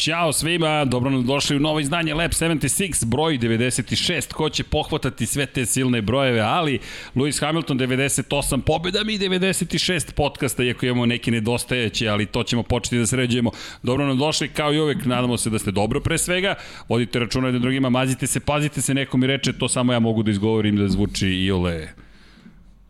Ćao 0.00 0.32
svima, 0.32 0.84
dobro 0.84 1.10
nam 1.10 1.26
došli 1.26 1.56
u 1.56 1.60
novo 1.60 1.80
izdanje 1.80 2.14
Lab 2.14 2.30
76, 2.30 3.04
broj 3.04 3.38
96. 3.38 4.32
Ko 4.32 4.48
će 4.48 4.64
pohvatati 4.64 5.26
sve 5.26 5.46
te 5.46 5.66
silne 5.66 6.02
brojeve, 6.02 6.40
ali 6.40 6.78
Lewis 7.14 7.40
Hamilton 7.40 7.78
98 7.78 8.60
pobjeda 8.60 9.04
mi 9.04 9.18
96 9.18 10.12
podcasta, 10.12 10.62
iako 10.62 10.86
imamo 10.86 11.06
neki 11.06 11.30
nedostajeće, 11.30 12.08
ali 12.08 12.26
to 12.26 12.42
ćemo 12.42 12.62
početi 12.62 12.98
da 12.98 13.06
sređujemo. 13.06 13.50
Dobro 13.82 14.06
nam 14.06 14.18
došli, 14.18 14.48
kao 14.48 14.74
i 14.74 14.80
uvek, 14.80 15.04
nadamo 15.04 15.36
se 15.36 15.50
da 15.50 15.58
ste 15.58 15.70
dobro 15.70 16.00
pre 16.00 16.18
svega. 16.18 16.54
Vodite 16.88 17.18
računa 17.18 17.46
jednim 17.46 17.62
drugima, 17.62 17.90
mazite 17.90 18.26
se, 18.26 18.40
pazite 18.40 18.82
se, 18.82 18.94
neko 18.94 19.16
mi 19.16 19.26
reče, 19.26 19.52
to 19.52 19.68
samo 19.68 19.92
ja 19.92 19.98
mogu 19.98 20.22
da 20.22 20.30
izgovorim 20.30 20.76
da 20.76 20.88
zvuči 20.88 21.28
i 21.28 21.50
ole 21.50 21.88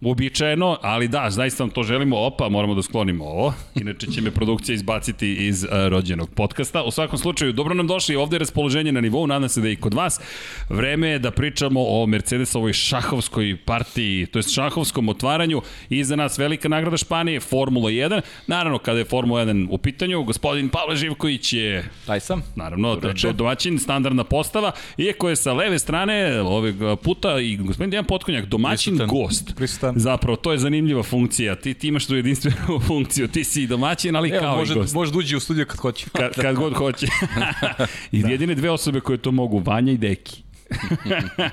uobičajeno, 0.00 0.78
ali 0.82 1.08
da, 1.08 1.30
zaista 1.30 1.62
vam 1.62 1.70
to 1.70 1.82
želimo, 1.82 2.18
opa, 2.18 2.48
moramo 2.48 2.74
da 2.74 2.82
sklonimo 2.82 3.24
ovo, 3.24 3.54
inače 3.74 4.06
će 4.06 4.20
me 4.20 4.30
produkcija 4.30 4.74
izbaciti 4.74 5.34
iz 5.46 5.64
uh, 5.64 5.70
rođenog 5.88 6.30
podcasta. 6.30 6.82
U 6.82 6.90
svakom 6.90 7.18
slučaju, 7.18 7.52
dobro 7.52 7.74
nam 7.74 7.86
došli, 7.86 8.16
ovde 8.16 8.34
je 8.34 8.38
raspoloženje 8.38 8.92
na 8.92 9.00
nivou, 9.00 9.26
nadam 9.26 9.48
se 9.48 9.60
da 9.60 9.68
i 9.68 9.76
kod 9.76 9.94
vas. 9.94 10.20
Vreme 10.68 11.08
je 11.08 11.18
da 11.18 11.30
pričamo 11.30 11.80
o 11.88 12.06
Mercedesovoj 12.06 12.72
šahovskoj 12.72 13.56
partiji, 13.64 14.26
to 14.26 14.38
je 14.38 14.42
šahovskom 14.42 15.08
otvaranju 15.08 15.62
i 15.90 16.04
za 16.04 16.16
nas 16.16 16.38
velika 16.38 16.68
nagrada 16.68 16.96
Španije, 16.96 17.40
Formula 17.40 17.90
1. 17.90 18.20
Naravno, 18.46 18.78
kada 18.78 18.98
je 18.98 19.04
Formula 19.04 19.44
1 19.44 19.66
u 19.70 19.78
pitanju, 19.78 20.22
gospodin 20.22 20.68
Pavle 20.68 20.96
Živković 20.96 21.52
je... 21.52 21.88
Taj 22.06 22.20
sam. 22.20 22.42
Naravno, 22.56 22.96
do, 22.96 23.32
domaćin, 23.32 23.78
standardna 23.78 24.24
postava, 24.24 24.72
iako 24.98 25.28
je 25.28 25.36
sa 25.36 25.52
leve 25.52 25.78
strane 25.78 26.40
ovog 26.40 26.74
puta 27.02 27.40
i 27.40 27.56
gospodin 27.56 27.90
Dejan 27.90 28.04
Potkonjak, 28.04 28.44
domaćin 28.44 28.96
Prisutan. 28.96 29.08
gost. 29.08 29.52
Prisutan. 29.56 29.89
Zapravo, 29.96 30.36
to 30.36 30.52
je 30.52 30.58
zanimljiva 30.58 31.02
funkcija. 31.02 31.56
Ti, 31.56 31.74
ti 31.74 31.88
imaš 31.88 32.06
tu 32.06 32.16
jedinstvenu 32.16 32.80
funkciju. 32.88 33.28
Ti 33.28 33.44
si 33.44 33.66
domaćin, 33.66 34.16
ali 34.16 34.30
Evo, 34.30 34.40
kao 34.40 34.56
može, 34.56 34.72
i 34.72 34.76
gost. 34.76 34.94
može 34.94 35.12
da 35.12 35.18
uđe 35.18 35.36
u 35.36 35.40
studio 35.40 35.64
kad 35.64 35.76
hoće. 35.78 36.06
Kad, 36.12 36.34
kad 36.34 36.56
god 36.56 36.74
hoće. 36.74 37.06
I 38.12 38.22
da. 38.22 38.28
jedine 38.28 38.54
dve 38.54 38.70
osobe 38.70 39.00
koje 39.00 39.18
to 39.18 39.32
mogu, 39.32 39.58
Vanja 39.58 39.92
i 39.92 39.96
Deki. 39.96 40.42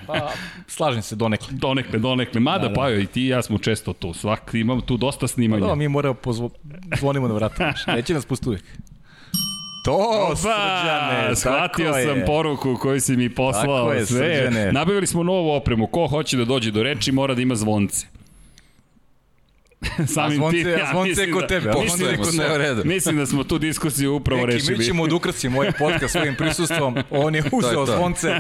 Pa, 0.08 0.32
slažem 0.68 1.02
se 1.02 1.16
donekle. 1.16 1.48
Donekle, 1.52 2.00
donekle. 2.00 2.40
Mada, 2.40 2.62
da, 2.62 2.68
da. 2.68 2.74
pa 2.74 2.92
i 2.92 3.06
ti 3.06 3.22
i 3.22 3.28
ja 3.28 3.42
smo 3.42 3.58
često 3.58 3.94
tu. 3.94 4.14
Svak, 4.14 4.52
imam 4.54 4.82
tu 4.82 4.98
dosta 4.98 5.28
snimanja. 5.28 5.68
Da, 5.68 5.76
mi 5.76 5.88
moramo 5.88 6.14
pozvo... 6.14 6.50
zvonimo 7.00 7.28
na 7.28 7.34
vrata. 7.34 7.74
Neće 7.96 8.14
nas 8.14 8.26
pustiti 8.26 8.50
uvijek. 8.50 8.64
To, 9.86 10.28
Opa, 10.28 10.36
srđane, 10.36 11.36
shvatio 11.36 11.94
sam 11.94 12.18
je. 12.18 12.26
poruku 12.26 12.78
koju 12.82 13.02
si 13.02 13.18
mi 13.18 13.30
poslao. 13.30 13.78
Tako 13.78 13.94
je, 13.94 14.06
sve. 14.06 14.36
Srđane. 14.38 14.72
Nabavili 14.72 15.08
smo 15.08 15.24
novu 15.24 15.50
opremu. 15.50 15.88
Ko 15.88 16.08
hoće 16.08 16.38
da 16.38 16.46
dođe 16.46 16.72
do 16.72 16.84
reči 16.84 17.12
mora 17.12 17.34
da 17.36 17.42
ima 17.42 17.56
zvonce. 17.56 18.08
A 20.18 20.30
zvonce, 20.30 20.76
a 20.76 20.92
zvonce 20.92 21.10
je 21.12 21.28
mislim 21.28 21.34
kod 21.34 21.42
da- 21.42 21.48
tebe. 21.48 21.70
a 21.70 21.74
mislim 21.74 21.98
zvonce 21.98 22.12
da 22.12 22.18
kod 22.18 22.34
smo- 22.34 22.44
u 22.46 22.58
redu. 22.58 22.82
Mislim 22.86 23.18
da 23.18 23.26
smo 23.26 23.44
tu 23.44 23.58
diskusiju 23.60 24.16
upravo 24.16 24.42
Neki, 24.42 24.54
rešili. 24.54 24.78
mi 24.78 24.84
ćemo 24.86 25.08
da 25.08 25.16
ukrasimo 25.16 25.58
ovaj 25.58 25.72
podcast 25.72 26.12
svojim 26.12 26.36
prisustvom. 26.42 26.98
On 27.12 27.36
je 27.36 27.44
uzeo 27.52 27.86
to. 27.86 27.86
zvonce 27.88 28.36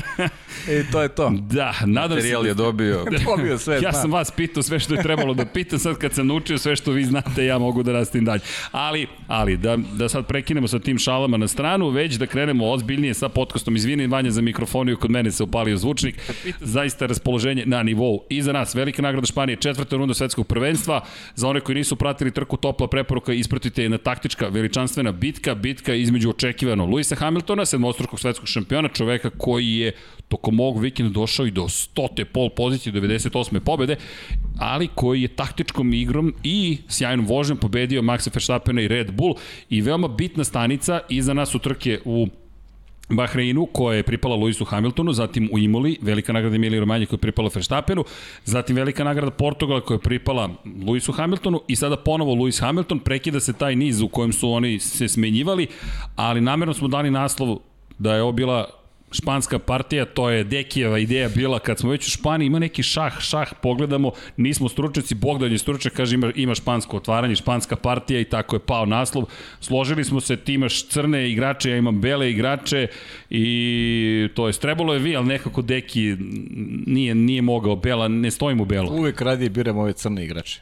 i 0.70 0.92
to 0.92 1.02
je 1.02 1.10
to. 1.10 1.30
Da, 1.32 1.74
nadam 1.82 2.10
se. 2.10 2.16
Materijal 2.16 2.48
je 2.48 2.54
dobio. 2.54 3.06
Dobio 3.28 3.58
sve. 3.58 3.80
Ja 3.82 3.94
sam 3.94 4.12
vas 4.12 4.32
pitao 4.32 4.64
sve 4.64 4.80
što 4.80 4.94
je 4.94 5.04
trebalo 5.04 5.34
da 5.34 5.46
pitam, 5.46 5.80
sad 5.80 5.98
kad 5.98 6.14
sam 6.14 6.28
naučio 6.28 6.58
sve 6.58 6.76
što 6.76 6.92
vi 6.92 7.06
znate, 7.06 7.46
ja 7.46 7.58
mogu 7.60 7.84
da 7.84 7.92
rastim 7.92 8.26
dalje. 8.26 8.42
Ali, 8.72 9.08
ali 9.28 9.58
da, 9.58 9.78
da 9.94 10.10
sad 10.10 10.28
prekinemo 10.28 10.68
sa 10.68 10.80
tim 10.80 10.98
šalama 10.98 11.38
na 11.38 11.48
stranu, 11.48 11.90
već 11.90 12.14
da 12.14 12.26
krenemo 12.26 12.66
ozbiljnije 12.68 13.14
sa 13.14 13.30
podcastom. 13.30 13.76
Izvini 13.76 14.08
Vanja 14.08 14.32
za 14.32 14.42
mikrofoniju, 14.42 14.98
kod 14.98 15.12
mene 15.12 15.32
se 15.32 15.44
upalio 15.44 15.78
zvučnik. 15.78 16.16
Zaista 16.60 17.06
raspoloženje 17.06 17.64
na 17.66 17.84
nivou. 17.84 18.24
I 18.30 18.42
za 18.42 18.54
nas, 18.54 18.76
velika 18.76 19.02
nagrada 19.02 19.28
Španije, 19.28 19.56
četvrta 19.56 19.96
runda 19.96 20.14
svetskog 20.14 20.48
prvenstva. 20.48 21.02
Za 21.36 21.48
one 21.48 21.60
koji 21.60 21.76
nisu 21.76 21.96
pratili 21.96 22.32
trku, 22.32 22.58
topla 22.58 22.88
preporuka, 22.88 23.34
ispratite 23.34 23.84
je 23.84 23.90
na 23.90 23.98
taktička 23.98 24.48
veličanstvena 24.48 25.12
bitka, 25.12 25.56
bitka 25.56 25.94
između 25.94 26.30
očekivano 26.30 26.86
Luisa 26.86 27.16
Hamiltona, 27.16 27.66
sedmostrukog 27.66 28.20
svetskog 28.20 28.48
šampiona, 28.48 28.90
čoveka 28.90 29.30
koji 29.30 29.76
je 29.76 29.92
tokom 30.28 30.60
ovog 30.60 30.82
vikenda 30.82 31.12
došao 31.14 31.46
i 31.46 31.52
do 31.52 31.64
100. 31.64 32.24
pol 32.24 32.50
pozicije, 32.50 32.94
98. 32.94 33.60
pobede, 33.60 33.96
ali 34.60 34.88
koji 34.96 35.22
je 35.22 35.28
taktičkom 35.28 35.94
igrom 35.94 36.34
i 36.44 36.78
sjajnom 36.88 37.26
vožnjom 37.26 37.58
pobedio 37.58 38.02
Maxa 38.02 38.34
Verstappena 38.34 38.82
i 38.82 38.88
Red 38.88 39.12
Bull 39.12 39.36
i 39.70 39.82
veoma 39.82 40.08
bitna 40.08 40.44
stanica 40.44 41.00
iza 41.10 41.34
nas 41.34 41.50
su 41.50 41.60
trke 41.60 42.00
u 42.06 42.28
Bahreinu, 43.10 43.66
koja 43.66 43.96
je 43.96 44.04
pripala 44.04 44.36
Luisu 44.36 44.66
Hamiltonu, 44.66 45.14
zatim 45.14 45.50
u 45.52 45.60
Imoli, 45.60 45.98
velika 46.02 46.34
nagrada 46.34 46.56
Emilije 46.56 46.80
Romanje 46.80 47.06
koja 47.06 47.18
je 47.18 47.22
pripala 47.22 47.50
Verstappenu, 47.56 48.04
zatim 48.46 48.76
velika 48.76 49.04
nagrada 49.04 49.32
Portugala 49.32 49.82
koja 49.82 49.96
je 49.96 50.02
pripala 50.02 50.50
Luisu 50.88 51.12
Hamiltonu 51.12 51.62
i 51.68 51.76
sada 51.76 51.98
ponovo 51.98 52.34
Luis 52.34 52.60
Hamilton, 52.60 53.00
prekida 53.00 53.40
se 53.40 53.54
taj 53.54 53.76
niz 53.76 54.02
u 54.02 54.08
kojem 54.08 54.34
su 54.34 54.52
oni 54.52 54.80
se 54.80 55.08
smenjivali, 55.08 55.68
ali 56.16 56.42
namerno 56.42 56.74
smo 56.74 56.88
dali 56.88 57.12
naslov 57.12 57.58
da 58.00 58.16
je 58.16 58.22
ovo 58.22 58.32
bila 58.32 58.70
španska 59.12 59.60
partija, 59.60 60.06
to 60.06 60.30
je 60.30 60.44
Dekijeva 60.44 61.00
ideja 61.00 61.30
bila 61.30 61.60
kad 61.60 61.80
smo 61.80 61.90
već 61.90 62.08
u 62.08 62.12
Španiji, 62.12 62.48
ima 62.48 62.60
neki 62.60 62.84
šah, 62.84 63.20
šah, 63.20 63.54
pogledamo, 63.62 64.12
nismo 64.38 64.70
stručnjaci, 64.70 65.16
Bogdan 65.16 65.52
je 65.52 65.58
stručnjak, 65.58 65.94
kaže 65.94 66.16
ima, 66.16 66.32
ima 66.36 66.56
špansko 66.56 66.98
otvaranje, 66.98 67.36
španska 67.36 67.76
partija 67.76 68.20
i 68.20 68.26
tako 68.26 68.56
je 68.56 68.60
pao 68.60 68.86
naslov. 68.86 69.26
Složili 69.60 70.04
smo 70.04 70.22
se, 70.22 70.36
ti 70.36 70.54
imaš 70.54 70.88
crne 70.88 71.32
igrače, 71.32 71.70
ja 71.70 71.78
imam 71.78 72.02
bele 72.02 72.32
igrače 72.32 72.88
i 73.30 74.30
to 74.36 74.48
je 74.48 74.54
trebalo 74.54 74.94
je 74.94 75.00
vi, 75.00 75.16
ali 75.16 75.26
nekako 75.26 75.62
Deki 75.62 76.16
nije, 76.86 77.16
nije 77.16 77.42
mogao, 77.42 77.76
Bela, 77.76 78.08
ne 78.08 78.32
stojim 78.32 78.62
u 78.62 78.66
Belo. 78.66 78.92
Uvek 78.92 79.22
radije 79.22 79.50
biram 79.50 79.78
ove 79.78 79.94
crne 79.94 80.26
igrače. 80.26 80.62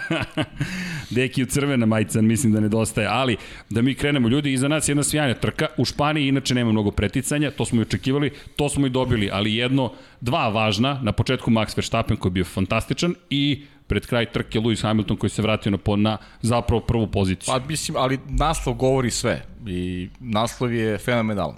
Deki 1.16 1.42
u 1.42 1.46
crvena 1.46 1.86
majica, 1.86 2.20
mislim 2.20 2.52
da 2.52 2.60
nedostaje, 2.60 3.06
ali 3.10 3.36
da 3.70 3.82
mi 3.82 3.94
krenemo, 3.94 4.28
ljudi, 4.28 4.52
iza 4.52 4.68
nas 4.68 4.88
je 4.88 4.90
jedna 4.90 5.02
sjajna 5.02 5.34
trka, 5.34 5.66
u 5.76 5.84
Španiji 5.84 6.28
inače 6.28 6.54
nema 6.54 6.72
mnogo 6.72 6.90
preticanja, 6.90 7.39
to 7.50 7.64
smo 7.64 7.80
i 7.80 7.82
očekivali, 7.82 8.30
to 8.56 8.68
smo 8.68 8.86
i 8.86 8.90
dobili, 8.90 9.30
ali 9.32 9.54
jedno, 9.54 9.92
dva 10.20 10.48
važna, 10.48 11.00
na 11.02 11.12
početku 11.12 11.50
Max 11.50 11.76
Verstappen 11.76 12.16
koji 12.16 12.30
je 12.30 12.34
bio 12.34 12.44
fantastičan 12.44 13.14
i 13.30 13.62
pred 13.86 14.06
kraj 14.06 14.26
trke 14.32 14.60
Lewis 14.60 14.82
Hamilton 14.82 15.16
koji 15.16 15.30
se 15.30 15.42
vratio 15.42 15.70
na, 15.70 15.78
po- 15.78 15.96
na 15.96 16.18
zapravo 16.42 16.80
prvu 16.80 17.06
poziciju. 17.06 17.54
Pa 17.54 17.66
mislim, 17.66 17.96
ali 17.96 18.18
naslov 18.28 18.74
govori 18.74 19.10
sve 19.10 19.42
i 19.66 20.08
naslov 20.20 20.72
je 20.72 20.98
fenomenalan. 20.98 21.56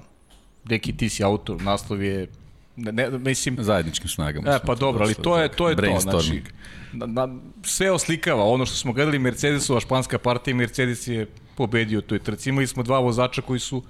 Deki, 0.65 0.97
ti 0.97 1.09
si 1.09 1.25
autor, 1.25 1.62
naslov 1.62 2.03
je 2.03 2.28
ne, 2.76 2.93
ne, 2.93 3.10
mislim, 3.19 3.56
Zajedničkim 3.60 4.09
snagama. 4.09 4.50
E, 4.50 4.59
pa 4.66 4.75
dobro, 4.75 5.04
ali 5.04 5.14
to 5.14 5.38
je 5.38 5.49
to 5.49 5.69
je 5.69 5.76
to, 5.76 6.00
znači 6.00 6.43
na, 6.93 7.06
na, 7.06 7.28
sve 7.62 7.91
oslikava 7.91 8.44
ono 8.44 8.66
što 8.66 8.76
smo 8.76 8.93
gledali 8.93 9.19
Mercedesova 9.19 9.81
španska 9.81 10.19
partija, 10.19 10.54
Mercedes 10.54 11.06
je 11.06 11.26
pobedio 11.54 11.99
u 11.99 12.03
toj 12.03 12.19
trci. 12.19 12.49
Imali 12.49 12.66
smo 12.66 12.82
dva 12.82 12.99
vozača 12.99 13.43
koji 13.43 13.60
su 13.60 13.82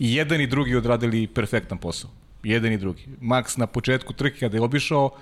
i 0.00 0.14
jedan 0.14 0.40
i 0.40 0.46
drugi 0.46 0.76
odradili 0.76 1.26
perfektan 1.26 1.78
posao. 1.78 2.10
Jedan 2.42 2.72
i 2.72 2.78
drugi. 2.78 3.06
Max 3.20 3.58
na 3.58 3.66
početku 3.66 4.12
trke 4.12 4.38
kada 4.38 4.56
je 4.56 4.62
obišao 4.62 5.04
uh, 5.04 5.12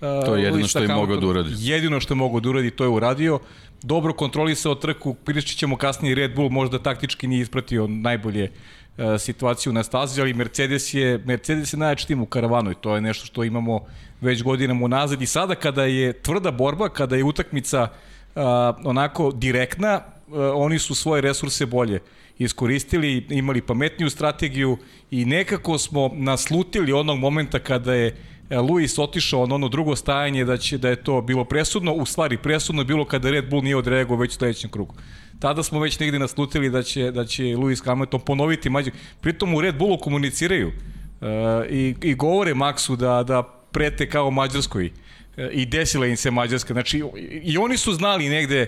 To 0.00 0.36
je 0.36 0.44
jedino 0.44 0.68
što 0.68 0.78
je 0.78 0.88
mogao 0.88 1.16
da 1.16 1.26
uradi. 1.26 1.50
Jedino 1.58 2.00
što 2.00 2.14
je 2.14 2.16
mogao 2.16 2.40
da 2.40 2.48
uradi, 2.48 2.70
to 2.70 2.84
je 2.84 2.88
uradio. 2.88 3.38
Dobro 3.82 4.12
kontrolisao 4.12 4.74
trku, 4.74 5.14
pričat 5.14 5.56
ćemo 5.56 5.76
kasnije 5.76 6.14
Red 6.14 6.34
Bull 6.34 6.50
možda 6.50 6.78
taktički 6.78 7.26
nije 7.26 7.42
ispratio 7.42 7.86
najbolje 7.86 8.50
uh, 8.50 9.04
situaciju 9.18 9.72
na 9.72 9.82
stazi, 9.82 10.20
ali 10.20 10.34
Mercedes 10.34 10.94
je, 10.94 11.18
Mercedes 11.24 11.72
je 11.72 11.78
najjači 11.78 12.06
tim 12.06 12.22
u 12.22 12.26
karavanu 12.26 12.70
i 12.70 12.74
to 12.80 12.94
je 12.94 13.00
nešto 13.00 13.26
što 13.26 13.44
imamo 13.44 13.80
već 14.20 14.42
godinama 14.42 14.84
unazad 14.84 15.22
i 15.22 15.26
sada 15.26 15.54
kada 15.54 15.84
je 15.84 16.12
tvrda 16.12 16.50
borba, 16.50 16.88
kada 16.88 17.16
je 17.16 17.24
utakmica 17.24 17.82
uh, 17.82 18.42
onako 18.84 19.32
direktna, 19.32 20.00
uh, 20.26 20.34
oni 20.54 20.78
su 20.78 20.94
svoje 20.94 21.22
resurse 21.22 21.66
bolje 21.66 22.00
iskoristili, 22.38 23.26
imali 23.30 23.62
pametniju 23.62 24.10
strategiju 24.10 24.78
i 25.10 25.24
nekako 25.24 25.78
smo 25.78 26.10
naslutili 26.14 26.92
onog 26.92 27.18
momenta 27.18 27.58
kada 27.58 27.94
je 27.94 28.16
e, 28.50 28.58
Luis 28.58 28.98
otišao 28.98 29.46
na 29.46 29.54
ono 29.54 29.68
drugo 29.68 29.96
stajanje 29.96 30.44
da 30.44 30.56
će 30.56 30.78
da 30.78 30.88
je 30.88 30.96
to 30.96 31.22
bilo 31.22 31.44
presudno, 31.44 31.92
u 31.92 32.06
stvari 32.06 32.38
presudno 32.38 32.80
je 32.82 32.86
bilo 32.86 33.04
kada 33.04 33.30
Red 33.30 33.50
Bull 33.50 33.62
nije 33.62 33.76
odreagovao 33.76 34.20
već 34.20 34.30
u 34.30 34.34
sledećem 34.34 34.70
krugu. 34.70 34.94
Tada 35.38 35.62
smo 35.62 35.80
već 35.80 35.98
negde 35.98 36.18
naslutili 36.18 36.70
da 36.70 36.82
će 36.82 37.10
da 37.10 37.24
će 37.24 37.42
Lewis 37.42 37.84
Hamilton 37.84 38.20
ponoviti 38.20 38.70
mađu. 38.70 38.90
Pritom 39.20 39.54
u 39.54 39.60
Red 39.60 39.78
Bullu 39.78 39.98
komuniciraju 39.98 40.68
uh, 40.68 41.26
i, 41.70 41.94
i 42.02 42.14
govore 42.14 42.54
Maxu 42.54 42.96
da 42.96 43.22
da 43.22 43.42
prete 43.72 44.08
kao 44.08 44.30
Mađarskoj 44.30 44.90
E, 45.36 45.48
i 45.52 45.66
desila 45.66 46.06
im 46.06 46.16
se 46.16 46.30
Mađarska. 46.30 46.72
Znači, 46.74 47.02
i, 47.42 47.58
oni 47.58 47.76
su 47.76 47.92
znali 47.92 48.28
negde 48.28 48.66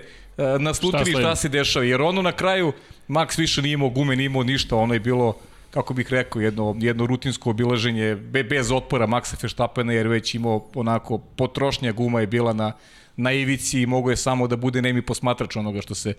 naslutili 0.58 1.10
Šta 1.10 1.20
šta, 1.20 1.36
se 1.36 1.48
dešava, 1.48 1.84
jer 1.84 2.02
ono 2.02 2.22
na 2.22 2.32
kraju 2.32 2.72
Max 3.08 3.38
više 3.38 3.62
nije 3.62 3.74
imao 3.74 3.88
gume, 3.88 4.16
nije 4.16 4.26
imao 4.26 4.42
ništa, 4.42 4.76
ono 4.76 4.94
je 4.94 5.00
bilo 5.00 5.36
kako 5.70 5.94
bih 5.94 6.06
rekao, 6.10 6.40
jedno, 6.40 6.76
jedno 6.78 7.06
rutinsko 7.06 7.50
obilaženje 7.50 8.14
be, 8.14 8.44
bez 8.44 8.72
otpora 8.72 9.06
Maxa 9.06 9.42
Verstappena, 9.42 9.92
jer 9.92 10.08
već 10.08 10.34
imao 10.34 10.66
onako 10.74 11.18
potrošnja 11.18 11.92
guma 11.92 12.20
je 12.20 12.26
bila 12.26 12.52
na, 12.52 12.72
na 13.16 13.32
ivici 13.32 13.80
i 13.80 13.86
mogo 13.86 14.10
je 14.10 14.16
samo 14.16 14.46
da 14.46 14.56
bude 14.56 14.82
nemi 14.82 15.02
posmatrač 15.02 15.56
onoga 15.56 15.80
što 15.82 15.94
se 15.94 16.14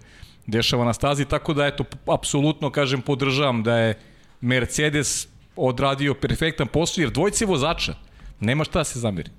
dešava 0.48 0.86
na 0.86 0.94
stazi, 0.94 1.26
tako 1.26 1.54
da 1.54 1.66
eto, 1.66 1.84
apsolutno 2.06 2.70
kažem, 2.70 3.02
podržavam 3.02 3.64
da 3.64 3.78
je 3.78 4.00
Mercedes 4.42 5.28
odradio 5.56 6.14
perfektan 6.14 6.68
posao, 6.68 7.02
jer 7.02 7.10
dvojci 7.10 7.46
vozača, 7.46 7.96
nema 8.40 8.64
šta 8.64 8.80
da 8.80 8.84
se 8.84 9.00
zameri. 9.00 9.32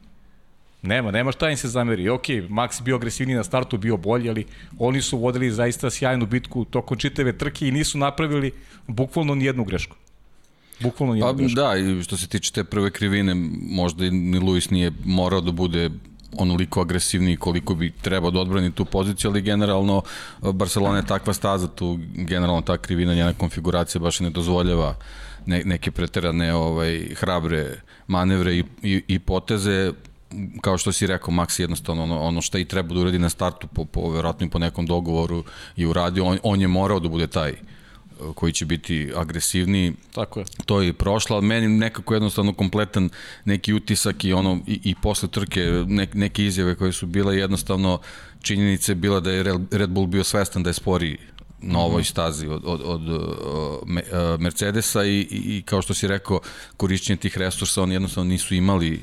Nema, 0.83 1.11
nema 1.11 1.33
šta 1.33 1.51
im 1.51 1.57
se 1.57 1.69
zameri. 1.69 2.09
Ok, 2.09 2.29
Max 2.49 2.83
bio 2.83 2.97
agresivniji 2.97 3.37
na 3.37 3.45
startu, 3.45 3.79
bio 3.79 3.97
bolji, 3.97 4.29
ali 4.31 4.45
oni 4.79 5.03
su 5.03 5.19
vodili 5.19 5.51
zaista 5.51 5.91
sjajnu 5.91 6.27
bitku 6.27 6.65
tokom 6.65 6.99
čitave 6.99 7.39
trke 7.39 7.69
i 7.69 7.73
nisu 7.73 7.99
napravili 7.99 8.53
bukvalno 8.87 9.35
ni 9.35 9.45
jednu 9.45 9.65
grešku. 9.65 9.97
Bukvalno 10.81 11.15
ni 11.15 11.21
jednu 11.21 11.33
Pa 11.33 11.39
grešku. 11.39 11.55
da, 11.55 11.77
i 11.77 12.03
što 12.03 12.17
se 12.17 12.27
tiče 12.27 12.53
te 12.53 12.65
prve 12.65 12.91
krivine, 12.91 13.35
možda 13.71 14.07
i 14.07 14.11
ni 14.11 14.39
Luis 14.39 14.71
nije 14.71 14.93
morao 15.05 15.41
da 15.41 15.53
bude 15.53 15.91
onoliko 16.33 16.81
agresivniji 16.81 17.37
koliko 17.37 17.75
bi 17.75 17.93
trebao 18.03 18.31
da 18.31 18.41
odbrani 18.41 18.73
tu 18.73 18.85
poziciju, 18.85 19.31
ali 19.31 19.43
generalno 19.43 20.03
Barcelona 20.43 20.97
je 20.97 21.07
takva 21.07 21.33
staza, 21.33 21.69
tu 21.69 21.99
generalno 22.15 22.63
ta 22.63 22.79
krivina, 22.79 23.15
njena 23.15 23.33
konfiguracija 23.33 24.01
baš 24.01 24.21
ne 24.21 24.31
dozvoljava 24.31 24.95
ne, 25.47 25.63
neke 25.65 25.91
preterane 25.91 26.55
ovaj, 26.55 27.09
hrabre 27.17 27.81
manevre 28.07 28.55
i, 28.57 28.65
i, 28.83 29.03
i 29.09 29.19
poteze 29.19 29.93
kao 30.61 30.79
što 30.79 30.93
si 30.93 31.07
rekao, 31.07 31.35
Max 31.35 31.61
jednostavno 31.61 32.03
ono, 32.03 32.21
ono 32.21 32.43
šta 32.43 32.59
i 32.59 32.65
treba 32.65 32.95
da 32.95 33.01
uradi 33.01 33.19
na 33.19 33.29
startu 33.29 33.67
po, 33.67 33.85
po 33.85 34.11
verovatno 34.11 34.47
i 34.47 34.51
po 34.51 34.59
nekom 34.59 34.87
dogovoru 34.87 35.45
i 35.77 35.87
uradio, 35.87 36.25
on, 36.25 36.39
on 36.43 36.61
je 36.61 36.69
morao 36.69 37.01
da 37.01 37.09
bude 37.09 37.27
taj 37.27 37.53
uh, 37.53 38.35
koji 38.35 38.53
će 38.53 38.67
biti 38.67 39.13
agresivniji, 39.17 39.93
Tako 40.15 40.41
je. 40.41 40.47
to 40.67 40.83
je 40.83 40.89
i 40.89 40.93
prošlo, 40.93 41.37
ali 41.37 41.47
meni 41.47 41.69
nekako 41.69 42.15
jednostavno 42.15 42.53
kompletan 42.53 43.11
neki 43.45 43.73
utisak 43.73 44.25
i 44.25 44.33
ono 44.33 44.61
i, 44.67 44.81
i 44.85 44.95
posle 45.03 45.29
trke 45.29 45.61
ne, 45.87 46.09
neke 46.15 46.45
izjave 46.45 46.75
koje 46.75 46.93
su 46.93 47.07
bile 47.07 47.37
jednostavno 47.37 47.99
činjenica 48.43 48.93
je 48.93 48.97
bila 48.97 49.21
da 49.21 49.31
je 49.31 49.59
Red 49.71 49.91
Bull 49.91 50.07
bio 50.07 50.25
svestan 50.25 50.63
da 50.63 50.71
je 50.71 50.75
spori 50.75 51.19
na 51.61 51.79
ovoj 51.79 52.05
stazi 52.05 52.47
od, 52.47 52.63
od, 52.65 52.81
od 52.85 53.09
uh, 53.09 53.19
uh, 53.83 54.41
Mercedesa 54.41 55.05
i, 55.05 55.19
i, 55.21 55.57
i 55.57 55.63
kao 55.63 55.83
što 55.83 55.95
si 55.95 56.09
rekao 56.09 56.41
korišćenje 56.77 57.17
tih 57.17 57.39
resursa 57.39 57.83
oni 57.83 57.95
jednostavno 57.95 58.31
nisu 58.31 58.55
imali 58.55 59.03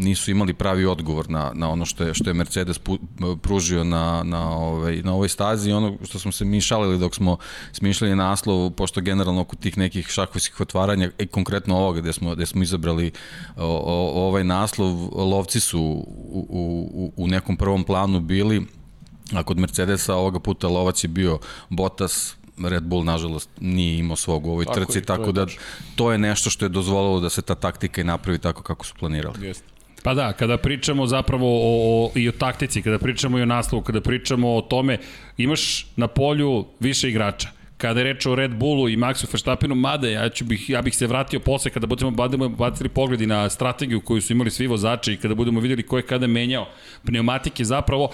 nisu 0.00 0.30
imali 0.30 0.54
pravi 0.54 0.86
odgovor 0.86 1.30
na, 1.30 1.50
na 1.54 1.70
ono 1.70 1.84
što 1.84 2.04
je, 2.04 2.14
što 2.14 2.30
je 2.30 2.34
Mercedes 2.34 2.78
pu, 2.78 2.98
pružio 3.42 3.84
na, 3.84 4.22
na, 4.24 4.50
ovaj, 4.50 5.02
na 5.02 5.14
ovoj 5.14 5.28
stazi 5.28 5.70
i 5.70 5.72
ono 5.72 5.96
što 6.04 6.18
smo 6.18 6.32
se 6.32 6.44
mi 6.44 6.60
šalili 6.60 6.98
dok 6.98 7.14
smo 7.14 7.36
smišljali 7.72 8.16
naslov, 8.16 8.70
pošto 8.70 9.00
generalno 9.00 9.40
oko 9.40 9.56
tih 9.56 9.78
nekih 9.78 10.06
šahovskih 10.08 10.60
otvaranja, 10.60 11.10
i 11.18 11.26
konkretno 11.26 11.76
ovoga 11.76 12.00
gde 12.00 12.12
smo, 12.12 12.34
gde 12.34 12.46
smo 12.46 12.62
izabrali 12.62 13.10
o, 13.56 13.66
o, 13.66 14.26
ovaj 14.26 14.44
naslov, 14.44 14.92
lovci 15.30 15.60
su 15.60 15.80
u, 15.80 16.46
u, 16.48 17.12
u 17.16 17.26
nekom 17.26 17.56
prvom 17.56 17.84
planu 17.84 18.20
bili, 18.20 18.66
a 19.32 19.42
kod 19.42 19.58
Mercedesa 19.58 20.14
ovoga 20.14 20.40
puta 20.40 20.68
lovac 20.68 21.04
je 21.04 21.08
bio 21.08 21.38
Bottas, 21.68 22.36
Red 22.68 22.82
Bull 22.82 23.04
nažalost 23.04 23.50
nije 23.60 23.98
imao 23.98 24.16
svog 24.16 24.46
u 24.46 24.50
ovoj 24.50 24.64
Tako 24.64 24.80
trci, 24.80 24.98
je, 24.98 25.02
tako 25.02 25.24
je 25.24 25.32
da 25.32 25.46
to 25.96 26.12
je 26.12 26.18
nešto 26.18 26.50
što 26.50 26.64
je 26.64 26.68
dozvolilo 26.68 27.20
da 27.20 27.30
se 27.30 27.42
ta 27.42 27.54
taktika 27.54 28.00
i 28.00 28.04
napravi 28.04 28.38
tako 28.38 28.62
kako 28.62 28.86
su 28.86 28.94
planirali. 28.98 29.46
Jeste. 29.46 29.69
Pa 30.02 30.14
da, 30.14 30.32
kada 30.32 30.56
pričamo 30.56 31.06
zapravo 31.06 31.46
o, 31.46 32.06
o, 32.06 32.10
i 32.14 32.28
o 32.28 32.32
taktici, 32.32 32.82
kada 32.82 32.98
pričamo 32.98 33.38
i 33.38 33.42
o 33.42 33.46
naslovu, 33.46 33.84
kada 33.84 34.00
pričamo 34.00 34.54
o 34.56 34.62
tome, 34.62 34.98
imaš 35.36 35.86
na 35.96 36.08
polju 36.08 36.64
više 36.80 37.08
igrača. 37.08 37.59
Kada 37.80 38.00
je 38.00 38.04
reč 38.04 38.26
o 38.26 38.34
Red 38.34 38.54
Bullu 38.54 38.88
i 38.88 38.96
Maxu 38.96 39.26
Verstappenu, 39.32 39.74
mada 39.74 40.08
ja, 40.08 40.28
ću 40.28 40.44
bih, 40.44 40.70
ja 40.70 40.82
bih 40.82 40.96
se 40.96 41.06
vratio 41.06 41.40
posle 41.40 41.70
kada 41.70 41.86
budemo 41.86 42.10
budemo 42.10 42.48
bacili 42.48 42.88
pogledi 42.88 43.26
na 43.26 43.48
strategiju 43.48 44.00
koju 44.00 44.22
su 44.22 44.32
imali 44.32 44.50
svi 44.50 44.66
vozači 44.66 45.12
i 45.12 45.16
kada 45.16 45.34
budemo 45.34 45.60
videli 45.60 45.82
ko 45.82 45.96
je 45.96 46.02
kada 46.02 46.26
menjao 46.26 46.66
pneumatike, 47.06 47.64
zapravo 47.64 48.10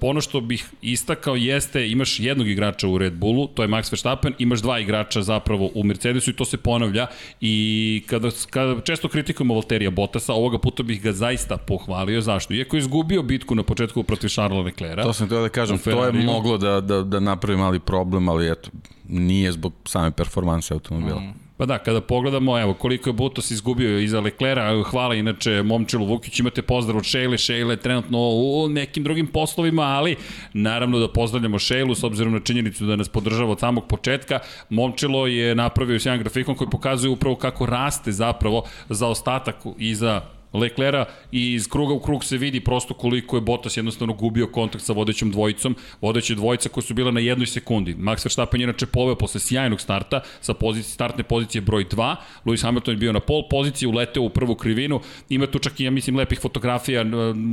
ono 0.00 0.20
što 0.20 0.40
bih 0.40 0.64
istakao 0.82 1.36
jeste 1.36 1.88
imaš 1.90 2.20
jednog 2.20 2.48
igrača 2.48 2.88
u 2.88 2.98
Red 2.98 3.12
Bullu, 3.12 3.46
to 3.46 3.62
je 3.62 3.68
Max 3.68 3.92
Verstappen, 3.92 4.34
imaš 4.38 4.60
dva 4.60 4.78
igrača 4.78 5.22
zapravo 5.22 5.70
u 5.74 5.84
Mercedesu 5.84 6.30
i 6.30 6.36
to 6.36 6.44
se 6.44 6.56
ponavlja 6.56 7.06
i 7.40 8.02
kada, 8.06 8.30
kada 8.50 8.80
često 8.80 9.08
kritikujemo 9.08 9.54
Valterija 9.54 9.90
Bottasa, 9.90 10.32
ovoga 10.32 10.58
puta 10.58 10.82
bih 10.82 11.02
ga 11.02 11.12
zaista 11.12 11.56
pohvalio, 11.56 12.20
zašto? 12.20 12.54
Iako 12.54 12.76
je 12.76 12.78
izgubio 12.78 13.22
bitku 13.22 13.54
na 13.54 13.62
početku 13.62 14.02
protiv 14.02 14.28
Charlesa 14.28 14.62
Leclerca. 14.62 15.02
To 15.02 15.12
sam 15.12 15.28
teo 15.28 15.42
da 15.42 15.48
kažem, 15.48 15.78
to 15.78 16.04
je 16.04 16.12
moglo 16.12 16.58
da, 16.58 16.80
da, 16.80 17.02
da 17.02 17.20
napravi 17.20 17.58
mali 17.58 17.80
problem, 17.80 18.28
ali 18.28 18.50
eto, 18.50 18.61
nije 19.08 19.52
zbog 19.52 19.72
same 19.84 20.10
performanse 20.10 20.74
automobila. 20.74 21.20
Mm. 21.20 21.34
Pa 21.56 21.66
da, 21.66 21.78
kada 21.78 22.00
pogledamo, 22.00 22.60
evo, 22.60 22.74
koliko 22.74 23.08
je 23.08 23.12
Butos 23.12 23.50
izgubio 23.50 23.98
iza 23.98 24.20
Leklera, 24.20 24.82
hvala 24.82 25.14
inače 25.14 25.62
Momčilu 25.62 26.06
Vukić, 26.06 26.40
imate 26.40 26.62
pozdrav 26.62 26.96
od 26.96 27.04
Šejle, 27.04 27.38
Šejle 27.38 27.76
trenutno 27.76 28.18
u 28.18 28.68
nekim 28.68 29.04
drugim 29.04 29.26
poslovima, 29.26 29.82
ali 29.82 30.16
naravno 30.52 30.98
da 30.98 31.08
pozdravljamo 31.12 31.58
Šejlu 31.58 31.94
s 31.94 32.04
obzirom 32.04 32.32
na 32.32 32.40
činjenicu 32.40 32.86
da 32.86 32.96
nas 32.96 33.08
podržava 33.08 33.52
od 33.52 33.60
samog 33.60 33.86
početka. 33.86 34.38
Momčilo 34.70 35.26
je 35.26 35.54
napravio 35.54 36.00
sjajan 36.00 36.18
grafikon 36.18 36.54
koji 36.54 36.70
pokazuje 36.70 37.10
upravo 37.10 37.36
kako 37.36 37.66
raste 37.66 38.12
zapravo 38.12 38.64
za 38.88 39.08
ostatak 39.08 39.56
iza 39.78 40.20
Leklera 40.52 41.04
i 41.32 41.52
iz 41.52 41.68
kruga 41.68 41.94
u 41.94 42.00
krug 42.00 42.24
se 42.24 42.36
vidi 42.36 42.60
prosto 42.60 42.94
koliko 42.94 43.36
je 43.36 43.40
Bottas 43.40 43.76
jednostavno 43.76 44.14
gubio 44.14 44.46
kontakt 44.46 44.84
sa 44.84 44.92
vodećom 44.92 45.30
dvojicom, 45.30 45.76
vodeća 46.00 46.34
dvojica 46.34 46.68
koja 46.68 46.82
su 46.82 46.94
bila 46.94 47.10
na 47.10 47.20
jednoj 47.20 47.46
sekundi. 47.46 47.94
Max 47.94 48.24
Verstappen 48.24 48.60
je 48.60 48.64
inače 48.64 48.86
poveo 48.86 49.14
posle 49.14 49.40
sjajnog 49.40 49.80
starta 49.80 50.20
sa 50.40 50.54
pozicije, 50.54 50.92
startne 50.94 51.24
pozicije 51.24 51.60
broj 51.60 51.84
2, 51.84 52.16
Lewis 52.44 52.62
Hamilton 52.62 52.94
je 52.94 52.98
bio 52.98 53.12
na 53.12 53.20
pol 53.20 53.42
poziciji, 53.50 53.88
uleteo 53.88 54.22
u 54.22 54.28
prvu 54.30 54.54
krivinu, 54.54 55.00
ima 55.28 55.46
tu 55.46 55.58
čak 55.58 55.80
i, 55.80 55.84
ja 55.84 55.90
mislim, 55.90 56.16
lepih 56.16 56.40
fotografija, 56.40 57.04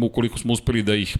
ukoliko 0.04 0.38
smo 0.38 0.54
uspeli 0.54 0.84
da 0.84 0.96
ih 0.96 1.18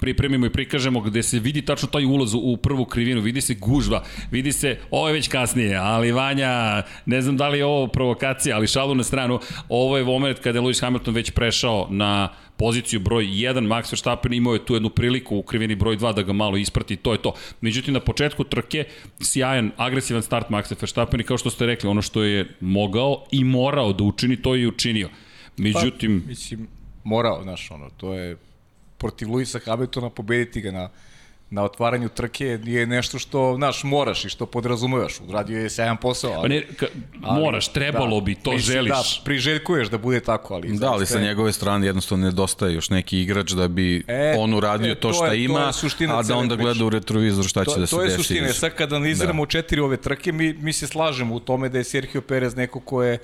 pripremimo 0.00 0.46
i 0.46 0.50
prikažemo 0.50 1.00
gde 1.00 1.22
se 1.22 1.38
vidi 1.38 1.62
tačno 1.62 1.88
taj 1.88 2.04
ulaz 2.04 2.34
u 2.34 2.56
prvu 2.56 2.84
krivinu, 2.84 3.20
vidi 3.20 3.40
se 3.40 3.54
gužva, 3.54 4.02
vidi 4.30 4.52
se, 4.52 4.78
ovo 4.90 5.08
je 5.08 5.12
već 5.12 5.28
kasnije, 5.28 5.76
ali 5.76 6.12
Vanja, 6.12 6.82
ne 7.06 7.22
znam 7.22 7.36
da 7.36 7.48
li 7.48 7.58
je 7.58 7.64
ovo 7.64 7.86
provokacija, 7.86 8.56
ali 8.56 8.66
šalu 8.66 8.94
na 8.94 9.04
stranu, 9.04 9.40
ovo 9.68 9.96
je 9.96 10.04
moment 10.04 10.38
kada 10.38 10.58
je 10.58 10.62
Lewis 10.62 10.80
Hamilton 10.80 11.14
već 11.14 11.30
prešao 11.30 11.86
na 11.90 12.28
poziciju 12.56 13.00
broj 13.00 13.24
1, 13.24 13.66
Max 13.66 13.92
Verstappen 13.92 14.32
imao 14.32 14.54
je 14.54 14.64
tu 14.64 14.74
jednu 14.74 14.90
priliku 14.90 15.36
u 15.36 15.42
krivini 15.42 15.74
broj 15.74 15.96
2 15.96 16.14
da 16.14 16.22
ga 16.22 16.32
malo 16.32 16.56
isprati, 16.56 16.96
to 16.96 17.12
je 17.12 17.22
to. 17.22 17.34
Međutim, 17.60 17.94
na 17.94 18.00
početku 18.00 18.44
trke, 18.44 18.84
sjajan, 19.20 19.70
agresivan 19.76 20.22
start 20.22 20.48
Maxa 20.48 20.76
Verstappen 20.80 21.20
i 21.20 21.24
kao 21.24 21.38
što 21.38 21.50
ste 21.50 21.66
rekli, 21.66 21.90
ono 21.90 22.02
što 22.02 22.22
je 22.22 22.48
mogao 22.60 23.24
i 23.30 23.44
morao 23.44 23.92
da 23.92 24.04
učini, 24.04 24.42
to 24.42 24.54
je 24.54 24.62
i 24.62 24.66
učinio. 24.66 25.08
Međutim, 25.56 26.22
Pa, 26.24 26.28
mislim, 26.28 26.68
morao, 27.04 27.42
znaš, 27.42 27.70
ono, 27.70 27.90
to 27.90 28.14
je 28.14 28.36
protiv 29.06 29.30
Luisa 29.30 29.58
Hamiltona 29.60 30.10
pobediti 30.10 30.60
ga 30.60 30.70
na 30.72 30.88
na 31.50 31.62
otvaranju 31.62 32.08
trke 32.08 32.46
je 32.64 32.86
nešto 32.88 33.18
što, 33.18 33.54
znaš, 33.56 33.84
moraš 33.84 34.24
i 34.24 34.28
što 34.28 34.46
podrazumevaš. 34.46 35.20
Uradio 35.20 35.60
je 35.60 35.70
sjajan 35.70 35.96
posao, 35.96 36.32
ali... 36.32 36.42
Pa 36.42 36.48
ne, 36.48 36.62
ka, 36.76 36.86
moraš, 37.32 37.68
trebalo 37.68 38.20
da, 38.20 38.24
bi, 38.24 38.34
to 38.34 38.50
mislim, 38.52 38.72
želiš. 38.72 38.90
Da, 38.90 39.02
priželjkuješ 39.24 39.88
da 39.88 39.98
bude 39.98 40.20
tako, 40.20 40.54
ali... 40.54 40.72
Da, 40.72 40.90
ali 40.90 41.06
sa 41.06 41.18
je- 41.18 41.24
njegove 41.24 41.52
strane 41.52 41.86
jednostavno 41.86 42.24
nedostaje 42.24 42.74
još 42.74 42.90
neki 42.90 43.20
igrač 43.20 43.50
da 43.52 43.68
bi 43.68 44.04
E, 44.08 44.34
on 44.38 44.54
uradio 44.54 44.92
e, 44.92 44.94
to 44.94 45.00
to 45.00 45.12
šta 45.12 45.24
je- 45.24 45.30
to 45.30 45.34
je 45.34 45.44
ima, 45.44 45.72
suština 45.72 46.18
a 46.18 46.22
da 46.22 46.36
onda 46.36 46.56
gleda 46.56 46.84
u 46.84 46.90
retrovizor 46.90 47.44
šta 47.44 47.64
će 47.64 47.70
to, 47.70 47.76
da 47.76 47.86
se 47.86 47.90
to 47.90 48.02
je 48.02 48.06
desi. 48.06 48.16
suština. 48.18 48.48
Sad 48.50 48.74
kad 48.74 48.92
analiziramo 48.92 49.44
Da. 49.44 49.50
četiri 49.50 49.80
ove 49.80 49.96
trke, 49.98 50.32
mi, 50.32 50.52
mi 50.54 50.72
se 50.72 50.86
slažemo 50.86 51.34
u 51.34 51.40
tome 51.40 51.68
da 51.68 51.78
je 51.78 51.84
Sergio 51.84 52.20
Perez 52.22 52.56
neko 52.56 52.80
ko 52.80 53.02
je 53.02 53.18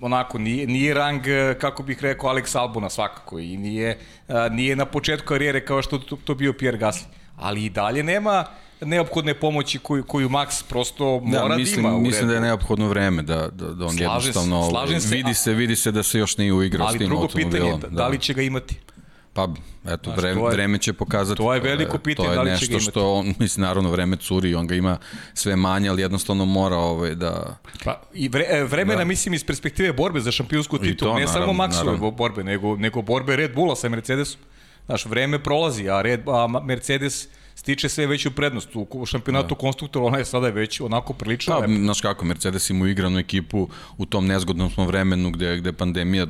onako, 0.00 0.38
nije, 0.38 0.66
nije 0.66 0.94
rang, 0.94 1.26
eh, 1.26 1.54
kako 1.60 1.82
bih 1.82 2.02
rekao, 2.02 2.30
Alex 2.30 2.58
Albona 2.58 2.90
svakako 2.90 3.38
i 3.38 3.56
nije, 3.56 3.98
a, 4.28 4.48
nije 4.48 4.76
na 4.76 4.84
početku 4.84 5.26
karijere 5.26 5.64
kao 5.64 5.82
što 5.82 5.98
to, 5.98 6.16
to 6.24 6.34
bio 6.34 6.52
Pierre 6.52 6.78
Gasly. 6.78 7.04
Ali 7.36 7.64
i 7.64 7.70
dalje 7.70 8.02
nema 8.02 8.44
neophodne 8.80 9.34
pomoći 9.34 9.78
koju, 9.78 10.04
koju 10.04 10.28
Max 10.28 10.64
prosto 10.68 11.20
mora 11.24 11.42
Da, 11.42 11.48
da, 11.48 11.56
mislim, 11.56 11.84
ima 11.84 11.94
u 11.94 12.00
mislim 12.00 12.28
da 12.28 12.34
je 12.34 12.40
neophodno 12.40 12.88
vreme 12.88 13.22
da, 13.22 13.48
da, 13.48 13.66
da 13.66 13.86
on 13.86 13.90
Slažem 13.90 13.98
se, 13.98 14.02
jednostavno 14.02 14.70
slažem 14.70 15.00
se, 15.00 15.14
vidi 15.14 15.34
se, 15.34 15.54
vidi 15.54 15.76
se 15.76 15.92
da 15.92 16.02
se 16.02 16.18
još 16.18 16.36
nije 16.36 16.52
uigrao 16.52 16.86
s 16.86 16.90
Ali 16.90 16.98
tim 16.98 17.08
drugo 17.08 17.26
pitanje, 17.26 17.46
automobilom. 17.46 17.80
da, 17.80 17.88
da 17.88 18.08
li 18.08 18.18
će 18.18 18.34
ga 18.34 18.42
imati? 18.42 18.76
Pa, 19.32 19.48
eto, 19.84 20.00
Znaš, 20.04 20.16
vreme, 20.16 20.40
to 20.40 20.48
je- 20.48 20.54
vreme 20.54 20.78
će 20.78 20.92
pokazati. 20.92 21.36
to 21.36 21.54
je 21.54 21.60
da- 21.60 21.68
veliko 21.68 21.98
pitanje, 21.98 22.26
to 22.26 22.32
je 22.32 22.36
da 22.36 22.42
li 22.42 22.48
će 22.48 22.52
nešto 22.52 22.66
ga 22.66 22.72
imati. 22.72 22.84
što, 22.84 23.12
on, 23.12 23.34
mislim, 23.38 23.62
naravno, 23.62 23.90
vreme 23.90 24.16
curi, 24.16 24.54
on 24.54 24.66
ga 24.66 24.74
ima 24.74 24.98
sve 25.34 25.56
manje, 25.56 25.88
ali 25.88 26.02
jednostavno 26.02 26.44
mora 26.44 26.76
ovaj, 26.76 27.14
da... 27.14 27.56
Pa, 27.84 28.00
I 28.14 28.28
vre, 28.28 28.44
e, 28.48 28.64
vremena, 28.64 28.98
da. 28.98 29.04
mislim, 29.04 29.34
iz 29.34 29.44
perspektive 29.44 29.92
borbe 29.92 30.20
za 30.20 30.32
šampionsku 30.32 30.78
titulu, 30.78 31.10
to, 31.10 31.18
ne 31.18 31.24
naravno, 31.24 31.46
samo 31.46 31.64
Maxove 31.64 32.10
borbe, 32.12 32.44
nego, 32.44 32.76
nego 32.76 33.02
borbe 33.02 33.36
Red 33.36 33.54
Bulla 33.54 33.76
sa 33.76 33.88
Mercedesom. 33.88 34.40
Znaš, 34.86 35.06
vreme 35.06 35.38
prolazi, 35.38 35.88
a, 35.88 36.02
Red, 36.02 36.20
a 36.26 36.60
Mercedes 36.60 37.28
stiče 37.54 37.88
sve 37.88 38.06
veću 38.06 38.30
prednost. 38.30 38.68
U 38.74 39.06
šampionatu 39.06 39.54
da. 39.54 39.58
konstruktora 39.58 40.04
ona 40.04 40.18
je 40.18 40.24
sada 40.24 40.48
već 40.48 40.80
onako 40.80 41.12
prilično 41.12 41.58
lepa. 41.58 41.72
znaš 41.72 42.00
kako, 42.00 42.24
Mercedes 42.24 42.70
ima 42.70 42.88
igranu 42.88 43.18
ekipu 43.18 43.68
u 43.98 44.06
tom 44.06 44.26
nezgodnom 44.26 44.70
smo 44.70 44.86
vremenu 44.86 45.30
gde, 45.30 45.56
gde 45.56 45.72
pandemija 45.72 46.26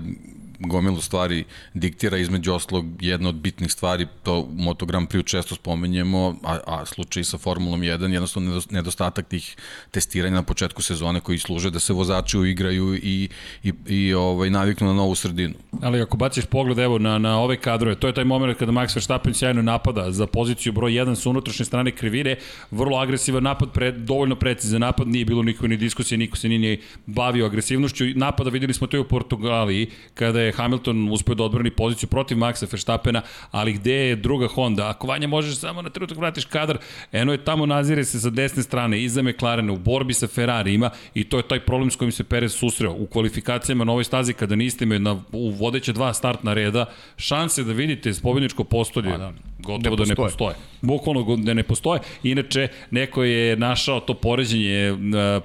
gomilu 0.61 1.01
stvari 1.01 1.45
diktira 1.75 2.17
između 2.19 2.53
oslog 2.53 2.87
jedna 3.01 3.29
od 3.29 3.35
bitnih 3.35 3.73
stvari, 3.73 4.07
to 4.23 4.41
u 4.41 4.49
Moto 4.53 4.87
Grand 4.87 5.09
Prix 5.09 5.27
često 5.27 5.55
spomenjemo, 5.55 6.37
a, 6.45 6.59
a 6.67 6.87
slučaj 6.87 7.25
sa 7.25 7.39
Formulom 7.39 7.81
1, 7.81 8.13
jednostavno 8.13 8.51
nedos- 8.51 8.73
nedostatak 8.73 9.29
tih 9.29 9.57
testiranja 9.91 10.35
na 10.35 10.43
početku 10.43 10.83
sezone 10.83 11.21
koji 11.21 11.39
služe 11.39 11.71
da 11.71 11.81
se 11.81 11.93
vozači 11.93 12.39
uigraju 12.39 12.95
i, 12.95 13.29
i, 13.63 13.73
i 13.87 14.15
ovaj, 14.15 14.51
naviknu 14.51 14.87
na 14.87 14.95
novu 14.95 15.15
sredinu. 15.15 15.55
Ali 15.83 16.01
ako 16.01 16.17
baciš 16.17 16.45
pogled 16.47 16.79
evo 16.79 16.99
na, 16.99 17.19
na 17.19 17.39
ove 17.41 17.57
kadrove, 17.57 17.95
to 17.95 18.07
je 18.07 18.15
taj 18.15 18.25
moment 18.25 18.59
kada 18.59 18.73
Max 18.73 18.97
Verstappen 18.97 19.35
sjajno 19.35 19.63
napada 19.63 20.11
za 20.11 20.27
poziciju 20.27 20.73
broj 20.73 20.93
1 20.93 21.15
sa 21.15 21.31
unutrašnje 21.31 21.65
strane 21.65 21.91
krivine, 21.91 22.37
vrlo 22.71 22.99
agresivan 22.99 23.43
napad, 23.43 23.73
pre, 23.73 23.93
dovoljno 23.93 24.37
precizan 24.37 24.81
napad, 24.81 25.09
nije 25.09 25.25
bilo 25.25 25.43
nikakve 25.43 25.69
ni 25.69 25.77
diskusije, 25.77 26.19
niko 26.19 26.37
se 26.37 26.49
nije 26.49 26.59
ni 26.59 26.81
bavio 27.07 27.47
agresivnošću. 27.47 28.05
Napada 28.15 28.51
videli 28.51 28.75
smo 28.75 28.87
to 28.87 28.97
i 28.97 29.01
u 29.01 29.09
Portugaliji, 29.09 29.91
kada 30.15 30.41
je 30.41 30.50
je 30.51 30.57
Hamilton 30.57 31.09
uspeo 31.13 31.35
da 31.35 31.45
odbrani 31.45 31.71
poziciju 31.71 32.09
protiv 32.09 32.39
Maxa 32.39 32.67
Verstappena, 32.73 33.23
ali 33.51 33.73
gde 33.73 33.95
je 33.95 34.17
druga 34.17 34.49
Honda? 34.49 34.89
Ako 34.89 35.07
Vanja 35.07 35.29
možeš 35.29 35.59
samo 35.59 35.83
na 35.83 35.91
trenutak 35.91 36.19
vratiš 36.19 36.45
kadar, 36.45 36.79
eno 37.13 37.33
je 37.33 37.45
tamo 37.45 37.67
nazire 37.67 38.05
se 38.05 38.21
sa 38.21 38.31
desne 38.31 38.63
strane, 38.63 39.03
iza 39.03 39.23
McLarena, 39.23 39.73
u 39.73 39.79
borbi 39.79 40.15
sa 40.15 40.27
Ferrari 40.27 40.75
ima 40.75 40.91
i 41.15 41.25
to 41.25 41.37
je 41.37 41.49
taj 41.49 41.61
problem 41.61 41.91
s 41.91 41.97
kojim 41.97 42.13
se 42.13 42.25
Perez 42.25 42.53
susreo. 42.55 42.93
U 42.93 43.07
kvalifikacijama 43.07 43.85
na 43.85 43.93
ovoj 43.93 44.05
stazi 44.05 44.33
kada 44.33 44.57
niste 44.57 44.85
imaju 44.85 45.01
na, 45.01 45.23
u 45.33 45.51
vodeće 45.51 45.93
dva 45.93 46.15
startna 46.15 46.55
reda, 46.55 46.87
šanse 47.17 47.65
da 47.65 47.73
vidite 47.73 48.13
pobjedničko 48.23 48.65
postolje, 48.65 49.19
da, 49.19 49.33
gotovo 49.59 49.97
ne 49.97 50.05
da 50.05 50.09
ne 50.09 50.15
postoje. 50.15 50.55
Bukvalno 50.81 51.37
da 51.37 51.55
ne 51.55 51.63
postoje. 51.63 52.01
Inače, 52.23 52.69
neko 52.91 53.25
je 53.25 53.57
našao 53.57 54.01
to 54.01 54.15
poređenje 54.15 54.77
e, 54.77 54.95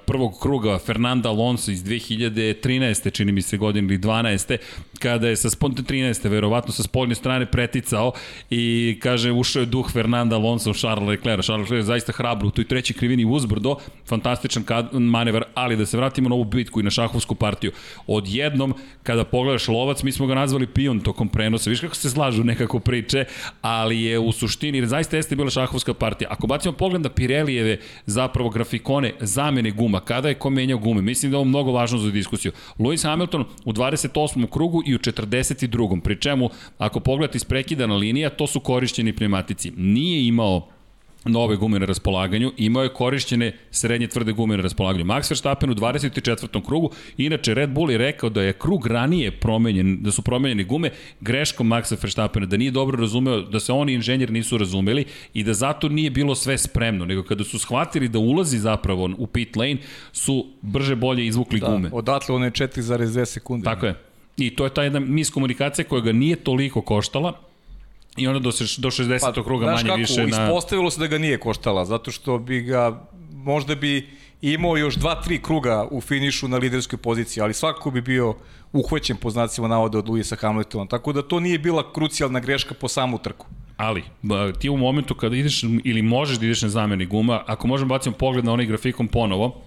prvog 0.06 0.40
kruga 0.42 0.80
Fernanda 0.80 1.30
Alonso 1.30 1.72
iz 1.72 1.84
2013. 1.84 3.14
čini 3.14 3.32
mi 3.32 3.42
se 3.42 3.58
godine 3.58 3.88
ili 3.88 4.00
12. 4.00 4.58
kada 5.00 5.28
je 5.28 5.36
sa 5.36 5.50
spontne 5.50 5.84
13. 5.84 6.30
verovatno 6.30 6.74
sa 6.74 6.84
spoljne 6.84 7.16
strane 7.16 7.46
preticao 7.46 8.12
i 8.50 8.98
kaže 9.02 9.32
ušao 9.32 9.60
je 9.60 9.66
duh 9.66 9.92
Fernanda 9.92 10.36
Alonso 10.36 10.72
u 10.72 10.74
Charles 10.74 11.08
Leclerc. 11.08 11.46
Charles 11.46 11.70
Leclerc 11.70 11.80
je 11.80 11.88
zaista 11.88 12.12
hrabro 12.12 12.48
u 12.48 12.52
toj 12.52 12.68
trećoj 12.68 12.96
krivini 12.96 13.26
uzbrdo, 13.26 13.76
fantastičan 14.08 14.64
manevar, 14.92 15.44
ali 15.54 15.78
da 15.78 15.86
se 15.86 15.98
vratimo 15.98 16.30
na 16.30 16.36
ovu 16.36 16.44
bitku 16.44 16.80
i 16.80 16.84
na 16.84 16.90
šahovsku 16.90 17.36
partiju. 17.36 17.72
Odjednom, 18.08 18.74
kada 19.04 19.24
pogledaš 19.24 19.68
lovac, 19.68 20.04
mi 20.04 20.12
smo 20.12 20.28
ga 20.28 20.36
nazvali 20.36 20.68
pion 20.68 21.00
tokom 21.00 21.30
prenosa. 21.30 21.70
Viš 21.70 21.80
kako 21.80 21.96
se 21.96 22.10
slažu 22.10 22.44
nekako 22.44 22.80
priče, 22.80 23.26
ali 23.62 24.02
je 24.02 24.20
u 24.20 24.32
suštini, 24.32 24.88
zaista 24.88 25.18
jeste 25.18 25.36
bila 25.36 25.50
šahovska 25.50 25.94
partija. 25.94 26.30
Ako 26.32 26.48
bacimo 26.48 26.74
pogled 26.74 27.02
na 27.02 27.10
Pirelijeve 27.10 27.78
zapravo 28.06 28.50
grafikone 28.50 29.14
zamene 29.20 29.72
guma, 29.72 30.00
kada 30.00 30.30
je 30.30 30.36
ko 30.36 30.50
menjao 30.50 30.80
gume, 30.80 31.02
mislim 31.02 31.32
da 31.32 31.36
je 31.36 31.40
ovo 31.40 31.46
mnogo 31.46 31.72
važno 31.72 31.98
za 31.98 32.12
diskusiju. 32.12 32.52
Lewis 32.80 33.04
Hamilton 33.04 33.46
u 33.66 33.74
28. 33.74 34.50
krugu 34.50 34.84
i 34.86 34.96
u 34.96 35.00
42. 35.00 36.02
Pri 36.02 36.22
čemu, 36.22 36.50
ako 36.78 37.00
pogledate 37.00 37.38
isprekidana 37.38 37.96
linija, 37.96 38.30
to 38.30 38.48
su 38.48 38.60
korišćeni 38.60 39.16
pneumatici. 39.16 39.72
Nije 39.78 40.28
imao 40.28 40.68
nove 41.26 41.56
gume 41.56 41.80
na 41.80 41.86
raspolaganju, 41.86 42.52
imao 42.58 42.84
je 42.84 42.94
korišćene 42.94 43.52
srednje 43.72 44.08
tvrde 44.08 44.32
gume 44.32 44.58
na 44.58 44.64
raspolaganju. 44.64 45.06
Max 45.06 45.32
Verstappen 45.32 45.70
u 45.70 45.76
24. 45.76 46.66
krugu, 46.66 46.92
inače 47.18 47.54
Red 47.54 47.70
Bull 47.70 47.92
je 47.92 47.98
rekao 47.98 48.30
da 48.30 48.42
je 48.42 48.54
krug 48.54 48.88
ranije 48.88 49.32
promenjen, 49.32 50.04
da 50.04 50.12
su 50.12 50.22
promenjene 50.22 50.64
gume 50.64 50.90
greškom 51.22 51.68
Maxa 51.68 51.98
Verstappena, 52.02 52.46
da 52.46 52.58
nije 52.58 52.72
dobro 52.72 52.98
razumeo, 53.02 53.42
da 53.42 53.60
se 53.60 53.74
oni 53.74 53.94
inženjer 53.94 54.32
nisu 54.32 54.58
razumeli 54.58 55.06
i 55.34 55.44
da 55.44 55.54
zato 55.54 55.90
nije 55.90 56.10
bilo 56.10 56.36
sve 56.36 56.58
spremno, 56.58 57.06
nego 57.06 57.24
kada 57.24 57.44
su 57.44 57.60
shvatili 57.60 58.08
da 58.08 58.20
ulazi 58.20 58.60
zapravo 58.60 59.10
u 59.18 59.28
pit 59.28 59.56
lane, 59.56 59.78
su 60.12 60.46
brže 60.62 60.96
bolje 60.96 61.26
izvukli 61.26 61.60
da, 61.60 61.68
gume. 61.68 61.90
Odatle 61.94 62.36
one 62.36 62.52
4,2 62.52 63.26
sekunde. 63.26 63.66
Tako 63.66 63.86
je. 63.86 63.96
I 64.38 64.56
to 64.56 64.64
je 64.64 64.74
ta 64.74 64.84
jedna 64.84 65.00
miskomunikacija 65.00 65.86
koja 65.86 66.02
ga 66.02 66.12
nije 66.12 66.36
toliko 66.36 66.82
koštala, 66.82 67.34
I 68.18 68.28
onda 68.28 68.40
do, 68.40 68.52
do 68.78 68.90
60. 68.92 69.20
Pa, 69.36 69.44
kruga 69.44 69.66
manje 69.66 69.90
kako, 69.90 69.98
više 69.98 70.28
na... 70.28 70.44
Ispostavilo 70.44 70.92
se 70.92 71.00
da 71.00 71.08
ga 71.08 71.18
nije 71.18 71.38
koštala, 71.40 71.86
zato 71.86 72.12
što 72.12 72.38
bi 72.38 72.62
ga, 72.62 73.08
možda 73.34 73.76
bi 73.76 74.10
imao 74.42 74.78
još 74.78 74.96
dva, 74.96 75.22
tri 75.22 75.42
kruga 75.42 75.88
u 75.92 76.02
finišu 76.02 76.48
na 76.48 76.58
liderskoj 76.58 76.98
poziciji, 76.98 77.42
ali 77.42 77.54
svako 77.54 77.92
bi 77.92 78.02
bio 78.02 78.36
uhvaćen 78.74 79.18
po 79.18 79.30
znacima 79.30 79.68
navoda 79.68 79.98
od 79.98 80.10
Luisa 80.10 80.36
Hamiltona, 80.36 80.86
tako 80.86 81.14
da 81.14 81.22
to 81.22 81.40
nije 81.40 81.60
bila 81.60 81.94
krucijalna 81.94 82.40
greška 82.40 82.74
po 82.74 82.88
samu 82.88 83.18
trku. 83.18 83.46
Ali, 83.78 84.04
ti 84.60 84.70
u 84.70 84.78
momentu 84.78 85.16
kada 85.16 85.36
ideš 85.36 85.64
ili 85.84 86.02
možeš 86.02 86.38
da 86.38 86.46
ideš 86.46 86.62
na 86.62 86.70
zameni 86.70 87.06
guma, 87.06 87.44
ako 87.46 87.68
možemo 87.68 87.90
bacimo 87.90 88.16
pogled 88.16 88.46
na 88.46 88.54
onaj 88.54 88.66
grafikom 88.66 89.08
ponovo, 89.08 89.62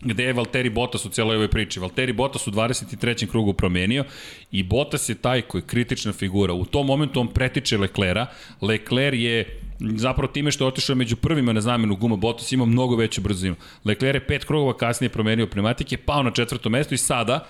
gde 0.00 0.24
je 0.24 0.32
Valtteri 0.32 0.70
Bottas 0.70 1.04
u 1.04 1.08
celoj 1.08 1.36
ovoj 1.36 1.50
priči. 1.50 1.80
Valtteri 1.80 2.12
Bottas 2.12 2.46
u 2.46 2.50
23. 2.50 3.26
krugu 3.30 3.52
promenio 3.52 4.04
i 4.52 4.62
Bottas 4.62 5.08
je 5.08 5.14
taj 5.14 5.42
koji 5.42 5.62
je 5.62 5.66
kritična 5.66 6.12
figura. 6.12 6.54
U 6.54 6.64
tom 6.64 6.86
momentu 6.86 7.20
on 7.20 7.28
pretiče 7.28 7.78
Leclera. 7.78 8.26
Lecler 8.60 9.14
je 9.14 9.60
zapravo 9.80 10.32
time 10.32 10.50
što 10.50 10.64
je 10.64 10.68
otišao 10.68 10.96
među 10.96 11.16
prvima 11.16 11.52
na 11.52 11.60
zamenu 11.60 11.96
guma 11.96 12.16
Bottas 12.16 12.52
ima 12.52 12.64
mnogo 12.64 12.96
veću 12.96 13.20
brzinu. 13.20 13.56
Lecler 13.84 14.14
je 14.14 14.26
pet 14.26 14.44
krugova 14.44 14.76
kasnije 14.76 15.10
promenio 15.10 15.46
pneumatike, 15.46 15.96
pao 15.96 16.22
na 16.22 16.30
četvrto 16.30 16.70
mesto 16.70 16.94
i 16.94 16.98
sada 16.98 17.46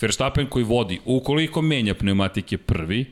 Verstappen 0.00 0.46
koji 0.46 0.64
vodi, 0.64 1.00
ukoliko 1.04 1.62
menja 1.62 1.94
pneumatike 1.94 2.58
prvi, 2.58 3.06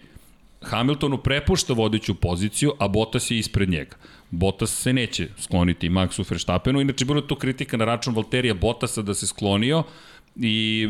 Hamiltonu 0.62 1.18
prepušta 1.18 1.72
vodeću 1.72 2.14
poziciju, 2.14 2.72
a 2.78 2.88
Bottas 2.88 3.30
je 3.30 3.38
ispred 3.38 3.68
njega. 3.68 3.96
Bottas 4.32 4.70
se 4.82 4.92
neće 4.92 5.28
skloniti 5.38 5.88
Maxu 5.90 6.30
Verstappenu, 6.30 6.80
inače 6.80 7.04
bilo 7.04 7.20
tu 7.20 7.36
kritika 7.36 7.76
na 7.76 7.84
račun 7.84 8.14
Valterija 8.14 8.54
Bottasa 8.54 9.02
da 9.02 9.14
se 9.14 9.26
sklonio 9.26 9.82
i 10.36 10.88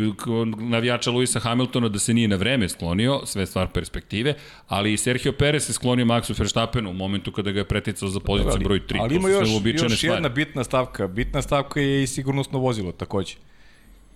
navijača 0.59 1.11
Luisa 1.11 1.41
Hamiltona 1.41 1.89
da 1.89 1.99
se 1.99 2.15
nije 2.15 2.29
na 2.29 2.37
vreme 2.37 2.69
sklonio, 2.69 3.21
sve 3.25 3.47
stvar 3.47 3.69
perspektive, 3.69 4.35
ali 4.69 4.93
i 4.93 4.97
Sergio 4.97 5.33
Perez 5.33 5.67
se 5.67 5.73
sklonio 5.73 6.05
Maxu 6.05 6.39
Verstappenu 6.39 6.91
u 6.91 6.93
momentu 6.93 7.33
kada 7.33 7.51
ga 7.51 7.59
je 7.59 7.65
preticao 7.65 8.09
za 8.09 8.21
poziciju 8.21 8.61
broj 8.65 8.81
3. 8.89 8.97
Ali 9.01 9.17
ima 9.17 9.29
još, 9.29 9.49
još 9.65 10.05
jedna 10.05 10.29
bitna 10.29 10.65
stavka. 10.65 11.07
Bitna 11.07 11.43
stavka 11.43 11.81
je 11.81 12.03
i 12.03 12.07
sigurnosno 12.07 12.59
vozilo 12.59 12.93
takođe. 12.93 13.35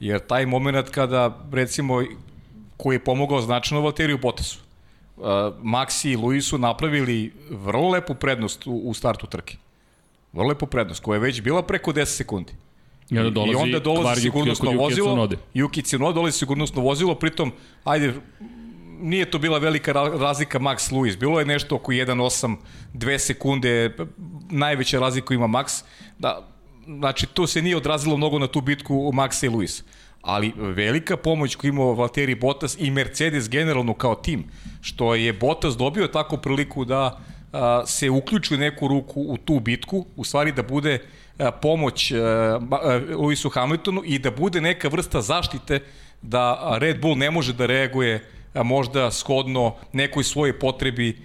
Jer 0.00 0.20
taj 0.20 0.46
moment 0.46 0.90
kada, 0.90 1.46
recimo, 1.52 2.04
koji 2.76 2.94
je 2.94 3.04
pomogao 3.04 3.40
značajno 3.40 3.82
Valteriju 3.82 4.18
Bottasu, 4.18 4.58
Maxi 5.62 6.12
i 6.12 6.16
Luis 6.16 6.48
su 6.48 6.58
napravili 6.58 7.32
vrlo 7.50 7.88
lepu 7.88 8.14
prednost 8.14 8.66
u, 8.66 8.72
u 8.72 8.94
startu 8.94 9.26
trke. 9.26 9.56
Vrlo 10.32 10.48
lepu 10.48 10.66
prednost, 10.66 11.02
koja 11.02 11.16
je 11.16 11.20
već 11.20 11.42
bila 11.42 11.62
preko 11.62 11.92
10 11.92 12.04
sekundi. 12.04 12.52
I 13.10 13.18
onda 13.18 13.30
dolazi, 13.30 13.52
I 13.52 13.56
onda 13.56 13.78
dolazi 13.78 14.20
sigurnosno 14.20 14.70
Yuki, 14.70 14.78
vozilo, 14.78 15.28
Yuki 15.54 15.84
Tsunoda 15.84 16.12
dolazi 16.12 16.38
sigurnosno 16.38 16.82
vozilo, 16.82 17.14
pritom, 17.14 17.52
ajde, 17.84 18.14
nije 19.00 19.30
to 19.30 19.38
bila 19.38 19.58
velika 19.58 19.92
razlika 19.92 20.58
Max 20.58 20.92
Luis, 20.92 21.18
bilo 21.18 21.38
je 21.40 21.46
nešto 21.46 21.76
oko 21.76 21.92
1.8, 21.92 22.56
2 22.94 23.18
sekunde, 23.18 23.96
najveća 24.50 24.98
razlika 25.00 25.34
ima 25.34 25.46
Max, 25.46 25.84
da, 26.18 26.48
znači 26.86 27.26
to 27.26 27.46
se 27.46 27.62
nije 27.62 27.76
odrazilo 27.76 28.16
mnogo 28.16 28.38
na 28.38 28.46
tu 28.46 28.60
bitku 28.60 28.94
Maxa 28.94 29.46
i 29.46 29.48
Luis 29.48 29.82
ali 30.26 30.52
velika 30.56 31.16
pomoć 31.16 31.54
koju 31.54 31.68
imao 31.68 31.94
Valtteri 31.94 32.34
Bottas 32.34 32.76
i 32.78 32.90
Mercedes 32.90 33.48
generalno 33.48 33.94
kao 33.94 34.14
tim, 34.14 34.44
što 34.80 35.14
je 35.14 35.32
Bottas 35.32 35.76
dobio 35.76 36.06
tako 36.06 36.36
priliku 36.36 36.84
da 36.84 37.20
a, 37.52 37.82
se 37.86 38.10
uključi 38.10 38.54
u 38.54 38.58
neku 38.58 38.88
ruku 38.88 39.20
u 39.20 39.36
tu 39.36 39.60
bitku, 39.60 40.06
u 40.16 40.24
stvari 40.24 40.52
da 40.52 40.62
bude 40.62 40.98
a, 41.38 41.50
pomoć 41.50 42.12
a, 42.12 42.16
a, 42.16 43.00
Lewisu 43.10 43.52
Hamiltonu 43.54 44.02
i 44.04 44.18
da 44.18 44.30
bude 44.30 44.60
neka 44.60 44.88
vrsta 44.88 45.20
zaštite 45.20 45.80
da 46.22 46.76
Red 46.80 47.00
Bull 47.00 47.16
ne 47.16 47.30
može 47.30 47.52
da 47.52 47.66
reaguje 47.66 48.24
a, 48.54 48.62
možda 48.62 49.10
shodno 49.10 49.74
nekoj 49.92 50.24
svojoj 50.24 50.58
potrebi 50.58 51.18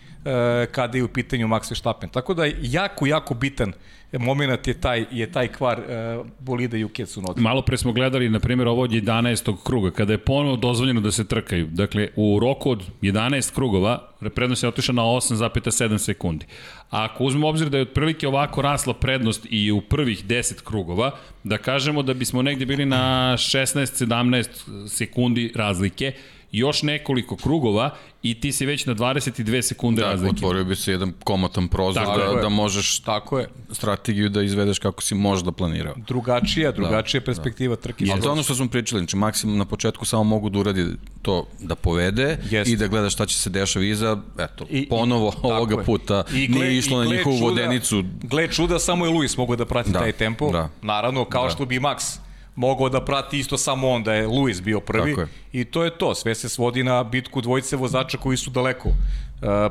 kada 0.71 0.97
je 0.97 1.03
u 1.03 1.07
pitanju 1.07 1.47
Max 1.47 1.71
Verstappen. 1.71 2.09
Tako 2.09 2.33
da 2.33 2.45
jako, 2.61 3.07
jako 3.07 3.33
bitan 3.33 3.73
moment 4.19 4.67
je 4.67 4.73
taj, 4.73 5.05
je 5.11 5.31
taj 5.31 5.47
kvar 5.47 5.79
uh, 5.79 6.25
bolida 6.39 6.77
Yuki 6.77 7.05
Tsunoda. 7.05 7.41
Malo 7.41 7.61
pre 7.61 7.77
smo 7.77 7.93
gledali, 7.93 8.29
na 8.29 8.39
primjer, 8.39 8.67
ovo 8.67 8.81
od 8.81 8.91
11. 8.91 9.63
kruga, 9.63 9.91
kada 9.91 10.13
je 10.13 10.17
ponovo 10.17 10.55
dozvoljeno 10.55 11.01
da 11.01 11.11
se 11.11 11.27
trkaju. 11.27 11.67
Dakle, 11.67 12.07
u 12.15 12.39
roku 12.39 12.71
od 12.71 12.83
11 13.01 13.53
krugova, 13.55 13.99
prednost 14.35 14.63
je 14.63 14.69
otišla 14.69 14.93
na 14.93 15.01
8,7 15.01 15.97
sekundi. 15.97 16.45
A 16.89 17.03
ako 17.03 17.23
uzmemo 17.23 17.47
obzir 17.47 17.69
da 17.69 17.77
je 17.77 17.81
otprilike 17.81 18.27
ovako 18.27 18.61
rasla 18.61 18.93
prednost 18.93 19.47
i 19.49 19.71
u 19.71 19.81
prvih 19.81 20.25
10 20.25 20.63
krugova, 20.63 21.11
da 21.43 21.57
kažemo 21.57 22.03
da 22.03 22.13
bismo 22.13 22.41
negde 22.41 22.65
bili 22.65 22.85
na 22.85 23.33
16-17 23.37 24.87
sekundi 24.87 25.51
razlike, 25.55 26.13
još 26.51 26.83
nekoliko 26.83 27.35
krugova 27.35 27.95
i 28.23 28.39
ti 28.39 28.51
si 28.51 28.65
već 28.65 28.85
na 28.85 28.95
22 28.95 29.61
sekunde 29.61 30.01
razlike. 30.01 30.33
Da, 30.33 30.37
otvorio 30.37 30.63
bi 30.63 30.75
se 30.75 30.91
jedan 30.91 31.13
komotan 31.23 31.67
prozor 31.67 32.05
tako 32.05 32.35
da, 32.35 32.41
da 32.41 32.49
možeš 32.49 32.99
tako 32.99 33.39
je. 33.39 33.49
strategiju 33.71 34.29
da 34.29 34.41
izvedeš 34.41 34.79
kako 34.79 35.01
si 35.01 35.15
možda 35.15 35.51
planirao. 35.51 35.95
Drugačija, 36.07 36.71
da, 36.71 36.75
drugačija 36.77 37.21
da, 37.21 37.25
perspektiva 37.25 37.75
da. 37.75 37.81
trke. 37.81 38.05
Ali 38.11 38.21
to 38.21 38.31
ono 38.31 38.43
što 38.43 38.55
smo 38.55 38.67
pričali, 38.67 38.99
znači 38.99 39.15
maksimum 39.15 39.57
na 39.57 39.65
početku 39.65 40.05
samo 40.05 40.23
mogu 40.23 40.49
da 40.49 40.59
uradi 40.59 40.85
to 41.21 41.47
da 41.59 41.75
povede 41.75 42.37
Jest. 42.49 42.71
i 42.71 42.75
da 42.75 42.87
gleda 42.87 43.09
šta 43.09 43.25
će 43.25 43.37
se 43.37 43.49
dešava 43.49 43.85
iza, 43.85 44.17
eto, 44.39 44.65
I, 44.69 44.89
ponovo 44.89 45.33
i, 45.35 45.39
ovoga 45.43 45.75
je. 45.75 45.83
puta 45.83 46.23
I 46.33 46.47
gle, 46.47 46.59
nije 46.59 46.77
išlo 46.77 47.03
na 47.03 47.05
njihovu 47.05 47.37
čuda, 47.37 47.49
vodenicu. 47.49 48.03
Gle 48.23 48.47
čuda, 48.47 48.79
samo 48.79 49.05
je 49.05 49.11
Luis 49.11 49.37
mogao 49.37 49.55
da 49.55 49.65
prati 49.65 49.91
da, 49.91 49.99
taj 49.99 50.11
tempo, 50.11 50.51
da. 50.51 50.69
naravno 50.81 51.25
kao 51.25 51.43
da. 51.43 51.49
što 51.49 51.65
bi 51.65 51.79
Max 51.79 52.17
mogao 52.61 52.89
da 52.89 53.01
prati 53.01 53.39
isto 53.39 53.57
samo 53.57 53.89
on, 53.89 54.03
da 54.03 54.13
je 54.13 54.27
Luis 54.27 54.61
bio 54.61 54.79
prvi. 54.79 55.15
I 55.51 55.65
to 55.65 55.83
je 55.83 55.97
to, 55.97 56.15
sve 56.15 56.35
se 56.35 56.49
svodi 56.49 56.83
na 56.83 57.03
bitku 57.03 57.41
dvojice 57.41 57.75
vozača 57.75 58.17
koji 58.17 58.37
su 58.37 58.49
daleko 58.49 58.89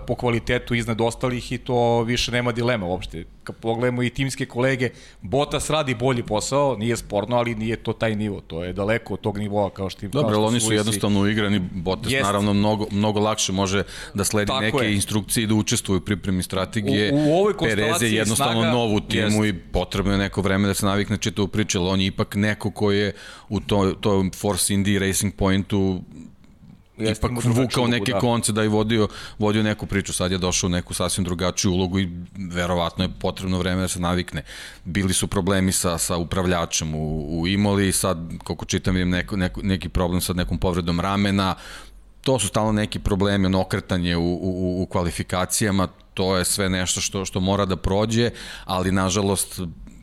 po 0.07 0.15
kvalitetu 0.15 0.75
iznad 0.75 1.00
ostalih 1.00 1.53
i 1.53 1.59
to 1.59 2.03
više 2.03 2.33
nema 2.33 2.53
dilema 2.53 2.87
uopšte. 2.87 3.25
Kad 3.45 3.57
pogledamo 3.57 4.03
i 4.03 4.11
timske 4.11 4.47
kolege, 4.47 4.91
Botas 5.21 5.71
radi 5.71 5.95
bolji 5.95 6.23
posao, 6.23 6.77
nije 6.77 6.97
sporno, 6.97 7.37
ali 7.37 7.55
nije 7.55 7.77
to 7.77 7.93
taj 7.93 8.17
nivo, 8.17 8.41
to 8.41 8.65
je 8.65 8.73
daleko 8.73 9.15
od 9.15 9.21
tog 9.21 9.39
nivoa 9.39 9.71
kao 9.71 9.91
što 9.91 10.09
Dobro, 10.09 10.37
ali 10.37 10.47
oni 10.47 10.61
su 10.61 10.73
jednostavno 10.73 11.21
uigrani, 11.21 11.61
Botas 11.75 12.12
Jest. 12.12 12.25
naravno 12.25 12.55
mnogo, 12.55 12.87
mnogo 12.91 13.21
lakše 13.21 13.53
može 13.53 13.83
da 14.15 14.25
sledi 14.25 14.47
Tako 14.47 14.61
neke 14.61 14.85
je. 14.85 14.95
instrukcije 14.95 15.45
i 15.45 15.47
da 15.47 15.55
učestvuje 15.55 15.99
u 15.99 16.00
pripremi 16.00 16.43
strategije. 16.43 17.12
U, 17.12 17.17
u 17.17 17.39
ovoj 17.39 17.55
Perez 17.59 18.03
je 18.03 18.15
jednostavno 18.15 18.61
snaga, 18.61 18.73
nov 18.73 18.95
u 18.95 19.00
timu 19.00 19.45
jest. 19.45 19.57
i 19.57 19.59
potrebno 19.73 20.12
je 20.12 20.19
neko 20.19 20.43
vreme 20.43 20.69
da 20.69 20.75
se 20.75 20.87
navikne 20.87 21.17
čitavu 21.17 21.49
priču, 21.49 21.79
ali 21.79 21.89
on 21.89 22.00
je 22.00 22.07
ipak 22.07 22.35
neko 22.35 22.71
ko 22.71 22.93
je 22.93 23.12
u 23.49 23.61
to, 23.61 23.93
to 24.00 24.25
Force 24.37 24.75
Indy 24.75 24.99
Racing 24.99 25.35
Pointu 25.35 26.00
Jeste 27.00 27.26
ipak 27.26 27.45
vukao 27.45 27.87
neke 27.87 28.12
da. 28.12 28.19
konce 28.19 28.52
da 28.52 28.64
i 28.64 28.69
vodio, 28.69 29.09
vodio 29.38 29.62
neku 29.62 29.87
priču. 29.87 30.12
Sad 30.12 30.33
je 30.33 30.38
došao 30.38 30.69
u 30.69 30.71
neku 30.71 30.95
sasvim 30.95 31.25
drugačiju 31.25 31.73
ulogu 31.73 31.99
i 31.99 32.09
verovatno 32.37 33.04
je 33.04 33.11
potrebno 33.19 33.59
vreme 33.59 33.80
da 33.80 33.88
se 33.88 34.00
navikne. 34.00 34.42
Bili 34.85 35.12
su 35.12 35.26
problemi 35.26 35.73
sa, 35.73 35.99
sa 35.99 36.16
upravljačem 36.16 36.95
u, 36.95 37.40
u 37.40 37.47
Imoli 37.49 37.88
i 37.88 37.92
sad, 37.92 38.19
koliko 38.45 38.64
čitam, 38.64 38.95
vidim 38.95 39.11
neko, 39.11 39.37
neko, 39.37 39.61
neki 39.62 39.88
problem 39.88 40.21
sa 40.21 40.33
nekom 40.33 40.59
povredom 40.59 41.00
ramena. 41.00 41.54
To 42.21 42.38
su 42.38 42.49
stalno 42.49 42.73
neki 42.73 42.99
problemi, 42.99 43.47
ono 43.47 43.61
okretanje 43.61 44.16
u, 44.16 44.33
u, 44.35 44.83
u 44.83 44.87
kvalifikacijama, 44.87 45.88
to 46.14 46.37
je 46.37 46.45
sve 46.45 46.69
nešto 46.69 47.00
što, 47.00 47.25
što 47.25 47.40
mora 47.40 47.64
da 47.64 47.76
prođe, 47.76 48.30
ali 48.64 48.92
nažalost 48.92 49.61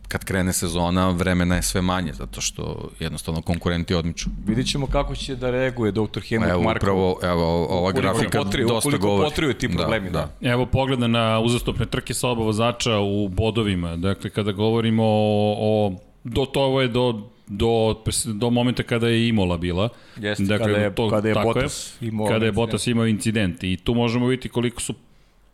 kad 0.07 0.23
krene 0.23 0.53
sezona, 0.53 1.09
vremena 1.09 1.55
je 1.55 1.61
sve 1.61 1.81
manje, 1.81 2.13
zato 2.13 2.41
što 2.41 2.89
jednostavno 2.99 3.41
konkurenti 3.41 3.93
odmiču. 3.93 4.29
Vidit 4.45 4.67
ćemo 4.67 4.87
kako 4.87 5.15
će 5.15 5.35
da 5.35 5.51
reaguje 5.51 5.91
dr. 5.91 6.19
Helmut 6.21 6.49
Evo, 6.49 6.61
Marko. 6.61 6.77
upravo, 6.79 7.19
evo, 7.23 7.43
ova 7.65 7.79
Ukoliko 7.81 8.01
grafika 8.01 8.39
potriju- 8.39 8.67
dosta 8.67 8.77
ukoliko 8.79 9.07
govori. 9.07 9.29
potriju 9.29 9.53
ti 9.53 9.69
problemi, 9.69 10.09
da. 10.09 10.29
Evo 10.41 10.65
pogleda 10.65 11.07
na 11.07 11.39
uzastopne 11.39 11.85
trke 11.85 12.13
sa 12.13 12.29
oba 12.29 12.43
vozača 12.43 12.97
u 12.97 13.27
bodovima. 13.29 13.95
Dakle, 13.97 14.29
kada 14.29 14.51
govorimo 14.51 15.03
o, 15.03 15.55
o 15.59 15.93
do 16.23 16.45
to 16.45 16.61
ovo 16.61 16.81
je 16.81 16.87
do 16.87 17.21
do, 17.49 17.95
do 18.25 18.49
momenta 18.49 18.83
kada 18.83 19.07
je 19.07 19.27
Imola 19.27 19.57
bila. 19.57 19.89
Jeste, 20.17 20.45
kada 20.47 20.69
je- 20.71 20.93
kada 21.09 21.27
je 21.27 21.33
tako 21.33 21.47
Bottas 21.47 21.97
imao 22.01 22.25
kada 22.25 22.35
je 22.35 22.39
incident. 22.39 22.55
Bottas 22.55 22.87
imao 22.87 23.07
incident. 23.07 23.63
I 23.63 23.77
tu 23.77 23.93
možemo 23.93 24.27
vidjeti 24.27 24.49
koliko 24.49 24.81
su 24.81 24.93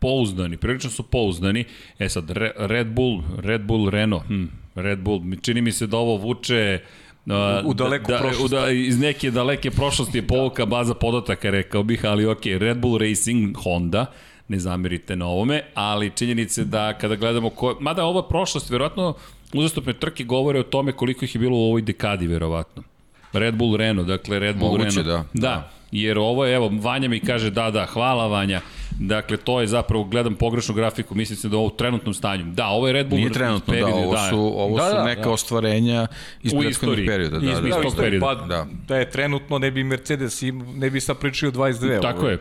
pouzdani, 0.04 0.58
prilično 0.58 0.90
su 0.90 1.04
pouzdani. 1.04 1.64
E 2.00 2.10
sad, 2.10 2.30
Re, 2.30 2.52
Red 2.58 2.88
Bull, 2.92 3.22
Red 3.40 3.62
Bull 3.64 3.90
Renault, 3.90 4.28
hm, 4.28 4.46
Red 4.76 5.00
Bull, 5.00 5.22
čini 5.42 5.62
mi 5.62 5.72
se 5.72 5.88
da 5.88 5.98
ovo 5.98 6.18
vuče 6.18 6.80
a, 7.30 7.62
U- 7.66 7.70
u 7.70 7.74
daleku 7.74 8.12
da, 8.12 8.18
prošlost. 8.18 8.52
Da, 8.54 8.70
iz 8.72 9.00
neke 9.00 9.32
daleke 9.32 9.72
prošlosti 9.72 10.18
je 10.18 10.28
povuka 10.34 10.66
baza 10.66 10.94
podataka, 10.94 11.50
rekao 11.50 11.84
bih, 11.84 12.06
ali 12.06 12.26
ok, 12.26 12.46
Red 12.60 12.78
Bull 12.78 12.98
Racing, 12.98 13.58
Honda, 13.64 14.06
ne 14.48 14.60
zamerite 14.60 15.16
na 15.16 15.28
ovome, 15.28 15.62
ali 15.74 16.12
činjenice 16.16 16.66
da 16.66 16.94
kada 16.98 17.16
gledamo 17.16 17.50
ko... 17.50 17.78
Mada 17.80 18.04
ova 18.06 18.28
prošlost, 18.28 18.70
verovatno, 18.70 19.14
uzastopne 19.54 19.94
trke 19.94 20.24
govore 20.24 20.60
o 20.60 20.64
tome 20.64 20.92
koliko 20.92 21.26
ih 21.26 21.36
je 21.36 21.40
bilo 21.40 21.58
u 21.58 21.64
ovoj 21.64 21.82
dekadi, 21.82 22.28
verovatno. 22.28 22.84
Red 23.34 23.56
Bull 23.56 23.76
Renault, 23.76 24.08
dakle 24.08 24.40
Red 24.40 24.56
Bull 24.56 24.72
Moguće, 24.72 24.98
Renault. 24.98 25.28
da. 25.34 25.42
Da, 25.42 25.70
jer 25.92 26.18
ovo 26.18 26.46
je, 26.46 26.56
evo, 26.56 26.72
Vanja 26.74 27.10
mi 27.10 27.20
kaže 27.20 27.50
da, 27.50 27.72
da, 27.72 27.86
hvala 27.86 28.28
Vanja. 28.28 28.62
Dakle, 28.92 29.38
to 29.38 29.62
je 29.62 29.68
zapravo, 29.68 30.04
gledam 30.04 30.36
pogrešnu 30.36 30.76
grafiku, 30.76 31.16
mislim 31.16 31.38
se 31.38 31.50
da 31.50 31.58
ovo 31.58 31.66
u 31.66 31.72
trenutnom 31.72 32.14
stanju. 32.14 32.46
Da, 32.46 32.68
ovo 32.68 32.88
je 32.88 32.94
Red 32.94 33.08
Bull 33.08 33.20
Nije 33.20 33.32
trenutno, 33.32 33.66
da, 33.68 33.72
period, 33.74 33.94
ovo 33.96 34.18
su, 34.30 34.38
ovo 34.40 34.78
Da, 34.78 34.90
su 34.90 34.96
da, 34.96 35.04
neka 35.04 35.22
da. 35.22 35.30
ostvarenja 35.30 36.08
iz 36.44 36.54
istoriji. 36.70 37.08
perioda. 37.08 37.40
Da, 37.40 37.46
Iz- 37.46 37.52
da, 37.52 37.68
iz 37.68 37.70
da. 37.70 37.76
tog 37.76 37.86
isto 37.86 38.02
je, 38.02 38.06
perioda. 38.06 38.26
Pa, 38.28 38.36
Da. 38.36 38.66
da 38.88 38.98
je 38.98 39.10
trenutno 39.10 39.60
ne 39.60 39.72
bi 39.72 39.84
Mercedes, 39.84 40.42
ne 40.76 40.90
bi 40.90 41.02
sad 41.02 41.18
pričali 41.18 41.50
o 41.50 41.54
22. 41.54 42.02
Tako 42.02 42.20
ovaj. 42.20 42.32
je. 42.32 42.40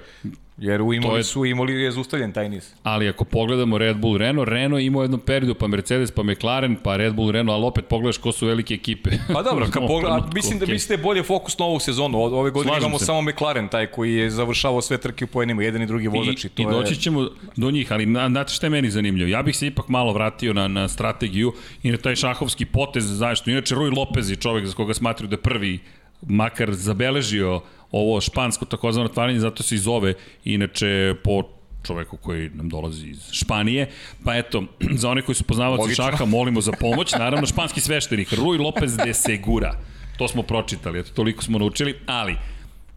Jer 0.63 0.83
u 0.83 0.87
To 0.87 0.93
Imoli 0.93 1.19
je- 1.19 1.25
su 1.25 1.45
imali 1.45 1.73
je 1.75 1.91
zustavljen 1.91 2.33
taj 2.33 2.49
niz. 2.49 2.71
Ali 2.83 3.09
ako 3.09 3.25
pogledamo 3.25 3.79
Red 3.79 3.97
Bull 3.97 4.17
Renault, 4.17 4.49
Renault 4.49 4.83
imao 4.83 5.03
jednom 5.03 5.21
periodu, 5.21 5.55
pa 5.55 5.67
Mercedes, 5.67 6.11
pa 6.11 6.23
McLaren, 6.23 6.77
pa 6.77 6.97
Red 6.97 7.15
Bull 7.15 7.31
Renault, 7.31 7.55
ali 7.55 7.67
opet 7.67 7.85
pogledaš 7.87 8.17
ko 8.19 8.33
su 8.33 8.47
velike 8.47 8.75
ekipe. 8.75 9.11
Pa 9.29 9.43
dobro, 9.43 9.67
kad 9.67 9.77
U 9.77 9.79
ovom 9.79 9.89
pogled, 9.89 10.05
a 10.07 10.15
trenutku, 10.15 10.35
mislim 10.35 10.59
da 10.59 10.67
mislite 10.67 11.03
bolje 11.03 11.23
fokus 11.23 11.59
na 11.59 11.65
ovu 11.65 11.81
sezonu. 11.81 12.19
Ove 12.19 12.51
godine 12.51 12.63
Slažem 12.65 12.83
imamo 12.83 12.99
se. 12.99 13.05
samo 13.05 13.23
McLaren, 13.23 13.69
taj 13.69 13.87
koji 13.87 14.15
je 14.15 14.31
završavao 14.31 14.81
sve 14.83 14.99
trke 14.99 15.25
u 15.25 15.29
poenima, 15.29 15.63
jedan 15.63 15.83
i 15.83 15.87
drugi 15.87 16.09
vozač. 16.09 16.45
I, 16.45 16.49
to 16.49 16.63
I 16.63 16.67
doći 16.67 16.97
ćemo 16.97 17.27
do 17.57 17.71
njih, 17.71 17.93
ali 17.93 18.07
na, 18.07 18.29
znate 18.29 18.53
šta 18.53 18.67
je 18.67 18.71
meni 18.71 18.91
zanimljivo? 18.91 19.29
Ja 19.29 19.43
bih 19.43 19.57
se 19.57 19.67
ipak 19.67 19.89
malo 19.89 20.13
vratio 20.13 20.53
na, 20.53 20.69
na 20.69 20.89
strategiju 20.89 21.53
i 21.83 21.91
na 21.91 21.97
taj 21.97 22.17
šahovski 22.17 22.65
potez 22.67 23.05
zašto. 23.07 23.51
Inače, 23.51 23.75
Rui 23.75 23.91
Lopez 23.91 24.31
je 24.31 24.37
čovek 24.37 24.67
za 24.67 24.75
koga 24.75 24.95
smatruju 24.95 25.29
da 25.29 25.35
je 25.35 25.43
prvi 25.43 25.79
makar 26.23 26.73
zabeležio 26.73 27.61
ovo 27.93 28.21
špansko 28.21 28.65
takozvano 28.65 29.09
otvaranje, 29.09 29.41
zato 29.41 29.63
se 29.63 29.75
i 29.75 29.79
zove 29.79 30.15
inače 30.45 31.15
po 31.25 31.43
čoveku 31.83 32.17
koji 32.17 32.51
nam 32.55 32.69
dolazi 32.69 33.07
iz 33.07 33.33
Španije. 33.33 33.91
Pa 34.25 34.37
eto, 34.37 34.65
za 35.01 35.11
one 35.11 35.23
koji 35.23 35.37
su 35.37 35.45
poznavaci 35.45 35.95
šaha, 35.95 36.25
molimo 36.25 36.61
za 36.61 36.73
pomoć. 36.81 37.13
Naravno, 37.13 37.47
španski 37.47 37.81
sveštenik, 37.81 38.33
Rui 38.33 38.59
Lopez 38.59 38.97
de 38.97 39.15
Segura. 39.15 39.79
To 40.17 40.29
smo 40.29 40.43
pročitali, 40.43 40.99
eto, 40.99 41.11
toliko 41.15 41.43
smo 41.43 41.59
naučili, 41.59 41.95
ali 42.07 42.37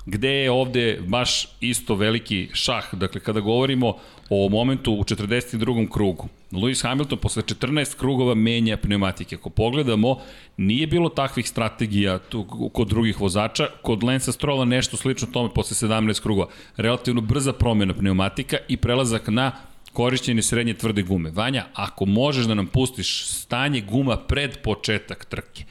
gde 0.06 0.30
je 0.30 0.52
ovde 0.52 1.00
baš 1.08 1.48
isto 1.62 1.96
veliki 1.96 2.50
šah. 2.54 2.94
Dakle, 2.94 3.22
kada 3.22 3.40
govorimo 3.40 3.98
o 4.30 4.50
momentu 4.50 4.94
u 4.94 5.04
42. 5.04 5.90
krugu, 5.92 6.28
Lewis 6.52 6.84
Hamilton 6.84 7.18
posle 7.18 7.44
14 7.44 7.98
krugova 7.98 8.36
menja 8.36 8.78
pneumatike. 8.78 9.36
Ako 9.36 9.50
pogledamo, 9.50 10.18
nije 10.58 10.88
bilo 10.88 11.10
takvih 11.10 11.50
strategija 11.50 12.20
tu, 12.20 12.70
kod 12.74 12.88
drugih 12.88 13.22
vozača. 13.22 13.68
Kod 13.82 14.04
Lensa 14.04 14.32
Strola 14.32 14.66
nešto 14.66 14.98
slično 14.98 15.28
tome 15.32 15.50
posle 15.54 15.88
17 15.88 16.22
krugova. 16.22 16.48
Relativno 16.78 17.22
brza 17.22 17.54
promjena 17.54 17.94
pneumatika 17.94 18.58
i 18.68 18.78
prelazak 18.78 19.28
na 19.28 19.52
korišćenje 19.94 20.42
srednje 20.42 20.74
tvrde 20.74 21.04
gume. 21.04 21.32
Vanja, 21.32 21.66
ako 21.74 22.06
možeš 22.06 22.46
da 22.46 22.54
nam 22.54 22.68
pustiš 22.68 23.28
stanje 23.28 23.82
guma 23.82 24.18
pred 24.18 24.58
početak 24.64 25.26
trke, 25.26 25.64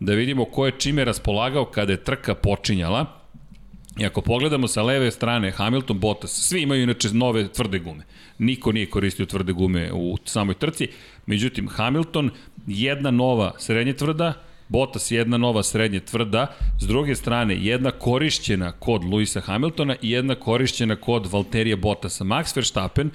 da 0.00 0.12
vidimo 0.12 0.44
ko 0.44 0.66
je 0.66 0.78
čime 0.78 1.04
raspolagao 1.04 1.64
kada 1.64 1.92
je 1.92 2.04
trka 2.04 2.34
počinjala, 2.34 3.21
I 3.98 4.06
ako 4.06 4.20
pogledamo 4.20 4.68
sa 4.68 4.82
leve 4.82 5.10
strane 5.10 5.50
Hamilton, 5.50 5.98
Bottas, 5.98 6.30
svi 6.30 6.62
imaju 6.62 6.82
inače 6.82 7.08
nove 7.12 7.48
tvrde 7.48 7.78
gume. 7.78 8.04
Niko 8.38 8.72
nije 8.72 8.90
koristio 8.90 9.26
tvrde 9.26 9.52
gume 9.52 9.92
u 9.92 10.16
samoj 10.24 10.54
trci. 10.54 10.88
Međutim, 11.26 11.68
Hamilton, 11.68 12.30
jedna 12.66 13.10
nova 13.10 13.52
srednje 13.58 13.92
tvrda, 13.92 14.32
Bottas 14.68 15.10
jedna 15.10 15.36
nova 15.36 15.62
srednje 15.62 16.00
tvrda, 16.00 16.46
s 16.80 16.86
druge 16.86 17.14
strane 17.14 17.56
jedna 17.64 17.90
korišćena 17.90 18.72
kod 18.72 19.04
Luisa 19.04 19.40
Hamiltona 19.40 19.96
i 20.02 20.10
jedna 20.10 20.34
korišćena 20.34 20.96
kod 20.96 21.26
Valterija 21.32 21.76
Bottasa. 21.76 22.24
Max 22.24 22.56
Verstappen 22.56 23.10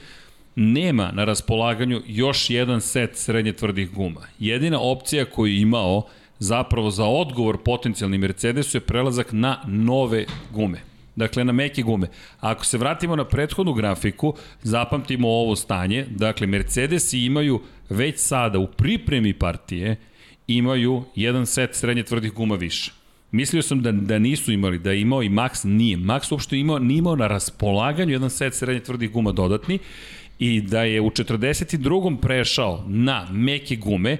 nema 0.55 1.11
na 1.11 1.23
raspolaganju 1.23 2.01
još 2.07 2.49
jedan 2.49 2.81
set 2.81 3.15
srednje 3.15 3.53
tvrdih 3.53 3.91
guma. 3.91 4.21
Jedina 4.39 4.79
opcija 4.81 5.25
koju 5.25 5.53
je 5.53 5.61
imao 5.61 6.07
zapravo 6.39 6.91
za 6.91 7.05
odgovor 7.05 7.57
potencijalni 7.65 8.17
Mercedesu 8.17 8.77
je 8.77 8.81
prelazak 8.81 9.31
na 9.31 9.61
nove 9.67 10.25
gume. 10.53 10.81
Dakle, 11.15 11.43
na 11.43 11.51
meke 11.51 11.81
gume. 11.81 12.07
Ako 12.39 12.65
se 12.65 12.77
vratimo 12.77 13.15
na 13.15 13.25
prethodnu 13.25 13.73
grafiku, 13.73 14.33
zapamtimo 14.63 15.27
ovo 15.27 15.55
stanje. 15.55 16.05
Dakle, 16.09 16.47
Mercedesi 16.47 17.19
imaju 17.19 17.61
već 17.89 18.19
sada 18.19 18.59
u 18.59 18.67
pripremi 18.67 19.33
partije 19.33 19.95
imaju 20.47 21.03
jedan 21.15 21.45
set 21.45 21.75
srednje 21.75 22.03
tvrdih 22.03 22.33
guma 22.33 22.55
više. 22.55 22.91
Mislio 23.31 23.61
sam 23.61 23.81
da, 23.81 23.91
da 23.91 24.19
nisu 24.19 24.51
imali, 24.51 24.79
da 24.79 24.91
je 24.91 25.01
imao 25.01 25.23
i 25.23 25.29
Max 25.29 25.65
nije. 25.65 25.97
Max 25.97 26.31
uopšte 26.31 26.57
imao, 26.57 26.79
nije 26.79 26.97
imao 26.97 27.15
na 27.15 27.27
raspolaganju 27.27 28.11
jedan 28.11 28.29
set 28.29 28.53
srednje 28.53 28.83
tvrdih 28.83 29.11
guma 29.11 29.31
dodatni 29.31 29.79
i 30.39 30.61
da 30.61 30.83
je 30.83 31.01
u 31.01 31.09
42. 31.09 32.17
prešao 32.21 32.83
na 32.87 33.27
meke 33.31 33.75
gume, 33.75 34.17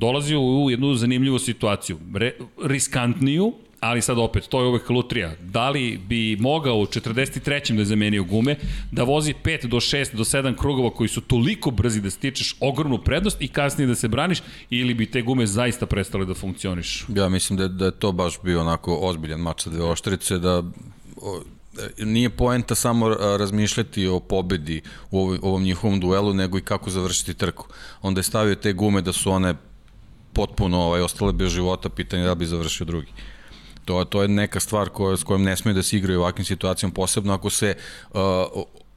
dolazio 0.00 0.40
u 0.40 0.70
jednu 0.70 0.94
zanimljivu 0.94 1.38
situaciju. 1.38 1.98
Re, 2.14 2.32
riskantniju, 2.64 3.52
ali 3.80 4.02
sad 4.02 4.18
opet, 4.18 4.48
to 4.48 4.60
je 4.60 4.68
uvek 4.68 4.90
lutrija. 4.90 5.32
Da 5.40 5.70
li 5.70 6.00
bi 6.08 6.36
mogao 6.40 6.78
u 6.78 6.86
43. 6.86 7.74
da 7.74 7.80
je 7.80 7.84
zamenio 7.84 8.24
gume, 8.24 8.56
da 8.92 9.02
vozi 9.02 9.34
5 9.44 9.66
do 9.66 9.76
6 9.76 10.16
do 10.16 10.24
7 10.24 10.56
krugova 10.56 10.90
koji 10.90 11.08
su 11.08 11.20
toliko 11.20 11.70
brzi 11.70 12.00
da 12.00 12.10
stičeš 12.10 12.56
ogromnu 12.60 12.98
prednost 12.98 13.42
i 13.42 13.48
kasnije 13.48 13.86
da 13.86 13.94
se 13.94 14.08
braniš, 14.08 14.42
ili 14.70 14.94
bi 14.94 15.06
te 15.06 15.22
gume 15.22 15.46
zaista 15.46 15.86
prestale 15.86 16.24
da 16.24 16.34
funkcioniš? 16.34 17.06
Ja 17.08 17.28
mislim 17.28 17.58
da, 17.58 17.68
da 17.68 17.84
je 17.84 17.98
to 17.98 18.12
baš 18.12 18.40
bio 18.44 18.60
onako 18.60 18.98
ozbiljan 19.02 19.40
mač 19.40 19.62
sa 19.62 19.70
dve 19.70 19.84
oštrice, 19.84 20.38
da 20.38 20.62
o, 21.16 21.40
e, 21.98 22.04
nije 22.04 22.30
poenta 22.30 22.74
samo 22.74 23.08
razmišljati 23.14 24.06
o 24.06 24.20
pobedi 24.20 24.82
u 25.10 25.36
ovom 25.42 25.62
njihovom 25.62 26.00
duelu, 26.00 26.34
nego 26.34 26.58
i 26.58 26.62
kako 26.62 26.90
završiti 26.90 27.34
trku. 27.34 27.66
Onda 28.02 28.18
je 28.18 28.24
stavio 28.24 28.54
te 28.54 28.72
gume 28.72 29.02
da 29.02 29.12
su 29.12 29.30
one 29.30 29.54
potpuno 30.32 30.80
ovaj, 30.80 31.00
ostale 31.00 31.32
bez 31.32 31.52
života, 31.52 31.88
pitanje 31.88 32.24
da 32.24 32.34
bi 32.34 32.46
završio 32.46 32.84
drugi. 32.84 33.12
To, 33.84 34.04
to 34.04 34.22
je 34.22 34.28
neka 34.28 34.60
stvar 34.60 34.88
koja, 34.88 35.16
s 35.16 35.24
kojom 35.24 35.42
ne 35.42 35.56
smije 35.56 35.74
da 35.74 35.82
se 35.82 35.96
igraju 35.96 36.18
u 36.18 36.22
ovakvim 36.22 36.44
situacijama, 36.44 36.94
posebno 36.94 37.34
ako 37.34 37.50
se 37.50 37.74
uh, 38.10 38.20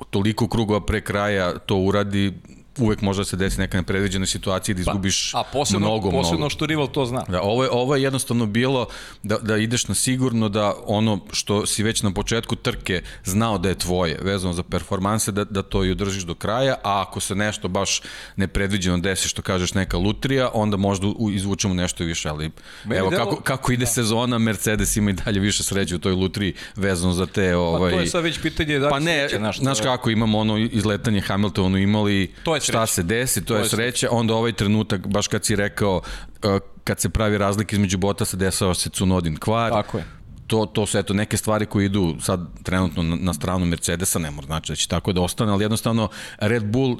toliko 0.09 0.47
krugova 0.47 0.85
pre 0.85 1.01
kraja 1.01 1.57
to 1.59 1.77
uradi, 1.77 2.33
uvek 2.77 3.01
može 3.01 3.21
da 3.21 3.25
se 3.25 3.35
desi 3.35 3.59
neka 3.59 3.77
nepredviđena 3.77 4.25
situacija 4.25 4.75
da 4.75 4.81
izgubiš 4.81 5.31
Pa, 5.31 5.39
A 5.39 5.43
posebno, 5.43 5.79
mnogo, 5.79 6.11
posebno 6.11 6.37
mnogo. 6.37 6.49
što 6.49 6.65
rival 6.65 6.87
to 6.87 7.05
zna. 7.05 7.23
Da, 7.23 7.41
ovo 7.41 7.63
je, 7.63 7.69
ovo 7.71 7.95
je 7.95 8.03
jednostavno 8.03 8.45
bilo 8.45 8.85
da, 9.23 9.37
da 9.37 9.57
ideš 9.57 9.87
na 9.87 9.95
sigurno 9.95 10.49
da 10.49 10.73
ono 10.85 11.19
što 11.31 11.65
si 11.65 11.83
već 11.83 12.01
na 12.01 12.11
početku 12.11 12.55
trke 12.55 13.01
znao 13.23 13.57
da 13.57 13.69
je 13.69 13.75
tvoje, 13.75 14.19
vezano 14.21 14.53
za 14.53 14.63
performanse, 14.63 15.31
da, 15.31 15.43
da 15.43 15.61
to 15.61 15.85
i 15.85 15.91
održiš 15.91 16.23
do 16.23 16.35
kraja, 16.35 16.75
a 16.75 17.01
ako 17.01 17.19
se 17.19 17.35
nešto 17.35 17.67
baš 17.67 18.01
nepredviđeno 18.35 18.97
desi, 18.97 19.27
što 19.27 19.41
kažeš 19.41 19.73
neka 19.73 19.97
lutrija, 19.97 20.49
onda 20.53 20.77
možda 20.77 21.07
u- 21.07 21.31
izvučemo 21.31 21.73
nešto 21.73 22.03
više, 22.03 22.29
ali 22.29 22.51
Meni 22.85 22.99
evo 22.99 23.09
delo- 23.09 23.17
kako, 23.19 23.35
kako 23.37 23.71
ide 23.71 23.79
da. 23.79 23.91
sezona, 23.91 24.37
Mercedes 24.37 24.97
ima 24.97 25.09
i 25.09 25.15
dalje 25.15 25.39
više 25.39 25.63
sreće 25.63 25.95
u 25.95 25.99
toj 25.99 26.13
lutriji 26.13 26.53
vezano 26.75 27.13
za 27.13 27.25
te... 27.25 27.51
Pa 27.51 27.57
Ovaj, 27.57 27.91
to 27.91 27.99
je 27.99 28.07
sad 28.07 28.23
već 28.23 28.39
pitanje 28.41 28.79
da 28.79 28.89
Pa 28.89 28.99
ne, 28.99 29.29
sreće, 29.29 29.39
znaš, 29.55 29.81
kako, 29.81 30.09
imamo 30.09 30.39
ono 30.39 30.57
izletanje 30.57 31.21
Hamiltonu 31.21 31.77
imali, 31.77 32.31
To 32.43 32.55
je 32.55 32.61
šta 32.63 32.71
sreća. 32.71 32.87
se 32.87 33.03
desi, 33.03 33.41
to, 33.41 33.53
To 33.53 33.55
je 33.55 33.61
je 33.61 33.69
sreća, 33.69 34.07
onda 34.11 34.33
ovaj 34.33 34.53
trenutak, 34.53 35.07
baš 35.07 35.27
kad 35.27 35.45
si 35.45 35.55
rekao, 35.55 35.97
uh, 35.97 36.59
kad 36.83 36.99
se 36.99 37.09
pravi 37.09 37.37
razlika 37.37 37.75
između 37.75 37.97
Bottasa, 37.97 38.37
desao 38.37 38.73
se 38.73 38.89
Cunodin 38.89 39.37
kvar, 39.37 39.71
Tako 39.71 39.97
je. 39.97 40.05
to, 40.47 40.65
to 40.65 40.85
su 40.85 40.97
eto 40.97 41.13
neke 41.13 41.37
stvari 41.37 41.65
koje 41.65 41.85
idu 41.85 42.15
sad 42.21 42.47
trenutno 42.63 43.03
na, 43.03 43.15
na 43.15 43.33
stranu 43.33 43.65
Mercedesa, 43.65 44.19
ne 44.19 44.31
mora 44.31 44.45
znači 44.45 44.71
da 44.71 44.75
će 44.75 44.87
tako 44.87 45.13
da 45.13 45.21
ostane, 45.21 45.51
ali 45.51 45.63
jednostavno 45.63 46.09
Red 46.37 46.65
Bull 46.65 46.97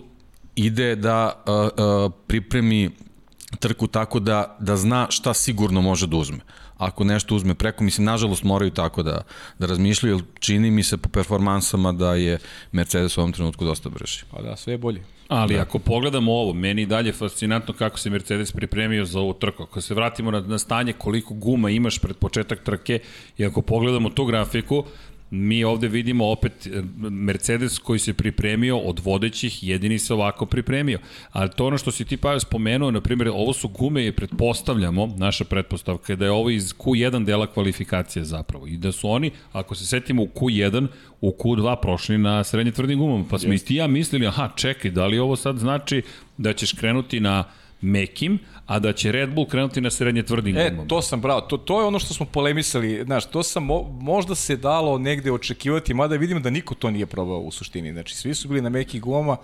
ide 0.55 0.95
da 0.95 1.43
uh, 1.45 1.53
uh, 1.55 2.11
pripremi 2.27 2.91
trku 3.59 3.87
tako 3.87 4.19
da, 4.19 4.57
da 4.59 4.77
zna 4.77 5.07
šta 5.09 5.33
sigurno 5.33 5.81
može 5.81 6.07
da 6.07 6.17
uzme. 6.17 6.39
Ako 6.77 7.03
nešto 7.03 7.35
uzme 7.35 7.53
preko, 7.55 7.83
mislim, 7.83 8.05
nažalost 8.05 8.43
moraju 8.43 8.71
tako 8.71 9.03
da, 9.03 9.21
da 9.59 9.65
razmišljaju, 9.65 10.15
jer 10.15 10.23
čini 10.39 10.71
mi 10.71 10.83
se 10.83 10.97
po 10.97 11.09
performansama 11.09 11.91
da 11.91 12.15
je 12.15 12.39
Mercedes 12.71 13.17
u 13.17 13.21
ovom 13.21 13.31
trenutku 13.31 13.65
dosta 13.65 13.89
brži. 13.89 14.23
Pa 14.31 14.41
da, 14.41 14.55
sve 14.55 14.73
je 14.73 14.77
bolje. 14.77 15.03
Ali 15.33 15.55
da. 15.55 15.61
ako 15.61 15.79
pogledamo 15.79 16.31
ovo, 16.31 16.53
meni 16.53 16.81
i 16.81 16.85
dalje 16.85 17.13
fascinantno 17.13 17.73
kako 17.73 17.99
se 17.99 18.09
Mercedes 18.09 18.51
pripremio 18.51 19.05
za 19.05 19.19
ovu 19.19 19.33
trku. 19.33 19.63
Ako 19.63 19.81
se 19.81 19.93
vratimo 19.93 20.31
na, 20.31 20.39
na 20.39 20.57
stanje 20.57 20.93
koliko 20.93 21.33
guma 21.33 21.69
imaš 21.69 21.99
pred 21.99 22.17
početak 22.17 22.63
trke 22.63 22.99
i 23.37 23.45
ako 23.45 23.61
pogledamo 23.61 24.09
tu 24.09 24.25
grafiku, 24.25 24.83
mi 25.35 25.63
ovde 25.63 25.87
vidimo 25.87 26.25
opet 26.25 26.67
e, 26.67 26.81
Mercedes 27.09 27.79
koji 27.79 27.99
se 27.99 28.13
pripremio 28.13 28.77
od 28.77 28.99
vodećih, 28.99 29.63
jedini 29.63 29.99
se 29.99 30.13
ovako 30.13 30.45
pripremio. 30.45 30.99
Ali 31.31 31.49
to 31.49 31.65
ono 31.65 31.77
što 31.77 31.91
si 31.91 32.05
ti 32.05 32.17
pa 32.17 32.39
spomenuo, 32.39 32.91
na 32.91 33.01
primjer, 33.01 33.29
ovo 33.29 33.53
su 33.53 33.67
gume 33.67 34.07
i 34.07 34.11
pretpostavljamo, 34.11 35.07
naša 35.17 35.43
pretpostavka 35.43 36.13
je 36.13 36.17
da 36.17 36.25
je 36.25 36.31
ovo 36.31 36.49
iz 36.49 36.73
Q1 36.73 37.25
dela 37.25 37.47
kvalifikacije 37.47 38.25
zapravo. 38.25 38.67
I 38.67 38.77
da 38.77 38.91
su 38.91 39.09
oni, 39.09 39.31
ako 39.51 39.75
se 39.75 39.85
setimo 39.85 40.23
u 40.23 40.27
Q1, 40.27 40.87
u 41.21 41.35
Q2 41.39 41.75
prošli 41.81 42.17
na 42.17 42.43
srednje 42.43 42.71
tvrdim 42.71 42.99
gumama. 42.99 43.25
Pa 43.29 43.39
smo 43.39 43.53
i 43.53 43.57
ti 43.57 43.75
ja 43.75 43.87
mislili, 43.87 44.27
aha, 44.27 44.49
čekaj, 44.55 44.91
da 44.91 45.07
li 45.07 45.19
ovo 45.19 45.35
sad 45.35 45.57
znači 45.57 46.01
da 46.37 46.53
ćeš 46.53 46.73
krenuti 46.73 47.19
na 47.19 47.43
mekim, 47.81 48.39
a 48.65 48.79
da 48.79 48.93
će 48.93 49.11
Red 49.11 49.33
Bull 49.33 49.47
krenuti 49.47 49.81
na 49.81 49.89
srednje 49.89 50.23
tvrdim 50.23 50.57
e, 50.57 50.69
gumama. 50.69 50.83
E, 50.83 50.87
to 50.87 51.01
sam 51.01 51.21
bravo, 51.21 51.41
to, 51.41 51.57
to 51.57 51.81
je 51.81 51.87
ono 51.87 51.99
što 51.99 52.13
smo 52.13 52.25
polemisali, 52.25 53.03
znaš, 53.05 53.25
to 53.25 53.43
sam, 53.43 53.63
mo, 53.63 53.97
možda 53.99 54.35
se 54.35 54.55
dalo 54.55 54.97
negde 54.97 55.31
očekivati, 55.31 55.93
mada 55.93 56.15
vidimo 56.15 56.39
da 56.39 56.49
niko 56.49 56.75
to 56.75 56.91
nije 56.91 57.05
probao 57.05 57.39
u 57.39 57.51
suštini, 57.51 57.91
znači 57.91 58.15
svi 58.15 58.35
su 58.35 58.47
bili 58.47 58.61
na 58.61 58.69
mekim 58.69 59.01
gumama, 59.01 59.37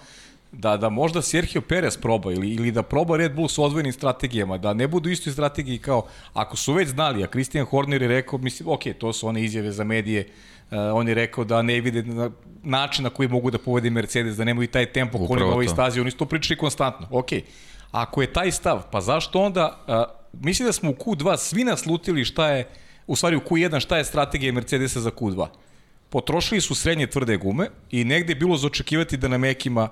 da, 0.52 0.78
da 0.78 0.90
možda 0.90 1.22
Sergio 1.22 1.62
Perez 1.62 1.98
proba 1.98 2.32
ili, 2.32 2.50
ili 2.50 2.72
da 2.72 2.84
proba 2.84 3.18
Red 3.18 3.36
Bull 3.36 3.48
s 3.48 3.58
odvojenim 3.58 3.94
strategijama, 3.94 4.58
da 4.58 4.74
ne 4.74 4.88
budu 4.88 5.10
istoj 5.10 5.34
strategiji 5.34 5.78
kao, 5.78 6.06
ako 6.34 6.58
su 6.58 6.74
već 6.74 6.90
znali, 6.90 7.24
a 7.24 7.28
Christian 7.28 7.66
Horner 7.66 8.02
je 8.02 8.08
rekao, 8.08 8.40
mislim, 8.40 8.70
ok, 8.70 8.82
to 9.00 9.14
su 9.14 9.28
one 9.28 9.44
izjave 9.44 9.72
za 9.72 9.84
medije, 9.84 10.28
uh, 10.72 10.78
on 10.94 11.08
je 11.08 11.14
rekao 11.14 11.44
da 11.44 11.62
ne 11.62 11.82
vide 11.82 12.04
na, 12.04 12.32
način 12.64 13.04
na 13.04 13.10
koji 13.10 13.30
mogu 13.30 13.52
da 13.52 13.58
povede 13.58 13.90
Mercedes, 13.90 14.38
da 14.38 14.44
nemaju 14.44 14.68
taj 14.68 14.86
tempo 14.86 15.28
koji 15.28 15.40
na 15.40 15.46
ovoj 15.46 15.68
stazi, 15.68 16.00
oni 16.00 16.12
su 16.12 16.18
to 16.18 16.26
pričali 16.26 16.58
konstantno, 16.58 17.08
ok, 17.12 17.30
Ako 17.92 18.22
je 18.22 18.34
taj 18.34 18.52
stav, 18.52 18.84
pa 18.92 19.02
zašto 19.02 19.42
onda, 19.42 19.84
a, 19.88 20.06
mislim 20.34 20.66
da 20.66 20.74
smo 20.74 20.90
u 20.90 20.94
Q2 20.94 21.38
svi 21.38 21.64
naslutili 21.64 22.26
šta 22.26 22.48
je, 22.50 22.68
u 23.08 23.16
stvari 23.16 23.36
u 23.36 23.42
Q1 23.42 23.80
šta 23.80 23.98
je 23.98 24.06
strategija 24.06 24.54
Mercedesa 24.54 25.00
za 25.00 25.12
Q2. 25.12 25.48
Potrošili 26.10 26.62
su 26.62 26.76
srednje 26.76 27.08
tvrde 27.08 27.38
gume 27.38 27.70
i 27.92 28.04
negde 28.04 28.32
je 28.32 28.36
bilo 28.36 28.58
za 28.58 28.68
očekivati 28.68 29.18
da 29.18 29.28
na 29.28 29.38
mekima 29.38 29.90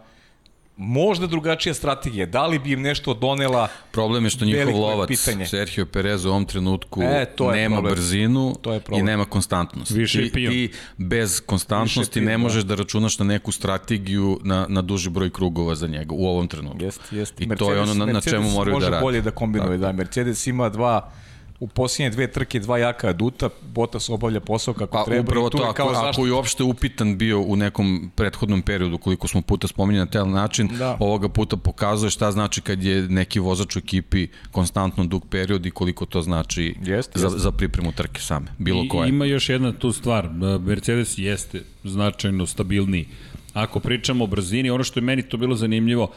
možda 0.78 1.28
drugačija 1.28 1.74
strategija. 1.74 2.26
Da 2.26 2.48
li 2.48 2.60
bi 2.60 2.72
im 2.72 2.82
nešto 2.82 3.13
donela 3.13 3.68
Problem 3.92 4.24
je 4.24 4.30
što 4.30 4.46
njihov 4.46 4.80
lovac, 4.80 5.08
pitanje. 5.08 5.46
Sergio 5.46 5.86
Perez 5.86 6.26
u 6.26 6.30
ovom 6.30 6.46
trenutku 6.46 7.02
e, 7.02 7.26
to 7.36 7.52
nema 7.52 7.76
problem. 7.76 7.94
brzinu 7.94 8.56
to 8.62 8.74
je 8.74 8.82
i 8.92 9.02
nema 9.02 9.26
konstantnost. 9.26 9.92
Više 9.92 10.22
ti, 10.22 10.32
ti 10.32 10.72
bez 10.98 11.42
konstantnosti 11.46 12.22
ne 12.22 12.32
da. 12.32 12.38
možeš 12.38 12.63
da. 12.63 12.76
da 12.76 12.82
računaš 12.82 13.20
na 13.20 13.26
neku 13.26 13.52
strategiju 13.52 14.40
na, 14.44 14.66
na 14.70 14.82
duži 14.82 15.10
broj 15.10 15.30
krugova 15.30 15.76
za 15.76 15.88
njega 15.88 16.13
u 16.13 16.28
ovom 16.28 16.48
trenutku. 16.48 16.84
Jest, 16.84 17.02
jest. 17.12 17.42
I 17.42 17.46
Mercedes, 17.46 17.68
to 17.68 17.74
je 17.74 17.82
ono 17.82 17.94
na, 17.94 18.06
na 18.06 18.22
čemu 18.22 18.50
moraju 18.50 18.80
da 18.80 18.86
rade. 18.86 18.96
može 18.96 19.02
bolje 19.02 19.22
da 19.22 19.32
kombinuje, 19.32 19.78
da. 19.78 19.92
Mercedes 19.92 20.48
ima 20.48 20.70
dva 20.70 21.12
u 21.60 21.67
posljednje 21.67 22.10
dve 22.10 22.32
trke 22.32 22.60
dva 22.60 22.78
jaka 22.78 23.10
aduta, 23.10 23.50
Botas 23.74 24.10
obavlja 24.10 24.39
posao 24.39 24.74
kako 24.74 24.91
pa, 24.91 25.04
treba. 25.04 25.22
Upravo 25.22 25.50
to, 25.50 25.63
ako, 25.63 25.84
ako 25.84 26.26
je 26.26 26.34
uopšte 26.34 26.63
upitan 26.63 27.17
bio 27.17 27.41
u 27.41 27.56
nekom 27.56 28.12
prethodnom 28.15 28.62
periodu, 28.62 28.98
koliko 28.98 29.28
smo 29.28 29.41
puta 29.41 29.67
spominjali 29.67 30.06
na 30.06 30.12
taj 30.12 30.26
način, 30.26 30.70
da. 30.78 30.98
ovoga 31.00 31.30
puta 31.30 31.58
pokazuje 31.58 32.10
šta 32.10 32.32
znači 32.32 32.62
kad 32.62 32.84
je 32.84 33.02
neki 33.02 33.39
vozač 33.39 33.76
u 33.76 33.80
ekipi 33.80 34.28
konstantno 34.52 35.06
dug 35.06 35.26
period 35.30 35.65
i 35.65 35.72
koliko 35.72 36.06
to 36.06 36.22
znači 36.22 36.76
jest, 36.84 37.12
za, 37.17 37.28
jest. 37.28 37.38
za 37.39 37.52
pripremu 37.52 37.91
trke 37.91 38.22
same, 38.22 38.48
bilo 38.58 38.84
I, 38.84 38.88
koje. 38.88 39.10
Ima 39.10 39.26
još 39.26 39.50
jedna 39.50 39.72
tu 39.72 39.91
stvar, 39.91 40.30
Mercedes 40.60 41.17
jeste 41.17 41.63
značajno 41.84 42.46
stabilniji. 42.46 43.08
Ako 43.54 43.80
pričamo 43.80 44.24
o 44.24 44.28
brzini, 44.28 44.70
ono 44.70 44.84
što 44.84 45.00
je 45.00 45.04
meni 45.04 45.22
to 45.22 45.38
bilo 45.38 45.56
zanimljivo, 45.56 46.12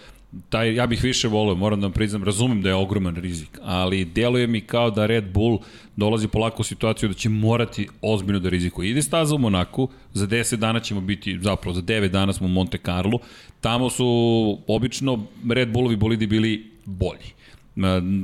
taj, 0.49 0.75
ja 0.75 0.87
bih 0.87 1.03
više 1.03 1.29
volio, 1.29 1.55
moram 1.55 1.81
da 1.81 1.87
vam 1.87 1.93
priznam, 1.93 2.25
razumem 2.25 2.63
da 2.63 2.69
je 2.69 2.75
ogroman 2.75 3.17
rizik, 3.17 3.59
ali 3.63 4.05
deluje 4.05 4.47
mi 4.47 4.61
kao 4.61 4.91
da 4.91 5.07
Red 5.07 5.33
Bull 5.33 5.59
dolazi 5.97 6.29
polako 6.29 6.61
u 6.61 6.65
situaciju 6.65 7.09
da 7.09 7.15
će 7.15 7.29
morati 7.29 7.89
ozbiljno 8.03 8.41
da 8.41 8.49
rizikuje. 8.49 8.91
Ide 8.91 9.03
staza 9.03 9.35
u 9.35 9.39
Monaku, 9.39 9.89
za 10.13 10.27
10 10.27 10.57
dana 10.57 10.81
ćemo 10.81 11.01
biti, 11.01 11.39
zapravo 11.43 11.75
za 11.75 11.83
9 11.83 12.09
dana 12.09 12.33
smo 12.33 12.47
u 12.47 12.51
Monte 12.51 12.79
Carlo, 12.79 13.19
tamo 13.61 13.91
su 13.91 14.59
obično 14.67 15.27
Red 15.51 15.73
Bullovi 15.73 15.97
bolidi 15.97 16.27
bili 16.27 16.71
bolji. 16.85 17.40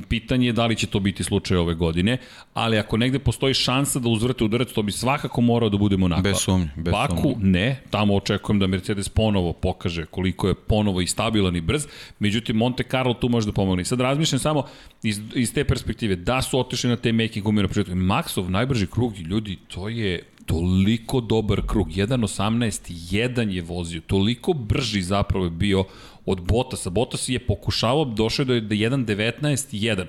Pitanje 0.09 0.47
je 0.47 0.53
da 0.53 0.67
li 0.67 0.77
će 0.77 0.87
to 0.87 1.01
biti 1.01 1.25
slučaj 1.25 1.57
ove 1.57 1.75
godine, 1.75 2.19
ali 2.55 2.79
ako 2.79 2.97
negde 2.97 3.19
postoji 3.19 3.55
šansa 3.55 3.99
da 3.99 4.09
uzvrate 4.09 4.45
udarac, 4.45 4.73
to 4.73 4.83
bi 4.83 4.93
svakako 4.93 5.41
morao 5.41 5.69
da 5.69 5.77
bude 5.77 5.97
Monako. 5.97 6.23
Bez 6.23 6.37
sumnje. 6.37 6.69
Bez 6.77 6.93
Baku 6.93 7.17
sumnje. 7.23 7.51
ne, 7.51 7.81
tamo 7.91 8.15
očekujem 8.17 8.59
da 8.59 8.67
Mercedes 8.67 9.09
ponovo 9.09 9.53
pokaže 9.53 10.07
koliko 10.07 10.49
je 10.49 10.55
ponovo 10.55 11.01
i 11.01 11.07
stabilan 11.07 11.57
i 11.57 11.61
brz, 11.61 11.87
međutim 12.19 12.57
Monte 12.57 12.85
Carlo 12.91 13.15
tu 13.15 13.29
može 13.29 13.47
da 13.47 13.53
pomogne. 13.53 13.85
sad 13.85 14.01
razmišljam 14.01 14.39
samo 14.39 14.65
iz, 15.03 15.21
iz 15.35 15.55
te 15.55 15.65
perspektive, 15.65 16.17
da 16.17 16.43
su 16.43 16.59
otišli 16.59 16.91
na 16.91 16.97
te 16.97 17.13
gume 17.41 17.63
na 17.63 17.69
početku. 17.69 17.93
Maxov 17.93 18.49
najbrži 18.49 18.87
krug, 18.87 19.19
ljudi, 19.19 19.59
to 19.69 19.89
je 19.89 20.23
toliko 20.47 21.21
dobar 21.21 21.63
krug, 21.67 21.89
1.18, 21.89 22.93
1 23.13 23.51
je 23.51 23.63
vozio, 23.63 24.01
toliko 24.07 24.53
brži 24.53 25.03
zapravo 25.03 25.45
je 25.45 25.51
bio 25.51 25.85
od 26.27 26.41
Botasa. 26.41 26.91
Botas 26.91 27.29
je 27.29 27.39
pokušavao, 27.39 28.05
došao 28.05 28.43
je 28.43 28.61
do 28.61 28.75
1.19.1. 28.75 30.05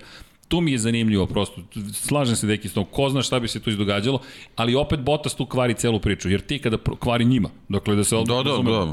Tu 0.48 0.62
mi 0.62 0.72
je 0.72 0.78
zanimljivo 0.78 1.26
prosto, 1.26 1.62
slažem 1.94 2.36
se 2.36 2.48
deki 2.48 2.70
s 2.70 2.74
tom, 2.74 2.86
ko 2.92 3.10
zna 3.10 3.22
šta 3.22 3.40
bi 3.40 3.48
se 3.48 3.60
tu 3.60 3.70
izdogađalo, 3.70 4.20
ali 4.56 4.76
opet 4.76 5.00
Botas 5.00 5.36
tu 5.36 5.46
kvari 5.46 5.74
celu 5.74 6.00
priču, 6.00 6.30
jer 6.30 6.42
ti 6.42 6.60
kada 6.60 6.78
kvari 7.00 7.26
njima, 7.26 7.50
dakle 7.70 7.96
da 7.96 8.04
se 8.04 8.16
odmah... 8.16 8.38
Da, 8.38 8.52
da, 8.52 8.58
da, 8.58 8.86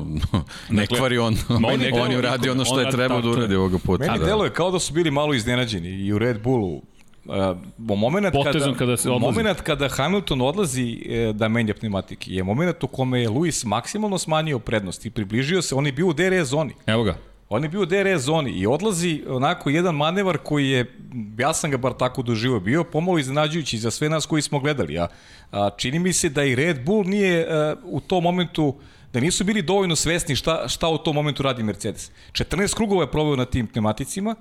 ne 0.71 0.83
dakle, 0.83 0.99
kvari 0.99 1.19
on, 1.19 1.35
on, 1.49 1.65
on 2.01 2.11
je 2.11 2.19
uradi 2.19 2.51
ono 2.51 2.65
što 2.65 2.81
je 2.81 2.91
trebao 2.91 3.21
da 3.21 3.29
uradi 3.29 3.55
ovoga 3.55 3.79
puta. 3.79 4.05
Meni 4.07 4.19
da. 4.19 4.25
deluje 4.25 4.51
kao 4.51 4.71
da 4.71 4.79
su 4.79 4.93
bili 4.93 5.11
malo 5.11 5.35
iznenađeni 5.35 5.89
i 5.89 6.13
u 6.13 6.19
Red 6.19 6.43
Bullu, 6.43 6.83
Uh, 7.25 7.57
moment 7.79 8.37
kada, 8.45 8.75
kada 8.79 8.97
se 8.97 9.11
odlazi. 9.11 9.35
moment 9.35 9.61
kada 9.61 9.89
Hamilton 9.89 10.41
odlazi 10.41 11.03
e, 11.09 11.33
da 11.33 11.49
menja 11.49 11.75
pneumatike 11.75 12.31
je 12.31 12.43
moment 12.43 12.85
u 12.85 12.87
kome 12.87 13.21
je 13.21 13.29
Lewis 13.29 13.67
maksimalno 13.67 14.19
smanjio 14.19 14.59
prednost 14.59 15.07
i 15.07 15.11
približio 15.11 15.63
se, 15.63 15.75
on 15.75 15.87
je 15.87 15.93
bio 15.93 16.07
u 16.07 16.13
DRS 16.13 16.49
zoni. 16.49 16.75
Evo 16.87 17.03
ga. 17.03 17.17
On 17.49 17.63
je 17.63 17.69
bio 17.69 17.81
u 17.81 17.87
DRS 17.87 18.23
zoni 18.23 18.51
i 18.51 18.67
odlazi 18.67 19.23
onako 19.29 19.71
jedan 19.71 19.95
manevar 19.95 20.39
koji 20.39 20.71
je, 20.71 20.95
ja 21.39 21.55
sam 21.55 21.71
ga 21.71 21.77
bar 21.77 21.93
tako 21.93 22.23
doživio, 22.23 22.61
bio 22.61 22.85
pomalo 22.85 23.19
iznenađujući 23.19 23.79
za 23.79 23.91
sve 23.91 24.09
nas 24.09 24.27
koji 24.27 24.43
smo 24.43 24.61
gledali. 24.61 24.99
A, 24.99 25.07
a 25.53 25.71
čini 25.77 25.99
mi 25.99 26.13
se 26.13 26.29
da 26.29 26.45
i 26.45 26.55
Red 26.55 26.85
Bull 26.85 27.05
nije 27.07 27.47
a, 27.51 27.77
u 27.85 28.01
tom 28.01 28.23
momentu 28.23 28.75
da 29.13 29.21
nisu 29.21 29.45
bili 29.45 29.63
dovoljno 29.63 29.97
svesni 29.97 30.37
šta, 30.37 30.69
šta 30.69 30.89
u 30.89 30.99
tom 30.99 31.15
momentu 31.15 31.43
radi 31.43 31.63
Mercedes. 31.63 32.11
14 32.33 32.75
krugova 32.75 33.03
je 33.03 33.11
proveo 33.11 33.37
na 33.37 33.45
tim 33.45 33.67
pneumaticima, 33.67 34.35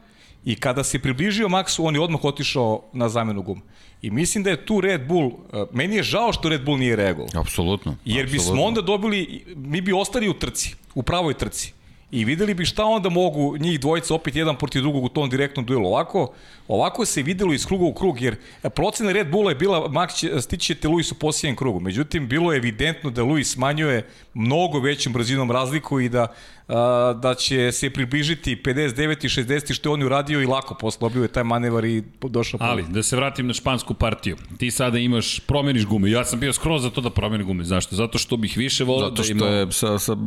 I 0.45 0.55
kada 0.55 0.83
se 0.83 0.99
približio 0.99 1.47
Maxu, 1.47 1.85
on 1.87 1.95
je 1.95 2.01
odmah 2.01 2.23
otišao 2.23 2.81
na 2.93 3.09
zamenu 3.09 3.41
guma. 3.41 3.61
I 4.01 4.11
mislim 4.11 4.43
da 4.43 4.49
je 4.49 4.65
tu 4.65 4.81
Red 4.81 5.07
Bull, 5.07 5.27
e, 5.27 5.65
meni 5.71 5.95
je 5.95 6.03
žao 6.03 6.33
što 6.33 6.49
Red 6.49 6.65
Bull 6.65 6.77
nije 6.77 6.95
reagovao. 6.95 7.41
Apsolutno. 7.41 7.95
Jer 8.05 8.29
bismo 8.29 8.63
onda 8.63 8.81
dobili, 8.81 9.43
mi 9.55 9.81
bi 9.81 9.93
ostali 9.93 10.29
u 10.29 10.33
trci, 10.33 10.75
u 10.95 11.03
pravoj 11.03 11.33
trci. 11.33 11.73
I 12.13 12.25
videli 12.25 12.53
bi 12.53 12.65
šta 12.65 12.85
onda 12.85 13.09
mogu 13.09 13.57
njih 13.57 13.79
dvojica 13.79 14.15
opet 14.15 14.35
jedan 14.35 14.55
protiv 14.55 14.81
drugog 14.81 15.03
u 15.03 15.09
tom 15.09 15.29
direktnom 15.29 15.65
duelu. 15.65 15.87
Ovako, 15.87 16.33
ovako 16.67 17.05
se 17.05 17.23
videlo 17.23 17.53
iz 17.53 17.65
kruga 17.65 17.85
u 17.85 17.93
krug, 17.93 18.21
jer 18.21 18.35
procena 18.75 19.11
Red 19.11 19.31
Bulla 19.31 19.51
je 19.51 19.55
bila, 19.55 19.89
Max 19.89 20.15
će, 20.15 20.41
stići 20.41 20.65
ćete 20.65 20.87
Luis 20.87 21.11
u 21.11 21.15
posljednjem 21.15 21.55
krugu. 21.55 21.79
Međutim, 21.79 22.27
bilo 22.27 22.53
je 22.53 22.57
evidentno 22.57 23.09
da 23.09 23.23
Luis 23.23 23.53
smanjuje 23.53 24.07
mnogo 24.33 24.79
većom 24.79 25.13
brzinom 25.13 25.51
razliku 25.51 25.99
i 25.99 26.09
da 26.09 26.27
a, 26.67 27.13
da 27.21 27.35
će 27.35 27.71
se 27.71 27.89
približiti 27.89 28.55
59 28.55 29.25
i 29.25 29.29
60 29.29 29.73
što 29.73 29.89
je 29.89 29.93
on 29.93 30.03
uradio 30.03 30.41
i 30.41 30.45
lako 30.45 30.75
poslobio 30.75 31.21
je 31.21 31.27
taj 31.27 31.43
manevar 31.43 31.85
i 31.85 32.03
došao. 32.21 32.57
Ali, 32.63 32.83
da 32.89 33.03
se 33.03 33.15
vratim 33.15 33.47
na 33.47 33.53
špansku 33.53 33.93
partiju. 33.93 34.37
Ti 34.57 34.71
sada 34.71 34.97
imaš, 34.99 35.39
promeniš 35.39 35.85
gume. 35.85 36.11
Ja 36.11 36.25
sam 36.25 36.39
bio 36.39 36.53
skroz 36.53 36.81
za 36.81 36.89
to 36.89 37.01
da 37.01 37.09
promeni 37.09 37.43
gume. 37.43 37.63
Zašto? 37.63 37.95
Zato 37.95 38.17
što 38.17 38.37
bih 38.37 38.57
više 38.57 38.83
volao 38.83 39.09
da 39.09 39.23
ima... 39.29 39.39
Zato 39.39 39.45
što 39.45 39.47
je 39.47 39.71
sa, 39.71 39.99
sa 39.99 40.17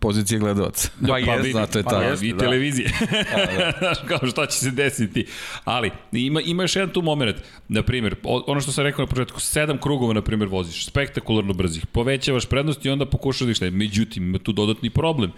pozicije 0.00 0.38
gledalaca. 0.38 0.88
Da, 1.00 1.12
pa, 1.26 1.31
pa 1.36 1.60
zato 1.60 1.78
je 1.78 1.84
pa 1.84 1.90
ta. 1.90 2.14
I 2.22 2.32
da. 2.32 2.38
televizije. 2.38 2.90
Da, 3.10 3.46
da. 3.46 3.72
Znaš, 3.78 3.98
kao 4.08 4.28
šta 4.30 4.46
će 4.46 4.58
se 4.58 4.70
desiti. 4.70 5.26
Ali, 5.64 5.90
ima, 6.12 6.40
ima 6.40 6.62
još 6.62 6.76
jedan 6.76 6.90
tu 6.90 7.02
moment. 7.02 7.36
Na 7.68 7.82
primjer, 7.82 8.16
ono 8.24 8.60
što 8.60 8.72
sam 8.72 8.84
rekao 8.84 9.02
na 9.02 9.06
početku, 9.06 9.40
sedam 9.40 9.78
krugova, 9.78 10.12
na 10.12 10.22
primjer, 10.22 10.48
voziš. 10.48 10.86
Spektakularno 10.86 11.52
brzih. 11.52 11.86
Povećavaš 11.86 12.46
prednost 12.46 12.84
i 12.84 12.90
onda 12.90 13.06
pokušaš 13.06 13.46
da 13.46 13.50
išta. 13.50 13.70
Međutim, 13.70 14.22
ima 14.22 14.38
tu 14.38 14.52
dodatni 14.52 14.90
problem 14.90 15.32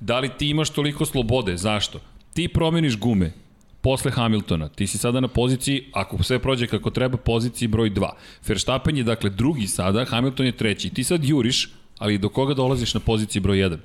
Da 0.00 0.20
li 0.20 0.30
ti 0.38 0.48
imaš 0.48 0.70
toliko 0.70 1.04
slobode? 1.04 1.56
Zašto? 1.56 2.00
Ti 2.34 2.48
promeniš 2.48 2.98
gume, 2.98 3.32
posle 3.80 4.10
Hamiltona. 4.10 4.68
Ti 4.68 4.86
si 4.86 4.98
sada 4.98 5.20
na 5.20 5.28
poziciji, 5.28 5.84
ako 5.92 6.22
sve 6.22 6.38
prođe 6.38 6.66
kako 6.66 6.90
treba, 6.90 7.16
poziciji 7.16 7.68
broj 7.68 7.90
2. 7.90 8.08
Verstappen 8.46 8.96
je 8.96 9.04
dakle 9.04 9.30
drugi 9.30 9.66
sada, 9.66 10.04
Hamilton 10.04 10.46
je 10.46 10.52
treći. 10.52 10.90
Ti 10.90 11.04
sad 11.04 11.24
juriš, 11.24 11.68
ali 11.98 12.18
do 12.18 12.28
koga 12.28 12.54
dolaziš 12.54 12.94
na 12.94 13.00
poziciji 13.00 13.42
broj 13.42 13.56
1? 13.56 13.76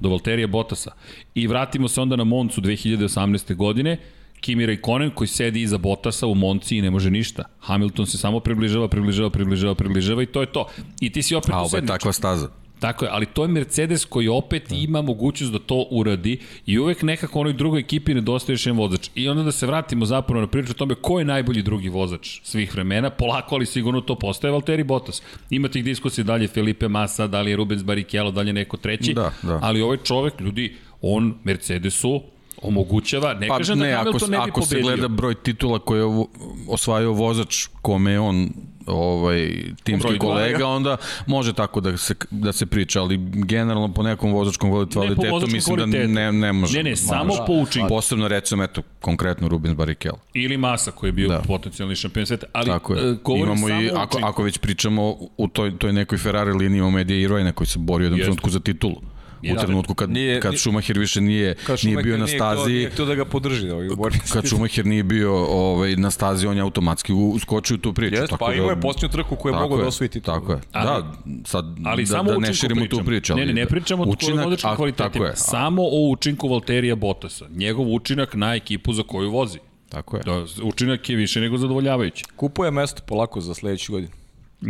Do 0.00 0.08
Valterija 0.08 0.46
Bottasa. 0.46 0.90
I 1.34 1.46
vratimo 1.46 1.88
se 1.88 2.00
onda 2.00 2.16
na 2.16 2.24
Moncu 2.24 2.60
2018. 2.60 3.54
godine, 3.54 3.96
Kimi 4.40 4.66
Raikkonen 4.66 5.10
koji 5.10 5.28
sedi 5.28 5.62
iza 5.62 5.78
Bottasa 5.78 6.26
u 6.26 6.34
Monci 6.34 6.76
i 6.76 6.82
ne 6.82 6.90
može 6.90 7.10
ništa. 7.10 7.44
Hamilton 7.58 8.06
se 8.06 8.18
samo 8.18 8.40
približava, 8.40 8.88
približava, 8.88 9.30
približava, 9.30 9.74
približava 9.74 10.22
i 10.22 10.26
to 10.26 10.40
je 10.40 10.46
to. 10.52 10.66
I 11.00 11.12
ti 11.12 11.22
si 11.22 11.34
opet 11.34 11.50
A 11.50 11.56
u 11.56 11.58
ovo 11.58 11.64
je 11.66 11.70
sedmičku. 11.70 11.94
takva 11.94 12.12
staza. 12.12 12.48
Tako 12.84 13.04
je, 13.04 13.10
ali 13.12 13.26
to 13.26 13.42
je 13.42 13.48
Mercedes 13.48 14.04
koji 14.04 14.28
opet 14.28 14.68
da. 14.68 14.76
ima 14.76 15.02
mogućnost 15.02 15.52
da 15.52 15.58
to 15.58 15.86
uradi 15.90 16.38
i 16.66 16.78
uvek 16.78 17.02
nekako 17.02 17.40
onoj 17.40 17.52
drugoj 17.52 17.80
ekipi 17.80 18.14
nedostaje 18.14 18.54
još 18.54 18.66
jedan 18.66 18.78
vozač. 18.78 19.08
I 19.14 19.28
onda 19.28 19.42
da 19.42 19.52
se 19.52 19.66
vratimo 19.66 20.06
zapravo 20.06 20.40
na 20.40 20.46
priču 20.46 20.70
o 20.70 20.74
tome 20.74 20.94
ko 20.94 21.18
je 21.18 21.24
najbolji 21.24 21.62
drugi 21.62 21.88
vozač 21.88 22.40
svih 22.42 22.74
vremena, 22.74 23.10
polako 23.10 23.54
ali 23.54 23.66
sigurno 23.66 24.00
to 24.00 24.14
postaje 24.14 24.52
Valtteri 24.52 24.84
Bottas. 24.84 25.22
Ima 25.50 25.68
tih 25.68 25.84
diskusija 25.84 26.24
da 26.24 26.34
li 26.34 26.44
je 26.44 26.48
Felipe 26.48 26.88
Massa, 26.88 27.26
da 27.26 27.40
li 27.40 27.50
je 27.50 27.56
Rubens 27.56 27.82
Barrichello, 27.84 28.30
da 28.30 28.40
li 28.40 28.48
je 28.48 28.52
neko 28.52 28.76
treći, 28.76 29.14
Da, 29.14 29.32
da. 29.42 29.58
ali 29.62 29.80
ovaj 29.80 29.96
čovek, 29.96 30.40
ljudi, 30.40 30.76
on 31.00 31.34
Mercedesu 31.44 32.22
omogućava, 32.64 33.34
ne 33.34 33.48
Pa 33.48 33.56
kažem 33.56 33.78
ne, 33.78 33.90
da 33.90 33.94
ako, 33.94 34.04
Hamilton 34.04 34.30
ne 34.30 34.36
bi 34.36 34.50
ako 34.50 34.62
se 34.62 34.68
pobedio. 34.68 34.82
gleda 34.96 35.08
broj 35.08 35.34
titula 35.34 35.78
koje 35.78 36.00
je 36.00 36.24
osvajao 36.68 37.12
vozač 37.12 37.66
kome 37.82 38.10
je 38.12 38.20
on 38.20 38.48
ovaj 38.86 39.50
timski 39.82 40.08
Broj 40.08 40.18
dva, 40.18 40.28
kolega, 40.28 40.66
onda 40.66 40.96
može 41.26 41.52
tako 41.52 41.80
da 41.80 41.96
se 41.96 42.14
da 42.30 42.52
se 42.52 42.66
priča, 42.66 43.00
ali 43.02 43.16
generalno 43.32 43.94
po 43.94 44.02
nekom 44.02 44.32
vozačkom 44.32 44.70
kvalitetu 44.70 45.00
vozačkom 45.30 45.52
mislim 45.52 45.76
da 45.76 45.82
kvalitetu. 45.82 46.12
ne 46.12 46.32
ne 46.32 46.52
može. 46.52 46.76
Ne, 46.76 46.82
ne, 46.82 46.90
može. 46.90 47.02
samo 47.02 47.34
po 47.46 47.52
učinku. 47.52 47.88
Posebno 47.88 48.28
recimo 48.28 48.64
eto 48.64 48.82
konkretno 49.00 49.48
Rubens 49.48 49.76
Barrichello. 49.76 50.18
Ili 50.34 50.56
Massa 50.56 50.90
koji 50.90 51.08
je 51.08 51.12
bio 51.12 51.28
da. 51.28 51.34
Da. 51.34 51.42
potencijalni 51.42 51.96
šampion 51.96 52.26
sveta. 52.26 52.46
Ali, 52.52 52.66
Tako 52.66 52.94
e, 52.94 52.98
je. 52.98 53.16
govorim 53.24 53.44
Imamo 53.44 53.68
samo 53.68 53.82
i 53.82 53.88
ako 53.90 54.16
učinku. 54.16 54.28
ako 54.28 54.42
već 54.42 54.58
pričamo 54.58 55.16
u 55.36 55.48
toj 55.48 55.78
toj 55.78 55.92
nekoj 55.92 56.18
Ferrari 56.18 56.52
liniji 56.52 56.78
imamo 56.78 56.98
Eddie 56.98 57.20
Irvine 57.20 57.52
koji 57.52 57.66
se 57.66 57.78
borio 57.78 58.04
jednom 58.04 58.20
trenutku 58.20 58.50
za 58.50 58.60
titulu. 58.60 58.96
U 59.52 59.56
trenutku 59.56 59.94
kad, 59.94 60.10
Nije- 60.10 60.40
kad 60.40 60.58
Schumacher 60.58 60.98
više 60.98 61.20
nije, 61.20 61.54
Kad 61.56 61.66
nije 61.66 61.76
Schumacher 61.78 62.04
bio 62.04 62.18
na 62.18 62.26
stazi, 62.26 62.72
Nije 62.72 62.90
htio 62.90 63.04
da 63.04 63.14
ga 63.14 63.24
podrži. 63.24 63.70
Ovaj, 63.70 63.88
u 63.88 63.96
borbi. 63.96 64.18
kad 64.32 64.46
Schumacher 64.46 64.86
nije 64.86 65.02
bio 65.02 65.34
ovaj, 65.36 65.96
na 65.96 66.10
stazi, 66.10 66.46
on 66.46 66.56
je 66.56 66.62
automatski 66.62 67.12
uskočio 67.12 67.74
u 67.74 67.78
tu 67.78 67.92
priču. 67.92 68.14
Jeste, 68.14 68.36
pa 68.40 68.52
imao 68.54 68.70
je 68.70 68.80
posljednju 68.80 69.08
trku 69.08 69.36
koju 69.36 69.50
je 69.50 69.54
Tako 69.54 69.62
mogao 69.62 69.76
da 69.78 70.08
titul. 70.08 70.34
Tako 70.34 70.52
je. 70.52 70.60
Ali- 70.72 71.02
da, 71.02 71.12
sad 71.44 71.64
Ali 71.84 72.02
da, 72.02 72.06
samo 72.06 72.32
da 72.32 72.38
ne 72.38 72.54
širimo 72.54 72.80
pričamo. 72.80 73.00
tu 73.00 73.06
priču. 73.06 73.32
Ali 73.32 73.40
Ne, 73.40 73.46
ne, 73.46 73.52
ne 73.52 73.62
da- 73.62 73.68
pričamo 73.68 74.02
o 74.02 74.06
a, 74.64 74.76
kvalitetima. 74.76 75.24
Tako 75.24 75.24
Samo 75.36 75.82
o 75.82 76.10
učinku 76.10 76.48
Valterija 76.48 76.94
Bottasa. 76.94 77.46
Njegov 77.50 77.92
učinak 77.94 78.34
na 78.34 78.54
ekipu 78.54 78.92
za 78.92 79.02
koju 79.02 79.30
vozi. 79.30 79.58
tako 79.88 80.16
je. 80.16 80.22
Da, 80.22 80.44
učinak 80.62 81.10
je 81.10 81.16
više 81.16 81.40
nego 81.40 81.58
zadovoljavajući. 81.58 82.24
Kupuje 82.36 82.70
mesto 82.70 83.02
polako 83.06 83.40
za 83.40 83.54
sledeću 83.54 83.92
godinu. 83.92 84.12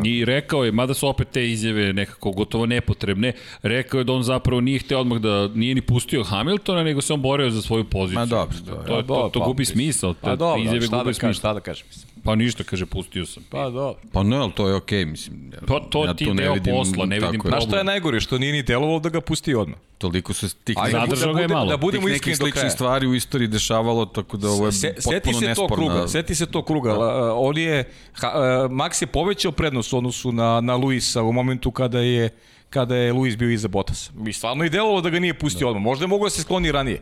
I 0.05 0.25
rekao 0.25 0.65
je, 0.65 0.73
mada 0.73 0.95
su 0.95 1.09
opet 1.09 1.29
te 1.29 1.51
izjave 1.51 1.93
nekako 1.93 2.31
gotovo 2.33 2.67
nepotrebne, 2.67 3.33
rekao 3.63 3.99
je 3.99 4.05
da 4.05 4.13
on 4.13 4.23
zapravo 4.23 4.61
nije 4.61 4.79
hteo 4.79 4.99
odmah 4.99 5.19
da 5.19 5.49
nije 5.49 5.75
ni 5.75 5.81
pustio 5.83 6.25
Hamiltona, 6.25 6.83
nego 6.83 7.01
se 7.01 7.13
on 7.13 7.23
borio 7.23 7.51
za 7.51 7.63
svoju 7.63 7.85
poziciju. 7.85 8.15
Ma 8.17 8.27
dobro, 8.27 8.57
to 8.67 8.73
je- 8.73 8.87
to, 8.87 9.03
to, 9.05 9.29
to 9.29 9.41
Pa, 9.41 9.47
gubi 9.47 9.61
mislim. 9.61 9.77
smisao. 9.77 10.15
Pa 10.15 10.31
Te 10.31 10.37
dobro, 10.37 10.63
izjave 10.63 10.81
šta 10.81 10.97
da 10.97 11.03
kažem, 11.03 11.15
smisao. 11.15 11.33
šta 11.33 11.53
da 11.53 11.61
kažem. 11.61 11.87
mislim. 11.89 12.14
Pa 12.25 12.35
ništa, 12.35 12.65
kaže, 12.65 12.87
pustio 12.87 13.27
sam. 13.27 13.43
Pa 13.51 13.65
dobro. 13.65 14.01
Pa 14.13 14.23
ne, 14.23 14.37
ali 14.37 14.53
to 14.53 14.69
je 14.69 14.75
okej, 14.75 15.05
mislim. 15.05 15.53
Pa 15.67 15.81
to 15.81 16.15
ti 16.15 16.25
tu 16.25 16.35
deo 16.35 16.55
posla, 16.67 17.07
ne 17.07 17.17
vidim 17.17 17.21
tako 17.23 17.35
je. 17.35 17.39
problem. 17.39 17.51
Znaš 17.53 17.65
šta 17.65 17.79
je 17.79 17.85
najgore? 17.85 18.21
Što 18.21 18.39
nije 18.39 18.53
ni 18.53 18.63
delovalo 18.63 18.99
da 19.01 19.09
ga 19.09 19.21
pusti 19.21 19.55
odmah. 19.55 19.79
Toliko 19.99 20.33
se 20.33 20.49
tih, 20.55 20.77
Ajde, 20.79 20.93
nekih, 20.93 21.11
Zadržao 21.11 21.33
da, 21.33 21.37
ga 21.37 21.43
je 21.43 21.49
malo. 21.49 21.71
da 21.71 21.77
budemo 21.77 22.09
iskreni 22.09 22.33
do 22.33 22.37
sličnih 22.37 22.55
kraja. 22.55 22.71
stvari 22.71 23.07
u 23.07 23.15
istoriji 23.15 23.49
dešavalo, 23.49 24.07
tako 24.07 24.37
da 24.37 24.49
ovo 24.49 24.67
je 24.67 24.73
Se, 24.73 24.79
seti 24.99 25.03
potpuno 25.05 25.33
se 25.33 25.45
to 25.45 25.49
nesporno. 25.49 25.77
kruga, 25.77 26.09
seti 26.09 26.35
se 26.35 26.47
to 26.47 26.63
kruga. 26.63 26.93
Da. 26.93 27.35
On 27.35 27.59
je, 27.59 27.85
ha, 28.13 28.29
uh, 28.29 28.71
Max 28.73 29.03
je 29.03 29.07
povećao 29.07 29.53
prednost 29.53 29.93
u 29.93 29.99
odnosu 29.99 30.33
na, 30.33 30.61
na 30.61 30.77
Luisa 30.77 31.23
u 31.23 31.33
momentu 31.33 31.71
kada 31.71 32.01
je 32.01 32.29
kada 32.71 32.97
je 32.97 33.13
Luis 33.13 33.37
bio 33.37 33.51
iza 33.51 33.69
Bottasa. 33.69 34.13
Mi 34.15 34.33
stvarno 34.33 34.65
i 34.65 34.71
delovalo 34.71 35.01
da 35.01 35.11
ga 35.11 35.19
nije 35.19 35.35
pustio 35.35 35.65
da. 35.65 35.69
odmah. 35.69 35.83
Možda 35.83 36.05
je 36.05 36.09
mogao 36.09 36.27
da 36.27 36.31
se 36.31 36.43
skloni 36.43 36.73
ranije. 36.73 37.01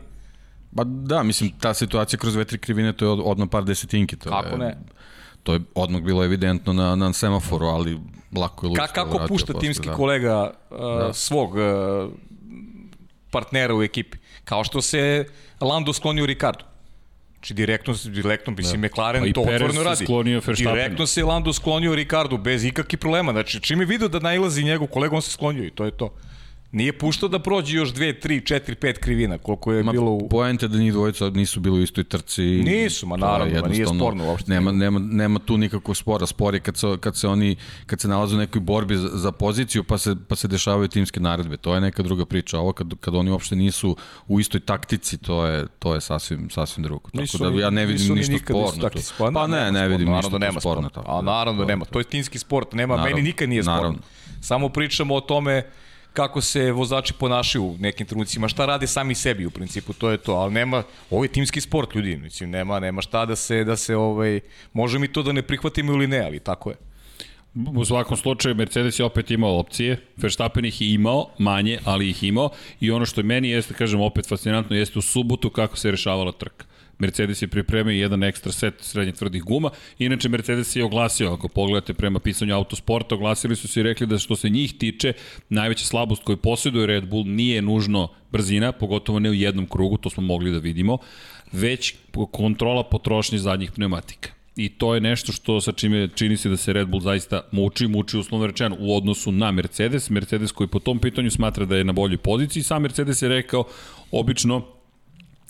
Pa 0.75 0.83
da, 0.83 1.23
mislim, 1.23 1.51
ta 1.51 1.73
situacija 1.73 2.19
kroz 2.19 2.33
dve, 2.33 2.45
tri 2.45 2.57
krivine, 2.57 2.93
to 2.93 3.05
je 3.05 3.11
od, 3.11 3.19
odmah 3.23 3.47
par 3.51 3.63
desetinki. 3.63 4.15
To 4.15 4.29
Kako 4.29 4.49
je, 4.49 4.57
ne? 4.57 4.77
To 5.43 5.53
je 5.53 5.59
odmah 5.75 6.01
bilo 6.01 6.23
evidentno 6.23 6.73
na, 6.73 6.95
na 6.95 7.13
semaforu, 7.13 7.65
ali 7.65 7.99
lako 8.35 8.65
je 8.65 8.69
Luis 8.69 8.79
Ka, 8.79 8.87
kako 8.87 9.09
vratio 9.09 9.27
pušta 9.27 9.53
posle, 9.53 9.67
timski 9.67 9.87
da. 9.87 9.93
kolega 9.93 10.51
uh, 10.69 10.77
da. 10.77 11.13
svog 11.13 11.55
uh, 11.55 11.61
partnera 13.31 13.75
u 13.75 13.83
ekipi? 13.83 14.17
Kao 14.43 14.63
što 14.63 14.81
se 14.81 15.25
Lando 15.61 15.93
sklonio 15.93 16.25
Ricardo. 16.25 16.65
Znači 17.33 17.53
direktno, 17.53 17.93
direktno 18.05 18.53
mislim, 18.57 18.81
da. 18.81 18.87
McLaren 18.87 19.23
Pa 19.23 19.33
to 19.33 19.73
se 19.73 19.83
radi. 19.83 20.05
sklonio. 20.05 20.41
Direktno 20.57 21.07
se 21.07 21.23
Lando 21.23 21.53
sklonio 21.53 21.95
Ricardo 21.95 22.37
bez 22.37 22.65
ikakvih 22.65 22.99
problema. 22.99 23.31
Znači, 23.31 23.61
čim 23.61 23.79
je 23.79 23.85
vidio 23.85 24.07
da 24.07 24.19
nailazi 24.19 24.63
njegov 24.63 24.87
kolega, 24.87 25.15
on 25.15 25.21
se 25.21 25.31
sklonio 25.31 25.65
i 25.65 25.69
to 25.69 25.85
je 25.85 25.91
to. 25.91 26.13
Nije 26.73 26.93
puštao 26.93 27.29
da 27.29 27.39
prođe 27.39 27.77
još 27.77 27.89
2, 27.89 28.13
3, 28.19 28.53
4, 28.55 28.75
5 28.77 28.93
krivina, 28.93 29.37
koliko 29.37 29.73
je 29.73 29.83
Ma, 29.83 29.91
bilo 29.91 30.11
u... 30.11 30.29
Poenta 30.29 30.65
je 30.65 30.69
da 30.69 30.77
njih 30.77 30.93
dvojica 30.93 31.29
nisu 31.29 31.59
bili 31.59 31.79
u 31.79 31.83
istoj 31.83 32.03
trci. 32.03 32.41
Nisu, 32.43 33.07
ma 33.07 33.15
je 33.15 33.19
naravno, 33.19 33.61
ma 33.61 33.67
nije 33.67 33.85
sporno 33.87 34.25
uopšte. 34.25 34.51
Nema, 34.51 34.71
nema, 34.71 34.99
nema 35.01 35.39
tu 35.39 35.57
nikakvog 35.57 35.97
spora. 35.97 36.25
Spor 36.25 36.53
je 36.53 36.59
kad 36.59 36.77
se, 36.77 36.87
kad 36.99 37.17
se 37.17 37.27
oni, 37.27 37.55
kad 37.85 38.01
se 38.01 38.07
nalaze 38.07 38.35
u 38.35 38.39
nekoj 38.39 38.61
borbi 38.61 38.97
za, 38.97 39.09
za 39.09 39.31
poziciju, 39.31 39.83
pa 39.83 39.97
se, 39.97 40.15
pa 40.27 40.35
se 40.35 40.47
dešavaju 40.47 40.87
timske 40.87 41.19
naredbe. 41.19 41.57
To 41.57 41.75
je 41.75 41.81
neka 41.81 42.03
druga 42.03 42.25
priča. 42.25 42.59
Ovo 42.59 42.73
kad, 42.73 42.93
kad 42.99 43.15
oni 43.15 43.31
uopšte 43.31 43.55
nisu 43.55 43.97
u 44.27 44.39
istoj 44.39 44.59
taktici, 44.59 45.17
to 45.17 45.45
je, 45.45 45.67
to 45.79 45.95
je 45.95 46.01
sasvim, 46.01 46.49
sasvim 46.49 46.83
drugo. 46.83 47.09
Nisu 47.13 47.37
Tako 47.37 47.43
da 47.43 47.55
ni- 47.55 47.61
ja 47.61 47.69
ne 47.69 47.81
nisu 47.81 47.93
vidim 47.93 48.07
ni 48.07 48.19
ništa 48.19 48.33
nisu 48.33 48.43
sporno 48.45 48.89
tu. 48.89 48.99
Pa, 49.17 49.31
Pa 49.31 49.47
ne, 49.47 49.71
ne 49.71 49.87
vidim 49.87 50.05
sporno, 50.05 50.17
ništa 50.17 50.29
da 50.29 50.37
nema 50.37 50.59
sporno. 50.59 50.81
sporno. 50.81 50.89
Tako 50.91 51.11
A 51.11 51.15
da, 51.15 51.21
naravno 51.23 51.53
da 51.53 51.65
to- 51.65 51.67
nema. 51.67 51.85
To 51.85 51.99
je 51.99 52.05
timski 52.05 52.39
sport. 52.39 52.73
Nema, 52.73 52.95
Naravno. 52.95 53.15
meni 53.15 53.27
nikad 53.27 53.49
nije 53.49 53.63
sporno. 53.63 53.95
Samo 54.41 54.69
pričamo 54.69 55.15
o 55.15 55.21
tome 55.21 55.63
kako 56.13 56.41
se 56.41 56.71
vozači 56.71 57.13
ponašaju 57.13 57.63
u 57.63 57.77
nekim 57.79 58.07
trenucima, 58.07 58.47
šta 58.47 58.65
rade 58.65 58.87
sami 58.87 59.15
sebi 59.15 59.45
u 59.45 59.51
principu, 59.51 59.93
to 59.93 60.09
je 60.09 60.17
to, 60.17 60.33
ali 60.33 60.53
nema, 60.53 60.83
ovo 61.09 61.23
je 61.23 61.31
timski 61.31 61.61
sport 61.61 61.95
ljudi, 61.95 62.17
mislim, 62.17 62.49
nema, 62.49 62.79
nema 62.79 63.01
šta 63.01 63.25
da 63.25 63.35
se, 63.35 63.63
da 63.63 63.75
se 63.75 63.95
ovaj, 63.95 64.39
može 64.73 64.99
mi 64.99 65.07
to 65.07 65.23
da 65.23 65.31
ne 65.31 65.41
prihvatimo 65.41 65.93
ili 65.93 66.07
ne, 66.07 66.19
ali 66.19 66.39
tako 66.39 66.69
je. 66.69 66.75
U 67.75 67.85
svakom 67.85 68.17
slučaju 68.17 68.55
Mercedes 68.55 68.99
je 68.99 69.05
opet 69.05 69.31
imao 69.31 69.59
opcije, 69.59 69.97
Verstappen 70.17 70.65
ih 70.65 70.81
je 70.81 70.93
imao, 70.93 71.29
manje, 71.37 71.79
ali 71.85 72.09
ih 72.09 72.23
imao 72.23 72.49
i 72.79 72.91
ono 72.91 73.05
što 73.05 73.23
meni 73.23 73.49
jeste, 73.49 73.73
kažem, 73.73 74.01
opet 74.01 74.27
fascinantno 74.27 74.75
jeste 74.75 74.99
u 74.99 75.01
subotu 75.01 75.49
kako 75.49 75.77
se 75.77 75.91
rešavala 75.91 76.31
trka. 76.31 76.65
Mercedes 76.99 77.41
je 77.41 77.47
pripremio 77.47 77.93
jedan 77.93 78.23
ekstra 78.23 78.51
set 78.51 78.73
srednjih 78.79 79.15
tvrdih 79.15 79.43
guma. 79.43 79.69
Inače, 79.99 80.29
Mercedes 80.29 80.75
je 80.75 80.83
oglasio, 80.83 81.33
ako 81.33 81.47
pogledate 81.47 81.93
prema 81.93 82.19
pisanju 82.19 82.55
autosporta, 82.55 83.15
oglasili 83.15 83.55
su 83.55 83.67
se 83.67 83.79
i 83.79 83.83
rekli 83.83 84.07
da 84.07 84.17
što 84.17 84.35
se 84.35 84.49
njih 84.49 84.73
tiče, 84.77 85.13
najveća 85.49 85.85
slabost 85.85 86.23
koju 86.23 86.37
posjeduje 86.37 86.87
Red 86.87 87.07
Bull 87.07 87.25
nije 87.27 87.61
nužno 87.61 88.07
brzina, 88.31 88.71
pogotovo 88.71 89.19
ne 89.19 89.29
u 89.29 89.33
jednom 89.33 89.65
krugu, 89.65 89.97
to 89.97 90.09
smo 90.09 90.23
mogli 90.23 90.51
da 90.51 90.57
vidimo, 90.57 90.97
već 91.51 91.95
kontrola 92.31 92.83
potrošnje 92.83 93.37
zadnjih 93.37 93.71
pneumatika. 93.71 94.29
I 94.55 94.69
to 94.69 94.95
je 94.95 95.01
nešto 95.01 95.31
što 95.31 95.61
sa 95.61 95.71
čime 95.71 96.09
čini 96.15 96.37
se 96.37 96.49
da 96.49 96.57
se 96.57 96.73
Red 96.73 96.87
Bull 96.87 97.01
zaista 97.01 97.41
muči, 97.51 97.87
muči 97.87 98.17
uslovno 98.17 98.47
rečeno 98.47 98.77
u 98.79 98.97
odnosu 98.97 99.31
na 99.31 99.51
Mercedes. 99.51 100.09
Mercedes 100.09 100.51
koji 100.51 100.67
po 100.67 100.79
tom 100.79 100.99
pitanju 100.99 101.31
smatra 101.31 101.65
da 101.65 101.77
je 101.77 101.83
na 101.83 101.93
boljoj 101.93 102.17
poziciji. 102.17 102.63
Sam 102.63 102.81
Mercedes 102.81 103.21
je 103.21 103.29
rekao, 103.29 103.63
obično 104.11 104.61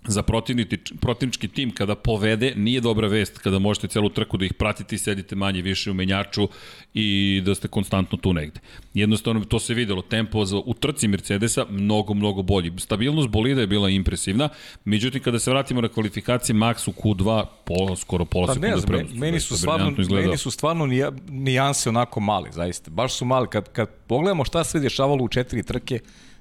za 0.07 0.23
protivnički, 0.23 0.77
protivnički 1.01 1.47
tim 1.47 1.71
kada 1.71 1.95
povede 1.95 2.53
nije 2.55 2.81
dobra 2.81 3.07
vest 3.07 3.37
kada 3.37 3.59
možete 3.59 3.87
celu 3.87 4.09
trku 4.09 4.37
da 4.37 4.45
ih 4.45 4.53
pratite 4.53 4.95
i 4.95 4.99
sedite 4.99 5.35
manje 5.35 5.61
više 5.61 5.91
u 5.91 5.93
menjaču 5.93 6.49
i 6.93 7.41
da 7.45 7.55
ste 7.55 7.67
konstantno 7.67 8.17
tu 8.17 8.33
negde. 8.33 8.59
Jednostavno 8.93 9.45
to 9.45 9.59
se 9.59 9.73
videlo, 9.73 10.01
tempo 10.01 10.45
za, 10.45 10.57
u 10.57 10.73
trci 10.73 11.07
Mercedesa 11.07 11.65
mnogo, 11.69 12.13
mnogo 12.13 12.41
bolji. 12.41 12.71
Stabilnost 12.77 13.29
bolida 13.29 13.61
je 13.61 13.67
bila 13.67 13.89
impresivna, 13.89 14.49
međutim 14.85 15.21
kada 15.21 15.39
se 15.39 15.51
vratimo 15.51 15.81
na 15.81 15.87
kvalifikacije 15.87 16.55
Max 16.55 16.89
u 16.89 16.93
Q2 16.93 17.45
po, 17.65 17.95
skoro 17.95 18.25
pola 18.25 18.47
Pa 18.47 18.53
meni, 18.53 18.81
prednosti. 18.87 19.19
meni 19.19 19.39
su 19.39 19.57
stvarno, 19.57 19.91
meni 20.09 20.37
su 20.37 20.51
stvarno 20.51 20.85
nija- 20.85 21.11
nijanse 21.29 21.89
onako 21.89 22.19
mali, 22.19 22.49
zaista. 22.51 22.91
Baš 22.91 23.13
su 23.13 23.25
mali. 23.25 23.47
Kad, 23.49 23.69
kad 23.71 23.89
pogledamo 24.07 24.45
šta 24.45 24.63
se 24.63 24.79
dešavalo 24.79 25.23
u 25.23 25.27
četiri 25.27 25.63
trke, 25.63 25.99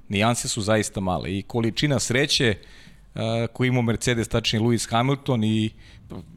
nijanse 0.09 0.49
su 0.49 0.61
zaista 0.61 1.01
male. 1.01 1.39
I 1.39 1.43
količina 1.43 1.99
sreće 1.99 2.55
uh, 3.15 3.21
koju 3.53 3.69
imao 3.69 3.83
Mercedes, 3.83 4.29
tačnije 4.29 4.63
Lewis 4.63 4.91
Hamilton 4.91 5.45
i 5.45 5.71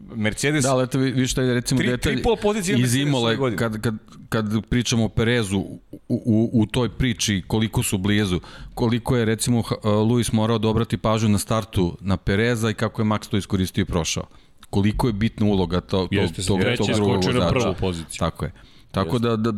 Mercedes... 0.07 0.63
Da, 0.63 0.71
ali 0.71 0.83
eto, 0.83 0.97
vi- 0.99 1.11
vidiš 1.11 1.33
taj 1.33 1.45
recimo 1.45 1.81
Tri- 1.81 1.87
detalj 1.87 2.13
tri 2.13 2.23
pol 2.23 2.35
pozicije 2.37 2.79
iz 2.79 2.95
Imole, 2.95 3.55
kad, 3.55 3.81
kad, 3.81 3.95
kad 4.29 4.45
pričamo 4.69 5.05
o 5.05 5.09
Perezu 5.09 5.57
u, 5.59 5.79
u, 6.09 6.49
u 6.53 6.65
toj 6.65 6.89
priči 6.89 7.43
koliko 7.47 7.83
su 7.83 7.97
blizu, 7.97 8.39
koliko 8.73 9.17
je 9.17 9.25
recimo 9.25 9.61
H- 9.61 9.75
Luis 9.85 10.31
morao 10.31 10.57
da 10.57 10.67
obrati 10.67 10.97
pažnju 10.97 11.29
na 11.29 11.37
startu 11.37 11.97
na 12.01 12.17
Pereza 12.17 12.69
i 12.69 12.73
kako 12.73 13.01
je 13.01 13.05
Max 13.05 13.29
to 13.29 13.37
iskoristio 13.37 13.81
i 13.81 13.85
prošao. 13.85 14.23
Koliko 14.69 15.07
je 15.07 15.13
bitna 15.13 15.45
uloga 15.45 15.81
to, 15.81 15.97
to, 16.01 16.07
Jeste, 16.11 16.41
tog, 16.43 16.59
tog 16.77 16.89
je 16.89 16.95
drugog 16.95 17.13
skočio 17.15 17.33
na 17.33 17.39
vozača. 17.39 17.59
prvu 17.59 17.75
poziciju. 17.75 18.19
Tako 18.19 18.45
je. 18.45 18.51
Tako 18.91 19.19
da, 19.19 19.35
da 19.35 19.53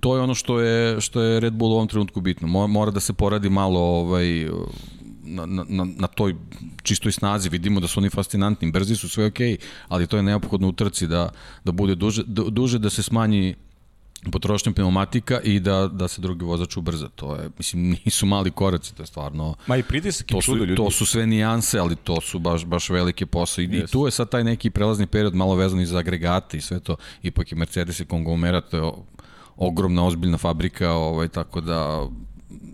to 0.00 0.16
je 0.16 0.22
ono 0.22 0.34
što 0.34 0.60
je 0.60 1.00
što 1.00 1.20
je 1.22 1.40
Red 1.40 1.52
Bull 1.52 1.72
u 1.72 1.76
ovom 1.76 1.88
trenutku 1.88 2.20
bitno. 2.20 2.48
Mo- 2.48 2.66
Mora 2.66 2.90
da 2.90 3.00
se 3.00 3.12
poradi 3.12 3.50
malo 3.50 3.80
ovaj 3.80 4.48
na, 5.28 5.64
na, 5.68 5.86
na, 5.98 6.06
toj 6.06 6.34
čistoj 6.82 7.12
snazi, 7.12 7.48
vidimo 7.48 7.80
da 7.80 7.88
su 7.88 8.00
oni 8.00 8.10
fascinantni, 8.10 8.70
brzi 8.70 8.96
su, 8.96 9.08
sve 9.08 9.26
okej, 9.26 9.56
okay, 9.56 9.60
ali 9.88 10.06
to 10.06 10.16
je 10.16 10.22
neophodno 10.22 10.68
u 10.68 10.72
trci 10.72 11.06
da, 11.06 11.30
da 11.64 11.72
bude 11.72 11.94
duže, 11.94 12.22
duže 12.26 12.78
da 12.78 12.90
se 12.90 13.02
smanji 13.02 13.54
potrošnja 14.32 14.72
pneumatika 14.72 15.40
i 15.40 15.60
da, 15.60 15.88
da 15.88 16.08
se 16.08 16.20
drugi 16.20 16.44
vozač 16.44 16.76
ubrza. 16.76 17.08
To 17.08 17.34
je, 17.34 17.50
mislim, 17.58 17.90
nisu 18.04 18.26
mali 18.26 18.50
koraci, 18.50 18.94
to 18.94 19.02
je 19.02 19.06
stvarno... 19.06 19.54
Ma 19.66 19.76
i 19.76 19.82
pritisak 19.82 20.26
to 20.26 20.42
su, 20.42 20.56
ljudi. 20.56 20.74
To 20.74 20.90
su 20.90 21.06
sve 21.06 21.26
nijanse, 21.26 21.78
ali 21.78 21.96
to 21.96 22.20
su 22.20 22.38
baš, 22.38 22.64
baš 22.64 22.90
velike 22.90 23.26
posao. 23.26 23.62
I, 23.62 23.68
yes. 23.68 23.84
I 23.84 23.86
tu 23.86 24.06
je 24.06 24.10
sad 24.10 24.30
taj 24.30 24.44
neki 24.44 24.70
prelazni 24.70 25.06
period 25.06 25.34
malo 25.34 25.54
vezan 25.54 25.80
i 25.80 25.86
za 25.86 25.98
agregate 25.98 26.56
i 26.56 26.60
sve 26.60 26.80
to. 26.80 26.96
Ipak 27.22 27.52
je 27.52 27.58
Mercedes 27.58 28.00
i 28.00 28.04
konglomerat, 28.04 28.70
to 28.70 28.76
je 28.76 28.92
ogromna, 29.56 30.06
ozbiljna 30.06 30.38
fabrika, 30.38 30.92
ovaj, 30.92 31.28
tako 31.28 31.60
da 31.60 32.06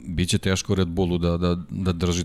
biće 0.06 0.38
teško 0.38 0.74
Red 0.74 0.88
Bullu 0.88 1.18
da, 1.18 1.36
da, 1.36 1.56
da 1.70 1.92
drži 1.92 2.24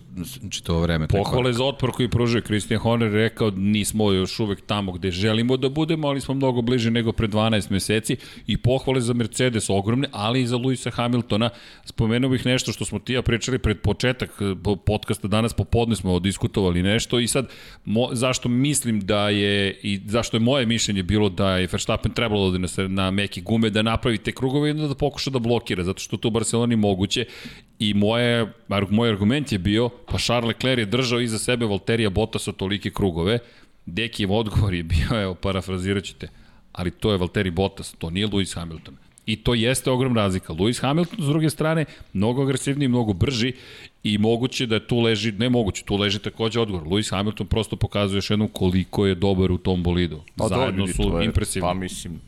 čito 0.49 0.79
vreme. 0.79 1.07
Pohvale 1.07 1.53
za 1.53 1.65
otpor 1.65 1.91
koji 1.91 2.09
pružuje 2.09 2.41
Christian 2.41 2.79
Horner 2.79 3.11
rekao 3.11 3.51
nismo 3.51 4.11
još 4.11 4.39
uvek 4.39 4.61
tamo 4.65 4.91
gde 4.91 5.11
želimo 5.11 5.57
da 5.57 5.69
budemo, 5.69 6.07
ali 6.07 6.21
smo 6.21 6.33
mnogo 6.33 6.61
bliže 6.61 6.91
nego 6.91 7.11
pre 7.11 7.27
12 7.27 7.71
meseci 7.71 8.17
i 8.47 8.57
pohvale 8.57 9.01
za 9.01 9.13
Mercedes 9.13 9.69
ogromne, 9.69 10.07
ali 10.11 10.41
i 10.41 10.47
za 10.47 10.57
Luisa 10.57 10.89
Hamiltona. 10.89 11.49
Spomenuo 11.85 12.29
bih 12.29 12.45
nešto 12.45 12.71
što 12.71 12.85
smo 12.85 12.99
ti 12.99 13.13
ja 13.13 13.21
pričali 13.21 13.59
pred 13.59 13.81
početak 13.81 14.29
eh, 14.41 14.75
podcasta, 14.85 15.27
danas 15.27 15.53
popodne 15.53 15.95
smo 15.95 16.13
odiskutovali 16.13 16.83
nešto 16.83 17.19
i 17.19 17.27
sad 17.27 17.47
mo, 17.85 18.09
zašto 18.11 18.49
mislim 18.49 18.99
da 18.99 19.29
je 19.29 19.79
i 19.83 20.01
zašto 20.05 20.37
je 20.37 20.41
moje 20.41 20.65
mišljenje 20.65 21.03
bilo 21.03 21.29
da 21.29 21.57
je 21.57 21.67
Verstappen 21.71 22.11
trebalo 22.11 22.51
da 22.51 22.57
na, 22.57 22.67
na 22.87 23.11
meki 23.11 23.41
gume 23.41 23.69
da 23.69 23.81
napravi 23.81 24.17
te 24.17 24.31
krugove 24.31 24.69
i 24.69 24.73
da 24.73 24.95
pokuša 24.95 25.29
da 25.29 25.39
blokira, 25.39 25.83
zato 25.83 25.99
što 25.99 26.17
to 26.17 26.27
u 26.27 26.31
Barceloni 26.31 26.75
moguće 26.75 27.25
I 27.79 27.93
moje, 27.93 28.53
moj 28.89 29.09
argument 29.09 29.51
je 29.51 29.57
bio, 29.57 29.89
pa 29.89 30.17
Charles 30.17 30.47
Leclerc 30.47 30.79
je 30.79 30.85
držao 30.85 31.21
iza 31.21 31.37
sebe 31.37 31.65
Valterija 31.65 32.09
Bottasa 32.09 32.51
tolike 32.51 32.91
krugove, 32.91 33.39
Dekijev 33.85 34.33
odgovor 34.33 34.73
je 34.73 34.83
bio, 34.83 35.21
evo, 35.21 35.35
parafrazirat 35.35 36.03
ćete, 36.03 36.27
ali 36.71 36.91
to 36.91 37.11
je 37.11 37.17
Valtteri 37.17 37.51
Bottas, 37.51 37.95
to 37.97 38.09
nije 38.09 38.27
Lewis 38.27 38.55
Hamilton. 38.55 38.95
I 39.25 39.35
to 39.35 39.53
jeste 39.53 39.91
ogromna 39.91 40.21
razlika. 40.21 40.53
Lewis 40.53 40.81
Hamilton, 40.81 41.25
s 41.25 41.27
druge 41.27 41.49
strane, 41.49 41.85
mnogo 42.13 42.43
agresivniji, 42.43 42.87
mnogo 42.87 43.13
brži 43.13 43.53
i 44.03 44.17
moguće 44.17 44.65
da 44.65 44.87
tu 44.87 44.99
leži, 44.99 45.31
ne 45.31 45.49
moguće, 45.49 45.83
tu 45.85 45.95
leži 45.95 46.19
takođe 46.19 46.59
odgovor. 46.59 46.87
Lewis 46.87 47.11
Hamilton 47.11 47.47
prosto 47.47 47.75
pokazuje 47.75 48.17
još 48.17 48.29
jednom 48.29 48.47
koliko 48.47 49.05
je 49.05 49.15
dobar 49.15 49.51
u 49.51 49.57
tom 49.57 49.83
bolidu. 49.83 50.21
Pa, 50.35 50.47
Zajedno 50.47 50.85
dobro, 50.85 50.93
su 50.93 51.19
je, 51.19 51.25
impresivni. 51.25 51.67
Pa 51.67 51.73
mislim, 51.73 52.19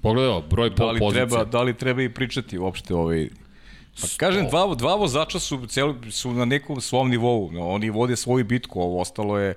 Pogledaj 0.00 0.42
broj 0.50 0.70
da 0.70 0.90
li 0.90 0.98
pozicije. 0.98 1.26
Treba, 1.26 1.44
da 1.44 1.62
li 1.62 1.74
treba 1.74 2.02
i 2.02 2.08
pričati 2.08 2.58
uopšte 2.58 2.94
ovaj 2.94 3.28
Pa 4.00 4.08
kažem, 4.16 4.48
dva, 4.50 4.74
dva 4.74 4.94
vozača 4.94 5.38
su, 5.38 5.66
cel, 5.66 5.94
su 6.10 6.32
na 6.32 6.44
nekom 6.44 6.80
svom 6.80 7.10
nivou. 7.10 7.52
No, 7.52 7.68
oni 7.68 7.90
vode 7.90 8.16
svoju 8.16 8.44
bitku, 8.44 8.80
ovo 8.80 9.00
ostalo 9.00 9.38
je, 9.38 9.54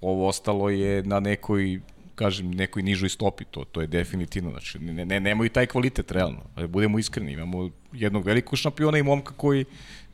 ovo 0.00 0.28
ostalo 0.28 0.70
je 0.70 1.02
na 1.02 1.20
nekoj 1.20 1.80
kažem, 2.14 2.50
nekoj 2.50 2.82
nižoj 2.82 3.08
stopi, 3.08 3.44
to, 3.44 3.64
to 3.64 3.80
je 3.80 3.86
definitivno, 3.86 4.50
znači, 4.50 4.78
ne, 4.78 5.04
ne, 5.04 5.20
nemaju 5.20 5.50
taj 5.50 5.66
kvalitet, 5.66 6.10
realno, 6.12 6.42
ali 6.54 6.68
budemo 6.68 6.98
iskreni, 6.98 7.32
imamo 7.32 7.70
jednog 7.92 8.26
velikog 8.26 8.58
šampiona 8.58 8.98
i 8.98 9.02
momka 9.02 9.32
koji 9.36 9.64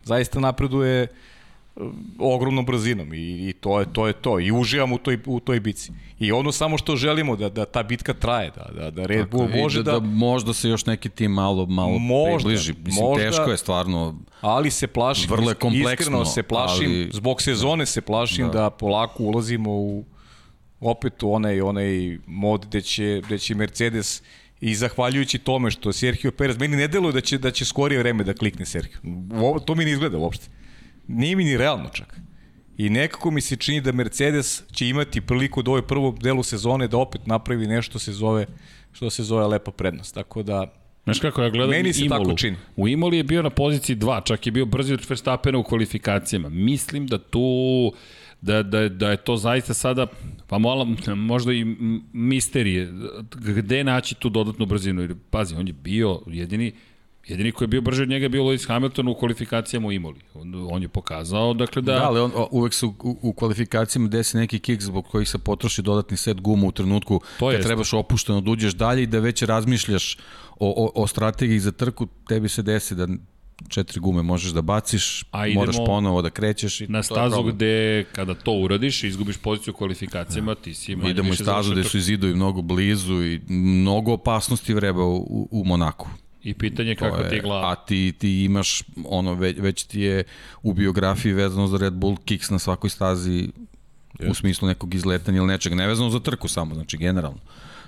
zaista 0.05 0.41
napreduje 0.41 1.03
uh, 1.03 1.09
ogromnom 2.19 2.65
brzinom 2.67 3.15
i, 3.15 3.49
i 3.49 3.53
to 3.53 3.81
je 3.81 3.87
to 3.93 4.07
je 4.07 4.13
to 4.13 4.41
i 4.41 4.53
uživam 4.53 4.93
u 4.93 4.99
toj 4.99 5.19
u 5.27 5.41
toj 5.41 5.61
bici. 5.61 5.93
I 6.19 6.33
ono 6.33 6.53
samo 6.53 6.79
što 6.79 6.97
želimo 6.97 7.37
da 7.37 7.49
da 7.49 7.65
ta 7.65 7.83
bitka 7.83 8.15
traje, 8.15 8.51
da 8.57 8.71
da 8.75 8.91
da 8.91 9.07
Red 9.07 9.29
Bull 9.31 9.49
može 9.49 9.83
da, 9.83 9.93
da, 9.93 10.01
da 10.01 10.07
možda 10.07 10.55
se 10.55 10.69
još 10.69 10.87
neki 10.87 11.09
tim 11.09 11.31
malo 11.31 11.67
malo 11.67 11.99
možda, 11.99 12.49
približi. 12.49 12.75
Mislim 12.85 13.05
možda, 13.05 13.25
teško 13.25 13.51
je 13.51 13.57
stvarno. 13.57 14.15
Ali 14.41 14.71
se 14.71 14.87
plašim, 14.87 15.31
vrlo 15.31 15.51
je 15.51 15.55
kompleksno, 15.55 15.93
iskreno 15.93 16.25
se 16.25 16.43
plašim, 16.43 16.91
ali, 16.91 17.11
zbog 17.13 17.43
sezone 17.43 17.87
se 17.87 18.01
plašim 18.01 18.47
da. 18.47 18.53
da 18.53 18.71
polako 18.71 19.23
ulazimo 19.23 19.71
u 19.71 20.05
opet 20.81 21.23
u 21.23 21.33
onaj 21.33 21.61
onaj 21.61 22.19
mod 22.27 22.67
gde 22.67 22.81
će 22.81 23.23
gde 23.27 23.39
će 23.39 23.55
Mercedes 23.55 24.23
i 24.61 24.75
zahvaljujući 24.75 25.39
tome 25.39 25.71
što 25.71 25.93
Sergio 25.93 26.31
Perez 26.31 26.59
meni 26.59 26.77
ne 26.77 26.89
deluje 26.89 27.13
da 27.13 27.21
će 27.21 27.39
da 27.39 27.51
će 27.51 27.65
skorije 27.65 27.99
vreme 27.99 28.25
da 28.25 28.35
klikne 28.35 28.67
Sergio. 28.67 28.99
Ovo, 29.35 29.59
to 29.59 29.75
mi 29.75 29.85
ne 29.85 29.91
izgleda 29.91 30.19
uopšte 30.19 30.49
nije 31.09 31.37
mi 31.37 31.45
ni 31.45 31.57
realno 31.57 31.89
čak. 31.89 32.21
I 32.77 32.91
nekako 32.91 33.31
mi 33.31 33.41
se 33.41 33.57
čini 33.57 33.81
da 33.81 33.93
Mercedes 33.93 34.63
će 34.73 34.89
imati 34.89 35.21
priliku 35.21 35.63
da 35.63 35.71
ovoj 35.71 35.87
prvom 35.87 36.17
delu 36.17 36.43
sezone 36.43 36.89
da 36.89 36.99
opet 36.99 37.27
napravi 37.27 37.67
nešto 37.67 37.99
se 37.99 38.13
zove, 38.13 38.47
što 38.93 39.11
se 39.11 39.23
zove 39.23 39.47
lepa 39.47 39.71
prednost. 39.71 40.15
Tako 40.15 40.43
da 40.43 40.73
Znaš 41.05 41.19
kako, 41.19 41.43
ja 41.43 41.51
gledam 41.51 41.71
Meni 41.71 41.93
se 41.93 42.05
Imolu. 42.05 42.25
tako 42.25 42.37
čini. 42.37 42.57
U 42.77 42.89
Imoli 42.89 43.17
je 43.17 43.25
bio 43.25 43.43
na 43.43 43.51
poziciji 43.51 43.97
2, 43.97 44.25
čak 44.25 44.47
je 44.47 44.53
bio 44.53 44.65
brzi 44.65 44.95
od 44.95 45.07
Verstappena 45.09 45.59
u 45.59 45.63
kvalifikacijama. 45.63 46.49
Mislim 46.49 47.07
da 47.07 47.19
tu 47.19 47.93
da, 48.41 48.63
da, 48.63 48.89
da 48.89 49.11
je 49.11 49.17
to 49.17 49.37
zaista 49.37 49.75
sada, 49.75 50.07
pa 50.47 50.59
malo, 50.59 50.87
možda 51.17 51.53
i 51.53 51.65
misterije, 52.13 52.93
gde 53.35 53.85
naći 53.85 54.15
tu 54.15 54.29
dodatnu 54.29 54.67
brzinu. 54.67 55.17
Pazi, 55.31 55.55
on 55.55 55.67
je 55.67 55.73
bio 55.73 56.21
jedini 56.27 56.73
Jedini 57.29 57.53
koji 57.53 57.67
je 57.67 57.69
bio 57.69 57.81
brže 57.81 58.03
od 58.03 58.09
njega 58.09 58.25
je 58.25 58.29
bio 58.29 58.43
Lewis 58.43 58.67
Hamilton 58.69 59.09
u 59.09 59.15
kvalifikacijama 59.15 59.89
u 59.89 59.93
Imoli. 59.93 60.21
On, 60.35 60.69
on 60.71 60.83
je 60.83 60.89
pokazao, 60.89 61.55
dakle 61.55 61.83
da... 61.83 61.93
Da, 61.93 62.03
ali 62.03 62.21
on, 62.21 62.33
uvek 62.51 62.75
se 62.75 62.87
u, 62.87 62.95
u 63.23 63.33
kvalifikacijama 63.33 64.09
desi 64.09 64.37
neki 64.37 64.59
kick 64.59 64.83
zbog 64.83 65.07
kojih 65.07 65.29
se 65.29 65.39
potroši 65.39 65.83
dodatni 65.83 66.17
set 66.17 66.41
guma 66.41 66.67
u 66.67 66.73
trenutku 66.73 67.21
to 67.39 67.51
kad 67.51 67.63
trebaš 67.63 67.93
opušteno 67.93 68.41
da 68.41 68.51
uđeš 68.51 68.75
dalje 68.75 69.03
i 69.03 69.07
da 69.07 69.19
već 69.19 69.43
razmišljaš 69.43 70.19
o, 70.59 70.91
o, 70.95 71.03
o 71.03 71.07
strategiji 71.07 71.59
za 71.59 71.73
trku, 71.73 72.07
tebi 72.29 72.49
se 72.49 72.63
desi 72.63 72.95
da 72.95 73.09
četiri 73.69 74.01
gume 74.01 74.23
možeš 74.23 74.53
da 74.53 74.63
baciš, 74.63 75.25
A 75.31 75.47
moraš 75.55 75.77
ponovo 75.87 76.23
da 76.23 76.31
krećeš. 76.31 76.81
I 76.81 76.87
na 76.89 77.03
stazu 77.03 77.43
gde 77.43 78.05
kada 78.13 78.35
to 78.35 78.53
uradiš 78.53 79.05
i 79.05 79.09
izgubiš 79.09 79.37
poziciju 79.37 79.75
u 79.75 79.77
kvalifikacijama, 79.77 80.55
ti 80.55 80.75
si 80.75 80.97
manje 80.97 81.11
Idemo 81.11 81.31
više 81.31 81.43
stazu 81.43 81.73
gde 81.73 81.85
su 81.85 82.01
zidovi 82.01 82.35
mnogo 82.35 82.63
blizu 82.63 83.23
i 83.23 83.41
mnogo 83.49 84.13
opasnosti 84.13 84.75
vreba 84.75 85.05
u, 85.05 85.49
u 85.51 85.65
Monaku. 85.65 86.09
I 86.43 86.55
pitanje 86.55 86.95
kako 86.95 87.17
je, 87.17 87.31
ti 87.31 87.41
glava. 87.41 87.73
A 87.73 87.75
ti, 87.75 88.15
ti 88.19 88.45
imaš, 88.45 88.83
ono, 89.05 89.35
već, 89.35 89.59
već 89.59 89.85
ti 89.85 90.01
je 90.01 90.25
u 90.63 90.73
biografiji 90.73 91.33
vezano 91.33 91.67
za 91.67 91.79
Red 91.79 91.93
Bull 91.93 92.17
kicks 92.17 92.51
na 92.51 92.59
svakoj 92.59 92.91
stazi 92.91 93.49
Yes. 94.19 94.31
u 94.31 94.35
smislu 94.35 94.69
nekog 94.69 94.95
izletanja 94.95 95.39
ili 95.39 95.47
nečeg, 95.47 95.75
nevezano 95.75 96.11
za 96.11 96.21
trku 96.21 96.49
samo, 96.49 96.75
znači 96.75 96.97
generalno. 96.97 97.39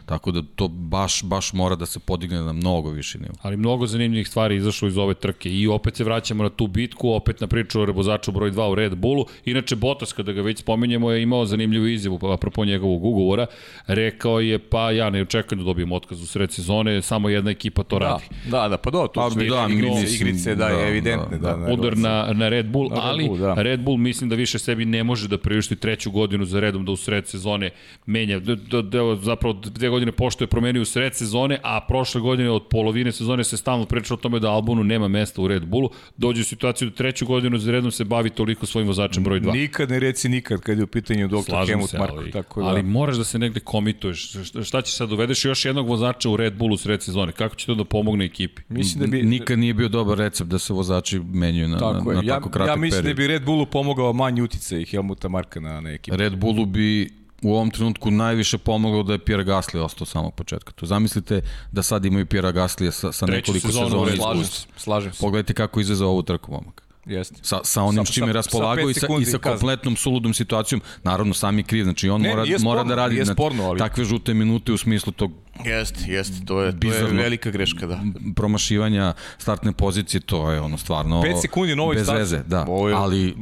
Tako 0.09 0.31
da 0.31 0.43
to 0.57 0.69
baš, 0.69 1.23
baš 1.23 1.53
mora 1.53 1.77
da 1.77 1.87
se 1.87 1.99
podigne 1.99 2.43
na 2.43 2.53
mnogo 2.53 2.91
više 2.91 3.19
nivo. 3.19 3.35
Ali 3.43 3.57
mnogo 3.57 3.87
zanimljivih 3.87 4.29
stvari 4.29 4.57
izašlo 4.57 4.89
iz 4.89 4.99
ove 4.99 5.15
trke 5.15 5.51
i 5.51 5.67
opet 5.67 5.97
se 5.97 6.05
vraćamo 6.05 6.43
na 6.43 6.49
tu 6.49 6.67
bitku, 6.67 7.11
opet 7.11 7.41
na 7.41 7.47
priču 7.47 7.81
o 7.81 7.85
rebozaču 7.85 8.33
broj 8.33 8.51
2 8.51 8.73
u 8.73 8.75
Red 8.75 8.97
Bullu. 8.97 9.27
Inače, 9.45 9.77
Bottas, 9.77 10.13
kada 10.13 10.33
ga 10.33 10.43
već 10.43 10.59
spomenjemo, 10.59 11.11
je 11.11 11.23
imao 11.23 11.47
zanimljivu 11.47 11.87
izjavu, 11.87 12.19
pa 12.19 12.33
apropo 12.33 12.65
njegovog 12.65 13.05
ugovora. 13.05 13.47
Rekao 13.87 14.41
je, 14.41 14.59
pa 14.59 14.91
ja 14.91 15.11
ne 15.11 15.23
očekujem 15.23 15.59
da 15.59 15.65
dobijem 15.65 15.93
otkaz 15.93 16.23
u 16.23 16.27
sred 16.27 16.53
sezone, 16.53 17.03
samo 17.03 17.29
jedna 17.29 17.51
ekipa 17.51 17.83
to 17.83 17.99
da, 17.99 18.05
radi. 18.05 18.25
Da, 18.51 18.69
da, 18.69 18.77
pa 18.77 18.91
do, 18.91 19.07
to 19.07 19.21
pa, 19.21 19.31
su 19.31 19.39
da, 19.39 19.67
igrice, 19.71 20.01
mislim, 20.01 20.29
igrice, 20.29 20.55
da, 20.55 20.69
da, 20.69 20.89
evidentne. 20.89 21.39
Da, 21.39 21.57
da, 21.57 21.67
da, 21.67 21.73
udar 21.73 21.97
na, 21.97 22.33
na 22.33 22.49
Red 22.49 22.67
Bull, 22.67 22.89
na 22.91 23.01
ali 23.03 23.23
Red 23.23 23.29
Bull, 23.29 23.41
da. 23.41 23.63
Red 23.63 23.81
Bull 23.81 23.97
mislim 23.97 24.31
da 24.31 24.37
više 24.37 24.59
sebi 24.59 24.85
ne 24.85 25.05
može 25.05 25.29
da 25.29 25.39
priušti 25.39 25.77
treću 25.77 26.11
godinu 26.11 26.45
za 26.45 26.61
redom 26.61 26.85
da 26.85 26.93
u 26.93 26.97
sred 26.97 27.29
sezone 27.29 27.71
menja. 28.07 28.39
Da, 28.39 28.55
da, 28.55 28.83
da, 28.83 29.17
zapravo 29.23 29.53
dve 29.53 29.89
godine 29.89 29.98
pošto 30.13 30.45
je 30.45 30.49
promenio 30.49 30.85
sred 30.85 31.15
sezone, 31.15 31.59
a 31.63 31.81
prošle 31.89 32.21
godine 32.21 32.51
od 32.51 32.67
polovine 32.71 33.13
sezone 33.13 33.45
se 33.45 33.57
stalno 33.57 33.87
priča 33.87 34.15
o 34.15 34.17
tome 34.17 34.39
da 34.39 34.51
Albonu 34.51 34.85
nema 34.85 35.09
mesta 35.09 35.43
u 35.43 35.49
Red 35.49 35.67
Bullu, 35.67 35.91
dođe 36.17 36.41
u 36.41 36.45
situaciju 36.45 36.91
da 36.91 36.97
treću 36.97 37.27
godinu 37.27 37.59
za 37.59 37.73
redom 37.73 37.91
se 37.91 38.05
bavi 38.05 38.31
toliko 38.31 38.67
svojim 38.67 38.89
vozačem 38.89 39.25
broj 39.25 39.41
2. 39.41 39.53
Nikad 39.53 39.91
ne 39.91 40.01
reci 40.01 40.29
nikad 40.29 40.61
kad 40.61 40.79
je 40.79 40.85
u 40.85 40.87
pitanju 40.87 41.29
Dr. 41.29 41.67
Helmut 41.67 41.93
Marko. 41.99 42.17
Ali, 42.17 42.31
tako 42.31 42.63
da... 42.63 42.69
ali 42.69 42.83
moraš 42.83 43.17
da 43.17 43.25
se 43.25 43.39
negde 43.39 43.61
komituješ. 43.61 44.33
Šta 44.65 44.83
ćeš 44.83 44.97
sad, 44.97 45.13
uvedeš 45.13 45.45
još 45.45 45.65
jednog 45.65 45.89
vozača 45.89 46.31
u 46.31 46.37
Red 46.37 46.57
Bullu 46.57 46.75
u 46.75 46.77
sred 46.77 47.03
sezone? 47.03 47.33
Kako 47.33 47.55
će 47.55 47.67
to 47.67 47.75
da 47.75 47.85
pomogne 47.85 48.25
ekipi? 48.25 48.63
Mislim 48.69 49.01
da 49.01 49.07
bi... 49.07 49.23
Nikad 49.23 49.59
nije 49.59 49.75
bio 49.75 49.89
dobar 49.89 50.19
recept 50.19 50.51
da 50.51 50.59
se 50.59 50.73
vozači 50.73 51.19
menjaju 51.19 51.69
na, 51.69 51.79
tako 51.79 52.13
na, 52.13 52.15
na, 52.15 52.23
na 52.23 52.29
tako 52.29 52.51
kratak 52.51 52.67
period. 52.67 52.79
Ja 52.79 52.81
mislim 52.81 53.03
period. 53.03 53.17
da 53.17 53.23
bi 53.23 53.27
Red 53.27 53.45
Bullu 53.45 53.67
pomogao 53.67 54.13
manji 54.13 54.43
uticaj 54.43 54.85
Helmuta 54.85 55.29
Marka 55.29 55.61
na, 55.61 55.81
na 55.81 55.91
ekipu. 55.91 56.17
Red 56.17 56.37
Bullu 56.37 56.67
bi 56.67 57.18
u 57.43 57.55
ovom 57.55 57.71
trenutku 57.71 58.11
najviše 58.11 58.59
pomoglo 58.59 59.03
da 59.03 59.13
je 59.13 59.19
Pierre 59.19 59.45
Gasly 59.45 59.79
ostao 59.79 60.07
samog 60.07 60.35
početka. 60.35 60.73
To 60.73 60.87
zamislite 60.87 61.41
da 61.73 61.83
sad 61.83 62.05
imaju 62.05 62.27
Pierre 62.27 62.53
Gasly 62.53 62.91
sa, 62.91 63.13
sa 63.13 63.27
nekoliko 63.27 63.67
sezona. 63.67 64.17
Slažem 64.17 64.45
se, 64.45 64.67
slažem 64.77 65.13
se. 65.13 65.21
Pogledajte 65.21 65.55
kako 65.55 65.81
izvezao 65.81 66.11
ovu 66.11 66.23
trku, 66.23 66.53
momak. 66.53 66.89
Jeste. 67.07 67.41
Sa, 67.43 67.61
sa 67.65 67.83
onim 67.83 68.07
sa, 68.07 68.13
čime 68.13 68.33
raspolagao 68.33 68.91
i 68.91 68.95
sa, 68.95 69.07
i 69.21 69.25
sa 69.25 69.39
kompletnom 69.39 69.97
suludom 69.97 70.35
situacijom. 70.35 70.81
Naravno, 71.03 71.35
sami 71.35 71.63
kriv, 71.63 71.85
znači 71.85 72.09
on 72.09 72.21
ne, 72.21 72.29
mora, 72.29 72.45
sporno, 72.45 72.65
mora 72.65 72.85
da 72.85 72.95
radi 72.95 73.27
sporno, 73.27 73.65
ali... 73.65 73.79
takve 73.79 74.05
žute 74.05 74.35
minute 74.35 74.73
u 74.73 74.77
smislu 74.77 75.13
tog 75.13 75.33
Jeste, 75.65 76.05
jeste, 76.07 76.45
to 76.47 76.63
je, 76.63 76.81
to 76.81 76.93
je 76.93 77.05
velika 77.05 77.51
greška, 77.51 77.87
da. 77.87 78.01
Promašivanja 78.37 79.13
startne 79.39 79.73
pozicije, 79.73 80.21
to 80.21 80.51
je 80.51 80.61
ono 80.61 80.79
stvarno 80.79 81.23
5 81.23 81.41
sekundi 81.41 81.77
novoj 81.77 81.95
bez 81.95 82.09
veze, 82.09 82.43
da, 82.47 82.67
ali 82.97 83.35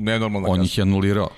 on 0.46 0.62
ih 0.62 0.78
je 0.78 0.82
anulirao. 0.82 1.28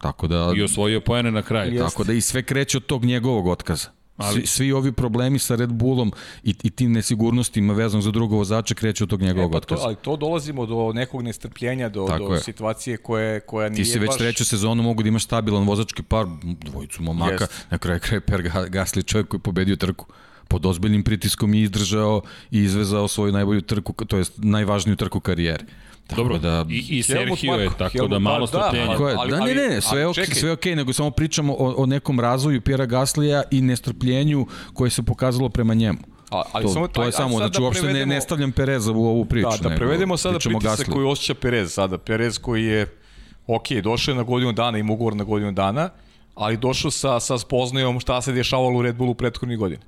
Tako 0.00 0.26
da... 0.26 0.52
I 0.56 0.62
osvojio 0.62 1.00
poene 1.00 1.30
na 1.30 1.42
kraju. 1.42 1.78
Tako 1.78 2.04
da 2.04 2.12
i 2.12 2.20
sve 2.20 2.42
kreće 2.42 2.76
od 2.76 2.86
tog 2.86 3.04
njegovog 3.04 3.46
otkaza. 3.46 3.88
Ali... 4.16 4.34
Svi, 4.34 4.46
svi 4.46 4.72
ovi 4.72 4.92
problemi 4.92 5.38
sa 5.38 5.56
Red 5.56 5.72
Bullom 5.72 6.12
i, 6.42 6.54
i 6.62 6.70
tim 6.70 6.92
nesigurnostima 6.92 7.72
vezano 7.72 8.02
za 8.02 8.10
drugog 8.10 8.38
vozača 8.38 8.74
kreću 8.74 9.04
od 9.04 9.10
tog 9.10 9.22
njegovog 9.22 9.50
e, 9.50 9.52
pa 9.52 9.56
otkaza. 9.56 9.82
To, 9.82 9.86
ali 9.86 9.96
to 9.96 10.16
dolazimo 10.16 10.66
do 10.66 10.92
nekog 10.92 11.22
nestrpljenja, 11.22 11.88
do, 11.88 12.06
Tako 12.08 12.28
do 12.28 12.34
je. 12.34 12.40
situacije 12.40 12.96
koje, 12.96 13.40
koja 13.40 13.68
nije 13.68 13.84
Ti 13.84 13.90
si 13.90 13.98
već 13.98 14.08
baš... 14.08 14.18
treću 14.18 14.44
sezonu 14.44 14.82
mogu 14.82 15.02
da 15.02 15.08
imaš 15.08 15.24
stabilan 15.24 15.66
vozački 15.66 16.02
par, 16.02 16.26
dvojicu 16.42 17.02
momaka, 17.02 17.44
Jest. 17.44 17.66
na 17.70 17.78
kraju 17.78 18.00
kraja 18.00 18.20
Per 18.20 18.42
Ga- 18.42 18.68
Gasly 18.68 19.06
čovjek 19.06 19.28
koji 19.28 19.38
je 19.38 19.42
pobedio 19.42 19.76
trku 19.76 20.06
pod 20.48 20.66
ozbiljnim 20.66 21.02
pritiskom 21.02 21.54
i 21.54 21.60
izdržao 21.62 22.22
i 22.50 22.58
izvezao 22.58 23.08
svoju 23.08 23.32
najbolju 23.32 23.60
trku, 23.60 23.92
to 23.92 24.16
jest 24.16 24.32
najvažniju 24.36 24.96
trku 24.96 25.20
karijere. 25.20 25.64
Tako 26.10 26.22
Dobro, 26.22 26.38
da, 26.38 26.64
i, 26.70 26.84
i 26.98 27.02
Sergio 27.02 27.52
je, 27.52 27.68
tako 27.78 27.92
Helmut 27.92 28.10
da 28.10 28.18
malo 28.18 28.40
da, 28.40 28.46
strpljenja. 28.46 28.92
Je. 28.92 29.14
ali- 29.18 29.30
da, 29.30 29.40
ne, 29.40 29.54
ne, 29.54 29.68
ne, 29.68 29.80
sve 29.80 29.98
je 29.98 30.04
ali 30.04 30.14
čekaj. 30.14 30.34
sve 30.34 30.52
okej, 30.52 30.76
nego 30.76 30.92
samo 30.92 31.10
pričamo 31.10 31.52
o, 31.52 31.74
o 31.82 31.86
nekom 31.86 32.20
razvoju 32.20 32.60
Pjera 32.60 32.86
Gaslija 32.86 33.42
i 33.50 33.60
nestrpljenju 33.60 34.46
koje 34.74 34.90
se 34.90 35.02
pokazalo 35.02 35.48
prema 35.48 35.74
njemu. 35.74 35.98
A, 36.30 36.42
ali 36.52 36.64
to, 36.64 36.72
samo, 36.72 36.88
to 36.88 37.02
je 37.02 37.08
aj- 37.08 37.12
samo, 37.12 37.36
znači 37.36 37.58
da 37.58 37.64
uopšte 37.64 37.92
ne, 37.92 38.06
ne 38.06 38.20
stavljam 38.20 38.52
Pereza 38.52 38.92
u 38.92 39.04
ovu 39.06 39.24
priču. 39.24 39.48
Da, 39.50 39.56
da 39.56 39.68
nego 39.68 39.78
prevedemo 39.78 40.16
sada 40.16 40.38
pritisak 40.38 40.62
Gasliju. 40.62 40.94
koji 40.94 41.06
osjeća 41.06 41.34
Perez 41.34 41.72
sada. 41.72 41.98
Perez 41.98 42.38
koji 42.38 42.64
je, 42.64 42.86
ok, 43.46 43.70
došao 43.82 44.12
je 44.12 44.16
na 44.16 44.22
godinu 44.22 44.52
dana, 44.52 44.78
ima 44.78 44.92
ugovor 44.92 45.16
na 45.16 45.24
godinu 45.24 45.52
dana, 45.52 45.90
ali 46.34 46.56
došao 46.56 46.90
sa, 46.90 47.20
sa 47.20 47.38
spoznajom 47.38 48.00
šta 48.00 48.22
se 48.22 48.32
dešavalo 48.32 48.78
u 48.78 48.82
Red 48.82 48.96
Bullu 48.96 49.14
prethodnih 49.14 49.58
godina. 49.58 49.82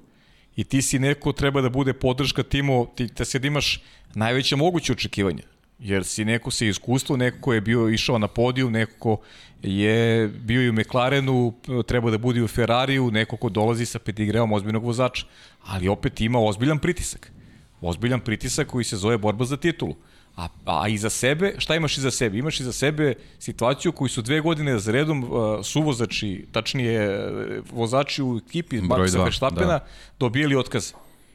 I 0.57 0.65
ti 0.65 0.83
si 0.83 0.99
neko 0.99 1.33
treba 1.33 1.61
da 1.61 1.69
bude 1.69 1.93
podrška 1.93 2.43
timu, 2.43 2.87
ti 2.95 3.09
te 3.09 3.25
sad 3.25 3.45
imaš 3.45 3.83
najveće 4.15 4.57
moguće 4.57 4.93
očekivanja. 4.93 5.43
Jer 5.83 6.05
si 6.05 6.25
neko 6.25 6.51
sa 6.51 6.65
iskustvo, 6.65 7.17
neko 7.17 7.39
ko 7.41 7.53
je 7.55 7.61
bio 7.61 7.89
išao 7.89 8.19
na 8.19 8.29
podijum, 8.29 8.73
neko 8.73 8.93
ko 8.99 9.17
je 9.63 10.29
bio 10.29 10.63
i 10.63 10.71
u 10.71 10.73
McLarenu, 10.73 11.55
treba 11.87 12.11
da 12.11 12.19
bude 12.19 12.41
i 12.41 12.43
u 12.43 12.49
Ferrariju, 12.49 13.11
neko 13.11 13.37
ko 13.37 13.49
dolazi 13.49 13.87
sa 13.87 13.99
pedigreom 13.99 14.53
ozbiljnog 14.53 14.85
vozača. 14.85 15.27
Ali 15.65 15.89
opet 15.89 16.21
ima 16.21 16.39
ozbiljan 16.39 16.79
pritisak. 16.79 17.33
Ozbiljan 17.81 18.21
pritisak 18.21 18.67
koji 18.67 18.85
se 18.85 18.97
zove 18.97 19.19
borba 19.19 19.45
za 19.45 19.57
titulu. 19.57 19.95
A, 20.37 20.49
a 20.65 20.89
iza 20.89 21.11
sebe, 21.11 21.55
šta 21.59 21.77
imaš 21.77 21.99
iza 21.99 22.11
sebe? 22.11 22.39
Imaš 22.39 22.61
iza 22.61 22.73
sebe 22.73 23.15
situaciju 23.39 23.93
koju 23.93 24.09
su 24.09 24.23
dve 24.23 24.41
godine 24.41 24.79
za 24.79 24.93
redom 24.93 25.25
uh, 25.25 25.31
suvozači, 25.65 26.47
tačnije 26.53 27.27
uh, 27.27 27.65
vozači 27.73 28.23
u 28.23 28.41
ekipi 28.49 28.81
Maxa 28.81 29.25
Verstappena 29.25 29.79
da. 29.79 29.87
dobijali 30.19 30.57
otkaz. 30.57 30.93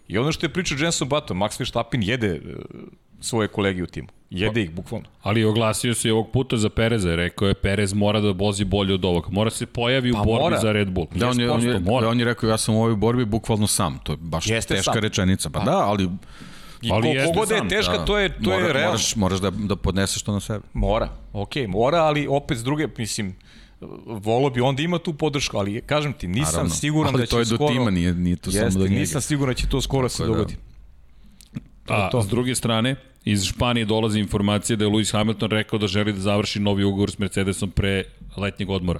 I 0.07 0.17
ono 0.17 0.31
što 0.31 0.45
je 0.45 0.53
pričao 0.53 0.77
Jenson 0.77 1.09
Button, 1.09 1.37
Max 1.37 1.59
Verstappen 1.59 2.03
jede 2.03 2.33
uh, 2.33 2.55
svoje 3.19 3.47
kolege 3.47 3.83
u 3.83 3.87
timu. 3.87 4.07
Jede 4.29 4.61
ih, 4.61 4.71
bukvalno. 4.71 5.05
Ali 5.21 5.43
oglasio 5.43 5.93
se 5.93 6.07
i 6.07 6.11
ovog 6.11 6.31
puta 6.31 6.57
za 6.57 6.69
Pereza, 6.69 7.15
rekao 7.15 7.47
je 7.47 7.53
Perez 7.53 7.93
mora 7.93 8.19
da 8.21 8.31
vozi 8.31 8.65
bolje 8.65 8.93
od 8.93 9.05
ovog. 9.05 9.27
Mora 9.31 9.49
se 9.49 9.65
pojavi 9.65 10.11
Pa 10.13 10.21
u 10.21 10.25
borbi 10.25 10.43
mora. 10.43 10.59
za 10.59 10.71
Red 10.71 10.89
Bull. 10.89 11.07
Da, 11.11 11.29
on 11.29 11.39
je, 11.39 11.51
on, 11.51 11.61
je, 11.61 11.69
100% 11.69 11.79
mora. 11.81 12.01
da, 12.01 12.09
on 12.09 12.19
je 12.19 12.25
rekao, 12.25 12.49
ja 12.49 12.57
sam 12.57 12.75
u 12.75 12.79
ovoj 12.79 12.95
borbi 12.95 13.25
bukvalno 13.25 13.67
sam. 13.67 13.99
To 13.99 14.13
je 14.13 14.17
baš 14.17 14.47
Jeste 14.47 14.75
teška 14.75 14.91
sam. 14.93 15.01
rečenica. 15.01 15.49
Pa 15.49 15.59
da, 15.61 15.77
ali 15.79 16.09
I 16.81 16.91
Ali 16.91 17.01
ko, 17.17 17.25
kogod 17.27 17.49
da 17.49 17.55
je 17.55 17.67
teška, 17.69 17.91
da, 17.93 18.05
to 18.05 18.17
je, 18.17 18.29
to 18.33 18.41
mora, 18.41 18.55
je 18.57 18.73
realno. 18.73 18.87
moraš, 18.87 19.15
moraš 19.15 19.39
da, 19.39 19.49
da 19.51 19.75
podneseš 19.75 20.21
to 20.21 20.33
na 20.33 20.39
sebe. 20.39 20.65
Mora, 20.73 21.09
okej, 21.33 21.67
mora, 21.67 21.97
ali 21.99 22.27
opet 22.27 22.57
s 22.57 22.63
druge, 22.63 22.87
mislim, 22.97 23.35
volo 24.05 24.49
bi 24.49 24.61
onda 24.61 24.81
ima 24.81 24.97
tu 24.99 25.13
podršku, 25.13 25.57
ali 25.57 25.81
kažem 25.81 26.13
ti, 26.13 26.27
nisam 26.27 26.51
Naravno. 26.51 26.69
siguran 26.71 27.13
ali 27.13 27.21
da 27.21 27.25
će 27.25 27.29
to 27.29 27.39
je 27.39 27.45
do 27.45 27.55
skoro... 27.55 27.69
tima, 27.69 27.89
nije, 27.91 28.13
nije 28.13 28.35
to 28.35 28.49
Jeste, 28.49 28.59
samo 28.61 28.79
do 28.79 28.87
njega. 28.87 28.99
nisam 28.99 29.21
siguran 29.21 29.51
da 29.51 29.57
će 29.57 29.67
to 29.67 29.81
skoro 29.81 30.09
se 30.09 30.23
je, 30.23 30.27
da. 30.27 30.45
A, 31.95 32.09
to. 32.09 32.21
s 32.21 32.27
druge 32.27 32.55
strane, 32.55 32.95
iz 33.25 33.45
Španije 33.45 33.85
dolazi 33.85 34.19
informacija 34.19 34.75
da 34.75 34.85
je 34.85 34.91
Lewis 34.91 35.11
Hamilton 35.11 35.51
rekao 35.51 35.79
da 35.79 35.87
želi 35.87 36.13
da 36.13 36.19
završi 36.19 36.59
novi 36.59 36.83
ugovor 36.83 37.11
s 37.11 37.19
Mercedesom 37.19 37.71
pre 37.71 38.03
letnjeg 38.37 38.69
odmora. 38.69 38.99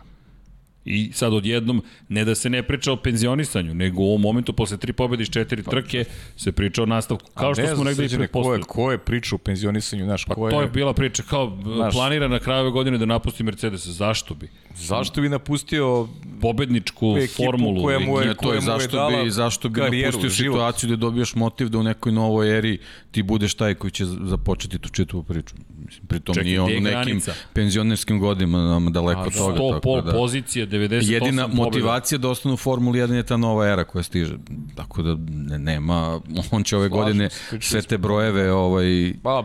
I 0.85 1.11
sad 1.13 1.33
odjednom, 1.33 1.83
ne 2.09 2.25
da 2.25 2.35
se 2.35 2.49
ne 2.49 2.63
priča 2.63 2.91
o 2.91 2.95
penzionisanju, 2.95 3.73
nego 3.73 4.01
u 4.01 4.05
ovom 4.05 4.21
momentu 4.21 4.53
posle 4.53 4.77
tri 4.77 4.93
pobjede 4.93 5.23
iz 5.23 5.29
četiri 5.29 5.63
trke 5.63 6.05
se 6.37 6.51
priča 6.51 6.83
o 6.83 6.85
nastavku. 6.85 7.31
Kao 7.33 7.53
što 7.53 7.63
Pa 7.63 7.75
smo 7.75 7.83
negde 7.83 8.05
i 8.05 8.09
Srđane, 8.09 8.27
ko 8.27 8.53
je, 8.53 8.61
ko 8.61 8.91
je 8.91 8.97
priča 8.97 9.35
o 9.35 9.37
penzionisanju, 9.37 10.05
znaš, 10.05 10.25
Pa 10.25 10.35
ko 10.35 10.47
je... 10.47 10.51
to 10.51 10.61
je 10.61 10.67
bila 10.67 10.93
priča, 10.93 11.23
kao 11.23 11.57
Znaš. 11.75 11.93
planira 11.93 12.27
na 12.27 12.39
kraju 12.39 12.61
ove 12.61 12.71
godine 12.71 12.97
da 12.97 13.05
napusti 13.05 13.43
Mercedes. 13.43 13.87
Zašto 13.87 14.33
bi? 14.33 14.49
Zašto 14.77 15.21
bi 15.21 15.29
napustio 15.29 16.07
Pobedničku 16.41 17.15
Ekipu 17.17 17.33
formulu. 17.37 17.83
koja 17.83 17.99
mu 17.99 18.19
je- 18.19 18.35
to 18.35 18.53
je 18.53 18.61
zašto 18.61 19.09
bi, 19.23 19.31
zašto 19.31 19.69
bi 19.69 19.79
karijeru, 19.79 20.07
napustio 20.07 20.29
život. 20.31 20.53
situaciju 20.53 20.89
da 20.89 20.95
dobiješ 20.95 21.35
motiv 21.35 21.69
da 21.69 21.77
u 21.77 21.83
nekoj 21.83 22.11
novoj 22.11 22.57
eri 22.57 22.79
ti 23.11 23.23
budeš 23.23 23.53
taj 23.53 23.73
koji 23.73 23.91
će 23.91 24.05
započeti 24.05 24.79
tu 24.79 24.89
čitavu 24.89 25.23
priču. 25.23 25.55
Mislim, 25.79 26.07
pritom 26.07 26.35
Čekaj, 26.35 26.45
nije 26.45 26.61
on 26.61 26.65
u 26.67 26.69
nekim 26.71 26.83
granica? 26.83 27.33
penzionerskim 27.53 28.19
godinama 28.19 28.89
daleko 28.89 29.21
od 29.21 29.33
toga. 29.35 29.53
100 29.53 29.69
tako 29.69 29.79
pol 29.81 30.01
da- 30.01 30.11
pozicija, 30.11 30.65
98 30.65 31.13
Jedina 31.13 31.43
pobjeda. 31.43 31.63
motivacija 31.63 32.17
da 32.17 32.29
ostane 32.29 32.53
u 32.53 32.57
Formuli 32.57 32.99
1 32.99 33.13
je 33.13 33.23
ta 33.23 33.37
nova 33.37 33.67
era 33.67 33.83
koja 33.83 34.03
stiže. 34.03 34.35
Tako 34.75 35.01
da 35.01 35.15
ne, 35.29 35.59
nema, 35.59 36.21
on 36.51 36.63
će 36.63 36.77
ove 36.77 36.87
Slažem 36.87 36.97
godine 36.97 37.29
sve 37.61 37.81
te 37.81 37.97
brojeve 37.97 38.51
ovaj, 38.53 39.13
Pa, 39.23 39.43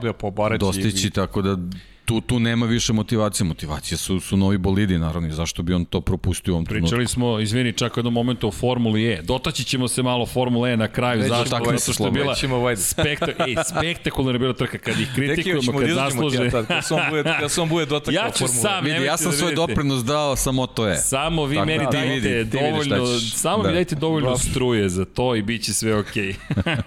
dostići, 0.59 1.11
tako 1.11 1.43
da 1.43 1.57
tu, 2.05 2.21
tu 2.21 2.39
nema 2.39 2.67
više 2.67 2.93
motivacije. 2.93 3.47
Motivacije 3.47 3.99
su, 3.99 4.21
su 4.21 4.37
novi 4.37 4.59
bolidi, 4.59 4.99
naravno, 4.99 5.29
i 5.29 5.33
zašto 5.33 5.63
bi 5.63 5.75
on 5.75 5.85
to 5.85 6.01
propustio 6.01 6.53
u 6.53 6.57
ovom 6.57 6.67
trenutku. 6.67 6.89
Pričali 6.89 7.07
smo, 7.07 7.41
izvini, 7.41 7.73
čak 7.73 7.97
u 7.97 8.01
jednom 8.01 8.15
momentu 8.15 8.49
o 8.49 8.53
Formuli 8.53 9.05
E. 9.05 9.23
Dotaći 9.23 9.65
ćemo 9.65 9.89
se 9.89 10.03
malo 10.03 10.27
Formule 10.27 10.73
E 10.73 10.77
na 10.77 10.89
kraju. 10.89 11.21
Nećemo 11.21 11.39
Zašto? 11.39 11.57
ovaj- 11.57 11.77
Zato 11.79 11.93
što 11.93 12.05
je 12.07 12.11
bila 12.11 12.35
spektak, 12.77 13.41
ej, 13.41 13.55
spektakularna 13.69 14.39
bila 14.39 14.53
trka. 14.55 14.79
Kad 14.79 15.01
ih 15.01 15.09
kritikujemo, 15.15 15.73
kad 15.73 15.89
da 15.89 15.95
zasluže... 15.95 16.51
tad, 16.51 16.67
kad 16.67 16.85
se 16.85 16.95
on 16.95 17.01
bude, 17.11 17.23
kad 17.41 17.59
on 17.59 17.69
bude 17.69 17.87
dotakao 17.87 18.15
Ja 18.15 18.31
ću 18.31 18.39
formule. 18.39 18.61
sam, 18.63 18.85
Vidi, 18.85 19.05
ja 19.05 19.17
sam 19.17 19.31
da 19.31 19.37
svoj 19.37 19.51
vidite. 19.51 19.67
doprinos 19.67 20.05
dao 20.05 20.37
samo 20.37 20.67
to 20.67 20.87
je. 20.87 20.97
Samo 20.97 21.45
vi 21.45 21.55
Tako, 21.57 21.67
meni 21.67 21.85
da, 21.85 21.91
dajte 21.91 22.29
vidi, 22.29 22.45
dovoljno, 22.45 23.07
samo 23.21 23.63
Da. 23.63 23.69
mi 23.69 23.75
dajte 23.75 23.95
dovoljno 23.95 24.29
Dobro. 24.29 24.43
struje 24.43 24.89
za 24.89 25.05
to 25.05 25.37
i 25.37 25.43
bit 25.43 25.63
će 25.63 25.73
sve 25.73 25.97
okej. 25.97 26.35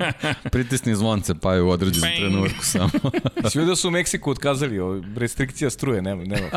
Pritisni 0.51 0.95
zvonce, 0.95 1.35
pa 1.35 1.53
je 1.53 1.61
u 1.61 1.69
određenom 1.69 2.09
Bang. 2.09 2.17
trenutku 2.19 2.65
samo. 2.65 2.89
Svi 3.51 3.65
da 3.65 3.75
su 3.75 3.87
u 3.87 3.91
Meksiku 3.91 4.31
otkazali, 4.31 4.79
o, 4.79 5.01
restrikcija 5.15 5.69
struje, 5.69 6.01
nema, 6.01 6.23
nema. 6.23 6.47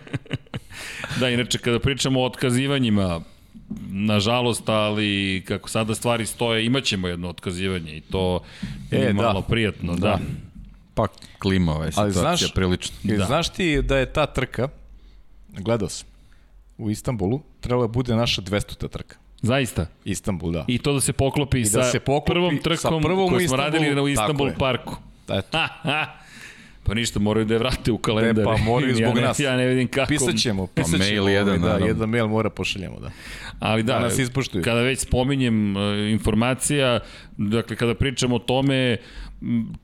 da, 1.20 1.28
inače, 1.28 1.58
kada 1.58 1.78
pričamo 1.78 2.20
o 2.20 2.26
otkazivanjima, 2.26 3.20
nažalost, 3.88 4.68
ali 4.68 5.42
kako 5.48 5.68
sada 5.68 5.94
stvari 5.94 6.26
stoje, 6.26 6.66
imaćemo 6.66 7.08
jedno 7.08 7.28
otkazivanje 7.28 7.92
i 7.92 8.00
to 8.00 8.42
je 8.90 9.00
E, 9.00 9.06
da. 9.06 9.12
malo 9.14 9.42
prijatno, 9.42 9.92
da. 9.94 9.98
Da. 10.00 10.18
Pa 10.94 11.06
klima 11.38 11.72
ova 11.72 11.84
je 11.84 11.92
Ali 11.96 12.12
situacija 12.12 12.36
znaš- 12.38 12.54
prilično. 12.54 12.96
Da. 13.02 13.24
znaš 13.24 13.48
ti 13.48 13.82
da 13.82 13.98
je 13.98 14.06
ta 14.06 14.26
trka, 14.26 14.68
gledao 15.50 15.88
sam, 15.88 16.08
u 16.78 16.90
Istanbulu, 16.90 17.40
trebala 17.60 17.82
da 17.82 17.92
bude 17.92 18.16
naša 18.16 18.42
200. 18.42 18.88
trka. 18.88 19.16
Zaista. 19.42 19.86
Istanbul, 20.04 20.52
da. 20.52 20.64
I 20.68 20.78
to 20.78 20.92
da 20.92 21.00
se 21.00 21.12
poklopi 21.12 21.60
da 21.60 21.66
sa 21.66 21.82
se 21.84 22.00
poklopi 22.00 22.30
prvom 22.30 22.56
sa 22.56 22.62
trkom 22.62 23.02
prvom 23.02 23.24
u 23.24 23.28
koju 23.28 23.48
smo 23.48 23.56
radili 23.56 23.94
na 23.94 24.10
Istanbul 24.10 24.50
parku. 24.58 24.96
Eto. 25.28 25.58
Pa 26.82 26.94
ništa, 26.94 27.18
moraju 27.18 27.46
da 27.46 27.54
je 27.54 27.58
vrate 27.58 27.92
u 27.92 27.98
kalendar. 27.98 28.42
E, 28.42 28.44
pa 28.44 28.56
moraju 28.56 28.94
zbog 28.96 29.08
ja 29.08 29.14
ne, 29.14 29.20
nas. 29.20 29.40
Ja 29.40 29.56
ne 29.56 29.66
vidim 29.66 29.88
kako. 29.88 30.08
Pisat 30.08 30.36
ćemo, 30.36 30.66
pisat 30.66 30.90
ćemo. 30.92 31.04
mail 31.04 31.28
jedan, 31.28 31.60
da, 31.60 31.66
naravno. 31.66 31.86
jedan 31.86 32.08
mail 32.08 32.26
mora 32.28 32.50
pošaljemo, 32.50 33.00
da. 33.00 33.10
Ali 33.58 33.82
da, 33.82 33.92
Da 33.92 34.00
nas 34.00 34.18
ispoštuju. 34.18 34.64
kada 34.64 34.80
već 34.80 34.98
spominjem 34.98 35.76
e, 35.76 36.10
informacija, 36.10 37.00
dakle 37.36 37.76
kada 37.76 37.94
pričamo 37.94 38.36
o 38.36 38.38
tome, 38.38 38.96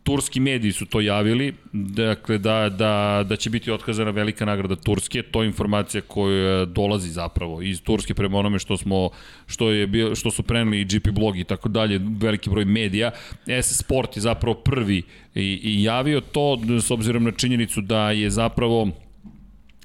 turski 0.02 0.40
mediji 0.40 0.72
su 0.72 0.86
to 0.86 1.00
javili, 1.00 1.54
dakle 1.72 2.38
da, 2.38 2.68
da, 2.68 3.24
da 3.28 3.36
će 3.36 3.50
biti 3.50 3.70
otkazana 3.70 4.10
velika 4.10 4.44
nagrada 4.44 4.76
Turske, 4.76 5.22
to 5.22 5.42
je 5.42 5.46
informacija 5.46 6.00
koja 6.00 6.64
dolazi 6.64 7.10
zapravo 7.10 7.62
iz 7.62 7.82
Turske 7.82 8.14
prema 8.14 8.38
onome 8.38 8.58
što 8.58 8.76
smo 8.76 9.10
što 9.46 9.70
je 9.70 9.86
bio 9.86 10.14
što 10.14 10.30
su 10.30 10.42
preneli 10.42 10.84
GP 10.84 11.10
blog 11.10 11.38
i 11.38 11.44
tako 11.44 11.68
dalje, 11.68 12.00
veliki 12.20 12.50
broj 12.50 12.64
medija. 12.64 13.10
S 13.46 13.78
Sport 13.78 14.16
je 14.16 14.20
zapravo 14.20 14.54
prvi 14.54 15.02
i, 15.34 15.60
i 15.62 15.82
javio 15.82 16.20
to 16.20 16.58
s 16.80 16.90
obzirom 16.90 17.24
na 17.24 17.32
činjenicu 17.32 17.80
da 17.80 18.10
je 18.10 18.30
zapravo 18.30 18.90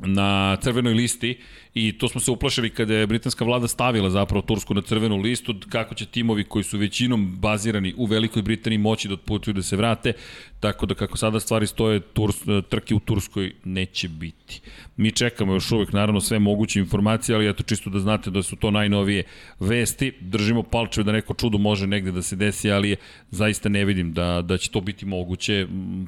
na 0.05 0.57
crvenoj 0.61 0.93
listi 0.93 1.37
i 1.73 1.97
to 1.97 2.07
smo 2.07 2.21
se 2.21 2.31
uplašili 2.31 2.69
kada 2.69 2.93
je 2.93 3.07
britanska 3.07 3.45
vlada 3.45 3.67
stavila 3.67 4.09
zapravo 4.09 4.41
Tursku 4.41 4.73
na 4.73 4.81
crvenu 4.81 5.17
listu, 5.17 5.55
kako 5.69 5.95
će 5.95 6.05
timovi 6.05 6.43
koji 6.43 6.63
su 6.63 6.77
većinom 6.77 7.37
bazirani 7.37 7.93
u 7.97 8.05
Velikoj 8.05 8.41
Britaniji 8.41 8.77
moći 8.77 9.07
da 9.07 9.13
otputuju 9.13 9.53
da 9.53 9.61
se 9.61 9.75
vrate, 9.75 10.13
tako 10.59 10.85
da 10.85 10.95
kako 10.95 11.17
sada 11.17 11.39
stvari 11.39 11.67
stoje, 11.67 11.99
Turs, 11.99 12.35
trke 12.69 12.95
u 12.95 12.99
Turskoj 12.99 13.53
neće 13.63 14.09
biti. 14.09 14.61
Mi 14.97 15.11
čekamo 15.11 15.53
još 15.53 15.71
uvek 15.71 15.93
naravno 15.93 16.21
sve 16.21 16.39
moguće 16.39 16.79
informacije, 16.79 17.35
ali 17.35 17.49
eto 17.49 17.63
čisto 17.63 17.89
da 17.89 17.99
znate 17.99 18.31
da 18.31 18.43
su 18.43 18.55
to 18.55 18.71
najnovije 18.71 19.23
vesti, 19.59 20.13
držimo 20.21 20.63
palčeve 20.63 21.03
da 21.03 21.11
neko 21.11 21.33
čudo 21.33 21.57
može 21.57 21.87
negde 21.87 22.11
da 22.11 22.21
se 22.21 22.35
desi, 22.35 22.71
ali 22.71 22.95
zaista 23.29 23.69
ne 23.69 23.85
vidim 23.85 24.13
da, 24.13 24.41
da 24.41 24.57
će 24.57 24.69
to 24.69 24.81
biti 24.81 25.05
moguće. 25.05 25.67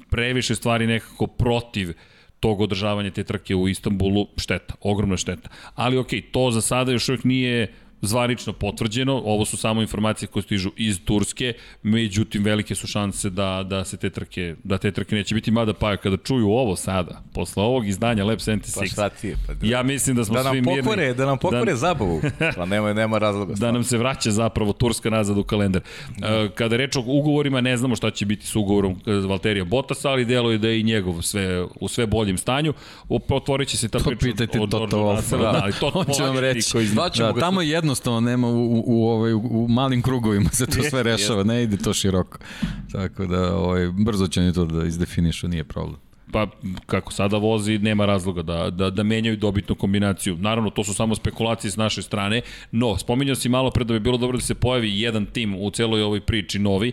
Previše 0.09 0.55
stvari 0.55 0.87
nekako 0.87 1.27
protiv 1.27 1.93
tog 2.43 2.61
održavanja 2.61 3.11
te 3.11 3.23
trke 3.23 3.55
u 3.55 3.67
Istanbulu, 3.71 4.27
šteta, 4.37 4.75
ogromna 4.81 5.17
šteta. 5.17 5.49
Ali 5.75 5.97
okej, 5.97 6.21
to 6.31 6.51
za 6.51 6.61
sada 6.61 6.91
još 6.91 7.09
uvijek 7.09 7.23
nije 7.23 7.73
zvanično 8.03 8.53
potvrđeno, 8.53 9.21
ovo 9.25 9.45
su 9.45 9.57
samo 9.57 9.81
informacije 9.81 10.27
koje 10.27 10.43
stižu 10.43 10.71
iz 10.77 10.99
Turske, 11.05 11.53
međutim 11.83 12.43
velike 12.43 12.75
su 12.75 12.87
šanse 12.87 13.29
da, 13.29 13.63
da 13.69 13.85
se 13.85 13.97
te 13.97 14.09
trke, 14.09 14.55
da 14.63 14.77
te 14.77 14.91
trke 14.91 15.15
neće 15.15 15.35
biti, 15.35 15.51
mada 15.51 15.73
pa 15.73 15.97
kada 15.97 16.17
čuju 16.17 16.49
ovo 16.49 16.75
sada, 16.75 17.21
posle 17.33 17.63
ovog 17.63 17.87
izdanja 17.87 18.25
Lab 18.25 18.37
76, 18.37 18.79
Pa 18.79 18.85
šta 18.85 19.09
ti 19.09 19.27
je? 19.27 19.35
Pa 19.47 19.53
da, 19.53 19.67
ja 19.67 19.83
mislim 19.83 20.15
da 20.15 20.25
smo 20.25 20.35
da 20.35 20.43
nam 20.43 20.53
svi 20.53 20.61
mirni. 20.61 20.83
pokore, 20.83 21.13
da 21.13 21.25
nam 21.25 21.37
pokore 21.37 21.71
da, 21.71 21.75
zabavu. 21.75 22.21
Pa 22.55 22.65
nema, 22.65 22.93
nema 22.93 23.17
razloga. 23.17 23.53
da 23.53 23.71
nam 23.71 23.83
se 23.83 23.97
vraća 23.97 24.31
zapravo 24.31 24.73
Turska 24.73 25.09
nazad 25.09 25.37
u 25.37 25.43
kalendar. 25.43 25.81
Da. 26.17 26.49
Kada 26.55 26.77
reč 26.77 26.95
o 26.95 27.03
ugovorima, 27.05 27.61
ne 27.61 27.77
znamo 27.77 27.95
šta 27.95 28.11
će 28.11 28.25
biti 28.25 28.47
s 28.47 28.55
ugovorom 28.55 29.01
Valterija 29.27 29.65
Bottasa, 29.65 30.09
ali 30.09 30.25
deluje 30.25 30.57
da 30.57 30.67
je 30.67 30.79
i 30.79 30.83
njegov 30.83 31.21
sve, 31.21 31.65
u 31.75 31.87
sve 31.87 32.05
boljem 32.05 32.37
stanju. 32.37 32.73
Otvorit 33.09 33.69
će 33.69 33.77
se 33.77 33.89
ta 33.89 33.99
To 33.99 34.05
priča 34.05 34.25
pitajte 34.25 34.61
od 34.61 34.71
Toto 34.71 34.87
Georgea 34.87 34.99
Wolffa, 34.99 35.15
Russella, 35.15 35.51
da. 35.51 35.57
da, 35.57 35.63
ali 35.63 35.73
to 35.73 35.91
On 36.07 36.13
će 36.17 36.23
vam 36.23 36.37
reći. 36.37 36.71
Koji 36.71 36.85
zna. 36.85 36.93
Zvaćemo 36.93 37.27
Da, 37.27 37.33
ga 37.33 37.39
tamo 37.39 37.61
jednostavno 37.93 38.19
nema 38.19 38.47
u, 38.47 38.65
u, 38.65 38.83
u, 38.85 39.07
ovaj, 39.07 39.33
u 39.33 39.67
malim 39.69 40.01
krugovima 40.01 40.49
se 40.49 40.65
to 40.65 40.83
sve 40.89 41.03
rešava, 41.03 41.43
ne 41.43 41.63
ide 41.63 41.77
to 41.77 41.93
široko. 41.93 42.37
Tako 42.91 43.25
da 43.25 43.55
ovaj, 43.55 43.89
brzo 44.05 44.27
će 44.27 44.41
oni 44.41 44.53
to 44.53 44.65
da 44.65 44.85
izdefinišu, 44.85 45.47
nije 45.47 45.63
problem. 45.63 45.99
Pa 46.31 46.47
kako 46.85 47.11
sada 47.13 47.37
vozi, 47.37 47.77
nema 47.77 48.05
razloga 48.05 48.41
da, 48.41 48.69
da, 48.69 48.89
da 48.89 49.03
menjaju 49.03 49.37
dobitnu 49.37 49.75
kombinaciju. 49.75 50.37
Naravno, 50.37 50.69
to 50.69 50.83
su 50.83 50.93
samo 50.93 51.15
spekulacije 51.15 51.71
s 51.71 51.77
naše 51.77 52.01
strane, 52.01 52.41
no, 52.71 52.97
spominjao 52.97 53.35
si 53.35 53.49
malo 53.49 53.71
pre 53.71 53.83
da 53.83 53.93
bi 53.93 53.99
bilo 53.99 54.17
dobro 54.17 54.37
da 54.37 54.43
se 54.43 54.55
pojavi 54.55 55.01
jedan 55.01 55.25
tim 55.25 55.55
u 55.55 55.71
celoj 55.71 56.01
ovoj 56.01 56.21
priči 56.21 56.59
novi, 56.59 56.91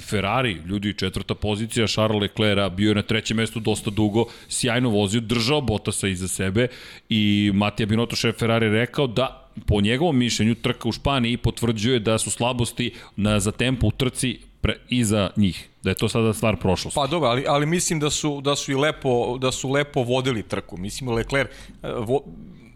Ferrari, 0.00 0.52
ljudi, 0.66 0.94
četvrta 0.94 1.34
pozicija, 1.34 1.86
Charles 1.86 2.22
Leclerc 2.22 2.72
bio 2.76 2.88
je 2.88 2.94
na 2.94 3.02
trećem 3.02 3.36
mestu 3.36 3.60
dosta 3.60 3.90
dugo, 3.90 4.24
sjajno 4.48 4.90
vozio, 4.90 5.20
držao 5.20 5.60
Bottasa 5.60 6.08
iza 6.08 6.28
sebe 6.28 6.68
i 7.08 7.50
Matija 7.54 7.86
Binotto, 7.86 8.16
šef 8.16 8.38
Ferrari, 8.38 8.68
rekao 8.68 9.06
da 9.06 9.45
po 9.66 9.80
njegovom 9.80 10.16
mišljenju 10.16 10.54
trka 10.54 10.88
u 10.88 10.92
Španiji 10.92 11.36
potvrđuje 11.36 11.98
da 11.98 12.18
su 12.18 12.30
slabosti 12.30 12.94
na, 13.16 13.40
za 13.40 13.52
tempo 13.52 13.86
u 13.86 13.90
trci 13.90 14.38
pre, 14.60 14.78
iza 14.88 15.30
njih, 15.36 15.68
da 15.82 15.90
je 15.90 15.94
to 15.94 16.08
sada 16.08 16.32
stvar 16.32 16.56
prošlosti. 16.56 16.94
Pa 16.94 17.06
dobro, 17.06 17.28
ali, 17.28 17.44
ali 17.48 17.66
mislim 17.66 18.00
da 18.00 18.10
su, 18.10 18.40
da 18.40 18.56
su 18.56 18.72
i 18.72 18.74
lepo, 18.74 19.38
da 19.38 19.52
su 19.52 19.70
lepo 19.70 20.02
vodili 20.02 20.42
trku. 20.42 20.76
Mislim, 20.76 21.10
Leclerc, 21.10 21.50
eh, 21.50 21.92
vo, 21.98 22.22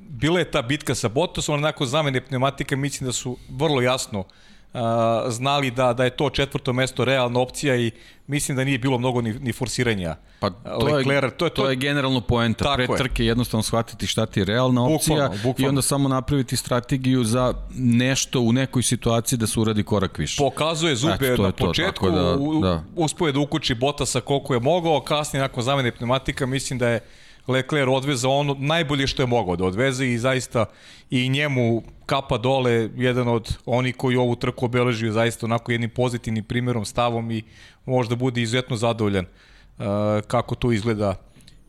bila 0.08 0.38
je 0.38 0.50
ta 0.50 0.62
bitka 0.62 0.94
sa 0.94 1.08
Bottasom, 1.08 1.54
onako 1.54 1.86
zamene 1.86 2.20
pneumatika, 2.20 2.76
mislim 2.76 3.06
da 3.06 3.12
su 3.12 3.36
vrlo 3.48 3.82
jasno 3.82 4.20
uh, 4.20 4.26
znali 5.28 5.70
da, 5.70 5.92
da 5.92 6.04
je 6.04 6.10
to 6.10 6.30
četvrto 6.30 6.72
mesto 6.72 7.04
realna 7.04 7.40
opcija 7.40 7.76
i 7.76 7.90
mislim 8.26 8.56
da 8.56 8.64
nije 8.64 8.78
bilo 8.78 8.98
mnogo 8.98 9.20
ni, 9.20 9.32
ni 9.32 9.52
forsiranja. 9.52 10.16
Pa 10.40 10.50
to, 10.50 10.78
Leclerc, 10.78 11.32
je, 11.32 11.36
to, 11.36 11.44
je, 11.44 11.50
to, 11.50 11.70
je 11.70 11.76
generalno 11.76 12.20
poenta. 12.20 12.64
Tako 12.64 12.76
Pre 12.76 12.84
je. 12.84 12.96
trke 12.96 13.24
jednostavno 13.24 13.62
shvatiti 13.62 14.06
šta 14.06 14.26
ti 14.26 14.40
je 14.40 14.44
realna 14.44 14.82
opcija 14.84 15.16
Bukvalno, 15.16 15.36
bukvalno. 15.42 15.66
i 15.66 15.68
onda 15.68 15.82
samo 15.82 16.08
napraviti 16.08 16.56
strategiju 16.56 17.24
za 17.24 17.54
nešto 17.74 18.40
u 18.40 18.52
nekoj 18.52 18.82
situaciji 18.82 19.38
da 19.38 19.46
se 19.46 19.60
uradi 19.60 19.82
korak 19.82 20.18
više. 20.18 20.36
Pokazuje 20.38 20.96
zube 20.96 21.26
Eto, 21.26 21.36
to 21.36 21.42
na 21.42 21.52
to, 21.52 21.66
početku, 21.66 22.10
da, 22.10 22.36
da. 22.62 22.82
uspio 22.96 23.26
je 23.26 23.32
da 23.32 23.38
ukuči 23.40 23.74
Bottasa 23.74 24.20
koliko 24.20 24.54
je 24.54 24.60
mogao, 24.60 25.00
kasnije 25.00 25.40
nakon 25.40 25.62
zamene 25.62 25.92
pneumatika 25.92 26.46
mislim 26.46 26.78
da 26.78 26.88
je 26.88 27.00
Leclerc 27.48 27.88
odvezao 27.88 28.32
ono 28.32 28.56
najbolje 28.58 29.06
što 29.06 29.22
je 29.22 29.26
mogao 29.26 29.56
da 29.56 29.64
odveze 29.64 30.06
i 30.06 30.18
zaista 30.18 30.64
i 31.10 31.28
njemu 31.28 31.82
kapa 32.06 32.38
dole 32.38 32.88
jedan 32.96 33.28
od 33.28 33.56
oni 33.66 33.92
koji 33.92 34.16
ovu 34.16 34.36
trku 34.36 34.64
obeležio 34.64 35.12
zaista 35.12 35.46
onako 35.46 35.72
jednim 35.72 35.90
pozitivnim 35.90 36.44
primjerom, 36.44 36.84
stavom 36.84 37.30
i 37.30 37.42
možda 37.86 38.16
bude 38.16 38.42
izuzetno 38.42 38.76
zadovoljan 38.76 39.24
uh, 39.24 39.84
kako 40.26 40.54
to 40.54 40.72
izgleda 40.72 41.14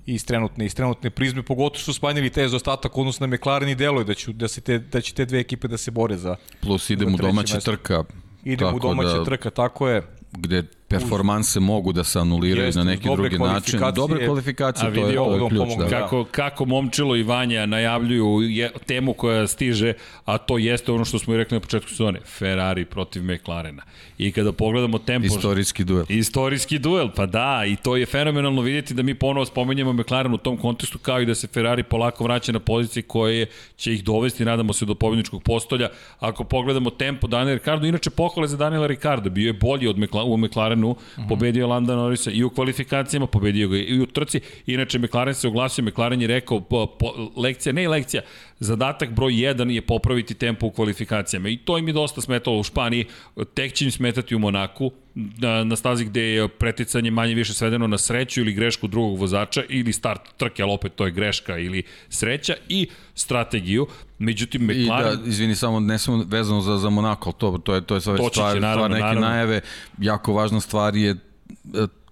iz 0.05 0.25
trenutne, 0.25 0.65
iz 0.65 0.75
trenutne 0.75 1.09
prizme, 1.09 1.43
pogotovo 1.43 1.79
su 1.79 1.93
smanjili 1.93 2.29
te 2.29 2.45
ostatak 2.45 2.97
odnosno 2.97 3.27
na 3.27 3.35
McLaren 3.35 3.69
i 3.69 3.75
deluje 3.75 4.05
da, 4.05 4.13
ću, 4.13 4.33
da, 4.33 4.47
se 4.47 4.61
te, 4.61 4.79
da 4.79 5.01
će 5.01 5.13
te 5.13 5.25
dve 5.25 5.39
ekipe 5.39 5.67
da 5.67 5.77
se 5.77 5.91
bore 5.91 6.17
za 6.17 6.35
Plus 6.61 6.89
idem 6.89 7.09
za 7.09 7.15
u 7.15 7.17
domaća 7.17 7.55
mesto. 7.55 7.71
trka. 7.71 8.03
idemo 8.43 8.75
u 8.75 8.79
domaća 8.79 9.17
da, 9.17 9.23
trka, 9.25 9.49
tako 9.49 9.89
je. 9.89 10.01
Gde 10.31 10.63
performanse 10.91 11.59
mogu 11.59 11.93
da 11.93 12.03
se 12.03 12.19
anuliraju 12.19 12.65
Jeste, 12.65 12.79
na 12.79 12.83
neki 12.83 13.09
drugi 13.15 13.37
način. 13.37 13.79
Dobre 13.95 14.25
kvalifikacije, 14.25 14.89
A 14.89 14.93
to 14.93 15.07
je, 15.07 15.15
to 15.15 15.23
ovo, 15.23 15.35
je 15.35 15.49
ključ. 15.49 15.69
Da. 15.79 15.87
Kako, 15.89 16.25
kako 16.31 16.65
Momčilo 16.65 17.15
i 17.15 17.23
Vanja 17.23 17.65
najavljuju 17.65 18.41
je, 18.41 18.71
temu 18.85 19.13
koja 19.13 19.47
stiže, 19.47 19.93
a 20.25 20.37
to 20.37 20.57
jeste 20.57 20.91
ono 20.91 21.05
što 21.05 21.19
smo 21.19 21.33
i 21.33 21.37
rekli 21.37 21.55
na 21.55 21.59
početku 21.59 21.89
sezone, 21.89 22.19
Ferrari 22.25 22.85
protiv 22.85 23.23
McLarena. 23.23 23.83
I 24.17 24.31
kada 24.31 24.51
pogledamo 24.51 24.97
tempo... 24.97 25.25
Istorijski 25.25 25.83
duel. 25.83 26.05
Istorijski 26.09 26.79
duel, 26.79 27.09
pa 27.15 27.25
da, 27.25 27.63
i 27.67 27.75
to 27.75 27.95
je 27.95 28.05
fenomenalno 28.05 28.61
vidjeti 28.61 28.93
da 28.93 29.03
mi 29.03 29.15
ponovo 29.15 29.45
spomenjamo 29.45 29.93
McLaren 29.93 30.33
u 30.33 30.37
tom 30.37 30.57
kontekstu, 30.57 30.99
kao 30.99 31.21
i 31.21 31.25
da 31.25 31.35
se 31.35 31.47
Ferrari 31.47 31.83
polako 31.83 32.23
vraća 32.23 32.51
na 32.51 32.59
pozicije 32.59 33.03
koje 33.03 33.45
će 33.75 33.93
ih 33.93 34.03
dovesti, 34.03 34.45
nadamo 34.45 34.73
se, 34.73 34.85
do 34.85 34.95
pobjedničkog 34.95 35.43
postolja. 35.43 35.89
Ako 36.19 36.43
pogledamo 36.43 36.89
tempo 36.89 37.27
Daniela 37.27 37.57
Ricardo, 37.57 37.87
inače 37.87 38.09
pohvale 38.09 38.47
za 38.47 38.57
Daniela 38.57 38.87
Ricardo, 38.87 39.29
bio 39.29 39.47
je 39.47 39.53
bolji 39.53 39.87
od 39.87 39.97
Mekla, 39.97 40.23
u 40.23 40.37
McLarenu, 40.37 40.80
uh 40.89 40.97
-huh. 41.17 41.29
pobedio 41.29 41.61
je 41.61 41.65
Landa 41.67 41.95
Norrisa 41.95 42.31
i 42.31 42.43
u 42.43 42.49
kvalifikacijama, 42.49 43.27
pobedio 43.27 43.67
ga 43.67 43.77
i 43.77 43.99
u 43.99 44.05
trci. 44.05 44.39
Inače, 44.65 44.99
McLaren 44.99 45.33
se 45.33 45.47
oglasio, 45.47 45.83
McLaren 45.83 46.21
je 46.21 46.27
rekao, 46.27 46.61
po, 46.61 46.85
po, 46.85 47.31
lekcija, 47.35 47.73
ne 47.73 47.87
lekcija, 47.87 48.21
zadatak 48.59 49.09
broj 49.09 49.33
1 49.33 49.69
je 49.69 49.81
popraviti 49.81 50.33
tempo 50.33 50.67
u 50.67 50.71
kvalifikacijama 50.71 51.49
i 51.49 51.57
to 51.57 51.77
im 51.77 51.87
je 51.87 51.93
dosta 51.93 52.21
smetalo 52.21 52.59
u 52.59 52.63
Španiji, 52.63 53.05
tek 53.53 53.73
će 53.73 53.85
im 53.85 53.91
smetati 53.91 54.35
u 54.35 54.39
Monaku, 54.39 54.91
na, 55.15 55.63
na 55.63 55.75
stazi 55.75 56.05
gde 56.05 56.21
je 56.21 56.47
preticanje 56.47 57.11
manje 57.11 57.33
više 57.35 57.53
svedeno 57.53 57.87
na 57.87 57.97
sreću 57.97 58.41
ili 58.41 58.53
grešku 58.53 58.87
drugog 58.87 59.19
vozača 59.19 59.63
ili 59.69 59.93
start 59.93 60.21
trke, 60.37 60.63
ali 60.63 60.71
opet 60.71 60.95
to 60.95 61.05
je 61.05 61.11
greška 61.11 61.57
ili 61.57 61.83
sreća 62.09 62.53
i 62.69 62.87
strategiju. 63.15 63.87
Međutim, 64.19 64.71
I 64.71 64.83
McLaren... 64.83 65.21
da, 65.23 65.29
izvini, 65.29 65.55
samo 65.55 65.79
ne 65.79 65.97
samo 65.97 66.23
vezano 66.27 66.61
za, 66.61 66.77
za 66.77 66.89
Monako, 66.89 67.31
to, 67.31 67.57
to 67.57 67.75
je, 67.75 67.81
to 67.81 67.95
je 67.95 68.01
sve 68.01 68.17
stvar, 68.17 68.53
će, 68.53 68.59
naravno, 68.59 68.85
stvar 68.85 68.91
neke 68.91 69.01
naravno. 69.01 69.21
najave. 69.21 69.61
Jako 69.97 70.33
važna 70.33 70.59
stvar 70.59 70.95
je 70.95 71.11
e, 71.11 71.17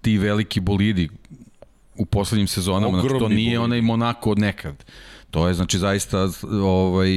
ti 0.02 0.18
veliki 0.18 0.60
bolidi 0.60 1.08
u 1.96 2.06
poslednjim 2.06 2.48
sezonama. 2.48 2.92
Znači, 2.92 3.08
to 3.08 3.14
Ogromni 3.14 3.36
nije 3.36 3.58
bolidi. 3.58 3.64
onaj 3.64 3.80
Monako 3.82 4.30
od 4.30 4.38
nekad. 4.38 4.84
To 5.30 5.48
je 5.48 5.54
znači 5.54 5.78
zaista 5.78 6.28
ovaj 6.62 7.10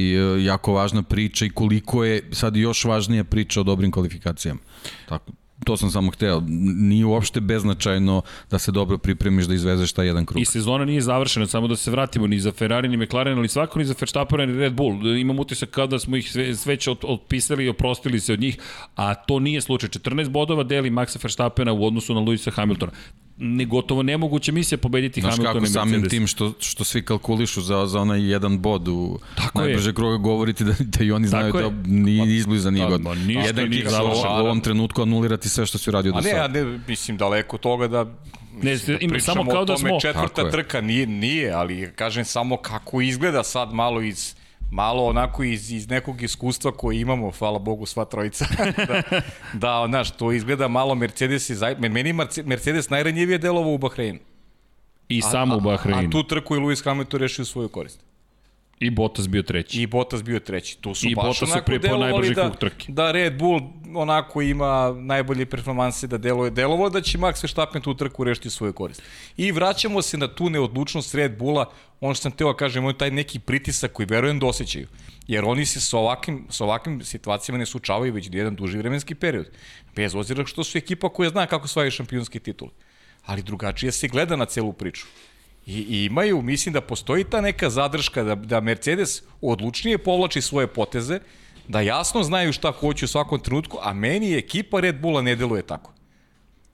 jako 0.44 0.72
važna 0.72 1.02
priča 1.02 1.44
i 1.44 1.50
koliko 1.50 2.04
je 2.04 2.28
sad 2.32 2.56
još 2.56 2.84
važnija 2.84 3.24
priča 3.24 3.60
o 3.60 3.64
dobrim 3.64 3.90
kvalifikacijama. 3.90 4.60
Tako 5.08 5.32
to 5.64 5.76
sam 5.76 5.90
samo 5.90 6.10
hteo. 6.10 6.42
Nije 6.76 7.04
uopšte 7.04 7.40
beznačajno 7.40 8.22
da 8.50 8.58
se 8.58 8.72
dobro 8.72 8.98
pripremiš 8.98 9.46
da 9.46 9.54
izvezeš 9.54 9.92
taj 9.92 10.06
jedan 10.06 10.26
krug. 10.26 10.42
I 10.42 10.44
sezona 10.44 10.84
nije 10.84 11.00
završena, 11.00 11.46
samo 11.46 11.68
da 11.68 11.76
se 11.76 11.90
vratimo 11.90 12.26
ni 12.26 12.40
za 12.40 12.52
Ferrari 12.52 12.88
ni 12.88 12.96
McLaren, 12.96 13.38
ali 13.38 13.48
svako 13.48 13.78
ni 13.78 13.84
za 13.84 13.94
Verstappen 14.00 14.50
ni 14.50 14.58
Red 14.58 14.72
Bull. 14.72 15.16
Imam 15.16 15.38
utisak 15.38 15.70
kao 15.70 15.86
da 15.86 15.98
smo 15.98 16.16
ih 16.16 16.30
sve, 16.32 16.54
sve 16.56 16.76
od- 16.86 16.98
otpisali 17.04 17.64
i 17.64 17.68
oprostili 17.68 18.20
se 18.20 18.32
od 18.32 18.40
njih, 18.40 18.58
a 18.96 19.14
to 19.14 19.38
nije 19.38 19.60
slučaj. 19.60 19.88
14 19.88 20.28
bodova 20.28 20.62
deli 20.62 20.90
Maxa 20.90 21.18
Verstappena 21.22 21.72
u 21.72 21.86
odnosu 21.86 22.14
na 22.14 22.20
Luisa 22.20 22.50
Hamiltona. 22.50 22.92
Ne, 23.36 23.64
gotovo 23.64 24.02
nemoguća 24.02 24.52
misija 24.52 24.78
pobediti 24.78 25.20
Znaš 25.20 25.32
Hamilton 25.32 25.54
kako 25.54 25.64
i 25.64 25.68
samim 25.68 25.90
Mercedes. 25.92 26.10
tim 26.10 26.26
što, 26.26 26.52
što 26.60 26.84
svi 26.84 27.02
kalkulišu 27.02 27.60
za, 27.62 27.86
za 27.86 28.00
onaj 28.00 28.30
jedan 28.30 28.58
bod 28.58 28.88
u 28.88 29.18
Tako 29.36 29.60
je. 29.60 29.64
najbrže 29.64 29.92
kruga 29.92 30.16
govoriti 30.18 30.64
da, 30.64 30.72
da 30.80 31.04
i 31.04 31.12
oni 31.12 31.26
znaju 31.26 31.46
Tako 31.46 31.58
je. 31.58 31.64
da 31.64 31.76
nije 31.84 32.36
izbliza 32.36 32.70
nije 32.70 32.84
da, 32.84 32.90
god. 32.90 33.16
Jedan 33.46 33.70
kiks 33.70 33.92
u, 33.92 33.96
ovom- 33.96 34.12
u 34.34 34.44
ovom 34.44 34.60
trenutku 34.60 35.02
anulirati 35.02 35.48
sve 35.48 35.66
što 35.66 35.78
si 35.78 35.90
uradio 35.90 36.12
do 36.12 36.18
A 36.18 36.22
ne, 36.22 36.30
a 36.30 36.34
sada. 36.36 36.60
ne, 36.60 36.78
mislim, 36.88 37.16
daleko 37.16 37.58
toga 37.58 37.88
da 37.88 38.04
Ne, 38.54 38.72
ima 38.90 39.12
pričamo 39.12 39.20
samo 39.20 39.50
kao 39.50 39.64
da 39.64 39.76
smo- 39.78 40.00
četvrta 40.00 40.42
je. 40.42 40.50
trka, 40.50 40.80
nije, 40.80 41.06
nije, 41.06 41.52
ali 41.52 41.92
kažem 41.92 42.24
samo 42.24 42.56
kako 42.56 43.00
izgleda 43.00 43.42
sad 43.44 43.72
malo 43.72 44.00
iz 44.02 44.34
malo 44.74 45.04
onako 45.06 45.42
iz, 45.44 45.72
iz 45.72 45.88
nekog 45.88 46.22
iskustva 46.22 46.72
koje 46.72 47.00
imamo, 47.00 47.30
hvala 47.30 47.58
Bogu 47.58 47.86
sva 47.86 48.04
trojica, 48.04 48.46
da, 48.88 49.02
da, 49.52 49.84
znaš, 49.88 50.10
to 50.10 50.32
izgleda 50.32 50.68
malo 50.68 50.94
Mercedes 50.94 51.50
zaj... 51.50 51.74
meni 51.74 52.12
Merce- 52.12 52.46
Mercedes 52.46 52.90
najranjivije 52.90 53.38
delovo 53.38 53.74
u 53.74 53.78
Bahreinu. 53.78 54.18
I 55.08 55.22
samo 55.22 55.54
u 55.54 55.58
A 55.58 55.60
Bahreinu. 55.60 56.10
tu 56.10 56.22
trku 56.22 56.54
je 56.54 56.60
Lewis 56.60 56.84
Hamilton 56.84 57.20
rešio 57.20 57.44
svoju 57.44 57.68
korist. 57.68 58.00
I 58.80 58.90
Bottas 58.90 59.28
bio 59.28 59.42
treći. 59.42 59.82
I 59.82 59.86
Bottas 59.86 60.22
bio 60.22 60.40
treći. 60.40 60.78
Tu 60.78 60.94
su 60.94 61.08
I 61.08 61.14
baš 61.14 61.24
Bottas 61.24 61.42
onako 61.42 61.78
delovali 61.78 62.34
da, 62.34 62.52
da 62.88 63.12
Red 63.12 63.38
Bull 63.38 63.60
onako 63.94 64.42
ima 64.42 64.94
najbolje 64.98 65.46
performanse 65.46 66.06
da 66.06 66.18
deluje. 66.18 66.50
Delovo 66.50 66.90
da 66.90 67.00
će 67.00 67.18
Max 67.18 67.42
Verstappen 67.42 67.82
tu 67.82 67.94
trku 67.94 68.24
rešiti 68.24 68.50
svoju 68.50 68.72
korist. 68.72 69.02
I 69.36 69.52
vraćamo 69.52 70.02
se 70.02 70.18
na 70.18 70.28
tu 70.34 70.50
neodlučnost 70.50 71.14
Red 71.14 71.38
Bulla, 71.38 71.70
ono 72.00 72.14
što 72.14 72.22
sam 72.22 72.32
teo 72.32 72.52
da 72.52 72.56
kažem, 72.56 72.84
on 72.84 72.94
taj 72.94 73.10
neki 73.10 73.38
pritisak 73.38 73.92
koji 73.92 74.06
verujem 74.06 74.38
da 74.38 74.46
osjećaju. 74.46 74.88
Jer 75.26 75.44
oni 75.44 75.66
se 75.66 75.80
sa 75.80 75.98
ovakvim, 75.98 76.46
sa 76.50 76.64
ovakvim 76.64 77.02
situacijama 77.04 77.58
ne 77.58 77.66
sučavaju 77.66 78.12
već 78.12 78.28
jedan 78.32 78.56
duži 78.56 78.78
vremenski 78.78 79.14
period. 79.14 79.50
Bez 79.96 80.14
ozira 80.14 80.46
što 80.46 80.64
su 80.64 80.78
ekipa 80.78 81.08
koja 81.08 81.30
zna 81.30 81.46
kako 81.46 81.68
svoje 81.68 81.90
šampionski 81.90 82.40
titul. 82.40 82.68
Ali 83.26 83.42
drugačije 83.42 83.92
se 83.92 84.08
gleda 84.08 84.36
na 84.36 84.44
celu 84.44 84.72
priču. 84.72 85.06
I, 85.66 85.78
I 85.78 86.04
imaju, 86.04 86.42
mislim 86.42 86.72
da 86.72 86.80
postoji 86.80 87.24
ta 87.24 87.40
neka 87.40 87.70
zadrška 87.70 88.22
da, 88.22 88.34
da 88.34 88.60
Mercedes 88.60 89.22
odlučnije 89.40 89.98
povlači 89.98 90.40
svoje 90.40 90.66
poteze, 90.66 91.20
da 91.68 91.80
jasno 91.80 92.22
znaju 92.22 92.52
šta 92.52 92.70
hoće 92.70 93.04
u 93.04 93.08
svakom 93.08 93.40
trenutku, 93.40 93.78
a 93.82 93.92
meni 93.92 94.34
ekipa 94.34 94.80
Red 94.80 95.00
Bulla 95.00 95.22
ne 95.22 95.36
deluje 95.36 95.62
tako. 95.62 95.92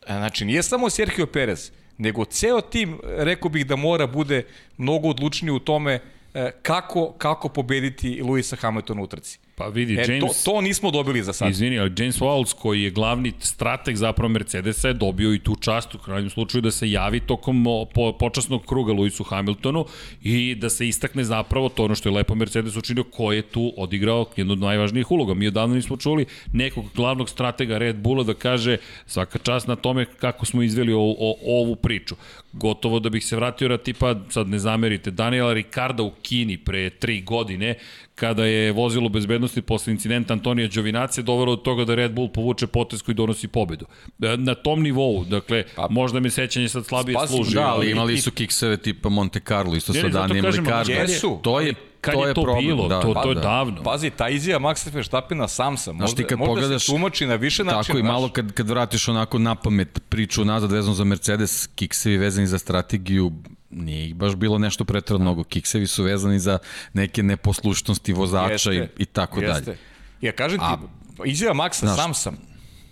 E, 0.06 0.12
Znači, 0.12 0.44
nije 0.44 0.62
samo 0.62 0.90
Sergio 0.90 1.26
Perez, 1.26 1.70
nego 1.98 2.24
ceo 2.24 2.60
tim, 2.60 2.98
rekao 3.04 3.50
bih 3.50 3.66
da 3.66 3.76
mora 3.76 4.06
bude 4.06 4.46
mnogo 4.76 5.08
odlučniji 5.08 5.50
u 5.50 5.58
tome 5.58 6.00
e, 6.34 6.50
kako, 6.62 7.12
kako 7.12 7.48
pobediti 7.48 8.22
Luisa 8.22 8.56
Hamiltona 8.56 9.02
u 9.02 9.06
trci. 9.06 9.38
Pa 9.54 9.66
vidi, 9.66 9.94
E, 9.94 10.04
James... 10.08 10.44
to, 10.44 10.52
to 10.52 10.60
nismo 10.60 10.90
dobili 10.90 11.22
za 11.22 11.32
sad. 11.32 11.50
Izvini, 11.50 11.78
ali 11.78 11.92
James 11.98 12.18
Walls, 12.20 12.54
koji 12.54 12.82
je 12.82 12.90
glavni 12.90 13.32
strateg 13.38 13.96
zapravo 13.96 14.28
Mercedesa, 14.28 14.88
je 14.88 14.94
dobio 14.94 15.34
i 15.34 15.38
tu 15.38 15.56
čast 15.56 15.94
u 15.94 15.98
krajnjem 15.98 16.30
slučaju 16.30 16.62
da 16.62 16.70
se 16.70 16.90
javi 16.90 17.20
tokom 17.20 17.64
po, 17.94 18.12
počasnog 18.12 18.66
kruga 18.66 18.92
Lewisu 18.92 19.26
Hamiltonu 19.26 19.84
i 20.22 20.54
da 20.54 20.70
se 20.70 20.88
istakne 20.88 21.24
zapravo 21.24 21.68
to 21.68 21.84
ono 21.84 21.94
što 21.94 22.08
je 22.08 22.14
lepo 22.14 22.34
Mercedes 22.34 22.76
učinio, 22.76 23.04
ko 23.04 23.32
je 23.32 23.42
tu 23.42 23.72
odigrao 23.76 24.26
jednu 24.36 24.52
od 24.52 24.58
najvažnijih 24.58 25.10
uloga. 25.10 25.34
Mi 25.34 25.46
odavno 25.46 25.74
nismo 25.74 25.96
čuli 25.96 26.26
nekog 26.52 26.84
glavnog 26.94 27.28
stratega 27.28 27.78
Red 27.78 27.96
Bulla 27.96 28.24
da 28.24 28.34
kaže 28.34 28.76
svaka 29.06 29.38
čast 29.38 29.66
na 29.68 29.76
tome 29.76 30.04
kako 30.04 30.46
smo 30.46 30.62
izveli 30.62 30.92
o, 30.92 31.00
o, 31.00 31.36
ovu 31.46 31.76
priču. 31.76 32.14
Gotovo 32.52 33.00
da 33.00 33.10
bih 33.10 33.24
se 33.24 33.36
vratio 33.36 33.68
na 33.68 33.78
tipa, 33.78 34.14
sad 34.28 34.48
ne 34.48 34.58
zamerite, 34.58 35.10
Daniela 35.10 35.52
Ricarda 35.52 36.02
u 36.02 36.12
Kini 36.22 36.56
pre 36.56 36.90
tri 36.90 37.20
godine, 37.20 37.74
kada 38.20 38.44
je 38.44 38.72
vozilo 38.72 39.08
bezbednosti 39.08 39.62
posle 39.62 39.92
incidenta 39.92 40.32
Antonija 40.32 40.68
Đovinace 40.68 41.22
dovelo 41.22 41.56
do 41.56 41.62
toga 41.62 41.84
da 41.84 41.94
Red 41.94 42.12
Bull 42.12 42.28
povuče 42.28 42.66
potez 42.68 43.02
koji 43.02 43.14
donosi 43.14 43.48
pobedu. 43.48 43.86
E, 44.22 44.36
Na 44.38 44.54
tom 44.56 44.82
nivou, 44.82 45.24
dakle, 45.24 45.64
Pa- 45.76 45.86
možda 45.90 46.20
mi 46.20 46.30
sećanje 46.30 46.68
sad 46.68 46.86
slabije 46.86 47.14
Spazi, 47.14 47.34
služi. 47.34 47.54
da, 47.54 47.66
Ali 47.66 47.90
imali 47.90 48.18
su 48.18 48.30
kikseve 48.32 48.76
tipa 48.76 49.08
Monte 49.10 49.40
Carlo, 49.40 49.76
isto 49.76 49.92
sa 49.92 50.08
Danijem 50.10 50.44
Ricardo. 50.46 50.92
je- 50.92 50.98
Jesu. 50.98 51.38
To 51.42 51.60
je, 51.60 51.74
Kad 52.00 52.14
to 52.14 52.26
je 52.26 52.34
to 52.34 52.42
problem. 52.42 52.66
bilo? 52.66 52.88
da, 52.88 53.00
To- 53.00 53.14
to 53.14 53.28
je 53.28 53.34
da. 53.34 53.40
davno. 53.40 53.82
Pazi, 53.82 54.10
ta 54.10 54.28
izjava 54.28 54.60
Maxa 54.64 54.90
Verstappena 54.90 55.48
sam 55.48 55.76
sam. 55.76 55.96
Znaš 55.96 56.10
ti 56.10 56.14
Možda, 56.14 56.28
kad 56.28 56.38
možda 56.38 56.50
pogledaš- 56.52 56.78
se 56.80 56.86
tumači 56.86 57.26
na 57.26 57.34
više 57.36 57.64
načina. 57.64 57.82
Tako 57.84 57.98
i 57.98 58.02
malo 58.04 58.28
kad, 58.28 58.52
kad 58.52 58.68
vratiš 58.68 59.08
onako 59.08 59.38
na 59.38 59.54
pamet 59.54 60.02
priču 60.08 60.44
nazad 60.44 60.72
vezano 60.72 60.94
za 60.94 61.04
Mercedes, 61.04 61.68
kiksevi 61.68 62.16
vezani 62.18 62.46
za 62.46 62.58
strategiju, 62.58 63.32
nije 63.70 64.06
ih 64.06 64.14
baš 64.14 64.34
bilo 64.34 64.58
nešto 64.58 64.84
pretredno 64.84 65.22
mnogo. 65.22 65.44
Kiksevi 65.44 65.86
su 65.86 66.02
vezani 66.02 66.38
za 66.38 66.58
neke 66.92 67.22
neposlušnosti 67.22 68.12
vozača 68.12 68.72
i, 68.72 68.88
i 68.98 69.04
tako 69.04 69.40
jeste. 69.40 69.64
dalje. 69.64 69.78
Ja 70.20 70.32
kažem 70.32 70.58
ti, 70.58 70.64
A- 70.64 70.78
izjava 71.24 71.54
Maxa 71.56 71.80
Znaš- 71.80 71.96
sam 71.96 72.14
sam. 72.14 72.36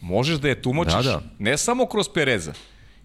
Možeš 0.01 0.37
da 0.37 0.49
je 0.49 0.63
tumačiš 0.63 0.95
Da, 0.95 1.03
da. 1.03 1.23
ne 1.39 1.59
samo 1.59 1.87
kroz 1.87 2.07
Pereza, 2.09 2.53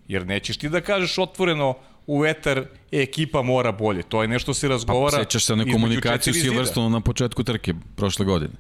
jer 0.08 0.26
nećeš 0.26 0.58
ti 0.58 0.70
da 0.70 0.82
kažeš 0.82 1.18
otvoreno 1.18 1.74
u 2.08 2.20
vetar 2.20 2.58
e, 2.58 2.66
ekipa 2.94 3.42
mora 3.42 3.72
bolje. 3.72 4.04
To 4.04 4.22
je 4.22 4.28
nešto 4.28 4.54
se 4.54 4.68
razgovara. 4.68 5.18
Pa, 5.18 5.24
Sećaš 5.24 5.46
se 5.46 5.54
između 5.54 5.72
komunikaciju. 5.72 6.34
Silverstone 6.34 6.90
na 6.90 7.02
početku 7.02 7.44
trke 7.44 7.74
prošle 7.96 8.26
godine. 8.26 8.54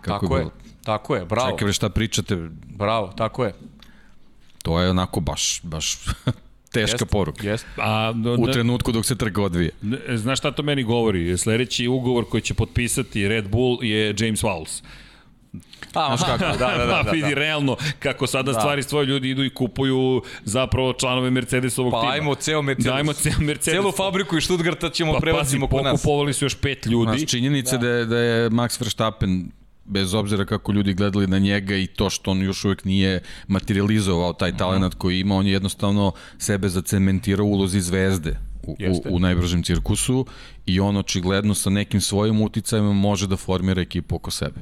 Kako 0.00 0.20
Tako 0.20 0.36
je, 0.36 0.40
bilo? 0.40 0.52
tako 0.84 1.16
je, 1.16 1.24
bravo, 1.24 1.50
Čekaj 1.50 1.72
šta 1.72 1.88
pričate, 1.88 2.36
bravo, 2.64 3.08
tako 3.08 3.44
je. 3.44 3.54
to 4.62 4.80
je 4.80 4.90
onako 4.90 5.20
baš, 5.20 5.60
baš 5.62 5.98
teška 6.72 6.94
Jeste, 6.94 7.06
poruka. 7.06 7.48
Jeste. 7.48 7.68
A, 7.76 8.12
do, 8.14 8.34
U 8.34 8.46
trenutku 8.46 8.92
dok 8.92 9.06
se 9.06 9.16
trka 9.16 9.42
odvije. 9.42 9.70
Ne, 9.82 9.98
Znaš 10.10 10.38
šta 10.38 10.50
to 10.50 10.62
meni 10.62 10.82
govori? 10.82 11.38
Sledeći 11.38 11.88
ugovor 11.88 12.24
koji 12.24 12.40
će 12.40 12.54
potpisati 12.54 13.28
Red 13.28 13.48
Bull 13.48 13.84
je 13.84 14.14
James 14.18 14.42
Walls. 14.42 14.82
A, 15.94 16.16
znaš 16.16 16.20
kako, 16.22 16.58
da, 16.58 16.74
da, 16.76 16.86
da, 16.86 17.02
Pa 17.04 17.10
vidi, 17.12 17.28
da. 17.28 17.34
realno, 17.34 17.76
kako 17.98 18.26
sada 18.26 18.52
Da. 18.52 18.60
stvari 18.60 18.82
svoje 18.82 19.06
ljudi 19.06 19.30
idu 19.30 19.44
i 19.44 19.50
kupuju 19.50 20.22
zapravo 20.44 20.92
članove 20.92 21.30
Mercedesovog 21.30 21.92
Pa 21.92 22.00
tima. 22.00 22.12
ajmo 22.12 22.34
ceo 22.34 22.62
Mercedes. 22.62 22.86
Da, 22.86 22.94
ajmo 22.94 23.12
ceo 23.12 23.32
Mercedes. 23.40 23.74
Celu 23.74 23.92
fabriku 23.92 24.36
iz 24.38 24.44
Stuttgarta 24.44 24.90
ćemo 24.90 25.12
Pa 25.12 25.18
prebacimo 25.20 25.66
kod 25.68 25.84
nas. 25.84 25.92
pokupovali 25.92 26.32
su 26.32 26.44
još 26.44 26.54
pet 26.54 26.86
ljudi. 26.86 27.18
Znaš, 27.18 27.30
činjenica 27.30 27.76
da. 27.76 27.82
da 27.82 27.88
je, 27.88 28.04
da 28.06 28.18
je 28.18 28.50
Max 28.50 28.80
Verstappen 28.80 29.50
bez 29.90 30.14
obzira 30.14 30.44
kako 30.44 30.72
ljudi 30.72 30.94
gledali 30.94 31.26
na 31.26 31.38
njega 31.38 31.76
i 31.76 31.86
to 31.86 32.10
što 32.10 32.30
on 32.30 32.42
još 32.42 32.64
uvek 32.64 32.84
nije 32.84 33.22
materializovao 33.48 34.32
taj 34.32 34.56
talent 34.56 34.94
koji 34.94 35.20
ima, 35.20 35.36
on 35.36 35.46
je 35.46 35.52
jednostavno 35.52 36.12
sebe 36.38 36.68
zacementirao 36.68 37.46
u 37.46 37.52
ulozi 37.52 37.80
zvezde 37.80 38.38
u, 38.62 38.72
u, 38.72 38.76
Jeste. 38.78 39.08
u 39.08 39.18
najbržem 39.18 39.62
cirkusu 39.62 40.26
i 40.66 40.80
on 40.80 40.96
očigledno 40.96 41.54
sa 41.54 41.70
nekim 41.70 42.00
svojim 42.00 42.40
uticajima 42.40 42.92
može 42.92 43.26
da 43.26 43.36
formira 43.36 43.82
ekipu 43.82 44.16
oko 44.16 44.30
sebe. 44.30 44.60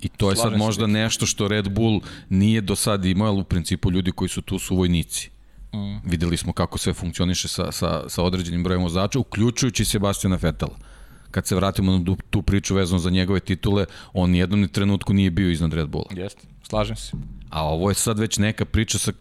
I 0.00 0.08
to 0.08 0.30
je 0.30 0.36
sad 0.36 0.56
možda 0.56 0.86
nešto 0.86 1.26
što 1.26 1.48
Red 1.48 1.68
Bull 1.70 2.00
nije 2.28 2.60
do 2.60 2.76
sad 2.76 3.04
imao, 3.04 3.28
ali 3.28 3.40
u 3.40 3.44
principu 3.44 3.90
ljudi 3.90 4.12
koji 4.12 4.28
su 4.28 4.42
tu 4.42 4.58
su 4.58 4.76
vojnici. 4.76 5.30
Mm. 5.74 6.08
Videli 6.10 6.36
smo 6.36 6.52
kako 6.52 6.78
sve 6.78 6.94
funkcioniše 6.94 7.48
sa, 7.48 7.72
sa, 7.72 8.08
sa 8.08 8.22
određenim 8.22 8.62
brojem 8.64 8.82
vozača, 8.82 9.18
uključujući 9.18 9.84
Sebastiana 9.84 10.38
Vetela. 10.42 10.76
Kad 11.30 11.46
se 11.46 11.54
vratimo 11.54 11.98
na 11.98 12.16
tu, 12.30 12.42
priču 12.42 12.74
vezano 12.74 12.98
za 12.98 13.10
njegove 13.10 13.40
titule, 13.40 13.86
on 14.12 14.30
nijednom 14.30 14.68
trenutku 14.68 15.12
nije 15.12 15.30
bio 15.30 15.50
iznad 15.50 15.72
Red 15.72 15.88
Bulla. 15.88 16.08
Jeste, 16.10 16.42
slažem 16.62 16.96
se. 16.96 17.12
A 17.50 17.64
ovo 17.64 17.90
je 17.90 17.94
sad 17.94 18.18
već 18.18 18.38
neka 18.38 18.64
priča 18.64 18.98
sa, 18.98 19.12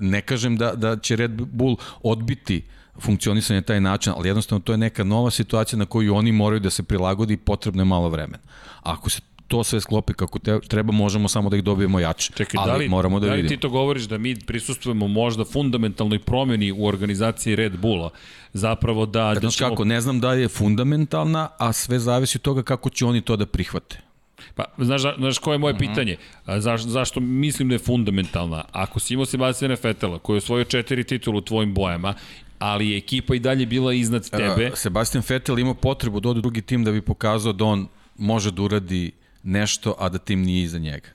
ne 0.00 0.20
kažem 0.20 0.56
da, 0.56 0.74
da 0.74 0.96
će 0.96 1.16
Red 1.16 1.30
Bull 1.30 1.76
odbiti 2.02 2.62
funkcionisanje 2.98 3.62
taj 3.62 3.80
način, 3.80 4.12
ali 4.16 4.28
jednostavno 4.28 4.62
to 4.62 4.72
je 4.72 4.78
neka 4.78 5.04
nova 5.04 5.30
situacija 5.30 5.78
na 5.78 5.86
koju 5.86 6.14
oni 6.14 6.32
moraju 6.32 6.60
da 6.60 6.70
se 6.70 6.82
prilagodi 6.82 7.34
i 7.34 7.36
potrebno 7.36 7.82
je 7.82 7.84
malo 7.84 8.08
vremena. 8.08 8.42
Ako 8.82 9.10
se 9.10 9.20
to 9.54 9.64
sve 9.64 9.80
sklopi 9.80 10.14
kako 10.14 10.38
te, 10.38 10.60
treba, 10.60 10.92
možemo 10.92 11.28
samo 11.28 11.50
da 11.50 11.56
ih 11.56 11.64
dobijemo 11.64 12.00
jače. 12.00 12.32
Čekaj, 12.36 12.58
ali 12.58 12.70
da 12.70 12.76
li, 12.76 12.88
moramo 12.88 13.20
da, 13.20 13.26
da 13.26 13.32
li 13.32 13.42
vidimo. 13.42 13.56
ti 13.56 13.60
to 13.60 13.68
govoriš 13.68 14.02
da 14.02 14.18
mi 14.18 14.36
prisustujemo 14.40 15.08
možda 15.08 15.44
fundamentalnoj 15.44 16.18
promjeni 16.18 16.72
u 16.72 16.86
organizaciji 16.86 17.56
Red 17.56 17.76
Bulla? 17.78 18.10
Zapravo 18.52 19.06
da... 19.06 19.34
da 19.34 19.40
Znaš 19.40 19.56
ćemo- 19.56 19.70
kako, 19.70 19.84
ne 19.84 20.00
znam 20.00 20.20
da 20.20 20.32
je 20.32 20.48
fundamentalna, 20.48 21.48
a 21.58 21.72
sve 21.72 21.98
zavisi 21.98 22.38
od 22.38 22.42
toga 22.42 22.62
kako 22.62 22.90
će 22.90 23.06
oni 23.06 23.20
to 23.20 23.36
da 23.36 23.46
prihvate. 23.46 24.00
Pa, 24.54 24.64
znaš, 24.78 25.02
znaš 25.18 25.38
koje 25.38 25.54
je 25.54 25.58
moje 25.58 25.78
pitanje? 25.78 26.16
A, 26.46 26.60
zaš, 26.60 26.82
zašto 26.82 27.20
mislim 27.20 27.68
da 27.68 27.74
je 27.74 27.78
fundamentalna? 27.78 28.64
Ako 28.72 29.00
si 29.00 29.14
imao 29.14 29.26
Sebastiana 29.26 29.76
Fetela, 29.76 30.18
koji 30.18 30.34
je 30.34 30.38
osvojio 30.38 30.64
četiri 30.64 31.04
titula 31.04 31.38
u 31.38 31.40
tvojim 31.40 31.74
bojama, 31.74 32.14
ali 32.58 32.90
je 32.90 32.96
ekipa 32.96 33.34
i 33.34 33.38
dalje 33.38 33.66
bila 33.66 33.92
iznad 33.92 34.30
tebe, 34.30 34.70
Sebastian 34.74 35.24
Vettel 35.28 35.58
ima 35.58 35.74
potrebu 35.74 36.20
da 36.20 36.28
ode 36.28 36.40
drugi 36.40 36.62
tim 36.62 36.84
da 36.84 36.92
bi 36.92 37.02
pokazao 37.02 37.52
da 37.52 37.64
on 37.64 37.86
može 38.18 38.50
da 38.50 38.62
uradi 38.62 39.12
nešto, 39.44 39.94
a 39.98 40.08
da 40.08 40.18
tim 40.18 40.42
nije 40.42 40.62
iza 40.62 40.78
njega. 40.78 41.08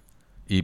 I 0.47 0.63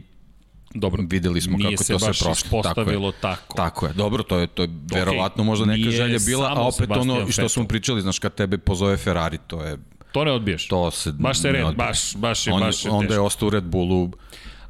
dobro, 0.74 1.04
videli 1.08 1.40
smo 1.40 1.58
nije 1.58 1.70
kako 1.70 1.84
se 1.84 1.92
to 1.92 1.98
sve 1.98 2.08
baš 2.08 2.18
prošlo. 2.18 2.32
ispostavilo 2.32 3.12
tako. 3.12 3.26
Je. 3.26 3.36
tako. 3.36 3.56
Tako 3.56 3.86
je. 3.86 3.92
Dobro, 3.92 4.22
to 4.22 4.38
je 4.38 4.46
to 4.46 4.62
je 4.62 4.68
verovatno 4.94 5.44
možda 5.44 5.66
neka 5.66 5.78
nije 5.78 5.90
želja 5.90 6.18
bila, 6.26 6.52
a 6.56 6.60
opet 6.60 6.90
ono 6.90 7.00
Sebastian 7.00 7.28
i 7.28 7.32
što 7.32 7.48
smo 7.48 7.66
pričali, 7.66 8.00
znaš 8.00 8.18
kad 8.18 8.34
tebe 8.34 8.58
pozove 8.58 8.96
Ferrari, 8.96 9.38
to 9.46 9.62
je 9.62 9.78
To 10.12 10.24
ne 10.24 10.32
odbiješ. 10.32 10.68
to 10.68 10.90
se 10.90 11.12
Baš 11.12 11.38
se 11.38 11.52
red, 11.52 11.74
baš, 11.76 12.16
baš 12.16 12.46
je, 12.46 12.52
On, 12.52 12.60
baš 12.60 12.84
je 12.84 12.90
onda 12.90 13.14
je 13.14 13.20
ostao 13.20 13.46
u 13.46 13.50
Red 13.50 13.64
Bullu 13.64 14.10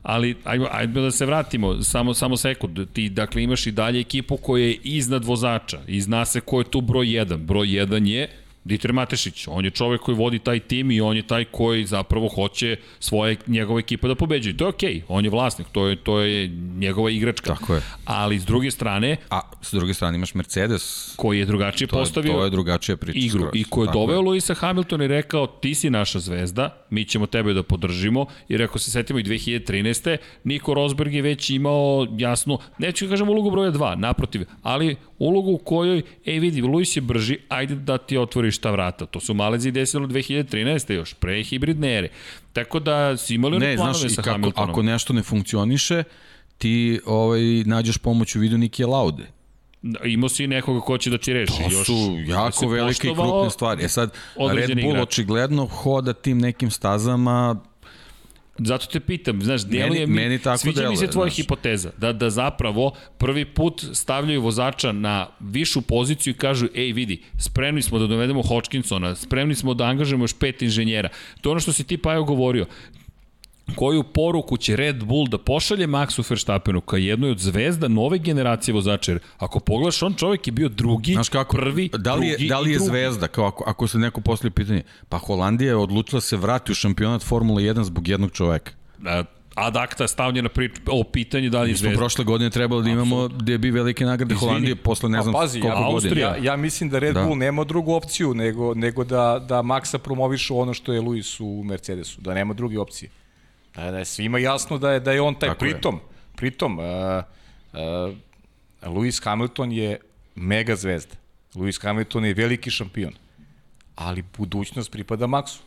Ali 0.02 0.36
ajmo, 0.44 0.68
ajmo 0.72 1.00
da 1.00 1.10
se 1.10 1.26
vratimo, 1.26 1.82
samo, 1.82 2.14
samo 2.14 2.36
sekund. 2.36 2.86
Ti, 2.92 3.08
dakle, 3.08 3.42
imaš 3.42 3.66
i 3.66 3.70
dalje 3.70 4.00
ekipu 4.00 4.36
koja 4.36 4.64
je 4.64 4.74
iznad 4.74 5.24
vozača 5.24 5.80
i 5.86 6.00
zna 6.00 6.24
se 6.24 6.40
ko 6.40 6.58
je 6.58 6.70
tu 6.70 6.80
broj 6.80 7.06
1. 7.06 7.36
Broj 7.36 7.66
1 7.66 8.06
je 8.06 8.45
Dieter 8.66 8.92
Matešić. 8.92 9.46
On 9.48 9.64
je 9.64 9.70
čovek 9.70 10.00
koji 10.00 10.16
vodi 10.16 10.38
taj 10.38 10.60
tim 10.60 10.90
i 10.90 11.00
on 11.00 11.16
je 11.16 11.26
taj 11.26 11.44
koji 11.44 11.84
zapravo 11.86 12.28
hoće 12.28 12.76
svoje, 13.00 13.36
njegova 13.46 13.80
ekipa 13.80 14.08
da 14.08 14.14
pobeđuje. 14.14 14.56
To 14.56 14.64
je 14.64 14.68
okej, 14.68 14.94
okay. 14.94 15.02
on 15.08 15.24
je 15.24 15.30
vlasnik, 15.30 15.66
to 15.72 15.86
je, 15.86 15.96
to 15.96 16.20
je 16.20 16.48
njegova 16.78 17.10
igračka. 17.10 17.54
Tako 17.54 17.74
je. 17.74 17.82
Ali 18.04 18.38
s 18.38 18.44
druge 18.44 18.70
strane, 18.70 19.16
A 19.30 19.40
s 19.62 19.72
druge 19.72 19.94
strane 19.94 20.16
imaš 20.16 20.34
Mercedes, 20.34 21.14
koji 21.16 21.38
je 21.38 21.44
drugačije 21.44 21.88
to, 21.88 21.96
je, 21.96 22.02
postavio 22.02 22.32
to 22.32 22.44
je 22.44 22.50
drugačija 22.50 22.96
priča. 22.96 23.18
igru 23.18 23.40
skroz. 23.40 23.52
i 23.54 23.64
ko 23.64 23.82
je 23.82 23.86
Tako 23.86 23.98
doveo 23.98 24.20
Luisa 24.20 24.54
Hamiltona 24.54 25.04
i 25.04 25.08
rekao 25.08 25.46
ti 25.46 25.74
si 25.74 25.90
naša 25.90 26.18
zvezda, 26.18 26.85
mi 26.90 27.04
ćemo 27.04 27.26
tebe 27.26 27.52
da 27.52 27.62
podržimo 27.62 28.26
i 28.48 28.56
rekao 28.56 28.78
se 28.78 28.90
setimo 28.90 29.18
i 29.18 29.22
2013. 29.22 30.16
Niko 30.44 30.74
Rosberg 30.74 31.14
je 31.14 31.22
već 31.22 31.50
imao 31.50 32.06
jasnu, 32.18 32.58
neću 32.78 33.04
da 33.06 33.10
kažem 33.10 33.28
ulogu 33.28 33.50
broja 33.50 33.70
2, 33.70 33.96
naprotiv, 33.98 34.44
ali 34.62 34.96
ulogu 35.18 35.50
u 35.52 35.58
kojoj, 35.58 36.02
ej 36.26 36.38
vidi, 36.38 36.62
Luis 36.62 36.96
je 36.96 37.00
brži, 37.00 37.38
ajde 37.48 37.74
da 37.74 37.98
ti 37.98 38.18
otvoriš 38.18 38.58
ta 38.58 38.70
vrata. 38.70 39.06
To 39.06 39.20
su 39.20 39.34
Malezi 39.34 39.70
desilo 39.70 40.06
2013. 40.06 40.92
još, 40.92 41.14
pre 41.14 41.42
hibridne 41.42 41.98
ere. 41.98 42.08
Tako 42.52 42.80
da 42.80 43.16
si 43.16 43.34
imali 43.34 43.58
Ne, 43.58 43.76
planove 43.76 43.98
znaš, 43.98 44.14
sa 44.14 44.22
kako, 44.22 44.32
Hamiltonom. 44.32 44.70
ako 44.70 44.82
nešto 44.82 45.12
ne 45.12 45.22
funkcioniše, 45.22 46.02
ti 46.58 47.00
ovaj, 47.06 47.40
nađeš 47.64 47.98
pomoć 47.98 48.36
u 48.36 48.40
vidu 48.40 48.58
Nikije 48.58 48.86
Laude. 48.86 49.35
Da, 49.86 49.98
Imao 50.04 50.28
si 50.28 50.46
nekoga 50.46 50.80
ko 50.80 50.98
će 50.98 51.10
da 51.10 51.18
ti 51.18 51.32
reši. 51.32 51.52
To 51.52 51.78
još, 51.78 51.86
su 51.86 52.18
jako 52.26 52.52
se 52.52 52.66
velike 52.66 53.08
i 53.08 53.14
krupne 53.14 53.50
stvari. 53.50 53.84
E 53.84 53.88
sad, 53.88 54.10
Red 54.54 54.70
Bull 54.70 54.78
igrači. 54.78 55.02
očigledno 55.02 55.66
hoda 55.66 56.12
tim 56.12 56.38
nekim 56.38 56.70
stazama, 56.70 57.56
Zato 58.58 58.86
te 58.86 59.00
pitam, 59.00 59.42
znaš, 59.42 59.62
deluje 59.62 60.06
mi, 60.06 60.14
meni 60.14 60.38
tako 60.38 60.58
sviđa 60.58 60.88
mi 60.88 60.96
se 60.96 61.00
deluje, 61.00 61.12
tvoja 61.12 61.28
znaš. 61.28 61.36
hipoteza, 61.36 61.90
da, 61.96 62.12
da 62.12 62.30
zapravo 62.30 62.92
prvi 63.18 63.44
put 63.44 63.84
stavljaju 63.92 64.42
vozača 64.42 64.92
na 64.92 65.26
višu 65.40 65.82
poziciju 65.82 66.30
i 66.30 66.34
kažu, 66.34 66.66
ej 66.74 66.92
vidi, 66.92 67.22
spremni 67.38 67.82
smo 67.82 67.98
da 67.98 68.06
dovedemo 68.06 68.42
Hodgkinsona, 68.42 69.14
spremni 69.14 69.54
smo 69.54 69.74
da 69.74 69.84
angažujemo 69.84 70.24
još 70.24 70.38
pet 70.38 70.62
inženjera. 70.62 71.08
To 71.40 71.48
je 71.48 71.50
ono 71.50 71.60
što 71.60 71.72
si 71.72 71.84
ti 71.84 71.96
Pajo 71.96 72.24
govorio. 72.24 72.66
Koju 73.74 74.02
poruku 74.02 74.56
će 74.56 74.76
Red 74.76 75.04
Bull 75.04 75.28
da 75.28 75.38
pošalje 75.38 75.86
Maxu 75.86 76.30
Verstappenu 76.30 76.80
kao 76.80 76.96
jednoj 76.96 77.30
od 77.30 77.38
zvezda 77.38 77.88
nove 77.88 78.18
generacije 78.18 78.74
vozača? 78.74 79.12
Jer 79.12 79.18
ako 79.38 79.60
pogledaš, 79.60 80.02
on 80.02 80.14
čovjek 80.14 80.46
je 80.46 80.52
bio 80.52 80.68
drugi, 80.68 81.12
Znaš 81.12 81.28
kako, 81.28 81.56
prvi, 81.56 81.90
da 81.98 82.14
li 82.14 82.26
je, 82.26 82.32
drugi 82.32 82.48
da 82.48 82.60
li 82.60 82.70
je 82.70 82.76
drugi. 82.76 82.88
zvezda, 82.88 83.28
kao 83.28 83.46
ako, 83.46 83.64
ako 83.66 83.86
se 83.88 83.98
neko 83.98 84.20
postoji 84.20 84.50
pitanje, 84.50 84.82
pa 85.08 85.18
Holandija 85.18 85.68
je 85.68 85.76
odlučila 85.76 86.20
se 86.20 86.36
vrati 86.36 86.72
u 86.72 86.74
šampionat 86.74 87.22
Formula 87.22 87.60
1 87.60 87.82
zbog 87.82 88.08
jednog 88.08 88.32
čoveka. 88.32 88.72
A, 89.06 89.24
ad 89.54 89.76
acta 89.76 90.08
stavljena 90.08 90.48
pri, 90.48 90.70
o 90.90 91.04
pitanju 91.04 91.50
da 91.50 91.62
li 91.62 91.68
je 91.68 91.72
Mi 91.72 91.78
smo 91.78 91.84
zvezda. 91.84 91.98
prošle 91.98 92.24
godine 92.24 92.50
trebalo 92.50 92.82
da 92.82 92.90
imamo 92.90 93.28
gde 93.28 93.58
bi 93.58 93.70
velike 93.70 94.04
nagrade 94.04 94.34
Izvini. 94.34 94.48
Holandije 94.48 94.76
posle 94.76 95.08
ne 95.08 95.18
A 95.18 95.22
znam 95.22 95.34
pazi, 95.34 95.60
koliko 95.60 95.80
ja, 95.80 95.90
godina. 95.90 96.20
Ja, 96.20 96.36
ja 96.42 96.56
mislim 96.56 96.90
da 96.90 96.98
Red 96.98 97.14
Da. 97.14 97.22
Bull 97.24 97.36
nema 97.36 97.64
drugu 97.64 97.92
opciju 97.94 98.34
nego, 98.34 98.74
nego 98.74 99.04
da, 99.04 99.44
da 99.48 99.62
Maxa 99.62 99.98
promovišu 99.98 100.58
ono 100.58 100.74
što 100.74 100.92
je 100.92 101.00
Luis 101.00 101.40
u 101.40 101.62
Mercedesu, 101.64 102.20
da 102.20 102.34
nema 102.34 102.54
druge 102.54 102.78
opcije. 102.78 103.10
Da, 103.76 103.90
da 103.90 103.98
je 103.98 104.04
svima 104.04 104.38
jasno 104.38 104.78
da 104.78 104.92
je, 104.92 105.00
da 105.00 105.12
je 105.12 105.20
on 105.20 105.34
taj 105.34 105.48
Tako 105.48 105.64
je. 105.64 105.72
pritom. 105.72 106.00
Pritom, 106.36 106.78
uh, 106.78 106.84
uh, 106.84 108.16
Lewis 108.82 109.24
Hamilton 109.24 109.72
je 109.72 110.00
mega 110.34 110.76
zvezda. 110.76 111.14
Lewis 111.54 111.82
Hamilton 111.82 112.24
je 112.24 112.34
veliki 112.34 112.70
šampion. 112.70 113.12
Ali 113.94 114.24
budućnost 114.36 114.90
pripada 114.92 115.26
Maxu. 115.26 115.58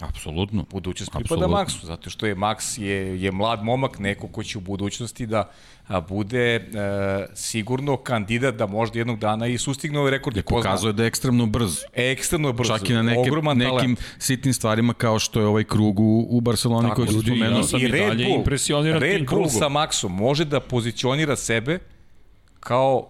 Apsolutno. 0.00 0.64
Budućnost 0.70 1.12
pripada. 1.12 1.46
Maxu, 1.46 1.84
zato 1.86 2.10
što 2.10 2.26
je 2.26 2.36
Max 2.36 2.80
je, 2.80 3.22
je 3.22 3.32
mlad 3.32 3.64
momak, 3.64 3.98
neko 3.98 4.28
ko 4.28 4.42
će 4.42 4.58
u 4.58 4.60
budućnosti 4.60 5.26
da 5.26 5.50
a, 5.86 6.00
bude 6.00 6.54
e, 6.54 6.60
sigurno 7.34 7.96
kandidat 7.96 8.54
da 8.54 8.66
možda 8.66 8.98
jednog 8.98 9.18
dana 9.18 9.46
i 9.46 9.58
sustigne 9.58 10.00
ove 10.00 10.10
rekorde. 10.10 10.42
Ko 10.42 10.54
zna? 10.54 10.62
Pokazuje 10.62 10.92
da 10.92 11.02
je 11.02 11.06
ekstremno 11.06 11.46
brz. 11.46 11.78
Ekstremno 11.94 12.52
brzo, 12.52 12.78
Čak 12.78 12.90
i 12.90 12.92
na 12.92 13.02
neke, 13.02 13.20
ogroman 13.20 13.58
nekim 13.58 13.76
talent. 13.76 14.00
sitnim 14.18 14.54
stvarima 14.54 14.94
kao 14.94 15.18
što 15.18 15.40
je 15.40 15.46
ovaj 15.46 15.64
krug 15.64 16.00
u, 16.00 16.26
u 16.30 16.40
Barceloni 16.40 16.88
Tako, 16.88 16.96
koji 16.96 17.08
su 17.08 17.14
ljudi, 17.14 17.26
spomenuo. 17.26 17.58
ja 17.58 17.64
sam 17.64 17.80
i 17.80 17.88
dalje 17.88 18.28
impresioniran 18.30 19.00
Red 19.00 19.16
tim 19.16 19.26
Bull 19.30 19.48
sa 19.48 19.68
Maxom 19.68 20.08
može 20.08 20.44
da 20.44 20.60
pozicionira 20.60 21.36
sebe 21.36 21.78
kao 22.60 23.08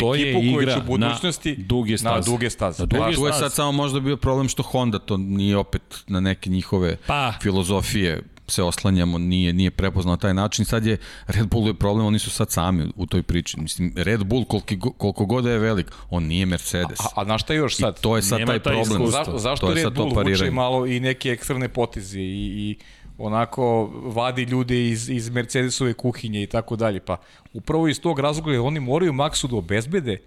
To 0.00 0.14
je 0.14 0.22
ekipu 0.22 0.40
koja 0.40 0.62
igra 0.62 0.74
će 0.74 0.80
u 0.80 0.84
budućnosti 0.84 1.50
na 1.50 1.56
duge 1.58 1.98
staze. 1.98 2.14
Na 2.16 2.20
duge 2.22 2.50
staze. 2.50 2.82
Na 2.82 2.86
duge 2.86 3.00
Baš- 3.00 3.14
Tu 3.14 3.20
je 3.20 3.32
staze. 3.32 3.40
sad 3.40 3.52
samo 3.52 3.72
možda 3.72 4.00
bio 4.00 4.16
problem 4.16 4.48
što 4.48 4.62
Honda 4.62 4.98
to 4.98 5.16
nije 5.16 5.56
opet 5.56 5.82
na 6.06 6.20
neke 6.20 6.50
njihove 6.50 6.96
Pa. 7.06 7.32
filozofije 7.42 8.22
se 8.48 8.62
oslanjamo, 8.62 9.18
nije, 9.18 9.52
nije 9.52 9.70
prepoznao 9.70 10.12
na 10.12 10.18
taj 10.18 10.34
način. 10.34 10.64
Sad 10.64 10.86
je 10.86 10.96
Red 11.26 11.46
Bull 11.46 11.66
je 11.66 11.74
problem, 11.74 12.06
oni 12.06 12.18
su 12.18 12.30
sad 12.30 12.50
sami 12.50 12.88
u 12.96 13.06
toj 13.06 13.22
priči. 13.22 13.60
Mislim, 13.60 13.92
Red 13.96 14.24
Bull 14.24 14.44
koliki, 14.44 14.76
go- 14.76 14.92
koliko 14.92 15.26
god 15.26 15.44
da 15.44 15.50
je 15.50 15.58
velik, 15.58 15.86
on 16.10 16.24
nije 16.24 16.46
Mercedes. 16.46 17.00
A, 17.00 17.08
a 17.16 17.24
na 17.24 17.38
šta 17.38 17.54
još 17.54 17.76
sad? 17.76 17.96
I 17.98 18.02
to 18.02 18.16
je 18.16 18.22
sad 18.22 18.38
Nema 18.38 18.46
taj 18.48 18.58
taj 18.58 18.72
problem. 18.72 18.82
iskustvo. 18.92 19.10
Zašto, 19.10 19.38
zašto 19.38 19.66
to 19.66 19.72
je 19.72 19.84
Red 19.84 19.92
Bull 19.92 20.14
vuče 20.24 20.50
malo 20.50 20.86
i 20.86 21.00
neke 21.00 21.28
ekstremne 21.30 21.68
poteze 21.68 22.20
i, 22.20 22.24
i 22.60 22.76
onako 23.18 23.90
vadi 24.04 24.42
ljude 24.42 24.88
iz, 24.88 25.08
iz 25.08 25.28
Mercedesove 25.30 25.94
kuhinje 25.94 26.42
i 26.42 26.46
tako 26.46 26.76
dalje. 26.76 27.00
Pa 27.00 27.16
upravo 27.52 27.88
iz 27.88 28.00
tog 28.00 28.18
razloga 28.18 28.62
oni 28.62 28.80
moraju 28.80 29.12
Maxu 29.12 29.50
da 29.50 29.56
obezbede 29.56 30.18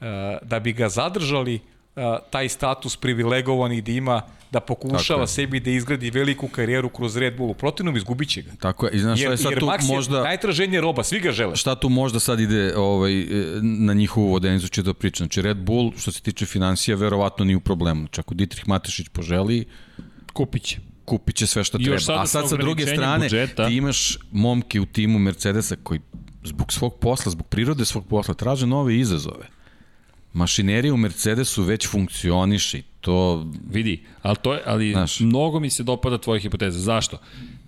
uh, 0.00 0.06
da 0.42 0.60
bi 0.60 0.72
ga 0.72 0.88
zadržali 0.88 1.54
uh, 1.54 2.02
taj 2.30 2.48
status 2.48 2.96
privilegovani 2.96 3.80
da 3.80 3.92
ima 3.92 4.22
da 4.50 4.60
Tako 4.60 4.74
pokušava 4.74 5.20
je. 5.20 5.26
sebi 5.26 5.60
da 5.60 5.70
izgradi 5.70 6.10
veliku 6.10 6.48
karijeru 6.48 6.88
kroz 6.88 7.16
Red 7.16 7.36
Bull. 7.36 7.50
U 7.50 7.54
protivnom 7.54 7.96
izgubit 7.96 8.28
će 8.28 8.42
ga. 8.42 8.50
Tako 8.60 8.86
je. 8.86 8.92
I 8.92 8.98
znaš 8.98 9.18
šta 9.18 9.24
Jer, 9.24 9.32
je 9.32 9.36
sad 9.36 9.52
jer 9.52 9.60
tu 9.60 9.66
Max 9.66 9.88
možda... 9.88 10.16
je 10.16 10.22
najtraženija 10.22 10.80
roba, 10.80 11.04
svi 11.04 11.20
ga 11.20 11.32
žele. 11.32 11.56
šta 11.56 11.74
tu 11.74 11.88
možda 11.88 12.20
sad 12.20 12.40
ide 12.40 12.76
ovaj, 12.76 13.20
e, 13.20 13.26
na 13.62 13.92
njihovu 13.92 14.28
vodenicu 14.28 14.68
će 14.68 14.82
da 14.82 14.94
priča. 14.94 15.24
Znači 15.24 15.42
Red 15.42 15.56
Bull, 15.56 15.92
što 15.96 16.12
se 16.12 16.20
tiče 16.22 16.46
financija, 16.46 16.96
verovatno 16.96 17.44
nije 17.44 17.56
u 17.56 17.60
problemu. 17.60 18.00
Znači 18.00 18.20
ako 18.20 18.34
Dietrich 18.34 18.68
Matešić 18.68 19.08
poželi, 19.08 19.64
Kupit 20.32 20.62
će. 20.62 20.76
Kupit 21.06 21.36
će 21.36 21.46
sve 21.46 21.64
što 21.64 21.78
treba. 21.78 21.98
sada 21.98 22.20
A 22.20 22.26
sad 22.26 22.48
sa 22.48 22.56
druge 22.56 22.86
strane, 22.86 23.26
budžeta- 23.26 23.68
ti 23.68 23.76
imaš 23.76 24.18
momke 24.32 24.80
u 24.80 24.86
timu 24.86 25.18
Mercedesa 25.18 25.76
koji 25.76 26.00
zbog 26.44 26.72
svog 26.72 26.98
posla, 27.00 27.32
zbog 27.32 27.46
prirode 27.46 27.84
svog 27.84 28.06
posla, 28.06 28.34
traže 28.34 28.66
nove 28.66 28.96
izazove. 28.96 29.46
Mašinerija 30.32 30.94
u 30.94 30.96
Mercedesu 30.96 31.62
već 31.62 31.88
funkcioniše 31.88 32.78
i 32.78 32.82
to 33.00 33.46
Vidi, 33.70 34.02
ali, 34.22 34.36
to 34.36 34.54
je, 34.54 34.60
ali 34.66 34.92
Znaš. 34.92 35.20
mnogo 35.20 35.60
mi 35.60 35.70
se 35.70 35.82
dopada 35.82 36.18
tvoja 36.18 36.40
hipoteza. 36.40 36.78
Zašto? 36.80 37.18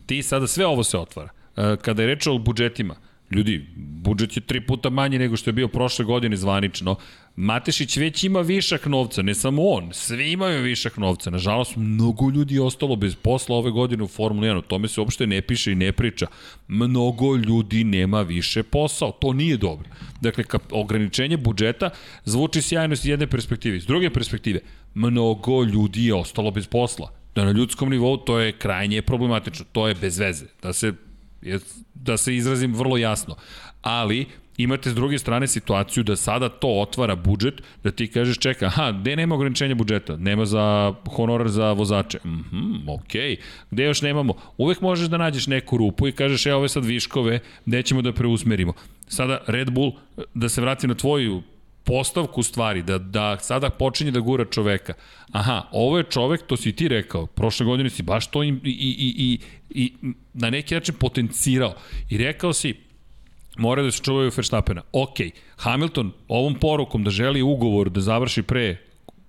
Ti 0.06 0.22
sada 0.22 0.46
sve 0.46 0.66
ovo 0.66 0.84
se 0.84 0.98
otvara. 0.98 1.28
E, 1.56 1.76
Kada 1.76 2.02
je 2.02 2.08
reč 2.08 2.26
o 2.26 2.38
budžetima, 2.38 2.94
ljudi, 3.30 3.66
budžet 3.76 4.36
je 4.36 4.40
tri 4.40 4.60
puta 4.60 4.90
manji 4.90 5.18
nego 5.18 5.36
što 5.36 5.50
je 5.50 5.54
bio 5.54 5.68
prošle 5.68 6.04
godine 6.04 6.36
zvanično. 6.36 6.96
Matešić 7.40 7.96
već 7.96 8.24
ima 8.24 8.40
višak 8.40 8.86
novca, 8.86 9.22
ne 9.22 9.34
samo 9.34 9.62
on, 9.62 9.88
svi 9.92 10.32
imaju 10.32 10.62
višak 10.62 10.96
novca. 10.96 11.30
Nažalost, 11.30 11.76
mnogo 11.76 12.30
ljudi 12.30 12.54
je 12.54 12.62
ostalo 12.62 12.96
bez 12.96 13.14
posla 13.14 13.56
ove 13.56 13.70
godine 13.70 14.04
u 14.04 14.08
Formuli 14.08 14.48
1. 14.48 14.58
O 14.58 14.60
tome 14.60 14.88
se 14.88 15.00
uopšte 15.00 15.26
ne 15.26 15.40
piše 15.42 15.72
i 15.72 15.74
ne 15.74 15.92
priča. 15.92 16.26
Mnogo 16.68 17.36
ljudi 17.36 17.84
nema 17.84 18.22
više 18.22 18.62
posao. 18.62 19.12
To 19.12 19.32
nije 19.32 19.56
dobro. 19.56 19.88
Dakle, 20.20 20.44
ograničenje 20.70 21.36
budžeta 21.36 21.90
zvuči 22.24 22.62
sjajno 22.62 22.96
s 22.96 23.04
jedne 23.04 23.26
perspektive. 23.26 23.80
S 23.80 23.86
druge 23.86 24.10
perspektive, 24.10 24.60
mnogo 24.94 25.64
ljudi 25.64 26.06
je 26.06 26.14
ostalo 26.14 26.50
bez 26.50 26.66
posla. 26.66 27.12
Da 27.34 27.44
na 27.44 27.50
ljudskom 27.50 27.90
nivou 27.90 28.16
to 28.16 28.38
je 28.38 28.52
krajnje 28.52 29.02
problematično. 29.02 29.64
To 29.72 29.88
je 29.88 29.94
bez 29.94 30.18
veze. 30.18 30.46
Da 30.62 30.72
se, 30.72 30.92
da 31.94 32.16
se 32.16 32.36
izrazim 32.36 32.74
vrlo 32.74 32.96
jasno. 32.96 33.36
Ali, 33.82 34.26
imate 34.58 34.90
s 34.90 34.94
druge 34.94 35.18
strane 35.18 35.46
situaciju 35.46 36.04
da 36.04 36.16
sada 36.16 36.48
to 36.48 36.68
otvara 36.68 37.14
budžet, 37.14 37.62
da 37.84 37.90
ti 37.90 38.06
kažeš 38.06 38.38
čeka, 38.38 38.66
aha, 38.66 38.92
gde 38.92 39.16
nema 39.16 39.34
ograničenja 39.34 39.74
budžeta? 39.74 40.16
Nema 40.16 40.46
za 40.46 40.94
honorar 41.16 41.48
za 41.48 41.72
vozače. 41.72 42.18
Mhm, 42.24 42.88
okej. 42.88 43.36
Gde 43.70 43.84
još 43.84 44.02
nemamo? 44.02 44.34
Uvek 44.56 44.80
možeš 44.80 45.08
da 45.08 45.16
nađeš 45.16 45.46
neku 45.46 45.76
rupu 45.76 46.08
i 46.08 46.12
kažeš, 46.12 46.46
evo 46.46 46.58
ove 46.58 46.68
sad 46.68 46.84
viškove, 46.84 47.40
gde 47.66 47.82
ćemo 47.82 48.02
da 48.02 48.12
preusmerimo. 48.12 48.72
Sada 49.08 49.40
Red 49.46 49.70
Bull, 49.70 49.92
da 50.34 50.48
se 50.48 50.60
vratim 50.60 50.88
na 50.88 50.94
tvoju 50.94 51.42
postavku 51.84 52.42
stvari, 52.42 52.82
da, 52.82 52.98
da 52.98 53.38
sada 53.40 53.70
počinje 53.70 54.10
da 54.10 54.20
gura 54.20 54.44
čoveka. 54.44 54.94
Aha, 55.32 55.62
ovo 55.72 55.98
je 55.98 56.04
čovek, 56.04 56.42
to 56.46 56.56
si 56.56 56.72
ti 56.72 56.88
rekao, 56.88 57.26
prošle 57.26 57.66
godine 57.66 57.90
si 57.90 58.02
baš 58.02 58.26
to 58.26 58.42
i, 58.42 58.48
i, 58.48 58.52
i, 58.64 59.14
i, 59.16 59.38
i 59.70 59.92
na 60.34 60.50
neki 60.50 60.74
način 60.74 60.94
potencirao. 60.94 61.74
I 62.10 62.18
rekao 62.18 62.52
si, 62.52 62.74
mora 63.58 63.82
da 63.82 63.90
se 63.90 64.02
čuvaju 64.02 64.30
Verstappena. 64.36 64.82
Ok, 64.92 65.16
Hamilton 65.56 66.12
ovom 66.28 66.54
porukom 66.54 67.04
da 67.04 67.10
želi 67.10 67.42
ugovor 67.42 67.90
da 67.90 68.00
završi 68.00 68.42
pre, 68.42 68.76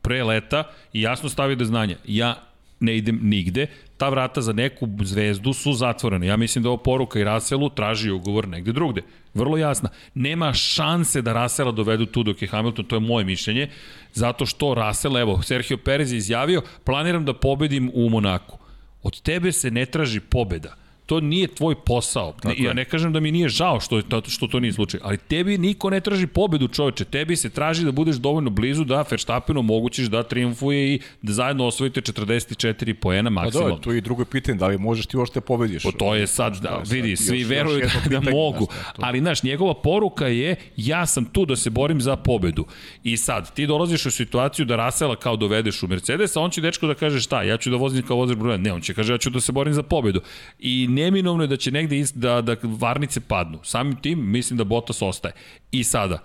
pre 0.01 0.23
leta 0.23 0.63
i 0.93 1.01
jasno 1.01 1.29
stavi 1.29 1.55
do 1.55 1.65
znanja. 1.65 1.97
Ja 2.05 2.35
ne 2.79 2.97
idem 2.97 3.19
nigde, 3.21 3.67
ta 3.97 4.09
vrata 4.09 4.41
za 4.41 4.53
neku 4.53 4.87
zvezdu 5.03 5.53
su 5.53 5.73
zatvorene. 5.73 6.27
Ja 6.27 6.37
mislim 6.37 6.63
da 6.63 6.69
ovo 6.69 6.77
poruka 6.77 7.19
i 7.19 7.23
Raselu 7.23 7.69
traži 7.69 8.11
ugovor 8.11 8.47
negde 8.47 8.71
drugde. 8.71 9.01
Vrlo 9.33 9.57
jasna. 9.57 9.89
Nema 10.13 10.53
šanse 10.53 11.21
da 11.21 11.33
Rasela 11.33 11.71
dovedu 11.71 12.05
tu 12.05 12.23
dok 12.23 12.41
je 12.41 12.47
Hamilton, 12.47 12.85
to 12.85 12.95
je 12.95 12.99
moje 12.99 13.25
mišljenje, 13.25 13.69
zato 14.13 14.45
što 14.45 14.73
Rasel, 14.73 15.17
evo, 15.17 15.41
Sergio 15.41 15.77
Perez 15.77 16.11
je 16.11 16.17
izjavio, 16.17 16.61
planiram 16.83 17.25
da 17.25 17.33
pobedim 17.33 17.91
u 17.93 18.09
Monaku. 18.09 18.57
Od 19.03 19.21
tebe 19.21 19.51
se 19.51 19.71
ne 19.71 19.85
traži 19.85 20.19
pobeda 20.19 20.75
to 21.09 21.19
nije 21.21 21.47
tvoj 21.49 21.75
posao. 21.77 22.33
Ne, 22.43 22.55
ja 22.57 22.73
ne 22.73 22.85
kažem 22.85 23.13
da 23.13 23.19
mi 23.19 23.31
nije 23.31 23.49
žao 23.49 23.79
što, 23.79 24.01
to, 24.01 24.21
što 24.27 24.47
to 24.47 24.59
nije 24.59 24.73
slučaj, 24.73 24.99
ali 25.03 25.17
tebi 25.19 25.57
niko 25.57 25.89
ne 25.89 25.99
traži 25.99 26.27
pobedu 26.27 26.67
čoveče, 26.69 27.05
tebi 27.05 27.35
se 27.35 27.49
traži 27.49 27.85
da 27.85 27.91
budeš 27.91 28.15
dovoljno 28.15 28.49
blizu 28.49 28.83
da 28.83 29.05
Verstappenu 29.11 29.59
omogućiš 29.59 30.07
da 30.07 30.23
triumfuje 30.23 30.93
i 30.93 30.99
da 31.21 31.33
zajedno 31.33 31.65
osvojite 31.65 32.01
44 32.03 32.93
poena 32.95 33.29
Pa 33.29 33.33
maksimalno. 33.33 33.69
dobro, 33.69 33.83
tu 33.83 33.91
je 33.91 33.97
i 33.97 34.01
drugo 34.01 34.25
pitanje, 34.25 34.57
da 34.57 34.67
li 34.67 34.77
možeš 34.79 35.05
ti 35.05 35.17
uopšte 35.17 35.41
pobediš? 35.41 35.83
Po 35.83 35.91
to 35.91 36.15
je 36.15 36.27
sad, 36.27 36.57
da, 36.57 36.81
vidi, 36.85 37.09
još- 37.09 37.19
svi 37.19 37.39
još 37.39 37.49
veruju 37.49 37.77
jedno 37.77 37.99
da, 38.05 38.19
da 38.19 38.31
mogu, 38.31 38.65
to- 38.65 38.73
ali 38.97 39.19
znaš, 39.19 39.43
njegova 39.43 39.73
poruka 39.75 40.27
je 40.27 40.55
ja 40.77 41.05
sam 41.05 41.25
tu 41.25 41.45
da 41.45 41.55
se 41.55 41.69
borim 41.69 42.01
za 42.01 42.15
pobedu. 42.15 42.65
I 43.03 43.17
sad, 43.17 43.53
ti 43.53 43.67
dolaziš 43.67 44.05
u 44.05 44.11
situaciju 44.11 44.65
da 44.65 44.75
Rasela 44.75 45.15
kao 45.15 45.35
dovedeš 45.35 45.83
u 45.83 45.87
Mercedes, 45.87 46.35
a 46.35 46.41
on 46.41 46.51
će 46.51 46.61
dečko 46.61 46.87
da 46.87 46.93
kaže 46.93 47.19
šta, 47.19 47.43
ja 47.43 47.57
ću 47.57 47.69
da 47.69 47.75
vozim 47.77 48.03
kao 48.03 48.25
broja. 48.27 48.57
Ne, 48.57 48.73
on 48.73 48.81
će 48.81 48.93
kaže 48.93 49.13
ja 49.13 49.17
ću 49.17 49.29
da 49.29 49.39
se 49.39 49.51
borim 49.51 49.73
za 49.73 49.83
pobedu. 49.83 50.21
I 50.59 50.87
neminovno 51.03 51.43
je 51.43 51.47
da 51.47 51.57
će 51.57 51.71
negde 51.71 51.97
ist, 51.99 52.15
da, 52.17 52.41
da 52.41 52.55
varnice 52.63 53.19
padnu. 53.19 53.59
Samim 53.63 53.95
tim 53.95 54.31
mislim 54.31 54.57
da 54.57 54.63
Bottas 54.63 55.01
ostaje. 55.01 55.33
I 55.71 55.83
sada, 55.83 56.19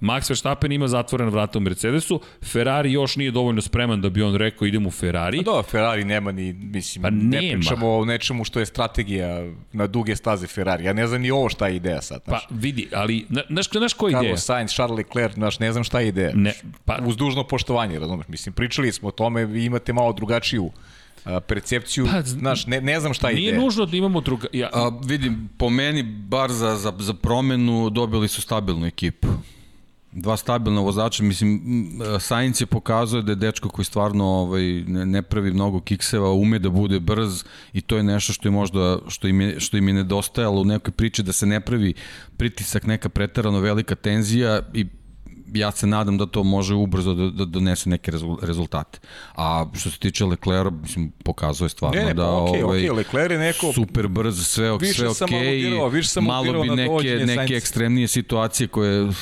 Max 0.00 0.30
Verstappen 0.30 0.72
ima 0.72 0.88
zatvorena 0.88 1.30
vrata 1.30 1.58
u 1.58 1.60
Mercedesu, 1.60 2.20
Ferrari 2.44 2.92
još 2.92 3.16
nije 3.16 3.30
dovoljno 3.30 3.60
spreman 3.60 4.00
da 4.00 4.08
bi 4.08 4.22
on 4.22 4.34
rekao 4.34 4.66
idem 4.66 4.86
u 4.86 4.90
Ferrari. 4.90 5.42
Pa 5.44 5.52
da, 5.52 5.62
Ferrari 5.62 6.04
nema 6.04 6.32
ni, 6.32 6.52
mislim, 6.52 7.02
Pa 7.02 7.10
ne 7.10 7.38
pričamo 7.38 7.98
o 7.98 8.04
nečemu 8.04 8.44
što 8.44 8.60
je 8.60 8.66
strategija 8.66 9.46
na 9.72 9.86
duge 9.86 10.16
staze 10.16 10.46
Ferrari. 10.46 10.84
Ja 10.84 10.92
ne 10.92 11.06
znam 11.06 11.22
ni 11.22 11.30
ovo 11.30 11.48
šta 11.48 11.68
je 11.68 11.76
ideja 11.76 12.02
sad. 12.02 12.22
Pa 12.24 12.30
Znaš. 12.30 12.46
vidi, 12.50 12.88
ali 12.94 13.26
na- 13.28 13.42
znaš, 13.50 13.70
znaš 13.70 13.94
koja 13.94 14.08
je 14.08 14.12
ideja? 14.12 14.22
Carlos 14.22 14.44
Sainz, 14.44 14.70
Charles 14.72 14.96
Leclerc, 14.96 15.34
znaš, 15.34 15.58
ne 15.58 15.72
znam 15.72 15.84
šta 15.84 16.00
je 16.00 16.08
ideja. 16.08 16.30
Ne, 16.34 16.52
pa 16.84 16.98
Uz 17.06 17.16
dužno 17.16 17.44
poštovanje, 17.44 17.98
razumeš? 17.98 18.28
Mislim, 18.28 18.52
pričali 18.52 18.92
smo 18.92 19.08
o 19.08 19.12
tome, 19.12 19.46
vi 19.46 19.64
imate 19.64 19.92
malo 19.92 20.12
drugačiju 20.12 20.70
a, 21.24 21.40
percepciju, 21.40 22.06
Pa, 22.12 22.22
znaš, 22.22 22.66
ne, 22.66 22.80
ne 22.80 23.00
znam 23.00 23.14
šta 23.14 23.28
je 23.28 23.34
Nije 23.34 23.48
ideja. 23.48 23.64
nužno 23.64 23.86
da 23.86 23.96
imamo 23.96 24.20
druga... 24.20 24.48
Ja, 24.52 24.70
A, 24.72 24.90
vidim, 25.04 25.48
po 25.58 25.70
meni, 25.70 26.02
bar 26.02 26.52
za, 26.52 26.76
za, 26.76 26.92
za 26.98 27.14
promenu, 27.14 27.90
dobili 27.90 28.28
su 28.28 28.42
stabilnu 28.42 28.86
ekipu. 28.86 29.28
Dva 30.12 30.36
stabilna 30.36 30.80
vozača, 30.80 31.22
mislim, 31.22 31.60
Sainz 32.20 32.60
je 32.60 32.66
pokazuje 32.66 33.22
da 33.22 33.32
je 33.32 33.36
dečko 33.36 33.68
koji 33.68 33.84
stvarno 33.84 34.24
ovaj, 34.24 34.62
ne, 34.86 35.06
ne 35.06 35.22
pravi 35.22 35.52
mnogo 35.52 35.80
kikseva, 35.80 36.32
ume 36.32 36.58
da 36.58 36.68
bude 36.68 37.00
brz 37.00 37.44
i 37.72 37.80
to 37.80 37.96
je 37.96 38.02
nešto 38.02 38.32
što 38.32 38.48
je 38.48 38.52
možda, 38.52 38.98
što 39.08 39.28
im 39.28 39.40
je, 39.40 39.60
što 39.60 39.76
im 39.76 39.88
je 39.88 39.94
nedostajalo 39.94 40.60
u 40.60 40.64
nekoj 40.64 40.92
priči 40.92 41.22
da 41.22 41.32
se 41.32 41.46
ne 41.46 41.60
pravi 41.60 41.94
pritisak, 42.36 42.86
neka 42.86 43.08
pretarano 43.08 43.60
velika 43.60 43.94
tenzija 43.94 44.60
i 44.74 44.86
ja 45.54 45.70
se 45.70 45.86
nadam 45.86 46.18
da 46.18 46.26
to 46.26 46.42
može 46.42 46.74
ubrzo 46.74 47.14
da, 47.14 47.30
da 47.30 47.44
donese 47.44 47.90
neke 47.90 48.12
rezultate. 48.42 48.98
A 49.34 49.66
što 49.74 49.90
se 49.90 49.98
tiče 49.98 50.24
Leclerca, 50.24 50.70
mislim, 50.82 51.12
pokazuje 51.24 51.68
stvarno 51.68 52.00
ne, 52.00 52.06
ne, 52.06 52.14
da 52.14 52.22
pa, 52.22 52.28
okay, 52.28 52.64
ovaj, 52.64 52.80
okay, 52.80 52.96
Leclerc 52.96 53.32
je 53.32 53.38
neko... 53.38 53.72
super 53.72 54.08
brz, 54.08 54.46
sve, 54.46 54.78
više 54.78 54.94
sve 54.94 55.08
okej, 55.08 55.38
okay, 55.38 55.92
više 55.92 56.08
sam 56.08 56.24
malo 56.24 56.62
bi 56.62 56.68
neke, 56.68 57.26
neke 57.26 57.54
ekstremnije 57.54 58.08
situacije 58.08 58.68
koje 58.68 59.12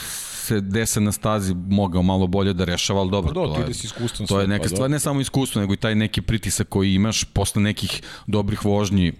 se 0.48 0.60
dese 0.60 1.00
na 1.00 1.12
stazi 1.12 1.54
mogao 1.54 2.02
malo 2.02 2.26
bolje 2.26 2.52
da 2.52 2.64
rešava, 2.64 3.00
ali 3.00 3.10
dobro. 3.10 3.34
Pa 3.34 3.40
do, 3.40 3.46
to, 3.46 3.60
je, 3.60 4.26
to 4.26 4.40
je 4.40 4.46
neka 4.46 4.62
pa 4.62 4.68
stvar, 4.68 4.90
ne 4.90 4.98
samo 4.98 5.20
iskustvo, 5.20 5.60
nego 5.60 5.74
i 5.74 5.76
taj 5.76 5.94
neki 5.94 6.22
pritisak 6.22 6.68
koji 6.68 6.94
imaš 6.94 7.24
posle 7.24 7.62
nekih 7.62 8.02
dobrih 8.26 8.64
vožnji 8.64 9.12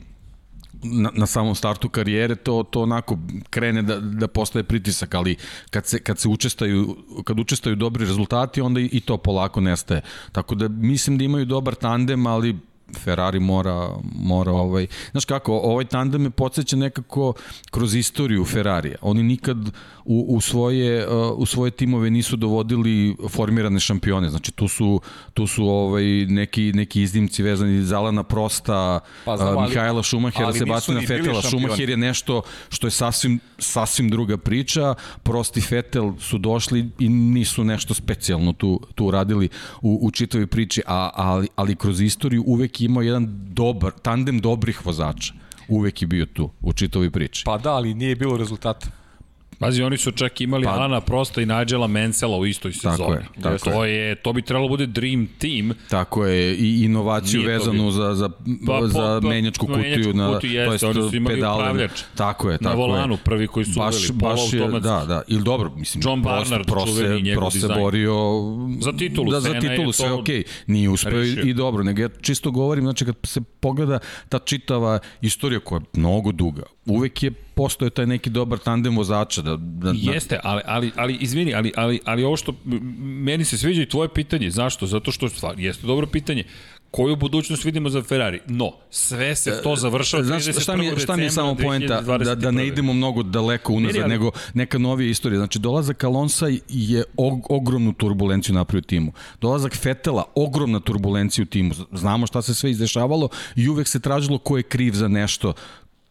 na, 0.83 1.11
na 1.15 1.27
samom 1.27 1.55
startu 1.55 1.89
karijere 1.89 2.35
to 2.35 2.65
to 2.71 2.83
onako 2.83 3.19
krene 3.51 3.83
da 3.83 4.01
da 4.01 4.29
postaje 4.29 4.63
pritisak, 4.63 5.15
ali 5.15 5.37
kad 5.71 5.87
se 5.87 5.99
kad 5.99 6.19
se 6.19 6.29
učestaju 6.29 6.97
kad 7.25 7.41
učestaju 7.41 7.77
dobri 7.77 8.05
rezultati, 8.05 8.61
onda 8.61 8.81
i, 8.81 8.89
i 8.93 9.01
to 9.01 9.17
polako 9.17 9.61
nestaje. 9.61 10.01
Tako 10.33 10.55
da 10.55 10.69
mislim 10.69 11.19
da 11.19 11.25
imaju 11.25 11.45
dobar 11.45 11.75
tandem, 11.75 12.27
ali 12.27 12.57
Ferrari 12.97 13.41
mora, 13.41 13.89
mora 14.15 14.53
ovaj... 14.53 14.87
Znaš 15.11 15.25
kako, 15.25 15.53
ovaj 15.59 15.85
tandem 15.85 16.23
me 16.23 16.31
podsjeća 16.31 16.77
nekako 16.77 17.33
kroz 17.71 17.95
istoriju 17.95 18.45
Ferrarija. 18.45 18.97
Oni 19.03 19.23
nikad 19.23 19.59
u, 20.09 20.25
u, 20.29 20.41
svoje, 20.41 21.09
uh, 21.09 21.39
u 21.39 21.47
svoje 21.47 21.71
timove 21.71 22.11
nisu 22.11 22.37
dovodili 22.37 23.17
formirane 23.29 23.81
šampione. 23.81 24.29
Znači 24.29 24.53
tu 24.53 24.69
su, 24.69 25.01
tu 25.35 25.47
su 25.47 25.69
ovaj, 25.69 26.05
neki, 26.29 26.73
neki 26.73 27.03
izdimci 27.03 27.43
vezani 27.43 27.83
za 27.83 27.99
Alana 27.99 28.23
Prosta, 28.23 29.01
pa, 29.25 29.37
znam, 29.37 29.57
uh, 29.57 29.69
Mihajla 29.69 30.03
Šumahera, 30.03 30.53
Sebastina 30.53 31.01
Fetela. 31.01 31.43
Šumacher 31.43 31.91
je 31.91 31.97
nešto 31.97 32.43
što 32.69 32.87
je 32.87 32.91
sasvim, 32.91 33.41
sasvim 33.59 34.09
druga 34.11 34.37
priča. 34.37 34.95
Prosti 35.23 35.61
Fetel 35.61 36.13
su 36.19 36.39
došli 36.39 36.91
i 36.99 37.09
nisu 37.09 37.65
nešto 37.65 37.95
specijalno 37.95 38.53
tu, 38.53 38.81
tu 38.95 39.11
radili 39.11 39.49
u, 39.83 39.99
u 40.03 40.11
čitavoj 40.11 40.47
priči, 40.47 40.83
a, 40.87 41.11
ali, 41.15 41.49
ali 41.57 41.77
kroz 41.77 42.01
istoriju 42.01 42.45
uvek 42.47 42.81
imao 42.81 43.03
jedan 43.03 43.27
dobar, 43.53 43.93
tandem 44.03 44.41
dobrih 44.41 44.87
vozača. 44.87 45.35
Uvek 45.69 46.03
je 46.03 46.09
bio 46.09 46.27
tu 46.27 46.51
u 46.61 46.73
čitovoj 46.73 47.11
priči. 47.11 47.43
Pa 47.45 47.59
da, 47.59 47.73
ali 47.73 47.95
nije 47.95 48.17
bilo 48.17 48.37
rezultata. 48.37 48.98
Pazi, 49.59 49.83
oni 49.83 49.97
su 49.97 50.11
čak 50.11 50.41
imali 50.41 50.65
pa, 50.65 50.71
Alana 50.71 51.01
Prosta 51.01 51.41
i 51.43 51.47
Nigela 51.47 51.87
Mansella 51.87 52.37
u 52.37 52.47
istoj 52.47 52.73
sezoni. 52.73 52.97
Tako 52.99 53.13
je. 53.13 53.27
Tako 53.43 53.71
to, 53.71 53.85
je. 53.85 54.15
to 54.15 54.33
bi 54.33 54.43
trebalo 54.43 54.69
bude 54.69 54.87
dream 54.87 55.29
team. 55.39 55.73
Tako 55.91 56.27
je, 56.27 56.55
i 56.55 56.85
inovaciju 56.85 57.41
Nije 57.41 57.53
vezanu 57.53 57.87
bi... 57.87 57.93
za, 57.93 58.15
za, 58.15 58.31
pa, 58.67 58.87
za 58.87 59.21
pa, 59.23 59.29
menjačku 59.29 59.67
kutiju. 59.67 59.83
Menjačku 59.83 60.13
na, 60.13 60.35
kutiju 60.35 60.53
jeste, 60.53 60.79
to 60.79 60.91
oni 60.91 61.11
su 61.11 61.17
imali 61.17 61.35
pedale. 61.35 61.63
upravljač. 61.63 62.03
Tako 62.15 62.51
je, 62.51 62.59
tako 62.59 62.71
na 62.71 62.75
volanu, 62.75 63.15
je. 63.15 63.19
prvi 63.25 63.47
koji 63.47 63.65
su 63.65 63.81
baš, 63.81 63.95
uveli, 64.11 64.13
baš 64.13 64.53
je, 64.53 64.81
da, 64.81 65.05
da, 65.09 65.23
ili 65.29 65.43
dobro, 65.43 65.71
mislim, 65.77 66.03
John 66.07 66.23
Barnard, 66.23 66.67
prost, 66.67 66.87
čuveni 66.87 67.23
njegov 67.23 67.43
prost 67.43 67.61
se 67.61 67.69
borio 67.69 68.15
za 68.81 68.93
titulu, 68.93 69.31
da, 69.31 69.41
za 69.41 69.61
titulu, 69.61 69.93
sve 69.93 70.13
okej. 70.13 70.43
Okay. 70.43 70.45
Nije 70.67 70.89
uspeo 70.89 71.23
i 71.23 71.55
dobro, 71.55 71.83
nego 71.83 72.03
ja 72.03 72.09
čisto 72.21 72.51
govorim, 72.51 72.85
znači 72.85 73.05
kad 73.05 73.15
se 73.25 73.41
pogleda 73.61 73.99
ta 74.29 74.39
čitava 74.39 74.99
istorija 75.21 75.61
koja 75.61 75.77
je 75.77 75.85
mnogo 75.93 76.33
duga, 76.33 76.63
uvek 76.87 77.23
je 77.23 77.33
postoje 77.59 77.91
taj 77.91 78.07
neki 78.07 78.31
dobar 78.31 78.59
tandem 78.59 78.97
vozača. 78.97 79.43
Da, 79.43 79.57
da, 79.57 79.93
da... 79.93 80.13
Jeste, 80.13 80.39
ali, 80.43 80.63
ali, 80.65 80.91
ali 80.97 81.15
izvini, 81.15 81.55
ali, 81.55 81.73
ali, 81.77 82.01
ali 82.05 82.25
ovo 82.25 82.37
što 82.37 82.55
meni 82.99 83.45
se 83.45 83.59
sviđa 83.59 83.83
i 83.83 83.89
tvoje 83.89 84.09
pitanje, 84.09 84.51
zašto? 84.51 84.87
Zato 84.87 85.13
što 85.13 85.29
stvar, 85.29 85.61
jeste 85.61 85.87
dobro 85.87 86.07
pitanje 86.07 86.45
koju 86.91 87.17
budućnost 87.17 87.65
vidimo 87.65 87.89
za 87.89 88.03
Ferrari. 88.03 88.41
No, 88.47 88.73
sve 88.91 89.35
se 89.37 89.61
to 89.63 89.77
završava 89.77 90.23
31. 90.23 90.61
šta 90.61 90.77
mi, 90.77 90.87
je, 90.87 90.99
šta 90.99 91.17
mi 91.17 91.23
je 91.23 91.31
samo 91.31 91.55
poenta? 91.55 92.01
Da, 92.01 92.35
da 92.35 92.51
ne 92.51 92.67
idemo 92.67 92.93
mnogo 92.93 93.23
daleko 93.23 93.73
unazad, 93.73 93.97
ne, 93.97 94.03
ali... 94.03 94.11
nego 94.11 94.31
neka 94.55 94.79
novija 94.79 95.11
istorija. 95.11 95.39
Znači, 95.39 95.59
dolazak 95.59 96.05
Alonsa 96.05 96.47
je 96.69 97.05
og, 97.17 97.51
ogromnu 97.51 97.93
turbulenciju 97.93 98.55
napravio 98.55 98.83
timu. 98.83 99.13
Dolazak 99.41 99.77
Fetela, 99.77 100.25
ogromna 100.35 100.81
turbulencija 100.81 101.43
u 101.43 101.47
timu. 101.47 101.75
Znamo 101.93 102.27
šta 102.27 102.43
se 102.43 102.55
sve 102.55 102.71
izdešavalo 102.71 103.29
i 103.57 103.69
uvek 103.69 103.89
se 103.89 104.01
tražilo 104.01 104.39
ko 104.39 104.57
je 104.57 104.63
kriv 104.63 104.93
za 104.95 105.09
nešto 105.09 105.53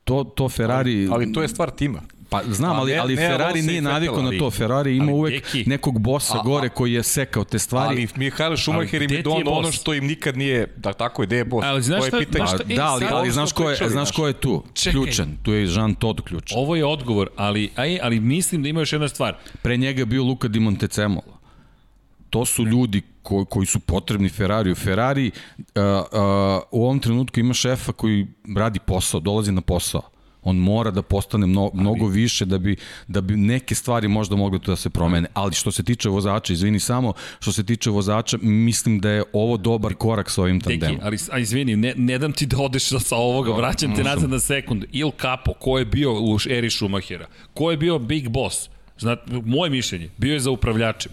to, 0.08 0.24
to 0.24 0.50
Ferrari... 0.50 1.08
Ali, 1.12 1.26
ali 1.26 1.34
to 1.34 1.42
je 1.42 1.48
stvar 1.48 1.72
tima. 1.72 2.02
Pa 2.30 2.42
znam, 2.52 2.80
ali, 2.80 2.98
ali 2.98 3.16
ne, 3.16 3.30
Ferrari 3.30 3.62
nije 3.62 3.82
navikao 3.82 4.22
na 4.22 4.32
to. 4.40 4.52
Ferrari 4.52 4.98
ima 4.98 5.12
uvek 5.12 5.34
deki, 5.34 5.70
nekog 5.70 6.00
bosa 6.00 6.40
a, 6.40 6.44
gore 6.44 6.70
koji 6.70 6.94
je 6.94 7.04
sekao 7.04 7.44
te 7.44 7.60
stvari. 7.60 7.88
Ali 7.88 8.08
Mihael 8.16 8.58
Schumacher 8.58 9.02
im 9.02 9.12
je 9.12 9.22
don 9.22 9.44
ono 9.46 9.72
što 9.72 9.94
im 9.94 10.06
nikad 10.06 10.38
nije, 10.38 10.74
da 10.76 10.94
tako 10.94 11.22
je, 11.22 11.26
gde 11.26 11.38
je 11.38 11.46
bos. 11.46 11.66
Ali 11.66 11.82
znaš 11.82 12.08
šta, 12.08 12.20
pitanje. 12.20 12.46
Pa, 12.46 12.74
da, 12.76 12.86
ali, 12.86 13.06
ali 13.12 13.32
znaš 13.32 13.52
ko 13.52 13.70
je, 13.70 13.90
znaš 13.90 14.12
ko 14.12 14.28
je 14.28 14.34
tu? 14.34 14.64
Čekaj. 14.74 14.92
Ključan. 14.92 15.38
Tu 15.44 15.54
je 15.54 15.68
Jean 15.74 15.96
Todt 15.96 16.22
ključan. 16.22 16.60
Ovo 16.60 16.76
je 16.76 16.86
odgovor, 16.86 17.30
ali, 17.36 17.70
aj, 17.76 18.00
ali 18.02 18.20
mislim 18.20 18.64
da 18.64 18.70
ima 18.70 18.80
još 18.80 18.94
jedna 18.94 19.08
stvar. 19.08 19.36
Pre 19.62 19.78
njega 19.78 20.02
je 20.02 20.06
bio 20.06 20.24
Luka 20.24 20.48
Di 20.48 20.60
Montecemolo. 20.60 21.37
To 22.30 22.46
su 22.46 22.66
ljudi 22.66 23.02
koji, 23.24 23.46
koji 23.46 23.66
su 23.66 23.80
potrebni 23.80 24.30
Ferrariju. 24.30 24.76
Ferrari 24.76 25.32
uh, 25.58 25.64
uh, 25.84 26.20
u 26.72 26.84
ovom 26.84 27.00
trenutku 27.00 27.40
ima 27.40 27.54
šefa 27.54 27.92
koji 27.92 28.28
radi 28.58 28.80
posao, 28.80 29.20
dolazi 29.20 29.52
na 29.52 29.62
posao. 29.62 30.02
On 30.44 30.56
mora 30.56 30.92
da 30.92 31.02
postane 31.02 31.48
mno, 31.48 31.72
mnogo 31.74 32.08
više 32.08 32.46
da 32.46 32.58
bi, 32.58 32.76
da 33.08 33.22
bi 33.22 33.36
neke 33.36 33.76
stvari 33.76 34.08
možda 34.08 34.36
mogle 34.36 34.60
to 34.60 34.72
da 34.72 34.76
se 34.76 34.90
promene. 34.90 35.28
Ali 35.34 35.54
što 35.54 35.72
se 35.72 35.84
tiče 35.84 36.10
vozača, 36.10 36.54
izvini 36.54 36.80
samo, 36.80 37.14
što 37.40 37.52
se 37.52 37.66
tiče 37.66 37.90
vozača, 37.90 38.38
mislim 38.42 39.00
da 39.00 39.10
je 39.10 39.24
ovo 39.34 39.58
dobar 39.58 39.94
korak 39.94 40.30
sa 40.32 40.42
ovim 40.42 40.62
tandemom. 40.62 40.96
Deki, 40.96 41.06
ali 41.06 41.18
a 41.32 41.40
izvini, 41.40 41.76
ne, 41.76 41.94
ne 41.98 42.18
dam 42.18 42.32
ti 42.32 42.46
da 42.46 42.58
odeš 42.58 42.90
sa 42.90 43.16
ovoga, 43.16 43.52
vraćam 43.52 43.96
te 43.96 44.04
nazad 44.04 44.30
na 44.30 44.40
sekund. 44.40 44.86
Il 44.92 45.12
Capo, 45.22 45.54
ko 45.54 45.80
je 45.80 45.86
bio 45.86 46.14
u 46.14 46.38
eri 46.50 46.70
Schumachera? 46.70 47.28
Ko 47.54 47.72
je 47.72 47.78
bio 47.78 48.00
Big 48.00 48.30
Boss? 48.30 48.70
Znat, 49.00 49.20
moje 49.46 49.70
mišljenje, 49.70 50.10
bio 50.18 50.34
je 50.34 50.40
za 50.40 50.52
upravljačem. 50.52 51.12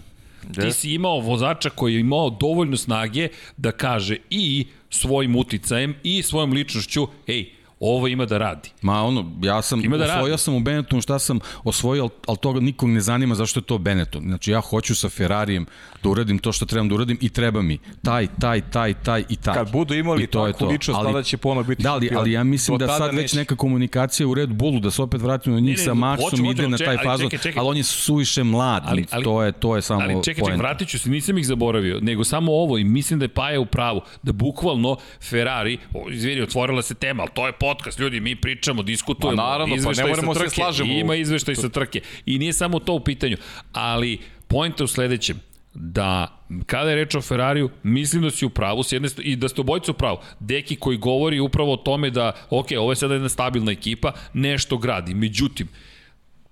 Ti 0.53 0.61
da. 0.61 0.71
si 0.71 0.93
imao 0.93 1.19
vozača 1.19 1.69
koji 1.69 1.93
je 1.93 1.99
imao 1.99 2.29
dovoljno 2.29 2.77
snage 2.77 3.27
da 3.57 3.71
kaže 3.71 4.17
i 4.29 4.65
svojim 4.89 5.35
uticajem 5.35 5.95
i 6.03 6.23
svojom 6.23 6.53
ličnošću, 6.53 7.07
ej, 7.27 7.54
ovo 7.79 8.07
ima 8.07 8.25
da 8.25 8.37
radi. 8.37 8.69
Ma 8.81 9.03
ono, 9.03 9.31
ja 9.41 9.61
sam 9.61 9.85
ima 9.85 9.97
da 9.97 10.03
osvojio 10.03 10.31
radi. 10.31 10.41
sam 10.41 10.55
u 10.55 10.59
Benetton 10.59 11.01
šta 11.01 11.19
sam 11.19 11.39
osvojio, 11.63 12.09
ali 12.27 12.37
toga 12.37 12.59
nikog 12.59 12.89
ne 12.89 13.01
zanima 13.01 13.35
zašto 13.35 13.59
je 13.59 13.63
to 13.63 13.77
Benetton. 13.77 14.23
Znači 14.23 14.51
ja 14.51 14.61
hoću 14.61 14.95
sa 14.95 15.09
Ferrarijem 15.09 15.65
da 16.03 16.09
uradim 16.09 16.39
to 16.39 16.51
što 16.51 16.65
trebam 16.65 16.89
da 16.89 16.95
uradim 16.95 17.17
i 17.21 17.29
treba 17.29 17.61
mi 17.61 17.79
taj, 18.03 18.27
taj, 18.39 18.61
taj, 18.61 18.93
taj 18.93 19.23
i 19.29 19.35
taj. 19.35 19.53
Kad 19.53 19.71
budu 19.71 19.93
imali 19.93 20.27
to 20.27 20.51
takvu 20.51 20.67
ličnost, 20.67 20.99
tada 21.03 21.23
će 21.23 21.37
ponovno 21.37 21.63
biti 21.63 21.83
Da, 21.83 21.93
ali, 21.93 22.09
ali 22.15 22.31
ja 22.31 22.43
mislim 22.43 22.77
da 22.77 22.87
sad 22.87 23.15
već 23.15 23.33
neka 23.33 23.55
komunikacija 23.55 24.27
u 24.27 24.33
Red 24.33 24.49
Bullu, 24.49 24.79
da 24.79 24.91
se 24.91 25.01
opet 25.01 25.21
vratimo 25.21 25.55
na 25.55 25.61
njih 25.61 25.77
ne, 25.77 25.81
ne, 25.81 25.85
sa 25.85 25.93
Maxom, 25.93 26.51
ide 26.51 26.67
na 26.67 26.77
taj 26.77 26.97
fazon, 26.97 27.29
ali, 27.43 27.53
ali 27.55 27.69
on 27.69 27.77
je 27.77 27.83
suviše 27.83 28.43
mlad, 28.43 28.83
ali, 28.85 29.05
ali, 29.11 29.23
to, 29.23 29.43
je, 29.43 29.51
to 29.51 29.75
je 29.75 29.81
samo 29.81 30.01
Ali 30.01 30.23
čekaj, 30.23 30.43
čekaj, 30.43 30.57
vratit 30.57 30.87
ću 30.87 30.99
se, 30.99 31.09
nisam 31.09 31.37
ih 31.37 31.47
zaboravio, 31.47 31.99
nego 32.01 32.23
samo 32.23 32.51
ovo 32.51 32.77
i 32.77 32.83
mislim 32.83 33.19
da 33.19 33.25
je 33.25 33.29
Paja 33.29 33.59
u 33.59 33.65
pravu, 33.65 34.01
da 34.23 34.31
bukvalno 34.31 34.97
Ferrari, 35.21 35.77
izvini, 36.11 36.41
otvorila 36.41 36.81
se 36.81 36.95
tema, 36.95 37.23
ali 37.23 37.31
to 37.33 37.45
je 37.47 37.51
podcast, 37.65 37.99
ljudi, 37.99 38.19
mi 38.19 38.35
pričamo, 38.35 38.83
diskutujemo, 38.83 39.37
pa 39.37 39.49
naravno, 39.49 39.75
pa 39.83 40.03
ne 40.03 40.09
moramo 40.09 40.35
se 40.35 40.49
slažemo. 40.49 40.93
Ima 40.93 41.15
izveštaj 41.15 41.55
sa 41.55 41.69
trke. 41.69 42.01
I 42.25 42.39
nije 42.39 42.53
samo 42.53 42.79
to 42.79 42.93
u 42.93 42.99
pitanju, 42.99 43.37
ali 43.73 44.19
pojenta 44.47 44.83
u 44.83 44.87
sledećem, 44.87 45.39
da 45.73 46.27
kada 46.65 46.89
je 46.89 46.95
reč 46.95 47.15
o 47.15 47.21
Ferrariju, 47.21 47.69
mislim 47.83 48.21
da 48.21 48.31
si 48.31 48.45
u 48.45 48.49
pravu 48.49 48.83
s 48.83 48.91
jedne 48.91 49.09
i 49.19 49.35
da 49.35 49.49
ste 49.49 49.61
obojica 49.61 49.91
u 49.91 49.95
pravu. 49.95 50.17
Deki 50.39 50.75
koji 50.75 50.97
govori 50.97 51.39
upravo 51.39 51.73
o 51.73 51.77
tome 51.77 52.09
da, 52.09 52.31
ok, 52.49 52.67
ovo 52.79 52.91
je 52.91 52.95
sada 52.95 53.13
jedna 53.13 53.29
stabilna 53.29 53.71
ekipa, 53.71 54.13
nešto 54.33 54.77
gradi. 54.77 55.13
Međutim, 55.13 55.67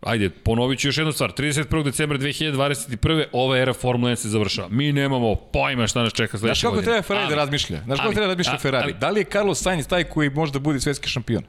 Ajde, 0.06 0.30
ponovit 0.30 0.80
ću 0.80 0.88
još 0.88 0.98
jednu 0.98 1.12
stvar. 1.12 1.32
31. 1.32 1.84
decembra 1.84 2.18
2021. 2.18 3.26
ova 3.32 3.58
era 3.58 3.74
Formula 3.74 4.12
1 4.12 4.16
se 4.16 4.30
završava. 4.30 4.68
Mi 4.72 4.92
nemamo 4.92 5.36
pojma 5.36 5.88
šta 5.88 6.04
nas 6.04 6.14
čeka 6.14 6.38
sledeće 6.38 6.68
godine. 6.68 6.84
Znaš 6.84 6.86
kako 6.86 6.92
treba 6.92 7.02
Ferrari 7.02 7.30
da 7.30 7.36
razmišlja? 7.36 7.82
Znaš 7.86 8.00
kako 8.00 8.12
treba 8.14 8.28
da 8.28 8.34
razmišlja 8.34 8.58
Ferrari? 8.58 8.84
Ali, 8.84 8.94
da 8.94 9.10
li 9.10 9.20
je 9.20 9.24
Carlos 9.24 9.62
Sainz 9.62 9.88
taj 9.88 10.04
koji 10.04 10.30
može 10.30 10.52
da 10.52 10.60
bude 10.60 10.80
svetski 10.80 11.10
šampion? 11.10 11.44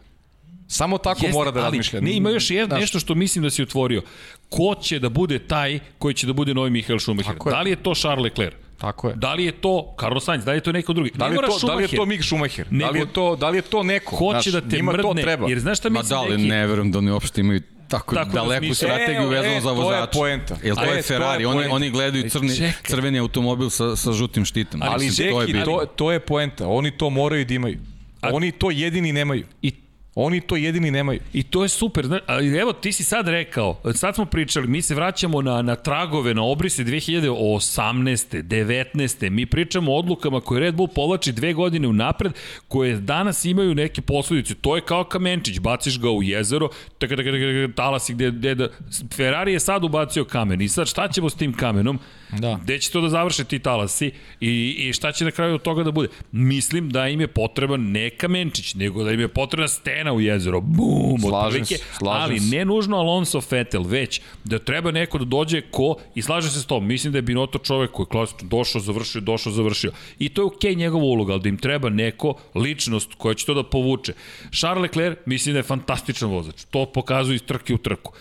Samo 0.69 0.99
tako 0.99 1.27
Jeste, 1.27 1.39
mora 1.39 1.51
da 1.51 1.61
razmišlja. 1.61 2.01
Ne, 2.01 2.13
ima 2.13 2.31
još 2.31 2.51
jedno, 2.51 2.77
nešto 2.77 3.01
što 3.01 3.15
mislim 3.15 3.43
da 3.43 3.51
si 3.51 3.63
otvorio. 3.63 4.03
Ko 4.49 4.75
će 4.83 4.99
da 4.99 5.09
bude 5.09 5.39
taj 5.39 5.79
koji 5.99 6.15
će 6.15 6.27
da 6.27 6.33
bude 6.33 6.55
novi 6.55 6.71
Mihael 6.71 6.99
Schumacher? 6.99 7.35
Da 7.45 7.61
li 7.61 7.71
je 7.71 7.77
to 7.77 7.95
Charles 7.95 8.25
Leclerc? 8.25 8.55
Tako 8.79 9.09
je. 9.09 9.15
Da 9.17 9.35
li 9.35 9.45
je 9.45 9.53
to 9.53 9.95
Carlos 10.01 10.25
Sainz, 10.25 10.45
da 10.45 10.51
li 10.51 10.57
je 10.57 10.61
to 10.61 10.73
neko 10.73 10.93
drugi? 10.93 11.11
Da 11.15 11.27
li 11.27 11.37
je 11.37 11.41
to, 11.43 11.67
da 11.67 11.75
li 11.75 11.85
je 11.85 11.89
to 11.89 12.07
Mick 12.07 12.25
Schumacher? 12.25 12.67
Nego, 12.71 12.85
da 12.85 12.91
li 12.91 12.99
je 12.99 13.13
to 13.13 13.37
da 13.37 13.49
li 13.49 13.59
je 13.59 13.63
to 13.63 13.83
neko? 13.83 14.17
Ko 14.17 14.41
će 14.41 14.51
da 14.51 14.61
te 14.61 14.83
mrdne? 14.83 15.03
To 15.03 15.15
treba. 15.15 15.49
Jer 15.49 15.61
znaš 15.61 15.79
šta 15.79 15.89
mislim 15.89 16.19
Ma 16.19 16.23
da 16.23 16.29
li 16.29 16.37
neki... 16.37 16.49
ne 16.49 16.67
verujem 16.67 16.93
da 16.93 16.99
oni 16.99 17.11
uopšte 17.11 17.41
imaju 17.41 17.63
tako, 17.99 18.15
tako 18.15 18.31
daleku 18.33 18.67
da 18.67 18.75
strategiju 18.75 19.23
e, 19.23 19.27
vezano 19.27 19.57
e, 19.57 19.61
za 19.61 19.73
vozača. 19.73 20.07
To 20.07 20.27
je 20.27 20.39
poenta. 20.39 20.57
Jel 20.63 20.77
to 20.77 20.85
e, 20.85 20.97
je 20.97 21.03
Ferrari? 21.03 21.45
To 21.45 21.51
je 21.53 21.57
oni, 21.59 21.69
oni 21.71 21.91
gledaju 21.91 22.31
crni, 22.31 22.57
Čekaj. 22.57 22.73
crveni 22.83 23.19
automobil 23.19 23.71
sa, 23.71 23.97
sa 23.97 24.13
žutim 24.13 24.45
štitom. 24.45 24.83
Ali, 24.83 24.93
ali 24.95 25.11
Deki, 25.11 25.31
to, 25.31 25.43
je 25.43 25.65
to, 25.65 25.87
to 25.97 26.13
je 26.13 26.21
poenta. 26.21 26.69
Oni 26.69 26.91
to 26.91 27.11
moraju 27.11 27.45
da 27.45 27.55
imaju. 27.55 27.79
A, 28.21 28.31
oni 28.33 28.53
to 28.53 28.71
jedini 28.71 29.13
nemaju. 29.13 29.47
I 29.63 29.73
Oni 30.15 30.41
to 30.41 30.57
jedini 30.57 30.91
nemaju. 30.91 31.21
I 31.33 31.43
to 31.43 31.63
je 31.63 31.69
super. 31.69 32.07
Zna, 32.07 32.21
ali 32.27 32.57
evo, 32.59 32.73
ti 32.73 32.93
si 32.93 33.05
sad 33.05 33.29
rekao, 33.29 33.81
sad 33.95 34.15
smo 34.15 34.25
pričali, 34.25 34.67
mi 34.67 34.83
se 34.83 34.95
vraćamo 34.95 35.43
na, 35.43 35.63
na 35.63 35.77
tragove, 35.77 36.35
na 36.35 36.43
obrise 36.43 36.85
2018. 36.85 38.43
19. 38.43 39.31
Mi 39.31 39.47
pričamo 39.47 39.93
o 39.93 39.99
odlukama 39.99 40.41
koje 40.41 40.61
Red 40.61 40.75
Bull 40.75 40.89
povlači 40.89 41.33
dve 41.33 41.53
godine 41.53 41.89
unapred, 41.89 42.33
koje 42.69 42.97
danas 42.97 43.45
imaju 43.45 43.75
neke 43.75 44.03
posledice. 44.03 44.55
To 44.55 44.77
je 44.77 44.83
kao 44.83 45.05
kamenčić, 45.05 45.59
baciš 45.59 46.01
ga 46.01 46.11
u 46.11 46.23
jezero, 46.23 46.69
taka, 46.99 47.17
taka, 47.17 47.31
taka, 47.31 47.75
talasi 47.77 48.15
gde, 48.15 48.31
gde 48.31 48.55
da... 48.55 48.69
Ferrari 49.17 49.53
je 49.53 49.61
sad 49.61 49.85
ubacio 49.85 50.25
kamen 50.25 50.61
i 50.61 50.69
sad 50.69 50.89
šta 50.89 51.09
ćemo 51.09 51.31
s 51.31 51.35
tim 51.35 51.53
kamenom? 51.53 51.99
Da. 52.39 52.61
Gde 52.63 52.79
će 52.79 52.91
to 52.91 53.01
da 53.01 53.09
završe 53.09 53.45
ti 53.45 53.59
talasi 53.59 54.11
i, 54.41 54.77
i 54.79 54.93
šta 54.93 55.13
će 55.13 55.25
na 55.25 55.31
kraju 55.31 55.55
od 55.55 55.63
toga 55.63 55.83
da 55.83 55.91
bude? 55.91 56.09
Mislim 56.33 56.91
da 56.91 57.09
im 57.09 57.21
je 57.21 57.27
potreban 57.27 57.91
ne 57.91 58.11
kamenčić, 58.11 58.75
nego 58.75 59.05
da 59.05 59.13
im 59.13 59.21
je 59.21 59.29
potrebna 59.29 59.69
stena 59.69 60.04
u 60.13 60.21
jezero. 60.21 60.61
Bum, 60.61 61.21
Slažem 61.21 61.63
otprilike. 61.63 61.77
se, 61.77 61.85
slažem 61.99 62.23
Ali 62.23 62.41
se. 62.41 62.57
ne 62.57 62.65
nužno 62.65 62.97
Alonso 62.97 63.41
Vettel, 63.51 63.83
već 63.83 64.21
da 64.45 64.59
treba 64.59 64.91
neko 64.91 65.19
da 65.19 65.25
dođe 65.25 65.61
ko, 65.61 65.97
i 66.15 66.23
slaže 66.23 66.51
se 66.51 66.61
s 66.61 66.67
tom, 66.67 66.87
mislim 66.87 67.13
da 67.13 67.19
je 67.19 67.23
Binotto 67.23 67.59
čovek 67.59 67.91
koji 67.91 68.05
je 68.05 68.09
klasično 68.09 68.49
došao, 68.49 68.81
završio, 68.81 69.21
došao, 69.21 69.53
završio. 69.53 69.93
I 70.19 70.29
to 70.29 70.43
je 70.43 70.47
okej 70.47 70.73
okay 70.73 70.77
njegova 70.77 71.05
uloga, 71.05 71.33
ali 71.33 71.43
da 71.43 71.49
im 71.49 71.57
treba 71.59 71.89
neko, 71.89 72.35
ličnost 72.55 73.15
koja 73.15 73.35
će 73.35 73.47
to 73.47 73.55
da 73.55 73.63
povuče. 73.63 74.13
Charles 74.53 74.83
Leclerc, 74.83 75.19
mislim 75.27 75.53
da 75.53 75.59
je 75.59 75.63
fantastičan 75.63 76.31
vozač. 76.31 76.65
To 76.71 76.87
pokazuje 76.87 77.35
iz 77.35 77.43
trke 77.43 77.75
u 77.75 77.79
trku 77.79 78.13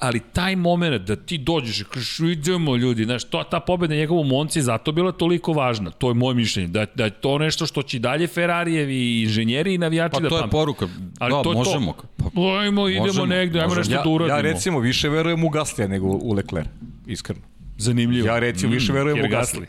ali 0.00 0.20
taj 0.32 0.56
moment 0.56 1.02
da 1.02 1.16
ti 1.16 1.38
dođeš 1.38 1.80
i 1.80 1.84
kažeš 1.84 2.18
idemo 2.20 2.76
ljudi, 2.76 3.04
znaš, 3.04 3.24
to, 3.24 3.42
ta 3.42 3.60
pobeda 3.60 3.94
njegovu 3.94 4.24
Monci 4.24 4.58
je 4.58 4.62
zato 4.62 4.92
bila 4.92 5.12
toliko 5.12 5.52
važna, 5.52 5.90
to 5.90 6.08
je 6.08 6.14
moje 6.14 6.34
mišljenje, 6.34 6.68
da, 6.68 6.86
da 6.94 7.04
je 7.04 7.10
to 7.10 7.38
nešto 7.38 7.66
što 7.66 7.82
će 7.82 7.98
dalje 7.98 8.26
Ferrarijevi 8.26 9.22
inženjeri 9.22 9.74
i 9.74 9.78
navijači 9.78 10.12
Pa 10.12 10.20
da 10.20 10.28
to 10.28 10.38
je 10.38 10.50
poruka. 10.50 10.88
Ali 11.18 11.32
da, 11.32 11.42
to 11.42 11.52
možemo. 11.52 11.92
to. 11.92 12.30
Pa, 12.34 12.40
Ajmo, 12.60 12.88
idemo 12.88 13.06
Možemo, 13.06 13.26
negde, 13.26 13.58
ajmo 13.58 13.68
možemo. 13.68 13.80
nešto 13.80 13.94
Ja, 13.94 14.02
da 14.02 14.08
uradimo. 14.10 14.38
ja 14.38 14.42
recimo 14.42 14.78
više 14.78 15.08
verujem 15.08 15.44
u 15.44 15.48
Gaslija 15.48 15.88
nego 15.88 16.06
u 16.06 16.32
Leclerc, 16.32 16.68
iskreno. 17.06 17.40
Zanimljivo. 17.76 18.26
Ja 18.26 18.38
recimo 18.38 18.72
više 18.72 18.92
verujem 18.92 19.18
u 19.18 19.22
jer 19.22 19.30
Gasly. 19.30 19.64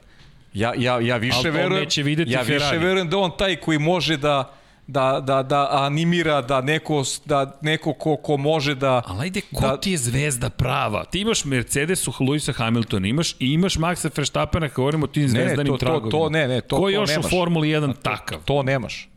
Ja, 0.54 0.74
ja, 0.78 1.00
ja 1.00 1.18
više 1.18 1.52
verujem, 1.52 1.84
neće 1.84 2.02
ja 2.02 2.42
više 2.42 2.44
Ferrari. 2.44 2.78
verujem 2.78 3.10
da 3.10 3.18
on 3.18 3.32
taj 3.38 3.56
koji 3.56 3.80
može 3.80 4.18
da 4.18 4.54
da, 4.92 5.20
da, 5.20 5.44
da 5.44 5.68
animira, 5.72 6.42
da 6.42 6.62
neko, 6.62 7.04
da 7.26 7.58
neko 7.62 7.94
ko, 7.94 8.16
ko 8.16 8.38
može 8.38 8.76
da... 8.76 9.02
Ali 9.06 9.22
ajde, 9.22 9.42
ko 9.42 9.62
da, 9.62 9.78
ti 9.78 9.92
je 9.92 9.98
zvezda 9.98 10.50
prava? 10.50 11.04
Ti 11.06 11.20
imaš 11.20 11.46
Mercedesu 11.46 12.14
Luisa 12.20 12.52
Hamiltona, 12.52 13.08
imaš 13.08 13.32
i 13.32 13.36
imaš 13.40 13.76
Maxa 13.76 14.10
Verstappena, 14.16 14.68
kad 14.68 14.76
govorimo 14.76 15.04
o 15.04 15.08
tim 15.08 15.24
ne, 15.24 15.30
zvezdanim 15.30 15.74
to, 15.74 15.78
to, 15.78 15.86
tragovima. 15.86 16.12
to, 16.12 16.30
ne, 16.30 16.48
ne, 16.48 16.62
to, 16.62 16.76
Ko 16.76 16.82
to 16.82 16.90
je 16.90 16.96
još 16.96 17.10
nemaš. 17.10 17.26
u 17.26 17.30
Formuli 17.30 17.68
1 17.68 17.94
takav? 18.02 18.40
To 18.46 18.64
nemaš. 18.64 19.10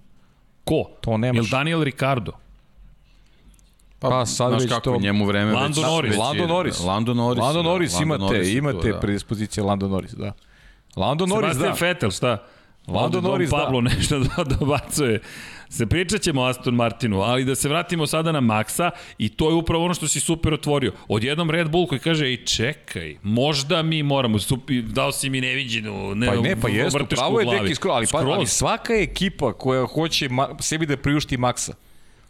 Ko? 0.64 0.90
To 1.00 1.16
nemaš. 1.16 1.36
Jel 1.36 1.58
Daniel 1.58 1.82
Ricardo? 1.82 2.32
Pa, 3.98 4.08
pa 4.08 4.26
sad 4.26 4.52
već 4.52 4.68
kako, 4.68 4.80
to... 4.80 5.00
njemu 5.00 5.26
vreme 5.26 5.52
Lando 5.52 5.80
već... 5.80 5.90
Norris. 5.90 6.16
Lando. 6.16 6.46
Norris. 6.46 6.80
Lando 6.80 7.14
Norris. 7.14 7.40
Lando 7.40 7.62
da, 7.62 7.68
Norris 7.68 7.92
Lando 7.92 8.04
imate, 8.04 8.24
Norris 8.24 8.48
je 8.48 8.56
imate 8.56 8.80
tu, 8.80 8.92
da. 8.92 9.00
predispozicije 9.00 9.64
Lando 9.64 9.88
Norris, 9.88 10.12
da. 10.12 10.32
Lando 10.96 11.26
Norris, 11.26 11.52
Sebastian 11.52 11.76
da. 11.80 11.86
Vettel, 11.86 12.10
šta? 12.10 12.46
Lando 12.86 13.20
Norris, 13.20 13.50
Don 13.50 13.58
da. 13.58 13.64
Pablo 13.64 13.80
nešto 13.80 14.18
da 14.36 14.44
dobacuje. 14.44 15.20
Se 15.68 15.86
pričat 15.86 16.22
ćemo 16.22 16.44
Aston 16.44 16.74
Martinu, 16.74 17.20
ali 17.20 17.44
da 17.44 17.54
se 17.54 17.68
vratimo 17.68 18.06
sada 18.06 18.32
na 18.32 18.40
Maxa 18.40 18.90
i 19.18 19.28
to 19.28 19.48
je 19.48 19.54
upravo 19.54 19.84
ono 19.84 19.94
što 19.94 20.08
si 20.08 20.20
super 20.20 20.54
otvorio. 20.54 20.92
Odjednom 21.08 21.50
Red 21.50 21.70
Bull 21.70 21.86
koji 21.86 21.98
kaže, 21.98 22.26
ej 22.26 22.44
čekaj, 22.44 23.16
možda 23.22 23.82
mi 23.82 24.02
moramo, 24.02 24.38
supi, 24.38 24.82
dao 24.82 25.12
si 25.12 25.30
mi 25.30 25.40
neviđenu, 25.40 26.14
ne, 26.14 26.26
Pa 26.26 26.34
ne, 26.34 26.56
pa 26.60 26.68
jesu, 26.68 26.98
pravo 27.10 27.40
je 27.40 27.60
deki 27.60 27.74
skoro, 27.74 27.94
ali, 27.94 28.06
pa, 28.12 28.18
Skroz. 28.18 28.34
ali 28.36 28.46
svaka 28.46 28.94
ekipa 28.94 29.52
koja 29.52 29.86
hoće 29.86 30.28
ma, 30.28 30.48
sebi 30.60 30.86
da 30.86 30.96
priušti 30.96 31.36
maksa, 31.36 31.74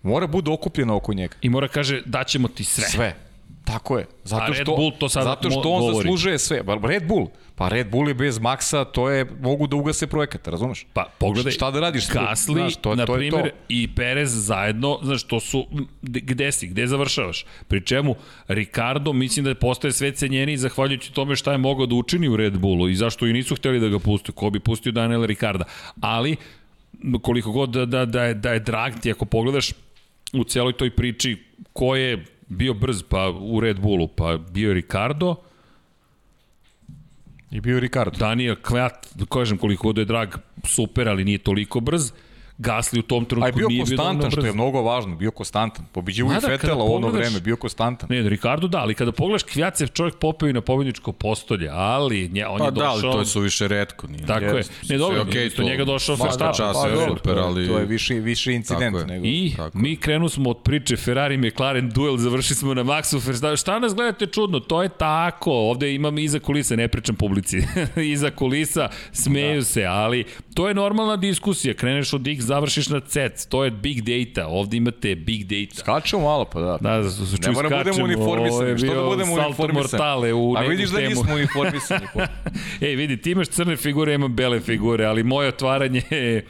mora 0.02 0.26
bude 0.26 0.50
okupljena 0.50 0.94
oko 0.94 1.14
njega. 1.14 1.36
I 1.42 1.48
mora 1.48 1.68
kaže, 1.68 2.02
daćemo 2.06 2.48
ti 2.48 2.64
sve. 2.64 2.84
Sve. 2.84 3.23
Tako 3.64 3.98
je. 3.98 4.06
Zato 4.24 4.42
A 4.42 4.46
Red 4.46 4.56
što, 4.56 4.76
Bull 4.76 4.92
to 4.92 5.08
sada 5.08 5.24
zato 5.26 5.50
što 5.50 5.60
on 5.60 5.80
govori. 5.80 5.96
zaslužuje 5.96 6.38
sve. 6.38 6.62
Ba, 6.62 6.78
Red 6.82 7.06
Bull. 7.06 7.26
Pa 7.54 7.68
Red 7.68 7.90
Bull 7.90 8.08
je 8.08 8.14
bez 8.14 8.38
maksa, 8.38 8.84
to 8.84 9.10
je, 9.10 9.26
mogu 9.40 9.66
da 9.66 9.76
ugase 9.76 10.06
projekat, 10.06 10.48
razumeš? 10.48 10.86
Pa 10.92 11.06
pogledaj, 11.18 11.52
Šta 11.52 11.70
da 11.70 11.80
radiš? 11.80 12.08
Gasly, 12.08 12.52
Znaš, 12.52 12.76
to- 12.76 12.94
na 12.94 13.06
to 13.06 13.16
je 13.16 13.30
to. 13.30 13.36
primjer, 13.36 13.52
i 13.68 13.88
Perez 13.88 14.30
zajedno, 14.36 14.98
znaš, 15.02 15.22
to 15.22 15.40
su, 15.40 15.66
gde 16.02 16.52
si, 16.52 16.66
gde 16.68 16.86
završavaš? 16.86 17.44
Pri 17.68 17.80
čemu, 17.80 18.14
Ricardo, 18.48 19.12
mislim 19.12 19.44
da 19.44 19.50
je 19.50 19.54
postaje 19.56 19.92
sve 19.92 20.12
cenjeniji 20.12 20.56
zahvaljujući 20.56 21.12
tome 21.12 21.36
šta 21.36 21.52
je 21.52 21.58
mogao 21.58 21.86
da 21.86 21.94
učini 21.94 22.28
u 22.28 22.36
Red 22.36 22.58
Bullu 22.58 22.88
i 22.88 22.94
zašto 22.94 23.26
i 23.26 23.32
nisu 23.32 23.56
hteli 23.56 23.80
da 23.80 23.88
ga 23.88 23.98
puste, 23.98 24.32
ko 24.32 24.50
bi 24.50 24.60
pustio 24.60 24.92
Daniela 24.92 25.26
Ricarda. 25.26 25.64
Ali, 26.00 26.36
koliko 27.22 27.52
god 27.52 27.70
da, 27.70 27.84
da, 27.86 28.04
da, 28.04 28.24
je, 28.24 28.34
da 28.34 28.52
je 28.52 28.60
drag 28.60 28.92
ti, 29.02 29.10
ako 29.10 29.24
pogledaš 29.24 29.70
u 30.32 30.44
celoj 30.44 30.72
toj 30.72 30.90
priči, 30.90 31.36
ko 31.72 31.96
je 31.96 32.24
bio 32.48 32.74
brz 32.74 33.02
pa 33.02 33.30
u 33.40 33.60
Red 33.60 33.80
Bullu, 33.80 34.08
pa 34.08 34.38
bio 34.50 34.68
je 34.68 34.74
Ricardo, 34.74 35.36
I 37.54 37.60
bio 37.60 37.80
Ricardo. 37.80 38.18
Daniel 38.18 38.56
Kvjat, 38.62 39.08
da 39.14 39.26
kažem 39.26 39.58
koliko 39.58 39.82
god 39.82 39.98
je 39.98 40.04
drag, 40.04 40.34
super, 40.64 41.08
ali 41.08 41.24
nije 41.24 41.38
toliko 41.38 41.80
brz. 41.80 42.10
Gasli 42.58 42.98
u 42.98 43.02
tom 43.02 43.24
trenutku 43.24 43.58
bio 43.58 43.68
nije 43.68 43.84
bio 43.84 43.96
dovoljno 43.96 44.12
konstantan, 44.12 44.30
što 44.30 44.40
brz. 44.40 44.46
je 44.46 44.52
mnogo 44.52 44.82
važno, 44.82 45.16
bio 45.16 45.30
konstantan. 45.30 45.86
Pobeđivo 45.92 46.32
i 46.32 46.34
kada 46.34 46.48
Fetela 46.48 46.84
u 46.84 46.94
ono 46.94 47.08
vreme, 47.08 47.40
bio 47.40 47.56
konstantan. 47.56 48.08
Ne, 48.10 48.28
Ricardo 48.28 48.68
da, 48.68 48.78
ali 48.78 48.94
kada 48.94 49.12
pogledaš 49.12 49.42
Kvjac 49.42 49.80
je 49.80 49.86
čovjek 49.86 50.14
popeo 50.14 50.48
i 50.48 50.52
na 50.52 50.60
pobedničko 50.60 51.12
postolje, 51.12 51.68
ali 51.72 52.28
nje, 52.28 52.46
on 52.46 52.58
Pa 52.58 52.64
je 52.64 52.70
da, 52.70 52.84
ali 52.84 52.96
došao... 52.96 53.12
to 53.12 53.18
je 53.18 53.24
su 53.24 53.40
više 53.40 53.68
redko. 53.68 54.06
Nije. 54.06 54.26
Tako 54.26 54.44
je. 54.44 54.64
Ne, 54.88 54.98
dobro, 54.98 55.24
okay, 55.24 55.56
to 55.56 55.62
njega 55.62 55.84
došao 55.84 56.16
Verstappen. 56.16 56.54
čast. 56.56 56.80
Pa, 56.82 56.90
dobro, 56.90 57.16
super, 57.16 57.38
ali- 57.38 57.68
To 57.68 57.78
je 57.78 57.86
više, 57.86 58.14
više 58.14 58.52
incident 58.52 58.96
Tako 58.96 59.06
nego... 59.06 59.26
I 59.26 59.52
Tako. 59.56 59.78
mi 59.78 59.96
krenu 59.96 60.28
smo 60.28 60.50
od 60.50 60.62
priče 60.64 60.96
Ferrari 60.96 61.36
McLaren 61.36 61.90
duel, 61.90 62.16
završili 62.16 62.56
smo 62.56 62.74
na 62.74 62.84
Maxu 62.84 63.26
Verstappen. 63.26 63.56
Šta 63.56 63.78
nas 63.78 63.94
gledate 63.94 64.26
čudno? 64.26 64.60
To 64.60 64.82
je 64.82 64.88
tako. 64.88 65.52
Ovde 65.52 65.94
imam 65.94 66.18
iza 66.18 66.38
kulisa, 66.38 66.76
ne 66.76 66.88
pričam 66.88 67.16
publici. 67.16 67.58
iza 68.14 68.30
kulisa 68.30 68.88
smeju 69.12 69.58
da. 69.58 69.64
se, 69.64 69.84
ali 69.84 70.24
to 70.54 70.68
je 70.68 70.74
normalna 70.74 71.16
diskusija. 71.16 71.74
Kreneš 71.74 72.12
od 72.12 72.28
X, 72.28 72.43
završiš 72.44 72.88
na 72.88 73.00
C. 73.00 73.28
To 73.48 73.64
je 73.64 73.70
big 73.70 74.00
data. 74.00 74.46
Ovde 74.46 74.76
imate 74.76 75.14
big 75.14 75.44
data. 75.44 75.80
Skačemo 75.80 76.22
malo, 76.22 76.44
pa 76.44 76.60
da. 76.60 76.78
Da, 76.80 76.98
da, 76.98 77.10
su 77.10 77.36
Ne 77.46 77.52
mora 77.52 77.68
budemo 77.68 78.04
uniformisani. 78.04 78.78
Što 78.78 78.94
da 78.94 79.02
budemo 79.02 79.34
uniformisani? 79.34 80.32
u 80.32 80.54
A 80.58 80.60
vidiš 80.62 80.90
da 80.90 80.96
temu. 80.96 81.08
nismo 81.08 81.34
uniformisani. 81.34 82.06
Ej, 82.80 82.94
vidi, 82.96 83.16
ti 83.16 83.30
imaš 83.30 83.48
crne 83.48 83.76
figure, 83.76 84.12
ja 84.12 84.14
imam 84.14 84.34
bele 84.36 84.60
figure, 84.60 85.04
ali 85.04 85.22
moje 85.22 85.48
otvaranje 85.48 86.02
je... 86.10 86.46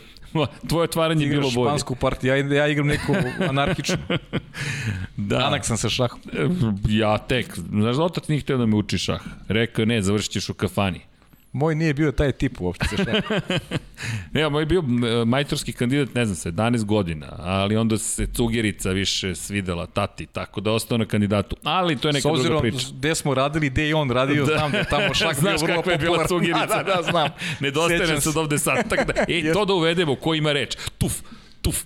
Tvoje 0.69 0.85
otvaranje 0.85 1.25
je 1.25 1.29
bilo 1.29 1.41
Igraš 1.41 1.55
bolje. 1.55 1.69
špansku 1.69 1.95
partiju, 1.95 2.37
ja, 2.37 2.57
ja 2.57 2.69
igram 2.69 2.87
neku 2.87 3.15
anarhičnu. 3.49 3.97
Da. 5.17 5.39
Anak 5.47 5.65
sam 5.65 5.77
sa 5.77 5.89
šahom. 5.89 6.21
Ja 6.89 7.19
tek. 7.19 7.55
Znaš, 7.57 7.97
da 7.97 8.03
otac 8.03 8.29
nije 8.29 8.41
htio 8.41 8.57
da 8.57 8.67
me 8.67 8.77
uči 8.77 8.99
šah. 8.99 9.21
Rekao 9.49 9.83
je, 9.83 9.87
ne, 9.87 10.03
završit 10.03 10.33
ćeš 10.33 10.49
u 10.49 10.55
kafani. 10.55 11.01
Moj 11.55 11.75
nije 11.75 11.95
bio 11.95 12.13
taj 12.13 12.33
tip 12.33 12.61
uopšte 12.61 12.97
sa. 12.97 13.05
Ne, 14.33 14.49
moj 14.49 14.63
je 14.63 14.67
bio 14.67 14.83
majtorski 15.27 15.73
kandidat, 15.73 16.15
ne 16.15 16.25
znam, 16.25 16.55
17 16.55 16.85
godina, 16.85 17.27
ali 17.39 17.77
onda 17.77 17.99
se 17.99 18.27
cugerica 18.27 18.91
više 18.91 19.35
svidela 19.35 19.87
tati, 19.87 20.27
tako 20.27 20.61
da 20.61 20.73
ostao 20.73 20.99
na 20.99 21.05
kandidatu. 21.05 21.57
Ali 21.65 21.97
to 21.97 22.09
je 22.09 22.13
S 22.13 22.15
neka 22.15 22.29
druga 22.29 22.39
obzirom 22.39 22.61
priča. 22.63 22.87
gde 22.93 23.15
smo 23.15 23.35
radili, 23.35 23.71
gde 23.71 23.89
je 23.89 23.95
on 23.95 24.11
radio, 24.11 24.47
Da. 24.47 24.53
znam 24.53 24.71
da 24.73 24.79
je 24.79 24.85
tamo 24.85 25.07
bio 25.21 25.33
Znaš 25.35 25.61
vrlo 25.63 25.77
kakva 25.77 25.93
je 25.93 25.99
bila 25.99 26.27
cugerica. 26.29 26.67
Da, 26.67 26.83
da, 26.83 26.95
da, 26.97 27.03
znam. 27.03 27.29
Nedostaje 27.61 28.07
nam 28.07 28.17
od 28.27 28.37
ovde 28.37 28.59
sad. 28.59 28.89
Tako 28.89 29.13
da, 29.13 29.25
ej, 29.29 29.53
to 29.53 29.65
da 29.65 29.73
uvedemo, 29.73 30.15
ko 30.17 30.35
ima 30.35 30.53
reč? 30.53 30.77
Tuf, 30.99 31.13
tuf. 31.65 31.85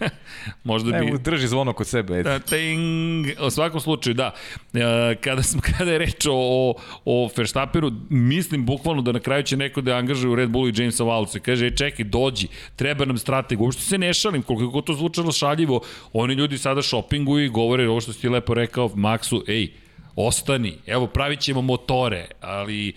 Možda 0.64 0.98
bi... 0.98 1.08
Evo, 1.08 1.18
drži 1.18 1.48
zvono 1.48 1.72
kod 1.72 1.86
sebe. 1.86 2.22
Da, 2.22 2.38
ting. 2.38 3.26
U 3.46 3.50
svakom 3.50 3.80
slučaju, 3.80 4.14
da. 4.14 4.34
E, 4.74 5.16
Kada, 5.20 5.42
smo, 5.42 5.60
kada 5.78 5.92
je 5.92 5.98
reč 5.98 6.26
o, 6.30 6.74
o 7.04 7.30
Verstappenu, 7.36 7.92
mislim 8.10 8.66
bukvalno 8.66 9.02
da 9.02 9.12
na 9.12 9.20
kraju 9.20 9.42
će 9.42 9.56
neko 9.56 9.80
da 9.80 9.96
angažuje 9.96 10.32
u 10.32 10.34
Red 10.34 10.50
Bullu 10.50 10.68
i 10.68 10.72
Jamesa 10.76 11.04
Waltz. 11.04 11.38
Kaže, 11.40 11.66
e, 11.66 11.76
čekaj, 11.76 12.04
dođi, 12.04 12.48
treba 12.76 13.04
nam 13.04 13.18
strateg. 13.18 13.60
Uopšte 13.60 13.82
se 13.82 13.98
ne 13.98 14.14
šalim, 14.14 14.42
koliko 14.42 14.70
god 14.70 14.84
to 14.84 14.94
zvučalo 14.94 15.32
šaljivo, 15.32 15.80
oni 16.12 16.34
ljudi 16.34 16.58
sada 16.58 16.82
šopinguju 16.82 17.44
i 17.44 17.48
govore 17.48 17.88
ovo 17.88 18.00
što 18.00 18.12
si 18.12 18.20
ti 18.20 18.28
lepo 18.28 18.54
rekao, 18.54 18.88
Maxu, 18.88 19.42
ej, 19.48 19.68
ostani, 20.16 20.74
evo 20.86 21.06
pravit 21.06 21.40
ćemo 21.40 21.62
motore, 21.62 22.26
ali 22.40 22.94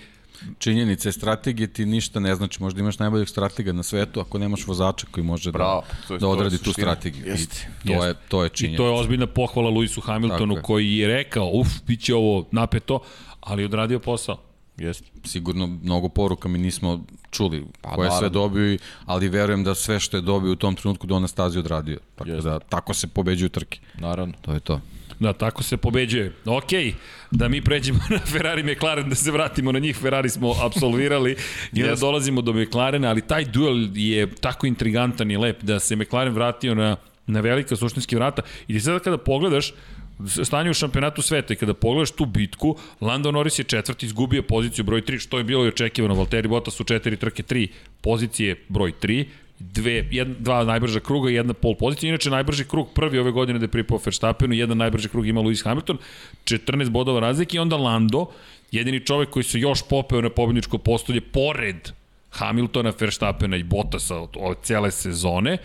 Činjenice, 0.58 1.12
strategije 1.12 1.68
ti 1.68 1.86
ništa 1.86 2.20
ne 2.20 2.36
znači. 2.36 2.64
Možda 2.64 2.80
imaš 2.80 3.00
najboljeg 3.00 3.30
stratega 3.30 3.72
na 3.72 3.84
svetu 3.84 4.20
ako 4.20 4.38
nemaš 4.38 4.68
vozača 4.68 5.08
koji 5.12 5.24
može 5.24 5.52
Bravo, 5.52 5.82
da, 5.82 6.08
to 6.08 6.14
je- 6.14 6.18
da 6.18 6.20
to 6.20 6.26
je 6.28 6.32
odradi 6.32 6.58
tu 6.58 6.74
strategiju. 6.74 7.26
Jeste. 7.26 7.68
I 7.84 7.88
to, 7.88 8.06
je, 8.06 8.14
to 8.28 8.44
je 8.44 8.48
I 8.48 8.50
činjenica. 8.50 8.78
to 8.78 8.88
je 8.88 8.94
ozbiljna 8.94 9.28
pohvala 9.28 9.70
Luisu 9.70 10.02
Hamiltonu 10.02 10.56
Tako 10.56 10.58
je. 10.58 10.62
koji 10.64 10.94
je 10.94 11.08
rekao, 11.08 11.50
uf, 11.50 11.68
bit 11.88 12.02
će 12.02 12.16
ovo 12.16 12.48
napeto, 12.52 13.00
ali 13.40 13.66
odradio 13.66 14.00
posao. 14.00 14.38
Jeste. 14.78 15.06
sigurno 15.24 15.68
mnogo 15.68 16.10
poruka 16.10 16.50
mi 16.50 16.58
nismo 16.58 17.04
čuli 17.32 17.66
pa, 17.82 17.90
koje 17.92 18.08
je 18.08 18.12
sve 18.12 18.30
dobio, 18.30 18.74
i- 18.74 18.78
ali 19.06 19.30
verujem 19.30 19.64
da 19.64 19.76
sve 19.76 20.00
što 20.00 20.18
je 20.18 20.22
dobio 20.22 20.52
u 20.52 20.56
tom 20.56 20.76
trenutku 20.76 21.08
da 21.08 21.16
on 21.16 21.22
na 21.22 21.28
stazi 21.28 21.60
odradio. 21.60 22.00
Tako 22.16 22.30
Jeste. 22.30 22.50
da 22.50 22.60
tako 22.60 22.94
se 22.94 23.08
pobeđuju 23.08 23.50
trke. 23.50 23.80
Naravno. 23.96 24.34
To 24.42 24.54
je 24.54 24.60
to. 24.60 24.82
Da, 25.22 25.34
tako 25.34 25.64
se 25.64 25.78
pobeđuje. 25.78 26.34
Ok, 26.46 26.70
da 27.32 27.48
mi 27.48 27.62
pređemo 27.62 28.00
na 28.10 28.20
Ferrari 28.20 28.64
McLaren, 28.64 29.10
da 29.10 29.16
se 29.16 29.32
vratimo 29.32 29.72
na 29.72 29.80
njih. 29.80 29.98
Ferrari 29.98 30.30
smo 30.30 30.54
absolvirali 30.62 31.36
i 31.74 31.84
da 31.88 31.96
dolazimo 31.96 32.42
do 32.42 32.54
McLarena, 32.54 33.10
ali 33.10 33.22
taj 33.22 33.46
duel 33.46 33.90
je 33.94 34.36
tako 34.36 34.68
intrigantan 34.68 35.32
i 35.32 35.38
lep 35.38 35.64
da 35.64 35.80
se 35.80 35.96
McLaren 35.96 36.34
vratio 36.34 36.76
na 36.76 36.98
na 37.28 37.40
velika 37.40 37.76
suštinski 37.76 38.16
vrata. 38.16 38.42
I 38.68 38.80
sada 38.80 39.00
kada 39.00 39.18
pogledaš, 39.18 39.74
stanje 40.44 40.70
u 40.70 40.74
šampionatu 40.74 41.22
sveta 41.22 41.54
i 41.54 41.58
kada 41.58 41.74
pogledaš 41.74 42.12
tu 42.12 42.26
bitku, 42.26 42.76
Lando 43.02 43.32
Norris 43.32 43.60
je 43.60 43.64
četvrti, 43.64 44.06
izgubio 44.06 44.44
poziciju 44.44 44.86
broj 44.86 45.02
3, 45.02 45.20
što 45.20 45.38
je 45.38 45.44
bilo 45.44 45.66
i 45.66 45.68
očekivano. 45.68 46.16
Valtteri 46.16 46.48
Bottas 46.48 46.80
u 46.80 46.84
četiri 46.84 47.18
trke 47.18 47.44
3, 47.44 47.68
pozicije 48.02 48.66
broj 48.70 48.94
3, 49.02 49.26
dve, 49.74 50.08
jedna, 50.12 50.36
dva 50.40 50.64
najbrža 50.64 51.00
kruga 51.00 51.30
i 51.30 51.34
jedna 51.34 51.54
pol 51.54 51.76
pozicija. 51.76 52.10
Inače, 52.10 52.30
najbrži 52.30 52.66
krug 52.66 52.90
prvi 52.94 53.20
ove 53.20 53.32
godine 53.32 53.60
da 53.60 53.64
je 53.64 53.72
pripao 53.72 54.00
Verstappenu, 54.06 54.54
jedan 54.54 54.78
najbrži 54.78 55.10
krug 55.10 55.28
ima 55.28 55.42
Lewis 55.42 55.64
Hamilton, 55.64 55.98
14 56.46 56.90
bodova 56.90 57.20
razlike 57.20 57.58
i 57.58 57.60
onda 57.60 57.78
Lando, 57.78 58.26
jedini 58.72 59.06
čovek 59.06 59.30
koji 59.30 59.44
se 59.44 59.60
još 59.60 59.82
popeo 59.90 60.22
na 60.22 60.30
pobjedničko 60.30 60.78
postolje 60.78 61.22
pored 61.22 61.92
Hamiltona, 62.30 62.94
Verstappena 63.00 63.58
i 63.58 63.64
Bottasa 63.64 64.18
od, 64.18 64.30
od 64.36 64.58
cele 64.62 64.92
sezone 64.92 65.58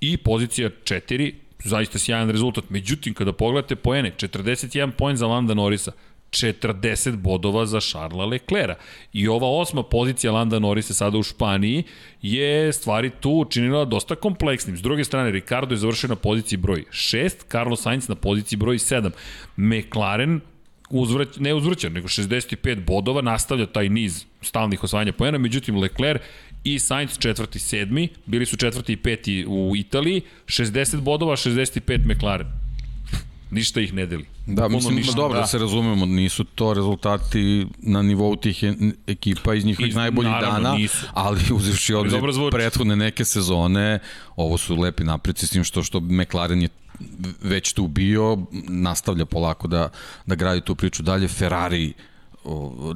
i 0.00 0.16
pozicija 0.16 0.70
4, 0.84 1.32
zaista 1.64 1.98
sjajan 1.98 2.30
rezultat. 2.30 2.64
Međutim, 2.70 3.14
kada 3.14 3.32
pogledate 3.32 3.76
poene, 3.76 4.12
41 4.16 4.90
poen 4.90 5.16
za 5.16 5.26
Landa 5.26 5.54
Norisa, 5.54 5.92
40 6.30 7.16
bodova 7.16 7.66
za 7.66 7.80
Šarla 7.80 8.24
Leclera. 8.24 8.74
I 9.12 9.28
ova 9.28 9.48
osma 9.48 9.82
pozicija 9.82 10.32
Landa 10.32 10.58
Norisa 10.58 10.94
sada 10.94 11.18
u 11.18 11.22
Španiji 11.22 11.82
je 12.22 12.72
stvari 12.72 13.10
tu 13.20 13.30
učinila 13.30 13.84
dosta 13.84 14.14
kompleksnim. 14.14 14.76
S 14.76 14.82
druge 14.82 15.04
strane, 15.04 15.30
Ricardo 15.30 15.74
je 15.74 15.78
završio 15.78 16.08
na 16.08 16.16
poziciji 16.16 16.56
broj 16.56 16.84
6, 16.90 17.30
Carlos 17.50 17.82
Sainz 17.82 18.08
na 18.08 18.14
poziciji 18.14 18.56
broj 18.56 18.78
7. 18.78 19.10
McLaren 19.56 20.40
uzvrać, 20.90 21.28
ne 21.38 21.54
uzvrćan, 21.54 21.92
nego 21.92 22.08
65 22.08 22.84
bodova, 22.84 23.22
nastavlja 23.22 23.66
taj 23.66 23.88
niz 23.88 24.24
stalnih 24.42 24.84
osvajanja 24.84 25.12
pojena, 25.12 25.38
međutim 25.38 25.76
Leclerc 25.76 26.22
i 26.64 26.78
Sainz 26.78 27.18
četvrti 27.18 27.58
sedmi, 27.58 28.08
bili 28.26 28.46
su 28.46 28.56
četvrti 28.56 28.92
i 28.92 28.96
peti 28.96 29.44
u 29.48 29.76
Italiji, 29.76 30.22
60 30.46 31.00
bodova, 31.00 31.36
65 31.36 32.14
McLaren. 32.14 32.59
Ništa 33.50 33.80
ih 33.80 33.94
ne 33.94 34.06
deli. 34.06 34.24
Da, 34.46 34.68
mislim, 34.68 34.96
ništa. 34.96 35.12
dobro 35.12 35.34
da. 35.34 35.40
da 35.40 35.46
se 35.46 35.58
razumemo, 35.58 36.06
nisu 36.06 36.44
to 36.44 36.74
rezultati 36.74 37.66
na 37.78 38.02
nivou 38.02 38.36
tih 38.36 38.64
ekipa 39.06 39.54
iz 39.54 39.64
njihovih 39.64 39.94
najboljih 39.94 40.30
naravno, 40.30 40.60
dana, 40.60 40.74
nisu. 40.74 41.06
ali 41.14 41.40
uzivši 41.58 41.94
obzir 41.94 42.20
prethodne 42.50 42.96
neke 42.96 43.24
sezone, 43.24 43.98
ovo 44.36 44.58
su 44.58 44.76
lepi 44.76 45.04
napreci 45.04 45.46
s 45.46 45.50
tim 45.50 45.64
što, 45.64 45.82
što 45.82 46.00
McLaren 46.00 46.62
je 46.62 46.68
već 47.42 47.72
tu 47.72 47.88
bio, 47.88 48.38
nastavlja 48.68 49.24
polako 49.24 49.68
da, 49.68 49.88
da 50.26 50.34
gradi 50.34 50.60
tu 50.60 50.74
priču 50.74 51.02
dalje, 51.02 51.28
Ferrari 51.28 51.92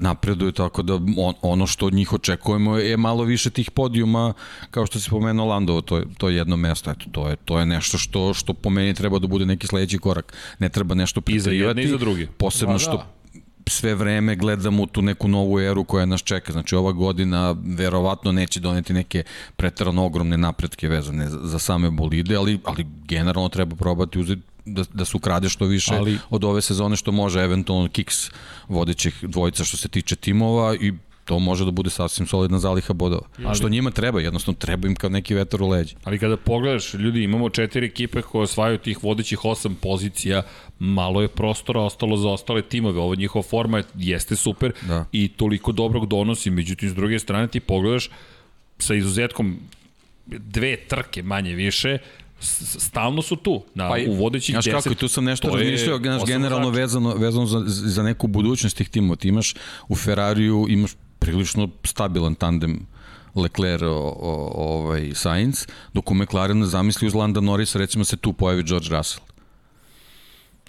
napreduje, 0.01 0.53
tako 0.53 0.82
da 0.82 0.95
on, 0.95 1.34
ono 1.42 1.66
što 1.66 1.86
od 1.86 1.95
njih 1.95 2.12
očekujemo 2.12 2.76
je 2.76 2.97
malo 2.97 3.24
više 3.24 3.51
tih 3.51 3.70
podijuma, 3.70 4.32
kao 4.70 4.86
što 4.86 5.01
si 5.01 5.11
pomenuo 5.11 5.47
Landovo, 5.47 5.80
to 5.80 5.97
je, 5.97 6.05
to 6.18 6.28
je 6.28 6.36
jedno 6.36 6.57
mesto, 6.57 6.90
eto, 6.90 7.05
to 7.12 7.28
je, 7.28 7.36
to 7.36 7.59
je 7.59 7.66
nešto 7.66 7.99
što, 7.99 8.34
što 8.34 8.55
po 8.55 8.70
meni 8.70 8.95
treba 8.95 9.18
da 9.18 9.26
bude 9.26 9.47
neki 9.47 9.66
sledeći 9.66 9.99
korak. 9.99 10.32
Ne 10.59 10.68
treba 10.68 10.95
nešto 10.95 11.20
pritrivati. 11.20 11.57
I 11.57 11.61
za 11.61 11.68
jedne 11.68 11.82
i 11.82 11.88
za 11.88 11.97
druge. 11.97 12.26
Posebno 12.26 12.74
da, 12.74 12.78
što 12.78 12.97
da 12.97 13.07
sve 13.66 13.95
vreme 13.95 14.36
gledamo 14.36 14.86
tu 14.86 15.03
neku 15.03 15.28
novu 15.28 15.61
eru 15.61 15.84
koja 15.84 16.07
nas 16.07 16.22
čeka. 16.22 16.53
Znači 16.53 16.76
ova 16.76 16.92
godina 16.92 17.57
verovatno 17.64 18.32
neće 18.32 18.61
doneti 18.61 18.92
neke 18.92 19.22
pretarano 19.57 20.05
ogromne 20.05 20.38
napretke 20.38 20.88
vezane 20.88 21.30
za, 21.30 21.38
za 21.42 21.59
same 21.59 21.90
bolide, 21.90 22.36
ali, 22.36 22.61
ali 22.64 22.86
generalno 23.05 23.49
treba 23.49 23.76
probati 23.76 24.18
uzeti 24.18 24.42
da, 24.64 24.84
da 24.92 25.04
se 25.04 25.16
ukrade 25.16 25.48
što 25.48 25.64
više 25.64 25.94
ali, 25.94 26.18
od 26.30 26.44
ove 26.44 26.62
sezone 26.62 26.96
što 26.96 27.12
može 27.12 27.40
eventualno 27.40 27.88
kiks 27.88 28.30
vodećih 28.68 29.14
dvojica 29.22 29.64
što 29.64 29.76
se 29.76 29.88
tiče 29.88 30.16
timova 30.16 30.74
i 30.74 30.92
to 31.24 31.38
može 31.38 31.64
da 31.64 31.70
bude 31.70 31.90
sasvim 31.90 32.26
solidna 32.26 32.58
zaliha 32.58 32.92
bodova. 32.92 33.26
Ali, 33.44 33.56
što 33.56 33.68
njima 33.68 33.90
treba, 33.90 34.20
jednostavno 34.20 34.58
treba 34.58 34.88
im 34.88 34.94
kao 34.94 35.10
neki 35.10 35.34
vetar 35.34 35.62
u 35.62 35.68
leđi. 35.68 35.94
Ali 36.04 36.18
kada 36.18 36.36
pogledaš, 36.36 36.94
ljudi, 36.94 37.22
imamo 37.22 37.50
četiri 37.50 37.86
ekipe 37.86 38.22
koje 38.22 38.42
osvajaju 38.42 38.78
tih 38.78 39.04
vodećih 39.04 39.44
osam 39.44 39.74
pozicija, 39.74 40.42
malo 40.78 41.22
je 41.22 41.28
prostora 41.28 41.80
ostalo 41.80 42.16
za 42.16 42.28
ostale 42.28 42.62
timove. 42.62 43.00
Ovo 43.00 43.14
njihova 43.14 43.42
forma 43.42 43.82
jeste 43.94 44.36
super 44.36 44.72
da. 44.82 45.04
i 45.12 45.28
toliko 45.28 45.72
dobrog 45.72 46.06
donosi, 46.06 46.50
međutim, 46.50 46.90
s 46.90 46.94
druge 46.94 47.18
strane 47.18 47.48
ti 47.48 47.60
pogledaš 47.60 48.10
sa 48.78 48.94
izuzetkom 48.94 49.58
dve 50.26 50.76
trke 50.76 51.22
manje 51.22 51.54
više, 51.54 51.98
stalno 52.78 53.22
su 53.22 53.36
tu, 53.36 53.62
na, 53.74 53.88
pa, 53.88 53.97
u 54.09 54.14
vodećih 54.14 54.57
10. 54.57 54.70
Znaš 54.70 54.82
kako, 54.84 54.95
tu 54.95 55.09
sam 55.09 55.24
nešto 55.24 55.49
razmišljao, 55.49 55.99
znaš, 55.99 56.24
generalno 56.26 56.70
vezano, 56.70 57.14
vezano 57.14 57.47
za, 57.47 57.62
za 57.66 58.03
neku 58.03 58.26
budućnost 58.26 58.76
tih 58.76 58.88
timova. 58.88 59.16
Ti 59.16 59.28
imaš 59.28 59.55
u 59.88 59.97
Ferrariju, 59.97 60.66
imaš 60.68 60.90
prilično 61.18 61.68
stabilan 61.84 62.34
tandem 62.34 62.86
Leclerc 63.34 63.82
o, 63.82 64.16
o, 64.20 64.55
ovaj, 64.55 65.11
Sainz, 65.14 65.66
dok 65.95 66.11
u 66.11 66.14
McLaren 66.14 66.64
zamisli 66.64 67.07
uz 67.09 67.14
Landa 67.14 67.40
Norris, 67.40 67.74
recimo 67.74 68.05
se 68.05 68.16
tu 68.16 68.32
pojavi 68.32 68.62
George 68.62 68.88
Russell. 68.90 69.24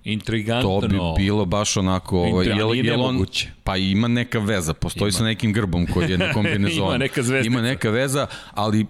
Intrigantno. 0.03 0.82
To 0.82 0.88
bi 0.88 0.97
bilo 1.17 1.45
baš 1.45 1.78
onako... 1.78 2.19
Ovaj, 2.19 2.47
jel, 2.47 2.76
jel 2.76 3.01
on, 3.01 3.26
pa 3.63 3.78
ima 3.78 4.07
neka 4.07 4.39
veza, 4.39 4.73
postoji 4.73 5.09
ima. 5.09 5.17
sa 5.17 5.23
nekim 5.23 5.53
grbom 5.53 5.88
koji 5.88 6.11
je 6.11 6.17
na 6.28 6.34
kombinezonu. 6.34 6.88
ima 6.88 6.97
neka 6.97 7.23
zvezda. 7.23 7.47
Ima 7.47 7.61
neka 7.61 7.89
veza, 7.89 8.28
ali 8.53 8.86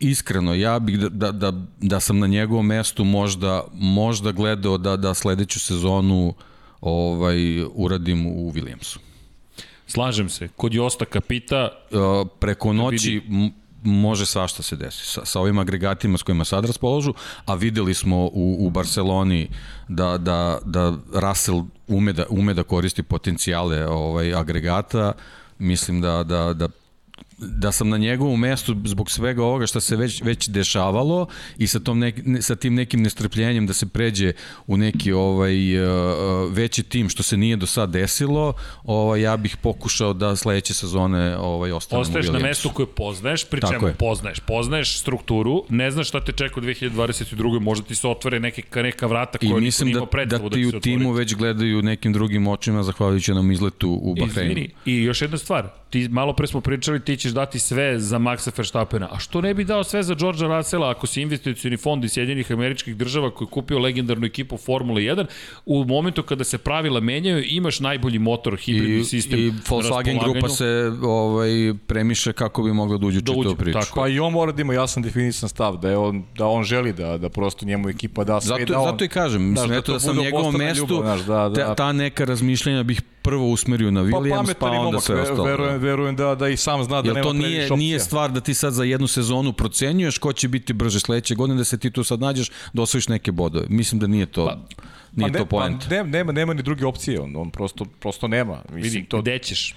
iskreno, 0.00 0.54
ja 0.54 0.78
bih 0.78 0.98
da, 0.98 1.08
da, 1.08 1.32
da, 1.32 1.52
da 1.80 2.00
sam 2.00 2.18
na 2.18 2.26
njegovom 2.26 2.66
mestu 2.66 3.04
možda, 3.04 3.64
možda 3.72 4.32
gledao 4.32 4.78
da, 4.78 4.96
da 4.96 5.14
sledeću 5.14 5.60
sezonu 5.60 6.34
ovaj, 6.80 7.62
uradim 7.62 8.26
u 8.26 8.52
Williamsu. 8.52 8.98
Slažem 9.86 10.28
se. 10.28 10.48
Kod 10.56 10.74
Josta 10.74 11.04
Kapita... 11.04 11.68
Uh, 11.90 12.28
preko 12.38 12.72
noći 12.72 13.22
može 13.84 14.26
svašta 14.26 14.62
se 14.62 14.76
desi 14.76 15.06
sa, 15.06 15.24
sa 15.24 15.40
ovim 15.40 15.58
agregatima 15.58 16.18
s 16.18 16.22
kojima 16.22 16.44
sad 16.44 16.64
raspoložu, 16.64 17.14
a 17.46 17.54
videli 17.54 17.94
smo 17.94 18.16
u, 18.16 18.56
u 18.60 18.70
Barceloni 18.70 19.48
da, 19.88 20.18
da, 20.18 20.58
da 20.64 20.96
Russell 21.12 21.64
ume 21.88 22.12
da, 22.12 22.26
ume 22.28 22.54
da 22.54 22.62
koristi 22.62 23.02
potencijale 23.02 23.86
ovaj, 23.86 24.34
agregata, 24.34 25.12
mislim 25.58 26.00
da, 26.00 26.22
da, 26.22 26.52
da 26.52 26.68
da 27.48 27.72
sam 27.72 27.88
na 27.88 27.96
njegovom 27.96 28.40
mestu 28.40 28.76
zbog 28.84 29.10
svega 29.10 29.42
ovoga 29.42 29.66
što 29.66 29.80
se 29.80 29.96
već 29.96 30.22
već 30.22 30.48
dešavalo 30.48 31.26
i 31.58 31.66
sa 31.66 31.80
tom 31.80 31.98
nek, 31.98 32.20
sa 32.40 32.56
tim 32.56 32.74
nekim 32.74 33.02
nestrpljenjem 33.02 33.66
da 33.66 33.72
se 33.72 33.86
pređe 33.86 34.32
u 34.66 34.76
neki 34.76 35.12
ovaj 35.12 35.78
uh, 35.78 36.52
veći 36.52 36.82
tim 36.82 37.08
što 37.08 37.22
se 37.22 37.36
nije 37.36 37.56
do 37.56 37.66
sad 37.66 37.90
desilo, 37.90 38.52
ovaj 38.84 39.20
ja 39.20 39.36
bih 39.36 39.56
pokušao 39.56 40.12
da 40.12 40.36
sledeće 40.36 40.74
sezone 40.74 41.36
ovaj 41.36 41.72
ostanem 41.72 42.00
Ostaješ 42.00 42.28
na 42.28 42.38
mestu 42.38 42.70
koje 42.70 42.86
poznaješ, 42.86 43.44
pri 43.44 43.60
čemu 43.60 43.92
poznaješ, 43.98 44.40
poznaješ 44.40 44.98
strukturu, 44.98 45.64
ne 45.68 45.90
znaš 45.90 46.08
šta 46.08 46.24
te 46.24 46.32
čeka 46.32 46.60
u 46.60 46.62
2022. 46.62 47.60
možda 47.60 47.86
ti 47.86 47.94
se 47.94 48.08
otvore 48.08 48.40
neke 48.40 48.62
neka 48.82 49.06
vrata 49.06 49.38
koje 49.38 49.60
mislim 49.60 49.92
da, 49.92 50.00
da, 50.00 50.38
da 50.38 50.50
ti 50.50 50.70
da 50.70 50.76
u 50.76 50.80
timu 50.80 51.12
već 51.12 51.34
gledaju 51.34 51.82
nekim 51.82 52.12
drugim 52.12 52.46
očima 52.46 52.82
zahvaljujući 52.82 53.34
nam 53.34 53.52
izletu 53.52 53.98
u 54.02 54.14
Bahreinu. 54.14 54.60
I 54.84 55.02
još 55.02 55.22
jedna 55.22 55.38
stvar, 55.38 55.68
ti 55.90 56.08
malo 56.08 56.32
pre 56.32 56.46
smo 56.46 56.60
pričali 56.60 57.00
ti 57.00 57.16
ćeš 57.16 57.32
dati 57.34 57.58
sve 57.58 57.98
za 57.98 58.18
Maxa 58.18 58.50
Verstappena. 58.56 59.08
A 59.12 59.18
što 59.18 59.40
ne 59.40 59.54
bi 59.54 59.64
dao 59.64 59.84
sve 59.84 60.02
za 60.02 60.14
Georgea 60.14 60.48
Russella 60.48 60.90
ako 60.90 61.06
si 61.06 61.22
investicioni 61.22 61.76
fond 61.76 62.04
iz 62.04 62.12
Sjedinjenih 62.12 62.52
američkih 62.52 62.96
država 62.96 63.30
koji 63.30 63.46
je 63.46 63.50
kupio 63.50 63.78
legendarnu 63.78 64.26
ekipu 64.26 64.56
Formule 64.56 65.02
1, 65.02 65.26
u 65.66 65.84
momentu 65.84 66.22
kada 66.22 66.44
se 66.44 66.58
pravila 66.58 67.00
menjaju 67.00 67.44
imaš 67.46 67.80
najbolji 67.80 68.18
motor, 68.18 68.56
hibridni 68.56 69.00
I, 69.00 69.04
sistem 69.04 69.40
I 69.40 69.52
Volkswagen 69.68 70.24
grupa 70.24 70.48
se 70.48 70.92
ovaj, 71.02 71.74
premiše 71.86 72.32
kako 72.32 72.62
bi 72.62 72.72
mogla 72.72 72.98
da 72.98 73.06
uđe 73.06 73.20
da 73.20 73.32
uđe, 73.32 73.56
priču. 73.56 73.78
Tako. 73.78 74.00
Pa 74.00 74.08
i 74.08 74.18
on 74.18 74.32
mora 74.32 74.52
da 74.52 74.62
ima 74.62 74.74
jasan 74.74 75.02
definisan 75.02 75.48
stav, 75.48 75.76
da, 75.76 75.90
je 75.90 75.96
on, 75.96 76.24
da 76.38 76.46
on 76.46 76.64
želi 76.64 76.92
da, 76.92 77.18
da 77.18 77.28
prosto 77.28 77.66
njemu 77.66 77.88
ekipa 77.88 78.24
da 78.24 78.40
sve. 78.40 78.48
Zato, 78.48 78.72
da 78.72 78.78
on, 78.78 78.90
zato 78.90 79.04
i 79.04 79.08
kažem, 79.08 79.50
mislim, 79.50 79.68
da, 79.68 79.76
eto 79.76 79.92
da 79.92 80.00
sam 80.00 80.16
njegovom 80.16 80.54
mestu, 80.54 80.86
ljubav, 80.88 81.02
znaš, 81.02 81.26
da, 81.26 81.48
da. 81.48 81.74
ta 81.74 81.92
neka 81.92 82.24
razmišljenja 82.24 82.82
bih 82.82 83.02
prvo 83.24 83.48
usmerio 83.48 83.90
na 83.90 84.00
pa 84.00 84.06
Williams, 84.06 84.54
pa, 84.54 84.66
pa 84.66 84.70
onda 84.70 85.00
sve 85.00 85.20
ostalo. 85.20 85.44
Verujem, 85.44 85.80
verujem 85.80 86.16
da, 86.16 86.34
da 86.34 86.48
i 86.48 86.56
sam 86.56 86.84
zna 86.84 87.02
da 87.02 87.08
Jel 87.08 87.14
nema 87.14 87.26
to 87.26 87.32
nije, 87.32 87.70
nije 87.70 88.00
stvar 88.00 88.32
da 88.32 88.40
ti 88.40 88.54
sad 88.54 88.72
za 88.72 88.84
jednu 88.84 89.06
sezonu 89.06 89.52
procenjuješ 89.52 90.18
ko 90.18 90.32
će 90.32 90.48
biti 90.48 90.72
brže 90.72 91.00
sledeće 91.00 91.34
godine, 91.34 91.58
da 91.58 91.64
se 91.64 91.78
ti 91.78 91.90
tu 91.90 92.04
sad 92.04 92.20
nađeš, 92.20 92.50
da 92.72 92.82
osvojiš 92.82 93.08
neke 93.08 93.32
bodove. 93.32 93.66
Mislim 93.68 93.98
da 93.98 94.06
nije 94.06 94.26
to... 94.26 94.46
Pa, 94.46 94.56
nije 95.16 95.32
pa 95.32 95.38
ne, 95.38 95.38
to 95.38 95.46
point. 95.46 95.88
Pa 95.88 95.94
ne, 95.94 96.04
nema, 96.04 96.32
nema 96.32 96.54
ni 96.54 96.62
druge 96.62 96.86
opcije, 96.86 97.20
on, 97.20 97.36
on 97.36 97.50
prosto, 97.50 97.84
prosto 98.00 98.28
nema. 98.28 98.62
Mislim, 98.72 98.92
Vidi, 98.92 99.04
to... 99.08 99.22
gde 99.22 99.38
ćeš? 99.38 99.74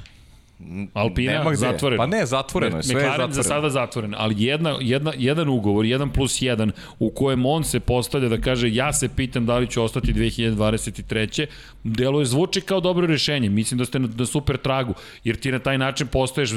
Alpina 0.94 1.56
zatvoreno. 1.56 2.04
Pa 2.04 2.08
ne, 2.08 2.26
zatvoreno 2.26 2.78
je, 2.78 2.84
sve 2.84 2.96
McLaren 2.96 3.12
je 3.12 3.18
zatvoreno. 3.18 3.34
za 3.34 3.44
sada 3.44 3.70
zatvoren, 3.70 4.14
ali 4.18 4.36
jedna, 4.44 4.78
jedna, 4.82 5.14
jedan 5.18 5.50
ugovor, 5.50 5.86
jedan 5.86 6.10
plus 6.10 6.42
jedan, 6.42 6.72
u 7.00 7.10
kojem 7.10 7.46
on 7.46 7.64
se 7.64 7.80
postavlja 7.80 8.30
da 8.30 8.42
kaže 8.42 8.74
ja 8.74 8.94
se 8.94 9.10
pitam 9.16 9.46
da 9.46 9.58
li 9.58 9.68
ću 9.68 9.84
ostati 9.84 10.14
2023. 10.14 11.46
Delo 11.84 12.20
je 12.20 12.26
zvuči 12.26 12.62
kao 12.62 12.80
dobro 12.80 13.08
rešenje. 13.08 13.50
Mislim 13.50 13.78
da 13.78 13.86
ste 13.86 14.00
na, 14.00 14.10
na 14.18 14.26
super 14.26 14.58
tragu, 14.58 14.94
jer 15.24 15.36
ti 15.36 15.52
na 15.52 15.60
taj 15.60 15.78
način 15.78 16.08
postaješ 16.08 16.52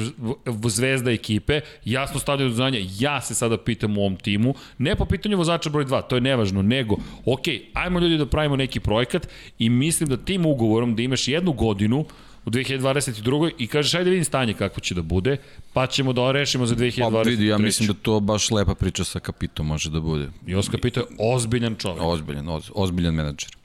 zvezda 0.67 1.11
ekipe, 1.11 1.61
jasno 1.85 2.19
stavljaju 2.19 2.49
do 2.49 2.55
znanja, 2.55 2.79
ja 2.99 3.21
se 3.21 3.35
sada 3.35 3.57
pitam 3.57 3.97
u 3.97 4.01
ovom 4.01 4.15
timu, 4.15 4.53
ne 4.77 4.95
po 4.95 5.05
pitanju 5.05 5.37
vozača 5.37 5.69
broj 5.69 5.85
2, 5.85 6.01
to 6.07 6.15
je 6.15 6.21
nevažno, 6.21 6.61
nego, 6.61 6.95
ok, 7.25 7.43
ajmo 7.73 7.99
ljudi 7.99 8.17
da 8.17 8.25
pravimo 8.25 8.55
neki 8.55 8.79
projekat 8.79 9.27
i 9.59 9.69
mislim 9.69 10.09
da 10.09 10.17
tim 10.17 10.45
ugovorom 10.45 10.95
da 10.95 11.01
imaš 11.01 11.27
jednu 11.27 11.53
godinu 11.53 12.05
u 12.45 12.49
2022. 12.49 13.51
i 13.57 13.67
kažeš 13.67 13.93
ajde 13.93 14.09
vidim 14.09 14.25
stanje 14.25 14.53
kako 14.53 14.81
će 14.81 14.95
da 14.95 15.01
bude, 15.01 15.37
pa 15.73 15.87
ćemo 15.87 16.13
da 16.13 16.31
rešimo 16.31 16.65
za 16.65 16.75
2023. 16.75 17.11
Pa 17.11 17.21
vidi, 17.21 17.47
ja 17.47 17.57
mislim 17.57 17.87
da 17.87 17.93
to 17.93 18.19
baš 18.19 18.51
lepa 18.51 18.75
priča 18.75 19.03
sa 19.03 19.19
Kapitom 19.19 19.67
može 19.67 19.89
da 19.89 19.99
bude. 19.99 20.29
I 20.47 20.55
Oskar 20.55 20.81
Pito 20.81 20.99
je 20.99 21.05
ozbiljan 21.19 21.75
čovjek. 21.75 22.03
Ozbiljan, 22.03 22.49
oz, 22.49 22.71
ozbiljan 22.75 23.13
menadžer. 23.13 23.57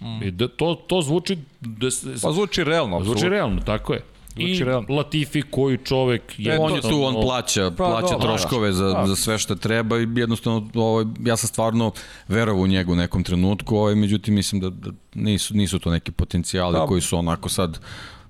Mm. 0.00 0.22
I 0.22 0.30
da, 0.30 0.48
to, 0.48 0.74
to 0.86 1.02
zvuči... 1.02 1.38
Da, 1.60 1.88
pa 2.22 2.32
zvuči 2.32 2.64
realno. 2.64 2.96
Zvuči 2.96 3.10
absolutno. 3.10 3.28
realno, 3.28 3.60
tako 3.60 3.92
je. 3.94 4.00
I 4.36 4.64
realno. 4.64 4.94
Latifi 4.94 5.42
koji 5.42 5.78
čovek 5.78 6.22
je... 6.38 6.54
E, 6.54 6.58
on 6.58 6.74
je 6.74 6.80
tu, 6.80 7.02
on 7.02 7.14
plaća, 7.22 7.70
pa, 7.70 7.84
plaća 7.84 8.16
do, 8.16 8.22
troškove 8.22 8.72
za, 8.72 8.88
da. 8.88 9.06
za 9.06 9.16
sve 9.16 9.38
što 9.38 9.54
treba 9.54 9.98
i 9.98 10.08
jednostavno 10.14 10.70
ovo, 10.74 11.06
ja 11.24 11.36
sam 11.36 11.48
stvarno 11.48 11.92
verovao 12.28 12.62
u 12.62 12.66
njegu 12.66 12.92
u 12.92 12.96
nekom 12.96 13.24
trenutku, 13.24 13.76
ovaj, 13.76 13.94
međutim 13.94 14.34
mislim 14.34 14.60
da, 14.60 14.70
da 14.70 14.90
nisu, 15.14 15.54
nisu 15.54 15.78
to 15.78 15.90
neki 15.90 16.12
potencijali 16.12 16.72
da. 16.72 16.86
koji 16.86 17.00
su 17.00 17.18
onako 17.18 17.48
sad 17.48 17.78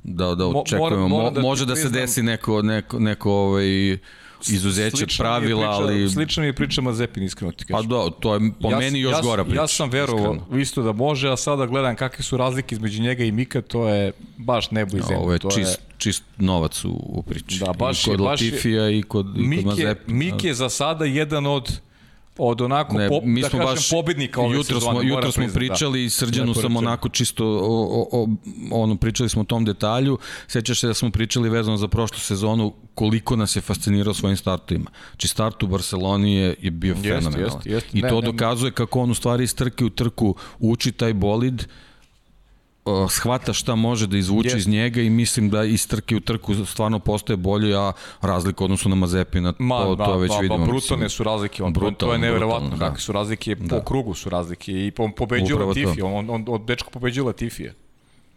da, 0.05 0.35
da 0.35 0.47
očekujemo. 0.47 1.09
Mo, 1.09 1.31
da 1.31 1.41
može 1.41 1.67
da 1.67 1.77
se 1.77 1.89
desi 1.89 2.23
neko, 2.23 2.63
neko, 2.63 2.99
neko 2.99 3.33
ovaj, 3.33 3.99
izuzeće 4.49 5.07
pravila, 5.19 5.61
priča, 5.61 5.83
ali... 5.83 6.11
Slično 6.11 6.41
mi 6.41 6.47
je 6.47 6.53
priča 6.53 6.81
Mazepin, 6.81 7.23
iskreno 7.23 7.53
ti 7.53 7.65
kažem. 7.65 7.91
Pa 7.91 7.97
da, 7.97 8.11
to 8.21 8.35
je 8.35 8.41
po 8.61 8.71
ja, 8.71 8.79
meni 8.79 9.01
još 9.01 9.13
ja, 9.13 9.21
gora 9.23 9.45
priča. 9.45 9.61
Ja 9.61 9.67
sam 9.67 9.91
verovao 9.91 10.37
isto 10.57 10.83
da 10.83 10.93
može, 10.93 11.31
a 11.31 11.37
sada 11.37 11.67
gledam 11.67 11.97
kakve 11.97 12.25
su 12.25 12.37
razlike 12.37 12.75
između 12.75 13.03
njega 13.03 13.25
i 13.25 13.33
Mika, 13.33 13.63
to 13.63 13.89
je 13.89 14.13
baš 14.37 14.71
nebo 14.71 14.97
i 14.97 15.01
zemlja. 15.01 15.21
Ovo 15.21 15.33
je 15.33 15.39
to 15.39 15.51
čist, 15.51 15.79
je... 15.79 15.95
čist 15.99 16.25
novac 16.39 16.85
u, 16.85 16.91
u 16.91 17.23
priči. 17.23 17.59
Da, 17.59 17.73
baš 17.73 18.03
I 18.03 18.11
kod 18.11 18.21
je, 18.21 18.25
baš 18.25 18.41
Latifija 18.41 18.91
i 18.91 19.03
kod, 19.03 19.27
i 19.37 19.57
kod 19.57 19.65
Mazepina. 19.65 20.19
Mik 20.19 20.45
je 20.45 20.55
za 20.55 20.69
sada 20.69 21.05
jedan 21.05 21.47
od 21.47 21.81
od 22.39 22.61
onako 22.61 22.99
ne, 22.99 23.09
pop, 23.09 23.23
mi 23.25 23.43
da 23.43 23.49
smo 23.49 23.59
da 23.59 23.65
kažem 23.65 23.77
baš, 23.77 23.91
pobednika 23.91 24.41
ove 24.41 24.57
jutro 24.57 24.81
sezone. 24.81 25.01
Smo, 25.01 25.09
jutro 25.09 25.33
smo 25.33 25.47
da. 25.47 25.53
pričali 25.53 26.01
da. 26.01 26.05
i 26.05 26.11
Srđanu 26.11 26.55
sam 26.55 26.77
onako 26.77 27.09
čisto 27.09 27.47
o, 27.47 27.59
o, 27.61 28.09
o, 28.13 28.29
ono, 28.71 28.97
pričali 28.97 29.29
smo 29.29 29.43
o 29.43 29.45
tom 29.45 29.65
detalju. 29.65 30.19
Sećaš 30.47 30.81
se 30.81 30.87
da 30.87 30.95
smo 30.95 31.11
pričali 31.11 31.49
vezano 31.49 31.77
za 31.77 31.89
prošlu 31.89 32.19
sezonu 32.19 32.73
koliko 32.95 33.37
nas 33.37 33.57
je 33.57 33.63
fascinirao 33.63 34.15
svojim 34.15 34.37
startovima. 34.37 34.91
Či 35.17 35.29
start 35.29 35.63
u 35.63 35.67
Barceloni 35.67 36.35
je, 36.35 36.55
je 36.61 36.71
bio 36.71 36.95
jest, 36.95 37.03
fenomenalan. 37.03 37.45
Jest, 37.45 37.67
jest. 37.67 37.95
I 37.95 38.03
ne, 38.03 38.09
to 38.09 38.21
ne, 38.21 38.27
dokazuje 38.27 38.73
kako 38.73 39.01
on 39.01 39.11
u 39.11 39.15
stvari 39.15 39.45
iz 39.45 39.55
trke 39.55 39.85
u 39.85 39.91
trku 39.91 40.35
uči 40.59 40.93
taj 40.93 41.15
bolid 41.15 41.67
uh, 42.85 43.11
shvata 43.11 43.53
šta 43.53 43.75
može 43.75 44.07
da 44.07 44.17
izvuče 44.17 44.49
yes. 44.49 44.57
iz 44.57 44.69
njega 44.69 45.01
i 45.01 45.11
mislim 45.11 45.51
da 45.51 45.65
iz 45.65 45.89
trke 45.89 46.17
u 46.17 46.21
trku 46.21 46.55
stvarno 46.65 46.99
postaje 46.99 47.37
bolje, 47.37 47.77
a 47.77 47.93
razlika 48.21 48.65
odnosu 48.65 48.89
na 48.89 48.95
Mazepina, 48.95 49.53
Ma, 49.59 49.83
to, 49.83 49.97
ba, 49.97 50.05
to 50.05 50.19
već 50.19 50.29
ba, 50.29 50.39
vidimo. 50.39 50.59
Ba, 50.59 50.73
brutalne 50.73 51.09
su 51.09 51.25
razlike, 51.25 51.63
on, 51.63 51.73
brutalno, 51.73 51.97
to 51.97 52.13
je 52.13 52.19
neverovatno, 52.19 52.69
brutalno, 52.69 52.85
kakve 52.85 52.97
da. 52.97 53.01
su 53.01 53.13
razlike, 53.13 53.55
da. 53.55 53.79
po 53.79 53.85
krugu 53.85 54.15
su 54.15 54.31
razlike 54.31 54.73
i 54.73 54.93
on 54.99 55.13
pobeđuje 55.13 55.65
Latifi, 55.65 56.03
on, 56.03 56.31
on, 56.31 56.45
on 56.49 56.67
dečko 56.67 56.91
pobeđuje 56.91 57.25
Latifije 57.25 57.75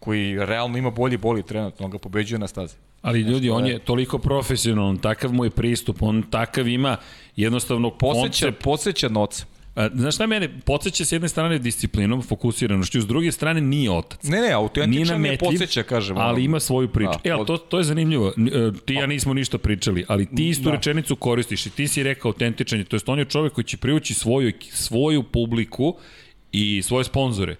koji 0.00 0.46
realno 0.46 0.78
ima 0.78 0.90
bolji 0.90 1.16
boli 1.16 1.42
trenutno, 1.42 1.86
on 1.86 1.90
ga 1.90 1.98
pobeđuje 1.98 2.38
na 2.38 2.48
stazi. 2.48 2.74
Ali 3.02 3.20
ljudi, 3.20 3.50
on 3.50 3.66
je 3.66 3.78
toliko 3.78 4.18
profesionalan, 4.18 4.96
takav 4.96 5.32
mu 5.32 5.44
je 5.44 5.50
pristup, 5.50 6.02
on 6.02 6.22
takav 6.22 6.68
ima 6.68 6.96
jednostavno 7.36 7.90
poseća, 7.90 8.46
koncept. 8.46 8.64
Poseća 8.64 9.08
noca. 9.08 9.44
A, 9.44 9.57
znaš 9.94 10.14
šta 10.14 10.26
mene, 10.26 10.60
podsjeća 10.60 11.04
s 11.04 11.12
jedne 11.12 11.28
strane 11.28 11.58
disciplinom, 11.58 12.22
fokusiranošću, 12.22 13.00
s 13.00 13.06
druge 13.06 13.32
strane 13.32 13.60
nije 13.60 13.90
otac. 13.90 14.22
Ne, 14.22 14.40
ne, 14.40 14.52
autentičan 14.52 15.24
je 15.24 15.38
podsjeća, 15.38 15.82
kažem. 15.82 16.18
Ali 16.18 16.44
ima 16.44 16.60
svoju 16.60 16.88
priču. 16.88 17.18
Da, 17.24 17.30
e, 17.30 17.32
ali 17.32 17.46
to, 17.46 17.56
to 17.56 17.78
je 17.78 17.84
zanimljivo. 17.84 18.28
E, 18.28 18.32
ti 18.84 18.94
ja 18.94 19.06
nismo 19.06 19.34
ništa 19.34 19.58
pričali, 19.58 20.04
ali 20.08 20.26
ti 20.26 20.48
istu 20.48 20.64
da. 20.64 20.70
rečenicu 20.70 21.16
koristiš 21.16 21.66
i 21.66 21.70
ti 21.70 21.88
si 21.88 22.02
rekao 22.02 22.28
autentičan 22.28 22.78
je. 22.78 22.84
To 22.84 22.96
je 22.96 23.00
on 23.06 23.18
je 23.18 23.24
čovek 23.24 23.52
koji 23.52 23.64
će 23.64 23.76
priući 23.76 24.14
svoju, 24.14 24.52
svoju 24.70 25.22
publiku 25.22 25.96
i 26.52 26.82
svoje 26.82 27.04
sponzore. 27.04 27.56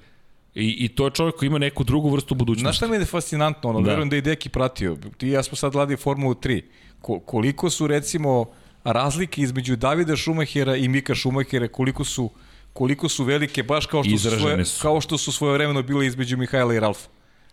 I, 0.55 0.85
I 0.85 0.89
to 0.89 1.05
je 1.05 1.11
čovjek 1.11 1.37
koji 1.37 1.47
ima 1.47 1.59
neku 1.59 1.85
drugu 1.85 2.11
vrstu 2.11 2.35
budućnosti. 2.35 2.63
Znaš 2.63 2.77
šta 2.77 2.89
mi 2.89 2.97
je 2.97 3.05
fascinantno? 3.05 3.71
Ono, 3.71 3.81
da. 3.81 3.91
verujem 3.91 4.09
da 4.09 4.17
i 4.17 4.21
Deki 4.21 4.49
pratio. 4.49 4.97
Ti 5.17 5.27
i 5.27 5.31
ja 5.31 5.43
smo 5.43 5.57
sad 5.57 5.73
gledali 5.73 5.97
Formulu 5.97 6.35
3. 6.35 6.63
Ko, 7.01 7.21
koliko 7.21 7.71
su 7.71 7.87
recimo 7.87 8.47
razlike 8.85 9.43
između 9.43 9.77
Davida 9.77 10.17
Šumahera 10.17 10.77
i 10.77 10.89
Mika 10.89 11.15
Šumahera, 11.15 11.69
koliko 11.69 12.05
su 12.05 12.31
koliko 12.73 13.09
su 13.09 13.25
velike, 13.25 13.63
baš 13.63 13.87
kao 13.87 14.05
što, 14.05 14.19
su, 14.19 14.31
svoje, 14.31 14.65
su. 14.65 14.83
kao 14.83 15.01
što 15.01 15.19
su 15.19 15.33
svoje 15.33 15.53
vremeno 15.53 15.83
bile 15.83 16.07
između 16.07 16.37
Mihajla 16.37 16.75
i 16.75 16.81
Ralfa. 16.81 17.09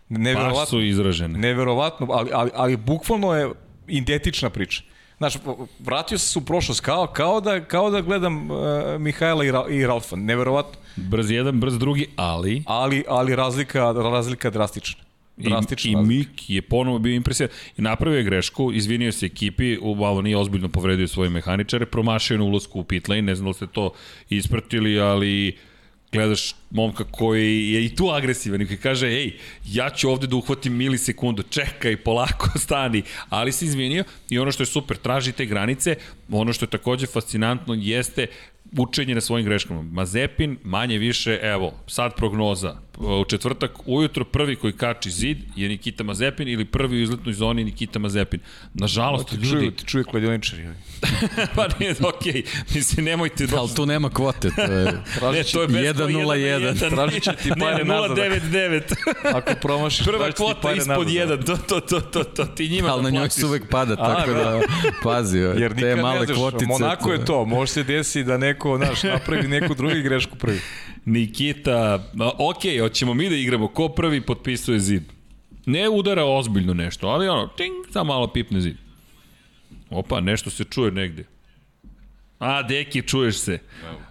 Neverovatno, 0.08 0.60
baš 0.60 0.68
su 0.68 0.82
izražene. 0.82 1.38
Neverovatno, 1.38 2.06
ali, 2.10 2.30
ali, 2.32 2.50
ali 2.54 2.76
bukvalno 2.76 3.34
je 3.34 3.50
identična 3.86 4.50
priča. 4.50 4.82
Znaš, 5.18 5.34
vratio 5.78 6.18
se 6.18 6.38
u 6.38 6.42
prošlost 6.42 6.80
kao, 6.80 7.06
kao, 7.06 7.40
da, 7.40 7.64
kao 7.64 7.90
da 7.90 8.00
gledam 8.00 8.50
uh, 8.50 8.58
Mihajla 8.98 9.44
i, 9.44 9.50
Ra, 9.50 9.64
i 9.68 9.86
Ralfa. 9.86 10.16
Neverovatno. 10.16 10.80
Brz 10.96 11.30
jedan, 11.30 11.60
brz 11.60 11.78
drugi, 11.78 12.08
ali... 12.16 12.62
Ali, 12.66 13.04
ali 13.08 13.36
razlika, 13.36 13.92
razlika 13.92 14.50
drastična. 14.50 15.05
I, 15.38 15.50
I 15.84 15.96
Mik 15.96 16.50
je 16.50 16.62
ponovo 16.62 16.98
bio 16.98 17.14
impresivan 17.14 17.50
i 17.78 17.82
napravio 17.82 18.18
je 18.18 18.24
grešku, 18.24 18.72
izvinio 18.72 19.12
se 19.12 19.26
ekipi, 19.26 19.78
u 19.78 19.94
malo 19.94 20.22
nije 20.22 20.36
ozbiljno 20.36 20.68
povredio 20.68 21.08
svoje 21.08 21.30
mehaničare, 21.30 21.86
promašio 21.86 22.38
na 22.38 22.44
ulazku 22.44 22.80
u 22.80 22.84
pit 22.84 23.08
lane, 23.08 23.22
ne 23.22 23.34
znam 23.34 23.46
da 23.46 23.52
ste 23.52 23.66
to 23.66 23.92
ispratili, 24.30 25.00
ali 25.00 25.56
gledaš 26.12 26.54
momka 26.70 27.04
koji 27.04 27.70
je 27.70 27.84
i 27.84 27.94
tu 27.94 28.10
agresivan 28.10 28.62
i 28.62 28.66
koji 28.66 28.76
kaže, 28.76 29.06
ej, 29.06 29.32
ja 29.66 29.90
ću 29.90 30.10
ovde 30.10 30.26
da 30.26 30.36
uhvatim 30.36 30.76
milisekundu, 30.76 31.42
čekaj, 31.42 31.96
polako, 31.96 32.58
stani, 32.64 33.02
ali 33.28 33.52
se 33.52 33.64
izvinio 33.64 34.04
i 34.30 34.38
ono 34.38 34.52
što 34.52 34.62
je 34.62 34.66
super, 34.66 34.96
traži 34.96 35.32
te 35.32 35.46
granice, 35.46 35.96
ono 36.30 36.52
što 36.52 36.64
je 36.64 36.70
takođe 36.70 37.06
fascinantno 37.06 37.74
jeste 37.74 38.26
učenje 38.78 39.14
na 39.14 39.20
svojim 39.20 39.46
greškama. 39.46 39.82
Mazepin, 39.82 40.58
manje 40.64 40.98
više, 40.98 41.38
evo, 41.42 41.72
sad 41.86 42.16
prognoza. 42.16 42.76
U 42.98 43.24
četvrtak 43.24 43.70
ujutro 43.86 44.24
prvi 44.24 44.56
koji 44.56 44.72
kači 44.72 45.10
zid 45.10 45.38
je 45.56 45.68
Nikita 45.68 46.04
Mazepin 46.04 46.48
ili 46.48 46.64
prvi 46.64 46.96
u 46.96 47.02
izletnoj 47.02 47.34
zoni 47.34 47.64
Nikita 47.64 47.98
Mazepin. 47.98 48.40
Nažalost, 48.74 49.28
ti 49.28 49.36
ljudi... 49.36 49.50
Čuju, 49.50 49.70
ti 49.70 49.84
čuje 49.84 50.04
kladioničari. 50.04 50.62
pa 51.56 51.66
nije, 51.78 51.94
okej. 52.00 52.32
Okay. 52.32 52.74
Mislim, 52.74 53.04
nemojte... 53.04 53.46
Da... 53.46 53.58
Ali 53.58 53.74
tu 53.74 53.86
nema 53.86 54.10
kvote. 54.10 54.50
To 54.50 54.62
je, 54.62 54.84
ne, 55.32 55.44
to 55.52 55.62
je 55.62 55.68
1-0-1. 55.68 56.90
Tražit 56.90 57.22
će 57.22 57.32
ti 57.42 57.50
pare 57.60 57.84
ne, 57.84 57.94
0-9-9. 57.94 58.80
Ako 59.34 59.52
promašiš, 59.62 60.06
Prva 60.06 60.32
kvota 60.32 60.72
ispod 60.72 61.06
1. 61.06 61.46
To, 61.46 61.56
to, 61.56 61.80
to, 61.80 62.00
to, 62.00 62.24
to, 62.24 62.44
ti 62.44 62.68
njima 62.68 62.88
Ali 62.88 63.02
da 63.02 63.10
na 63.10 63.18
njoj 63.18 63.30
se 63.30 63.46
uvek 63.46 63.70
pada, 63.70 63.96
tako 63.96 64.30
da, 64.30 64.44
da 64.44 64.60
pazi. 65.02 65.38
Jer 65.38 65.80
te 65.80 65.96
male 65.96 66.26
kvotice. 66.26 66.66
Monako 66.66 67.12
je 67.12 67.24
to. 67.24 67.44
Može 67.44 67.72
se 67.72 67.82
desi 67.82 68.24
da 68.24 68.38
neko, 68.38 68.76
znaš, 68.76 69.02
napravi 69.02 69.48
neku 69.48 69.74
drugu 69.74 69.94
grešku 70.02 70.36
prvi. 70.36 70.60
Nikita, 71.06 72.10
ok, 72.38 72.80
hoćemo 72.80 73.14
mi 73.14 73.28
da 73.28 73.36
igramo, 73.36 73.68
ko 73.68 73.88
prvi 73.88 74.20
potpisuje 74.20 74.80
zid? 74.80 75.02
Ne 75.66 75.88
udara 75.88 76.24
ozbiljno 76.24 76.74
nešto, 76.74 77.08
ali 77.08 77.28
ono, 77.28 77.46
ting, 77.46 77.72
samo 77.92 78.04
malo 78.04 78.26
pipne 78.26 78.60
zid. 78.60 78.76
Opa, 79.90 80.20
nešto 80.20 80.50
se 80.50 80.64
čuje 80.64 80.90
negde. 80.92 81.24
A, 82.38 82.62
Deki, 82.62 83.02
čuješ 83.02 83.36
se. 83.36 83.58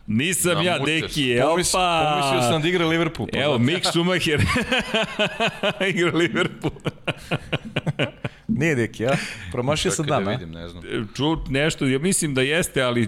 Nisam 0.07 0.63
ja, 0.63 0.79
Deki, 0.79 1.21
je, 1.21 1.45
opa. 1.45 1.53
Pomislio 1.53 2.41
sam 2.51 2.61
da 2.61 2.67
igra 2.67 2.85
Liverpool. 2.87 3.29
Pa 3.31 3.37
Evo, 3.37 3.57
Mick 3.57 3.85
Schumacher 3.91 4.41
igra 5.89 6.11
Liverpool. 6.11 6.73
Nije 8.47 8.75
Deki, 8.75 9.03
ja? 9.03 9.17
Promašio 9.51 9.91
sam 9.91 10.05
dan, 10.05 10.25
da 10.25 10.31
vidim, 10.31 10.51
ne 10.51 10.67
znam. 10.67 10.83
Ču, 11.15 11.37
nešto, 11.49 11.85
ja 11.87 11.99
mislim 11.99 12.33
da 12.33 12.41
jeste, 12.41 12.81
ali 12.81 13.03
e, 13.03 13.07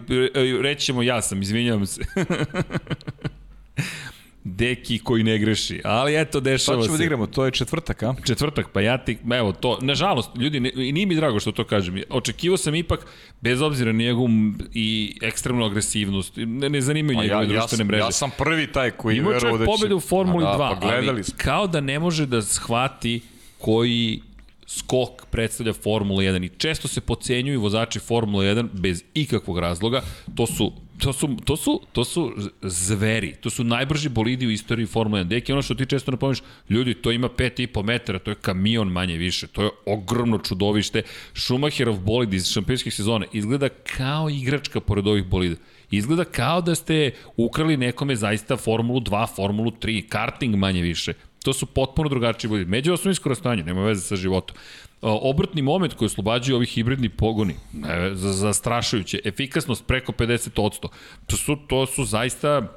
reći 0.61 0.85
ćemo 0.85 1.03
ja 1.03 1.21
sam, 1.21 1.41
izvinjavam 1.41 1.85
se. 1.85 2.01
Deki 4.43 4.99
koji 4.99 5.23
ne 5.23 5.37
greši. 5.37 5.81
Ali 5.83 6.21
eto, 6.21 6.39
dešava 6.39 6.77
se. 6.77 6.81
Sad 6.81 6.85
ćemo 6.85 6.97
da 6.97 7.03
igramo, 7.03 7.27
to 7.27 7.45
je 7.45 7.51
četvrtak, 7.51 8.03
a? 8.03 8.15
Četvrtak, 8.25 8.69
pa 8.73 8.81
ja 8.81 8.97
ti, 8.97 9.17
evo 9.33 9.51
to, 9.51 9.79
nažalost, 9.81 10.29
ljudi, 10.35 10.59
ne, 10.59 10.71
nije 10.75 11.05
mi 11.05 11.15
drago 11.15 11.39
što 11.39 11.51
to 11.51 11.63
kažem. 11.63 12.01
Očekivao 12.09 12.57
sam 12.57 12.75
ipak, 12.75 13.05
bez 13.41 13.61
obzira 13.61 13.91
na 13.91 13.97
njegovu 13.97 14.29
i 14.73 15.17
ekstremnu 15.21 15.65
agresivnost, 15.65 16.33
ne, 16.35 16.69
ne 16.69 16.81
zanimaju 16.81 17.17
pa 17.17 17.23
njegove 17.23 17.43
ja, 17.43 17.47
društvene 17.47 17.81
ja 17.81 17.85
mreže. 17.85 18.03
Ja 18.03 18.11
sam 18.11 18.31
prvi 18.37 18.71
taj 18.71 18.91
koji 18.91 19.17
Ima 19.17 19.29
verovao 19.29 19.57
da 19.57 19.65
će... 19.65 19.69
Ima 19.69 19.77
pobedu 19.77 19.97
u 19.97 19.99
Formuli 19.99 20.43
da, 20.43 20.49
2, 20.49 20.81
pa 20.81 20.87
ali 20.87 21.23
smo. 21.23 21.35
kao 21.37 21.67
da 21.67 21.81
ne 21.81 21.99
može 21.99 22.25
da 22.25 22.41
shvati 22.41 23.21
koji 23.57 24.21
skok 24.67 25.25
predstavlja 25.25 25.73
Formula 25.73 26.23
1 26.23 26.45
i 26.45 26.49
često 26.57 26.87
se 26.87 27.01
pocenjuju 27.01 27.61
vozači 27.61 27.99
Formula 27.99 28.43
1 28.43 28.67
bez 28.73 29.03
ikakvog 29.13 29.59
razloga. 29.59 30.01
To 30.35 30.47
su 30.47 30.73
to 30.99 31.13
su, 31.13 31.29
to 31.45 31.57
su, 31.57 31.81
to 31.91 32.03
su 32.03 32.33
zveri, 32.61 33.35
to 33.41 33.49
su 33.49 33.63
najbrži 33.63 34.09
bolidi 34.09 34.47
u 34.47 34.51
istoriji 34.51 34.85
Formula 34.85 35.23
1. 35.23 35.27
Deki, 35.27 35.51
ono 35.53 35.61
što 35.61 35.75
ti 35.75 35.85
često 35.85 36.11
napominješ, 36.11 36.43
ljudi, 36.69 36.93
to 36.93 37.11
ima 37.11 37.29
5,5 37.29 37.83
metara, 37.83 38.19
to 38.19 38.31
je 38.31 38.35
kamion 38.35 38.87
manje 38.87 39.17
više, 39.17 39.47
to 39.47 39.63
je 39.63 39.69
ogromno 39.85 40.37
čudovište. 40.37 41.01
Schumacherov 41.33 41.99
bolid 41.99 42.33
iz 42.33 42.51
šampionskih 42.51 42.93
sezone 42.93 43.27
izgleda 43.33 43.69
kao 43.69 44.29
igračka 44.29 44.79
pored 44.79 45.07
ovih 45.07 45.25
bolida. 45.25 45.55
Izgleda 45.91 46.23
kao 46.23 46.61
da 46.61 46.75
ste 46.75 47.11
ukrali 47.37 47.77
nekome 47.77 48.15
zaista 48.15 48.57
Formulu 48.57 48.99
2, 48.99 49.35
Formulu 49.35 49.71
3, 49.71 50.07
karting 50.09 50.55
manje 50.55 50.81
više. 50.81 51.13
To 51.43 51.53
su 51.53 51.65
potpuno 51.65 52.09
drugačiji 52.09 52.49
bolidi. 52.49 52.71
Među 52.71 52.93
osnovinsko 52.93 53.29
rastojanje, 53.29 53.63
nema 53.63 53.83
veze 53.83 54.01
sa 54.01 54.15
životom 54.15 54.57
obrtni 55.01 55.61
moment 55.61 55.93
koji 55.93 56.05
oslobađaju 56.05 56.55
ovih 56.55 56.69
hibridni 56.69 57.09
pogoni, 57.09 57.55
ne, 57.73 58.15
za, 58.15 58.33
zastrašujuće, 58.33 59.19
efikasnost 59.25 59.87
preko 59.87 60.11
50%. 60.11 60.87
To 61.27 61.37
su, 61.37 61.57
to 61.67 61.85
su 61.85 62.05
zaista 62.05 62.67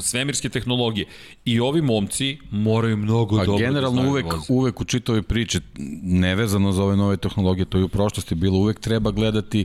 svemirske 0.00 0.48
tehnologije. 0.48 1.06
I 1.44 1.60
ovi 1.60 1.82
momci 1.82 2.38
moraju 2.50 2.96
mnogo 2.96 3.36
A 3.36 3.44
dobro 3.44 3.58
da 3.58 3.66
generalno 3.66 3.96
znaju 3.96 4.10
uvek, 4.10 4.26
da 4.26 4.34
voze. 4.34 4.52
uvek 4.52 4.80
u 4.80 4.84
čitavoj 4.84 5.22
priči, 5.22 5.60
nevezano 6.02 6.72
za 6.72 6.84
ove 6.84 6.96
nove 6.96 7.16
tehnologije, 7.16 7.64
to 7.64 7.78
je 7.78 7.84
u 7.84 7.88
prošlosti 7.88 8.34
bilo, 8.34 8.58
uvek 8.58 8.80
treba 8.80 9.10
gledati 9.10 9.64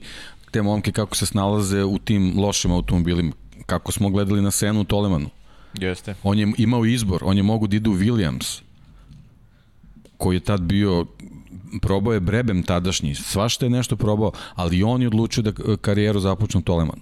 te 0.52 0.61
momke 0.61 0.91
kako 0.91 1.15
se 1.15 1.26
snalaze 1.26 1.84
u 1.84 1.99
tim 1.99 2.34
lošim 2.38 2.72
automobilima. 2.72 3.31
Kako 3.65 3.91
smo 3.91 4.10
gledali 4.10 4.41
na 4.41 4.52
Senu 4.52 4.81
u 4.81 4.84
Tolemanu. 4.84 5.30
Jeste. 5.73 6.15
On 6.23 6.40
je 6.40 6.53
imao 6.57 6.86
izbor, 6.86 7.22
on 7.26 7.38
je 7.38 7.44
mogu 7.44 7.68
da 7.68 7.76
ide 7.76 7.90
u 7.90 7.94
Williams, 7.94 8.61
koji 10.18 10.36
je 10.36 10.40
tad 10.40 10.61
bio 10.61 11.06
probao 11.81 12.13
je 12.13 12.19
Brebem 12.19 12.63
tadašnji, 12.63 13.15
svašta 13.15 13.65
je 13.65 13.69
nešto 13.69 13.95
probao, 13.95 14.31
ali 14.55 14.83
on 14.83 15.01
je 15.01 15.07
odlučio 15.07 15.43
da 15.43 15.51
karijeru 15.81 16.19
započne 16.19 16.57
u 16.57 16.63
Tolemanu 16.63 17.01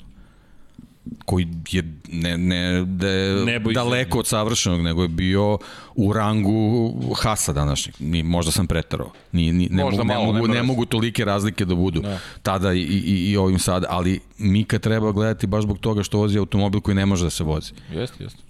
koji 1.26 1.48
je 1.72 1.84
ne, 2.12 2.38
ne 2.38 2.86
da 2.86 3.08
je 3.08 3.46
Nebo 3.46 3.72
daleko 3.72 4.20
od 4.20 4.28
savršenog, 4.28 4.82
nego 4.82 5.02
je 5.02 5.08
bio 5.08 5.58
u 5.96 6.14
rangu 6.14 6.94
Hasa 7.16 7.54
današnjeg. 7.54 7.96
Ni, 8.00 8.24
možda 8.24 8.52
sam 8.52 8.68
pretarao. 8.68 9.12
Ni, 9.32 9.54
ni, 9.54 9.68
ne, 9.72 9.84
Možda 9.84 10.04
mogu, 10.04 10.14
malo, 10.14 10.34
ne, 10.34 10.40
mogu, 10.40 10.54
ne 10.54 10.64
mogu 10.64 10.86
tolike 10.86 11.26
razlike 11.26 11.66
da 11.66 11.76
budu 11.76 12.02
da. 12.02 12.20
tada 12.44 12.74
i, 12.74 12.82
i, 12.82 13.32
i 13.32 13.38
ovim 13.38 13.60
sada, 13.60 13.88
ali 13.90 14.20
Mika 14.38 14.80
treba 14.80 15.12
gledati 15.12 15.48
baš 15.48 15.64
zbog 15.64 15.80
toga 15.80 16.04
što 16.04 16.18
vozi 16.18 16.38
automobil 16.38 16.82
koji 16.82 16.96
ne 16.96 17.06
može 17.06 17.24
da 17.24 17.30
se 17.30 17.44
vozi. 17.44 17.72
Jeste, 17.92 18.24
jeste. 18.24 18.47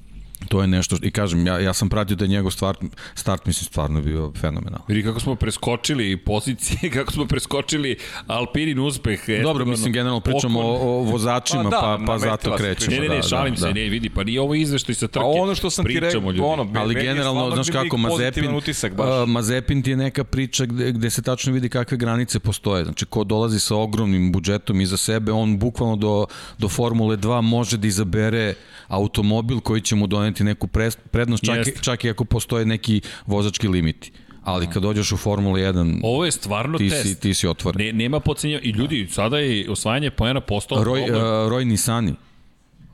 To 0.48 0.62
je 0.62 0.68
nešto, 0.68 0.96
što, 0.96 1.06
i 1.06 1.12
kažem, 1.12 1.48
ja, 1.48 1.60
ja 1.60 1.74
sam 1.74 1.90
pratio 1.90 2.16
da 2.16 2.26
je 2.26 2.30
njegov 2.30 2.52
start, 2.52 2.80
start 3.16 3.46
mislim, 3.46 3.66
stvarno 3.66 4.02
bio 4.02 4.32
fenomenal. 4.42 4.80
Vidi 4.88 5.04
kako 5.04 5.20
smo 5.20 5.36
preskočili 5.36 6.18
pozicije, 6.18 6.92
kako 6.96 7.12
smo 7.12 7.26
preskočili 7.26 7.98
Alpinin 8.28 8.80
uspeh. 8.80 9.20
Dobro, 9.44 9.66
mislim, 9.66 9.94
generalno 9.94 10.20
pričamo 10.20 10.60
o, 10.60 11.00
o 11.00 11.04
vozačima, 11.04 11.64
Pa 11.64 11.70
da, 11.70 11.80
pa, 11.82 12.00
pa 12.08 12.18
zato 12.18 12.58
se 12.58 12.64
krećemo. 12.64 12.96
Ne, 12.96 13.02
ne, 13.02 13.10
ne, 13.10 13.16
da, 13.16 13.22
šalim 13.22 13.54
da, 13.54 13.60
se, 13.60 13.68
da. 13.68 13.74
ne, 13.74 13.82
vidi, 13.82 14.10
pa 14.10 14.24
nije 14.24 14.42
ovo 14.42 14.56
izveštaj 14.56 14.96
sa 14.96 15.08
trke. 15.08 15.26
A 15.26 15.28
ono 15.28 15.56
što 15.56 15.70
sam 15.70 15.86
ti 15.86 15.88
Pričamo, 15.88 16.08
rekao, 16.08 16.32
ljudi. 16.32 16.42
ono, 16.42 16.64
me- 16.64 16.80
Ali 16.80 16.96
je 16.96 17.02
generalno, 17.04 17.52
znaš 17.54 17.70
kako, 17.70 17.98
Mazepin, 17.98 18.56
utisak 18.56 18.96
baš. 18.96 19.08
uh, 19.08 19.30
Mazepin 19.30 19.82
ti 19.84 19.90
je 19.90 19.98
neka 19.98 20.24
priča 20.24 20.66
gde, 20.66 20.92
gde 20.92 21.10
se 21.10 21.22
tačno 21.22 21.54
vidi 21.54 21.70
kakve 21.70 21.98
granice 21.98 22.40
postoje. 22.40 22.84
Znači, 22.84 23.06
ko 23.06 23.24
dolazi 23.24 23.60
sa 23.60 23.76
ogromnim 23.76 24.32
budžetom 24.32 24.82
iza 24.82 24.98
sebe, 24.98 25.32
on 25.32 25.60
bukvalno 25.60 25.96
do, 25.96 26.26
do 26.58 26.70
Formule 26.70 27.18
2 27.18 27.42
može 27.42 27.78
da 27.78 27.88
izabere 27.88 28.54
automobil 28.88 29.60
koji 29.60 29.82
će 29.82 29.96
mu 29.96 30.08
doneti 30.08 30.37
neku 30.44 30.68
pres- 30.68 30.98
prednost, 31.12 31.44
čak, 31.46 31.58
Jeste. 31.58 31.74
i, 31.80 31.84
čak 31.84 32.04
i 32.04 32.10
ako 32.10 32.26
postoje 32.26 32.66
neki 32.66 33.02
vozački 33.26 33.68
limiti. 33.68 34.12
Ali 34.44 34.68
kad 34.68 34.82
dođeš 34.84 35.12
u 35.12 35.18
Formulu 35.18 35.56
1, 35.58 36.00
Ovo 36.04 36.26
je 36.26 36.32
stvarno 36.32 36.78
ti 36.78 36.90
test. 36.90 37.04
si, 37.08 37.20
ti 37.20 37.34
si 37.34 37.48
otvoren. 37.48 37.86
Ne, 37.86 37.94
nema 37.94 38.20
pocenja. 38.20 38.60
I 38.64 38.70
ljudi, 38.70 39.08
sada 39.12 39.38
je 39.38 39.70
osvajanje 39.72 40.12
poena 40.12 40.42
postalo 40.42 40.84
Roy, 40.84 41.02
uh, 41.02 41.08
problem. 41.08 41.26
Roy 41.50 41.64
Nisani. 41.66 42.14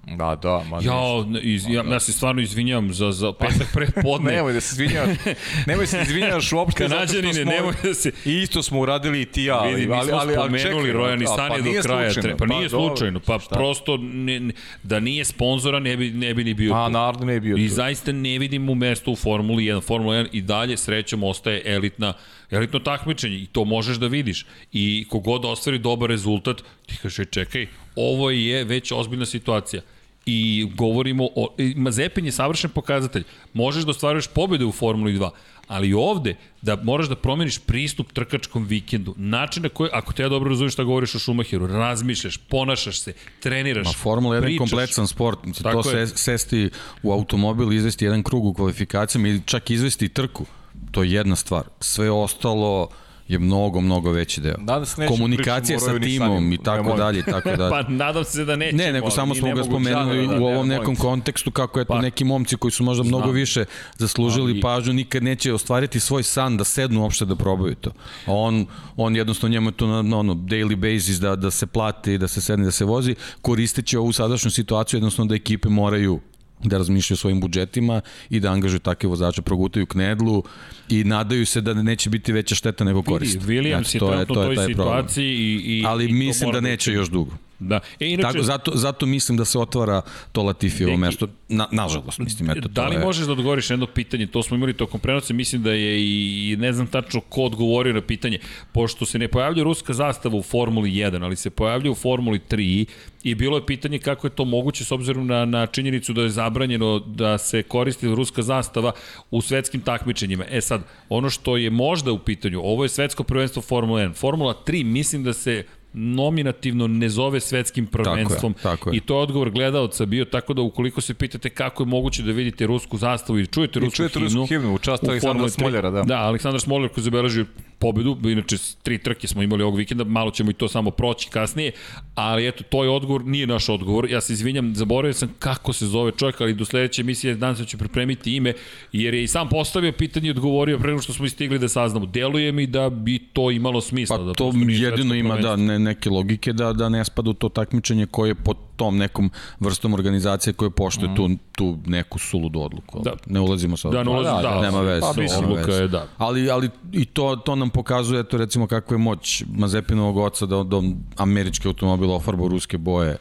Da, 0.08 0.36
da, 0.36 0.64
ma 0.64 0.78
Ja, 0.78 1.02
iz, 1.42 1.66
ja, 1.66 1.84
ja 1.84 2.00
se 2.00 2.12
stvarno 2.14 2.42
izvinjam 2.42 2.94
za, 2.94 3.12
za 3.12 3.34
petak 3.34 3.68
pre 3.74 3.88
podne. 4.04 4.32
Nemoj 4.32 4.54
da 4.54 4.62
se 4.62 4.74
izvinjavaš. 4.74 5.18
Nemoj 5.68 5.88
se 5.88 6.02
izvinjavaš 6.02 6.52
uopšte 6.52 6.88
zato 6.88 7.08
što 7.10 7.34
smo... 7.34 7.44
nemoj 7.46 7.74
da 7.84 7.94
se... 7.94 8.12
I 8.26 8.34
isto 8.34 8.64
smo 8.64 8.80
uradili 8.80 9.22
i 9.22 9.26
ti 9.26 9.44
ja. 9.44 9.56
ali- 9.56 9.74
Vidi, 9.74 9.88
mi 9.88 9.94
ali- 9.94 10.12
ali- 10.12 10.36
ali 10.36 10.60
spomenuli 10.60 10.82
čekaj, 10.82 10.92
Roja 10.94 11.14
a, 11.14 11.16
Nisanija 11.16 11.50
pa 11.50 11.58
do 11.58 11.64
nije 11.64 11.82
kraja. 11.82 12.12
slučajno. 12.12 12.30
tre- 12.30 12.40
Pa 12.40 12.46
nije 12.48 12.70
slučajno, 12.70 13.20
pa 13.20 13.40
Šta? 13.40 13.56
prosto 13.56 13.98
ne, 13.98 14.40
ne, 14.40 14.54
da 14.84 15.00
nije 15.00 15.26
sponzora 15.26 15.80
ne 15.80 15.98
bi, 15.98 16.12
ne 16.12 16.34
bi 16.34 16.44
ni 16.44 16.54
bio 16.54 16.72
Pa 16.72 16.86
tu. 16.86 16.92
naravno 16.92 17.26
ne 17.26 17.34
je 17.34 17.40
bio 17.40 17.58
I 17.58 17.68
tu. 17.68 17.74
zaista 17.74 18.12
ne 18.12 18.40
vidim 18.40 18.62
mu 18.62 18.76
mesto 18.76 19.12
u 19.12 19.16
Formuli 19.16 19.64
1. 19.64 19.82
Formula 19.82 20.16
1 20.16 20.28
i 20.32 20.42
dalje 20.42 20.78
srećom 20.78 21.24
ostaje 21.24 21.62
elitna 21.66 22.14
elitno 22.54 22.80
takmičenje 22.80 23.38
i 23.38 23.46
to 23.46 23.66
možeš 23.66 23.98
da 23.98 24.08
vidiš. 24.08 24.46
I 24.72 25.06
kogod 25.10 25.46
ostvari 25.46 25.80
dobar 25.80 26.10
rezultat, 26.10 26.64
ti 26.86 26.98
kaže 27.02 27.26
čekaj, 27.26 27.68
ovo 27.96 28.32
je 28.32 28.64
već 28.64 28.92
ozbiljna 28.92 29.26
situacija 29.26 29.82
i 30.26 30.68
govorimo 30.76 31.30
o... 31.36 31.56
i 31.58 31.74
Mazepin 31.76 32.26
je 32.26 32.32
savršen 32.32 32.70
pokazatelj. 32.70 33.24
Možeš 33.54 33.84
da 33.84 33.92
ostvaruješ 33.92 34.28
pobjede 34.28 34.66
u 34.66 34.72
Formuli 34.72 35.14
2, 35.14 35.30
ali 35.68 35.94
ovde 35.94 36.36
da 36.62 36.76
moraš 36.84 37.08
da 37.08 37.16
promeniš 37.16 37.60
pristup 37.60 38.12
trkačkom 38.14 38.66
vikendu. 38.66 39.14
Način 39.18 39.64
na 39.64 39.70
koji, 39.70 39.90
ako 39.94 40.14
te 40.14 40.24
ja 40.24 40.30
dobro 40.30 40.50
razumiješ 40.50 40.74
šta 40.74 40.84
govoriš 40.84 41.16
o 41.16 41.20
Schumacheru, 41.20 41.68
razmišljaš, 41.68 42.38
ponašaš 42.38 43.00
se, 43.00 43.14
treniraš, 43.40 43.86
Ma 43.86 43.94
Formula 43.94 44.36
1 44.36 44.38
je 44.38 44.42
pričaš. 44.42 44.58
kompletsan 44.58 45.08
sport. 45.08 45.40
Tako 45.64 45.84
to 45.84 45.92
je. 45.92 46.08
se, 46.08 46.18
sesti 46.18 46.70
u 47.04 47.12
automobil, 47.12 47.74
izvesti 47.74 48.06
jedan 48.06 48.24
krug 48.24 48.46
u 48.46 48.54
kvalifikacijama 48.54 49.28
ili 49.28 49.42
čak 49.46 49.70
izvesti 49.70 50.10
trku. 50.10 50.46
To 50.94 51.04
je 51.04 51.12
jedna 51.12 51.36
stvar. 51.36 51.64
Sve 51.80 52.12
ostalo 52.12 52.88
je 53.28 53.40
mnogo, 53.40 53.82
mnogo 53.82 54.12
veći 54.12 54.42
deo. 54.42 54.56
Nadam 54.60 54.86
se 54.86 55.08
Komunikacija 55.08 55.80
sa 55.80 56.00
timom 56.00 56.54
i 56.54 56.58
tako 56.58 56.84
Nemoj. 56.84 56.98
dalje 56.98 57.20
i 57.20 57.24
tako 57.24 57.50
dalje. 57.50 57.70
Pa 57.76 57.84
nadam 57.90 58.24
se 58.24 58.46
da 58.46 58.56
nećemo. 58.56 58.84
Ne, 58.84 58.94
nego 58.94 59.10
samo 59.10 59.36
smo 59.36 59.48
ne 59.48 59.56
ga 59.56 59.64
spomenuli 59.64 60.16
žaliti, 60.16 60.36
u 60.36 60.40
da, 60.40 60.46
ovom 60.46 60.68
ne, 60.68 60.78
nekom 60.78 60.96
kontekstu 60.96 61.52
kako 61.52 61.80
eto 61.80 61.94
Pa- 61.94 62.02
neki 62.02 62.24
momci 62.24 62.58
koji 62.58 62.72
su 62.72 62.84
možda 62.84 63.04
mnogo 63.04 63.24
Znam. 63.24 63.36
više 63.36 63.66
zaslužili 63.98 64.52
Ali- 64.52 64.62
pažnju 64.62 64.94
nikad 64.94 65.24
neće 65.24 65.54
ostvariti 65.54 66.00
svoj 66.00 66.24
san 66.24 66.58
da 66.58 66.64
sednu 66.64 67.02
uopšte 67.02 67.26
da 67.26 67.36
probaju 67.36 67.76
to. 67.76 67.90
A 68.26 68.32
on, 68.34 68.66
on 68.98 69.16
jednostavno 69.16 69.52
njemu 69.54 69.70
je 69.70 69.74
to 69.74 69.88
na, 69.88 70.02
na 70.02 70.18
ono 70.18 70.34
daily 70.34 70.76
basis 70.76 71.20
da, 71.20 71.36
da 71.36 71.52
se 71.52 71.68
plati, 71.68 72.18
da 72.18 72.28
se 72.28 72.42
sedne, 72.42 72.66
da 72.66 72.72
se 72.72 72.86
vozi, 72.86 73.16
koristeći 73.42 73.98
ovu 73.98 74.12
sadašnju 74.12 74.52
situaciju 74.52 74.98
jednostavno 74.98 75.30
da 75.30 75.36
ekipe 75.36 75.70
moraju 75.70 76.20
da 76.64 76.78
razmišljaju 76.78 77.16
o 77.16 77.18
svojim 77.18 77.42
budžetima 77.42 78.02
i 78.30 78.40
da 78.40 78.52
angažuju 78.52 78.80
takve 78.80 79.10
vozače, 79.10 79.42
progutaju 79.42 79.86
knedlu 79.86 80.44
i 80.90 81.04
nadaju 81.04 81.46
se 81.46 81.62
da 81.62 81.74
neće 81.74 82.10
biti 82.10 82.34
veća 82.34 82.56
šteta 82.56 82.84
nego 82.84 83.04
korist. 83.04 83.40
Williams 83.40 83.96
je 83.96 84.00
trenutno 84.00 84.34
u 84.34 84.36
toj 84.36 84.56
problem. 84.56 84.68
situaciji 84.68 85.34
i, 85.34 85.80
i 85.80 85.84
Ali 85.88 86.06
i 86.06 86.08
to 86.08 86.14
mislim 86.14 86.52
da 86.52 86.62
neće 86.62 86.94
još 86.94 87.10
dugo. 87.10 87.32
Da. 87.60 87.80
E, 88.00 88.08
inače, 88.08 88.28
Tako, 88.28 88.44
zato, 88.44 88.72
zato 88.76 89.06
mislim 89.06 89.38
da 89.38 89.46
se 89.46 89.60
otvara 89.60 90.02
to 90.32 90.44
Latifijevo 90.44 90.98
mesto. 90.98 91.28
Na, 91.50 91.68
nažalost, 91.72 92.20
mislim, 92.20 92.50
eto, 92.50 92.68
da 92.68 92.88
li 92.88 92.96
je... 92.96 93.02
možeš 93.02 93.26
da 93.26 93.32
odgovoriš 93.32 93.70
na 93.70 93.74
jedno 93.74 93.88
pitanje? 93.88 94.28
To 94.28 94.44
smo 94.44 94.58
imali 94.58 94.74
tokom 94.74 95.00
prenosa, 95.00 95.34
mislim 95.34 95.64
da 95.64 95.72
je 95.72 96.00
i 96.02 96.56
ne 96.60 96.74
znam 96.74 96.88
tačno 96.88 97.22
ko 97.22 97.42
odgovorio 97.42 97.94
na 97.94 98.02
pitanje, 98.02 98.40
pošto 98.72 99.06
se 99.06 99.20
ne 99.20 99.28
pojavlja 99.28 99.64
ruska 99.64 99.94
zastava 99.94 100.36
u 100.36 100.42
Formuli 100.42 100.92
1, 100.92 101.24
ali 101.24 101.36
se 101.36 101.50
pojavlja 101.50 101.92
u 101.92 101.96
Formuli 101.96 102.40
3 102.50 102.86
i 103.24 103.36
bilo 103.36 103.58
je 103.58 103.66
pitanje 103.66 104.00
kako 104.00 104.28
je 104.28 104.32
to 104.32 104.46
moguće 104.46 104.86
s 104.86 104.92
obzirom 104.92 105.28
na, 105.28 105.46
na 105.46 105.66
činjenicu 105.66 106.14
da 106.14 106.22
je 106.22 106.30
zabranjeno 106.30 107.00
da 107.00 107.38
se 107.38 107.64
koristi 107.64 108.08
ruska 108.08 108.42
zastava 108.42 108.92
u 109.32 109.42
svetskim 109.42 109.82
takmičenjima. 109.82 110.46
E 110.50 110.62
sad, 110.62 110.82
ono 111.10 111.30
što 111.30 111.58
je 111.58 111.70
možda 111.70 112.12
u 112.12 112.20
pitanju, 112.20 112.60
ovo 112.64 112.84
je 112.84 112.90
svetsko 112.90 113.24
prvenstvo 113.24 113.62
Formula 113.62 114.02
1. 114.02 114.14
Formula 114.14 114.64
3 114.66 114.84
mislim 114.84 115.24
da 115.24 115.34
se 115.34 115.64
nominativno 115.94 116.88
ne 116.88 117.10
zove 117.10 117.40
svetskim 117.40 117.86
prvenstvom 117.86 118.54
tako 118.64 118.90
je. 118.90 118.98
i 118.98 119.00
to 119.00 119.16
je 119.16 119.22
odgovor 119.22 119.50
gledalca 119.50 120.06
bio 120.06 120.26
tako 120.26 120.54
da 120.54 120.62
ukoliko 120.62 121.02
se 121.02 121.14
pitate 121.14 121.50
kako 121.50 121.84
je 121.84 121.88
moguće 121.88 122.24
da 122.24 122.32
vidite 122.32 122.68
rusku 122.68 122.98
zastavu 122.98 123.40
i 123.40 123.48
čujete 123.48 123.80
rusku 123.80 123.96
čujete 123.96 124.20
himnu 124.20 124.40
rusku 124.42 124.48
himnu 124.54 124.74
u 124.74 124.78
čast 124.78 125.04
Aleksandra. 125.04 125.50
Smoljera, 125.50 125.90
da. 125.90 126.02
Da, 126.02 126.18
Aleksandar 126.18 126.62
Smoljer 126.62 126.90
koji 126.90 127.04
zabeležio 127.04 127.46
pobedu, 127.84 128.18
inače 128.24 128.58
tri 128.84 128.98
trke 128.98 129.28
smo 129.28 129.44
imali 129.44 129.64
ovog 129.64 129.78
vikenda, 129.78 130.04
malo 130.04 130.32
ćemo 130.32 130.52
i 130.52 130.54
to 130.54 130.68
samo 130.68 130.92
proći 130.92 131.30
kasnije, 131.30 131.72
ali 132.16 132.48
eto, 132.48 132.64
to 132.64 132.84
je 132.84 132.90
odgovor, 132.90 133.26
nije 133.26 133.48
naš 133.48 133.70
odgovor, 133.70 134.12
ja 134.12 134.22
se 134.22 134.34
izvinjam, 134.34 134.76
zaboravio 134.76 135.14
sam 135.14 135.30
kako 135.40 135.74
se 135.74 135.86
zove 135.88 136.12
čovjek, 136.12 136.42
ali 136.42 136.54
do 136.54 136.66
sledeće 136.66 137.02
emisije 137.02 137.36
danas 137.36 137.68
ću 137.68 137.78
pripremiti 137.78 138.36
ime, 138.36 138.54
jer 138.92 139.14
je 139.14 139.24
i 139.24 139.28
sam 139.28 139.50
postavio 139.50 139.92
pitanje 139.92 140.28
i 140.28 140.32
odgovorio 140.32 140.80
pre 140.80 140.88
nego 140.88 141.02
što 141.02 141.14
smo 141.14 141.26
i 141.26 141.30
stigli 141.30 141.60
da 141.60 141.68
saznamo. 141.68 142.06
Deluje 142.06 142.52
mi 142.52 142.68
da 142.68 142.90
bi 142.90 143.20
to 143.34 143.52
imalo 143.52 143.82
smisla. 143.82 144.18
Pa 144.18 144.24
da 144.24 144.34
to 144.34 144.52
jedino 144.68 145.16
ima 145.16 145.38
da, 145.38 145.56
ne, 145.56 145.80
neke 145.80 146.10
logike 146.10 146.54
da, 146.54 146.74
da 146.74 146.90
ne 146.90 147.06
spada 147.06 147.30
u 147.30 147.34
to 147.34 147.50
takmičenje 147.50 148.06
koje 148.06 148.30
je 148.30 148.36
pod 148.36 148.58
tom 148.76 148.98
nekom 148.98 149.32
vrstom 149.60 149.94
organizacije 149.94 150.54
koje 150.54 150.70
poštuje 150.70 151.16
tu, 151.16 151.30
tu 151.56 151.78
neku 151.86 152.20
suludu 152.20 152.62
odluku. 152.62 153.02
Da. 153.04 153.14
Ne 153.26 153.40
ulazimo 153.40 153.78
sad. 153.78 153.92
u 153.92 153.94
Da, 153.94 154.00
ne 154.00 154.06
to. 154.06 154.12
ulazim, 154.12 154.42
da, 154.42 154.62
nema 154.62 154.82
veze. 154.82 155.02
pa 155.02 155.22
mislim, 155.22 155.74
je, 155.82 155.88
da. 155.88 156.08
Ali, 156.18 156.50
ali 156.50 156.70
i 156.92 157.06
to, 157.06 157.36
to 157.36 157.56
nam 157.56 157.70
pokazuje, 157.74 158.20
eto 158.20 158.38
recimo 158.38 158.68
kakva 158.68 158.96
je 158.96 159.00
moć 159.00 159.44
Mazepinovog 159.48 160.18
oca 160.18 160.46
da, 160.46 160.64
da 160.64 160.82
američki 161.18 161.68
automobil 161.68 162.12
ofarba 162.12 162.48
ruske 162.48 162.78
boje 162.78 163.18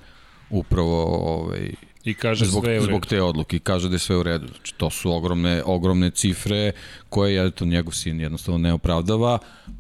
upravo 0.51 1.05
ovaj, 1.05 1.73
I 2.05 2.15
kaže 2.15 2.45
zbog, 2.45 2.65
sve 2.65 2.81
zbog 2.81 3.07
te 3.07 3.23
odluke 3.23 3.57
i 3.57 3.61
kaže 3.61 3.89
da 3.89 3.95
je 3.95 3.99
sve 3.99 4.17
u 4.17 4.23
redu. 4.23 4.47
Znači, 4.47 4.75
to 4.75 4.91
su 4.91 5.13
ogromne, 5.13 5.63
ogromne 5.67 6.11
cifre 6.11 6.73
koje 7.09 7.47
eto, 7.47 7.65
njegov 7.65 7.93
sin 7.93 8.21
jednostavno 8.21 8.59
ne 8.59 8.73
opravdava, 8.73 9.39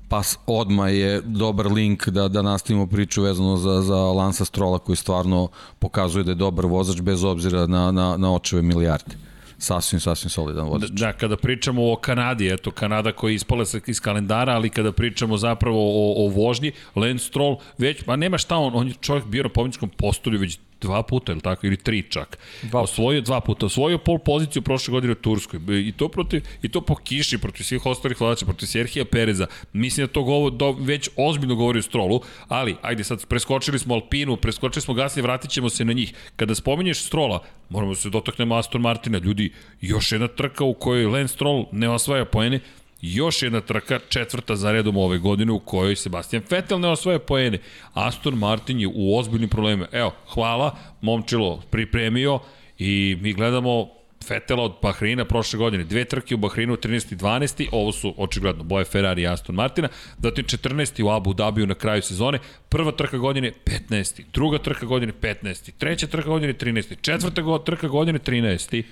pa 0.08 0.22
odma 0.46 0.88
je 0.88 1.20
dobar 1.20 1.66
link 1.66 2.08
da, 2.08 2.28
da 2.28 2.42
nastavimo 2.42 2.86
priču 2.86 3.22
vezano 3.22 3.56
za, 3.56 3.80
za 3.82 3.96
Lansa 3.96 4.44
Strola 4.44 4.78
koji 4.78 4.96
stvarno 4.96 5.48
pokazuje 5.78 6.24
da 6.24 6.30
je 6.30 6.34
dobar 6.34 6.66
vozač 6.66 7.00
bez 7.00 7.24
obzira 7.24 7.66
na, 7.66 7.90
na, 7.92 8.16
na 8.16 8.34
očeve 8.34 8.62
milijarde. 8.62 9.16
Sasvim, 9.62 10.00
sasvim 10.00 10.30
solidan 10.30 10.66
vozač. 10.66 10.90
Da, 10.90 11.06
da, 11.06 11.12
kada 11.12 11.36
pričamo 11.36 11.92
o 11.92 11.96
Kanadi, 11.96 12.48
eto, 12.50 12.70
Kanada 12.70 13.12
koja 13.12 13.30
je 13.30 13.34
ispala 13.34 13.64
iz 13.86 14.00
kalendara, 14.00 14.52
ali 14.52 14.70
kada 14.70 14.92
pričamo 14.92 15.36
zapravo 15.36 15.78
o, 15.78 16.26
o 16.26 16.28
vožnji, 16.28 16.72
Lance 16.94 17.24
Stroll 17.24 17.56
već, 17.78 18.02
pa 18.02 18.16
nema 18.16 18.38
šta 18.38 18.56
on, 18.56 18.72
on 18.74 18.88
je 18.88 18.94
čovjek 19.00 19.26
bio 19.26 19.42
na 19.42 19.48
pobjedičkom 19.48 19.88
postolju 19.88 20.40
već 20.40 20.58
dva 20.82 21.02
puta, 21.02 21.32
ili 21.32 21.40
tako, 21.40 21.66
ili 21.66 21.76
tri 21.76 22.02
čak. 22.02 22.38
Dva. 22.62 22.80
Osvojio 22.80 23.20
dva 23.20 23.40
puta, 23.40 23.66
osvojio 23.66 23.98
pol 23.98 24.18
poziciju 24.18 24.62
prošle 24.62 24.92
godine 24.92 25.12
u 25.12 25.14
Turskoj. 25.14 25.60
I 25.68 25.92
to, 25.96 26.08
protiv, 26.08 26.42
I 26.62 26.68
to 26.68 26.80
po 26.80 26.94
kiši, 26.94 27.38
protiv 27.38 27.64
svih 27.64 27.86
ostalih 27.86 28.20
vladača, 28.20 28.46
protiv 28.46 28.66
Serhija 28.66 29.04
Pereza. 29.04 29.46
Mislim 29.72 30.06
da 30.06 30.12
to 30.12 30.22
govo, 30.22 30.50
do, 30.50 30.72
već 30.72 31.10
ozbiljno 31.16 31.54
govori 31.54 31.78
o 31.78 31.82
Strolu, 31.82 32.20
ali, 32.48 32.76
ajde 32.82 33.04
sad, 33.04 33.26
preskočili 33.26 33.78
smo 33.78 33.94
Alpinu, 33.94 34.36
preskočili 34.36 34.82
smo 34.82 34.94
Gasli, 34.94 35.22
vratit 35.22 35.50
ćemo 35.50 35.68
se 35.70 35.84
na 35.84 35.92
njih. 35.92 36.14
Kada 36.36 36.54
spominješ 36.54 37.04
Strola, 37.04 37.42
moramo 37.68 37.94
se 37.94 38.10
dotaknemo 38.10 38.54
Aston 38.54 38.80
Martina, 38.80 39.18
ljudi, 39.18 39.52
još 39.80 40.12
jedna 40.12 40.28
trka 40.28 40.64
u 40.64 40.74
kojoj 40.74 41.06
Lance 41.06 41.34
Stroll 41.34 41.66
ne 41.72 41.88
osvaja 41.88 42.24
poene, 42.24 42.60
još 43.02 43.42
jedna 43.42 43.60
trka, 43.60 43.98
četvrta 44.08 44.56
za 44.56 44.72
redom 44.72 44.96
ove 44.96 45.18
godine 45.18 45.52
u 45.52 45.58
kojoj 45.58 45.96
Sebastian 45.96 46.42
Vettel 46.50 46.80
ne 46.80 46.88
osvaja 46.88 47.18
poene. 47.18 47.58
Aston 47.92 48.34
Martin 48.34 48.80
je 48.80 48.88
u 48.94 49.18
ozbiljnim 49.18 49.48
problemima. 49.48 49.86
Evo, 49.92 50.14
hvala, 50.28 50.76
momčilo 51.00 51.62
pripremio 51.70 52.38
i 52.78 53.18
mi 53.20 53.32
gledamo 53.32 53.88
Fetela 54.22 54.62
od 54.62 54.72
Bahreina 54.82 55.24
prošle 55.24 55.58
godine. 55.58 55.84
Dve 55.84 56.04
trke 56.04 56.34
u 56.34 56.38
Bahreinu 56.38 56.76
13. 56.76 57.12
i 57.12 57.16
12. 57.16 57.68
Ovo 57.72 57.92
su 57.92 58.14
očigledno 58.16 58.64
boje 58.64 58.84
Ferrari 58.84 59.22
i 59.22 59.26
Aston 59.26 59.54
Martina. 59.54 59.88
Zatim 60.18 60.44
14. 60.44 61.02
u 61.04 61.10
Abu 61.10 61.34
Dhabiju 61.34 61.66
na 61.66 61.74
kraju 61.74 62.02
sezone. 62.02 62.38
Prva 62.68 62.92
trka 62.92 63.18
godine 63.18 63.52
15. 63.64 64.22
Druga 64.32 64.58
trka 64.58 64.86
godine 64.86 65.12
15. 65.20 65.70
Treća 65.78 66.06
trka 66.06 66.28
godine 66.28 66.54
13. 66.54 66.94
Četvrta 67.00 67.64
trka 67.64 67.88
godine 67.88 68.18
13. 68.18 68.82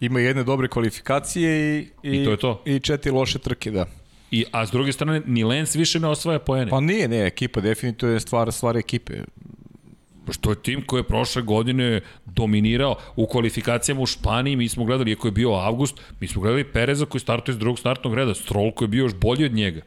Ima 0.00 0.20
jedne 0.20 0.44
dobre 0.44 0.68
kvalifikacije 0.68 1.78
i, 1.78 1.88
i, 2.02 2.22
I 2.22 2.24
to 2.24 2.30
je 2.30 2.36
to. 2.36 2.62
I 2.66 2.80
četiri 2.80 3.10
loše 3.10 3.38
trke, 3.38 3.70
da. 3.70 3.86
I, 4.30 4.44
a 4.52 4.66
s 4.66 4.70
druge 4.70 4.92
strane, 4.92 5.22
ni 5.26 5.44
Lens 5.44 5.74
više 5.74 6.00
ne 6.00 6.08
osvaja 6.08 6.38
poene. 6.38 6.70
Pa 6.70 6.80
nije, 6.80 7.08
ne, 7.08 7.26
ekipa 7.26 7.60
definitivno 7.60 8.14
je 8.14 8.20
stvar, 8.20 8.52
stvar 8.52 8.76
ekipe. 8.76 9.14
Što 10.30 10.50
je 10.50 10.62
tim 10.62 10.82
koji 10.86 11.00
je 11.00 11.04
prošle 11.04 11.42
godine 11.42 12.00
dominirao 12.26 12.96
u 13.16 13.26
kvalifikacijama 13.26 14.00
u 14.00 14.06
Španiji, 14.06 14.56
mi 14.56 14.68
smo 14.68 14.84
gledali, 14.84 15.10
iako 15.10 15.28
je 15.28 15.32
bio 15.32 15.52
avgust, 15.52 16.00
mi 16.20 16.28
smo 16.28 16.42
gledali 16.42 16.64
Pereza 16.64 17.06
koji 17.06 17.20
startuje 17.20 17.52
iz 17.52 17.58
drugog 17.58 17.78
startnog 17.78 18.14
reda, 18.14 18.34
Stroll 18.34 18.72
koji 18.72 18.86
je 18.86 18.90
bio 18.90 19.02
još 19.02 19.14
bolji 19.14 19.44
od 19.44 19.52
njega. 19.52 19.80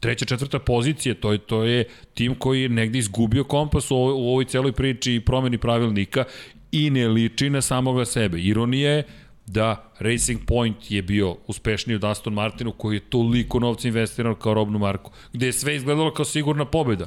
Treća, 0.00 0.24
četvrta 0.24 0.58
pozicija, 0.58 1.14
to 1.14 1.32
je, 1.32 1.38
to 1.38 1.64
je 1.64 1.84
tim 2.14 2.34
koji 2.34 2.62
je 2.62 2.68
negde 2.68 2.98
izgubio 2.98 3.44
kompas 3.44 3.90
u, 3.90 3.94
ovoj, 3.96 4.12
u 4.12 4.28
ovoj 4.28 4.44
celoj 4.44 4.72
priči 4.72 5.14
i 5.14 5.20
promeni 5.20 5.58
pravilnika 5.58 6.24
i 6.72 6.90
ne 6.90 7.08
liči 7.08 7.50
na 7.50 7.60
samoga 7.60 8.04
sebe. 8.04 8.40
Ironija 8.40 8.90
je 8.90 9.02
da 9.52 9.84
Racing 9.98 10.40
Point 10.46 10.90
je 10.90 11.02
bio 11.02 11.36
uspešniji 11.46 11.96
od 11.96 12.04
Aston 12.04 12.34
Martinu 12.34 12.72
koji 12.72 12.96
je 12.96 13.00
toliko 13.00 13.58
novca 13.58 13.88
investirano 13.88 14.34
kao 14.34 14.54
robnu 14.54 14.78
marku, 14.78 15.10
gde 15.32 15.46
je 15.46 15.52
sve 15.52 15.76
izgledalo 15.76 16.14
kao 16.14 16.24
sigurna 16.24 16.64
pobjeda. 16.64 17.06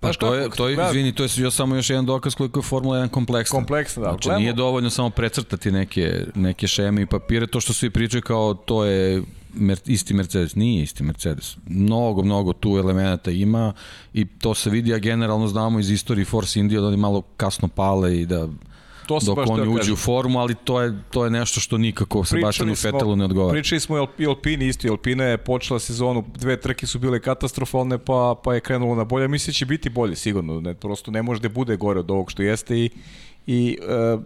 Pa 0.00 0.12
to 0.12 0.34
je, 0.34 0.50
to 0.50 0.68
je, 0.68 0.78
izvini, 0.88 1.12
to 1.12 1.22
je 1.22 1.28
još 1.36 1.54
samo 1.54 1.76
još 1.76 1.90
jedan 1.90 2.06
dokaz 2.06 2.34
koliko 2.34 2.58
je 2.58 2.62
Formula 2.62 2.98
1 2.98 3.08
kompleksna. 3.08 3.56
Kompleksna, 3.56 4.02
da. 4.02 4.08
Znači, 4.08 4.30
nije 4.40 4.52
dovoljno 4.52 4.90
samo 4.90 5.10
precrtati 5.10 5.70
neke, 5.70 6.24
neke 6.34 6.66
šeme 6.66 7.02
i 7.02 7.06
papire, 7.06 7.46
to 7.46 7.60
što 7.60 7.72
svi 7.72 7.90
pričaju 7.90 8.22
kao 8.22 8.54
to 8.54 8.84
je 8.84 9.22
mer, 9.54 9.78
isti 9.86 10.14
Mercedes. 10.14 10.54
Nije 10.54 10.82
isti 10.82 11.02
Mercedes. 11.02 11.56
Mnogo, 11.66 12.22
mnogo 12.22 12.52
tu 12.52 12.78
elemenata 12.78 13.30
ima 13.30 13.72
i 14.14 14.24
to 14.24 14.54
se 14.54 14.70
vidi, 14.70 14.94
a 14.94 14.98
generalno 14.98 15.48
znamo 15.48 15.78
iz 15.78 15.90
istorije 15.90 16.24
Force 16.24 16.60
India 16.60 16.80
da 16.80 16.86
oni 16.86 16.96
malo 16.96 17.22
kasno 17.36 17.68
pale 17.68 18.20
i 18.20 18.26
da 18.26 18.48
to 19.06 19.18
dok 19.26 19.38
oni 19.48 19.68
uđu 19.68 19.92
u 19.92 19.96
formu, 19.96 20.38
ali 20.38 20.54
to 20.54 20.80
je, 20.80 20.98
to 21.10 21.24
je 21.24 21.30
nešto 21.30 21.60
što 21.60 21.78
nikako 21.78 22.24
Sebastianu 22.24 22.74
Fetelu 22.74 23.16
ne 23.16 23.24
odgovara. 23.24 23.52
Pričali 23.52 23.80
smo 23.80 24.06
i 24.18 24.26
Alpini 24.26 24.66
isto, 24.66 24.88
Alpina 24.88 25.24
je 25.24 25.36
počela 25.36 25.80
sezonu, 25.80 26.24
dve 26.34 26.60
trke 26.60 26.86
su 26.86 26.98
bile 26.98 27.20
katastrofalne, 27.20 27.98
pa, 27.98 28.34
pa 28.44 28.54
je 28.54 28.60
krenulo 28.60 28.94
na 28.94 29.04
bolje. 29.04 29.28
Mislim 29.28 29.52
da 29.52 29.56
će 29.56 29.66
biti 29.66 29.88
bolje, 29.90 30.16
sigurno. 30.16 30.60
Ne, 30.60 30.74
prosto 30.74 31.10
ne 31.10 31.22
može 31.22 31.40
da 31.40 31.48
bude 31.48 31.76
gore 31.76 32.00
od 32.00 32.10
ovog 32.10 32.30
što 32.30 32.42
jeste 32.42 32.78
i 32.78 32.90
i 33.46 33.78
uh, 34.14 34.22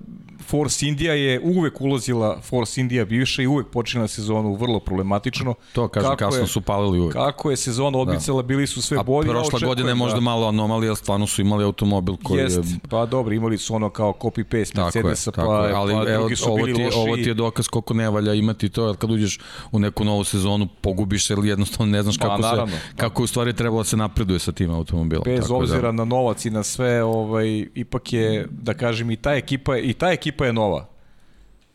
Force 0.51 0.87
India 0.87 1.15
je 1.15 1.41
uvek 1.41 1.81
ulazila, 1.81 2.41
Force 2.41 2.81
India 2.81 3.05
bivša 3.05 3.43
i 3.43 3.47
uvek 3.47 3.67
počinila 3.67 4.09
sezonu 4.09 4.55
vrlo 4.55 4.81
problematično. 4.81 5.55
To 5.73 5.89
kažem, 5.89 6.11
kako 6.11 6.17
kasno 6.17 6.41
je, 6.41 6.47
su 6.47 6.61
palili 6.61 7.01
uvek. 7.01 7.13
Kako 7.13 7.51
je 7.51 7.57
sezona 7.57 7.99
odmicala, 7.99 8.43
da. 8.43 8.47
bili 8.47 8.67
su 8.67 8.83
sve 8.83 8.99
bolji. 9.05 9.31
A 9.31 9.33
prošla 9.33 9.69
godina 9.69 9.89
je 9.89 9.95
možda 9.95 10.15
da, 10.15 10.21
malo 10.21 10.49
anomalija, 10.49 10.95
stvarno 10.95 11.27
su 11.27 11.41
imali 11.41 11.65
automobil 11.65 12.17
koji 12.23 12.39
jest, 12.39 12.57
je... 12.57 12.79
Pa 12.89 13.07
dobro, 13.07 13.35
imali 13.35 13.59
su 13.59 13.75
ono 13.75 13.91
kao 13.91 14.13
copy-paste 14.21 14.83
Mercedesa, 14.83 15.33
pa, 15.33 15.43
je, 15.43 15.75
ali, 15.75 15.93
pa 15.93 16.11
evo, 16.11 16.21
drugi 16.21 16.37
su 16.37 16.49
ovo 16.49 16.57
bili 16.57 16.75
ti, 16.75 16.85
loši. 16.85 16.99
Ovo 16.99 17.17
ti 17.17 17.29
je 17.29 17.35
dokaz 17.35 17.69
koliko 17.69 17.95
ne 17.95 18.11
valja 18.11 18.35
imati 18.35 18.69
to, 18.69 18.87
jer 18.87 18.97
kad 18.97 19.11
uđeš 19.11 19.39
u 19.73 19.79
neku 19.79 20.05
novu 20.05 20.25
sezonu, 20.25 20.69
pogubiš 20.81 21.27
se 21.27 21.33
ili 21.33 21.49
jednostavno 21.49 21.93
ne 21.93 22.03
znaš 22.03 22.19
pa, 22.19 22.29
kako, 22.29 22.43
naravno, 22.43 22.77
se, 22.77 22.83
kako 22.97 23.23
u 23.23 23.27
stvari 23.27 23.53
trebalo 23.53 23.81
da 23.81 23.89
se 23.89 23.97
napreduje 23.97 24.39
sa 24.39 24.53
tim 24.53 24.71
automobilom. 24.71 25.23
Bez 25.25 25.41
tako 25.41 25.53
da- 25.53 25.59
obzira 25.59 25.81
da. 25.89 25.93
na 25.93 26.05
novac 26.05 26.45
i 26.45 26.51
na 26.51 26.63
sve, 26.63 27.03
ovaj, 27.03 27.67
ipak 27.75 28.13
je, 28.13 28.47
da 28.51 28.75
kažem, 28.75 29.10
i 29.11 29.17
ta 29.17 29.35
ekipa, 29.35 29.79
i 29.79 29.93
ta 29.93 30.13
ekipa 30.13 30.47
je 30.47 30.53
nova. 30.53 30.87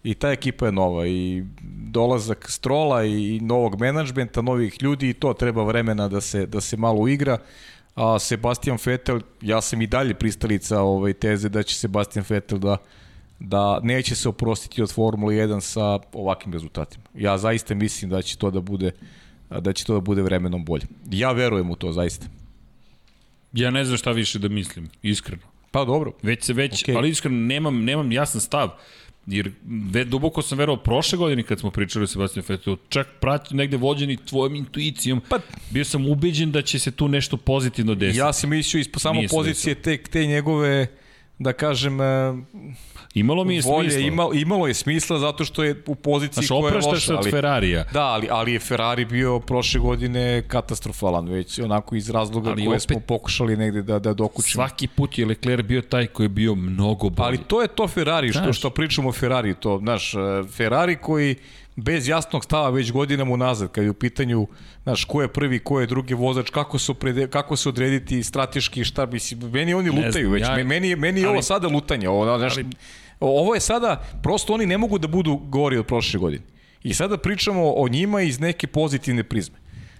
I 0.03 0.13
ta 0.13 0.31
ekipa 0.31 0.65
je 0.65 0.71
nova 0.71 1.07
i 1.07 1.43
dolazak 1.91 2.51
Strola 2.51 3.03
i 3.03 3.39
novog 3.39 3.79
menadžmenta, 3.79 4.41
novih 4.41 4.77
ljudi 4.81 5.09
i 5.09 5.13
to 5.13 5.33
treba 5.33 5.63
vremena 5.63 6.07
da 6.07 6.21
se, 6.21 6.45
da 6.45 6.61
se 6.61 6.77
malo 6.77 7.07
igra. 7.07 7.37
A 7.95 8.19
Sebastian 8.19 8.77
Vettel, 8.85 9.19
ja 9.41 9.61
sam 9.61 9.81
i 9.81 9.87
dalje 9.87 10.13
pristalica 10.13 10.81
ovaj 10.81 11.13
teze 11.13 11.49
da 11.49 11.63
će 11.63 11.75
Sebastian 11.75 12.25
Vettel 12.29 12.57
da 12.57 12.77
da 13.39 13.79
neće 13.83 14.15
se 14.15 14.29
oprostiti 14.29 14.81
od 14.81 14.91
Formule 14.91 15.35
1 15.35 15.59
sa 15.59 15.99
ovakvim 16.13 16.53
rezultatima. 16.53 17.03
Ja 17.13 17.37
zaista 17.37 17.75
mislim 17.75 18.11
da 18.11 18.21
će 18.21 18.37
to 18.37 18.51
da 18.51 18.61
bude 18.61 18.91
da 19.49 19.73
će 19.73 19.85
to 19.85 19.93
da 19.93 19.99
bude 19.99 20.21
vremenom 20.21 20.65
bolje. 20.65 20.85
Ja 21.11 21.31
verujem 21.31 21.69
u 21.69 21.75
to 21.75 21.91
zaista. 21.91 22.25
Ja 23.53 23.71
ne 23.71 23.85
znam 23.85 23.97
šta 23.97 24.11
više 24.11 24.39
da 24.39 24.49
mislim, 24.49 24.89
iskreno. 25.01 25.43
Pa 25.75 25.85
dobro. 25.85 26.11
Već 26.21 26.43
se 26.43 26.53
već, 26.53 26.85
okay. 26.85 26.97
ali 26.97 27.09
iskreno 27.09 27.37
nemam, 27.37 27.83
nemam 27.83 28.11
jasan 28.11 28.41
stav. 28.41 28.69
Jer 29.27 29.51
ve, 29.91 30.05
duboko 30.05 30.41
sam 30.41 30.57
verovao 30.57 30.83
prošle 30.83 31.17
godine 31.17 31.43
kad 31.43 31.59
smo 31.59 31.71
pričali 31.71 32.03
o 32.03 32.07
Sebastianu 32.07 32.45
Fettelu, 32.45 32.77
čak 32.89 33.07
prati 33.19 33.55
negde 33.55 33.77
vođeni 33.77 34.17
tvojom 34.17 34.55
intuicijom, 34.55 35.21
pa, 35.29 35.39
bio 35.69 35.85
sam 35.85 36.07
ubeđen 36.07 36.51
da 36.51 36.61
će 36.61 36.79
se 36.79 36.91
tu 36.91 37.07
nešto 37.07 37.37
pozitivno 37.37 37.95
desiti. 37.95 38.19
Ja 38.19 38.33
sam 38.33 38.49
mislio 38.49 38.79
ispod 38.79 39.01
samo 39.01 39.21
pozicije 39.29 39.75
te, 39.75 39.97
te 39.97 40.25
njegove, 40.25 40.87
da 41.39 41.53
kažem, 41.53 41.97
Imalo 43.15 43.43
mi 43.43 43.55
je 43.55 43.61
volje, 43.65 43.91
smisla. 43.91 44.07
Imalo, 44.07 44.33
imalo 44.33 44.67
je 44.67 44.73
smisla 44.73 45.19
zato 45.19 45.45
što 45.45 45.63
je 45.63 45.83
u 45.85 45.95
poziciji 45.95 46.45
Znaš, 46.45 46.61
koja 46.61 46.73
je 46.73 46.81
loša. 46.87 46.99
se 46.99 47.13
od 47.13 47.29
Ferrarija. 47.29 47.85
Da, 47.93 48.03
ali, 48.03 48.27
ali 48.31 48.53
je 48.53 48.59
Ferrari 48.59 49.05
bio 49.05 49.39
prošle 49.39 49.79
godine 49.79 50.43
katastrofalan 50.47 51.27
već, 51.27 51.59
onako 51.59 51.95
iz 51.95 52.09
razloga 52.09 52.49
ali 52.49 52.65
koje 52.65 52.75
opet, 52.75 52.81
smo 52.81 52.99
pokušali 52.99 53.57
negde 53.57 53.81
da, 53.81 53.99
da 53.99 54.13
dokućimo. 54.13 54.67
Svaki 54.67 54.87
put 54.87 55.17
je 55.17 55.25
Leclerc 55.25 55.65
bio 55.65 55.81
taj 55.81 56.07
koji 56.07 56.25
je 56.25 56.29
bio 56.29 56.55
mnogo 56.55 57.09
bolji. 57.09 57.27
Ali 57.27 57.37
to 57.37 57.61
je 57.61 57.67
to 57.67 57.87
Ferrari, 57.87 58.33
što, 58.33 58.53
što 58.53 58.69
pričamo 58.69 59.09
o 59.09 59.11
Ferrari, 59.11 59.53
to, 59.53 59.77
znaš, 59.77 60.13
Ferrari 60.51 60.95
koji 60.95 61.35
bez 61.75 62.07
jasnog 62.07 62.43
stava 62.43 62.69
već 62.69 62.91
godinama 62.91 63.31
unazad, 63.31 63.71
kad 63.71 63.83
je 63.83 63.89
u 63.89 63.93
pitanju, 63.93 64.47
znaš, 64.83 65.05
ko 65.05 65.21
je 65.21 65.27
prvi, 65.27 65.59
ko 65.59 65.79
je 65.79 65.87
drugi 65.87 66.13
vozač, 66.13 66.49
kako 66.49 66.79
se, 66.79 66.93
prede, 66.93 67.27
kako 67.27 67.55
se 67.55 67.69
odrediti 67.69 68.23
strateški, 68.23 68.83
šta, 68.83 69.05
mislim, 69.05 69.51
meni 69.51 69.73
oni 69.73 69.89
lutaju 69.89 70.27
znam, 70.27 70.31
već, 70.31 70.43
ja, 70.43 70.63
meni, 70.63 70.95
meni 70.95 71.21
je 71.21 71.27
ali, 71.27 71.33
ovo 71.33 71.41
sada 71.41 71.67
lutanje, 71.67 72.09
ovo, 72.09 72.37
znaš, 72.37 72.57
ali, 72.57 72.65
Ovo 73.19 73.53
je 73.53 73.61
sada, 73.61 74.03
prosto 74.23 74.53
oni 74.53 74.65
ne 74.65 74.77
mogu 74.77 74.97
da 74.97 75.07
budu 75.07 75.35
gori 75.35 75.77
od 75.77 75.85
prošle 75.85 76.19
godine. 76.19 76.43
I 76.83 76.93
sada 76.93 77.17
pričamo 77.17 77.73
o 77.73 77.87
njima 77.87 78.21
iz 78.21 78.39
neke 78.39 78.67
pozitivne 78.67 79.23
prizme. 79.23 79.57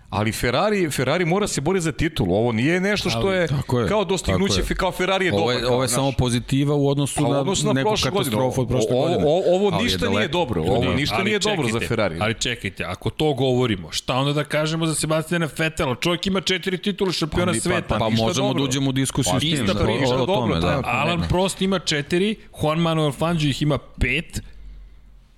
Ali 0.09 0.31
Ferrari, 0.31 0.89
Ferrari 0.91 1.25
mora 1.25 1.47
se 1.47 1.61
boriti 1.61 1.83
za 1.83 1.91
titulu. 1.91 2.35
Ovo 2.35 2.51
nije 2.51 2.79
nešto 2.81 3.09
što 3.09 3.31
je, 3.31 3.41
je 3.41 3.87
kao 3.87 4.05
dostignuće, 4.05 4.61
je. 4.69 4.75
kao 4.75 4.91
Ferrari 4.91 5.25
je 5.25 5.33
ovo 5.33 5.51
je, 5.51 5.61
dobar. 5.61 5.73
Ovo 5.73 5.83
je 5.83 5.89
samo 5.89 6.11
pozitiva 6.11 6.75
u 6.75 6.87
odnosu, 6.89 7.21
pa, 7.21 7.29
na, 7.29 7.39
odnosu 7.39 7.67
na 7.67 7.73
neku 7.73 7.89
katastrofu 8.03 8.61
od 8.61 8.67
prošle 8.67 8.91
godine. 8.91 9.23
Ovo, 9.25 9.37
ovo, 9.37 9.55
ovo 9.55 9.81
ništa 9.81 10.09
nije 10.09 10.27
dobro. 10.27 10.61
Ovo 10.61 10.93
ništa 10.93 11.23
nije 11.23 11.39
čekajte, 11.39 11.61
dobro 11.61 11.79
za 11.79 11.87
Ferrari. 11.87 12.17
Ali 12.19 12.33
čekajte, 12.33 12.83
ako 12.83 13.09
to 13.09 13.33
govorimo, 13.33 13.91
šta 13.91 14.15
onda 14.15 14.33
da 14.33 14.43
kažemo 14.43 14.85
za 14.85 14.95
Sebastiana 14.95 15.49
Vettela? 15.57 15.95
Čovjek 15.95 16.27
ima 16.27 16.41
četiri 16.41 16.77
titule 16.77 17.13
šampiona 17.13 17.51
pa, 17.51 17.59
sveta. 17.59 17.87
Pa, 17.87 17.99
pa, 17.99 17.99
pa 17.99 18.09
možemo 18.09 18.53
da 18.53 18.63
uđemo 18.63 18.89
u 18.89 18.93
diskusiju 18.93 19.33
pa, 19.33 19.39
s 19.39 19.41
tim. 19.41 19.53
Ista 19.53 19.73
priča, 19.73 20.15
o, 20.15 20.25
tome, 20.25 20.59
da. 20.59 20.81
Alan 20.83 21.23
Prost 21.29 21.61
ima 21.61 21.79
četiri, 21.79 22.35
Juan 22.61 22.79
Manuel 22.79 23.11
Fangio 23.11 23.49
ih 23.49 23.61
ima 23.61 23.77
pet, 23.77 24.41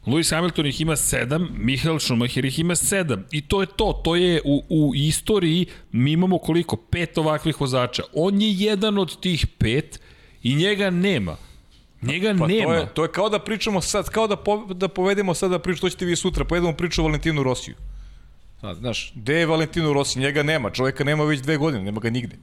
Lewis 0.07 0.31
Hamilton 0.31 0.65
ih 0.65 0.81
ima 0.81 0.95
7, 0.95 1.47
Michael 1.57 1.99
Schumacher 1.99 2.45
ih 2.45 2.59
ima 2.59 2.75
7. 2.75 3.23
I 3.31 3.41
to 3.41 3.61
je 3.61 3.67
to, 3.67 4.01
to 4.03 4.15
je 4.15 4.41
u, 4.45 4.63
u 4.69 4.91
istoriji, 4.95 5.65
mi 5.91 6.11
imamo 6.11 6.37
koliko? 6.37 6.75
Pet 6.75 7.17
ovakvih 7.17 7.61
vozača. 7.61 8.03
On 8.13 8.41
je 8.41 8.53
jedan 8.53 8.97
od 8.97 9.19
tih 9.19 9.47
pet 9.57 9.99
i 10.43 10.55
njega 10.55 10.89
nema. 10.89 11.35
Njega 12.01 12.35
pa 12.39 12.47
nema. 12.47 12.73
To 12.73 12.73
je, 12.73 12.87
to 12.93 13.03
je 13.03 13.11
kao 13.11 13.29
da 13.29 13.39
pričamo 13.39 13.81
sad, 13.81 14.09
kao 14.09 14.27
da, 14.27 14.35
po, 14.35 14.65
da 14.73 14.87
povedemo 14.87 15.33
sad 15.33 15.51
da 15.51 15.59
pričamo, 15.59 15.81
to 15.81 15.89
ćete 15.89 16.05
vi 16.05 16.15
sutra, 16.15 16.45
povedemo 16.45 16.73
priču 16.73 17.01
o 17.01 17.05
Valentinu 17.05 17.43
Rosiju. 17.43 17.75
Znaš, 18.61 19.11
gde 19.15 19.35
je 19.35 19.45
Valentino 19.45 19.93
Rossi? 19.93 20.19
Njega 20.19 20.43
nema, 20.43 20.69
čovjeka 20.69 21.03
nema 21.03 21.23
već 21.23 21.41
dve 21.41 21.57
godine, 21.57 21.83
nema 21.83 21.99
ga 21.99 22.09
nigde. 22.09 22.35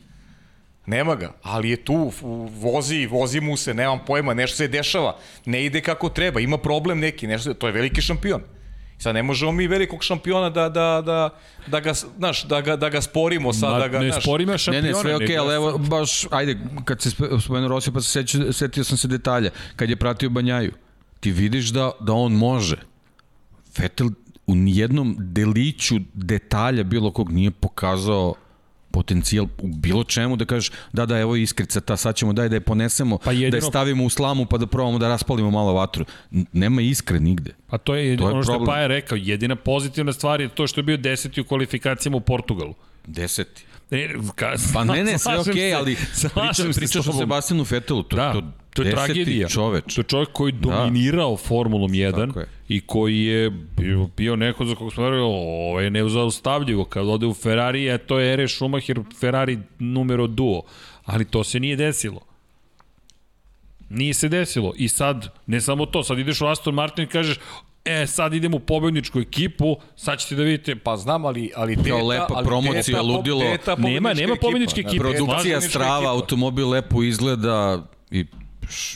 Nema 0.86 1.15
ga, 1.15 1.32
ali 1.43 1.70
je 1.70 1.77
tu, 1.77 2.12
vozi, 2.52 3.06
vozi 3.06 3.40
mu 3.40 3.56
se, 3.56 3.74
nemam 3.74 3.98
pojma, 4.06 4.35
nešto 4.35 4.56
se 4.56 4.69
dešava, 4.69 5.16
ne 5.44 5.65
ide 5.65 5.81
kako 5.81 6.09
treba, 6.09 6.40
ima 6.40 6.59
problem 6.59 6.98
neki, 6.98 7.27
nešto, 7.27 7.55
to 7.55 7.66
je 7.66 7.73
veliki 7.73 8.02
šampion. 8.02 8.40
Sad 8.98 9.15
ne 9.15 9.23
možemo 9.23 9.52
mi 9.52 9.66
velikog 9.66 10.02
šampiona 10.02 10.51
da, 10.51 10.69
da, 10.69 11.02
da, 11.02 11.31
da, 11.66 11.81
ga, 11.81 11.93
znaš, 11.94 12.44
da, 12.44 12.61
ga, 12.61 12.77
da 12.77 12.89
ga 12.89 13.01
sporimo 13.01 13.52
sad. 13.52 13.73
Ma, 13.73 13.78
da 13.78 13.89
ga, 13.89 13.98
ne 13.98 14.11
znaš, 14.11 14.23
sporimo 14.23 14.52
Ne, 14.52 14.59
šampiona. 14.59 14.89
ne, 14.89 14.94
sve 14.94 15.15
okej, 15.16 15.27
nego- 15.28 15.43
ali 15.43 15.55
evo, 15.55 15.78
baš, 15.78 16.27
ajde, 16.31 16.56
kad 16.85 17.02
se 17.02 17.11
spomenuo 17.40 17.69
Rosija, 17.69 17.93
pa 17.93 18.01
se 18.01 18.11
seću, 18.11 18.52
setio 18.52 18.85
sam 18.85 18.98
se 18.98 19.09
detalja. 19.09 19.51
Kad 19.77 19.90
je 19.90 19.97
pratio 19.97 20.31
Banjaju, 20.31 20.73
ti 21.20 21.31
vidiš 21.31 21.69
da, 21.69 21.90
da 22.01 22.12
on 22.12 22.32
može. 22.32 22.77
Vettel 23.78 24.09
u 24.47 24.55
nijednom 24.55 25.16
deliću 25.19 25.94
detalja 26.15 26.82
bilo 26.82 27.11
kog 27.11 27.31
nije 27.32 27.51
pokazao 27.51 28.35
potencijal 28.94 29.46
u 29.58 29.68
bilo 29.68 30.04
čemu 30.06 30.36
da 30.36 30.44
kažeš 30.46 30.70
da 30.92 31.06
da 31.06 31.18
evo 31.18 31.36
je 31.36 31.42
iskrica 31.42 31.80
ta 31.82 31.96
sad 31.96 32.16
ćemo 32.16 32.32
daj 32.32 32.48
da 32.48 32.56
je 32.56 32.60
ponesemo 32.62 33.18
Pa 33.18 33.32
jedino- 33.32 33.50
da 33.50 33.56
je 33.56 33.62
stavimo 33.62 34.04
u 34.04 34.10
slamu 34.10 34.46
pa 34.46 34.58
da 34.58 34.66
probamo 34.68 34.98
da 34.98 35.08
raspalimo 35.08 35.50
malo 35.50 35.72
vatru 35.74 36.04
nema 36.52 36.82
iskre 36.82 37.20
nigde 37.20 37.54
A 37.68 37.78
to 37.78 37.94
je, 37.94 38.16
To 38.16 38.24
je 38.24 38.32
ono 38.32 38.42
što 38.42 38.52
je 38.52 38.56
problem. 38.56 38.66
Paja 38.68 38.86
rekao, 38.88 39.16
jedina 39.18 39.56
pozitivna 39.56 40.12
stvar 40.12 40.40
je 40.40 40.48
to 40.50 40.66
što 40.66 40.80
je 40.80 40.84
bio 40.84 40.96
deseti 40.98 41.40
u 41.40 41.44
kvalifikacijama 41.44 42.16
u 42.16 42.22
Portugalu. 42.22 42.74
deseti 43.06 43.64
Ne, 43.90 44.00
ka, 44.34 44.52
pa 44.74 44.84
ne 44.84 45.04
ne 45.04 45.18
sve 45.18 45.38
okej 45.40 45.54
se, 45.54 45.74
ali 45.74 45.96
pričam, 46.16 46.72
pričaš 46.74 46.96
o 46.96 47.02
tobom. 47.02 47.20
Sebastijanu 47.20 47.64
Vettelu 47.64 48.02
to, 48.02 48.16
Da, 48.16 48.32
to, 48.32 48.42
to 48.74 48.82
je 48.82 48.84
deseti 48.86 49.06
tragedija. 49.06 49.48
čoveč 49.48 49.94
To 49.94 50.01
je 50.01 50.05
čovjek 50.05 50.28
koji 50.32 50.48
je 50.48 50.59
dominirao 50.60 51.36
Formulom 51.36 51.90
1 51.90 52.26
Tako 52.26 52.40
je. 52.40 52.46
i 52.68 52.80
koji 52.80 53.18
je 53.18 53.51
bio, 53.51 54.09
bio 54.16 54.36
neko 54.36 54.64
za 54.64 54.74
kog 54.74 54.92
smo 54.92 55.05
rekli, 55.05 55.20
ovo 55.20 55.80
je 55.80 55.90
neuzaustavljivo. 55.90 56.84
Kad 56.84 57.09
ode 57.09 57.26
u 57.26 57.34
Ferrari, 57.34 57.90
a 57.90 57.98
to 57.98 58.18
je 58.18 58.32
Ere 58.32 58.48
Schumacher, 58.48 59.01
Ferrari 59.20 59.59
numero 59.78 60.26
duo. 60.26 60.62
Ali 61.05 61.24
to 61.24 61.44
se 61.44 61.60
nije 61.60 61.76
desilo. 61.76 62.20
Nije 63.90 64.14
se 64.14 64.28
desilo. 64.28 64.72
I 64.76 64.88
sad, 64.88 65.28
ne 65.46 65.60
samo 65.60 65.86
to, 65.86 66.02
sad 66.02 66.18
ideš 66.18 66.40
u 66.40 66.46
Aston 66.46 66.74
Martin 66.74 67.05
i 67.05 67.09
kažeš, 67.09 67.38
e, 67.84 68.06
sad 68.06 68.34
idem 68.34 68.55
u 68.55 68.60
pobedničku 68.60 69.20
ekipu, 69.20 69.76
sad 69.96 70.18
ćete 70.18 70.34
da 70.34 70.42
vidite, 70.42 70.76
Pa 70.76 70.96
znam, 70.96 71.24
ali, 71.24 71.51
ali 71.56 71.76
teta, 71.76 71.96
lepa 71.96 72.26
ali 72.30 72.46
promocija, 72.46 72.82
teta, 72.82 73.02
ludilo. 73.02 73.40
Teta, 73.42 73.76
Nema- 73.76 74.14
nema 74.14 74.36
pobedničke 74.36 74.80
ekipa, 74.80 74.90
ekipe. 74.90 75.05
teta, 75.09 75.16
produkcija 75.16 75.60
strava, 75.60 75.96
ekipa. 75.96 76.10
automobil 76.10 76.68
lepo 76.68 77.02
izgleda 77.02 77.86
i 78.10 78.24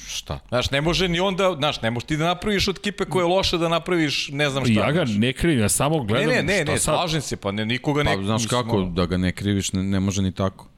šta? 0.08 0.40
Znaš, 0.48 0.70
ne 0.70 0.80
može 0.80 1.08
ni 1.08 1.20
onda, 1.20 1.54
znaš, 1.58 1.82
ne 1.82 1.90
možeš 1.90 2.06
ti 2.06 2.16
da 2.16 2.24
napraviš 2.24 2.68
od 2.68 2.78
kipe 2.78 3.04
koja 3.04 3.22
je 3.22 3.28
loša 3.28 3.56
da 3.56 3.68
napraviš 3.68 4.28
ne 4.32 4.50
znam 4.50 4.64
šta. 4.64 4.72
ja 4.72 4.92
ga 4.92 5.06
znaš. 5.06 5.18
ne 5.18 5.32
krivim, 5.32 5.60
ja 5.60 5.68
samo 5.68 5.98
Ne, 5.98 6.04
gledam 6.04 6.30
ne, 6.30 6.42
ne, 6.42 6.62
šta 6.62 6.72
ne, 6.72 6.78
sad. 6.78 6.94
slažem 6.94 7.20
se, 7.20 7.36
pa 7.36 7.52
ne, 7.52 7.66
nikoga 7.66 8.02
ne... 8.02 8.16
Pa 8.16 8.22
znaš 8.22 8.42
mislim, 8.42 8.62
kako, 8.62 8.82
da 8.82 9.06
ga 9.06 9.16
ne 9.16 9.32
kriviš, 9.32 9.72
ne, 9.72 9.82
ne 9.82 10.00
može 10.00 10.22
ni 10.22 10.32
tako. 10.32 10.68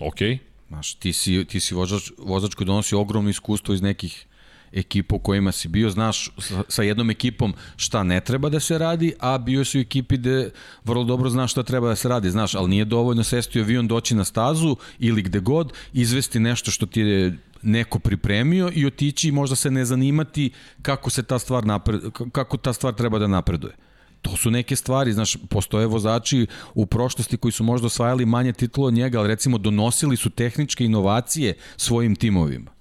Okej. 0.00 0.38
Znaš, 0.68 0.94
ti 0.94 1.12
si, 1.12 1.44
ti 1.44 1.60
si 1.60 1.74
vozač, 1.74 2.10
vozač 2.18 2.54
koji 2.54 2.66
donosi 2.66 2.94
ogromno 2.94 3.30
iskustvo 3.30 3.74
iz 3.74 3.82
nekih 3.82 4.26
ekipa 4.72 5.14
u 5.16 5.18
kojima 5.18 5.52
si 5.52 5.68
bio, 5.68 5.90
znaš 5.90 6.30
sa, 6.38 6.62
sa 6.68 6.82
jednom 6.82 7.10
ekipom 7.10 7.54
šta 7.76 8.02
ne 8.02 8.20
treba 8.20 8.48
da 8.48 8.60
se 8.60 8.78
radi, 8.78 9.14
a 9.20 9.38
bio 9.38 9.64
si 9.64 9.78
u 9.78 9.80
ekipi 9.80 10.16
gde 10.16 10.50
vrlo 10.84 11.04
dobro 11.04 11.30
znaš 11.30 11.50
šta 11.50 11.62
treba 11.62 11.88
da 11.88 11.96
se 11.96 12.08
radi, 12.08 12.30
znaš, 12.30 12.54
ali 12.54 12.68
nije 12.68 12.84
dovoljno 12.84 13.24
sesti 13.24 13.60
u 13.60 13.62
avion, 13.62 13.88
doći 13.88 14.14
na 14.14 14.24
stazu 14.24 14.76
ili 14.98 15.22
gde 15.22 15.40
god, 15.40 15.72
izvesti 15.92 16.40
nešto 16.40 16.70
što 16.70 16.86
ti 16.86 17.00
je 17.00 17.36
neko 17.62 17.98
pripremio 17.98 18.70
i 18.74 18.86
otići 18.86 19.28
i 19.28 19.32
možda 19.32 19.56
se 19.56 19.70
ne 19.70 19.84
zanimati 19.84 20.50
kako 20.82 21.10
se 21.10 21.22
ta 21.22 21.38
stvar 21.38 21.66
napred, 21.66 22.00
kako 22.32 22.56
ta 22.56 22.72
stvar 22.72 22.94
treba 22.94 23.18
da 23.18 23.26
napreduje. 23.26 23.74
To 24.22 24.36
su 24.36 24.50
neke 24.50 24.76
stvari, 24.76 25.12
znaš, 25.12 25.36
postoje 25.48 25.86
vozači 25.86 26.46
u 26.74 26.86
prošlosti 26.86 27.36
koji 27.36 27.52
su 27.52 27.64
možda 27.64 27.86
osvajali 27.86 28.26
manje 28.26 28.52
titula 28.52 28.86
od 28.86 28.94
njega, 28.94 29.18
ali 29.18 29.28
recimo 29.28 29.58
donosili 29.58 30.16
su 30.16 30.30
tehničke 30.30 30.84
inovacije 30.84 31.54
svojim 31.76 32.16
timovima. 32.16 32.75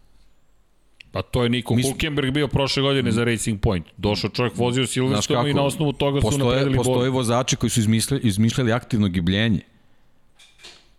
Pa 1.16 1.22
to 1.22 1.44
je 1.44 1.50
Niko 1.50 1.76
Hulkenberg 1.84 2.34
bio 2.34 2.48
prošle 2.48 2.82
godine 2.84 3.12
za 3.12 3.24
Racing 3.24 3.62
Point. 3.62 3.86
Došao 3.98 4.30
čovjek, 4.30 4.58
vozio 4.58 4.88
Silverstone 4.88 5.52
i 5.52 5.54
na 5.54 5.64
osnovu 5.64 5.94
toga 5.94 6.22
su 6.22 6.28
postoje, 6.28 6.46
napredili 6.46 6.78
postoje 6.78 7.10
vozači 7.10 7.56
koji 7.56 7.70
su 7.70 7.80
izmišljali, 7.80 8.22
izmišljali 8.24 8.72
aktivno 8.72 9.08
gibljenje. 9.08 9.60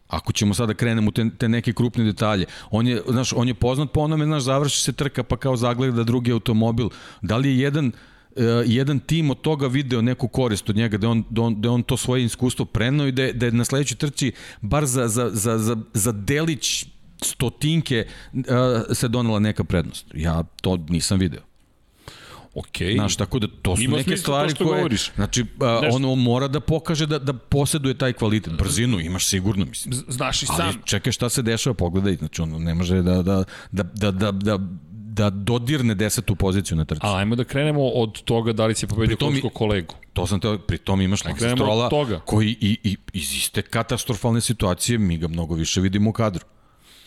Ako 0.08 0.32
ćemo 0.32 0.54
sada 0.54 0.66
da 0.66 0.74
krenemo 0.74 1.08
u 1.08 1.12
te, 1.12 1.26
te 1.38 1.48
neke 1.48 1.72
krupne 1.72 2.04
detalje. 2.04 2.46
On 2.70 2.86
je, 2.86 3.02
znaš, 3.08 3.32
on 3.32 3.48
je 3.48 3.54
poznat 3.54 3.92
po 3.92 4.00
onome, 4.00 4.24
znaš, 4.24 4.42
završi 4.42 4.80
se 4.80 4.92
trka 4.92 5.22
pa 5.22 5.36
kao 5.36 5.56
zagleda 5.56 6.04
drugi 6.04 6.32
automobil. 6.32 6.88
Da 7.22 7.36
li 7.36 7.48
je 7.48 7.58
jedan 7.58 7.86
uh, 7.86 8.42
jedan 8.64 9.00
tim 9.00 9.30
od 9.30 9.40
toga 9.40 9.66
video 9.66 10.02
neku 10.02 10.28
korist 10.28 10.70
od 10.70 10.76
njega, 10.76 10.98
da 10.98 11.08
on, 11.08 11.24
da 11.30 11.42
on, 11.42 11.60
da 11.60 11.70
on 11.70 11.82
to 11.82 11.96
svoje 11.96 12.24
iskustvo 12.24 12.64
prenao 12.64 13.06
i 13.06 13.12
da 13.12 13.22
je, 13.22 13.32
da 13.32 13.46
je 13.46 13.52
na 13.52 13.64
sledećoj 13.64 13.96
trci 13.96 14.32
bar 14.60 14.86
za, 14.86 15.08
za, 15.08 15.30
za, 15.32 15.58
za, 15.58 15.76
za 15.92 16.12
delić 16.12 16.86
stotinke 17.22 18.06
uh, 18.32 18.42
se 18.92 19.08
donela 19.08 19.38
neka 19.38 19.64
prednost. 19.64 20.06
Ja 20.14 20.42
to 20.60 20.76
nisam 20.88 21.18
video. 21.18 21.40
Okej. 22.54 22.94
Znaš, 22.94 23.16
tako 23.16 23.38
da 23.38 23.46
to 23.62 23.76
su 23.76 23.82
Ima 23.82 23.96
neke 23.96 24.16
stvari 24.16 24.54
koje... 24.54 24.66
govoriš. 24.66 25.10
Znači, 25.14 25.44
a, 25.60 25.78
Znaš- 25.80 25.94
on, 25.94 26.04
on 26.04 26.18
mora 26.18 26.48
da 26.48 26.60
pokaže 26.60 27.06
da, 27.06 27.18
da 27.18 27.32
posjeduje 27.32 27.94
taj 27.94 28.12
kvalitet. 28.12 28.52
Brzinu 28.52 29.00
imaš 29.00 29.26
sigurno, 29.26 29.64
mislim. 29.64 29.94
Znaš 30.08 30.42
i 30.42 30.46
Ali 30.48 30.72
sam, 30.72 30.82
čekaj 30.84 31.12
šta 31.12 31.28
se 31.28 31.42
dešava, 31.42 31.74
pogledaj. 31.74 32.16
Znači, 32.16 32.42
on 32.42 32.62
ne 32.62 32.74
može 32.74 33.02
da, 33.02 33.22
da, 33.22 33.44
da, 33.72 33.82
da, 33.82 34.10
da, 34.10 34.32
da, 34.32 34.58
da 35.16 35.30
dodirne 35.30 35.94
desetu 35.94 36.36
poziciju 36.36 36.76
na 36.76 36.84
trci. 36.84 37.00
a 37.04 37.16
ajmo 37.16 37.36
da 37.36 37.44
krenemo 37.44 37.88
od 37.88 38.22
toga 38.22 38.52
da 38.52 38.66
li 38.66 38.74
si 38.74 38.86
pobedio 38.86 39.16
klubskog 39.16 39.52
kolegu. 39.52 39.94
To 40.12 40.26
sam 40.26 40.40
te, 40.40 40.58
pri 40.66 40.78
tom 40.78 41.00
imaš 41.00 41.24
Lance 41.24 41.50
Strola, 41.50 41.90
koji 42.24 42.56
i, 42.60 42.78
i, 42.84 42.96
iz 43.12 43.34
iste 43.34 43.62
katastrofalne 43.62 44.40
situacije 44.40 44.98
mi 44.98 45.18
ga 45.18 45.28
mnogo 45.28 45.54
više 45.54 45.80
vidimo 45.80 46.10
u 46.10 46.12
kadru. 46.12 46.44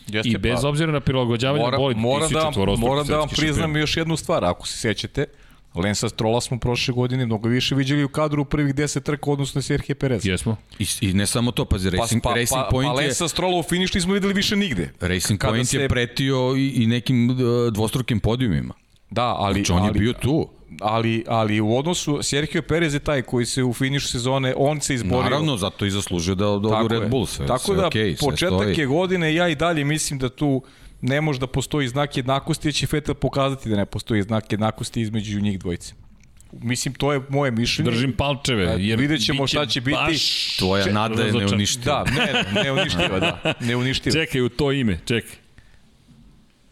Jeste, 0.08 0.30
I 0.30 0.38
bez 0.38 0.62
pa, 0.62 0.68
obzira 0.68 0.92
na 0.92 1.00
prilagođavanje 1.00 1.64
mora, 1.64 1.76
boli, 1.78 1.94
moram, 1.94 2.28
ti 2.28 2.28
si 2.28 2.34
da 2.34 2.40
vam, 2.40 2.80
moram 2.80 3.06
da 3.06 3.16
vam 3.18 3.28
priznam 3.28 3.62
šampion. 3.62 3.80
još 3.80 3.96
jednu 3.96 4.16
stvar, 4.16 4.44
ako 4.44 4.66
se 4.66 4.78
sećate, 4.78 5.26
Lensa 5.74 6.08
Strola 6.08 6.40
smo 6.40 6.58
prošle 6.58 6.94
godine 6.94 7.26
mnogo 7.26 7.48
više 7.48 7.74
viđali 7.74 8.04
u 8.04 8.08
kadru 8.08 8.42
u 8.42 8.44
prvih 8.44 8.74
10 8.74 9.02
trka 9.02 9.30
odnosno 9.30 9.58
na 9.58 9.62
Serhije 9.62 9.94
Perez. 9.94 10.26
Jesmo. 10.26 10.56
I, 10.78 10.86
I 11.00 11.12
ne 11.12 11.26
samo 11.26 11.52
to, 11.52 11.64
pazi, 11.64 11.90
Racing, 11.90 12.22
pa, 12.22 12.34
Racing 12.34 12.60
pa, 12.62 12.68
Point 12.70 12.94
pa 12.94 13.00
je... 13.00 13.06
Lensa 13.06 13.28
Strola 13.28 13.58
u 13.58 13.62
finiš 13.62 13.94
nismo 13.94 14.14
videli 14.14 14.34
više 14.34 14.56
nigde. 14.56 14.92
Racing 15.00 15.40
Kada 15.40 15.52
Point 15.52 15.68
se- 15.68 15.78
je 15.78 15.88
pretio 15.88 16.54
i, 16.56 16.68
i 16.68 16.86
nekim 16.86 17.30
uh, 17.30 17.36
dvostrukim 17.72 18.20
podijumima. 18.20 18.74
Da, 19.10 19.34
ali... 19.38 19.54
Znači, 19.54 19.72
on 19.72 19.84
je 19.84 19.88
ali, 19.88 19.98
bio 19.98 20.12
tu. 20.12 20.48
Ali, 20.80 21.24
ali 21.28 21.60
u 21.60 21.76
odnosu, 21.76 22.18
Sergio 22.22 22.62
Perez 22.62 22.94
je 22.94 23.00
taj 23.00 23.22
koji 23.22 23.46
se 23.46 23.64
u 23.64 23.72
finišu 23.72 24.08
sezone, 24.08 24.54
on 24.56 24.80
se 24.80 24.94
izborio. 24.94 25.22
Naravno, 25.22 25.56
zato 25.56 25.86
i 25.86 25.90
zaslužio 25.90 26.34
da, 26.34 26.48
odu 26.48 26.88
Red 26.88 27.02
je. 27.02 27.08
Bull. 27.08 27.26
Sve, 27.26 27.46
Tako 27.46 27.64
sve 27.64 27.76
da, 27.76 27.82
okay, 27.82 28.20
početak 28.20 28.78
je 28.78 28.86
godine, 28.86 29.34
ja 29.34 29.48
i 29.48 29.54
dalje 29.54 29.84
mislim 29.84 30.18
da 30.18 30.28
tu 30.28 30.62
ne 31.00 31.20
može 31.20 31.38
da 31.38 31.46
postoji 31.46 31.88
znak 31.88 32.16
jednakosti, 32.16 32.68
jer 32.68 32.74
će 32.74 32.86
Vettel 32.92 33.14
pokazati 33.14 33.68
da 33.68 33.76
ne 33.76 33.86
postoji 33.86 34.22
znak 34.22 34.52
jednakosti 34.52 35.00
između 35.00 35.40
njih 35.40 35.58
dvojice. 35.58 35.94
Mislim, 36.52 36.94
to 36.94 37.12
je 37.12 37.20
moje 37.28 37.50
mišljenje. 37.50 37.90
Držim 37.90 38.12
palčeve, 38.12 38.74
jer 38.78 38.98
vidjet 38.98 39.24
ćemo 39.26 39.46
šta 39.46 39.66
će 39.66 39.80
biti. 39.80 39.96
baš 40.06 40.56
Tvoja 40.56 40.92
nada 40.92 41.22
je 41.22 41.32
neuništiva. 41.32 42.04
Da, 42.04 42.10
ne, 42.10 42.62
neuništiva, 42.62 43.20
da. 43.20 43.54
Neuništiva. 43.68 44.12
Čekaj, 44.12 44.40
u 44.40 44.48
to 44.48 44.72
ime, 44.72 44.98
čekaj. 45.04 45.39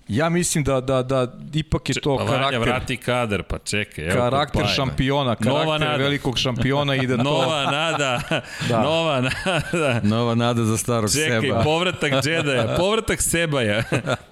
Ja 0.08 0.28
mislim 0.28 0.64
da, 0.64 0.80
da, 0.80 1.02
da 1.02 1.26
ipak 1.54 1.88
je 1.88 1.94
to 1.94 2.16
Pa 2.16 2.22
Vanja, 2.22 2.32
karakter, 2.32 2.60
vrati 2.60 2.96
kadar, 2.96 3.42
pa 3.42 3.58
čekaj. 3.58 4.04
Evo 4.04 4.14
karakter 4.14 4.62
Paja. 4.62 4.74
šampiona, 4.74 5.36
Nova 5.40 5.64
karakter 5.64 5.88
nada. 5.88 5.96
velikog 5.96 6.38
šampiona 6.38 6.94
i 6.94 7.06
da 7.06 7.16
to... 7.16 7.22
Nova 7.22 7.64
nada, 7.64 8.20
Da. 8.68 8.82
nova 8.82 9.20
nada. 9.20 10.00
Nova 10.04 10.34
nada 10.34 10.64
za 10.64 10.76
starog 10.76 11.12
Čekaj, 11.12 11.40
seba. 11.40 11.62
povratak 11.62 12.12
Džedaja, 12.24 12.76
povratak 12.76 13.22
Sebaja. 13.22 13.82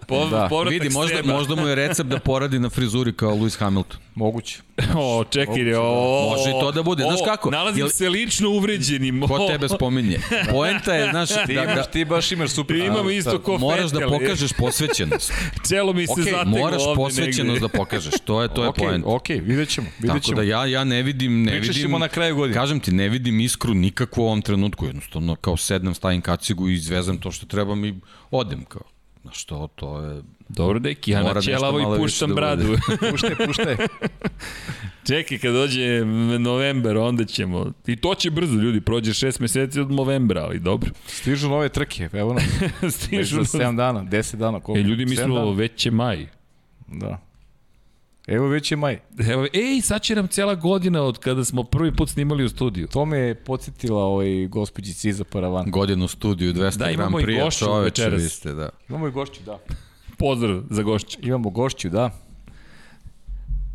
Po, 0.06 0.26
Da. 0.26 0.46
Povratak 0.48 0.72
Vidi, 0.72 0.88
možda, 0.90 1.16
Seba. 1.16 1.32
možda 1.32 1.54
mu 1.54 1.66
je 1.68 1.74
recept 1.74 2.08
da 2.10 2.18
poradi 2.18 2.58
na 2.58 2.70
frizuri 2.70 3.12
kao 3.12 3.30
Lewis 3.30 3.58
Hamilton. 3.58 4.00
Moguće. 4.24 4.58
O, 4.94 5.24
čekaj, 5.24 5.74
o, 5.74 5.82
Može 6.30 6.50
i 6.50 6.60
to 6.60 6.72
da 6.72 6.82
bude. 6.82 7.02
Znaš 7.02 7.20
o, 7.20 7.24
kako? 7.24 7.50
Nalazim 7.50 7.84
Jel- 7.84 7.90
se 7.90 8.08
lično 8.08 8.50
uvređenim. 8.50 9.22
Ko 9.22 9.46
tebe 9.48 9.68
spominje? 9.68 10.18
Poenta 10.50 10.94
je, 10.94 11.10
znaš, 11.10 11.28
Ti, 11.28 11.54
da, 11.54 11.62
imaš, 11.62 11.74
da, 11.76 11.82
ti 11.82 12.04
baš 12.04 12.32
imaš 12.32 12.50
super... 12.50 12.76
Imamo 12.76 13.08
A, 13.08 13.12
isto 13.12 13.30
sad, 13.30 13.42
ko 13.42 13.58
moraš 13.58 13.90
da 13.90 13.98
Vettel. 13.98 14.18
pokažeš 14.18 14.52
posvećenost. 14.52 15.32
Celo 15.66 15.92
mi 15.92 16.06
se 16.06 16.12
Okej, 16.12 16.24
zateglo 16.24 16.58
Moraš 16.58 16.82
ovde 16.82 16.96
posvećenost 16.96 17.38
negde. 17.44 17.60
da 17.60 17.68
pokažeš. 17.68 18.14
To 18.24 18.42
je, 18.42 18.48
to 18.48 18.62
je 18.62 18.68
Ok, 18.68 18.76
poenta. 18.76 19.08
ok, 19.08 19.28
vidjet 19.28 19.68
ćemo. 19.68 19.86
Vidjet 19.98 20.06
Tako 20.08 20.18
ćemo. 20.20 20.36
da 20.36 20.42
ja, 20.42 20.66
ja 20.66 20.84
ne 20.84 21.02
vidim, 21.02 21.42
ne 21.42 21.50
Pričat 21.52 21.68
vidim... 21.68 21.82
ćemo 21.82 21.98
na 21.98 22.08
kraju 22.08 22.36
godine. 22.36 22.54
Kažem 22.54 22.80
ti, 22.80 22.92
ne 22.92 23.08
vidim 23.08 23.40
iskru 23.40 23.74
nikakvu 23.74 24.22
u 24.22 24.26
ovom 24.26 24.42
trenutku. 24.42 24.86
Jednostavno, 24.86 25.36
kao 25.36 25.56
sednem, 25.56 25.94
stavim 25.94 26.20
kacigu 26.20 26.68
i 26.68 26.74
izvezem 26.74 27.18
to 27.18 27.30
što 27.32 27.46
trebam 27.46 27.84
i 27.84 27.94
odem 28.30 28.64
kao. 28.64 28.82
Znaš, 29.22 29.44
to, 29.44 29.68
to 29.74 30.00
je... 30.00 30.22
Dobro, 30.48 30.78
deki, 30.78 31.10
ja 31.10 31.22
Mora 31.22 31.34
na 31.34 31.40
ćelavo 31.40 31.80
i 31.80 31.98
puštam 31.98 32.28
da 32.28 32.34
bradu. 32.34 32.64
Puštaj, 33.10 33.46
puštaj. 33.46 33.76
Čekaj, 35.06 35.38
kad 35.38 35.52
dođe 35.52 36.04
november, 36.38 36.96
onda 36.96 37.24
ćemo... 37.24 37.72
I 37.86 37.96
to 37.96 38.14
će 38.14 38.30
brzo, 38.30 38.54
ljudi, 38.54 38.80
prođe 38.80 39.14
šest 39.14 39.40
meseci 39.40 39.80
od 39.80 39.90
novembra, 39.90 40.42
ali 40.42 40.58
dobro. 40.58 40.90
Stižu 41.06 41.48
nove 41.48 41.68
trke, 41.68 42.08
evo 42.12 42.34
nam. 42.34 42.44
Stižu. 42.96 43.42
za 43.44 43.58
7 43.58 43.76
dana, 43.76 44.04
10 44.04 44.36
dana. 44.36 44.60
Koliko? 44.60 44.80
E, 44.80 44.88
ljudi 44.88 45.16
dana. 45.16 45.50
već 45.50 45.86
je 45.86 45.92
maj. 45.92 46.26
Da. 46.86 47.26
Evo 48.26 48.48
već 48.48 48.70
je 48.70 48.76
maj. 48.76 49.00
Evo, 49.30 49.46
ej, 49.52 49.80
sad 49.82 50.02
će 50.02 50.14
nam 50.14 50.28
cela 50.28 50.54
godina 50.54 51.02
od 51.02 51.18
kada 51.18 51.44
smo 51.44 51.62
prvi 51.62 51.96
put 51.96 52.08
snimali 52.08 52.44
u 52.44 52.48
studiju. 52.48 52.86
To 52.86 53.04
me 53.04 53.18
je 53.18 53.34
podsjetila 53.34 54.04
ovaj 54.04 54.46
gospođici 54.46 55.08
iza 55.08 55.24
paravan. 55.24 55.70
Godinu 55.70 56.04
u 56.04 56.08
studiju, 56.08 56.52
200 56.52 56.76
Da, 56.76 56.90
imamo 56.90 57.18
Grand 57.18 57.30
i 57.30 57.32
Prix, 57.32 57.44
gošću 57.44 57.64
čoveče, 57.64 58.02
večeras. 58.02 58.22
vi 58.22 58.28
ste, 58.28 58.54
da. 58.54 58.68
Imamo 58.88 59.08
i 59.08 59.10
gošću, 59.10 59.40
da. 59.46 59.58
Pozdrav 60.16 60.62
za 60.70 60.82
gošće. 60.82 61.18
Imamo 61.22 61.50
gošću, 61.50 61.88
da. 61.88 62.10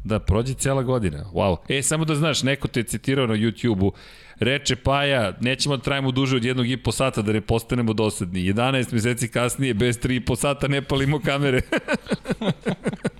Da, 0.03 0.19
prođe 0.19 0.53
cela 0.53 0.83
godina. 0.83 1.25
Wow. 1.33 1.57
E, 1.69 1.81
samo 1.81 2.05
da 2.05 2.15
znaš, 2.15 2.43
neko 2.43 2.67
te 2.67 2.79
je 2.79 2.83
citirao 2.83 3.27
na 3.27 3.33
YouTube-u, 3.33 3.91
reče 4.39 4.75
Paja, 4.75 5.33
nećemo 5.39 5.77
da 5.77 5.83
trajimo 5.83 6.11
duže 6.11 6.35
od 6.35 6.45
jednog 6.45 6.69
i 6.69 6.77
po 6.77 6.91
sata 6.91 7.21
da 7.21 7.33
ne 7.33 7.41
postanemo 7.41 7.93
dosadni. 7.93 8.53
11 8.53 8.93
meseci 8.93 9.27
kasnije, 9.27 9.73
bez 9.73 9.99
3 9.99 10.15
i 10.15 10.25
po 10.25 10.35
sata 10.35 10.67
ne 10.67 10.81
palimo 10.81 11.19
kamere. 11.19 11.61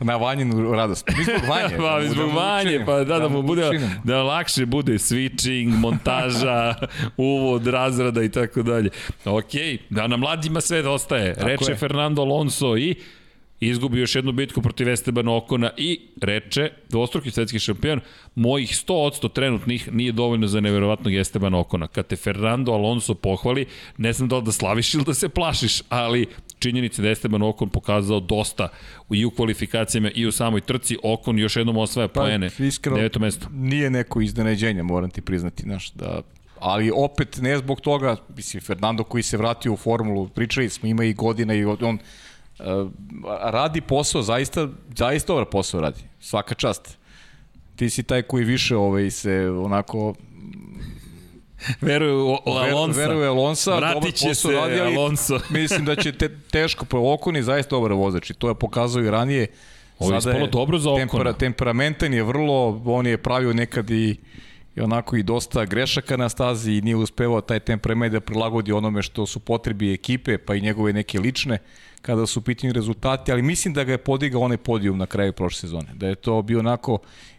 Na 0.00 0.16
vanjinu 0.16 0.72
radost. 0.72 1.08
Mi 1.18 1.24
zbog 1.24 1.48
vanje. 1.48 1.76
pa, 1.76 1.98
da 2.00 2.08
zbog 2.08 2.28
mu 2.28 2.36
vanje, 2.36 2.82
pa 2.86 3.04
da, 3.04 3.18
da 3.18 3.28
mu 3.28 3.42
bude, 3.42 3.80
da 4.04 4.22
lakše 4.22 4.66
bude 4.66 4.92
switching, 4.92 5.78
montaža, 5.78 6.74
uvod, 7.16 7.66
razrada 7.66 8.22
i 8.22 8.30
tako 8.30 8.62
dalje. 8.62 8.90
Ok, 9.24 9.52
da 9.90 10.06
na 10.06 10.16
mladima 10.16 10.60
sve 10.60 10.88
ostaje. 10.88 11.34
Reče 11.38 11.72
je. 11.72 11.76
Fernando 11.76 12.22
Alonso 12.22 12.76
i 12.76 12.94
izgubi 13.60 14.00
još 14.00 14.14
jednu 14.14 14.32
bitku 14.32 14.62
protiv 14.62 14.88
Estebana 14.88 15.36
Okona 15.36 15.70
i 15.76 16.00
reče, 16.22 16.70
dvostruki 16.88 17.30
svetski 17.30 17.58
šampion, 17.58 18.00
mojih 18.34 18.70
100% 18.70 19.32
trenutnih 19.32 19.92
nije 19.92 20.12
dovoljno 20.12 20.46
za 20.46 20.60
neverovatnog 20.60 21.14
Estebana 21.14 21.58
Okona. 21.58 21.88
Kad 21.88 22.06
te 22.06 22.16
Fernando 22.16 22.72
Alonso 22.72 23.14
pohvali, 23.14 23.66
ne 23.96 24.12
znam 24.12 24.28
da 24.28 24.36
li 24.36 24.44
da 24.44 24.52
slaviš 24.52 24.94
ili 24.94 25.04
da 25.04 25.14
se 25.14 25.28
plašiš, 25.28 25.82
ali 25.88 26.26
činjenica 26.58 27.02
da 27.02 27.10
Esteban 27.10 27.42
Okon 27.42 27.68
pokazao 27.68 28.20
dosta 28.20 28.68
i 29.10 29.24
u 29.24 29.30
kvalifikacijama 29.30 30.10
i 30.14 30.26
u 30.26 30.32
samoj 30.32 30.60
trci. 30.60 30.98
Okon 31.02 31.38
još 31.38 31.56
jednom 31.56 31.76
osvaja 31.76 32.08
poene. 32.08 32.50
Pa, 32.58 32.64
iskreno, 32.64 32.96
Deveto 32.96 33.18
mesto. 33.18 33.46
Nije 33.52 33.90
neko 33.90 34.20
iznenađenje, 34.20 34.82
moram 34.82 35.10
ti 35.10 35.20
priznati, 35.20 35.62
znaš, 35.62 35.90
da 35.90 36.22
ali 36.60 36.92
opet 36.94 37.38
ne 37.42 37.58
zbog 37.58 37.80
toga, 37.80 38.16
mislim, 38.36 38.60
Fernando 38.60 39.04
koji 39.04 39.22
se 39.22 39.36
vratio 39.36 39.72
u 39.72 39.76
formulu, 39.76 40.28
pričali 40.28 40.68
smo, 40.68 40.88
ima 40.88 41.04
i 41.04 41.14
godina 41.14 41.54
i 41.54 41.64
on 41.64 41.98
uh, 42.58 42.90
radi 43.42 43.80
posao, 43.80 44.22
zaista, 44.22 44.68
zaista 44.96 45.32
dobar 45.32 45.44
posao 45.50 45.80
radi, 45.80 46.00
svaka 46.20 46.54
čast. 46.54 46.98
Ti 47.76 47.90
si 47.90 48.02
taj 48.02 48.22
koji 48.22 48.44
više 48.44 48.76
ovaj, 48.76 49.10
se 49.10 49.50
onako 49.50 50.14
Veruje 51.80 52.12
u, 52.12 52.26
Ver- 52.46 52.72
Alonso. 52.72 53.00
Veruje 53.00 53.28
Alonso, 53.28 53.70
dobar 53.70 53.90
Vratit 53.90 54.14
će 54.14 54.28
posao 54.28 54.50
se 54.50 54.56
radi, 54.56 54.80
ali 54.80 54.96
Alonso. 54.96 55.40
mislim 55.60 55.84
da 55.84 55.96
će 55.96 56.12
te, 56.12 56.28
teško 56.50 56.84
po 56.84 56.98
Okon 57.14 57.36
je 57.36 57.42
zaista 57.42 57.76
dobar 57.76 57.92
vozač 57.92 58.30
i 58.30 58.34
to 58.34 58.48
je 58.48 58.54
pokazao 58.54 59.02
i 59.02 59.10
ranije. 59.10 59.46
Ovo 59.98 60.12
je 60.12 60.18
ispalo 60.18 60.46
dobro 60.46 60.78
za 60.78 60.90
Okona. 60.90 61.32
temperamentan 61.32 62.14
je 62.14 62.22
vrlo, 62.22 62.82
on 62.84 63.06
je 63.06 63.18
pravio 63.18 63.52
nekad 63.52 63.90
i, 63.90 64.16
i 64.76 64.80
onako 64.80 65.16
i 65.16 65.22
dosta 65.22 65.64
grešaka 65.64 66.16
na 66.16 66.28
stazi 66.28 66.72
i 66.72 66.80
nije 66.80 66.96
uspevao 66.96 67.40
taj 67.40 67.60
temperament 67.60 68.12
da 68.12 68.20
prilagodi 68.20 68.72
onome 68.72 69.02
što 69.02 69.26
su 69.26 69.40
potrebi 69.40 69.92
ekipe, 69.92 70.38
pa 70.38 70.54
i 70.54 70.60
njegove 70.60 70.92
neke 70.92 71.20
lične 71.20 71.58
kada 72.02 72.26
su 72.26 72.40
pitanju 72.42 72.72
rezultati, 72.72 73.32
ali 73.32 73.42
mislim 73.42 73.74
da 73.74 73.84
ga 73.84 73.92
je 73.92 73.98
podigao 73.98 74.40
onaj 74.42 74.56
podijum 74.56 74.98
na 74.98 75.06
kraju 75.06 75.32
prošle 75.32 75.60
sezone. 75.60 75.88
Da 75.94 76.08
je 76.08 76.14
to 76.14 76.42
bio 76.42 76.58
onako 76.58 76.98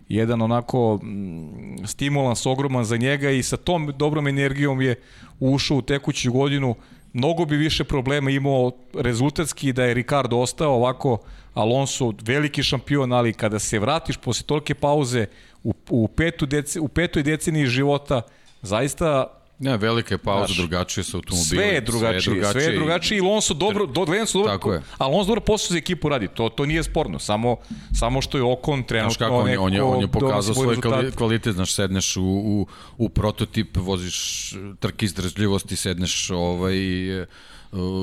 jedan 0.10 0.42
onako 0.42 1.00
mm, 1.04 1.88
stimulans 1.88 2.46
ogroman 2.46 2.86
za 2.86 2.98
njega 2.98 3.30
i 3.30 3.44
sa 3.44 3.58
tom 3.58 3.94
dobrom 3.98 4.28
energijom 4.28 4.82
je 4.82 4.96
ušao 5.40 5.78
u 5.78 5.82
tekuću 5.82 6.32
godinu. 6.32 6.76
Mnogo 7.14 7.46
bi 7.46 7.58
više 7.58 7.84
problema 7.84 8.32
imao 8.32 8.72
rezultatski 8.94 9.74
da 9.74 9.84
je 9.84 9.94
Ricardo 9.94 10.38
ostao 10.38 10.74
ovako 10.74 11.18
Alonso 11.54 12.14
veliki 12.22 12.64
šampion, 12.64 13.14
ali 13.14 13.34
kada 13.34 13.60
se 13.60 13.80
vratiš 13.80 14.18
posle 14.18 14.46
tolike 14.46 14.76
pauze 14.76 15.26
u, 15.64 15.74
u, 15.90 16.08
petu 16.08 16.46
dece, 16.46 16.80
u 16.80 16.88
petoj 16.88 17.24
deceniji 17.24 17.66
života, 17.66 18.22
zaista 18.62 19.37
Ne, 19.60 19.78
velika 19.78 20.14
je 20.14 20.18
pauza, 20.18 20.46
Znaš, 20.46 20.58
drugačije 20.58 21.04
sa 21.04 21.18
automobilom. 21.18 21.46
sve 21.46 21.66
je 21.66 21.82
drugačije, 21.82 22.46
sve 22.46 22.64
je 22.64 22.76
drugačije 22.76 23.18
i 23.18 23.22
Alonso 23.22 23.54
dobro, 23.54 23.86
do, 23.86 24.02
Alonso 24.02 24.38
dobro, 24.38 24.54
Tako 24.54 24.74
je. 24.74 24.82
Alonso 24.98 25.28
dobro 25.28 25.42
posao 25.42 25.74
za 25.74 25.78
ekipu 25.78 26.10
radi, 26.10 26.28
to, 26.28 26.50
to 26.50 26.66
nije 26.66 26.84
sporno, 26.84 27.20
samo, 27.20 27.56
samo 27.94 28.22
što 28.22 28.38
je 28.38 28.44
Okon 28.44 28.84
trenutno 28.84 29.10
Znaš 29.10 29.18
kako, 29.18 29.36
on 29.36 29.50
je, 29.50 29.60
on 29.60 29.74
je, 29.74 29.84
on 29.84 30.02
je 30.02 30.08
pokazao 30.08 30.54
svoj 30.56 30.68
rezultat. 30.68 30.92
kvali- 30.92 31.12
kvalitet, 31.12 31.54
znaš, 31.54 31.74
sedneš 31.74 32.18
u, 32.18 32.24
u, 32.24 32.68
u 32.98 33.10
prototip, 33.10 33.78
voziš 33.78 34.54
trke 34.80 35.06
izdržljivosti, 35.06 35.76
sedneš 35.76 36.30
ovaj, 36.30 36.78
uh, 37.22 37.28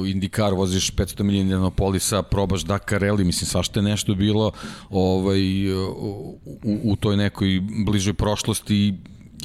Indikar, 0.06 0.54
voziš 0.54 0.92
500 0.92 1.22
milijana 1.22 1.70
polisa, 1.70 2.22
probaš 2.22 2.62
Dakar 2.62 3.02
Rally, 3.02 3.24
mislim, 3.24 3.46
svašta 3.46 3.80
je 3.80 3.84
nešto 3.84 4.14
bilo 4.14 4.52
ovaj, 4.90 5.72
u, 5.72 6.38
u, 6.64 6.80
u 6.84 6.96
toj 6.96 7.16
nekoj 7.16 7.48
bližoj 7.86 8.14
prošlosti 8.14 8.94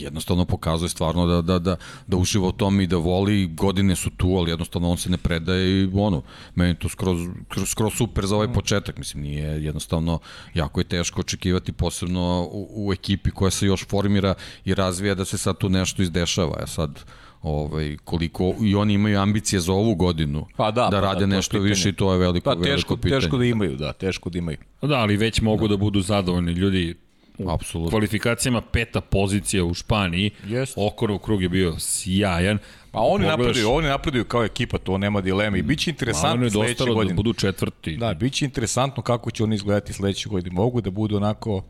jednostavno 0.02 0.46
pokazuje 0.46 0.90
stvarno 0.90 1.26
da, 1.28 1.42
da, 1.42 1.60
da, 1.60 1.76
da 2.08 2.18
uživa 2.18 2.48
u 2.48 2.52
tome 2.52 2.84
i 2.84 2.88
da 2.88 2.98
voli, 2.98 3.48
godine 3.48 3.96
su 3.96 4.10
tu, 4.10 4.28
ali 4.38 4.52
jednostavno 4.52 4.90
on 4.90 4.98
se 4.98 5.10
ne 5.10 5.18
predaje 5.18 5.84
i 5.84 5.90
ono, 5.94 6.22
meni 6.56 6.76
to 6.76 6.90
skroz, 6.90 7.20
skroz, 7.52 7.70
skroz 7.70 7.94
super 7.94 8.26
za 8.26 8.36
ovaj 8.36 8.54
početak, 8.54 8.98
mislim, 8.98 9.24
nije 9.24 9.64
jednostavno, 9.64 10.20
jako 10.54 10.80
je 10.80 10.84
teško 10.84 11.22
očekivati 11.22 11.72
posebno 11.72 12.48
u, 12.52 12.88
u 12.88 12.94
ekipi 12.94 13.32
koja 13.32 13.52
se 13.52 13.66
još 13.66 13.88
formira 13.88 14.34
i 14.66 14.74
razvija 14.74 15.16
da 15.16 15.26
se 15.26 15.38
sad 15.38 15.58
tu 15.58 15.70
nešto 15.70 16.02
izdešava, 16.02 16.58
a 16.64 16.68
sad 16.68 17.00
ovaj, 17.42 17.98
koliko 18.04 18.54
i 18.62 18.76
oni 18.76 18.94
imaju 18.94 19.20
ambicije 19.20 19.60
za 19.60 19.74
ovu 19.74 19.96
godinu 19.96 20.46
Pa 20.58 20.72
da, 20.72 20.82
da 20.82 20.86
pa 20.86 20.92
da, 20.92 21.00
rade 21.02 21.24
je 21.24 21.28
nešto 21.28 21.52
pitanje. 21.52 21.70
više 21.70 21.90
i 21.90 21.94
to 21.94 22.14
je 22.14 22.20
veliko, 22.20 22.44
Pa 22.44 22.50
veliko 22.54 22.76
teško, 22.76 22.98
pitanje. 22.98 23.22
teško 23.22 23.38
da 23.38 23.46
imaju, 23.46 23.76
da, 23.76 23.94
teško 23.94 24.30
da 24.30 24.38
imaju. 24.38 24.58
Da, 24.82 24.96
ali 24.96 25.18
već 25.18 25.42
mogu 25.42 25.68
da, 25.68 25.78
budu 25.78 26.02
zadovoljni 26.02 26.52
ljudi 26.52 26.96
u 27.40 27.50
Apsolutno. 27.50 27.90
kvalifikacijama 27.90 28.62
peta 28.64 29.02
pozicija 29.02 29.64
u 29.64 29.74
Španiji. 29.74 30.32
Jeste. 30.46 30.74
Okonov 30.78 31.18
krug 31.18 31.42
je 31.42 31.50
bio 31.50 31.76
sjajan. 31.80 32.58
Pa 32.92 33.00
oni 33.00 33.26
Pogledaš- 33.26 33.38
napreduju, 33.38 33.72
oni 33.72 33.88
napreduju 33.88 34.26
kao 34.26 34.44
ekipa, 34.44 34.78
to 34.78 34.98
nema 34.98 35.22
dileme 35.22 35.60
i 35.60 35.64
biće 35.64 35.90
interesantno 35.90 36.50
sledeće 36.50 36.86
da 36.86 36.92
godine. 36.92 37.14
budu 37.14 37.34
četvrti. 37.34 37.98
Da, 37.98 38.14
biće 38.14 38.46
interesantno 38.46 39.04
kako 39.04 39.32
će 39.32 39.44
oni 39.44 39.56
izgledati 39.56 39.94
sledeće 39.94 40.30
godine. 40.30 40.56
Mogu 40.56 40.82
da 40.82 40.90
budu 40.90 41.18
onako 41.18 41.64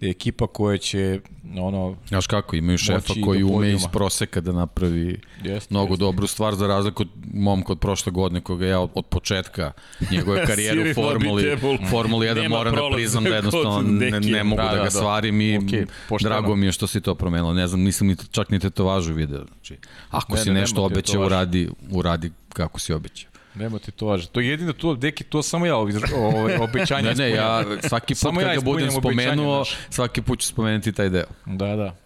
ekipa 0.00 0.46
koja 0.46 0.78
će 0.78 1.20
ono 1.58 1.96
Znaš 2.08 2.26
kako, 2.26 2.56
imaju 2.56 2.78
šefa 2.78 3.14
koji 3.24 3.40
do 3.40 3.46
ume 3.46 3.72
iz 3.72 3.82
proseka 3.92 4.40
da 4.40 4.52
napravi 4.52 5.20
Jeste, 5.44 5.74
mnogo 5.74 5.92
jeste. 5.92 6.00
dobru 6.00 6.26
stvar 6.26 6.54
za 6.54 6.66
razliku 6.66 7.02
od 7.02 7.08
momka 7.34 7.72
od 7.72 7.78
prošle 7.80 8.12
godine 8.12 8.40
koga 8.40 8.66
ja 8.66 8.80
od, 8.80 8.90
od 8.94 9.06
početka 9.06 9.72
njegove 10.10 10.46
karijere 10.46 10.90
u 10.90 10.94
Formuli. 10.94 11.56
Formuli 11.90 12.26
1 12.26 12.34
Nema 12.42 12.56
moram 12.56 12.74
da 12.74 12.80
priznam 12.94 13.24
da 13.24 13.34
jednostavno 13.36 13.82
ne, 13.82 14.20
ne 14.20 14.44
mogu 14.44 14.62
Da, 14.62 14.68
da, 14.68 14.70
da, 14.70 14.76
ga 14.78 14.84
da. 14.84 14.90
stvarim 14.90 15.40
i 15.40 15.60
pošteno. 16.08 16.28
drago 16.34 16.56
mi 16.56 16.66
je 16.66 16.72
što 16.72 16.86
si 16.86 17.00
to 17.00 17.14
promenilo. 17.14 17.52
Ne 17.54 17.66
znam, 17.66 17.80
nisam 17.80 18.06
ni, 18.06 18.16
čak 18.30 18.50
ni 18.50 18.58
tetovažu 18.58 19.14
video. 19.14 19.44
Znači, 19.44 19.76
ako 20.10 20.34
Ne, 20.34 20.40
si 20.40 20.50
ne, 20.50 20.60
nešto 20.60 20.84
obećao, 20.84 21.26
uradi, 21.26 21.68
uradi 21.90 22.30
kako 22.48 22.80
si 22.80 22.92
obećao. 22.92 23.30
Nema 23.56 23.78
ti 23.78 23.90
to 23.92 24.06
važe. 24.06 24.26
To 24.28 24.40
je 24.40 24.48
jedino 24.48 24.72
to, 24.72 24.94
deki, 24.94 25.24
to 25.24 25.42
samo 25.42 25.66
ja 25.66 25.76
ovaj, 25.76 26.56
obećanje 26.60 27.08
Ne, 27.14 27.14
ne, 27.14 27.30
ja 27.30 27.64
svaki 27.88 28.14
put 28.14 28.18
Samo 28.18 28.40
kad 28.40 28.48
ja 28.48 28.54
ga 28.54 28.60
budem 28.60 28.90
spomenuo, 28.90 29.64
svaki 29.90 30.22
put 30.22 30.40
ću 30.40 30.46
spomenuti 30.46 30.92
taj 30.92 31.08
deo. 31.08 31.26
Da, 31.46 31.76
da. 31.76 31.96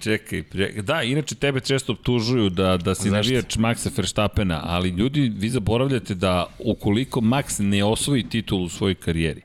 Čekaj, 0.00 0.42
čekaj, 0.52 0.82
da, 0.82 1.02
inače 1.02 1.34
tebe 1.34 1.60
često 1.60 1.92
optužuju 1.92 2.50
da, 2.50 2.76
da 2.76 2.94
si 2.94 3.10
Zašto? 3.10 3.14
navijač 3.14 3.56
Maxa 3.56 3.90
Verstappena, 3.96 4.60
ali 4.64 4.88
ljudi, 4.88 5.32
vi 5.36 5.50
zaboravljate 5.50 6.14
da 6.14 6.46
ukoliko 6.58 7.20
Max 7.20 7.60
ne 7.60 7.84
osvoji 7.84 8.28
titul 8.28 8.62
u 8.62 8.68
svojoj 8.68 8.94
karijeri, 8.94 9.42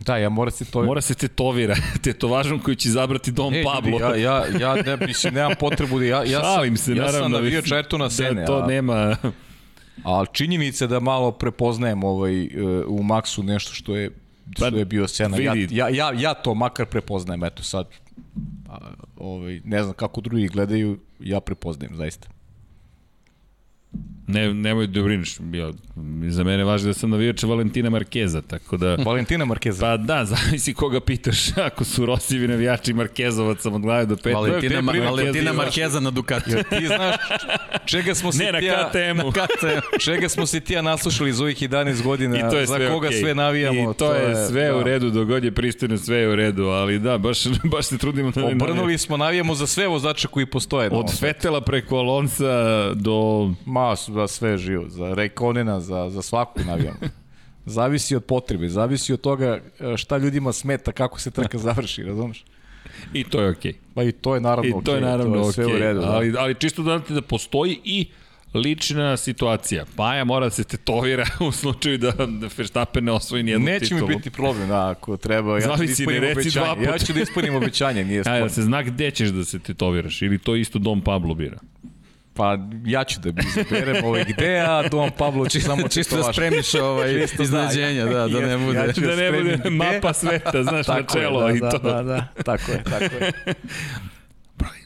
Da, 0.00 0.16
ja 0.16 0.28
moram 0.28 0.50
se 0.50 0.64
to... 0.64 0.82
mora 0.82 1.00
se 1.00 1.14
tetovira, 1.14 1.76
tetovažom 2.04 2.58
koju 2.58 2.74
će 2.74 2.88
izabrati 2.88 3.32
Dom 3.32 3.54
E, 3.54 3.62
Pablo. 3.64 3.98
ja, 3.98 4.16
ja, 4.16 4.44
ja 4.60 4.74
ne, 4.82 5.06
mislim, 5.06 5.34
nemam 5.34 5.52
potrebu 5.60 5.98
da 5.98 6.04
ja, 6.04 6.24
ja 6.24 6.40
sam, 6.40 6.54
Šalim 6.54 6.76
se, 6.76 6.90
ja 6.90 6.96
naravno. 6.96 7.20
sam 7.20 7.32
navijač 7.32 7.64
Ayrtona 7.64 8.10
Sene, 8.10 8.40
Da, 8.40 8.46
to 8.46 8.58
a, 8.58 8.66
nema... 8.66 9.16
ali 10.02 10.26
činjenica 10.32 10.84
je 10.84 10.88
da 10.88 11.00
malo 11.00 11.32
prepoznajem 11.32 12.04
ovaj, 12.04 12.42
e, 12.42 12.48
u 12.86 13.02
Maxu 13.02 13.42
nešto 13.42 13.74
što 13.74 13.96
je 13.96 14.10
Pa, 14.58 14.66
što 14.66 14.76
je 14.76 14.84
bio 14.84 15.08
Sena. 15.08 15.36
Ja, 15.36 15.54
ja, 15.70 15.88
ja, 15.88 16.12
ja 16.12 16.34
to 16.34 16.54
makar 16.54 16.86
prepoznajem, 16.86 17.44
eto 17.44 17.62
sad. 17.62 17.88
Ovaj, 19.16 19.60
ne 19.64 19.82
znam 19.82 19.94
kako 19.94 20.20
drugi 20.20 20.48
gledaju, 20.48 20.98
ja 21.20 21.40
prepoznajem, 21.40 21.96
zaista. 21.96 22.28
Ne, 24.28 24.54
nemoj 24.54 24.86
da 24.86 25.02
brineš. 25.02 25.36
Ja, 25.52 25.72
za 26.28 26.44
mene 26.44 26.64
važi 26.64 26.86
da 26.86 26.94
sam 26.94 27.10
navijač 27.10 27.42
Valentina 27.42 27.90
Markeza, 27.90 28.42
tako 28.42 28.76
da... 28.76 28.94
Valentina 28.94 29.44
Marqueza. 29.44 29.80
Pa 29.80 29.96
da, 29.96 30.24
zavisi 30.24 30.74
koga 30.74 31.00
pitaš. 31.00 31.56
Ako 31.68 31.84
su 31.84 32.06
Rosivi 32.06 32.48
navijači 32.48 32.92
Markezovaca 32.92 33.68
od 33.68 33.82
glave 33.82 34.06
do 34.06 34.16
peta. 34.16 34.38
Valentina, 34.38 34.80
Ma, 34.80 34.92
Valentina 34.92 35.50
ti 35.50 35.56
Markeza 35.56 36.00
na 36.00 36.10
Ducati. 36.10 36.50
Jer 36.50 36.62
ti 36.62 36.86
znaš 36.86 37.16
čega 37.86 38.14
smo 38.14 38.32
se 38.32 38.44
Ne, 38.44 38.52
na 38.52 38.58
ti 38.58 38.64
ja, 38.64 38.90
KTM-u. 38.90 39.32
čega 40.04 40.28
smo 40.28 40.46
se 40.46 40.60
ti 40.60 40.72
ja 40.72 40.82
naslušali 40.82 41.30
iz 41.30 41.40
ovih 41.40 41.62
11 41.62 42.02
godina, 42.02 42.38
I 42.38 42.50
to 42.50 42.58
je 42.58 42.66
za 42.66 42.78
koga 42.90 43.08
okej. 43.08 43.20
sve 43.20 43.34
navijamo. 43.34 43.90
I 43.90 43.94
to, 43.94 44.14
je 44.14 44.46
sve 44.48 44.68
da. 44.68 44.76
u 44.76 44.82
redu, 44.82 45.10
dok 45.10 45.28
god 45.28 45.44
je 45.44 45.52
pristojno 45.52 45.98
sve 45.98 46.16
je 46.16 46.28
u 46.28 46.36
redu, 46.36 46.64
ali 46.64 46.98
da, 46.98 47.18
baš, 47.18 47.44
baš 47.72 47.86
se 47.86 47.98
trudimo 47.98 48.30
da 48.30 48.40
ne. 48.40 48.46
Obrnuli 48.46 48.98
smo, 48.98 49.16
navijamo 49.16 49.54
za 49.54 49.66
sve 49.66 49.86
vozače 49.88 50.28
koji 50.28 50.46
postoje. 50.46 50.90
na 50.90 50.96
Od 50.96 51.10
svetu. 51.10 51.20
Fetela 51.20 51.60
preko 51.60 51.96
Alonsa 51.96 52.94
do... 52.94 53.50
Ma, 53.66 53.85
za 53.94 54.28
sve 54.28 54.58
živo, 54.58 54.88
za 54.88 55.14
Rejkonena, 55.14 55.80
za, 55.80 56.10
za 56.10 56.22
svaku 56.22 56.60
navijamo. 56.66 56.98
Zavisi 57.66 58.16
od 58.16 58.24
potrebe, 58.24 58.68
zavisi 58.68 59.12
od 59.12 59.20
toga 59.20 59.60
e, 59.80 59.96
šta 59.96 60.16
ljudima 60.16 60.52
smeta, 60.52 60.92
kako 60.92 61.20
se 61.20 61.30
trka 61.30 61.58
završi, 61.58 62.02
razumeš? 62.02 62.44
I 63.12 63.24
to 63.24 63.40
je 63.42 63.50
okej. 63.50 63.74
Pa 63.94 64.02
i 64.02 64.12
to 64.12 64.34
je 64.34 64.40
naravno 64.40 64.68
I 64.68 64.72
okej. 64.72 64.84
to 64.84 64.94
je 64.94 65.00
naravno 65.00 65.42
to 65.42 65.46
je 65.46 65.52
sve 65.52 65.64
okej. 65.64 65.76
u 65.76 65.78
redu. 65.78 66.00
Da. 66.00 66.06
Ali, 66.10 66.34
ali 66.38 66.54
čisto 66.54 66.82
da 66.82 66.98
znate 66.98 67.14
da 67.14 67.22
postoji 67.22 67.80
i 67.84 68.06
Lična 68.54 69.16
situacija. 69.16 69.84
Paja 69.96 70.24
mora 70.24 70.46
da 70.46 70.50
se 70.50 70.64
tetovira 70.64 71.26
u 71.48 71.52
slučaju 71.52 71.98
da, 71.98 72.10
da 72.10 72.48
Verstappen 72.56 73.04
ne 73.04 73.12
osvoji 73.12 73.42
nijednu 73.42 73.66
Neće 73.66 73.86
titulu. 73.88 74.08
mi 74.08 74.16
biti 74.16 74.30
problem, 74.30 74.68
da, 74.68 74.90
ako 74.90 75.16
treba. 75.16 75.52
Ja 75.58 75.60
da 75.60 75.76
Zavisi, 75.76 76.02
ispunim 76.02 76.22
ne 76.22 76.34
reci 76.34 76.50
dva 76.50 76.72
obećanje. 76.72 76.86
Ja 76.86 76.92
puta. 76.92 77.06
ću 77.06 77.12
da 77.12 77.20
ispunim 77.20 77.54
obećanje, 77.54 78.04
nije 78.04 78.18
Ajde, 78.26 78.28
sporno. 78.28 78.44
da 78.44 78.48
se 78.48 78.62
zna 78.62 78.82
gde 78.82 79.10
ćeš 79.10 79.28
da 79.28 79.44
se 79.44 79.58
tetoviraš 79.58 80.22
ili 80.22 80.38
to 80.38 80.56
isto 80.56 80.78
Dom 80.78 81.00
Pablo 81.00 81.34
bira. 81.34 81.58
Pa 82.36 82.58
ja 82.84 83.04
ću 83.04 83.20
da 83.20 83.42
izaberem 83.42 84.04
ovaj 84.04 84.24
gde, 84.24 84.58
a 84.60 84.88
Don 84.88 85.10
Pablo 85.18 85.48
će 85.48 85.60
samo 85.60 85.88
Čisto 85.88 86.16
da 86.16 86.32
spremiš 86.32 86.74
ovaj 86.74 87.20
Čisto, 87.20 87.36
da, 87.36 87.42
iznenađenja, 87.42 88.04
da, 88.04 88.28
da, 88.28 88.40
ne 88.40 88.58
bude. 88.58 88.78
ja 88.78 88.92
ću 88.92 89.00
Da 89.00 89.16
ne 89.16 89.32
bude 89.32 89.70
mapa 89.70 90.12
sveta, 90.12 90.62
znaš, 90.62 90.88
na 90.88 91.02
čelo 91.12 91.42
da, 91.42 91.50
i 91.50 91.60
da, 91.60 91.70
to. 91.70 91.78
Da, 91.78 92.02
da, 92.02 92.26
tako 92.44 92.72
je, 92.72 92.82
tako 92.84 93.14
je. 93.24 93.32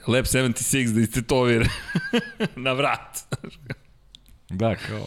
Lab 0.06 0.24
76 0.24 0.92
da 0.92 1.00
istetovira 1.00 1.66
na 2.56 2.72
vrat. 2.72 3.18
Da, 4.50 4.74
kao. 4.74 5.06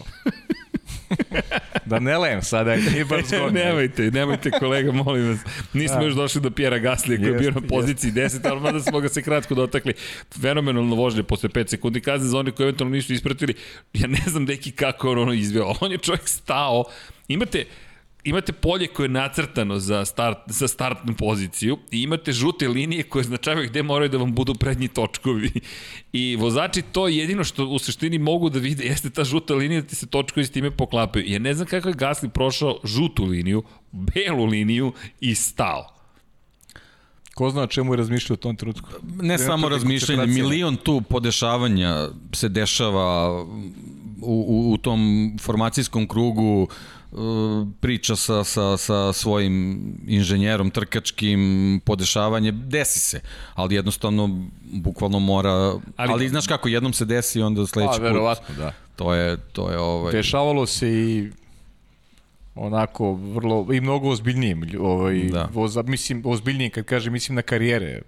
da 1.85 1.99
ne 1.99 2.17
lem 2.17 2.41
sada, 2.41 2.75
nije 2.75 3.05
baš 3.05 3.25
zgodno. 3.27 3.49
nemojte, 3.49 4.11
nemojte 4.11 4.51
kolega, 4.51 4.91
molim 4.91 5.29
vas. 5.29 5.39
Nismo 5.73 5.97
Da. 5.97 6.05
još 6.05 6.13
došli 6.13 6.41
do 6.41 6.51
Pjera 6.51 6.77
Gaslija 6.79 7.17
koji 7.17 7.27
je 7.29 7.39
bio 7.39 7.51
na 7.51 7.61
poziciji 7.61 8.11
10, 8.11 8.49
ali 8.49 8.59
mada 8.61 8.79
smo 8.79 8.99
ga 8.99 9.09
se 9.09 9.21
kratko 9.21 9.55
dotakli. 9.55 9.93
Fenomenalno 10.41 10.95
vožnje 10.95 11.23
posle 11.23 11.49
5 11.49 11.67
sekundi 11.69 12.01
kazne 12.01 12.27
za 12.27 12.37
one 12.39 12.51
koji 12.51 12.65
eventualno 12.65 12.95
nisu 12.95 13.13
ispratili. 13.13 13.53
Ja 13.93 14.07
ne 14.07 14.21
znam 14.27 14.45
deki 14.45 14.71
kako 14.71 15.07
je 15.07 15.11
on 15.11 15.19
ono 15.19 15.33
izveo. 15.33 15.73
On 15.81 15.91
je 15.91 15.97
čovjek 15.97 16.27
stao. 16.27 16.83
Imate, 17.27 17.65
imate 18.23 18.53
polje 18.53 18.87
koje 18.87 19.05
je 19.05 19.09
nacrtano 19.09 19.79
za, 19.79 20.05
start, 20.05 20.37
za 20.47 20.67
startnu 20.67 21.13
poziciju 21.13 21.77
i 21.91 22.01
imate 22.01 22.31
žute 22.31 22.67
linije 22.67 23.03
koje 23.03 23.23
značavaju 23.23 23.69
gde 23.69 23.83
moraju 23.83 24.09
da 24.09 24.17
vam 24.17 24.33
budu 24.33 24.55
prednji 24.55 24.87
točkovi. 24.87 25.51
I 26.13 26.35
vozači 26.35 26.81
to 26.81 27.07
jedino 27.07 27.43
što 27.43 27.65
u 27.65 27.79
suštini 27.79 28.17
mogu 28.17 28.49
da 28.49 28.59
vide 28.59 28.83
jeste 28.83 29.09
ta 29.09 29.23
žuta 29.23 29.53
linija 29.53 29.81
da 29.81 29.87
ti 29.87 29.95
se 29.95 30.07
točkovi 30.07 30.45
s 30.45 30.51
time 30.51 30.71
poklapaju. 30.71 31.25
Ja 31.27 31.39
ne 31.39 31.53
znam 31.53 31.67
kako 31.67 31.87
je 31.87 31.95
Gasly 31.95 32.29
prošao 32.29 32.79
žutu 32.83 33.25
liniju, 33.25 33.63
belu 33.91 34.45
liniju 34.45 34.93
i 35.19 35.35
stao. 35.35 35.93
Ko 37.33 37.49
zna 37.49 37.67
čemu 37.67 37.93
je 37.93 37.97
razmišljao 37.97 38.33
u 38.33 38.37
tom 38.37 38.55
trenutku? 38.55 38.89
Ne 39.21 39.37
samo 39.37 39.69
razmišljanje, 39.69 40.33
milion 40.33 40.75
tu 40.75 41.01
podešavanja 41.01 42.07
se 42.33 42.49
dešava 42.49 43.41
u, 44.21 44.45
u, 44.47 44.73
u 44.73 44.77
tom 44.77 45.31
formacijskom 45.41 46.07
krugu, 46.07 46.67
e, 46.69 47.02
priča 47.79 48.15
sa, 48.15 48.43
sa, 48.43 48.77
sa 48.77 49.13
svojim 49.13 49.83
inženjerom 50.07 50.69
trkačkim, 50.71 51.81
podešavanje, 51.85 52.51
desi 52.51 52.99
se, 52.99 53.21
ali 53.53 53.75
jednostavno 53.75 54.45
bukvalno 54.73 55.19
mora, 55.19 55.51
ali, 55.51 55.81
Ali- 55.95 56.11
ali 56.11 56.29
znaš 56.29 56.47
kako, 56.47 56.67
jednom 56.67 56.93
se 56.93 57.05
desi, 57.05 57.41
onda 57.41 57.67
sledeći 57.67 57.91
Pa, 57.91 57.93
put, 57.97 58.03
verovatno, 58.03 58.55
da. 58.55 58.73
to 58.95 59.13
je, 59.13 59.37
to 59.53 59.71
je 59.71 59.79
ovaj... 59.79 60.11
Dešavalo 60.11 60.65
se 60.65 60.89
i 60.89 61.31
onako 62.55 63.13
vrlo 63.13 63.67
i 63.73 63.81
mnogo 63.81 64.09
ozbiljnijim 64.09 64.63
ovaj 64.79 65.19
Da. 65.19 65.29
da. 65.31 65.49
voza, 65.53 65.81
mislim 65.81 66.21
ozbiljnijim 66.25 66.71
kad 66.71 66.85
kažem 66.85 67.13
mislim 67.13 67.35
na 67.35 67.41
karijere 67.41 68.01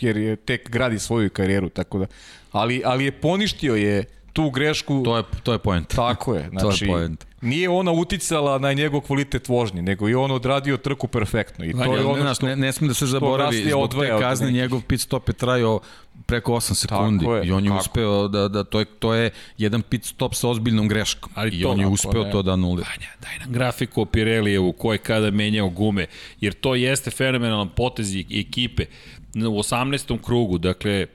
jer 0.00 0.16
je 0.16 0.36
tek 0.36 0.70
gradi 0.70 0.98
svoju 0.98 1.30
karijeru 1.30 1.68
tako 1.68 1.98
da 1.98 2.06
ali 2.52 2.82
ali 2.84 3.04
je 3.04 3.12
poništio 3.12 3.74
je 3.74 4.04
tu 4.36 4.50
grešku 4.50 5.02
To 5.04 5.16
je, 5.16 5.22
to 5.42 5.52
je 5.52 5.58
point. 5.58 5.88
Tako 5.88 6.34
je, 6.34 6.40
To 6.50 6.54
je 6.54 6.60
znači 6.60 6.86
point. 6.86 7.26
nije 7.40 7.68
ona 7.68 7.92
uticala 7.92 8.58
na 8.58 8.72
njegov 8.72 9.00
kvalitet 9.00 9.48
vožnje, 9.48 9.82
nego 9.82 10.08
je 10.08 10.16
on 10.16 10.30
odradio 10.30 10.76
trku 10.76 11.08
perfektno 11.08 11.64
i 11.64 11.72
to 11.72 11.78
Vanja, 11.78 11.92
je 11.92 11.98
ne, 11.98 12.04
ono 12.04 12.20
znaš, 12.22 12.36
što 12.36 12.46
ne, 12.46 12.56
ne 12.56 12.72
sme 12.72 12.88
da 12.88 12.94
se 12.94 13.06
zaboravi, 13.06 13.64
zbog 13.70 13.94
te 13.94 14.18
kazne 14.20 14.50
njegov 14.50 14.80
pit 14.80 15.00
stop 15.00 15.28
je 15.28 15.34
trajao 15.34 15.80
preko 16.26 16.52
8 16.52 16.74
sekundi 16.74 17.24
je, 17.24 17.46
i 17.46 17.52
on 17.52 17.64
je 17.64 17.70
kako? 17.70 17.80
uspeo 17.80 18.28
da, 18.28 18.48
da 18.48 18.64
to, 18.64 18.78
je, 18.78 18.84
to 18.84 19.14
je 19.14 19.30
jedan 19.58 19.82
pit 19.82 20.04
stop 20.04 20.34
sa 20.34 20.48
ozbiljnom 20.48 20.88
greškom 20.88 21.32
Ali 21.34 21.50
i 21.56 21.62
to 21.62 21.70
on 21.70 21.80
je 21.80 21.86
uspeo 21.86 22.24
ne- 22.24 22.30
to 22.30 22.42
da 22.42 22.52
anulira. 22.52 22.88
Vanja, 22.96 23.08
daj 23.22 23.38
nam 23.38 23.52
grafiku 23.52 24.02
o 24.02 24.04
Pirelijevu, 24.04 24.72
ko 24.72 24.92
je 24.92 24.98
kada 24.98 25.30
menjao 25.30 25.68
gume, 25.68 26.06
jer 26.40 26.52
to 26.52 26.74
jeste 26.74 27.10
fenomenalan 27.10 27.68
potez 27.68 28.14
ekipe. 28.16 28.86
U 29.34 29.58
18. 29.58 30.18
krugu, 30.22 30.58
dakle, 30.58 31.06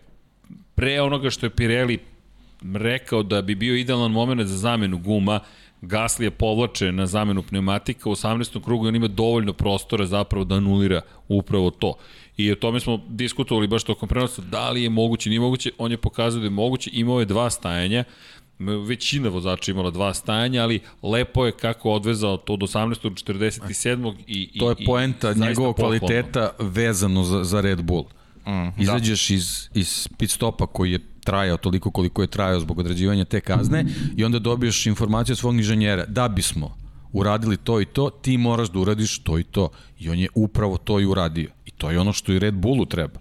pre 0.76 1.02
onoga 1.02 1.30
što 1.30 1.46
je 1.46 1.50
Pirelli 1.50 2.00
rekao 2.74 3.24
da 3.24 3.42
bi 3.42 3.56
bio 3.56 3.76
idealan 3.76 4.12
moment 4.12 4.42
za 4.48 4.58
zamenu 4.58 4.98
guma, 4.98 5.40
Gasly 5.82 6.24
je 6.24 6.32
povlače 6.32 6.92
na 6.92 7.06
zamenu 7.06 7.44
pneumatika 7.44 8.10
u 8.10 8.16
18. 8.16 8.64
krugu 8.64 8.86
i 8.86 8.88
on 8.88 8.96
ima 8.96 9.08
dovoljno 9.08 9.54
prostora 9.54 10.06
zapravo 10.06 10.46
da 10.46 10.56
anulira 10.56 11.02
upravo 11.28 11.70
to. 11.70 11.94
I 12.38 12.52
o 12.52 12.56
tome 12.56 12.80
smo 12.80 13.02
diskutovali 13.10 13.68
baš 13.68 13.84
tokom 13.84 14.10
prenosa, 14.10 14.42
da 14.42 14.70
li 14.70 14.84
je 14.84 14.90
moguće, 14.90 15.30
nije 15.30 15.40
moguće, 15.40 15.72
on 15.78 15.92
je 15.92 15.98
pokazao 15.98 16.40
da 16.40 16.46
je 16.46 16.50
moguće, 16.50 16.90
imao 16.94 17.20
je 17.20 17.26
dva 17.26 17.50
stajanja, 17.50 18.04
većina 18.60 19.30
vozača 19.30 19.72
imala 19.72 19.92
dva 19.92 20.14
stajanja, 20.14 20.64
ali 20.64 20.80
lepo 21.04 21.46
je 21.46 21.52
kako 21.52 21.92
odvezao 21.92 22.38
to 22.38 22.58
do 22.58 22.66
18. 22.66 23.04
do 23.04 23.10
47. 23.10 24.14
I, 24.28 24.50
i, 24.54 24.60
To 24.60 24.70
je 24.70 24.76
poenta 24.86 25.34
njegovog 25.34 25.76
kvaliteta 25.76 26.50
vezano 26.60 27.24
za, 27.24 27.44
za 27.44 27.62
Red 27.62 27.82
Bull. 27.82 28.06
Mm, 28.48 28.82
Izađeš 28.82 29.30
da. 29.30 29.36
iz, 29.36 29.70
iz 29.74 30.08
pit 30.18 30.30
stopa 30.32 30.68
koji 30.68 30.92
je 30.92 31.00
trajao 31.24 31.58
toliko 31.58 31.92
koliko 31.92 32.22
je 32.22 32.28
trajao 32.28 32.60
zbog 32.60 32.80
određivanja 32.80 33.26
te 33.26 33.42
kazne 33.42 33.86
i 34.18 34.24
onda 34.24 34.40
dobiješ 34.40 34.86
informaciju 34.86 35.34
od 35.34 35.38
svog 35.40 35.56
inženjera 35.56 36.06
da 36.06 36.28
bismo 36.28 36.78
uradili 37.14 37.58
to 37.58 37.82
i 37.82 37.86
to, 37.86 38.10
ti 38.10 38.38
moraš 38.38 38.70
da 38.70 38.80
uradiš 38.80 39.20
to 39.20 39.40
i 39.40 39.44
to. 39.44 39.70
I 40.00 40.10
on 40.10 40.20
je 40.20 40.28
upravo 40.36 40.78
to 40.78 41.00
i 41.00 41.06
uradio. 41.06 41.50
I 41.66 41.72
to 41.72 41.92
je 41.92 42.00
ono 42.00 42.14
što 42.14 42.32
i 42.34 42.40
Red 42.40 42.54
Bullu 42.54 42.86
treba. 42.86 43.20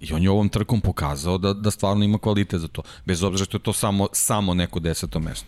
I 0.00 0.12
on 0.12 0.22
je 0.22 0.30
ovom 0.30 0.48
trkom 0.48 0.80
pokazao 0.80 1.38
da, 1.38 1.52
da 1.54 1.70
stvarno 1.70 2.04
ima 2.04 2.18
kvalitet 2.18 2.60
za 2.60 2.68
to. 2.68 2.82
Bez 3.06 3.22
obzira 3.22 3.44
što 3.44 3.56
je 3.56 3.62
to 3.62 3.72
samo, 3.72 4.08
samo 4.12 4.54
neko 4.54 4.80
deseto 4.80 5.20
mesto. 5.20 5.46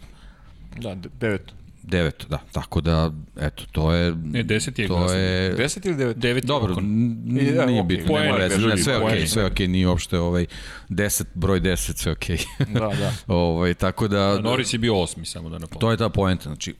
da 0.80 0.94
de- 0.94 1.08
deveto. 1.20 1.54
Deveto, 1.90 2.26
da. 2.28 2.38
Tako 2.52 2.80
da, 2.80 3.12
eto, 3.40 3.64
to 3.72 3.92
je... 3.92 4.14
Ne, 4.24 4.42
deseti 4.42 4.82
je 4.82 4.88
to 4.88 4.94
Gasly. 4.94 5.14
je... 5.14 5.56
10 5.56 5.86
ili 5.86 5.96
9? 5.96 6.12
Devet 6.14 6.44
Dobro, 6.44 6.74
da, 6.74 6.80
nije 6.80 7.62
okej, 7.62 7.82
bitno, 7.82 8.06
poen, 8.06 8.24
nema 8.24 8.36
veze, 8.36 8.58
drugi 8.58 8.74
ne, 8.76 8.82
sve 8.82 8.96
okej, 8.96 9.26
sve 9.26 9.42
je 9.42 9.46
okej, 9.46 9.68
nije 9.68 9.88
uopšte 9.88 10.18
ovaj 10.18 10.46
10, 10.88 11.24
broj 11.34 11.60
10, 11.60 11.96
sve 11.96 12.10
je 12.10 12.12
okej. 12.12 12.38
Da, 12.74 12.80
da. 12.80 13.12
ovaj, 13.26 13.74
tako 13.74 14.08
da, 14.08 14.40
Norris 14.40 14.72
je 14.72 14.78
bio 14.78 15.00
osmi, 15.00 15.26
samo 15.26 15.48
da 15.48 15.58
napomenem. 15.58 15.80
to 15.80 15.90
je 15.90 15.96
ta 15.96 16.08
poenta, 16.08 16.42
znači, 16.42 16.74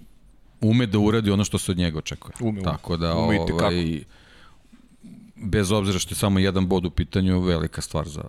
ume 0.60 0.86
da 0.86 0.98
uradi 0.98 1.30
ono 1.30 1.44
što 1.44 1.58
se 1.58 1.72
od 1.72 1.78
njega 1.78 1.98
očekuje. 1.98 2.32
Ume, 2.40 2.50
ume. 2.50 2.62
Tako 2.62 2.96
da, 2.96 3.14
Ume 3.16 3.40
ovaj, 3.40 4.00
bez 5.36 5.72
obzira 5.72 5.98
što 5.98 6.12
je 6.12 6.16
samo 6.16 6.38
jedan 6.38 6.66
bod 6.66 6.84
u 6.84 6.90
pitanju, 6.90 7.40
velika 7.40 7.80
stvar 7.80 8.08
za, 8.08 8.22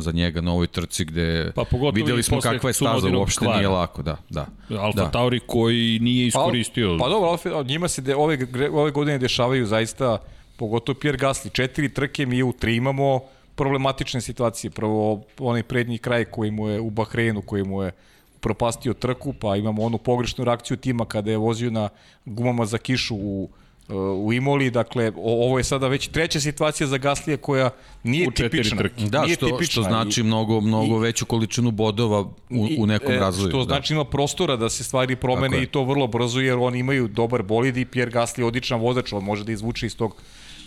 za 0.00 0.12
njega 0.12 0.40
na 0.40 0.52
ovoj 0.52 0.66
trci 0.66 1.04
gde 1.04 1.52
Pa 1.54 1.64
videli 1.92 2.22
smo 2.22 2.40
kakva 2.40 2.70
je 2.70 2.74
staza, 2.74 3.08
uopšte 3.18 3.44
kvara. 3.44 3.56
nije 3.56 3.68
lako, 3.68 4.02
da, 4.02 4.16
da. 4.30 4.46
Alfa 4.78 5.00
da. 5.00 5.10
Tauri 5.10 5.40
koji 5.46 5.98
nije 5.98 6.26
iskoristio. 6.26 6.96
Pa, 6.98 7.04
pa 7.04 7.10
dobro, 7.10 7.28
Alfa, 7.28 7.62
njima 7.62 7.88
se 7.88 8.02
de, 8.02 8.16
ove, 8.16 8.38
ove 8.72 8.90
godine 8.90 9.18
dešavaju 9.18 9.66
zaista, 9.66 10.18
pogotovo 10.56 10.98
Pierre 10.98 11.18
Gasly, 11.18 11.52
četiri 11.52 11.88
trke, 11.94 12.26
mi 12.26 12.42
u 12.42 12.52
tri 12.52 12.76
imamo 12.76 13.20
problematične 13.54 14.20
situacije. 14.20 14.70
Prvo, 14.70 15.22
onaj 15.38 15.62
prednji 15.62 15.98
kraj 15.98 16.24
koji 16.24 16.50
mu 16.50 16.68
je 16.68 16.80
u 16.80 16.90
Bahreinu, 16.90 17.42
koji 17.42 17.64
mu 17.64 17.82
je 17.82 17.92
propastio 18.40 18.94
trku, 18.94 19.32
pa 19.32 19.56
imamo 19.56 19.82
onu 19.82 19.98
pogrešnu 19.98 20.44
reakciju 20.44 20.76
tima 20.76 21.04
kada 21.04 21.30
je 21.30 21.36
vozio 21.36 21.70
na 21.70 21.88
gumama 22.24 22.66
za 22.66 22.78
kišu 22.78 23.16
u 23.16 23.48
u 23.94 24.32
Imoli, 24.32 24.70
dakle, 24.70 25.12
ovo 25.16 25.58
je 25.58 25.64
sada 25.64 25.88
već 25.88 26.08
treća 26.08 26.40
situacija 26.40 26.86
za 26.86 26.98
Gaslija 26.98 27.36
koja 27.36 27.70
nije 28.02 28.28
U 28.28 28.30
tipična. 28.30 28.78
trke. 28.78 29.04
Da, 29.04 29.22
nije 29.22 29.34
što, 29.34 29.46
tipična 29.46 29.72
što 29.72 29.82
znači 29.82 30.20
i- 30.20 30.24
mnogo, 30.24 30.60
mnogo 30.60 30.98
veću 30.98 31.26
količinu 31.26 31.70
bodova 31.70 32.20
u, 32.50 32.68
u 32.78 32.86
nekom 32.86 33.12
e, 33.12 33.16
razvoju. 33.16 33.50
Što 33.50 33.58
da. 33.58 33.64
znači 33.64 33.94
ima 33.94 34.04
prostora 34.04 34.56
da 34.56 34.68
se 34.68 34.84
stvari 34.84 35.16
promene 35.16 35.56
je. 35.56 35.62
i 35.62 35.66
to 35.66 35.84
vrlo 35.84 36.06
brzo 36.06 36.40
jer 36.40 36.56
oni 36.58 36.78
imaju 36.78 37.08
dobar 37.08 37.42
bolid 37.42 37.76
i 37.76 37.84
Pierre 37.84 38.10
Gasly 38.12 38.38
je 38.38 38.44
odličan 38.44 38.80
vozač, 38.80 39.12
on 39.12 39.24
može 39.24 39.44
da 39.44 39.52
izvuče 39.52 39.86
iz 39.86 39.96
tog 39.96 40.16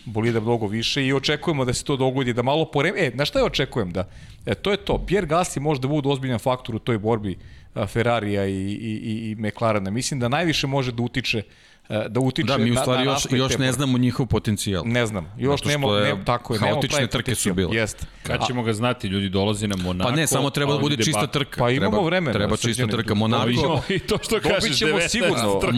bolida 0.06 0.40
mnogo 0.40 0.68
više 0.68 1.06
i 1.06 1.14
očekujemo 1.14 1.66
da 1.66 1.74
se 1.74 1.84
to 1.84 1.98
dogodi, 1.98 2.34
da 2.34 2.42
malo 2.42 2.66
poreme... 2.66 3.00
E, 3.00 3.12
na 3.14 3.26
šta 3.26 3.40
ja 3.40 3.46
očekujem? 3.46 3.92
Da, 3.92 4.10
e, 4.46 4.56
to 4.56 4.72
je 4.72 4.78
to. 4.78 4.98
Pierre 5.06 5.28
Gasly 5.28 5.60
može 5.60 5.82
da 5.82 5.88
bude 5.88 6.10
ozbiljan 6.10 6.40
faktor 6.40 6.76
u 6.76 6.80
toj 6.80 6.98
borbi 6.98 7.38
Ferrarija 7.88 8.46
i, 8.46 8.54
i, 8.54 9.00
i, 9.04 9.32
i 9.32 9.36
McLarena. 9.36 9.90
Mislim 9.92 10.20
da 10.20 10.28
najviše 10.28 10.68
može 10.68 10.92
da 10.92 11.04
utiče 11.04 11.38
e, 11.38 11.44
da 12.10 12.20
utiče 12.20 12.48
Da, 12.48 12.58
mi 12.58 12.72
u 12.72 12.74
na- 12.74 12.82
stvari 12.82 13.00
na 13.00 13.04
još, 13.04 13.14
rasplet 13.14 13.40
još 13.40 13.52
te 13.52 13.58
ne 13.58 13.72
znamo 13.72 13.98
njihov 13.98 14.26
potencijal. 14.26 14.84
Ne 14.86 15.06
znam. 15.06 15.26
Još 15.38 15.50
Zato 15.52 15.58
što 15.60 15.70
nema, 15.70 15.88
je 15.98 16.16
ne, 16.16 16.26
tako 16.26 16.54
je, 16.54 16.60
nemamo 16.60 16.76
haotične 16.76 17.08
trke 17.08 17.36
su 17.36 17.54
bile. 17.54 17.76
Jeste. 17.76 18.06
Kad 18.24 18.48
ćemo 18.48 18.64
ga 18.64 18.74
znati, 18.74 19.08
ljudi 19.08 19.30
dolazi 19.30 19.68
na 19.68 19.76
Monako. 19.76 20.10
Pa 20.10 20.16
ne, 20.16 20.28
samo 20.28 20.50
treba 20.50 20.74
a 20.74 20.76
da 20.76 20.82
bude 20.82 20.98
čista 20.98 21.28
trka. 21.28 21.60
Pa 21.60 21.70
imamo 21.72 21.92
treba, 21.92 22.06
vremena, 22.06 22.34
Treba 22.34 22.58
čista 22.58 22.88
trka. 22.88 23.14
Monako, 23.14 23.50
Imamo 23.50 23.82
i 23.90 24.00
to 24.00 24.18
što 24.22 24.36
Dobit 24.36 24.52
kažeš, 24.52 24.78
ćemo 24.78 24.92
19 24.92 25.08
sigurno. 25.08 25.60
trka, 25.62 25.74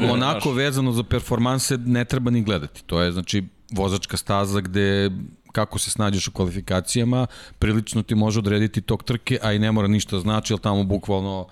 Monako, 0.00 0.40
znaš. 0.40 0.56
vezano 0.56 0.92
za 0.92 1.02
performanse 1.02 1.76
ne 1.76 2.04
treba 2.04 2.30
ni 2.30 2.42
gledati. 2.42 2.84
To 2.84 3.00
je 3.00 3.12
znači 3.12 3.42
vozačka 3.70 4.16
staza 4.16 4.60
gde 4.60 5.10
kako 5.52 5.78
se 5.78 5.90
snađeš 5.90 6.28
u 6.28 6.32
kvalifikacijama, 6.32 7.26
prilično 7.58 8.02
ti 8.02 8.14
može 8.14 8.38
odrediti 8.38 8.80
tok 8.80 9.04
trke, 9.04 9.38
a 9.42 9.52
i 9.52 9.58
ne 9.58 9.72
mora 9.72 9.88
ništa 9.88 10.18
znači, 10.18 10.52
jer 10.52 10.60
tamo 10.60 10.84
bukvalno 10.84 11.46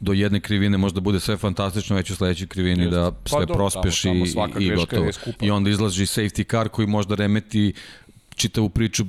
do 0.00 0.12
jedne 0.12 0.40
krivine 0.40 0.78
možda 0.78 1.00
bude 1.00 1.20
sve 1.20 1.36
fantastično, 1.36 1.96
već 1.96 2.10
u 2.10 2.16
sledećoj 2.16 2.46
krivini 2.46 2.82
Jeste. 2.82 2.96
da 2.96 3.10
Pa 3.10 3.28
sve 3.28 3.40
dobro, 3.40 3.54
prospeš 3.54 4.02
tamo- 4.02 4.26
tamo 4.34 4.60
i, 4.60 4.64
i 4.66 4.74
gotovo. 4.74 5.10
I 5.40 5.50
onda 5.50 5.70
izlazi 5.70 6.06
safety 6.06 6.50
car 6.50 6.68
koji 6.68 6.86
možda 6.86 7.14
remeti 7.14 7.72
čitavu 8.34 8.68
priču 8.68 9.04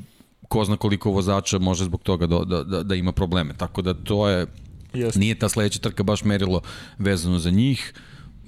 ko 0.48 0.66
zna 0.66 0.78
koliko 0.78 1.12
vozača 1.12 1.60
može 1.60 1.86
zbog 1.86 2.04
toga 2.04 2.28
da, 2.28 2.40
da, 2.40 2.64
da, 2.64 2.84
da 2.84 2.96
ima 2.96 3.12
probleme. 3.12 3.54
Tako 3.58 3.82
da 3.82 3.94
to 3.94 4.30
je 4.30 4.46
Jeste. 4.94 5.20
Nije 5.20 5.36
ta 5.36 5.50
sledeća 5.50 5.80
trka 5.80 6.04
baš 6.04 6.24
merilo 6.24 6.62
vezano 6.98 7.40
za 7.40 7.50
njih. 7.50 7.94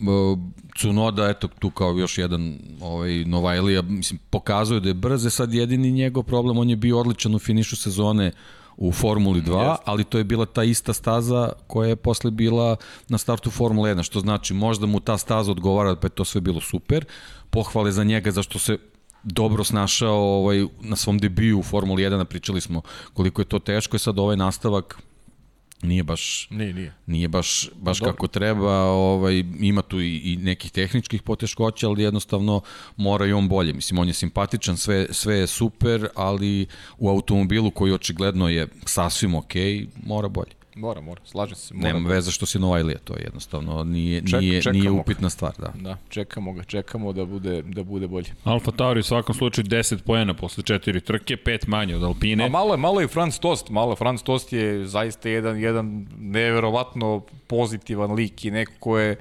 Uh, 0.01 0.39
Cunoda, 0.79 1.29
eto, 1.29 1.47
tu 1.47 1.69
kao 1.69 1.97
još 1.97 2.17
jedan 2.17 2.59
ovaj, 2.81 3.25
Novajlija, 3.25 3.81
mislim, 3.81 4.19
pokazuje 4.29 4.79
da 4.79 4.87
je 4.87 4.93
brze, 4.93 5.29
sad 5.29 5.53
jedini 5.53 5.91
njegov 5.91 6.23
problem, 6.23 6.57
on 6.57 6.69
je 6.69 6.75
bio 6.75 6.99
odličan 6.99 7.35
u 7.35 7.39
finišu 7.39 7.75
sezone 7.75 8.31
u 8.77 8.91
Formuli 8.91 9.41
2, 9.41 9.51
yes. 9.51 9.75
ali 9.85 10.03
to 10.03 10.17
je 10.17 10.23
bila 10.23 10.45
ta 10.45 10.63
ista 10.63 10.93
staza 10.93 11.49
koja 11.67 11.89
je 11.89 11.95
posle 11.95 12.31
bila 12.31 12.75
na 13.09 13.17
startu 13.17 13.51
Formule 13.51 13.95
1, 13.95 14.03
što 14.03 14.19
znači 14.19 14.53
možda 14.53 14.85
mu 14.85 14.99
ta 14.99 15.17
staza 15.17 15.51
odgovara, 15.51 15.95
pa 15.95 16.07
je 16.07 16.11
to 16.11 16.25
sve 16.25 16.41
bilo 16.41 16.61
super. 16.61 17.05
Pohvale 17.49 17.91
za 17.91 18.03
njega 18.03 18.31
zašto 18.31 18.59
se 18.59 18.77
dobro 19.23 19.63
snašao 19.63 20.15
ovaj, 20.15 20.65
na 20.81 20.95
svom 20.95 21.19
debiju 21.19 21.59
u 21.59 21.63
Formuli 21.63 22.03
1, 22.03 22.23
pričali 22.23 22.61
smo 22.61 22.81
koliko 23.13 23.41
je 23.41 23.45
to 23.45 23.59
teško, 23.59 23.95
je 23.95 23.99
sad 23.99 24.19
ovaj 24.19 24.37
nastavak 24.37 24.97
nije 25.84 26.03
baš 26.03 26.47
nije, 26.49 26.73
nije. 26.73 26.93
nije 27.05 27.27
baš 27.27 27.69
baš 27.76 27.99
Dobro. 27.99 28.14
kako 28.14 28.27
treba, 28.27 28.80
ovaj 28.84 29.43
ima 29.60 29.81
tu 29.81 30.01
i, 30.01 30.18
i 30.18 30.38
nekih 30.38 30.72
tehničkih 30.72 31.22
poteškoća, 31.22 31.88
ali 31.88 32.03
jednostavno 32.03 32.61
mora 32.97 33.26
i 33.26 33.34
on 33.34 33.49
bolje. 33.49 33.73
Mislim 33.73 33.99
on 33.99 34.07
je 34.07 34.14
simpatičan, 34.14 34.77
sve 34.77 35.07
sve 35.10 35.35
je 35.35 35.47
super, 35.47 36.07
ali 36.15 36.65
u 36.97 37.10
automobilu 37.10 37.72
koji 37.72 37.93
očigledno 37.93 38.49
je 38.49 38.68
sasvim 38.85 39.35
okej, 39.35 39.64
okay, 39.64 39.88
mora 40.05 40.27
bolje. 40.27 40.62
Mora, 40.75 41.01
mora, 41.01 41.21
slažem 41.25 41.55
se. 41.55 41.73
Mora 41.73 41.93
Nema 41.93 42.09
veze 42.09 42.31
što 42.31 42.45
si 42.45 42.59
Novajlija, 42.59 42.97
to 42.97 43.13
je 43.13 43.21
jednostavno 43.23 43.83
nije, 43.83 44.21
Ček, 44.27 44.39
nije, 44.39 44.61
nije 44.71 44.91
upitna 44.91 45.29
stvar. 45.29 45.53
Da. 45.57 45.73
da, 45.75 45.97
čekamo 46.09 46.53
ga, 46.53 46.63
čekamo 46.63 47.13
da 47.13 47.25
bude, 47.25 47.61
da 47.61 47.83
bude 47.83 48.07
bolje. 48.07 48.27
Alfa 48.43 48.71
Tauri 48.71 48.99
u 48.99 49.03
svakom 49.03 49.35
slučaju 49.35 49.65
10 49.65 50.01
poena 50.01 50.33
posle 50.33 50.63
četiri 50.63 51.01
trke, 51.01 51.37
pet 51.37 51.67
manje 51.67 51.95
od 51.95 52.03
Alpine. 52.03 52.45
A 52.45 52.49
malo 52.49 52.73
je, 52.73 52.77
malo 52.77 53.01
je 53.01 53.07
Franz 53.07 53.39
Tost, 53.39 53.69
malo 53.69 53.91
je 53.91 53.95
Franz 53.95 54.23
Tost 54.23 54.53
je 54.53 54.87
zaista 54.87 55.29
jedan, 55.29 55.59
jedan 55.59 56.07
neverovatno 56.17 57.21
pozitivan 57.47 58.11
lik 58.11 58.45
i 58.45 58.51
neko 58.51 58.73
ko 58.79 58.97
je 58.99 59.15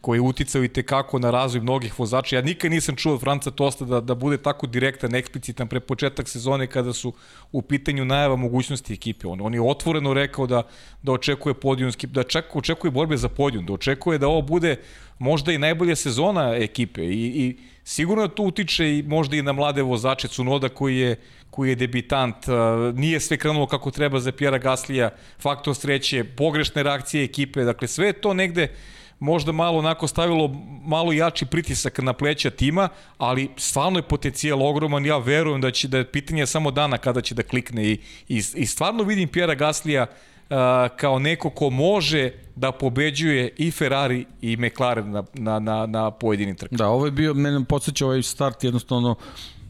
koji 0.00 0.18
je 0.18 0.22
uticao 0.22 0.64
i 0.64 0.68
tekako 0.68 1.18
na 1.18 1.30
razvoj 1.30 1.60
mnogih 1.60 1.98
vozača. 1.98 2.36
Ja 2.36 2.42
nikad 2.42 2.70
nisam 2.70 2.96
čuo 2.96 3.14
od 3.14 3.20
Franca 3.20 3.50
Tosta 3.50 3.84
da, 3.84 4.00
da 4.00 4.14
bude 4.14 4.36
tako 4.38 4.66
direktan, 4.66 5.14
eksplicitan 5.14 5.68
pre 5.68 5.80
početak 5.80 6.28
sezone 6.28 6.66
kada 6.66 6.92
su 6.92 7.12
u 7.52 7.62
pitanju 7.62 8.04
najava 8.04 8.36
mogućnosti 8.36 8.92
ekipe. 8.92 9.26
On, 9.26 9.40
on 9.40 9.54
je 9.54 9.62
otvoreno 9.62 10.14
rekao 10.14 10.46
da, 10.46 10.62
da 11.02 11.12
očekuje 11.12 11.54
podijumski, 11.54 12.06
da 12.06 12.22
čak 12.22 12.56
očekuje 12.56 12.90
borbe 12.90 13.16
za 13.16 13.28
podijum, 13.28 13.66
da 13.66 13.72
očekuje 13.72 14.18
da 14.18 14.28
ovo 14.28 14.42
bude 14.42 14.76
možda 15.18 15.52
i 15.52 15.58
najbolja 15.58 15.96
sezona 15.96 16.54
ekipe 16.56 17.04
i, 17.04 17.26
i 17.26 17.56
sigurno 17.84 18.28
to 18.28 18.42
utiče 18.42 18.98
i 18.98 19.02
možda 19.02 19.36
i 19.36 19.42
na 19.42 19.52
mlade 19.52 19.82
vozače 19.82 20.28
Cunoda 20.28 20.68
koji 20.68 20.96
je 20.96 21.16
koji 21.50 21.68
je 21.68 21.74
debitant, 21.74 22.36
nije 22.94 23.20
sve 23.20 23.36
krenulo 23.36 23.66
kako 23.66 23.90
treba 23.90 24.20
za 24.20 24.32
Pjera 24.32 24.58
Gaslija, 24.58 25.10
faktor 25.40 25.74
sreće, 25.74 26.24
pogrešne 26.24 26.82
reakcije 26.82 27.24
ekipe, 27.24 27.64
dakle 27.64 27.88
sve 27.88 28.12
to 28.12 28.34
negde 28.34 28.68
možda 29.18 29.52
malo 29.52 29.78
onako 29.78 30.06
stavilo 30.06 30.48
malo 30.84 31.12
jači 31.12 31.46
pritisak 31.46 31.98
na 31.98 32.12
pleća 32.12 32.50
tima, 32.50 32.88
ali 33.18 33.48
stvarno 33.56 33.98
je 33.98 34.02
potencijal 34.02 34.62
ogroman, 34.62 35.06
ja 35.06 35.18
verujem 35.18 35.60
da 35.60 35.70
će 35.70 35.88
da 35.88 35.98
je 35.98 36.12
pitanje 36.12 36.46
samo 36.46 36.70
dana 36.70 36.98
kada 36.98 37.20
će 37.20 37.34
da 37.34 37.42
klikne 37.42 37.84
i, 37.84 37.98
i, 38.28 38.42
i 38.54 38.66
stvarno 38.66 39.02
vidim 39.02 39.28
Pjera 39.28 39.54
Gaslija 39.54 40.02
uh, 40.02 40.56
kao 40.96 41.18
neko 41.18 41.50
ko 41.50 41.70
može 41.70 42.30
da 42.56 42.72
pobeđuje 42.72 43.54
i 43.56 43.70
Ferrari 43.70 44.24
i 44.40 44.56
McLaren 44.56 45.10
na, 45.10 45.24
na, 45.34 45.58
na, 45.58 45.86
na 45.86 46.10
pojedinim 46.10 46.56
trkama. 46.56 46.76
Da, 46.78 46.88
ovo 46.88 47.04
je 47.04 47.10
bio, 47.10 47.34
mene 47.34 47.64
podsjeća 47.64 48.06
ovaj 48.06 48.22
start 48.22 48.64
jednostavno 48.64 49.14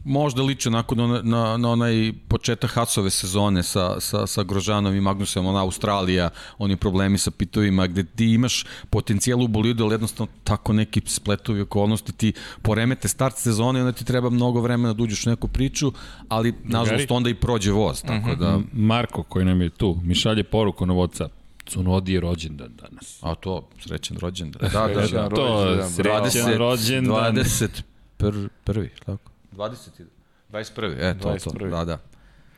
možda 0.08 0.42
liče 0.42 0.68
onako 0.68 0.94
na, 0.94 1.22
na, 1.22 1.56
na 1.56 1.70
onaj 1.70 2.12
početak 2.28 2.70
Hasove 2.70 3.10
sezone 3.10 3.62
sa, 3.62 4.00
sa, 4.00 4.26
sa 4.26 4.42
Grožanom 4.42 4.94
i 4.94 5.00
Magnusom, 5.00 5.46
ona 5.46 5.62
Australija, 5.62 6.30
oni 6.58 6.76
problemi 6.76 7.18
sa 7.18 7.30
pitovima, 7.30 7.86
gde 7.86 8.04
ti 8.04 8.26
imaš 8.26 8.64
potencijal 8.90 9.42
u 9.42 9.48
bolidu, 9.48 9.84
ali 9.84 9.94
jednostavno 9.94 10.32
tako 10.44 10.72
neki 10.72 11.02
spletovi 11.06 11.60
okolnosti 11.60 12.12
ti 12.12 12.32
poremete 12.62 13.08
start 13.08 13.36
sezone 13.36 13.78
i 13.78 13.82
onda 13.82 13.92
ti 13.92 14.04
treba 14.04 14.30
mnogo 14.30 14.60
vremena 14.60 14.94
da 14.94 15.02
uđeš 15.02 15.26
u 15.26 15.30
neku 15.30 15.48
priču, 15.48 15.92
ali 16.28 16.54
nažalost 16.64 17.10
onda 17.10 17.30
i 17.30 17.34
prođe 17.34 17.72
voz, 17.72 18.02
tako 18.02 18.12
uh 18.12 18.20
mhm. 18.20 18.30
-huh. 18.30 18.38
da... 18.38 18.60
Marko 18.72 19.22
koji 19.22 19.44
nam 19.44 19.60
je 19.60 19.70
tu, 19.70 19.98
mi 20.02 20.14
šalje 20.14 20.44
poruku 20.44 20.86
na 20.86 20.94
WhatsApp. 20.94 21.28
Cunodi 21.66 22.12
je 22.12 22.20
rođendan 22.20 22.70
danas. 22.76 23.18
A 23.22 23.34
to, 23.34 23.68
srećan 23.80 24.16
rođendan. 24.16 24.68
Da, 24.72 24.88
da, 24.88 25.06
da. 25.06 25.28
to, 25.28 25.76
srećan 25.88 26.54
rođendan. 26.54 27.34
21. 27.34 28.88
tako? 29.06 29.37
20. 29.52 30.04
21. 30.52 30.96
E, 31.00 31.18
to, 31.18 31.28
21. 31.28 31.58
to, 31.58 31.66
da, 31.66 31.84
da. 31.84 31.98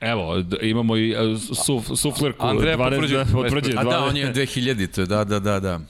Evo, 0.00 0.44
imamo 0.62 0.96
i 0.96 1.10
e, 1.10 1.38
suf, 1.64 1.86
suflerku. 1.96 2.46
Andreja 2.46 2.76
20, 2.76 2.90
potvrđuje. 2.90 3.24
potvrđuje 3.32 3.74
A 3.78 3.84
da, 3.84 4.04
on 4.04 4.16
je 4.16 4.32
2000, 4.34 4.94
to 4.94 5.06
da, 5.06 5.24
da, 5.24 5.38
da, 5.38 5.60
da. 5.60 5.80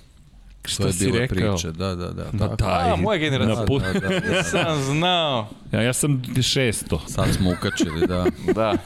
Šta 0.65 0.83
to 0.83 0.89
je 0.89 0.93
si 0.93 1.11
rekao? 1.11 1.55
Priča, 1.55 1.71
da, 1.71 1.95
da, 1.95 2.11
da. 2.11 2.27
Na 2.33 2.57
taj, 2.57 2.91
A, 2.91 2.97
moja 2.97 3.19
generacija. 3.19 3.55
Na 3.55 3.67
put. 3.67 3.83
Da, 3.83 3.93
da, 3.93 4.09
da, 4.09 4.21
da. 4.21 4.43
sam 4.53 4.83
znao. 4.83 5.49
Ja, 5.73 5.83
ja 5.83 5.93
sam 5.93 6.23
600. 6.23 6.99
Sad 7.09 7.35
smo 7.35 7.51
ukačili, 7.51 8.07
da. 8.07 8.27
da. 8.55 8.77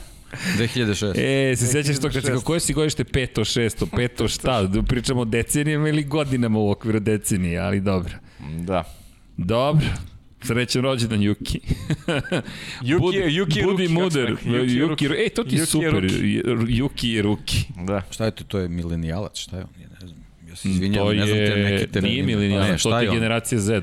2006. 0.59 1.13
E, 1.17 1.57
se 1.57 1.67
sećaš 1.67 1.99
tog 1.99 2.13
kad 2.13 2.43
koje 2.43 2.61
si 2.61 2.73
godište? 2.73 3.05
Peto, 3.05 3.45
šesto, 3.45 3.87
peto, 3.87 4.29
šta? 4.29 4.69
Pričamo 4.89 5.21
o 5.21 5.25
decenijama 5.25 5.89
ili 5.89 6.05
godinama 6.05 6.59
u 6.59 6.71
okviru 6.71 7.01
decenije, 7.01 7.59
ali 7.59 7.81
dobro. 7.81 8.15
Da. 8.61 8.85
Dobro. 9.37 9.87
Srećan 10.47 10.83
rođendan 10.83 11.23
Juki. 11.23 11.61
Juki, 12.83 13.01
Bud, 13.03 13.15
Juki 13.15 13.63
Budi 13.63 13.83
Ruki, 13.83 13.89
Muder. 13.89 14.31
Juki, 14.31 14.75
Juki, 14.75 15.07
ej, 15.07 15.29
to 15.29 15.45
ti 15.45 15.57
je 15.57 15.67
super. 15.67 16.11
Juki 16.69 17.09
je 17.09 17.23
Ruki. 17.23 17.65
Da. 17.87 18.03
Šta 18.11 18.25
je 18.25 18.31
to? 18.31 18.45
To 18.45 18.59
je 18.59 18.69
milenijalac, 18.69 19.39
šta 19.39 19.57
je 19.57 19.63
on? 19.63 19.83
Ja 19.83 19.89
ne 20.01 20.07
znam. 20.07 20.25
Ja 20.49 20.57
se 20.57 20.69
izvinjam, 20.69 21.07
ne 21.07 21.27
znam 21.27 21.39
te 21.39 21.57
neke 21.57 21.87
termine. 21.87 22.15
Nije 22.15 22.27
milenijalac, 22.27 22.83
to 22.83 23.01
je 23.01 23.11
generacija 23.11 23.61
Z. 23.61 23.83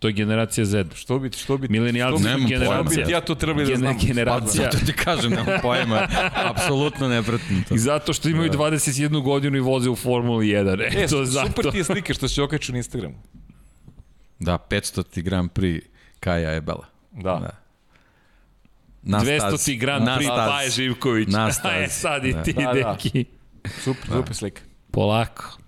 To 0.00 0.08
je 0.08 0.12
generacija 0.12 0.64
Z. 0.64 0.84
Što 0.94 1.18
bi 1.18 1.30
što 1.32 1.56
bi 1.56 1.68
Milenijalci 1.68 2.22
su 2.22 2.48
generacija. 2.48 3.08
Ja 3.08 3.20
to 3.20 3.34
trebali 3.34 3.70
da 3.70 3.76
znam. 3.76 3.98
Generacija. 4.02 4.70
Pa, 4.70 4.76
zato 4.76 4.86
ti 4.86 4.92
kažem, 4.92 5.30
nemam 5.30 5.60
pojma. 5.62 6.08
Apsolutno 6.34 7.08
ne 7.08 7.22
pratim 7.22 7.64
to. 7.68 7.74
I 7.74 7.78
zato 7.78 8.12
što 8.12 8.28
imaju 8.28 8.50
21 8.50 9.08
da. 9.08 9.18
godinu 9.18 9.56
i 9.56 9.60
voze 9.60 9.90
u 9.90 9.96
Formuli 9.96 10.46
1. 10.46 10.80
E, 10.82 11.04
e 11.04 11.06
to 11.06 11.24
zato. 11.24 11.46
Super 11.46 11.72
ti 11.72 11.78
je 11.78 11.84
slike 11.84 12.14
što 12.14 12.28
se 12.28 12.42
okaču 12.42 12.72
na 12.72 12.78
Instagramu. 12.78 13.14
Da, 14.40 14.58
500 14.70 15.22
Grand 15.22 15.50
Prix 15.50 15.86
Kaja 16.20 16.52
Ebela. 16.52 16.86
Da. 17.10 17.34
da. 17.34 17.50
Na 19.02 19.20
200 19.20 19.78
Grand 19.78 20.08
Prix 20.16 20.28
Paje 20.28 20.70
Živković. 20.70 21.28
Na 21.28 21.52
staz. 21.52 21.72
E, 21.82 21.88
sad 21.88 22.24
i 22.24 22.32
da. 22.32 22.42
ti, 22.42 22.52
da, 22.52 22.72
da. 22.72 22.72
deki. 22.72 23.24
Super, 23.84 24.08
da. 24.08 24.16
super 24.16 24.34
slika. 24.34 24.62
Polako. 24.90 25.60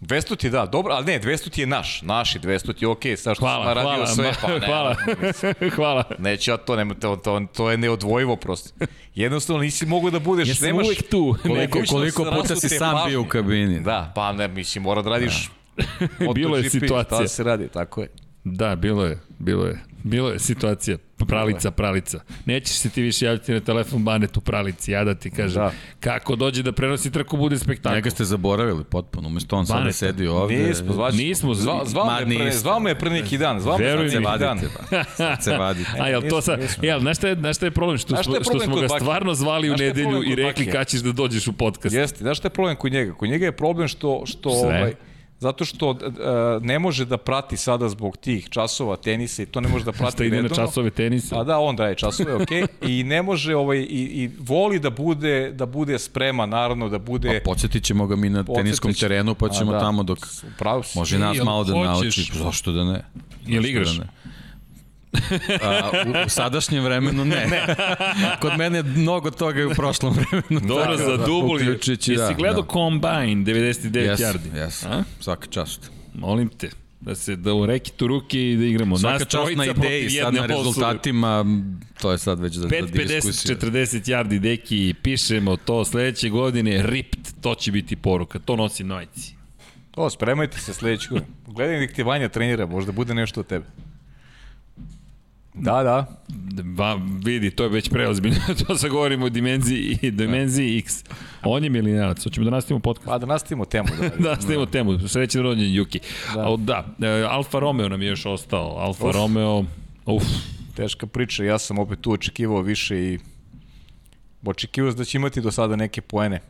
200 0.00 0.36
ti 0.36 0.50
da, 0.50 0.66
dobro, 0.66 0.94
ali 0.94 1.06
ne, 1.06 1.20
200 1.20 1.50
ti 1.50 1.60
je 1.60 1.66
naš, 1.66 2.02
naši 2.02 2.38
200 2.38 2.74
ti 2.74 2.84
je 2.84 2.88
okej, 2.88 3.12
okay, 3.12 3.16
sad 3.16 3.36
što 3.36 3.44
hvala, 3.44 3.64
sam 3.64 3.74
radio 3.74 3.90
hvala, 3.90 4.06
sve, 4.06 4.32
pa 4.42 4.48
ne, 4.48 4.66
hvala, 4.66 4.96
hvala. 5.76 6.04
Neće 6.18 6.50
ja 6.50 6.56
to, 6.56 6.76
nema, 6.76 6.94
to, 6.94 7.16
to, 7.16 7.46
to 7.56 7.70
je 7.70 7.76
neodvojivo 7.76 8.36
prosto. 8.36 8.84
Jednostavno 9.14 9.62
nisi 9.62 9.86
mogao 9.86 10.10
da 10.10 10.18
budeš, 10.18 10.48
ja 10.48 10.54
sam 10.54 10.66
nemaš... 10.66 10.86
uvek 10.86 11.10
tu. 11.10 11.36
Koliko, 11.42 11.78
koliko 11.88 12.24
puta 12.24 12.56
si 12.56 12.68
sam 12.68 12.92
pažnje. 12.92 13.08
bio 13.08 13.20
u 13.20 13.24
kabini. 13.24 13.80
Da, 13.80 14.12
pa 14.14 14.32
ne, 14.32 14.48
mislim, 14.48 14.84
mora 14.84 15.02
da 15.02 15.10
radiš 15.10 15.46
da. 15.46 15.57
bilo 16.34 16.56
je 16.56 16.70
situacija. 16.70 17.18
Šta 17.18 17.28
se 17.28 17.44
radi, 17.44 17.68
tako 17.68 18.02
je. 18.02 18.08
Da, 18.44 18.76
bilo 18.76 19.04
je, 19.04 19.18
bilo 19.38 19.66
je. 19.66 19.88
Bilo 20.02 20.30
je 20.30 20.38
situacija, 20.38 20.96
pralica, 21.28 21.70
pralica. 21.70 22.20
Nećeš 22.44 22.76
se 22.76 22.90
ti 22.90 23.02
više 23.02 23.26
javiti 23.26 23.52
na 23.52 23.60
telefon 23.60 24.04
Banetu 24.04 24.40
pralici, 24.40 24.92
ja 24.92 25.04
da 25.04 25.14
ti 25.14 25.30
kažem. 25.30 25.62
Da. 25.62 25.72
Kako 26.00 26.36
dođe 26.36 26.62
da 26.62 26.72
prenosi 26.72 27.10
trku, 27.10 27.36
bude 27.36 27.58
spektakl. 27.58 27.94
Njega 27.94 28.10
ste 28.10 28.24
zaboravili 28.24 28.84
potpuno, 28.84 29.28
umesto 29.28 29.56
on 29.56 29.66
sada 29.66 29.92
sedi 29.92 30.26
ovde. 30.26 30.56
Nismo, 30.56 30.92
zvači, 30.92 31.16
nismo. 31.16 31.54
Zva, 31.54 31.82
zvao, 31.84 32.06
Ma, 32.06 32.20
me 32.26 32.36
pre, 32.36 32.52
zvao 32.52 32.80
me 32.80 32.98
pre 32.98 33.10
neki 33.10 33.38
dan, 33.38 33.60
zvao 33.60 33.78
me 33.78 33.84
pre 33.84 34.04
neki 34.04 34.38
dan. 34.38 34.60
Sad 35.16 35.44
se 35.44 35.56
vadite. 35.56 35.90
A 36.00 36.08
jel 36.08 36.22
to 36.30 36.40
sad, 36.40 36.60
jel, 36.82 37.00
znaš 37.00 37.16
šta 37.16 37.28
je, 37.28 37.34
znaš 37.34 37.56
šta 37.56 37.66
je 37.66 37.70
problem? 37.70 37.98
Što, 37.98 38.22
što, 38.22 38.44
što 38.44 38.58
smo 38.58 38.76
ga 38.76 38.88
stvarno 38.88 39.34
zvali 39.34 39.70
u 39.70 39.76
nedelju 39.76 40.22
i 40.24 40.34
rekli 40.34 40.66
kad 40.66 40.86
ćeš 40.86 41.00
da 41.00 41.12
dođeš 41.12 41.48
u 41.48 41.52
podcast. 41.52 41.94
Jeste, 41.94 42.18
znaš 42.18 42.38
šta 42.38 42.46
je 42.46 42.52
problem 42.52 42.76
kod 42.76 42.92
njega? 42.92 43.14
Kod 43.14 43.28
njega 43.28 43.44
je 43.44 43.52
problem 43.52 43.88
što, 43.88 44.22
što 44.26 44.48
ovaj, 44.50 44.94
zato 45.38 45.64
što 45.64 45.90
uh, 45.90 45.98
ne 46.62 46.78
može 46.78 47.04
da 47.04 47.16
prati 47.16 47.56
sada 47.56 47.88
zbog 47.88 48.16
tih 48.16 48.48
časova 48.48 48.96
tenisa 48.96 49.42
i 49.42 49.46
to 49.46 49.60
ne 49.60 49.68
može 49.68 49.84
da 49.84 49.92
prati 50.00 50.12
Šta 50.12 50.24
ide 50.24 50.42
na 50.42 50.48
časove 50.48 50.90
tenisa? 50.90 51.40
A 51.40 51.44
da, 51.44 51.58
on 51.58 51.76
daje 51.76 51.94
časove, 51.94 52.34
okej. 52.34 52.62
Okay. 52.62 53.00
I 53.00 53.04
ne 53.04 53.22
može 53.22 53.56
ovaj 53.56 53.78
i, 53.78 53.82
i 54.22 54.30
voli 54.38 54.78
da 54.78 54.90
bude 54.90 55.52
da 55.52 55.66
bude 55.66 55.98
spreman, 55.98 56.50
naravno 56.50 56.88
da 56.88 56.98
bude 56.98 57.40
Pa 57.44 57.50
podsjetit 57.50 57.84
ćemo 57.84 58.06
ga 58.06 58.16
mi 58.16 58.30
na 58.30 58.44
teniskom 58.44 58.94
terenu, 58.94 59.34
pa 59.34 59.48
ćemo 59.48 59.72
da. 59.72 59.80
tamo 59.80 60.02
dok 60.02 60.18
Pravo 60.58 60.82
može 60.94 61.18
nas 61.18 61.36
malo 61.44 61.64
da 61.64 61.74
nauči, 61.74 62.30
zašto 62.34 62.72
da 62.72 62.84
ne? 62.84 63.04
Jel 63.46 63.66
igraš? 63.66 63.96
Da 63.96 64.04
ne? 64.04 64.10
A, 65.62 65.90
u, 66.06 66.26
u 66.26 66.28
sadašnjem 66.28 66.84
vremenu 66.84 67.24
ne. 67.24 67.46
ne. 67.46 67.74
Kod 68.42 68.58
mene 68.58 68.82
mnogo 68.82 69.30
toga 69.30 69.60
je 69.60 69.66
u 69.66 69.70
prošlom 69.70 70.14
vremenu. 70.14 70.68
Dobro, 70.68 70.96
za 70.96 71.16
da, 71.16 71.26
dubul. 71.26 71.60
Jesi 71.60 72.16
da, 72.16 72.34
gledao 72.38 72.62
da. 72.62 72.68
Combine 72.68 73.44
99 73.44 73.90
yes, 73.92 74.16
yardi? 74.16 74.56
Jes, 74.56 74.84
yes. 74.84 75.02
svaka 75.20 75.46
čast. 75.46 75.90
Molim 76.14 76.48
te. 76.48 76.70
Da 77.00 77.14
se 77.14 77.36
da 77.36 77.54
u 77.54 77.66
rekitu 77.66 78.06
ruke 78.06 78.50
i 78.50 78.56
da 78.56 78.64
igramo. 78.64 78.98
Svaka 78.98 79.18
Nas 79.18 79.28
čast 79.28 79.56
na 79.56 79.66
ideji, 79.66 80.10
sad 80.10 80.34
na 80.34 80.46
rezultatima, 80.46 81.44
to 82.00 82.12
je 82.12 82.18
sad 82.18 82.40
već 82.40 82.54
za, 82.54 82.62
za 82.62 82.68
5, 82.68 82.92
50, 82.92 83.06
diskusiju. 83.06 83.56
40 83.56 84.10
yardi 84.10 84.38
deki, 84.38 84.94
pišemo 85.02 85.56
to 85.56 85.84
sledeće 85.84 86.28
godine, 86.28 86.82
ripped, 86.86 87.26
to 87.40 87.54
će 87.54 87.72
biti 87.72 87.96
poruka, 87.96 88.38
to 88.38 88.56
nosi 88.56 88.84
Nojci. 88.84 89.34
O, 89.96 90.10
spremajte 90.10 90.58
se 90.58 90.74
sledeću 90.74 91.08
godinu. 91.10 91.32
Gledaj 91.46 91.80
nek 91.80 91.92
ti 91.92 92.02
Vanja 92.02 92.28
trenira, 92.28 92.66
možda 92.66 92.92
bude 92.92 93.14
nešto 93.14 93.40
od 93.40 93.46
tebe. 93.46 93.66
Da, 95.58 95.82
da. 95.82 96.06
Ba, 96.62 96.98
vidi, 97.24 97.50
to 97.50 97.62
je 97.62 97.68
već 97.68 97.90
preozbiljno, 97.90 98.40
to 98.66 98.76
sad 98.76 98.90
govorimo 98.90 99.26
o 99.26 99.28
dimenziji, 99.28 99.98
dimenziji 100.02 100.78
X. 100.78 101.04
On 101.42 101.64
je 101.64 101.70
milijanac, 101.70 102.24
hoćemo 102.24 102.44
da 102.44 102.50
nastavimo 102.50 102.80
podcast. 102.80 103.08
Pa 103.08 103.18
da 103.18 103.26
nastavimo 103.26 103.64
temu. 103.64 103.88
Da, 104.00 104.08
Da, 104.08 104.30
nastavimo 104.30 104.66
temu, 104.66 105.08
srećan 105.08 105.42
rođen 105.42 105.74
Juki. 105.74 106.00
Da. 106.34 106.56
da, 106.58 107.06
e, 107.06 107.26
Alfa 107.30 107.58
Romeo 107.58 107.88
nam 107.88 108.02
je 108.02 108.08
još 108.08 108.26
ostao, 108.26 108.76
Alfa 108.78 109.06
Uf. 109.06 109.14
Romeo, 109.14 109.64
uf, 110.06 110.24
Teška 110.76 111.06
priča, 111.06 111.44
ja 111.44 111.58
sam 111.58 111.78
opet 111.78 112.00
tu 112.00 112.12
očekivao 112.12 112.60
više 112.60 113.00
i 113.00 113.18
očekivao 114.44 114.92
da 114.92 115.04
će 115.04 115.18
imati 115.18 115.40
do 115.40 115.50
sada 115.50 115.76
neke 115.76 116.00
poene. 116.00 116.40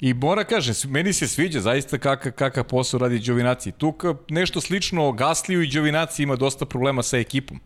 I 0.00 0.14
mora 0.14 0.44
kaže, 0.44 0.72
meni 0.88 1.12
se 1.12 1.28
sviđa 1.28 1.60
zaista 1.60 1.98
kakav, 1.98 2.32
kakav 2.32 2.64
posao 2.64 2.98
radi 2.98 3.18
Đovinaci. 3.18 3.72
Tu 3.72 3.94
nešto 4.28 4.60
slično 4.60 5.12
Gasliju 5.12 5.62
i 5.62 5.70
Đovinaci 5.70 6.22
ima 6.22 6.36
dosta 6.36 6.66
problema 6.66 7.02
sa 7.02 7.18
ekipom. 7.18 7.60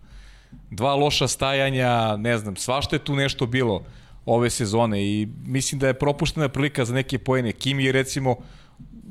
Dva 0.71 0.95
loša 0.95 1.29
stajanja, 1.29 2.17
ne 2.17 2.39
znam, 2.39 2.57
svašta 2.57 2.97
je 2.97 3.05
tu 3.05 3.17
nešto 3.17 3.47
bilo 3.47 3.83
ove 4.27 4.51
sezone 4.51 5.03
i 5.03 5.29
mislim 5.45 5.79
da 5.79 5.87
je 5.87 5.99
propuštena 5.99 6.49
prilika 6.49 6.85
za 6.85 6.95
neke 6.95 7.19
poene. 7.19 7.53
Kimi 7.53 7.85
je 7.85 7.93
recimo 7.93 8.37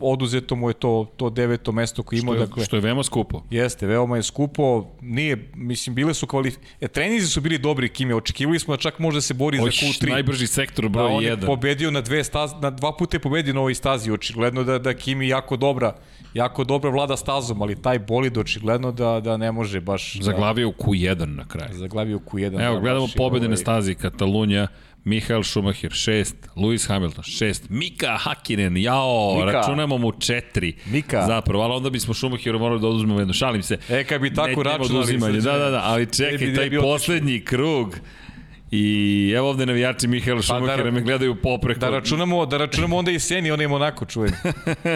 oduzeto 0.02 0.56
mu 0.56 0.70
je 0.70 0.74
to, 0.74 1.12
to 1.18 1.30
deveto 1.30 1.72
mesto 1.72 2.04
koje 2.04 2.20
imao. 2.20 2.34
što 2.34 2.42
je, 2.42 2.48
dakle, 2.48 2.66
što 2.66 2.76
je 2.76 2.82
veoma 2.82 3.04
skupo. 3.04 3.44
Jeste, 3.50 3.88
veoma 3.88 4.16
je 4.16 4.24
skupo. 4.24 4.88
Nije, 5.02 5.50
mislim, 5.56 5.96
bile 5.96 6.14
su 6.14 6.28
kvalif... 6.28 6.56
E, 6.82 6.88
trenizi 6.88 7.28
su 7.28 7.42
bili 7.42 7.58
dobri 7.58 7.90
Kimi. 7.90 8.14
Očekivali 8.14 8.60
smo 8.60 8.76
da 8.76 8.82
čak 8.82 9.00
može 9.00 9.18
da 9.18 9.22
se 9.22 9.34
bori 9.34 9.60
Oć, 9.60 9.82
za 9.82 9.88
Q3. 9.88 10.10
najbrži 10.10 10.48
sektor 10.48 10.86
Da, 10.86 10.90
broj 10.90 11.12
on 11.12 11.24
je 11.24 11.38
1. 11.38 11.46
pobedio 11.46 11.92
na 11.92 12.02
dve 12.02 12.24
staz, 12.24 12.52
na 12.62 12.70
dva 12.70 12.96
puta 12.98 13.18
je 13.18 13.22
pobedio 13.22 13.54
na 13.54 13.60
ovoj 13.60 13.76
stazi. 13.76 14.12
Očigledno 14.12 14.64
da, 14.64 14.80
da 14.80 14.94
Kimi 14.94 15.28
jako 15.28 15.58
dobra, 15.58 15.96
jako 16.34 16.64
dobra 16.64 16.90
vlada 16.90 17.18
stazom, 17.18 17.62
ali 17.62 17.82
taj 17.82 18.00
bolid 18.00 18.38
očigledno 18.38 18.92
da, 18.92 19.20
da 19.20 19.38
ne 19.38 19.52
može 19.52 19.82
baš... 19.82 20.18
Zaglavio 20.22 20.70
u 20.70 20.72
Q1 20.72 21.26
na 21.26 21.48
kraju. 21.48 21.70
Da, 21.72 21.78
zaglavio 21.78 22.18
u 22.18 22.20
Q1. 22.20 22.66
Evo, 22.66 22.76
da, 22.76 22.80
gledamo 22.82 23.06
je 23.06 23.12
pobede 23.18 23.48
na 23.48 23.48
ovaj- 23.48 23.58
stazi 23.58 23.96
Katalunja, 23.96 24.68
Mihael 25.04 25.44
Schumacher 25.44 25.92
6, 25.92 26.34
Lewis 26.56 26.88
Hamilton 26.88 27.24
6, 27.24 27.62
Mika 27.70 28.18
Hakkinen, 28.18 28.78
jao, 28.78 29.36
Mika. 29.36 29.52
računamo 29.52 29.98
mu 29.98 30.12
4. 30.12 30.74
Mika. 30.86 31.26
Zapravo, 31.28 31.64
ali 31.64 31.74
onda 31.74 31.90
bismo 31.90 32.14
Schumacheru 32.14 32.60
morali 32.60 32.82
da 32.82 32.88
oduzmemo 32.88 33.20
jednu, 33.20 33.34
šalim 33.34 33.64
se. 33.64 33.78
E, 33.90 34.04
kad 34.04 34.22
bi 34.22 34.34
tako 34.34 34.64
računali, 34.64 35.42
Da, 35.42 35.58
da, 35.58 35.70
da, 35.70 35.82
ali 35.84 36.06
čekaj, 36.06 36.56
taj 36.56 36.70
poslednji 36.82 37.46
krug 37.46 37.96
i 38.72 38.86
evo 39.38 39.50
ovde 39.50 39.66
navijači 39.66 40.08
Mihaela 40.08 40.42
Schumachera 40.42 40.84
da- 40.84 40.92
me 40.92 41.02
gledaju 41.02 41.36
popreko. 41.36 41.80
Da 41.80 41.90
računamo, 41.90 42.46
da 42.46 42.58
računamo 42.58 42.98
onda 42.98 43.12
i 43.12 43.20
Seni, 43.20 43.52
on 43.52 43.62
je 43.62 43.68
Monako 43.68 44.06
čuveni. 44.06 44.34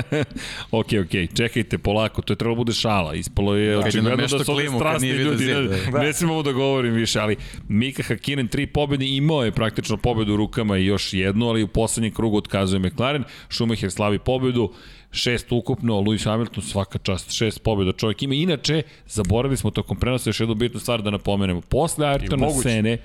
ok, 0.72 0.88
ok, 1.06 1.36
čekajte 1.36 1.78
polako, 1.78 2.22
to 2.22 2.34
je 2.34 2.38
trebalo 2.38 2.56
bude 2.56 2.74
šala. 2.74 3.14
Ispalo 3.16 3.56
je 3.56 3.66
je 3.66 3.78
očigledno 3.78 4.10
da 4.10 4.16
nameštao 4.16 4.40
su 4.40 4.52
ovde 4.52 4.70
strasni 4.70 5.10
ljudi. 5.10 5.46
zid, 5.46 5.56
Ne, 5.94 6.00
ne 6.00 6.14
smemo 6.14 6.44
da 6.44 6.52
govorim 6.52 6.94
više, 6.94 7.20
ali 7.20 7.36
Mika 7.68 8.04
Hakinen 8.04 8.48
tri 8.48 8.68
pobede 8.68 9.06
imao 9.08 9.46
je 9.46 9.52
praktično 9.52 9.98
pobedu 9.98 10.34
u 10.34 10.38
rukama 10.38 10.78
i 10.78 10.86
još 10.86 11.14
jednu, 11.14 11.48
ali 11.48 11.64
u 11.64 11.68
poslednjem 11.68 12.14
krugu 12.14 12.38
otkazuje 12.38 12.80
McLaren. 12.80 13.24
Schumacher 13.50 13.92
slavi 13.92 14.20
pobedu, 14.20 14.74
šest 15.14 15.52
ukupno, 15.52 16.02
Lewis 16.02 16.26
Hamilton 16.26 16.64
svaka 16.64 16.98
čast, 16.98 17.32
šest 17.32 17.64
pobjeda 17.64 17.92
čovjek 17.92 18.24
ima. 18.24 18.34
Inače, 18.34 18.82
zaboravili 19.08 19.58
smo 19.58 19.72
tokom 19.72 19.98
prenosa 19.98 20.30
još 20.30 20.40
jednu 20.40 20.56
bitnu 20.56 20.80
stvar 20.80 21.02
da 21.02 21.12
napomenemo. 21.12 21.62
Posle 21.62 22.08
Ayrtona 22.08 22.40
moguće. 22.40 22.70
Sene, 22.70 22.98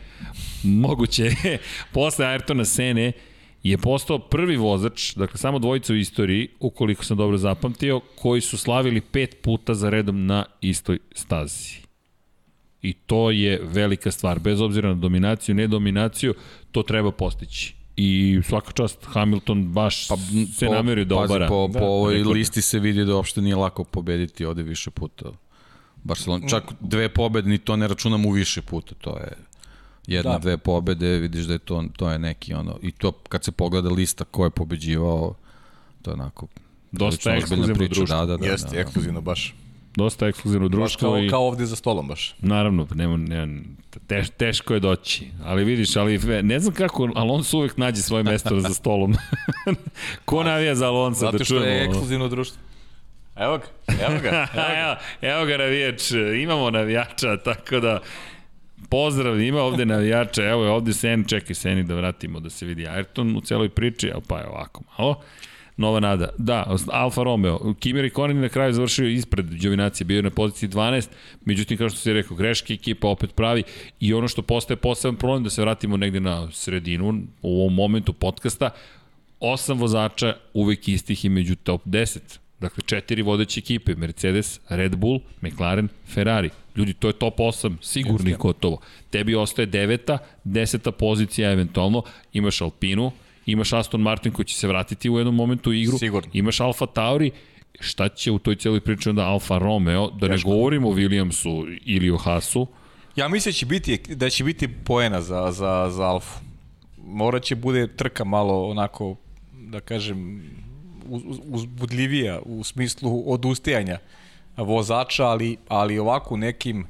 moguće, 0.62 1.30
posle 1.94 2.26
Ayrtona 2.26 2.64
Sene, 2.64 3.12
je 3.62 3.78
postao 3.78 4.18
prvi 4.18 4.56
vozač, 4.56 5.14
dakle 5.14 5.38
samo 5.38 5.58
dvojica 5.58 5.92
u 5.92 5.96
istoriji, 5.96 6.48
ukoliko 6.60 7.04
sam 7.04 7.16
dobro 7.16 7.38
zapamtio, 7.38 8.00
koji 8.00 8.40
su 8.40 8.58
slavili 8.58 9.00
pet 9.00 9.36
puta 9.42 9.74
za 9.74 9.90
redom 9.90 10.26
na 10.26 10.44
istoj 10.60 10.98
stazi. 11.12 11.88
I 12.82 12.92
to 12.92 13.30
je 13.30 13.60
velika 13.62 14.10
stvar. 14.10 14.38
Bez 14.38 14.60
obzira 14.60 14.88
na 14.88 14.94
dominaciju, 14.94 15.54
ne 15.54 15.66
dominaciju, 15.66 16.34
to 16.72 16.82
treba 16.82 17.10
postići. 17.10 17.77
I 18.00 18.40
svaka 18.44 18.72
čast 18.72 18.98
Hamilton 19.04 19.64
baš 19.72 20.08
pa, 20.08 20.16
se 20.56 20.66
po- 20.66 20.72
namerio 20.74 21.04
da 21.04 21.14
pazi, 21.16 21.32
obara. 21.32 21.48
Po, 21.48 21.68
po 21.72 21.84
ovoj 21.84 22.14
rekord. 22.14 22.36
listi 22.36 22.62
se 22.62 22.78
vidi 22.78 23.04
da 23.04 23.14
uopšte 23.14 23.40
nije 23.42 23.56
lako 23.56 23.84
pobediti 23.84 24.44
ovde 24.44 24.62
više 24.62 24.90
puta. 24.90 25.32
Barcelona, 26.04 26.48
čak 26.48 26.64
dve 26.80 27.08
pobede, 27.08 27.48
ni 27.48 27.58
to 27.58 27.76
ne 27.76 27.88
računam 27.88 28.26
u 28.26 28.30
više 28.30 28.62
puta, 28.62 28.94
to 28.94 29.16
je 29.18 29.32
jedna, 30.06 30.30
Da. 30.30 30.38
da. 30.38 30.42
dve 30.42 30.58
pobede, 30.58 31.18
vidiš 31.18 31.44
da 31.44 31.52
je 31.52 31.58
to, 31.58 31.84
to 31.96 32.10
je 32.10 32.18
neki 32.18 32.54
ono, 32.54 32.78
i 32.82 32.92
to 32.92 33.12
kad 33.12 33.44
se 33.44 33.52
pogleda 33.52 33.88
lista 33.88 34.24
ko 34.24 34.44
je 34.44 34.50
pobeđivao, 34.50 35.34
to 36.02 36.10
je 36.10 36.14
onako 36.14 36.46
Dosta 36.92 37.34
ekskluzivno 37.34 37.74
priča, 37.74 37.94
društvo. 37.94 38.16
Da, 38.16 38.26
da, 38.26 38.36
da, 38.36 38.46
Jeste, 38.46 38.74
da, 38.74 38.80
ekskluzivno 38.80 39.20
baš. 39.20 39.54
Dosta 39.96 40.26
ekskluzivno 40.26 40.68
Baš 40.68 40.76
društvo 40.76 41.10
kao, 41.10 41.18
i 41.22 41.28
kao 41.28 41.46
ovde 41.46 41.66
za 41.66 41.76
stolom 41.76 42.08
baš. 42.08 42.34
naravno, 42.38 42.86
nema, 42.94 43.16
nema, 43.16 43.62
teš, 44.06 44.30
teško 44.30 44.74
je 44.74 44.80
doći. 44.80 45.26
Ali 45.44 45.64
vidiš, 45.64 45.96
ali 45.96 46.18
ne 46.42 46.60
znam 46.60 46.74
kako, 46.74 47.08
Alonso 47.14 47.58
uvek 47.58 47.76
nađe 47.76 48.02
svoje 48.02 48.22
mesto 48.24 48.60
za 48.60 48.68
stolom. 48.74 49.14
Ko 50.24 50.42
navija 50.42 50.74
za 50.74 50.86
Alonso 50.88 51.20
Zato 51.20 51.38
da 51.38 51.44
što 51.44 51.54
čujemo? 51.54 51.66
je 51.66 51.82
ono? 51.82 51.90
ekskluzivno 51.90 52.28
društvo. 52.28 52.62
Evo 53.36 53.58
ga, 53.58 53.64
evo 54.08 54.18
ga. 54.22 54.46
evo, 54.54 54.96
evo 55.22 55.46
ga 55.46 55.56
navijač, 55.56 56.10
imamo 56.42 56.70
navijača, 56.70 57.36
tako 57.36 57.80
da 57.80 58.00
pozdrav, 58.88 59.40
ima 59.40 59.62
ovde 59.62 59.86
navijača, 59.86 60.44
evo 60.44 60.64
je 60.64 60.70
ovde 60.70 60.92
Sen, 60.92 61.24
čekaj 61.24 61.54
Seni 61.54 61.82
da 61.82 61.94
vratimo 61.94 62.40
da 62.40 62.50
se 62.50 62.66
vidi 62.66 62.82
Ayrton 62.86 63.38
u 63.38 63.40
celoj 63.40 63.68
priči, 63.68 64.06
evo 64.08 64.20
pa 64.28 64.38
je 64.38 64.46
ovako 64.48 64.82
malo. 64.98 65.20
Nova 65.78 66.00
nada. 66.00 66.28
Da, 66.38 66.76
Alfa 66.92 67.22
Romeo. 67.22 67.74
Kimi 67.80 68.00
Raikkonen 68.00 68.36
je 68.36 68.42
na 68.42 68.48
kraju 68.48 68.72
završio 68.72 69.08
ispred 69.08 69.46
Đovinacije, 69.46 70.04
bio 70.04 70.16
je 70.16 70.22
na 70.22 70.30
poziciji 70.30 70.68
12, 70.68 71.08
međutim, 71.44 71.78
kao 71.78 71.88
što 71.88 71.98
si 71.98 72.12
rekao, 72.12 72.36
greške 72.36 72.74
ekipa 72.74 73.08
opet 73.08 73.34
pravi 73.34 73.62
i 74.00 74.14
ono 74.14 74.28
što 74.28 74.42
postaje 74.42 74.76
poseban 74.76 75.16
problem, 75.16 75.44
da 75.44 75.50
se 75.50 75.62
vratimo 75.62 75.96
negde 75.96 76.20
na 76.20 76.50
sredinu 76.52 77.22
u 77.42 77.60
ovom 77.60 77.74
momentu 77.74 78.12
podcasta, 78.12 78.70
osam 79.40 79.78
vozača 79.78 80.34
uvek 80.54 80.88
istih 80.88 81.24
i 81.24 81.28
među 81.28 81.56
top 81.56 81.86
10. 81.86 82.18
Dakle, 82.60 82.82
četiri 82.86 83.22
vodeće 83.22 83.58
ekipe, 83.60 83.94
Mercedes, 83.94 84.60
Red 84.68 84.96
Bull, 84.96 85.20
McLaren, 85.42 85.88
Ferrari. 86.06 86.50
Ljudi, 86.76 86.92
to 86.92 87.06
je 87.06 87.12
top 87.12 87.38
8, 87.38 87.76
sigurni 87.82 88.34
gotovo. 88.38 88.80
Tebi 89.10 89.34
ostaje 89.34 89.66
deveta, 89.66 90.18
deseta 90.44 90.92
pozicija 90.92 91.52
eventualno, 91.52 92.02
imaš 92.32 92.60
Alpinu, 92.60 93.12
imaš 93.48 93.72
Aston 93.72 94.00
Martin 94.00 94.32
koji 94.32 94.46
će 94.46 94.54
se 94.54 94.68
vratiti 94.68 95.10
u 95.10 95.18
jednom 95.18 95.34
momentu 95.34 95.70
u 95.70 95.72
igru, 95.72 95.98
Sigurno. 95.98 96.30
imaš 96.32 96.60
Alfa 96.60 96.86
Tauri, 96.86 97.30
šta 97.80 98.08
će 98.08 98.30
u 98.30 98.38
toj 98.38 98.56
cijeloj 98.56 98.80
priči 98.80 99.08
onda 99.08 99.24
Alfa 99.24 99.58
Romeo, 99.58 100.10
da 100.10 100.28
ne 100.28 100.36
govorimo 100.44 100.88
o 100.88 100.94
Williamsu 100.94 101.78
ili 101.84 102.10
o 102.10 102.16
Haasu, 102.16 102.66
Ja 103.16 103.28
mislim 103.28 103.52
da 103.52 103.56
će 103.56 103.66
biti, 103.66 104.14
da 104.14 104.30
će 104.30 104.44
biti 104.44 104.68
poena 104.68 105.20
za, 105.20 105.52
za, 105.52 105.88
za 105.90 106.02
Alfu. 106.04 106.40
Morat 106.98 107.42
će 107.42 107.54
bude 107.56 107.86
trka 107.96 108.24
malo 108.24 108.68
onako, 108.70 109.16
da 109.52 109.80
kažem, 109.80 110.42
uz- 111.08 111.22
uz- 111.26 111.40
uzbudljivija 111.46 112.40
u 112.44 112.64
smislu 112.64 113.32
odustajanja 113.32 113.98
vozača, 114.56 115.24
ali, 115.26 115.56
ali 115.68 115.98
ovako 115.98 116.36
nekim 116.36 116.86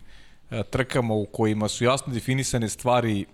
e, 0.51 0.63
trkama 0.63 1.15
u 1.15 1.27
kojima 1.27 1.69
su 1.69 1.85
jasno 1.85 2.13
definisane 2.13 2.69
stvari 2.69 3.25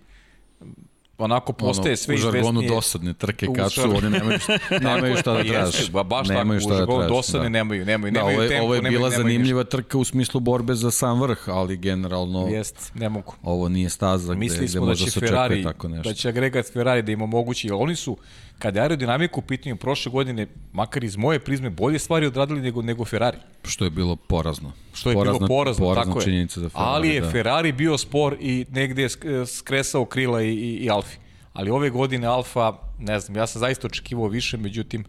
onako 1.18 1.52
postaje 1.54 1.96
sve 1.96 2.14
u 2.14 2.18
žargonu 2.18 2.40
izvesnije. 2.40 2.68
dosadne 2.70 3.12
trke 3.14 3.46
kad 3.48 3.72
su, 3.72 3.82
oni 3.82 4.10
nemaju, 4.10 4.38
nemaju 4.72 5.16
šta 5.16 5.32
da 5.32 5.38
Jeste, 5.38 5.52
traže. 5.52 5.90
ba- 5.92 6.02
baš 6.04 6.28
nemaju 6.28 6.60
tako, 6.60 6.66
u 6.66 6.76
žargonu 6.76 6.98
traže, 6.98 7.08
dosadne 7.10 7.50
nemaju, 7.50 7.84
nemaju, 7.84 8.12
Da, 8.12 8.18
nemaju 8.18 8.34
ovo 8.34 8.42
je, 8.42 8.48
tempo, 8.48 8.64
ovo 8.64 8.74
je 8.74 8.78
nemaju- 8.78 8.98
bila 8.98 9.08
nemaju 9.10 9.22
zanimljiva 9.24 9.64
trka 9.64 9.98
u 9.98 10.04
smislu 10.04 10.40
borbe 10.40 10.74
za 10.74 10.90
sam 10.90 11.20
vrh, 11.20 11.48
ali 11.48 11.76
generalno 11.78 12.46
Jest, 12.48 12.92
ne 12.94 13.08
mogu. 13.08 13.34
ovo 13.42 13.68
nije 13.68 13.90
staza 13.90 14.34
gde, 14.34 14.46
gde 14.48 14.68
smo 14.68 14.80
da 14.80 14.86
možda 14.86 15.04
će 15.04 15.10
se 15.10 15.20
Ferrari, 15.20 15.62
tako 15.62 15.88
nešto. 15.88 16.02
da 16.04 16.14
će 16.14 16.28
agregat 16.28 16.66
Ferrari 16.66 17.02
da 17.02 17.12
im 17.12 17.22
omogući, 17.22 17.70
oni 17.70 17.96
su, 17.96 18.16
kada 18.58 18.80
je 18.80 18.82
aerodinamika 18.82 19.36
u 19.36 19.42
pitanju 19.42 19.76
prošle 19.76 20.12
godine, 20.12 20.46
makar 20.72 21.04
iz 21.04 21.16
moje 21.16 21.38
prizme, 21.38 21.70
bolje 21.70 21.98
stvari 21.98 22.26
odradili 22.26 22.60
nego, 22.60 22.82
nego 22.82 23.04
Ferrari. 23.04 23.38
Što 23.64 23.84
je 23.84 23.90
bilo 23.90 24.16
porazno. 24.16 24.72
Što 24.94 25.10
je 25.10 25.14
porazna, 25.14 25.38
bilo 25.38 25.48
porazno, 25.48 25.84
porazna 25.84 26.14
tako 26.14 26.30
je. 26.30 26.46
za 26.46 26.68
Ferrari. 26.68 26.72
Ali 26.74 27.08
je 27.08 27.20
da. 27.20 27.30
Ferrari 27.30 27.72
bio 27.72 27.98
spor 27.98 28.36
i 28.40 28.66
negde 28.70 29.02
je 29.02 29.08
sk- 29.08 29.46
skresao 29.46 30.04
krila 30.04 30.42
i, 30.42 30.48
i, 30.48 30.76
i 30.76 30.90
Alfi. 30.90 31.16
Ali 31.52 31.70
ove 31.70 31.90
godine 31.90 32.26
Alfa, 32.26 32.72
ne 32.98 33.20
znam, 33.20 33.36
ja 33.36 33.46
sam 33.46 33.60
zaista 33.60 33.86
očekivao 33.86 34.28
više, 34.28 34.56
međutim, 34.56 35.04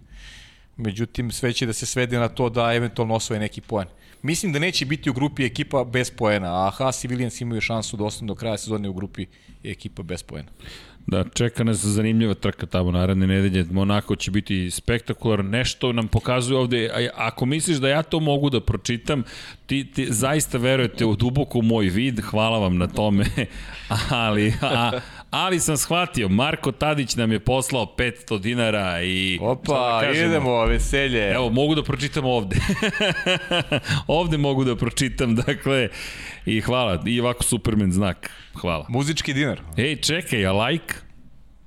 međutim 0.78 1.32
sve 1.32 1.54
će 1.54 1.66
da 1.66 1.74
se 1.74 1.86
svede 1.86 2.20
na 2.20 2.28
to 2.28 2.50
da 2.50 2.74
eventualno 2.74 3.16
osvoje 3.16 3.40
neki 3.40 3.62
poen. 3.62 3.88
Mislim 4.26 4.54
da 4.54 4.60
neće 4.60 4.86
biti 4.86 5.10
u 5.10 5.14
grupi 5.14 5.46
ekipa 5.46 5.84
bez 5.84 6.12
poena, 6.12 6.68
a 6.68 6.70
Haas 6.70 7.04
i 7.04 7.08
Williams 7.08 7.42
imaju 7.42 7.62
šansu 7.62 7.98
da 7.98 8.04
ostanu 8.04 8.28
do 8.28 8.36
kraja 8.36 8.58
sezone 8.58 8.90
u 8.90 8.94
grupi 8.94 9.26
ekipa 9.64 10.04
bez 10.04 10.24
poena. 10.24 10.50
Da, 11.08 11.24
čeka 11.34 11.64
nas 11.64 11.78
zanimljiva 11.78 12.34
trka 12.34 12.66
tamo 12.66 12.92
naredne 12.92 13.28
nedelje. 13.28 13.66
Monako 13.72 14.16
će 14.16 14.32
biti 14.32 14.72
spektakular. 14.72 15.46
Nešto 15.46 15.94
nam 15.94 16.08
pokazuje 16.08 16.58
ovde. 16.58 16.90
A, 16.94 17.10
ako 17.16 17.46
misliš 17.46 17.78
da 17.78 17.90
ja 17.90 18.04
to 18.04 18.20
mogu 18.20 18.50
da 18.50 18.62
pročitam, 18.62 19.24
ti, 19.66 19.92
ti 19.92 20.08
zaista 20.10 20.58
verujete 20.58 21.06
u 21.06 21.16
duboko 21.16 21.62
moj 21.62 21.86
vid. 21.86 22.22
Hvala 22.22 22.60
vam 22.60 22.78
na 22.78 22.88
tome. 22.88 23.26
Ali, 24.10 24.54
a, 24.62 25.00
ali 25.36 25.60
sam 25.60 25.78
shvatio, 25.78 26.30
Marko 26.30 26.72
Tadić 26.72 27.16
nam 27.16 27.32
je 27.32 27.40
poslao 27.40 27.96
500 27.98 28.40
dinara 28.40 29.02
i... 29.04 29.40
Opa, 29.42 29.74
da 29.74 30.08
kažemo? 30.08 30.30
idemo, 30.30 30.66
veselje. 30.66 31.32
Evo, 31.32 31.50
mogu 31.50 31.76
da 31.76 31.84
pročitam 31.84 32.26
ovde. 32.26 32.56
ovde 34.08 34.38
mogu 34.38 34.64
da 34.64 34.76
pročitam, 34.76 35.36
dakle, 35.36 35.90
i 36.46 36.62
hvala. 36.62 37.04
I 37.06 37.22
ovako 37.22 37.44
Superman 37.44 37.92
znak. 37.92 38.32
Hvala. 38.54 38.86
Muzički 38.90 39.34
dinar. 39.34 39.62
Ej, 39.78 39.96
čekaj, 39.96 40.46
a 40.46 40.54
like? 40.54 40.96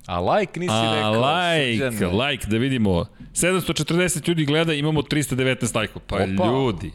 A 0.06 0.20
like 0.20 0.60
nisi 0.60 0.72
A 0.72 0.94
rekao. 0.94 1.12
like, 1.12 1.90
Srđane. 1.90 2.12
like, 2.30 2.46
da 2.46 2.56
vidimo. 2.58 3.06
740 3.32 4.28
ljudi 4.28 4.44
gleda, 4.44 4.72
imamo 4.72 5.02
319 5.02 5.76
lajkova. 5.76 6.04
Pa 6.06 6.16
Opa. 6.16 6.46
ljudi, 6.46 6.92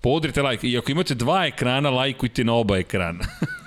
podrite 0.00 0.42
like. 0.42 0.68
I 0.68 0.78
ako 0.78 0.92
imate 0.92 1.14
dva 1.14 1.46
ekrana, 1.46 1.90
lajkujte 1.90 2.44
na 2.44 2.52
oba 2.54 2.78
ekrana. 2.78 3.24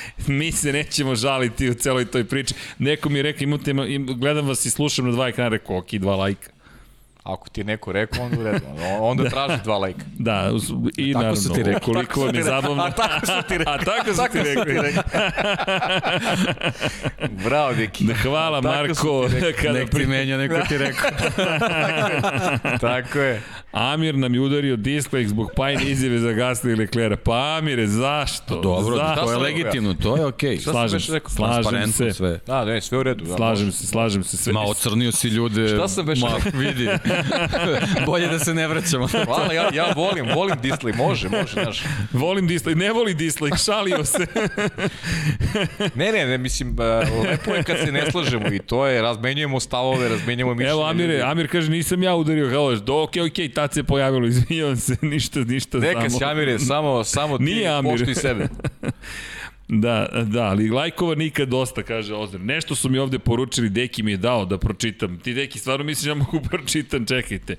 Mi 0.26 0.52
se 0.52 0.72
nećemo 0.72 1.14
žaliti 1.14 1.70
u 1.70 1.74
celoj 1.74 2.04
toj 2.04 2.24
priči. 2.24 2.54
Neko 2.78 3.08
mi 3.08 3.18
je 3.18 3.22
rekao, 3.22 3.42
imate, 3.42 3.70
im, 3.70 4.06
gledam 4.06 4.48
vas 4.48 4.66
i 4.66 4.70
slušam 4.70 5.06
na 5.06 5.12
dva 5.12 5.28
ekrana, 5.28 5.48
rekao, 5.48 5.78
ok, 5.78 5.92
dva 5.92 6.16
lajka. 6.16 6.50
Ako 7.24 7.48
ti 7.48 7.60
je 7.60 7.64
neko 7.64 7.92
rekao, 7.92 8.24
onda 8.24 8.40
u 8.40 8.44
redu. 8.44 8.64
Onda 9.00 9.28
traži 9.30 9.62
dva 9.64 9.78
lajka. 9.78 10.04
Da, 10.12 10.50
i 10.96 11.12
Tako 11.12 11.18
naravno, 11.18 11.36
su 11.36 11.52
ti 11.54 11.62
rekli. 11.62 11.80
koliko 11.84 12.20
vam 12.20 12.34
je 12.34 12.42
zabavno. 12.42 12.82
A 12.82 12.90
tako 12.90 13.26
su 13.26 13.32
ti 13.48 13.58
rekli. 13.58 13.72
A 13.72 13.78
tako 13.78 14.14
su 14.14 14.22
ti 14.32 14.38
rekli. 14.38 14.92
Bravo, 17.44 17.74
Deki. 17.74 18.06
Hvala 18.14 18.62
Tako 18.62 18.74
Marko. 18.76 19.28
Kada 19.62 19.72
Nek 19.72 19.90
ti 19.90 20.06
menja, 20.06 20.36
neko 20.38 20.56
ti 20.68 20.78
rekao. 20.78 21.10
Tako 22.80 23.18
je. 23.18 23.42
Amir 23.72 24.14
nam 24.14 24.34
je 24.34 24.40
udario 24.40 24.76
dislike 24.76 25.28
zbog 25.28 25.50
pajne 25.56 25.82
izjave 25.84 26.18
za 26.18 26.28
Gasly 26.28 26.72
i 26.72 26.76
Leclerc. 26.76 27.20
Pa 27.24 27.56
Amire, 27.56 27.86
zašto? 27.86 28.60
Dobro, 28.60 28.96
zašto? 28.96 29.24
to 29.24 29.32
je 29.32 29.38
legitimno, 29.38 29.94
to 29.94 30.16
je 30.16 30.26
okej. 30.26 30.56
Sam 30.56 30.72
Slažem 30.72 31.00
rekao? 31.08 31.30
slažem 31.30 31.52
Transparentno 31.54 31.92
se. 32.06 32.12
sve. 32.12 32.40
Da, 32.46 32.64
ne, 32.64 32.80
sve 32.80 32.98
u 32.98 33.02
redu. 33.02 33.24
Da, 33.24 33.36
Slažem 33.36 33.72
se, 33.72 33.86
slažem 33.86 34.24
se. 34.24 34.36
Sve, 34.36 34.52
Ma, 34.52 34.60
ocrnio 34.60 35.12
si 35.12 35.28
ljude. 35.28 35.68
Šta 35.68 35.88
sam 35.88 36.06
već 36.06 36.20
Ma, 36.20 36.28
rekao? 36.36 36.60
vidi. 36.60 36.88
Bolje 38.06 38.26
da 38.28 38.38
se 38.38 38.54
ne 38.54 38.68
vraćamo. 38.68 39.06
Hvala, 39.24 39.52
ja, 39.52 39.70
ja 39.74 39.92
volim, 39.96 40.26
volim 40.34 40.56
Disney, 40.62 40.96
može, 40.96 41.28
može, 41.28 41.52
znaš. 41.52 41.82
Volim 42.12 42.46
dislike, 42.46 42.78
ne 42.78 42.92
voli 42.92 43.14
dislike, 43.14 43.56
šalio 43.58 44.04
se. 44.04 44.26
Ne, 45.94 46.12
ne, 46.12 46.26
ne, 46.26 46.38
mislim, 46.38 46.68
uh, 46.70 47.24
lepo 47.30 47.54
je 47.54 47.62
kad 47.62 47.76
se 47.84 47.92
ne 47.92 48.10
slažemo 48.10 48.46
i 48.52 48.58
to 48.58 48.86
je, 48.86 49.02
razmenjujemo 49.02 49.60
stavove, 49.60 50.08
razmenjujemo 50.08 50.54
mišljenje. 50.54 50.70
Evo 50.72 50.92
ljudi. 50.92 51.22
Amir 51.22 51.50
kaže 51.50 51.70
nisam 51.70 52.02
ja 52.02 52.14
udario, 52.14 52.50
kao 52.50 52.74
do, 52.76 53.02
okej, 53.02 53.22
okej, 53.22 53.52
tad 53.52 53.72
se 53.72 53.82
pojavilo, 53.82 54.26
izvinjavam 54.26 54.76
se, 54.76 54.96
ništa, 55.12 55.40
ništa 55.40 55.78
Neka 55.78 56.00
samo. 56.00 56.18
si 56.18 56.24
Amire, 56.24 56.58
samo, 56.58 57.04
samo 57.04 57.38
ti 57.38 57.44
Nije 57.44 57.68
Amir. 57.68 57.92
poštuj 57.92 58.14
sebe. 58.14 58.48
Da, 59.68 60.24
da, 60.26 60.42
ali 60.42 60.70
lajkova 60.70 61.14
nikad 61.14 61.48
dosta, 61.48 61.82
kaže 61.82 62.14
Ozir. 62.14 62.40
Nešto 62.40 62.74
su 62.74 62.90
mi 62.90 62.98
ovde 62.98 63.18
poručili, 63.18 63.68
Deki 63.68 64.02
mi 64.02 64.10
je 64.10 64.16
dao 64.16 64.44
da 64.44 64.58
pročitam. 64.58 65.18
Ti, 65.18 65.34
Deki, 65.34 65.58
stvarno 65.58 65.84
misliš 65.84 66.06
da 66.06 66.14
mogu 66.14 66.40
pročitam, 66.50 67.06
čekajte. 67.06 67.56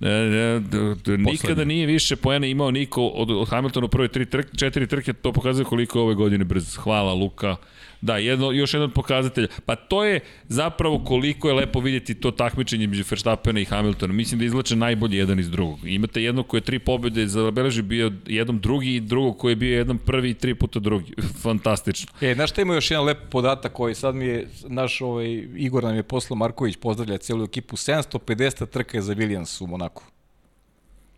E, 0.00 0.08
e, 0.08 1.16
nikada 1.18 1.64
nije 1.64 1.86
više 1.86 2.16
poena 2.16 2.46
imao 2.46 2.70
niko 2.70 3.06
od, 3.06 3.30
od 3.30 3.48
Hamiltona 3.48 3.86
u 3.86 3.88
prve 3.88 4.08
tri 4.08 4.26
trke, 4.26 4.56
četiri 4.56 4.86
trke, 4.86 5.12
to 5.12 5.32
pokazuje 5.32 5.64
koliko 5.64 5.98
je 5.98 6.02
ove 6.02 6.14
godine 6.14 6.44
brz. 6.44 6.76
Hvala, 6.76 7.14
Luka. 7.14 7.56
Da, 8.00 8.16
jedno, 8.16 8.52
još 8.52 8.74
jedan 8.74 8.88
od 8.88 8.94
pokazatelja. 8.94 9.48
Pa 9.66 9.76
to 9.76 10.04
je 10.04 10.20
zapravo 10.48 10.98
koliko 11.04 11.48
je 11.48 11.54
lepo 11.54 11.80
vidjeti 11.80 12.14
to 12.14 12.30
takmičenje 12.30 12.86
među 12.86 13.04
Verstappena 13.10 13.60
i 13.60 13.64
Hamiltona. 13.64 14.12
Mislim 14.12 14.38
da 14.38 14.44
izlače 14.44 14.76
najbolji 14.76 15.16
jedan 15.16 15.38
iz 15.38 15.50
drugog. 15.50 15.78
Imate 15.84 16.22
jedno 16.22 16.42
koje 16.42 16.58
je 16.58 16.64
tri 16.64 16.78
pobjede 16.78 17.26
zabeleži 17.26 17.82
bio 17.82 18.12
jednom 18.26 18.60
drugi 18.60 18.94
i 18.94 19.00
drugog 19.00 19.38
koji 19.38 19.52
je 19.52 19.56
bio 19.56 19.76
jedan 19.76 19.98
prvi 19.98 20.30
i 20.30 20.34
tri 20.34 20.54
puta 20.54 20.78
drugi. 20.78 21.14
Fantastično. 21.42 22.12
E, 22.20 22.34
znaš 22.34 22.50
šta 22.50 22.62
ima 22.62 22.74
još 22.74 22.90
jedan 22.90 23.06
lep 23.06 23.18
podatak 23.30 23.72
koji 23.72 23.94
sad 23.94 24.14
mi 24.14 24.24
je, 24.24 24.48
naš 24.66 25.00
ovaj, 25.00 25.48
Igor 25.56 25.84
nam 25.84 25.96
je 25.96 26.02
poslao 26.02 26.36
Marković, 26.36 26.76
pozdravlja 26.76 27.18
celu 27.18 27.44
ekipu, 27.44 27.76
750 27.76 28.66
trka 28.66 28.98
je 28.98 29.02
za 29.02 29.14
Williams 29.14 29.64
u 29.64 29.66
Monaku. 29.66 30.02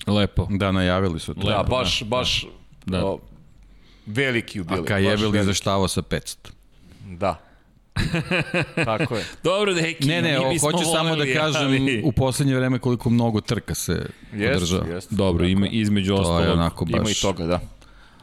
Lepo. 0.06 0.46
Da, 0.50 0.72
najavili 0.72 1.20
su 1.20 1.34
to. 1.34 1.40
Da, 1.40 1.58
Lepo, 1.58 1.70
baš, 1.70 2.04
baš 2.04 2.46
Da. 2.86 3.06
O, 3.06 3.18
veliki 4.06 4.58
jubilej. 4.58 4.80
A 4.80 4.84
kaj 4.84 5.04
je 5.04 5.10
baš 5.10 5.20
bil 5.20 5.30
veliki. 5.30 5.42
izaštavao 5.42 5.88
sa 5.88 6.02
500. 6.02 6.50
Da. 7.12 7.40
Tako 8.84 9.16
je. 9.16 9.24
Dobro, 9.44 9.74
Deki, 9.74 10.06
Ne, 10.06 10.22
ne, 10.22 10.38
mi 10.40 10.58
hoću 10.58 10.84
samo 10.86 11.16
da 11.16 11.24
kažem 11.26 11.62
ali- 11.62 12.02
u 12.04 12.12
poslednje 12.12 12.56
vreme 12.56 12.78
koliko 12.78 13.10
mnogo 13.10 13.40
trka 13.40 13.74
se 13.74 14.06
Jest, 14.34 14.56
održava. 14.56 14.86
jest. 14.86 15.12
Dobro, 15.12 15.46
ima 15.46 15.66
između 15.68 16.08
To 16.08 16.16
je 16.16 16.20
ostalog. 16.20 16.54
onako 16.54 16.84
baš... 16.84 17.00
Ima 17.00 17.10
i 17.10 17.14
toga, 17.14 17.46
da. 17.46 17.60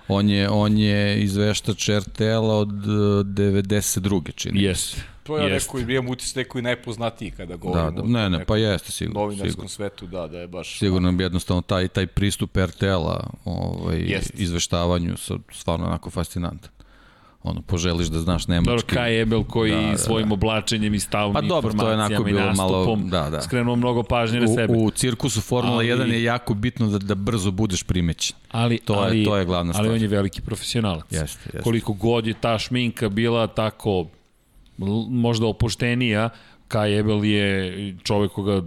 On 0.07 0.29
je, 0.29 0.49
on 0.49 0.77
je 0.77 1.21
izveštač 1.21 1.89
RTL-a 1.89 2.55
od 2.55 2.69
uh, 2.69 2.83
92. 3.25 4.31
čini. 4.35 4.63
Jes. 4.63 4.95
To 5.23 5.37
je 5.37 5.51
Jest. 5.51 5.67
neko, 5.67 5.79
imam 5.81 6.07
utisak 6.07 6.35
neko 6.37 6.59
i 6.59 6.61
najpoznatiji 6.61 7.31
kada 7.31 7.45
Da, 7.47 7.55
govorimo 7.55 7.91
da, 7.91 8.01
o 8.01 8.05
ne, 8.05 8.19
ne, 8.19 8.29
nekom 8.29 8.45
pa 8.45 8.57
jeste 8.57 8.91
sigurno. 8.91 9.19
novinarskom 9.21 9.49
sigurno. 9.49 9.69
svetu, 9.69 10.07
da, 10.07 10.27
da 10.27 10.39
je 10.39 10.47
baš... 10.47 10.79
Sigurno 10.79 11.11
bi 11.11 11.23
jednostavno 11.23 11.61
taj, 11.61 11.87
taj 11.87 12.07
pristup 12.07 12.57
RTL-a 12.57 13.27
ovaj, 13.45 13.99
Jest. 13.99 14.31
izveštavanju 14.33 15.17
sa, 15.17 15.33
stvarno 15.51 15.85
onako 15.85 16.09
fascinantan. 16.09 16.71
Ono, 17.43 17.61
poželiš 17.61 18.07
da 18.07 18.19
znaš 18.19 18.47
nemački. 18.47 18.69
Dobro, 18.69 18.85
Kai 18.87 19.19
Ebel 19.19 19.43
koji 19.43 19.71
Da, 19.71 19.77
da, 19.77 19.87
da, 19.87 19.97
svojim 19.97 20.31
oblačenjem 20.31 20.93
i 20.93 20.99
stavnim 20.99 21.33
Pa 21.33 21.41
dobro, 21.41 21.73
to 21.73 21.87
je 21.87 21.93
onako 21.93 22.13
informacijama 22.13 22.29
i 22.29 22.33
bilo 22.33 22.53
malo- 22.55 22.77
nastupom 22.79 23.09
da, 23.09 23.29
da. 23.29 23.41
skrenuo 23.41 23.75
mnogo 23.75 24.03
pažnje 24.03 24.39
na 24.39 24.47
sebe. 24.47 24.73
U, 24.73 24.85
u 24.85 24.91
cirkusu 24.91 25.41
Formula 25.41 25.75
Ali- 25.75 25.87
1 25.87 26.07
je 26.07 26.23
jako 26.23 26.53
bitno 26.53 26.87
da, 26.87 26.97
da 26.99 27.15
brzo 27.15 27.51
budeš 27.51 27.83
primećen. 27.83 28.35
ali, 28.51 28.77
to 28.79 28.93
je- 28.93 28.99
ali, 28.99 29.25
to 29.25 29.37
je 29.37 29.45
glavna 29.45 29.69
Ali 29.69 29.75
stvar. 29.77 29.91
on 29.91 30.01
je 30.01 30.07
veliki 30.07 30.41
profesionalac. 30.41 31.05
Jeste, 31.05 31.23
jeste. 31.45 31.59
Koliko 31.59 31.93
god 31.93 32.27
je 32.27 32.33
ta 32.35 32.59
šminka 32.59 33.09
bila 33.09 33.47
tako 33.47 34.05
možda 35.09 35.45
opuštenija, 35.47 36.29
Kai 36.69 36.93
Ebel 36.97 37.25
je 37.25 37.95
čovek 38.03 38.31
koga 38.31 38.61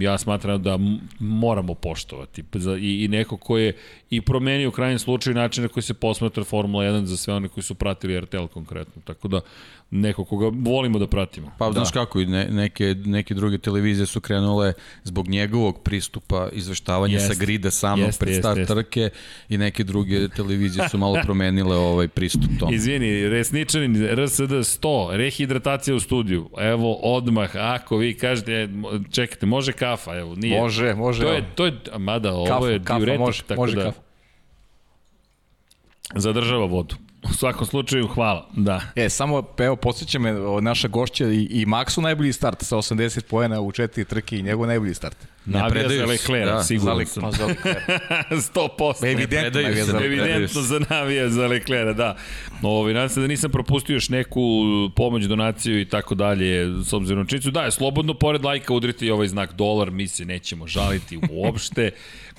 ja 0.00 0.18
smatram 0.18 0.62
da 0.62 0.78
moramo 1.18 1.74
poštovati. 1.74 2.44
I, 2.80 3.04
I 3.04 3.08
neko 3.08 3.36
ko 3.36 3.58
je 3.58 3.76
i 4.10 4.20
promenio 4.20 4.68
u 4.68 4.72
krajnjem 4.72 4.98
slučaju 4.98 5.34
način 5.34 5.62
na 5.62 5.68
koji 5.68 5.82
se 5.82 5.94
posmatra 5.94 6.44
Formula 6.44 6.84
1 6.84 7.04
za 7.04 7.16
sve 7.16 7.34
one 7.34 7.48
koji 7.48 7.64
su 7.64 7.74
pratili 7.74 8.20
RTL 8.20 8.46
konkretno. 8.46 9.02
Tako 9.04 9.28
da 9.28 9.40
neko 9.90 10.24
koga 10.24 10.50
volimo 10.62 10.98
da 10.98 11.06
pratimo. 11.06 11.52
Pa 11.58 11.66
da. 11.66 11.72
znaš 11.72 11.90
kako, 11.90 12.20
i 12.20 12.26
ne, 12.26 12.46
neke, 12.46 12.94
neke 12.96 13.34
druge 13.34 13.58
televizije 13.58 14.06
su 14.06 14.20
krenule 14.20 14.72
zbog 15.04 15.28
njegovog 15.28 15.82
pristupa 15.82 16.48
izveštavanja 16.52 17.14
Jeste. 17.14 17.34
sa 17.34 17.40
grida 17.40 17.70
samog 17.70 18.06
Jeste, 18.06 18.24
pred 18.24 18.36
start 18.36 18.58
jeste. 18.58 18.74
trke 18.74 19.10
i 19.48 19.58
neke 19.58 19.84
druge 19.84 20.28
televizije 20.28 20.88
su 20.88 20.98
malo 20.98 21.18
promenile 21.22 21.76
ovaj 21.76 22.08
pristup 22.08 22.50
tom. 22.60 22.74
Izvini, 22.74 23.28
resničanin 23.28 23.96
RSD 24.14 24.40
100, 24.42 24.78
rehidratacija 25.10 25.94
u 25.94 26.00
studiju. 26.00 26.50
Evo, 26.58 26.94
odmah, 26.94 27.50
ako 27.54 27.96
vi 27.96 28.14
kažete, 28.14 28.52
mo- 28.66 29.04
čekajte, 29.10 29.46
može 29.46 29.72
kafa, 29.72 30.18
evo, 30.18 30.34
nije. 30.34 30.60
Može, 30.60 30.94
može. 30.94 31.22
To 31.22 31.32
je, 31.32 31.44
to 31.54 31.66
je, 31.66 31.72
mada, 31.98 32.32
ovo 32.32 32.46
Kafa, 32.46 32.66
je 32.66 32.78
kafa, 32.80 32.98
diuretik, 32.98 33.20
može, 33.20 33.42
tako 33.42 33.60
može 33.60 33.76
da 33.76 33.84
kafa. 33.84 34.00
zadržava 36.14 36.64
vodu. 36.66 36.96
U 37.22 37.32
svakom 37.32 37.66
slučaju, 37.66 38.06
hvala, 38.06 38.48
da. 38.56 38.80
E, 38.96 39.08
samo, 39.08 39.42
evo, 39.58 39.76
podsjeća 39.76 40.18
me, 40.18 40.32
naša 40.60 40.88
gošća 40.88 41.28
i, 41.28 41.42
i 41.42 41.66
Maxu 41.66 42.00
najbolji 42.00 42.32
start 42.32 42.62
sa 42.62 42.76
80 42.76 43.20
poena 43.20 43.60
u 43.60 43.72
četiri 43.72 44.04
trke 44.04 44.38
i 44.38 44.42
njegov 44.42 44.66
najbolji 44.66 44.94
start. 44.94 45.16
Navija 45.44 45.70
predaju 45.70 46.00
za 46.00 46.06
se, 46.06 46.10
Leclerc, 46.12 46.50
da, 46.50 46.64
sigurno 46.64 47.04
sam. 47.06 47.22
Pa 47.22 47.30
za 47.30 47.46
Leclerc. 47.46 47.82
100%. 48.54 49.12
Evidentno 49.12 49.60
se, 49.60 49.62
ne 49.62 49.68
Leclerc. 49.68 50.04
Evidentno 50.04 50.62
za 50.62 50.80
navija 50.90 51.28
za 51.28 51.46
Leclerc, 51.46 51.96
da. 51.96 52.16
Ovi, 52.62 52.94
nadam 52.94 53.08
se 53.08 53.20
da 53.20 53.26
nisam 53.26 53.50
propustio 53.50 53.94
još 53.94 54.08
neku 54.08 54.40
pomoć, 54.96 55.24
donaciju 55.24 55.80
i 55.80 55.84
tako 55.84 56.14
dalje, 56.14 56.82
s 56.84 56.92
obzirom 56.92 57.22
na 57.22 57.28
činjenicu. 57.28 57.50
Da, 57.50 57.62
je 57.62 57.70
slobodno 57.70 58.14
pored 58.14 58.44
lajka 58.44 58.74
udrite 58.74 59.06
i 59.06 59.10
ovaj 59.10 59.28
znak 59.28 59.52
dolar, 59.52 59.90
mi 59.90 60.08
se 60.08 60.24
nećemo 60.24 60.66
žaliti 60.66 61.20
uopšte. 61.30 61.90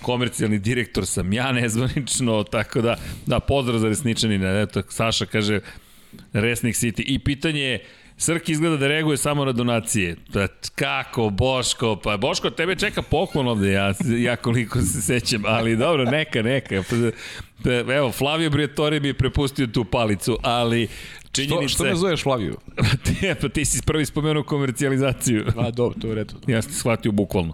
Komercijalni 0.01 0.59
direktor 0.59 1.05
sam 1.07 1.33
ja 1.33 1.51
nezvanično, 1.51 2.43
tako 2.43 2.81
da, 2.81 2.97
da, 3.25 3.39
pozdrav 3.39 3.79
za 3.79 3.87
resničanina. 3.87 4.61
Eto, 4.61 4.81
Saša 4.89 5.25
kaže, 5.25 5.59
Resnik 6.33 6.75
City. 6.75 7.03
I 7.05 7.19
pitanje 7.19 7.61
je, 7.61 7.85
Srki 8.21 8.51
izgleda 8.51 8.77
da 8.77 8.87
reaguje 8.87 9.17
samo 9.17 9.45
na 9.45 9.51
donacije. 9.51 10.15
Pa 10.33 10.47
kako, 10.75 11.29
Boško? 11.29 11.95
Pa 12.03 12.17
Boško, 12.17 12.49
tebe 12.49 12.75
čeka 12.75 13.01
poklon 13.01 13.47
ovde, 13.47 13.71
ja, 13.71 13.93
ja 14.17 14.35
koliko 14.35 14.81
se 14.81 15.01
sećam, 15.01 15.43
ali 15.45 15.75
dobro, 15.75 16.05
neka, 16.05 16.41
neka. 16.41 16.83
Evo, 17.95 18.11
Flavio 18.11 18.49
Briatore 18.49 18.99
mi 18.99 19.07
je 19.07 19.13
prepustio 19.13 19.67
tu 19.67 19.85
palicu, 19.85 20.37
ali 20.41 20.87
Što, 21.19 21.29
činjenica... 21.31 21.73
što 21.73 21.83
me 21.83 21.95
zoveš 21.95 22.23
Flaviju? 22.23 22.57
ti, 23.05 23.33
pa 23.41 23.49
ti 23.49 23.65
si 23.65 23.81
prvi 23.85 24.05
spomenuo 24.05 24.43
komercijalizaciju. 24.43 25.45
A, 25.57 25.71
dobro, 25.71 25.99
to 26.01 26.07
je 26.07 26.15
redu. 26.15 26.35
Ja 26.47 26.61
sam 26.61 26.71
shvatio 26.71 27.11
bukvalno. 27.11 27.53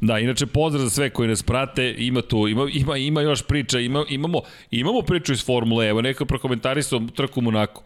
Da, 0.00 0.18
inače 0.18 0.46
pozdrav 0.46 0.84
za 0.84 0.90
sve 0.90 1.10
koji 1.10 1.28
nas 1.28 1.42
prate, 1.42 1.94
ima 1.98 2.22
tu, 2.22 2.48
ima, 2.48 2.66
ima, 2.72 2.96
ima 2.96 3.20
još 3.20 3.42
priča, 3.42 3.78
ima, 3.80 4.04
imamo, 4.08 4.40
imamo 4.70 5.02
priču 5.02 5.32
iz 5.32 5.44
Formule, 5.44 5.88
evo 5.88 6.02
neko 6.02 6.24
prokomentarisao 6.24 7.00
trku 7.14 7.40
u 7.40 7.42
Monaku. 7.42 7.82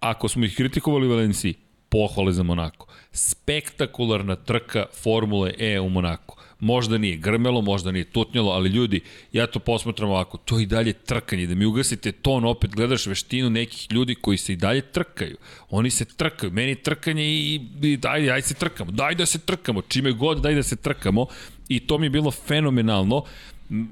Ako 0.00 0.28
smo 0.28 0.44
ih 0.44 0.56
kritikovali 0.56 1.06
u 1.06 1.10
Valenciji, 1.10 1.54
pohvale 1.88 2.32
za 2.32 2.42
Monako. 2.42 2.86
Spektakularna 3.12 4.36
trka 4.36 4.86
Formule 5.02 5.54
E 5.58 5.80
u 5.80 5.88
Monaku. 5.88 6.36
Možda 6.60 6.98
nije 6.98 7.16
grmelo, 7.16 7.60
možda 7.60 7.92
nije 7.92 8.04
tutnjalo, 8.04 8.52
ali 8.52 8.68
ljudi, 8.68 9.00
ja 9.32 9.46
to 9.46 9.58
posmatram 9.58 10.10
ovako, 10.10 10.36
to 10.36 10.60
i 10.60 10.66
dalje 10.66 10.92
trkanje, 10.92 11.46
da 11.46 11.54
mi 11.54 11.64
ugasite 11.64 12.12
ton, 12.12 12.44
opet 12.44 12.70
gledaš 12.70 13.06
veštinu 13.06 13.50
nekih 13.50 13.92
ljudi 13.92 14.14
koji 14.14 14.38
se 14.38 14.52
i 14.52 14.56
dalje 14.56 14.80
trkaju. 14.80 15.36
Oni 15.70 15.90
se 15.90 16.04
trkaju, 16.04 16.52
meni 16.52 16.68
je 16.68 16.82
trkanje 16.82 17.24
i, 17.24 17.60
i 17.82 17.96
daj, 17.96 18.26
daj 18.26 18.42
se 18.42 18.54
trkamo, 18.54 18.90
daj 18.90 19.14
da 19.14 19.26
se 19.26 19.38
trkamo, 19.38 19.82
čime 19.82 20.12
god 20.12 20.40
daj 20.40 20.54
da 20.54 20.62
se 20.62 20.76
trkamo. 20.76 21.26
I 21.68 21.80
to 21.80 21.98
mi 21.98 22.06
je 22.06 22.10
bilo 22.10 22.30
fenomenalno 22.30 23.24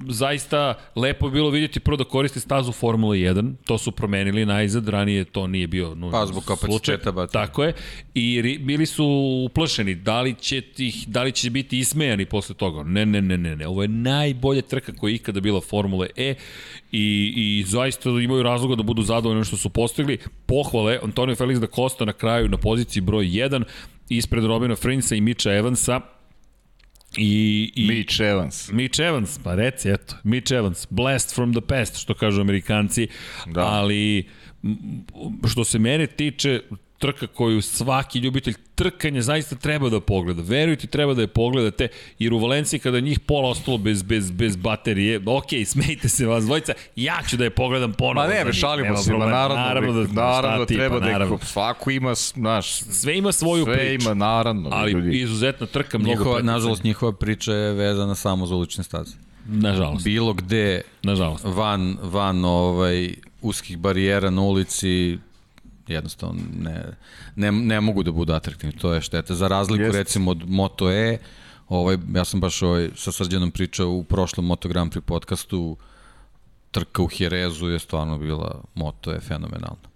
zaista 0.08 0.74
lepo 0.96 1.26
je 1.26 1.32
bilo 1.32 1.50
vidjeti 1.50 1.80
prvo 1.80 1.96
da 1.96 2.04
koriste 2.04 2.40
stazu 2.40 2.72
Formula 2.72 3.14
1, 3.14 3.54
to 3.64 3.78
su 3.78 3.92
promenili 3.92 4.46
najzad, 4.46 4.88
ranije 4.88 5.24
to 5.24 5.46
nije 5.46 5.66
bio 5.66 5.94
nužno 5.94 6.10
Pa, 6.10 6.26
zbog 6.26 6.44
kapaciteta. 6.44 7.26
Tako 7.26 7.64
je. 7.64 7.72
I 8.14 8.42
ri, 8.42 8.58
bili 8.58 8.86
su 8.86 9.06
uplašeni, 9.50 9.94
da 9.94 10.20
li 10.20 10.34
će 10.34 10.60
tih, 10.60 11.08
da 11.08 11.22
li 11.22 11.32
će 11.32 11.50
biti 11.50 11.78
ismejani 11.78 12.26
posle 12.26 12.54
toga. 12.54 12.82
Ne, 12.82 13.06
ne, 13.06 13.22
ne, 13.22 13.38
ne, 13.38 13.56
ne. 13.56 13.66
Ovo 13.66 13.82
je 13.82 13.88
najbolja 13.88 14.62
trka 14.62 14.92
koja 14.92 15.10
je 15.10 15.14
ikada 15.14 15.40
bila 15.40 15.60
Formule 15.60 16.08
E 16.16 16.34
i, 16.92 17.32
i 17.36 17.64
zaista 17.66 18.10
imaju 18.10 18.42
razloga 18.42 18.74
da 18.74 18.82
budu 18.82 19.02
zadovoljni 19.02 19.44
što 19.44 19.56
su 19.56 19.68
postigli. 19.68 20.18
Pohvale, 20.46 20.98
Antonio 21.02 21.34
Felix 21.34 21.58
da 21.58 21.66
Costa 21.66 22.04
na 22.04 22.12
kraju 22.12 22.48
na 22.48 22.56
poziciji 22.56 23.00
broj 23.00 23.26
1 23.26 23.64
ispred 24.08 24.44
Robina 24.44 24.76
Frinsa 24.76 25.14
i 25.14 25.20
Mitcha 25.20 25.52
Evansa 25.52 26.00
I, 27.16 27.72
i 27.74 27.88
Mitch 27.88 28.20
Evans. 28.20 28.70
Mitch 28.72 29.00
Evans, 29.00 29.38
pa 29.44 29.54
reci, 29.54 29.90
eto, 29.90 30.14
Mitch 30.24 30.52
Evans, 30.52 30.86
blast 30.90 31.34
from 31.34 31.52
the 31.52 31.60
past, 31.60 31.96
što 31.96 32.14
kažu 32.14 32.40
amerikanci, 32.40 33.08
da. 33.46 33.60
ali 33.60 34.28
što 35.50 35.64
se 35.64 35.78
mene 35.78 36.06
tiče, 36.06 36.60
trka 36.98 37.26
koju 37.26 37.62
svaki 37.62 38.18
ljubitelj 38.18 38.54
trkanja 38.74 39.22
zaista 39.22 39.56
treba 39.56 39.88
da 39.88 40.00
pogleda. 40.00 40.42
Verujte, 40.42 40.86
treba 40.86 41.14
da 41.14 41.20
je 41.20 41.26
pogledate, 41.26 41.88
jer 42.18 42.32
u 42.32 42.38
Valenciji 42.38 42.80
kada 42.80 43.00
njih 43.00 43.20
pola 43.20 43.48
ostalo 43.48 43.78
bez, 43.78 44.02
bez, 44.02 44.30
bez 44.30 44.56
baterije, 44.56 45.20
ok, 45.26 45.48
smejte 45.66 46.08
se 46.08 46.26
vas 46.26 46.44
dvojica, 46.44 46.72
ja 46.96 47.18
ću 47.28 47.36
da 47.36 47.44
je 47.44 47.50
pogledam 47.50 47.92
ponovo. 47.92 48.26
Ma 48.26 48.34
ne, 48.44 48.52
šalimo 48.52 48.96
se, 48.96 49.12
ma 49.12 49.26
naravno, 49.26 49.56
naravno 49.56 49.92
da, 49.92 50.12
naravno 50.12 50.58
da 50.58 50.66
treba 50.66 51.00
pa, 51.00 51.06
naravno. 51.06 51.36
da 51.36 51.44
svako 51.44 51.90
ima, 51.90 52.14
znaš, 52.14 52.80
sve 52.80 53.18
ima 53.18 53.32
svoju 53.32 53.64
sve 53.64 53.74
priču. 53.74 54.02
Sve 54.02 54.12
ima, 54.12 54.14
naravno. 54.14 54.68
Ali 54.72 54.92
ljudi. 54.92 55.18
izuzetna 55.18 55.66
trka, 55.66 55.98
mnogo 55.98 56.18
njihova, 56.18 56.42
Nažalost, 56.42 56.84
njihova 56.84 57.12
priča 57.12 57.52
je 57.52 57.72
vezana 57.72 58.14
samo 58.14 58.46
za 58.46 58.54
ulične 58.54 58.84
staze. 58.84 59.14
Nažalost. 59.48 60.04
Bilo 60.04 60.32
gde, 60.32 60.80
Nažalost. 61.02 61.44
van, 61.44 61.98
van 62.02 62.44
ovaj, 62.44 63.14
uskih 63.42 63.78
barijera 63.78 64.30
na 64.30 64.42
ulici, 64.42 65.18
jednostavno 65.88 66.40
ne, 66.58 66.84
ne, 67.36 67.52
ne 67.52 67.80
mogu 67.80 68.02
da 68.02 68.12
budu 68.12 68.32
atraktivni, 68.32 68.78
to 68.78 68.94
je 68.94 69.00
šteta. 69.00 69.34
Za 69.34 69.48
razliku 69.48 69.82
Jest. 69.82 69.96
recimo 69.96 70.30
od 70.30 70.50
Moto 70.50 70.90
E, 70.90 71.18
ovaj, 71.68 71.98
ja 72.14 72.24
sam 72.24 72.40
baš 72.40 72.62
ovaj, 72.62 72.90
sa 72.94 73.12
Srđanom 73.12 73.50
pričao 73.50 73.90
u 73.90 74.04
prošlom 74.04 74.46
Moto 74.46 74.68
Grand 74.68 74.92
Prix 74.92 75.00
podcastu, 75.00 75.76
trka 76.70 77.02
u 77.02 77.08
Jerezu 77.18 77.68
je 77.68 77.78
stvarno 77.78 78.18
bila, 78.18 78.60
Moto 78.74 79.14
E 79.14 79.20
fenomenalna. 79.20 79.88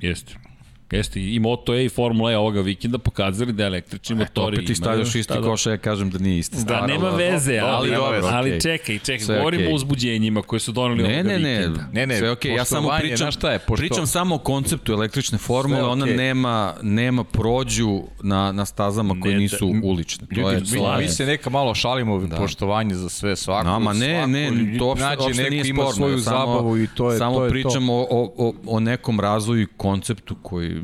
Jeste. 0.00 0.45
Jeste, 0.90 1.20
i 1.20 1.38
Moto 1.38 1.74
E 1.74 1.84
i 1.84 1.88
Formula 1.88 2.32
E 2.32 2.36
ovoga 2.36 2.60
vikenda 2.60 2.98
pokazali 2.98 3.52
da 3.52 3.64
električni 3.64 4.16
e, 4.16 4.18
motori 4.18 4.56
opet 4.56 4.66
ti 4.66 4.74
stavljaš 4.74 5.14
isti 5.14 5.34
da... 5.34 5.42
koša, 5.42 5.70
ja 5.70 5.76
kažem 5.76 6.10
da 6.10 6.18
nije 6.18 6.38
isti. 6.38 6.56
Da, 6.64 6.86
nema 6.86 7.10
veze, 7.10 7.58
ali, 7.58 7.94
ali, 7.94 8.20
ali 8.24 8.60
čekaj, 8.60 8.98
čekaj, 8.98 9.18
sve 9.18 9.36
govorimo 9.36 9.64
okay. 9.64 9.72
o 9.72 9.74
uzbuđenjima 9.74 10.42
koje 10.42 10.60
su 10.60 10.72
doneli 10.72 11.02
ne, 11.02 11.14
ovoga 11.14 11.28
ne, 11.28 11.38
ne, 11.38 11.58
vikenda. 11.58 11.84
Ne, 11.92 12.06
ne, 12.06 12.18
sve 12.18 12.30
okej, 12.30 12.52
okay. 12.52 12.56
ja 12.56 12.64
samo 12.64 12.90
pričam, 12.98 13.32
šta 13.32 13.52
je, 13.52 13.58
pošto... 13.58 13.80
pričam 13.80 14.06
samo 14.06 14.34
o 14.34 14.38
konceptu 14.38 14.92
električne 14.92 15.38
formule, 15.38 15.82
okay. 15.82 15.90
ona 15.90 16.06
nema, 16.06 16.74
nema 16.82 17.24
prođu 17.24 18.02
na, 18.22 18.52
na 18.52 18.64
stazama 18.64 19.20
koje 19.20 19.34
ne, 19.34 19.40
nisu 19.40 19.72
da, 19.72 19.86
ulične. 19.86 20.26
To 20.26 20.40
ljudi, 20.40 20.76
je, 20.76 20.80
mi, 20.80 21.02
mi 21.02 21.08
se 21.08 21.26
neka 21.26 21.50
malo 21.50 21.74
šalimo 21.74 22.18
da. 22.18 22.36
poštovanje 22.36 22.94
za 22.94 23.08
sve 23.08 23.36
svako. 23.36 23.68
Nama, 23.68 23.92
ne, 23.92 24.26
ne, 24.26 24.78
to 24.78 24.86
uopšte, 24.86 25.50
nije 25.50 25.64
sporno. 25.64 25.92
svoju 25.92 26.18
zabavu 26.18 26.78
i 26.78 26.88
to 26.94 27.12
je 27.12 27.18
samo 27.18 27.34
to. 27.34 27.38
Samo 27.38 27.50
pričamo 27.50 27.92
o, 27.94 28.32
o, 28.36 28.54
o 28.66 28.80
nekom 28.80 29.20
razvoju 29.20 29.62
i 29.62 29.66
konceptu 29.76 30.36
koji 30.42 30.75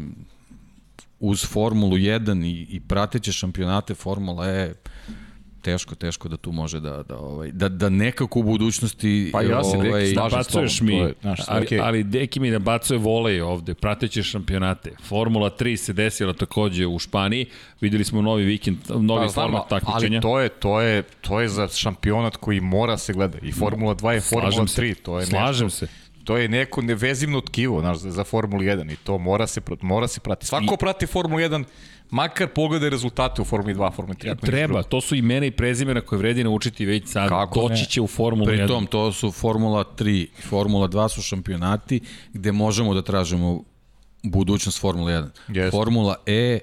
uz 1.21 1.47
Formulu 1.47 1.97
1 1.97 2.47
i, 2.47 2.77
i 2.77 2.81
prateće 2.81 3.33
šampionate 3.33 3.95
Formula 3.95 4.49
E 4.49 4.75
teško, 5.63 5.95
teško 5.95 6.29
da 6.29 6.37
tu 6.37 6.53
može 6.53 6.81
da, 6.81 7.03
da, 7.03 7.19
ovaj, 7.19 7.51
da, 7.53 7.69
da 7.69 7.89
nekako 7.89 8.39
u 8.39 8.43
budućnosti... 8.43 9.31
Pa 9.33 9.43
ja 9.43 9.65
se 9.65 9.77
ovaj, 9.77 10.03
deki, 10.03 10.15
nabacuješ 10.15 10.81
mi, 10.81 10.95
je, 10.97 11.15
znaš, 11.21 11.41
ali, 11.49 11.67
okay. 11.67 11.81
ali 11.83 12.05
deki 12.05 12.41
mi 12.41 12.51
nabacuje 12.51 12.99
volej 12.99 13.41
ovde, 13.41 13.75
prateće 13.75 14.23
šampionate. 14.23 14.91
Formula 15.03 15.51
3 15.59 15.77
se 15.77 15.93
desila 15.93 16.33
takođe 16.33 16.87
u 16.87 16.99
Španiji, 16.99 17.47
videli 17.81 18.05
smo 18.05 18.23
novi 18.23 18.45
vikend, 18.45 18.79
novi 18.89 19.27
pa, 19.27 19.33
format 19.33 19.69
takmičenja. 19.69 20.17
Ali 20.17 20.21
to 20.23 20.41
je, 20.41 20.49
to, 20.49 20.81
je, 20.81 21.03
to 21.03 21.41
je 21.41 21.49
za 21.49 21.69
šampionat 21.69 22.37
koji 22.37 22.61
mora 22.61 22.97
se 22.99 23.13
gleda. 23.13 23.39
I 23.43 23.53
Formula 23.53 23.95
2 23.95 24.11
je 24.11 24.21
Formula 24.21 24.53
Slažem 24.53 24.67
3, 24.67 24.95
to 25.03 25.19
je 25.19 25.27
Slažem 25.27 25.67
nešto. 25.67 25.87
se 25.87 26.02
to 26.25 26.37
je 26.37 26.49
neko 26.49 26.83
nevezivno 26.83 27.41
tkivo 27.41 27.81
znaš, 27.81 27.99
za 27.99 28.25
Formulu 28.25 28.63
1 28.63 28.93
i 28.93 28.97
to 28.97 29.19
mora 29.19 29.47
se, 29.47 29.61
mora 29.81 30.09
se 30.09 30.21
prati. 30.21 30.47
Svako 30.47 30.75
I... 30.75 30.77
prati 30.81 31.07
Formulu 31.07 31.41
1, 31.41 31.65
makar 32.11 32.49
pogleda 32.49 32.89
rezultate 32.89 33.43
u 33.43 33.45
Formuli 33.45 33.75
2, 33.75 33.95
Formuli 33.95 34.17
3. 34.17 34.41
Treba, 34.41 34.83
to 34.83 35.01
su 35.01 35.15
imena 35.15 35.47
i 35.47 35.51
prezimena 35.51 36.01
koje 36.01 36.19
vredi 36.19 36.45
naučiti 36.45 36.87
već 36.87 37.09
sad. 37.09 37.29
Kako 37.29 37.69
Doći 37.69 37.87
će 37.87 38.01
u 38.01 38.07
Formulu 38.07 38.51
1. 38.51 38.57
Pritom, 38.57 38.87
to 38.87 39.13
su 39.13 39.33
Formula 39.33 39.85
3 39.99 40.09
i 40.11 40.43
Formula 40.43 40.89
2 40.89 41.09
su 41.09 41.23
šampionati 41.23 42.01
gde 42.33 42.53
možemo 42.53 42.95
da 42.95 43.03
tražimo 43.03 43.65
budućnost 44.23 44.81
Formula 44.81 45.11
1. 45.11 45.29
Yes. 45.49 45.71
Formula 45.71 46.15
E 46.27 46.59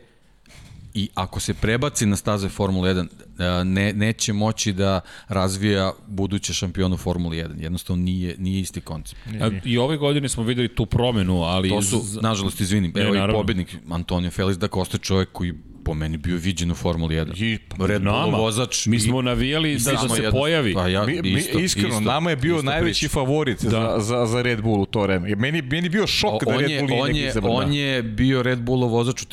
i 0.94 1.10
ako 1.14 1.40
se 1.40 1.54
prebaci 1.54 2.06
na 2.06 2.16
staze 2.16 2.50
Formula 2.50 2.90
1, 2.90 3.08
e, 3.40 3.64
ne, 3.64 3.94
neće 3.94 4.34
moći 4.34 4.74
da 4.74 5.02
razvija 5.28 5.94
buduće 6.08 6.54
šampionu 6.54 6.98
Formula 6.98 7.36
1. 7.36 7.64
Jednostavno 7.64 8.04
nije, 8.04 8.36
nije 8.38 8.62
isti 8.62 8.82
koncept. 8.82 9.22
Nije. 9.32 9.62
I 9.66 9.78
ove 9.78 9.98
godine 9.98 10.30
smo 10.30 10.44
videli 10.44 10.76
tu 10.76 10.86
promenu, 10.86 11.42
ali... 11.42 11.70
To 11.70 11.82
su, 11.82 12.04
nažalost, 12.22 12.62
izvinim, 12.62 12.94
evo 12.96 13.16
i 13.16 13.32
pobednik 13.32 13.76
Antonio 13.90 14.32
Felix 14.32 14.58
da 14.58 14.68
Costa 14.68 14.98
čovjek 14.98 15.30
koji 15.32 15.54
po 15.90 15.94
meni 15.94 16.18
bio 16.18 16.38
viđen 16.38 16.72
u 16.72 16.76
Formuli 16.76 17.16
1. 17.16 17.44
I, 17.44 17.58
Red 17.80 18.02
Bull 18.04 18.32
vozač. 18.32 18.86
Mi 18.86 19.00
smo 19.00 19.22
navijali 19.22 19.78
da, 19.78 19.92
da 19.92 20.10
se 20.10 20.24
jedno, 20.24 20.40
pojavi. 20.40 20.74
Pa 20.74 20.88
ja, 20.88 21.06
mi, 21.06 21.14
isto, 21.14 21.58
mi, 21.58 21.64
iskreno, 21.64 21.90
isto, 21.90 22.02
nama 22.02 22.30
je 22.30 22.36
bio 22.36 22.56
isto 22.56 22.66
najveći 22.66 23.00
priča. 23.00 23.14
favorit 23.14 23.64
da. 23.64 23.70
za, 23.70 23.96
za, 24.00 24.26
za 24.26 24.42
Red 24.42 24.62
Bull 24.62 24.82
u 24.82 24.86
to 24.86 25.02
vreme. 25.02 25.36
Meni, 25.36 25.62
meni 25.62 25.90
bio 25.90 26.08
šok 26.08 26.34
o, 26.34 26.46
da 26.46 26.58
Red 26.58 26.72
Bull 26.80 27.02
on 27.02 27.16
je, 27.16 27.34
on 27.44 27.74
je 27.74 28.04
bio 28.04 28.44
Red 28.44 28.62
Bullov 28.62 28.90
vozač 28.90 29.24
u 29.24 29.26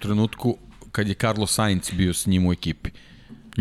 trenutku 0.00 0.56
kad 0.94 1.08
je 1.08 1.14
Carlos 1.14 1.54
Sainz 1.54 1.90
bio 1.90 2.14
s 2.14 2.26
njim 2.26 2.46
u 2.46 2.52
ekipi. 2.52 2.90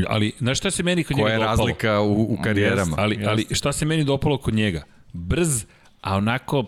Ali, 0.08 0.32
znaš 0.40 0.58
šta 0.58 0.72
se 0.72 0.84
meni 0.84 1.04
kod 1.04 1.18
njega 1.18 1.30
dopalo? 1.30 1.46
Koja 1.46 1.52
je 1.52 1.58
razlika 1.58 2.00
u, 2.00 2.34
u 2.34 2.38
karijerama? 2.44 2.82
Jest, 2.82 2.98
ali, 2.98 3.26
ali 3.26 3.46
šta 3.52 3.72
se 3.74 3.86
meni 3.86 4.04
dopalo 4.04 4.38
kod 4.38 4.54
njega? 4.54 4.84
Brz, 5.14 5.66
a 6.02 6.18
onako 6.18 6.66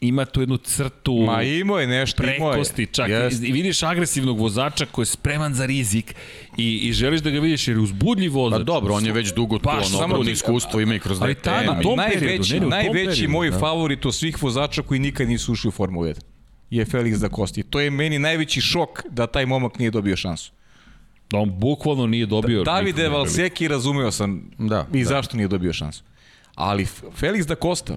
ima 0.00 0.24
tu 0.24 0.40
jednu 0.40 0.56
crtu 0.56 1.14
Ma 1.26 1.42
imao 1.42 1.80
je 1.80 1.86
nešto, 1.86 2.22
prekosti, 2.22 2.82
imao 2.82 2.88
je. 2.88 2.92
čak 2.92 3.08
yes. 3.08 3.48
i 3.48 3.52
vidiš 3.52 3.82
agresivnog 3.82 4.38
vozača 4.38 4.86
koji 4.86 5.02
je 5.02 5.06
spreman 5.06 5.54
za 5.54 5.66
rizik 5.66 6.14
i, 6.56 6.88
i 6.88 6.92
želiš 6.92 7.20
da 7.20 7.30
ga 7.30 7.40
vidiš 7.40 7.68
jer 7.68 7.76
je 7.76 7.82
uzbudljiv 7.82 8.34
vozač. 8.34 8.58
Pa 8.58 8.64
dobro, 8.64 8.94
on 8.94 9.06
je 9.06 9.12
već 9.12 9.34
dugo 9.34 9.58
tu, 9.58 9.68
on 9.68 10.04
ogromno 10.04 10.30
iskustvo 10.30 10.80
ima 10.80 10.94
i 10.94 10.98
kroz 10.98 11.22
ali 11.22 11.34
ta, 11.34 11.62
na 11.62 11.80
tom 11.80 11.96
najveći, 11.96 12.20
periodu, 12.20 12.68
ne, 12.68 12.76
najveći 12.76 13.06
periodu, 13.06 13.32
moj 13.32 13.50
da. 13.50 13.58
favorit 13.58 14.06
od 14.06 14.14
svih 14.14 14.42
vozača 14.42 14.82
koji 14.82 15.00
nikad 15.00 15.28
nisu 15.28 15.52
ušli 15.52 15.68
u 15.68 15.72
Formulu 15.72 16.06
1 16.06 16.35
je 16.70 16.84
Felix 16.84 17.18
da 17.18 17.28
Kosti. 17.28 17.62
To 17.62 17.80
je 17.80 17.90
meni 17.90 18.18
najveći 18.18 18.60
šok 18.60 19.02
da 19.10 19.26
taj 19.26 19.46
momak 19.46 19.78
nije 19.78 19.90
dobio 19.90 20.16
šansu. 20.16 20.52
Da 21.30 21.38
on 21.38 21.58
bukvalno 21.58 22.06
nije 22.06 22.26
dobio... 22.26 22.64
Da, 22.64 22.72
Davide 22.72 23.08
Valseki 23.08 23.68
razumeo 23.68 24.10
sam 24.10 24.50
da, 24.58 24.86
i 24.92 25.02
da. 25.02 25.08
zašto 25.08 25.36
nije 25.36 25.48
dobio 25.48 25.72
šansu. 25.72 26.02
Ali 26.54 26.86
Felix 27.20 27.46
da 27.46 27.54
Costa, 27.54 27.96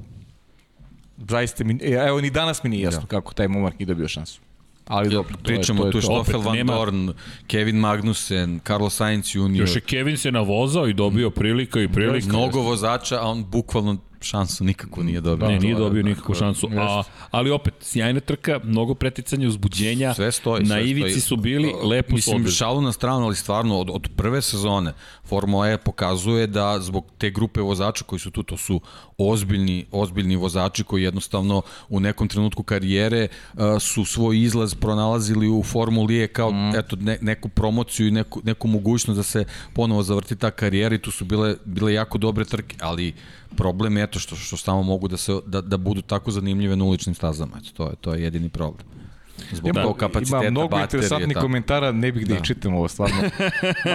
zaista 1.30 1.64
mi, 1.64 1.80
e, 1.82 1.92
evo 2.08 2.22
ni 2.22 2.30
danas 2.30 2.64
mi 2.64 2.70
nije 2.70 2.84
jasno 2.84 3.02
da. 3.02 3.08
kako 3.08 3.34
taj 3.34 3.48
momak 3.48 3.80
nije 3.80 3.86
dobio 3.86 4.08
šansu. 4.08 4.42
Ali 4.88 5.10
dobro, 5.10 5.38
to 5.38 5.44
Pričamo 5.44 5.86
je, 5.86 5.92
to 5.92 5.98
je 5.98 6.02
tu 6.02 6.06
Stoffel 6.06 6.42
Van 6.42 6.56
nema... 6.56 6.74
Dorn, 6.74 7.14
Kevin 7.48 7.76
Magnussen, 7.76 8.60
Carlos 8.68 8.96
Sainz 8.96 9.36
Jr. 9.36 9.60
Još 9.60 9.76
je 9.76 9.82
Kevin 9.82 10.18
se 10.18 10.32
navozao 10.32 10.88
i 10.88 10.94
dobio 10.94 11.30
prilika 11.30 11.82
i 11.82 11.88
prilika. 11.88 12.28
Mnogo 12.28 12.62
vozača, 12.62 13.20
a 13.22 13.28
on 13.28 13.46
bukvalno 13.50 13.98
šansu 14.22 14.64
nikako 14.64 15.04
nije 15.04 15.22
dobio. 15.22 15.48
Ne, 15.48 15.60
nije 15.60 15.76
dobio 15.76 16.04
nikakvu 16.04 16.36
šansu. 16.36 16.70
A, 16.78 17.04
ali 17.32 17.52
opet, 17.52 17.74
sjajna 17.82 18.20
trka, 18.20 18.60
mnogo 18.64 18.94
preticanja, 18.94 19.48
uzbuđenja. 19.48 20.14
Sve 20.14 20.32
stoji. 20.32 20.64
Na 20.64 20.80
ivici 20.80 21.10
stoji. 21.10 21.22
su 21.22 21.36
bili, 21.36 21.74
lepo 21.84 22.16
Mislim, 22.16 22.34
su 22.34 22.40
Mislim, 22.40 22.56
šalu 22.56 22.82
na 22.82 22.92
stranu, 22.92 23.26
ali 23.26 23.36
stvarno 23.36 23.80
od, 23.80 23.90
od 23.90 24.10
prve 24.16 24.42
sezone 24.42 24.94
Formula 25.26 25.70
E 25.70 25.78
pokazuje 25.78 26.48
da 26.48 26.80
zbog 26.80 27.06
te 27.18 27.30
grupe 27.30 27.62
vozača 27.62 28.04
koji 28.04 28.20
su 28.20 28.32
tu, 28.32 28.44
to 28.44 28.58
su 28.58 28.82
ozbiljni, 29.18 29.86
ozbiljni 29.92 30.36
vozači 30.36 30.84
koji 30.84 31.04
jednostavno 31.04 31.62
u 31.90 32.00
nekom 32.00 32.28
trenutku 32.28 32.64
karijere 32.64 33.28
uh, 33.54 33.60
su 33.80 34.06
svoj 34.06 34.42
izlaz 34.42 34.76
pronalazili 34.76 35.50
u 35.50 35.64
Formuli 35.64 36.24
E 36.24 36.28
kao 36.28 36.52
mm. 36.52 36.76
eto, 36.76 36.96
ne, 36.96 37.18
neku 37.22 37.50
promociju 37.50 38.08
i 38.08 38.12
neku, 38.12 38.42
neku 38.44 38.68
mogućnost 38.68 39.18
da 39.18 39.24
se 39.24 39.46
ponovo 39.74 40.04
zavrti 40.04 40.36
ta 40.36 40.52
karijera 40.52 40.96
i 40.96 41.02
tu 41.02 41.12
su 41.12 41.26
bile, 41.26 41.56
bile 41.66 41.94
jako 41.94 42.18
dobre 42.18 42.46
trke, 42.46 42.76
ali 42.80 43.14
problem 43.56 43.98
je 43.98 44.04
eto 44.04 44.20
što, 44.20 44.36
što 44.36 44.58
samo 44.58 44.84
mogu 44.84 45.08
da, 45.08 45.18
se, 45.18 45.34
da, 45.46 45.62
da 45.62 45.78
budu 45.78 46.02
tako 46.02 46.32
zanimljive 46.32 46.76
na 46.76 46.86
uličnim 46.86 47.16
stazama. 47.16 47.58
Eto, 47.58 47.70
to, 47.74 47.90
je, 47.90 47.96
to 48.02 48.14
je 48.14 48.24
jedini 48.24 48.50
problem. 48.50 48.88
Zbog 49.52 49.70
Ima, 49.70 49.84
tog 49.84 49.98
kapaciteta, 49.98 50.42
ima 50.42 50.52
mnogo 50.52 50.68
baterije, 50.68 51.06
interesantnih 51.06 51.38
komentara, 51.38 51.92
ne 51.92 52.12
bih 52.12 52.28
da, 52.28 52.36
ih 52.36 52.42
čitam 52.44 52.74
ovo 52.74 52.88
stvarno. 52.88 53.18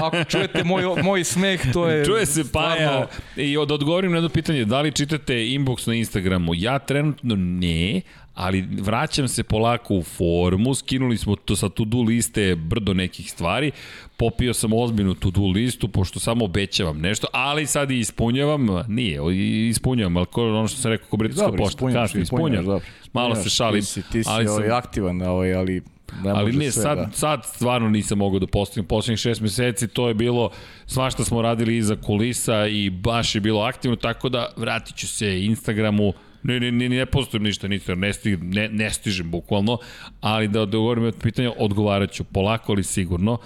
Ako 0.02 0.24
čujete 0.24 0.64
moj, 0.64 0.82
moj 1.02 1.24
smeh, 1.24 1.60
to 1.72 1.88
je 1.88 2.04
Čuje 2.04 2.26
se 2.26 2.52
Paja 2.52 2.76
stvarno... 2.76 3.06
i 3.36 3.56
od 3.56 3.70
odgovorim 3.70 4.10
na 4.10 4.16
jedno 4.16 4.28
pitanje, 4.28 4.64
da 4.64 4.80
li 4.80 4.92
čitate 4.92 5.34
inbox 5.34 5.88
na 5.88 5.94
Instagramu? 5.94 6.52
Ja 6.54 6.78
trenutno 6.78 7.36
ne, 7.36 8.00
ali 8.34 8.68
vraćam 8.80 9.28
se 9.28 9.42
polako 9.42 9.94
u 9.94 10.02
formu, 10.02 10.74
skinuli 10.74 11.18
smo 11.18 11.36
to 11.36 11.56
sa 11.56 11.68
to-do 11.68 12.02
liste 12.02 12.56
brdo 12.56 12.94
nekih 12.94 13.30
stvari, 13.30 13.72
popio 14.16 14.54
sam 14.54 14.72
ozbiljnu 14.72 15.14
to-do 15.14 15.46
listu, 15.46 15.88
pošto 15.88 16.20
samo 16.20 16.44
obećavam 16.44 17.00
nešto, 17.00 17.26
ali 17.32 17.66
sad 17.66 17.90
i 17.90 17.98
ispunjavam, 17.98 18.66
nije, 18.88 19.20
ispunjavam, 19.68 20.16
ali 20.16 20.26
ono 20.34 20.68
što 20.68 20.80
sam 20.80 20.90
rekao, 20.90 21.08
ko 21.08 21.16
britanska 21.16 21.56
pošta, 21.56 21.76
ispunjaš, 21.76 22.14
ispunjam, 22.14 22.64
dobro. 22.64 22.86
malo 23.12 23.34
se 23.34 23.50
šalim, 23.50 23.80
Ti 23.80 23.86
si, 23.86 24.02
ti 24.12 24.24
si 24.24 24.30
ali 24.30 24.46
sam, 24.46 24.54
ovaj, 24.54 24.70
aktivan, 24.70 25.22
ovaj, 25.22 25.54
ali 25.54 25.82
ne 26.22 26.30
ali 26.30 26.52
ne, 26.52 26.70
sve, 26.70 26.82
sad, 26.82 26.98
da. 26.98 27.10
sad 27.12 27.44
stvarno 27.44 27.88
nisam 27.88 28.18
mogao 28.18 28.38
da 28.38 28.46
postignem 28.46 28.86
poslednjih 28.86 29.18
šest 29.18 29.40
meseci, 29.40 29.88
to 29.88 30.08
je 30.08 30.14
bilo, 30.14 30.50
svašta 30.86 31.24
smo 31.24 31.42
radili 31.42 31.76
iza 31.76 31.96
kulisa 31.96 32.66
i 32.66 32.90
baš 32.90 33.34
je 33.34 33.40
bilo 33.40 33.60
aktivno, 33.60 33.96
tako 33.96 34.28
da 34.28 34.52
vratit 34.56 34.96
ću 34.96 35.08
se 35.08 35.44
Instagramu, 35.44 36.12
ne, 36.44 36.60
ne, 36.60 36.72
ne, 36.72 36.88
ne 36.88 37.06
postojem 37.06 37.42
ništa, 37.42 37.68
ništa, 37.68 37.94
ne, 37.94 38.12
stig, 38.12 38.42
ne, 38.42 38.68
ne 38.68 38.90
stižem 38.90 39.30
bukvalno, 39.30 39.78
ali 40.20 40.48
da 40.48 40.62
odgovorim 40.62 41.04
od 41.04 41.16
pitanja, 41.22 41.52
odgovarat 41.58 42.12
ću 42.12 42.24
polako, 42.24 42.72
ali 42.72 42.84
sigurno. 42.84 43.38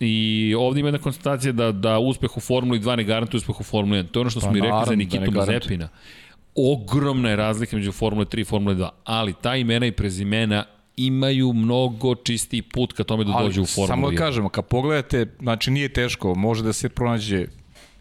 I 0.00 0.54
ovdje 0.58 0.80
ima 0.80 0.88
jedna 0.88 0.98
konstatacija 0.98 1.52
da, 1.52 1.72
da 1.72 1.98
uspeh 1.98 2.36
u 2.36 2.40
Formuli 2.40 2.80
2 2.80 2.96
ne 2.96 3.04
garantuje 3.04 3.38
uspeh 3.38 3.60
u 3.60 3.64
Formuli 3.64 3.98
1. 3.98 4.06
To 4.10 4.18
je 4.18 4.20
ono 4.20 4.30
što 4.30 4.40
smo 4.40 4.48
Pa 4.48 4.54
mi 4.54 4.60
rekli 4.60 4.80
za 4.84 4.90
da 4.90 4.96
Nikitu 4.96 5.30
garantuje. 5.30 5.56
Mazepina. 5.56 5.88
Ogromna 6.54 7.30
je 7.30 7.36
razlika 7.36 7.76
među 7.76 7.92
Formule 7.92 8.26
3 8.26 8.40
i 8.40 8.44
Formule 8.44 8.74
2, 8.74 8.88
ali 9.04 9.34
ta 9.42 9.56
imena 9.56 9.86
i 9.86 9.92
prezimena 9.92 10.64
imaju 10.96 11.52
mnogo 11.52 12.14
čistiji 12.14 12.62
put 12.62 12.92
ka 12.92 13.04
tome 13.04 13.24
da 13.24 13.32
dođe 13.42 13.60
u 13.60 13.66
Formulu 13.66 13.86
samo 13.86 14.08
1. 14.08 14.10
da 14.10 14.16
kažemo, 14.16 14.48
kad 14.48 14.64
pogledate, 14.66 15.26
znači 15.40 15.70
nije 15.70 15.88
teško, 15.88 16.34
može 16.34 16.62
da 16.62 16.72
se 16.72 16.88
pronađe, 16.88 17.46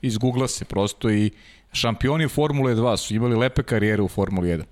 iz 0.01 0.17
Google 0.17 0.47
se 0.47 0.65
prosto 0.65 1.09
i 1.11 1.31
šampioni 1.75 2.27
Formule 2.27 2.75
2 2.75 2.97
su 2.97 3.15
imali 3.15 3.35
lepe 3.35 3.63
karijere 3.63 4.01
u 4.01 4.07
Formuli 4.07 4.47
1. 4.49 4.63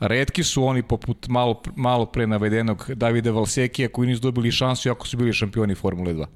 Redki 0.00 0.44
su 0.44 0.64
oni 0.64 0.82
poput 0.82 1.28
malo, 1.28 1.62
malo 1.76 2.06
pre 2.06 2.26
navedenog 2.26 2.90
Davida 2.90 3.30
Valsekija 3.30 3.88
koji 3.88 4.08
nisu 4.08 4.22
dobili 4.22 4.52
šansu 4.52 4.88
iako 4.88 5.06
su 5.06 5.16
bili 5.16 5.32
šampioni 5.32 5.74
Formule 5.74 6.14
2. 6.14 6.26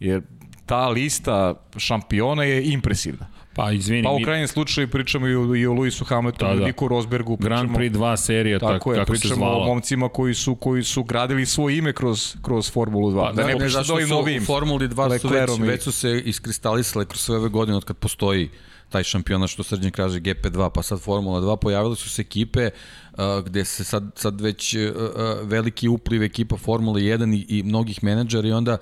Jer 0.00 0.22
ta 0.66 0.88
lista 0.88 1.54
šampiona 1.76 2.44
je 2.44 2.64
impresivna. 2.64 3.26
Pa 3.54 3.72
izvini, 3.72 4.02
Pa 4.02 4.10
u 4.10 4.18
mi- 4.18 4.24
krajnjem 4.24 4.48
slučaju 4.48 4.88
pričamo 4.88 5.28
i 5.28 5.34
o, 5.34 5.54
i 5.54 5.66
o 5.66 5.72
Luisu 5.72 6.04
Hamiltonu, 6.04 6.48
Da, 6.48 6.48
da, 6.48 6.54
da. 6.54 6.60
da. 6.60 6.66
Niku 6.66 6.88
Rosbergu, 6.88 7.36
pričamo, 7.36 7.56
Grand 7.56 7.70
Prix 7.72 7.90
2 7.90 8.16
serija, 8.16 8.58
tako, 8.58 8.72
tako 8.72 8.92
je, 8.92 8.98
kako 8.98 9.16
se 9.16 9.20
pričamo 9.20 9.46
o 9.46 9.48
zvala. 9.48 9.66
momcima 9.66 10.08
koji 10.08 10.34
su 10.34 10.54
koji 10.54 10.82
su 10.84 11.04
gradili 11.04 11.46
svoje 11.46 11.78
ime 11.78 11.92
kroz 11.92 12.36
kroz 12.42 12.72
Formulu 12.72 13.10
2. 13.10 13.20
Pa, 13.20 13.32
da 13.32 13.42
ne 13.42 13.46
ne, 13.46 13.52
Ne, 13.52 13.58
pričam 13.58 13.70
zašto 13.70 13.96
da 13.96 14.02
su 14.02 14.08
novim 14.08 14.42
u 14.42 14.46
Formuli 14.46 14.88
2 14.88 15.18
su 15.18 15.28
već, 15.28 15.60
već 15.60 15.82
su 15.82 15.92
se 15.92 16.22
iskristalisale 16.24 17.04
kroz 17.04 17.20
sve 17.20 17.36
ove 17.36 17.48
godine 17.48 17.76
od 17.76 17.84
kad 17.84 17.96
postoji 17.96 18.50
taj 18.92 19.04
šampionat 19.04 19.50
što 19.50 19.62
Srđan 19.62 19.90
kaže 19.90 20.20
GP2 20.20 20.70
pa 20.74 20.82
sad 20.82 21.00
Formula 21.00 21.40
2 21.40 21.56
pojavile 21.56 21.96
su 21.96 22.10
se 22.10 22.22
ekipe 22.22 22.70
uh, 22.70 23.44
gde 23.44 23.64
se 23.64 23.84
sad, 23.84 24.10
sad 24.16 24.40
već 24.40 24.74
uh, 24.74 24.80
uh, 24.96 25.48
veliki 25.48 25.88
upliv 25.88 26.22
ekipa 26.22 26.56
Formule 26.56 27.00
1 27.00 27.36
i, 27.36 27.58
i 27.58 27.62
mnogih 27.62 28.04
menadžera 28.04 28.48
i 28.48 28.52
onda 28.52 28.78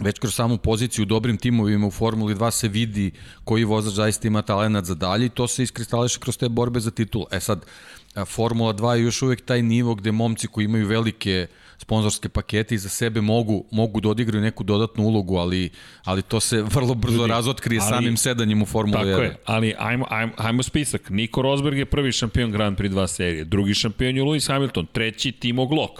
već 0.00 0.18
kroz 0.18 0.34
samu 0.34 0.58
poziciju 0.58 1.02
u 1.02 1.06
dobrim 1.06 1.36
timovima 1.36 1.86
u 1.86 1.90
Formuli 1.90 2.34
2 2.34 2.50
se 2.50 2.68
vidi 2.68 3.10
koji 3.44 3.64
vozač 3.64 3.94
zaista 3.94 4.28
ima 4.28 4.42
talenat 4.42 4.84
za 4.84 4.94
dalje 4.94 5.26
i 5.26 5.28
to 5.28 5.48
se 5.48 5.62
iskristališe 5.62 6.20
kroz 6.20 6.38
te 6.38 6.48
borbe 6.48 6.80
za 6.80 6.90
titul. 6.90 7.24
E 7.30 7.40
sad, 7.40 7.64
a, 8.14 8.24
Formula 8.24 8.74
2 8.74 8.92
je 8.92 9.02
još 9.04 9.22
uvek 9.22 9.44
taj 9.44 9.62
nivo 9.62 9.94
gde 9.94 10.12
momci 10.12 10.46
koji 10.46 10.64
imaju 10.64 10.86
velike 10.86 11.46
sponzorske 11.80 12.28
pakete 12.28 12.74
i 12.74 12.78
za 12.78 12.88
sebe 12.88 13.20
mogu, 13.20 13.64
mogu 13.70 14.00
da 14.00 14.08
odigraju 14.08 14.42
neku 14.42 14.64
dodatnu 14.64 15.04
ulogu, 15.04 15.36
ali, 15.36 15.70
ali 16.04 16.22
to 16.22 16.40
se 16.40 16.62
vrlo 16.62 16.94
brzo 16.94 17.16
Ljudi, 17.16 17.30
razotkrije 17.30 17.80
ali- 17.80 17.88
samim 17.88 18.16
sedanjem 18.16 18.62
u 18.62 18.66
Formuli 18.66 19.04
1. 19.04 19.10
Tako 19.10 19.22
je, 19.22 19.36
ali 19.44 19.74
ajmo, 19.78 20.06
ajmo, 20.10 20.32
ajmo 20.36 20.62
spisak. 20.62 21.10
Nico 21.10 21.42
Rosberg 21.42 21.78
je 21.78 21.86
prvi 21.86 22.12
šampion 22.12 22.50
Grand 22.50 22.78
Prix 22.78 22.90
2 22.90 23.06
serije, 23.06 23.44
drugi 23.44 23.74
šampion 23.74 24.16
je 24.16 24.22
Lewis 24.22 24.48
Hamilton, 24.48 24.86
treći 24.92 25.32
Timo 25.32 25.66
Glock, 25.66 25.92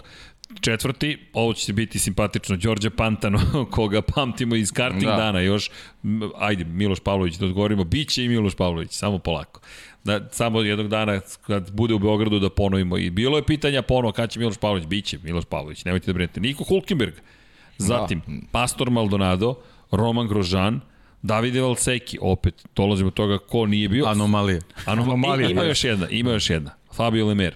četvrti, 0.61 1.19
ovo 1.32 1.52
će 1.55 1.73
biti 1.73 1.98
simpatično, 1.98 2.57
Đorđe 2.57 2.90
Pantano, 2.90 3.40
koga 3.70 4.02
pamtimo 4.02 4.57
iz 4.57 4.73
karting 4.73 5.05
da. 5.05 5.11
Da. 5.11 5.16
dana 5.16 5.40
još, 5.40 5.70
ajde, 6.39 6.65
Miloš 6.65 7.01
Pavlović 7.01 7.35
da 7.36 7.47
odgovorimo, 7.47 7.85
bit 7.85 8.09
će 8.09 8.24
i 8.24 8.28
Miloš 8.28 8.55
Pavlović, 8.55 8.93
samo 8.93 9.19
polako. 9.19 9.61
Da, 10.05 10.28
samo 10.31 10.60
jednog 10.60 10.89
dana 10.89 11.20
kad 11.47 11.70
bude 11.70 11.94
u 11.94 11.98
Beogradu 11.98 12.39
da 12.39 12.51
ponovimo 12.51 12.98
i 12.98 13.10
bilo 13.10 13.36
je 13.36 13.43
pitanja 13.44 13.82
ponovo 13.82 14.12
kad 14.12 14.31
će 14.31 14.39
Miloš 14.39 14.56
Pavlović, 14.56 14.86
bit 14.86 15.05
će 15.05 15.18
Miloš 15.22 15.44
Pavlović, 15.44 15.85
nemojte 15.85 16.06
da 16.06 16.12
brinete. 16.12 16.40
Niko 16.40 16.64
Hulkenberg, 16.64 17.14
zatim 17.78 18.22
da. 18.27 18.32
Pastor 18.51 18.90
Maldonado, 18.90 19.55
Roman 19.90 20.28
Grožan, 20.28 20.81
Davide 21.22 21.60
Valseki, 21.60 22.18
opet, 22.20 22.66
dolazimo 22.77 23.10
do 23.10 23.14
toga 23.14 23.39
ko 23.39 23.66
nije 23.66 23.89
bio. 23.89 24.06
Anomalije. 24.06 24.60
Anomalija, 24.86 25.51
Ima 25.51 25.60
da. 25.60 25.68
još 25.68 25.85
jedna, 25.85 26.09
ima 26.09 26.32
još 26.32 26.51
jedna. 26.51 26.70
Fabio 26.97 27.27
Lemer. 27.27 27.55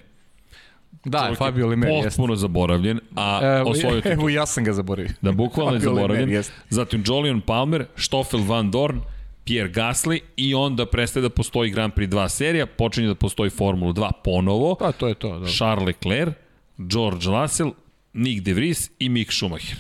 Da, 1.05 1.19
Čovjek 1.19 1.33
je 1.33 1.37
Fabio 1.37 1.67
Limer 1.67 1.91
jeste. 1.91 2.09
Potpuno 2.09 2.37
zaboravljen, 2.37 3.01
a 3.17 3.41
Evo, 3.43 3.71
osvojio 3.71 4.03
evo 4.05 4.29
ja 4.29 4.47
sam 4.47 4.65
ga 4.65 4.73
zaboravio. 4.73 5.11
Da, 5.23 5.33
bukvalno 5.33 5.73
je 5.73 5.79
Lemer, 5.79 5.95
zaboravljen. 5.95 6.43
Zatim 6.71 7.05
Jolion 7.07 7.41
Palmer, 7.41 7.87
Stoffel 7.97 8.41
Van 8.47 8.71
Dorn, 8.71 9.01
Pierre 9.45 9.73
Gasly 9.73 10.21
i 10.37 10.55
onda 10.55 10.87
prestaje 10.87 11.23
da 11.23 11.29
postoji 11.29 11.71
Grand 11.71 11.93
Prix 11.93 12.09
2 12.09 12.29
serija, 12.29 12.67
počinje 12.67 13.07
da 13.09 13.15
postoji 13.15 13.51
Formula 13.51 13.93
2 13.93 14.11
ponovo, 14.25 14.75
Pa 14.75 14.93
to 14.93 15.09
je 15.09 15.15
to, 15.15 15.39
da. 15.39 15.47
Charles 15.47 15.87
Leclerc, 15.87 16.35
George 16.79 17.27
Russell, 17.27 17.71
Nick 18.13 18.43
De 18.45 18.53
Vries 18.55 18.91
i 18.99 19.09
Mick 19.09 19.33
Schumacher. 19.33 19.77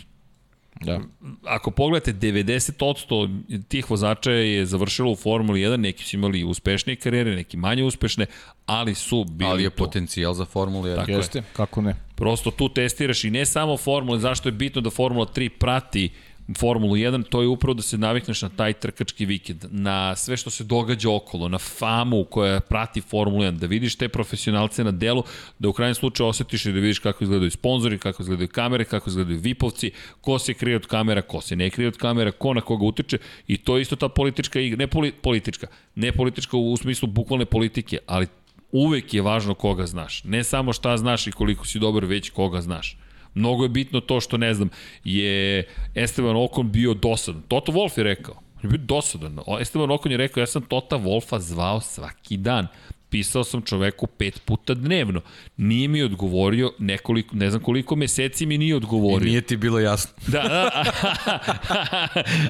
da. 0.81 1.01
Ako 1.45 1.71
pogledate, 1.71 2.13
90% 2.13 3.43
tih 3.69 3.91
vozača 3.91 4.31
je 4.31 4.67
završilo 4.67 5.11
u 5.13 5.17
Formuli 5.17 5.61
1, 5.61 5.77
neki 5.77 6.05
su 6.05 6.17
imali 6.17 6.45
uspešnije 6.45 6.97
karijere, 6.97 7.35
neki 7.37 7.57
manje 7.57 7.85
uspešne, 7.85 8.27
ali 8.67 8.95
su 8.95 9.25
bili 9.25 9.51
Ali 9.51 9.63
je 9.63 9.71
tu. 9.71 9.77
potencijal 9.77 10.35
za 10.35 10.45
Formulu 10.45 10.85
1. 10.85 10.97
Tako 10.97 11.11
je. 11.11 11.17
Jeste, 11.17 11.43
kako 11.53 11.81
ne. 11.83 11.97
Prosto 12.15 12.51
tu 12.51 12.69
testiraš 12.69 13.25
i 13.25 13.31
ne 13.31 13.47
samo 13.47 13.77
Formula, 13.77 14.19
zašto 14.19 14.49
je 14.49 14.53
bitno 14.53 14.81
da 14.81 14.91
Formula 14.91 15.27
3 15.27 15.49
prati 15.49 16.11
Formulu 16.59 16.97
1, 16.97 17.25
to 17.29 17.43
je 17.43 17.49
upravo 17.49 17.75
da 17.75 17.83
se 17.83 17.99
navikneš 17.99 18.43
na 18.43 18.49
taj 18.49 18.73
trkački 18.73 19.27
vikend, 19.27 19.65
na 19.71 20.17
sve 20.17 20.37
što 20.37 20.51
se 20.51 20.65
događa 20.65 21.11
okolo, 21.11 21.49
na 21.49 21.59
famu 21.59 22.25
koja 22.25 22.61
prati 22.61 23.01
Formulu 23.01 23.43
1, 23.43 23.59
da 23.59 23.67
vidiš 23.67 23.97
te 23.97 24.09
profesionalce 24.09 24.85
na 24.85 24.91
delu, 24.91 25.23
da 25.59 25.69
u 25.69 25.73
krajnjem 25.73 25.95
slučaju 25.95 26.29
osetiš 26.29 26.67
i 26.67 26.73
da 26.73 26.81
vidiš 26.81 26.99
kako 26.99 27.25
izgledaju 27.25 27.51
sponzori, 27.51 27.99
kako 27.99 28.23
izgledaju 28.23 28.49
kamere, 28.49 28.85
kako 28.85 29.11
izgledaju 29.11 29.39
vipovci, 29.39 29.91
ko 30.21 30.39
se 30.39 30.55
krije 30.55 30.77
od 30.77 30.87
kamera, 30.87 31.23
ko 31.23 31.41
se 31.41 31.57
ne 31.57 31.71
krije 31.71 31.89
od 31.89 31.97
kamera, 31.97 32.33
ko 32.33 32.55
na 32.55 32.61
koga 32.61 32.85
utiče 32.85 33.19
i 33.47 33.57
to 33.57 33.77
je 33.77 33.83
isto 33.83 33.97
ta 33.97 34.09
politička 34.09 34.61
igra, 34.61 34.79
ne 34.79 34.87
poli, 34.87 35.13
politička, 35.13 35.67
ne 35.95 36.13
politička 36.13 36.57
u 36.57 36.77
smislu 36.77 37.09
bukvalne 37.09 37.45
politike, 37.45 37.99
ali 38.07 38.27
uvek 38.73 39.15
je 39.15 39.23
važno 39.23 39.55
koga 39.55 39.87
znaš. 39.87 40.25
Ne 40.25 40.45
samo 40.45 40.73
šta 40.73 40.97
znaš 40.97 41.27
i 41.27 41.33
koliko 41.33 41.67
si 41.67 41.79
dobar, 41.79 42.05
već 42.05 42.31
koga 42.31 42.61
znaš. 42.61 42.97
Mnogo 43.35 43.63
je 43.63 43.69
bitno 43.69 44.01
to 44.01 44.21
što, 44.21 44.37
ne 44.37 44.55
znam, 44.55 44.69
je 45.05 45.67
Esteban 45.95 46.37
Okon 46.37 46.73
bio 46.73 46.95
dosadan. 46.95 47.43
Toto 47.49 47.73
Wolf 47.73 47.99
je 47.99 48.05
rekao. 48.05 48.35
On 48.35 48.61
je 48.63 48.69
bio 48.69 48.87
dosadan. 48.87 49.39
Esteban 49.61 49.91
Okon 49.91 50.13
je 50.13 50.19
rekao, 50.19 50.41
ja 50.41 50.47
sam 50.47 50.63
Tota 50.63 50.97
Wolfa 50.99 51.39
zvao 51.39 51.81
svaki 51.81 52.37
dan. 52.37 52.67
Pisao 53.11 53.45
sam 53.45 53.63
čoveku 53.63 54.07
pet 54.07 54.43
puta 54.45 54.75
dnevno. 54.75 55.21
Nije 55.57 55.89
mi 55.89 56.03
odgovorio 56.03 56.73
nekoliko, 56.79 57.37
ne 57.37 57.51
znam 57.51 57.63
koliko 57.63 57.97
meseci 57.97 58.47
mi 58.47 58.59
nije 58.59 58.71
I 58.71 58.75
odgovorio. 58.75 59.27
nije 59.29 59.41
ti 59.41 59.57
bilo 59.57 59.79
jasno. 59.79 60.13
Da, 60.33 60.43
da. 60.43 60.85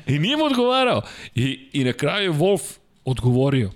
I 0.14 0.18
nije 0.18 0.36
mu 0.36 0.44
odgovarao. 0.44 1.02
I, 1.34 1.68
I 1.72 1.84
na 1.84 1.92
kraju 1.92 2.32
je 2.32 2.38
Wolf 2.38 2.78
odgovorio. 3.04 3.70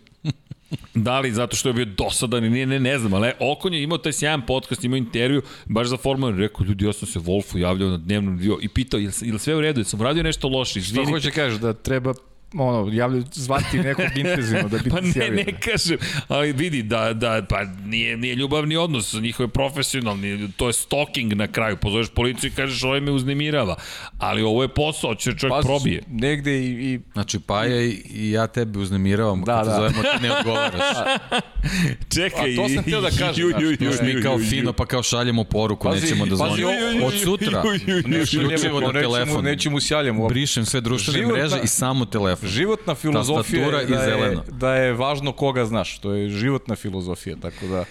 Da 0.94 1.20
li 1.20 1.32
zato 1.32 1.56
što 1.56 1.68
je 1.68 1.72
bio 1.72 1.84
dosadan 1.84 2.44
i 2.44 2.50
nije, 2.50 2.66
ne, 2.66 2.80
ne 2.80 2.98
znam, 2.98 3.14
ali 3.14 3.30
Okon 3.40 3.74
je 3.74 3.82
imao 3.82 3.98
taj 3.98 4.12
sjajan 4.12 4.46
podcast, 4.46 4.84
imao 4.84 4.96
intervju, 4.96 5.42
baš 5.66 5.86
za 5.86 5.96
Formula 5.96 6.32
1, 6.32 6.38
rekao, 6.38 6.64
ljudi, 6.66 6.84
ja 6.84 6.92
sam 6.92 7.08
se 7.08 7.18
Wolfu 7.18 7.58
javljao 7.58 7.90
na 7.90 7.96
dnevnom 7.96 8.38
dio 8.38 8.58
i 8.62 8.68
pitao, 8.68 9.00
je 9.00 9.32
li 9.32 9.38
sve 9.38 9.54
u 9.54 9.60
redu, 9.60 9.80
jesam 9.80 10.02
radio 10.02 10.22
nešto 10.22 10.48
loše, 10.48 10.70
Što 10.70 10.78
izvinite. 10.78 11.10
hoće 11.12 11.30
kažeš, 11.30 11.60
da 11.60 11.72
treba 11.72 12.14
ono, 12.54 12.92
javljaju, 12.92 13.24
zvati 13.32 13.78
nekog 13.78 14.04
intenzivno 14.16 14.68
da 14.68 14.78
bi 14.84 14.90
Pa 14.90 15.00
ne, 15.00 15.30
ne 15.30 15.60
kažem, 15.60 15.98
ali 16.28 16.52
vidi 16.52 16.82
da, 16.82 17.12
da 17.12 17.42
pa 17.48 17.64
nije, 17.64 18.16
nije 18.16 18.34
ljubavni 18.34 18.76
odnos, 18.76 19.12
njihov 19.12 19.44
je 19.44 19.48
profesionalni, 19.50 20.52
to 20.56 20.66
je 20.66 20.72
stalking 20.72 21.32
na 21.32 21.46
kraju, 21.46 21.76
pozoveš 21.76 22.08
policiju 22.08 22.50
i 22.50 22.54
kažeš 22.54 22.82
ovaj 22.84 23.00
me 23.00 23.10
uznemirava, 23.10 23.76
ali 24.18 24.42
ovo 24.42 24.62
je 24.62 24.68
posao, 24.68 25.14
će 25.14 25.32
čovjek 25.38 25.54
Pa, 25.54 25.60
probije. 25.62 26.02
Negde 26.06 26.58
i, 26.58 26.64
i 26.94 27.00
Znači, 27.12 27.38
Paja 27.40 27.82
i, 27.82 28.02
i 28.10 28.30
ja 28.30 28.46
tebe 28.46 28.78
uznemiravam, 28.78 29.42
Da, 29.44 29.56
kad 29.56 29.64
te 29.64 29.70
da. 29.70 29.76
zovemo 29.76 30.02
ti 30.02 30.22
ne 30.22 30.32
odgovaraš. 30.32 30.82
Čekaj, 32.14 32.52
A 32.52 32.56
to 32.56 32.68
sam 32.68 32.82
htio 32.82 33.00
da 33.00 33.10
kažem, 33.10 33.34
ju, 33.42 33.48
ju, 33.60 33.70
ju, 33.70 33.92
mi 34.02 34.10
ju, 34.10 34.22
kao 34.22 34.32
ju, 34.32 34.38
ju. 34.40 34.50
fino, 34.50 34.72
pa 34.72 34.86
kao 34.86 35.02
šaljemo 35.02 35.44
poruku, 35.44 35.88
Pazi, 35.88 36.00
nećemo 36.02 36.26
da 36.26 36.36
zvonimo. 36.36 36.70
ju, 36.70 36.76
ju, 36.78 36.98
ju, 36.98 37.06
Od 37.06 37.12
sutra, 37.24 37.62
ju, 37.64 37.72
ju, 37.72 38.02
ju, 38.06 38.16
ju, 38.16 38.22
isključivo 38.22 38.80
na 38.80 38.86
nećemo, 38.86 38.92
telefon. 38.92 39.14
nećemo, 39.20 39.42
nećemo 39.42 39.80
sjavljamo. 39.80 40.28
Brišem 40.28 40.66
sve 40.66 40.80
društvene 40.80 41.26
mreže 41.26 41.56
da. 41.56 41.62
i 41.62 41.66
samo 41.66 42.04
telefon. 42.04 42.37
Telefon. 42.38 42.48
Životna 42.48 42.94
filozofija 42.94 43.64
je 43.66 43.70
da, 43.86 43.94
je, 43.94 44.10
zeleno. 44.10 44.42
da 44.50 44.74
je 44.74 44.92
važno 44.92 45.32
koga 45.32 45.64
znaš. 45.64 45.98
To 45.98 46.12
je 46.12 46.28
životna 46.30 46.76
filozofija, 46.76 47.36
tako 47.36 47.66
da... 47.66 47.84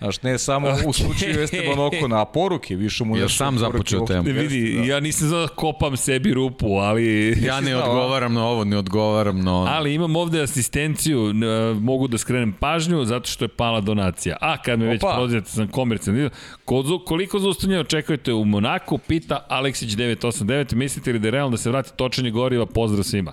Znaš, 0.00 0.22
ne 0.22 0.38
samo 0.38 0.68
u 0.86 0.92
slučaju 0.92 1.40
Esteban 1.40 1.78
Okona, 1.78 2.22
a 2.22 2.24
poruke, 2.24 2.76
više 2.76 3.04
mu 3.04 3.16
nešto 3.16 3.28
sam 3.28 3.56
poruke 3.56 3.72
započeo 3.72 4.06
temu? 4.06 4.22
Vidi, 4.22 4.76
da. 4.78 4.84
ja 4.84 5.00
nisam 5.00 5.28
znao 5.28 5.40
da 5.40 5.48
kopam 5.48 5.96
sebi 5.96 6.34
rupu, 6.34 6.66
ali... 6.68 7.36
Ja 7.42 7.60
ne 7.60 7.76
odgovaram 7.76 8.34
na 8.34 8.46
ovo, 8.46 8.64
ne 8.64 8.76
odgovaram 8.78 9.40
na 9.40 9.54
ono. 9.56 9.70
Ali 9.70 9.94
imam 9.94 10.16
ovde 10.16 10.42
asistenciju, 10.42 11.30
n- 11.30 11.44
mogu 11.80 12.08
da 12.08 12.18
skrenem 12.18 12.52
pažnju 12.52 13.04
zato 13.04 13.30
što 13.30 13.44
je 13.44 13.48
pala 13.48 13.80
donacija. 13.80 14.36
A 14.40 14.62
kad 14.62 14.78
me 14.78 14.86
već 14.86 15.02
Opa. 15.02 15.14
prozirate 15.14 15.50
sam 15.50 15.68
komercijalni, 15.68 16.30
ko- 16.64 17.04
koliko 17.06 17.38
zaustavljanja 17.38 17.80
očekujete 17.80 18.32
u 18.32 18.44
Monaku, 18.44 18.98
pita 18.98 19.46
Aleksić 19.48 19.90
989, 19.90 20.74
mislite 20.74 21.12
li 21.12 21.18
da 21.18 21.26
je 21.26 21.32
realno 21.32 21.50
da 21.50 21.56
se 21.56 21.70
vrati 21.70 21.90
točenje 21.96 22.30
goriva, 22.30 22.66
pozdrav 22.66 23.04
svima. 23.04 23.32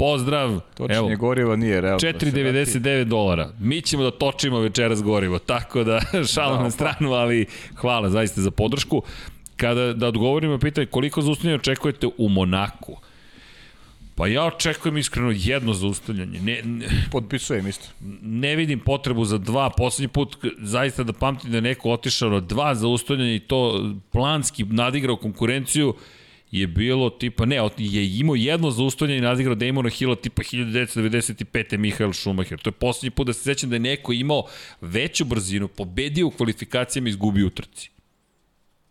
Pozdrav, 0.00 0.60
Točnije 0.74 0.96
evo, 0.98 1.16
goriva 1.16 1.56
nije 1.56 1.80
realno. 1.80 1.98
da 1.98 2.20
se 2.20 2.26
vrati. 2.26 2.26
4,99 2.26 3.04
dolara. 3.04 3.50
Mi 3.58 3.82
ćemo 3.82 4.02
da 4.02 4.10
točimo 4.10 4.58
večeras 4.60 5.02
gorivo, 5.02 5.38
tako 5.38 5.84
da 5.84 6.00
šalam 6.34 6.52
Da, 6.52 6.58
na 6.58 6.64
pa. 6.64 6.70
stranu, 6.70 7.12
ali 7.12 7.46
hvala 7.74 8.10
zaista 8.10 8.40
za 8.40 8.50
podršku. 8.50 9.02
Kada 9.56 9.92
da 9.92 10.06
odgovorimo 10.06 10.58
pitanje 10.58 10.86
koliko 10.86 11.22
zaustavljanja 11.22 11.56
očekujete 11.56 12.06
u 12.18 12.28
Monaku, 12.28 12.96
Pa 14.14 14.26
ja 14.26 14.44
očekujem 14.44 14.96
iskreno 14.98 15.32
jedno 15.34 15.72
zaustavljanje. 15.72 16.40
Ne, 16.40 16.62
ne, 16.64 16.86
Potpisujem 17.10 17.66
isto. 17.66 17.88
ne 18.22 18.56
vidim 18.56 18.80
potrebu 18.80 19.24
za 19.24 19.38
dva. 19.38 19.70
Poslednji 19.70 20.08
put 20.08 20.36
zaista 20.58 21.02
da 21.02 21.12
pamtim 21.12 21.50
da 21.50 21.56
je 21.56 21.62
neko 21.62 21.90
otišao 21.90 22.30
na 22.30 22.40
dva 22.40 22.74
zaustavljanja 22.74 23.34
i 23.34 23.38
to 23.38 23.90
planski 24.12 24.64
nadigrao 24.64 25.16
konkurenciju 25.16 25.94
je 26.50 26.66
bilo 26.66 27.10
tipa, 27.10 27.44
ne, 27.44 27.56
je 27.78 28.18
imao 28.18 28.36
jedno 28.36 28.70
zaustavljanje 28.70 29.18
i 29.18 29.22
nadigrao 29.22 29.54
Damona 29.54 29.88
Hilla 29.88 30.14
tipa 30.16 30.42
1995. 30.42 31.76
Mihael 31.76 32.12
Schumacher. 32.12 32.58
To 32.58 32.68
je 32.68 32.72
poslednji 32.72 33.10
put 33.10 33.26
da 33.26 33.32
se 33.32 33.42
sećam 33.42 33.70
da 33.70 33.76
je 33.76 33.80
neko 33.80 34.12
imao 34.12 34.44
veću 34.80 35.24
brzinu, 35.24 35.68
pobedio 35.68 36.26
u 36.26 36.30
kvalifikacijama 36.30 37.08
i 37.08 37.10
izgubio 37.10 37.46
u 37.46 37.50
trci. 37.50 37.90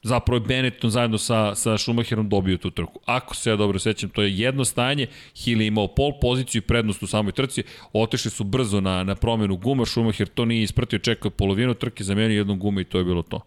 Zapravo 0.03 0.37
je 0.37 0.47
Benetton 0.47 0.89
zajedno 0.89 1.17
sa, 1.17 1.55
sa 1.55 1.77
Schumacherom 1.77 2.29
dobio 2.29 2.57
tu 2.57 2.71
trku. 2.71 2.99
Ako 3.05 3.35
se 3.35 3.49
ja 3.49 3.55
dobro 3.55 3.79
sećam, 3.79 4.09
to 4.09 4.21
je 4.21 4.37
jedno 4.37 4.65
stajanje, 4.65 5.07
Hill 5.35 5.61
je 5.61 5.67
imao 5.67 5.87
pol 5.87 6.11
poziciju 6.21 6.59
i 6.59 6.67
prednost 6.67 7.03
u 7.03 7.07
samoj 7.07 7.31
trci, 7.31 7.63
otišli 7.93 8.31
su 8.31 8.43
brzo 8.43 8.81
na, 8.81 9.03
na 9.03 9.15
promenu 9.15 9.57
guma, 9.57 9.85
Schumacher 9.85 10.27
to 10.27 10.45
nije 10.45 10.63
ispratio, 10.63 10.99
čekao 10.99 11.31
polovinu 11.31 11.73
trke, 11.73 12.03
zamenio 12.03 12.37
jednu 12.37 12.55
gumu 12.55 12.79
i 12.79 12.83
to 12.83 12.97
je 12.97 13.03
bilo 13.03 13.21
to. 13.21 13.41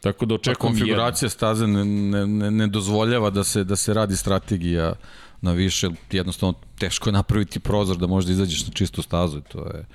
Tako 0.00 0.26
da 0.26 0.34
Ta 0.34 0.50
očekujem 0.50 0.74
jedno. 0.74 0.80
konfiguracija 0.80 1.28
staze 1.28 1.66
ne, 1.66 1.84
ne, 1.84 2.26
ne, 2.26 2.50
ne 2.50 2.66
dozvoljava 2.66 3.30
da 3.30 3.44
se, 3.44 3.64
da 3.64 3.76
se 3.76 3.94
radi 3.94 4.16
strategija 4.16 4.94
na 5.40 5.52
više, 5.52 5.90
jednostavno 6.10 6.54
teško 6.78 7.08
je 7.08 7.12
napraviti 7.12 7.60
prozor 7.60 7.96
da 7.96 8.06
možda 8.06 8.32
izađeš 8.32 8.66
na 8.66 8.72
čistu 8.72 9.02
stazu 9.02 9.38
i 9.38 9.42
to 9.42 9.66
je, 9.66 9.86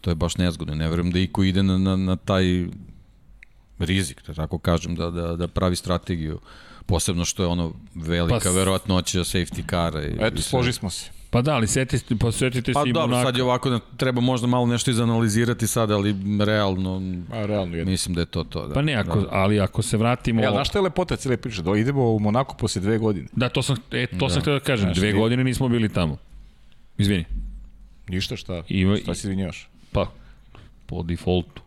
to 0.00 0.10
je 0.10 0.14
baš 0.14 0.36
nezgodno. 0.36 0.74
Ne 0.74 0.88
verujem 0.88 1.10
da 1.12 1.18
iko 1.18 1.42
ide 1.42 1.62
na, 1.62 1.78
na, 1.78 1.96
na 1.96 2.16
taj 2.16 2.66
rizik, 3.78 4.22
da 4.26 4.34
tako 4.34 4.58
kažem, 4.58 4.94
da, 4.96 5.10
da, 5.10 5.36
da 5.36 5.48
pravi 5.48 5.76
strategiju 5.76 6.40
posebno 6.86 7.24
što 7.24 7.42
je 7.42 7.46
ono 7.46 7.72
velika 7.94 8.38
Pa 8.38 8.44
pa, 8.44 8.50
verovatnoća 8.50 9.18
safety 9.18 9.66
kara. 9.66 10.02
I, 10.04 10.16
Eto, 10.20 10.38
i 10.38 10.42
složi 10.42 10.72
smo 10.72 10.90
se. 10.90 11.10
Pa 11.32 11.42
da, 11.42 11.54
ali 11.54 11.66
setite, 11.66 12.16
pa 12.16 12.32
setite 12.32 12.72
Pa 12.72 12.82
se 12.82 12.88
i 12.88 12.92
dobro, 12.92 13.08
Monaka. 13.08 13.26
sad 13.26 13.36
je 13.36 13.42
ovako, 13.42 13.70
da 13.70 13.78
treba 13.96 14.20
možda 14.20 14.46
malo 14.46 14.66
nešto 14.66 14.90
izanalizirati 14.90 15.66
sad, 15.66 15.90
ali 15.90 16.14
realno 16.40 17.02
A, 17.32 17.46
realno 17.46 17.76
jedno. 17.76 17.90
mislim 17.90 18.14
da 18.14 18.20
je 18.20 18.26
to 18.26 18.44
to. 18.44 18.66
Da. 18.68 18.74
Pa 18.74 18.82
ne, 18.82 18.94
ako, 18.94 19.20
Da. 19.20 19.28
ali 19.30 19.60
ako 19.60 19.82
se 19.82 19.96
vratimo... 19.96 20.42
Ja, 20.42 20.50
znaš 20.50 20.68
šta 20.68 20.78
je 20.78 20.82
lepota 20.82 21.16
cijele 21.16 21.36
priče? 21.36 21.62
Da 21.62 21.70
idemo 21.72 22.04
u 22.06 22.18
Monaku 22.18 22.56
posle 22.56 22.80
dve 22.80 22.98
godine. 22.98 23.26
Da, 23.32 23.48
to 23.48 23.62
sam, 23.62 23.76
e, 23.92 24.06
to 24.08 24.28
sam 24.28 24.40
htio 24.40 24.52
da 24.52 24.60
kažem, 24.60 24.84
Znaš, 24.84 24.96
dve 24.96 25.12
ti- 25.12 25.18
godine 25.18 25.44
nismo 25.44 25.68
bili 25.68 25.88
tamo. 25.88 26.16
Izvini. 26.98 27.24
Ništa 28.08 28.36
šta? 28.36 28.62
Ima- 28.68 28.96
Šta 28.96 29.14
se 29.14 29.20
izvinjavaš? 29.20 29.68
Pa, 29.92 30.06
po 30.86 31.02
defaultu. 31.02 31.62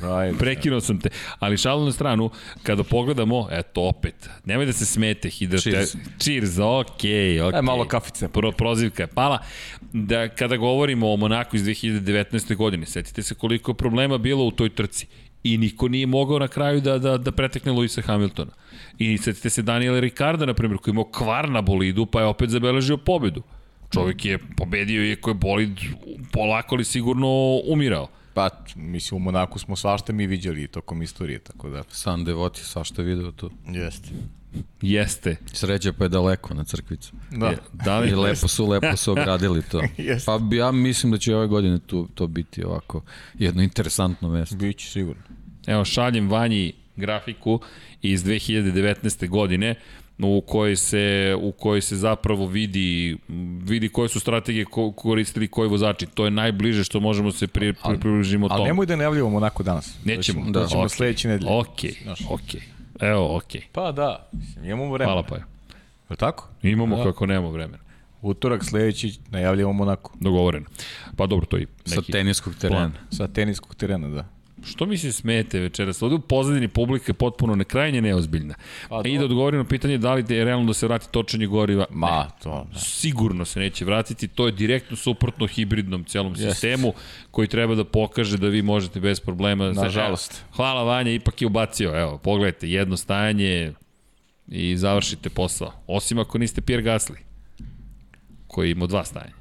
Daj, 0.00 0.32
Prekinuo 0.38 0.80
sam 0.80 1.00
te. 1.00 1.08
Ali 1.38 1.56
šalu 1.56 1.84
na 1.84 1.92
stranu, 1.92 2.30
kada 2.62 2.84
pogledamo, 2.84 3.48
eto 3.50 3.82
opet, 3.82 4.28
nemoj 4.44 4.66
da 4.66 4.72
se 4.72 4.86
smete, 4.86 5.30
hidrate... 5.30 5.70
Cheers. 5.70 5.96
Cheers, 6.18 6.58
okej, 6.58 7.40
okej. 7.40 7.58
Aj, 7.58 7.62
malo 7.62 7.84
kafice. 7.84 8.28
Pro, 8.28 8.52
prozivka 8.52 9.02
je 9.02 9.06
pala. 9.06 9.38
Da, 9.92 10.28
kada 10.28 10.56
govorimo 10.56 11.12
o 11.12 11.16
Monaku 11.16 11.56
iz 11.56 11.62
2019. 11.62 12.56
godine, 12.56 12.86
setite 12.86 13.22
se 13.22 13.34
koliko 13.34 13.74
problema 13.74 14.18
bilo 14.18 14.44
u 14.44 14.50
toj 14.50 14.74
trci. 14.74 15.06
I 15.42 15.58
niko 15.58 15.88
nije 15.88 16.06
mogao 16.06 16.38
na 16.38 16.48
kraju 16.48 16.80
da, 16.80 16.98
da, 16.98 17.18
da 17.18 17.32
pretekne 17.32 17.72
Luisa 17.72 18.02
Hamiltona. 18.02 18.50
I 18.98 19.18
setite 19.18 19.50
se 19.50 19.62
Daniela 19.62 20.00
Ricarda, 20.00 20.46
na 20.46 20.54
primjer, 20.54 20.78
koji 20.78 20.92
imao 20.92 21.04
kvar 21.04 21.50
na 21.50 21.60
bolidu, 21.60 22.06
pa 22.06 22.20
je 22.20 22.26
opet 22.26 22.50
zabeležio 22.50 22.96
pobedu. 22.96 23.42
Čovjek 23.92 24.24
je 24.24 24.38
pobedio 24.56 25.04
iako 25.04 25.30
je 25.30 25.34
bolid 25.34 25.70
polako 26.32 26.74
ali 26.74 26.84
sigurno 26.84 27.60
umirao. 27.68 28.08
Pa, 28.36 28.50
mislim, 28.74 29.16
u 29.16 29.24
Monaku 29.24 29.58
smo 29.58 29.76
svašta 29.76 30.12
mi 30.12 30.26
viđali 30.26 30.66
tokom 30.66 31.02
istorije, 31.02 31.38
tako 31.38 31.68
da... 31.68 31.82
San 31.88 32.24
Devoti, 32.24 32.64
svašta 32.64 33.02
video 33.02 33.32
tu. 33.32 33.50
Jeste. 33.68 34.08
Jeste. 34.82 35.36
Sređa 35.52 35.92
pa 35.92 36.04
je 36.04 36.08
daleko 36.08 36.54
na 36.54 36.64
crkvicu. 36.64 37.12
Da. 37.30 37.46
Je, 37.46 37.58
da 37.72 37.98
li, 37.98 38.10
I 38.10 38.14
lepo 38.14 38.48
su, 38.48 38.68
lepo 38.68 38.96
su 38.96 39.12
ogradili 39.12 39.62
to. 39.62 39.82
Jeste. 39.96 40.26
Pa 40.26 40.56
ja 40.56 40.72
mislim 40.72 41.12
da 41.12 41.18
će 41.18 41.36
ove 41.36 41.46
godine 41.46 41.78
tu, 41.78 42.08
to 42.14 42.26
biti 42.26 42.64
ovako 42.64 43.02
jedno 43.38 43.62
interesantno 43.62 44.28
mesto. 44.28 44.56
Biće 44.56 44.90
sigurno. 44.90 45.22
Evo, 45.66 45.84
šaljem 45.84 46.30
Vanji 46.30 46.72
grafiku 46.96 47.60
iz 48.02 48.24
2019. 48.24 49.28
godine 49.28 49.74
u 50.18 50.40
kojoj 50.40 50.76
se 50.76 51.04
u 51.40 51.52
kojoj 51.52 51.80
se 51.80 51.96
zapravo 51.96 52.46
vidi 52.46 53.16
vidi 53.62 53.88
koje 53.88 54.08
su 54.08 54.20
strategije 54.20 54.64
ko, 54.64 54.92
koristili 54.92 55.48
koji 55.48 55.68
vozači. 55.68 56.06
To 56.06 56.24
je 56.24 56.30
najbliže 56.30 56.84
što 56.84 57.00
možemo 57.00 57.32
se 57.32 57.46
pri, 57.46 57.72
pri, 57.72 57.98
približimo 58.00 58.46
Ali 58.46 58.58
tome. 58.58 58.68
nemoj 58.68 58.86
da 58.86 58.96
najavljamo 58.96 59.30
Monako 59.30 59.62
danas. 59.62 59.98
Nećemo. 60.04 60.50
Da, 60.50 60.62
to 60.62 60.68
ćemo 60.68 60.80
okej. 60.80 60.88
sledeće 60.88 61.28
nedelje. 61.28 61.50
Okej, 61.52 61.94
okej. 62.30 62.60
Evo, 63.00 63.36
okej. 63.36 63.62
Pa 63.72 63.92
da, 63.92 64.28
mislim, 64.32 64.64
imamo 64.64 64.92
vremena. 64.92 65.12
Hvala 65.12 65.22
pa. 65.22 65.36
Je 66.10 66.16
tako? 66.16 66.48
Imamo 66.62 66.96
Da. 66.96 67.02
kako 67.04 67.26
nemamo 67.26 67.50
vremena. 67.50 67.78
Utorak 68.22 68.64
sledeći 68.64 69.18
najavljamo 69.30 69.72
Monako. 69.72 70.12
Dogovoreno. 70.20 70.66
Pa 71.16 71.26
dobro, 71.26 71.46
to 71.46 71.56
je 71.56 71.66
Sa 71.84 71.96
neki 71.96 72.12
teniskog 72.12 72.54
terena. 72.54 72.78
plan. 72.78 72.92
Sa 73.10 73.28
teniskog 73.28 73.74
terena, 73.74 74.08
da. 74.08 74.28
Što 74.66 74.86
mi 74.86 74.98
se 74.98 75.12
smete 75.12 75.60
večeras? 75.60 76.02
Ovde 76.02 76.14
u 76.14 76.20
pozadini 76.20 76.68
publika 76.68 77.04
je 77.10 77.14
potpuno 77.14 77.54
nekrajnje 77.54 78.02
neozbiljna. 78.02 78.54
Pa, 78.88 79.02
I 79.04 79.18
da 79.18 79.24
odgovorim 79.24 79.60
na 79.60 79.64
pitanje 79.64 79.98
da 79.98 80.14
li 80.14 80.24
je 80.28 80.44
realno 80.44 80.66
da 80.66 80.74
se 80.74 80.86
vrati 80.86 81.06
točenje 81.10 81.46
goriva. 81.46 81.84
Ma, 81.90 82.30
to... 82.42 82.66
Da. 82.72 82.78
sigurno 82.78 83.44
se 83.44 83.60
neće 83.60 83.84
vratiti, 83.84 84.28
to 84.28 84.46
je 84.46 84.52
direktno 84.52 84.96
suprotno 84.96 85.46
hibridnom 85.46 86.04
celom 86.04 86.32
Jeste. 86.32 86.50
sistemu 86.50 86.92
koji 87.30 87.48
treba 87.48 87.74
da 87.74 87.84
pokaže 87.84 88.38
da 88.38 88.48
vi 88.48 88.62
možete 88.62 89.00
bez 89.00 89.20
problema. 89.20 89.72
Nažalost. 89.72 90.44
Hvala 90.56 90.82
Vanja, 90.82 91.12
ipak 91.12 91.42
je 91.42 91.46
ubacio, 91.46 92.00
evo, 92.00 92.18
pogledajte, 92.18 92.70
jedno 92.70 92.96
stajanje 92.96 93.72
i 94.48 94.76
završite 94.76 95.30
posao. 95.30 95.72
Osim 95.86 96.18
ako 96.18 96.38
niste 96.38 96.60
Pierre 96.60 96.84
Gasly, 96.84 97.16
koji 98.46 98.70
ima 98.70 98.86
dva 98.86 99.04
stajanja. 99.04 99.34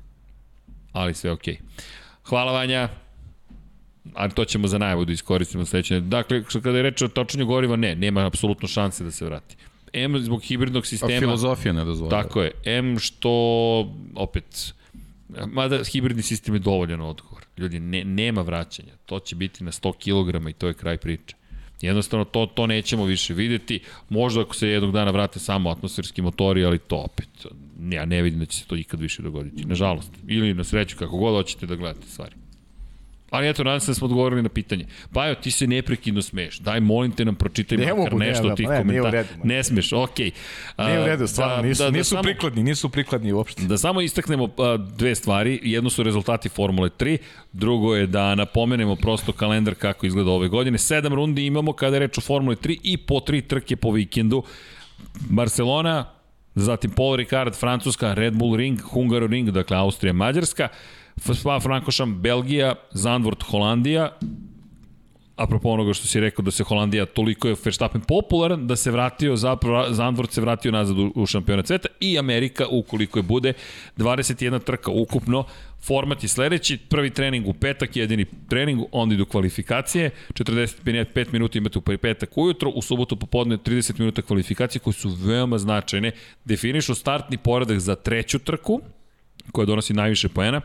Ali 0.92 1.14
sve 1.14 1.32
okej. 1.32 1.58
Hvala 2.24 2.52
Vanja, 2.52 2.90
ali 4.14 4.32
to 4.32 4.46
ćemo 4.46 4.68
za 4.68 4.78
najavu 4.78 5.06
da 5.06 5.14
iskoristimo 5.14 5.66
sledeće. 5.66 6.00
Dakle, 6.00 6.44
kada 6.64 6.78
je 6.78 6.84
reč 6.84 7.02
o 7.02 7.08
točenju 7.08 7.46
goriva, 7.46 7.76
ne, 7.76 7.96
nema 7.96 8.26
apsolutno 8.26 8.68
šanse 8.68 9.04
da 9.04 9.12
se 9.12 9.26
vrati. 9.26 9.56
M 9.94 10.20
zbog 10.20 10.44
hibridnog 10.44 10.84
Pa 10.84 10.88
sistema... 10.88 11.20
filozofija 11.20 11.74
ne 11.74 11.86
dozvoljava. 11.86 12.24
Tako 12.24 12.42
je. 12.42 12.52
M 12.66 13.00
što, 13.00 13.32
opet, 14.16 14.74
mada 15.48 15.84
hibridni 15.84 16.24
sistem 16.24 16.54
je 16.54 16.60
dovoljan 16.60 17.02
odgovor. 17.02 17.46
Ljudi, 17.58 17.80
ne, 17.80 18.04
nema 18.04 18.42
vraćanja. 18.42 18.94
To 19.06 19.20
će 19.20 19.36
biti 19.36 19.64
na 19.64 19.72
100 19.72 19.94
kg 19.94 20.50
i 20.50 20.54
to 20.54 20.68
je 20.68 20.74
kraj 20.74 20.98
priče. 20.98 21.36
Jednostavno, 21.82 22.26
to, 22.26 22.46
to 22.46 22.68
nećemo 22.68 23.06
više 23.06 23.34
videti. 23.34 23.80
Možda 24.10 24.42
ako 24.42 24.56
se 24.56 24.68
jednog 24.68 24.92
dana 24.92 25.12
vrate 25.12 25.40
samo 25.40 25.70
atmosferski 25.70 26.22
motori, 26.22 26.66
ali 26.66 26.80
to 26.80 26.96
opet, 26.96 27.30
ja 27.90 28.06
ne 28.06 28.22
vidim 28.22 28.40
da 28.40 28.46
će 28.46 28.60
se 28.60 28.66
to 28.66 28.76
ikad 28.76 29.00
više 29.00 29.22
dogoditi. 29.22 29.66
Nažalost. 29.66 30.12
Ili 30.28 30.54
na 30.54 30.64
sreću, 30.64 30.98
kako 30.98 31.18
god 31.18 31.34
hoćete 31.34 31.66
da 31.66 31.76
gledate 31.76 32.08
stvari. 32.08 32.36
Ali 33.30 33.50
eto, 33.50 33.64
nadam 33.64 33.80
se 33.80 33.92
da 33.92 33.96
smo 33.96 34.06
odgovorili 34.06 34.42
na 34.42 34.50
pitanje. 34.50 34.86
Pa 35.14 35.26
evo, 35.26 35.36
ti 35.36 35.52
se 35.52 35.68
neprekidno 35.68 36.22
smeješ. 36.22 36.60
Daj, 36.60 36.80
molim 36.80 37.12
te 37.12 37.26
nam 37.26 37.36
pročitaj 37.36 37.78
Ne 37.78 37.94
makar 37.94 38.14
ne, 38.14 38.26
nešto 38.26 38.44
ne, 38.44 38.52
od 38.52 38.58
tih 38.58 38.70
ne, 38.70 38.78
komentara. 38.78 39.24
ma. 39.34 39.44
Ne 39.46 39.64
smeš, 39.64 39.94
okej. 39.94 40.32
Nije 40.78 41.02
u 41.02 41.06
redu, 41.06 41.28
stvarno, 41.28 41.64
nisu, 41.64 41.84
da, 41.84 41.92
da 41.92 41.98
nisu 41.98 42.10
samo- 42.10 42.24
prikladni, 42.24 42.64
nisu 42.64 42.90
prikladni 42.90 43.34
uopšte. 43.34 43.62
Da 43.64 43.78
samo 43.78 44.02
istaknemo 44.02 44.50
a, 44.58 44.78
dve 44.90 45.16
stvari. 45.16 45.60
Jedno 45.64 45.90
su 45.90 46.04
rezultati 46.04 46.50
Formule 46.50 46.90
3, 46.90 47.18
drugo 47.54 47.96
je 47.96 48.08
da 48.08 48.36
napomenemo 48.36 48.96
prosto 48.96 49.32
kalendar 49.32 49.76
kako 49.76 50.06
izgleda 50.06 50.32
ove 50.32 50.48
godine. 50.48 50.78
Sedam 50.78 51.14
rundi 51.14 51.46
imamo 51.46 51.74
kada 51.74 51.96
je 51.96 52.00
reč 52.00 52.18
o 52.18 52.22
Formule 52.22 52.56
3 52.56 52.80
i 52.84 52.98
po 52.98 53.20
tri 53.20 53.42
trke 53.42 53.76
po 53.76 53.92
vikendu. 53.92 54.44
Barcelona, 55.20 56.06
zatim 56.56 56.92
Paul 56.92 57.16
Ricard, 57.16 57.56
Francuska, 57.56 58.14
Red 58.14 58.34
Bull 58.34 58.56
Ring, 58.56 58.82
Hungaro 58.82 59.28
Ring, 59.28 59.50
dakle 59.50 59.78
Austrija, 59.78 60.14
Mađarska, 60.14 60.68
Spa 61.18 61.60
Frankošam, 61.60 62.22
Belgija, 62.22 62.76
Zandvoort, 62.92 63.44
Holandija, 63.44 64.18
apropo 65.36 65.70
onoga 65.70 65.94
što 65.94 66.08
si 66.08 66.20
rekao 66.20 66.44
da 66.44 66.52
se 66.52 66.64
Holandija 66.64 67.06
toliko 67.06 67.48
je 67.48 67.56
Verstappen 67.66 68.02
popularan 68.02 68.68
da 68.68 68.76
se 68.76 68.92
vratio 68.92 69.36
zapravo 69.36 69.94
Zandvoort 69.94 70.32
se 70.32 70.42
vratio 70.42 70.72
nazad 70.72 71.00
u, 71.00 71.12
u 71.16 71.26
šampionat 71.26 71.68
sveta 71.68 71.88
i 72.00 72.20
Amerika 72.20 72.68
ukoliko 72.72 73.20
je 73.20 73.24
bude 73.24 73.54
21 73.98 74.64
trka 74.64 74.92
ukupno. 74.92 75.44
Format 75.82 76.24
je 76.24 76.30
sledeći 76.30 76.78
prvi 76.78 77.10
trening 77.10 77.48
u 77.48 77.54
petak 77.54 77.96
jedini 77.96 78.26
trening 78.50 78.82
onda 78.92 79.16
idu 79.16 79.26
kvalifikacije. 79.26 80.10
45 80.34 81.26
minuta 81.32 81.58
imate 81.58 81.80
u 81.80 81.82
petak 81.82 82.38
ujutro 82.38 82.70
u 82.70 82.82
subotu 82.82 83.16
popodne 83.16 83.58
30 83.58 84.00
minuta 84.00 84.22
kvalifikacije 84.22 84.80
koje 84.80 84.94
su 84.94 85.10
veoma 85.10 85.58
značajne. 85.58 86.12
Definišu 86.46 86.96
startni 86.96 87.38
poredak 87.38 87.80
za 87.80 87.96
treću 87.96 88.40
trku 88.40 88.82
koja 89.52 89.66
donosi 89.66 89.94
najviše 89.94 90.30
poena 90.30 90.62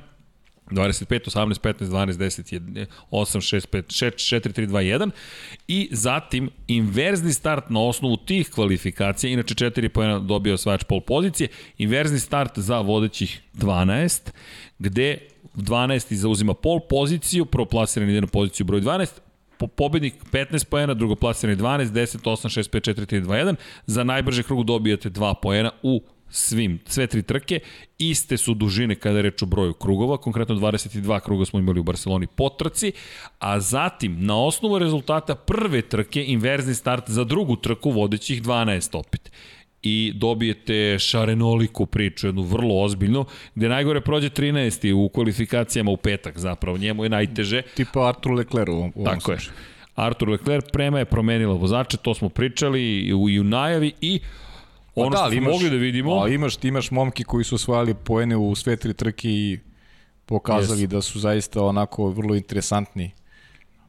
25, 0.70 1.28
18, 1.28 1.60
15, 1.60 1.90
12, 1.90 2.18
10, 2.18 2.86
8, 3.10 3.40
6, 3.40 3.66
5, 3.66 3.92
6, 3.92 4.16
4, 4.18 4.52
3, 4.52 4.66
2, 4.66 4.82
1 4.98 5.10
i 5.68 5.88
zatim 5.92 6.50
inverzni 6.68 7.32
start 7.32 7.70
na 7.70 7.80
osnovu 7.80 8.16
tih 8.16 8.50
kvalifikacija, 8.50 9.32
inače 9.32 9.54
4 9.54 9.88
pojena 9.88 10.18
dobio 10.18 10.54
osvajač 10.54 10.84
pol 10.84 11.00
pozicije, 11.00 11.48
inverzni 11.78 12.18
start 12.18 12.58
za 12.58 12.80
vodećih 12.80 13.40
12, 13.54 14.30
gde 14.78 15.18
12. 15.54 16.14
zauzima 16.14 16.54
pol 16.54 16.80
poziciju, 16.88 17.44
prvo 17.44 17.64
plasiran 17.64 18.10
ide 18.10 18.20
na 18.20 18.26
poziciju 18.26 18.66
broj 18.66 18.80
12, 18.80 19.08
po 19.58 19.66
pobednik 19.66 20.14
15 20.32 20.64
poena, 20.64 20.94
drugo 20.94 21.14
plasirani 21.14 21.58
12, 21.58 21.84
10, 21.84 22.18
8, 22.24 22.48
6, 22.48 22.70
5, 22.70 22.94
4, 22.94 23.06
3, 23.06 23.22
2, 23.22 23.28
1. 23.28 23.54
Za 23.86 24.04
najbrže 24.04 24.42
krug 24.42 24.64
dobijate 24.64 25.10
2 25.10 25.34
poena 25.42 25.70
u 25.82 26.02
svim, 26.30 26.78
sve 26.86 27.06
tri 27.06 27.22
trke, 27.22 27.60
iste 27.98 28.36
su 28.36 28.54
dužine 28.54 28.94
kada 28.94 29.16
je 29.16 29.22
reč 29.22 29.42
o 29.42 29.46
broju 29.46 29.74
krugova, 29.74 30.16
konkretno 30.16 30.54
22 30.54 31.20
kruga 31.20 31.44
smo 31.44 31.58
imali 31.58 31.80
u 31.80 31.82
Barceloni 31.82 32.26
po 32.26 32.48
trci, 32.48 32.92
a 33.38 33.60
zatim 33.60 34.26
na 34.26 34.44
osnovu 34.44 34.78
rezultata 34.78 35.34
prve 35.34 35.82
trke 35.82 36.24
inverzni 36.24 36.74
start 36.74 37.10
za 37.10 37.24
drugu 37.24 37.56
trku 37.56 37.90
vodećih 37.90 38.42
12 38.42 38.98
opet 38.98 39.30
i 39.82 40.12
dobijete 40.14 40.98
šarenoliku 40.98 41.86
priču, 41.86 42.26
jednu 42.26 42.42
vrlo 42.42 42.82
ozbiljnu, 42.82 43.24
gde 43.54 43.68
najgore 43.68 44.00
prođe 44.00 44.30
13. 44.30 44.92
u 44.92 45.08
kvalifikacijama 45.08 45.90
u 45.90 45.96
petak 45.96 46.38
zapravo, 46.38 46.78
njemu 46.78 47.04
je 47.04 47.08
najteže. 47.08 47.62
Tipa 47.74 48.08
Artur 48.08 48.32
Leclerc 48.32 48.68
u 48.68 48.72
ovom, 48.72 48.92
Tako 49.04 49.32
je. 49.32 49.38
Artur 49.94 50.28
Leclerc 50.28 50.64
prema 50.72 50.98
je 50.98 51.04
promenila 51.04 51.54
vozače, 51.54 51.96
to 51.96 52.14
smo 52.14 52.28
pričali 52.28 52.82
i 52.82 53.14
u, 53.14 53.28
i 53.28 53.40
u 53.40 53.44
najavi 53.44 53.92
i 54.00 54.20
Ono 54.94 55.10
pa 55.10 55.16
da, 55.16 55.30
što 55.30 55.40
smo 55.40 55.50
mogli 55.50 55.70
da 55.70 55.76
vidimo... 55.76 56.22
A 56.22 56.28
imaš, 56.28 56.56
ti 56.56 56.68
imaš 56.68 56.90
momki 56.90 57.24
koji 57.24 57.44
su 57.44 57.54
osvajali 57.54 57.94
poene 57.94 58.36
u 58.36 58.54
sve 58.54 58.76
tri 58.76 58.94
trke 58.94 59.28
i 59.28 59.58
pokazali 60.26 60.82
yes. 60.82 60.86
da 60.86 61.02
su 61.02 61.18
zaista 61.18 61.64
onako 61.64 62.08
vrlo 62.08 62.34
interesantni 62.34 63.10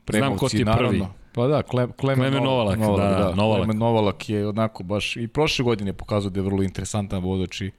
premovci. 0.05 0.27
Znam 0.27 0.37
ko 0.37 0.49
ti 0.49 0.57
je 0.57 0.65
naravno. 0.65 0.89
prvi. 0.89 1.21
Pa 1.33 1.47
da, 1.47 1.63
Cle, 1.63 1.87
Klemen, 1.97 2.17
Klemen 2.17 2.43
Novalak, 2.43 2.79
Novalak, 2.79 3.17
da, 3.17 3.23
da, 3.23 3.35
Novalak. 3.35 3.65
Klemen 3.65 3.77
Novalak 3.77 4.29
je 4.29 4.47
onako 4.47 4.83
baš 4.83 5.15
i 5.17 5.27
prošle 5.27 5.63
godine 5.63 5.93
pokazao 5.93 6.29
da 6.29 6.39
je 6.39 6.43
vrlo 6.43 6.63
interesantan 6.63 7.23
vodač 7.23 7.61
i 7.61 7.71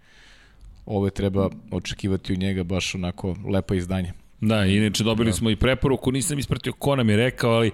ove 0.86 1.10
treba 1.10 1.50
očekivati 1.70 2.32
od 2.32 2.38
njega 2.38 2.64
baš 2.64 2.94
onako 2.94 3.36
lepa 3.52 3.74
izdanje. 3.74 4.12
Da, 4.42 4.64
inače 4.64 5.04
dobili 5.04 5.30
da. 5.30 5.36
smo 5.36 5.50
i 5.50 5.56
preporuku, 5.56 6.12
nisam 6.12 6.38
ispratio 6.38 6.72
ko 6.72 6.96
nam 6.96 7.10
je 7.10 7.16
rekao, 7.16 7.50
ali 7.50 7.70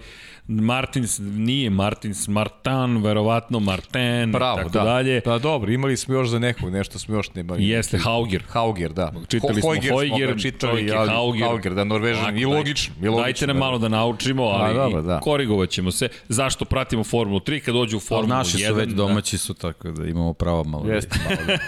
Martins 0.48 1.18
nije 1.18 1.70
Martins, 1.70 2.28
Martan, 2.28 3.02
verovatno 3.02 3.60
Marten, 3.60 4.32
Bravo, 4.32 4.56
tako 4.56 4.70
da. 4.70 4.84
dalje. 4.84 5.20
Da, 5.24 5.38
dobro, 5.38 5.72
imali 5.72 5.96
smo 5.96 6.14
još 6.14 6.28
za 6.28 6.38
nekog, 6.38 6.70
nešto 6.70 6.98
smo 6.98 7.14
još 7.14 7.34
nemali. 7.34 7.68
Jeste, 7.68 7.98
Hauger. 7.98 8.42
Hauger, 8.48 8.92
da. 8.92 9.12
Čitali 9.28 9.54
Ho, 9.54 9.60
smo 9.60 9.70
Hauger, 9.70 10.40
čitali, 10.40 10.86
je 10.86 10.96
Hauger. 11.06 11.48
Hauger, 11.48 11.74
da, 11.74 11.84
Norvežan, 11.84 12.38
i 12.38 12.44
logično. 12.44 12.94
I 13.02 13.08
logično 13.08 13.22
dajte 13.22 13.46
nam 13.46 13.56
da. 13.56 13.60
malo 13.60 13.78
da 13.78 13.88
naučimo, 13.88 14.42
ali 14.42 14.74
da, 14.74 14.82
dobro, 14.82 15.02
da. 15.02 15.20
korigovat 15.20 15.70
ćemo 15.70 15.90
se. 15.90 16.08
Zašto 16.28 16.64
pratimo 16.64 17.04
Formulu 17.04 17.40
3 17.40 17.60
kad 17.60 17.74
dođu 17.74 17.96
u 17.96 18.00
Formulu 18.00 18.28
1? 18.28 18.36
naši 18.36 18.56
1, 18.56 18.68
su 18.68 18.74
već 18.74 18.88
domaći 18.90 19.36
da. 19.36 19.38
su, 19.38 19.54
tako 19.54 19.90
da 19.90 20.08
imamo 20.08 20.32
pravo 20.32 20.64
malo. 20.64 20.88
Jeste, 20.88 21.18
malo. 21.24 21.58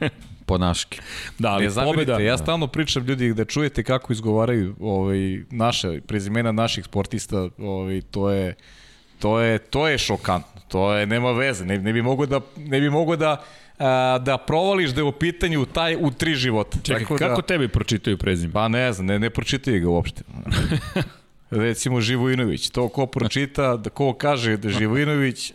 Da. 0.00 0.08
po 0.48 0.58
naški. 0.58 1.00
Da, 1.38 1.50
ali 1.50 1.66
ne 1.66 1.84
pobeda... 1.84 2.18
Ja 2.18 2.38
stalno 2.38 2.66
pričam 2.66 3.04
ljudi 3.04 3.34
da 3.34 3.44
čujete 3.44 3.82
kako 3.82 4.12
izgovaraju 4.12 4.76
ovaj, 4.80 5.18
naše 5.50 6.00
prezimena 6.00 6.52
naših 6.52 6.84
sportista, 6.84 7.48
ovaj, 7.58 8.00
to 8.10 8.30
je 8.30 8.54
to 9.18 9.40
je 9.40 9.58
to 9.58 9.88
je 9.88 9.98
šokantno. 9.98 10.60
To 10.68 10.92
je 10.94 11.06
nema 11.06 11.32
veze, 11.32 11.64
ne, 11.64 11.78
ne 11.78 11.92
bi 11.92 12.02
mogo 12.02 12.26
da 12.26 12.40
ne 12.56 12.80
bi 12.80 12.90
mogo 12.90 13.16
da 13.16 13.44
a, 13.78 14.18
da 14.18 14.38
provališ 14.38 14.90
da 14.90 15.00
je 15.00 15.04
u 15.04 15.12
pitanju 15.12 15.66
taj 15.66 15.96
u 16.00 16.10
tri 16.10 16.34
života. 16.34 16.78
Čekaj, 16.82 17.02
Tako 17.02 17.16
kako 17.16 17.40
da, 17.40 17.46
tebi 17.46 17.68
pročitaju 17.68 18.18
prezime? 18.18 18.52
Pa 18.52 18.68
ne 18.68 18.92
znam, 18.92 19.06
ne, 19.06 19.18
ne 19.18 19.30
pročitaju 19.30 19.80
ga 19.80 19.88
uopšte. 19.88 20.22
Recimo 21.50 22.00
Živojinović, 22.00 22.70
to 22.70 22.88
ko 22.88 23.06
pročita, 23.06 23.76
da 23.76 23.90
ko 23.90 24.12
kaže 24.12 24.56
da 24.56 24.68
Živojinović 24.68 25.52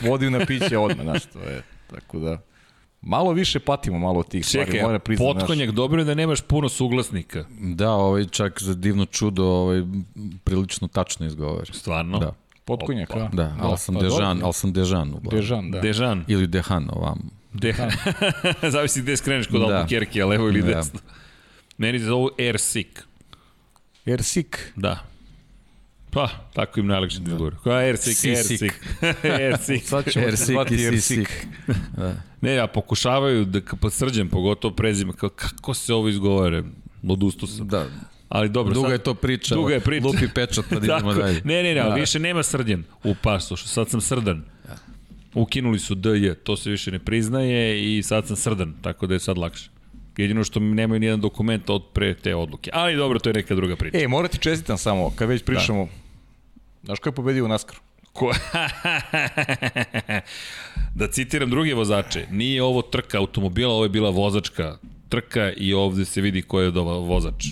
vodi 0.00 0.30
na 0.30 0.46
piće 0.46 0.78
odmah, 0.78 1.04
znaš, 1.04 1.26
to 1.26 1.38
je, 1.38 1.62
tako 1.90 2.18
da... 2.18 2.38
Malo 3.02 3.32
više 3.32 3.60
patimo 3.60 3.98
malo 3.98 4.18
od 4.18 4.28
tih 4.28 4.46
Čekaj, 4.46 4.64
stvari, 4.64 4.82
moram 4.82 5.00
priznati. 5.00 5.38
Potkonjak, 5.38 5.66
naš... 5.66 5.76
dobro 5.76 6.00
je 6.00 6.04
da 6.04 6.14
nemaš 6.14 6.40
puno 6.40 6.68
suglasnika. 6.68 7.44
Da, 7.60 7.90
ovaj 7.90 8.24
čak 8.24 8.62
za 8.62 8.74
divno 8.74 9.06
čudo 9.06 9.44
ovaj, 9.44 9.82
prilično 10.44 10.88
tačno 10.88 11.26
izgovara. 11.26 11.72
Stvarno? 11.72 12.18
Da. 12.18 12.34
Potkonjak, 12.64 13.10
a? 13.10 13.28
Da, 13.32 13.56
ali 13.60 13.78
sam 13.78 13.94
pa, 13.94 14.00
Dežan, 14.00 14.40
ali 14.42 14.52
sam 14.52 14.72
Dežan. 14.72 15.14
Dežan, 15.30 15.70
da. 15.70 15.80
Dežan. 15.80 16.24
Ili 16.28 16.46
Dehan 16.46 16.88
ovam. 16.92 17.30
Dehan. 17.52 17.90
Zavisi 18.72 19.02
gde 19.02 19.16
skreneš 19.16 19.46
kod 19.46 19.60
da. 19.60 19.66
Albuquerque, 19.66 20.26
levo 20.26 20.48
ili 20.48 20.62
da. 20.62 20.66
desno. 20.66 21.00
Meni 21.78 21.98
se 21.98 22.04
zovu 22.04 22.30
Airsik. 22.38 23.04
Airsik? 24.06 24.72
Da. 24.76 25.09
Pa, 26.10 26.28
tako 26.54 26.80
im 26.80 26.86
najlakše 26.86 27.18
da 27.18 27.30
izgovoru. 27.30 27.56
Kao 27.64 27.72
Airsik, 27.72 28.24
Airsik. 28.24 28.72
Airsik. 29.22 29.82
Sad 29.88 30.12
ćemo 30.12 30.26
Airsik 30.26 30.46
zvati 30.46 30.86
Airsik. 30.86 31.46
da. 31.96 32.14
Ne, 32.40 32.54
ja 32.54 32.66
pokušavaju 32.66 33.44
da 33.44 33.60
pa 33.80 33.90
srđem, 33.90 34.28
pogotovo 34.28 34.74
prezime, 34.74 35.12
kao 35.12 35.28
kako 35.28 35.74
se 35.74 35.94
ovo 35.94 36.08
izgovore? 36.08 36.62
Odustao 37.08 37.48
sam. 37.48 37.68
Da. 37.68 37.86
Ali 38.28 38.48
dobro, 38.48 38.74
duga 38.74 38.88
sad, 38.88 38.92
je 38.92 38.98
to 38.98 39.14
priča. 39.14 39.54
Duga 39.54 39.74
je 39.74 39.80
priča. 39.80 40.06
Lupi 40.06 40.28
pečat 40.34 40.64
pa 40.70 40.76
idemo 40.84 41.14
dalje. 41.14 41.40
Ne, 41.44 41.62
ne, 41.62 41.74
ne, 41.74 41.82
da. 41.82 41.94
više 41.94 42.18
nema 42.18 42.42
srđan 42.42 42.84
u 43.04 43.14
pasošu. 43.22 43.68
Sad 43.68 43.88
sam 43.88 44.00
srdan. 44.00 44.44
Da. 44.66 44.76
Ukinuli 45.34 45.78
su 45.78 45.94
DJ, 45.94 46.30
to 46.44 46.56
se 46.56 46.70
više 46.70 46.90
ne 46.90 46.98
priznaje 46.98 47.96
i 47.98 48.02
sad 48.02 48.26
sam 48.26 48.36
srdan, 48.36 48.74
tako 48.82 49.06
da 49.06 49.14
je 49.14 49.20
sad 49.20 49.38
lakše. 49.38 49.70
Jedino 50.20 50.44
što 50.44 50.60
nemaju 50.60 51.00
nijedan 51.00 51.20
dokument 51.20 51.70
od 51.70 51.82
pre 51.92 52.14
te 52.14 52.34
odluke. 52.34 52.70
Ali 52.74 52.96
dobro, 52.96 53.18
to 53.18 53.28
je 53.28 53.34
neka 53.34 53.54
druga 53.54 53.76
priča. 53.76 53.98
E, 53.98 54.08
morate 54.08 54.38
čestitam 54.38 54.78
samo, 54.78 55.12
kad 55.16 55.28
već 55.28 55.44
pričamo. 55.44 55.84
Da. 55.84 55.90
Znaš 56.84 56.98
ko 56.98 57.08
je 57.08 57.12
pobedio 57.12 57.44
u 57.44 57.48
Naskaru? 57.48 57.80
Ko... 58.12 58.32
da 60.98 61.08
citiram 61.10 61.50
druge 61.50 61.74
vozače, 61.74 62.26
nije 62.30 62.62
ovo 62.62 62.82
trka 62.82 63.18
automobila, 63.18 63.74
ovo 63.74 63.84
je 63.84 63.88
bila 63.88 64.10
vozačka 64.10 64.78
trka 65.08 65.52
i 65.56 65.74
ovde 65.74 66.04
se 66.04 66.20
vidi 66.20 66.42
ko 66.42 66.60
je 66.60 66.70
vozač. 66.70 67.46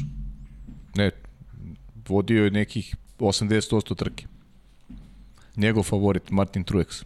Ne, 0.94 1.10
vodio 2.08 2.44
je 2.44 2.50
nekih 2.50 2.94
80% 3.18 3.96
trke. 3.96 4.26
Njegov 5.56 5.82
favorit, 5.82 6.30
Martin 6.30 6.64
Truex. 6.64 7.04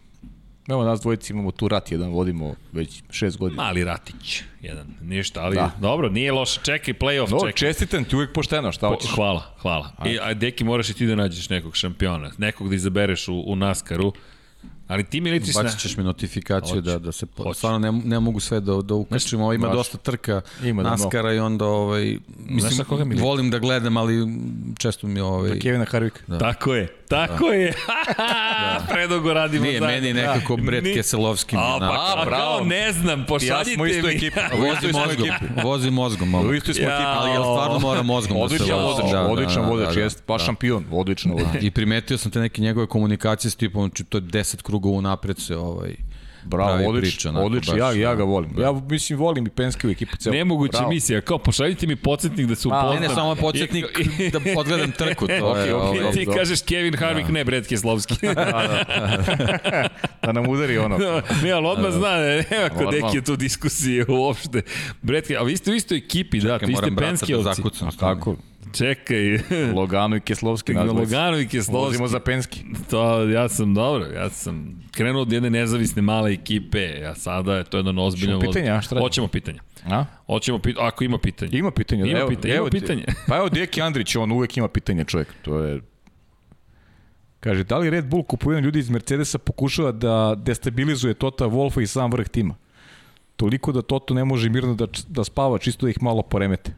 Evo 0.67 0.83
nas 0.83 1.01
dvojici 1.01 1.33
imamo 1.33 1.51
tu 1.51 1.67
rat 1.67 1.91
jedan, 1.91 2.09
vodimo 2.09 2.55
već 2.71 3.03
šest 3.09 3.37
godina. 3.37 3.63
Mali 3.63 3.83
ratić, 3.83 4.43
jedan, 4.61 4.87
ništa, 5.01 5.41
ali 5.41 5.55
da. 5.55 5.71
dobro, 5.81 6.09
nije 6.09 6.31
loše, 6.31 6.59
čekaj, 6.63 6.93
playoff, 6.93 7.31
no, 7.31 7.39
čekaj. 7.39 7.53
Čestitam 7.53 8.03
ti 8.03 8.15
uvijek 8.15 8.33
pošteno, 8.33 8.71
šta 8.71 8.87
hoćeš? 8.87 9.09
Po, 9.09 9.15
hvala, 9.15 9.55
hvala. 9.61 9.91
I, 10.05 10.19
a 10.21 10.33
deki, 10.33 10.63
moraš 10.63 10.89
i 10.89 10.93
ti 10.93 11.05
da 11.05 11.15
nađeš 11.15 11.49
nekog 11.49 11.75
šampiona, 11.75 12.31
nekog 12.37 12.69
da 12.69 12.75
izabereš 12.75 13.27
u, 13.27 13.43
u 13.47 13.55
Naskaru, 13.55 14.13
Ali 14.87 15.03
ti 15.03 15.21
Militić... 15.21 15.55
Bacit 15.55 15.79
ćeš 15.79 15.97
mi 15.97 16.03
notifikaciju 16.03 16.81
da, 16.81 16.99
da 16.99 17.11
se... 17.11 17.25
Hoće. 17.37 17.57
Stvarno 17.57 17.79
ne, 17.79 17.91
ne 17.91 18.19
mogu 18.19 18.39
sve 18.39 18.59
da, 18.59 18.81
da 18.81 18.93
ukačim. 18.93 19.41
Ovo 19.41 19.53
ima 19.53 19.67
Baš. 19.67 19.77
dosta 19.77 19.97
trka 19.97 20.41
ima 20.63 20.83
da 20.83 20.89
Naskara 20.89 21.33
i 21.33 21.39
onda 21.39 21.65
ovaj... 21.65 22.17
Mislim, 22.37 22.85
koga 22.85 23.05
mi 23.05 23.15
volim 23.15 23.49
da 23.49 23.59
gledam, 23.59 23.97
ali 23.97 24.27
često 24.77 25.07
mi 25.07 25.19
ovaj... 25.19 25.49
Da 25.49 25.59
Kevina 25.59 25.85
Harvika. 25.85 26.19
Da. 26.27 26.37
Tako 26.37 26.75
je, 26.75 26.87
tako 27.17 27.47
da. 27.49 27.53
je. 27.53 27.73
da. 28.17 28.85
Predugo 28.93 29.33
radimo 29.33 29.65
Nije, 29.65 29.79
zajedno. 29.79 30.01
meni 30.01 30.13
nekako 30.13 30.55
da. 30.55 30.63
Bret 30.63 30.83
Keselovski. 30.83 31.55
A, 31.55 31.77
pa, 31.79 32.21
a, 32.21 32.25
bravo. 32.25 32.65
ne 32.65 32.91
znam, 32.91 33.25
pošaljite 33.25 33.69
ja 33.71 33.75
smo 33.75 33.85
isto 33.85 34.09
ekipa. 34.09 34.41
Vozi 34.57 34.93
mozgom, 34.93 35.29
vozi 35.63 35.91
mozgom 35.91 36.29
malo. 36.29 36.49
U 36.49 36.53
istoj 36.53 36.73
smo 36.73 36.83
ekipa. 36.83 37.15
Ali 37.17 37.31
ja 37.31 37.39
stvarno 37.39 37.79
mora 37.79 38.03
mozgom 38.03 38.37
da 38.41 38.49
se 38.49 38.63
vozi. 38.63 38.71
Odličan 38.71 38.83
vozač, 38.83 39.13
odličan 39.29 39.65
vozač, 39.65 39.95
jest, 39.95 40.23
pa 40.25 40.39
šampion, 40.39 40.85
odlično 40.91 41.33
vozač. 41.33 41.61
I 41.63 41.71
primetio 41.71 42.17
sam 42.17 42.31
te 42.31 42.39
neke 42.39 42.61
njegove 42.61 42.87
komunikacije 42.87 43.51
s 43.51 43.55
tipom, 43.55 43.87
znači 43.87 44.03
to 44.03 44.17
je 44.17 44.21
10 44.21 44.61
krugova 44.61 45.01
napred 45.01 45.39
se 45.39 45.57
ovaj 45.57 45.95
Bravo, 46.45 46.89
odlično, 46.89 47.41
odlično, 47.41 47.77
ja, 47.77 47.91
ja 47.91 48.15
ga 48.15 48.23
volim. 48.23 48.59
Ja 48.59 48.71
mislim 48.89 49.19
volim 49.19 49.47
i 49.47 49.49
Penske 49.49 49.87
u 49.87 49.91
ekipu 49.91 50.17
celo. 50.17 50.35
Nemoguća 50.35 50.77
Bravo. 50.77 50.89
misija, 50.89 51.21
kao 51.21 51.37
pošaljite 51.37 51.87
mi 51.87 51.95
podsjetnik 51.95 52.47
da 52.47 52.55
se 52.55 52.67
upoznam. 52.67 52.95
Ne, 52.95 52.99
ne, 52.99 53.09
samo 53.09 53.35
podsjetnik 53.35 53.85
da 54.33 54.39
odgledam 54.59 54.91
trku, 54.91 55.27
to 55.27 55.33
okay, 55.53 55.65
je. 55.65 55.73
Okay, 55.73 56.01
ovaj, 56.01 56.11
ti 56.11 56.25
do. 56.25 56.33
kažeš 56.33 56.61
Kevin 56.61 56.97
Harvick, 56.97 57.27
da. 57.27 57.33
ne 57.33 57.43
Brad 57.43 57.67
Keslovski. 57.67 58.15
da, 58.21 58.33
da. 58.33 59.87
da 60.25 60.31
nam 60.31 60.49
udari 60.49 60.77
ono. 60.77 60.97
No, 60.97 61.21
ne, 61.43 61.51
ali 61.51 61.67
odmah 61.67 61.91
da, 61.91 61.97
zna, 61.97 62.17
nema 62.51 62.69
kod 62.69 62.93
neki 62.93 63.21
tu 63.21 63.35
diskusije 63.35 64.05
uopšte. 64.09 64.61
Brad, 65.01 65.23
a 65.39 65.43
vi 65.43 65.57
ste 65.57 65.71
u 65.71 65.73
istoj 65.73 65.97
ekipi, 65.97 66.41
Čekaj, 66.41 66.59
da, 66.59 66.65
ti 66.65 66.75
ste 66.75 66.95
Penskeovci. 66.95 67.45
Da 67.45 67.53
zakucam, 67.53 67.89
kako? 67.99 68.35
Čekaj. 68.73 69.39
Logano 69.79 70.15
i 70.15 70.19
Keslovski 70.19 70.73
nazvali. 70.73 70.99
Logano 70.99 71.39
i 71.39 71.47
Keslovski. 71.47 71.85
Vozimo 71.85 72.07
za 72.07 72.19
Penski. 72.19 72.59
To, 72.89 73.23
ja 73.23 73.49
sam 73.49 73.73
dobro, 73.73 74.05
ja 74.05 74.29
sam 74.29 74.83
krenuo 74.91 75.21
od 75.21 75.31
jedne 75.31 75.49
nezavisne 75.49 76.01
male 76.01 76.31
ekipe, 76.31 77.05
a 77.05 77.15
sada 77.15 77.55
je 77.55 77.63
to 77.63 77.77
jedan 77.77 77.99
ozbiljan... 77.99 78.35
Hoćemo 78.35 78.53
pitanja, 78.53 78.81
šta? 78.81 78.99
Hoćemo 78.99 79.27
pitanja. 79.27 79.61
A? 79.85 80.05
Hoćemo 80.25 80.59
pitanja, 80.59 80.87
ako 80.87 81.03
ima 81.03 81.17
pitanja. 81.17 81.51
Ima 81.53 81.71
pitanja. 81.71 82.05
Ima 82.05 82.19
evo, 82.19 82.29
pitanje, 82.29 82.53
evo, 82.53 82.67
ima 82.67 82.71
pitanje. 82.71 83.03
Pa 83.27 83.37
evo 83.37 83.49
Deki 83.49 83.81
Andrić, 83.81 84.15
on 84.15 84.31
uvek 84.31 84.57
ima 84.57 84.67
pitanje 84.67 85.03
čovjek. 85.03 85.27
To 85.41 85.59
je 85.59 85.81
Kaže, 87.43 87.63
da 87.63 87.77
li 87.77 87.89
Red 87.89 88.05
Bull 88.05 88.23
kupujem 88.23 88.63
ljudi 88.63 88.79
iz 88.79 88.89
Mercedesa 88.89 89.37
pokušava 89.37 89.91
da 89.91 90.35
destabilizuje 90.37 91.13
Tota 91.13 91.45
Wolfa 91.45 91.81
i 91.81 91.87
sam 91.87 92.11
vrh 92.11 92.27
tima? 92.27 92.55
Toliko 93.35 93.71
da 93.71 93.81
Toto 93.81 94.13
ne 94.13 94.25
može 94.25 94.49
mirno 94.49 94.75
da, 94.75 94.87
da 95.07 95.23
spava, 95.23 95.57
čisto 95.57 95.85
da 95.85 95.89
ih 95.89 95.97
malo 96.01 96.21
poremete. 96.21 96.71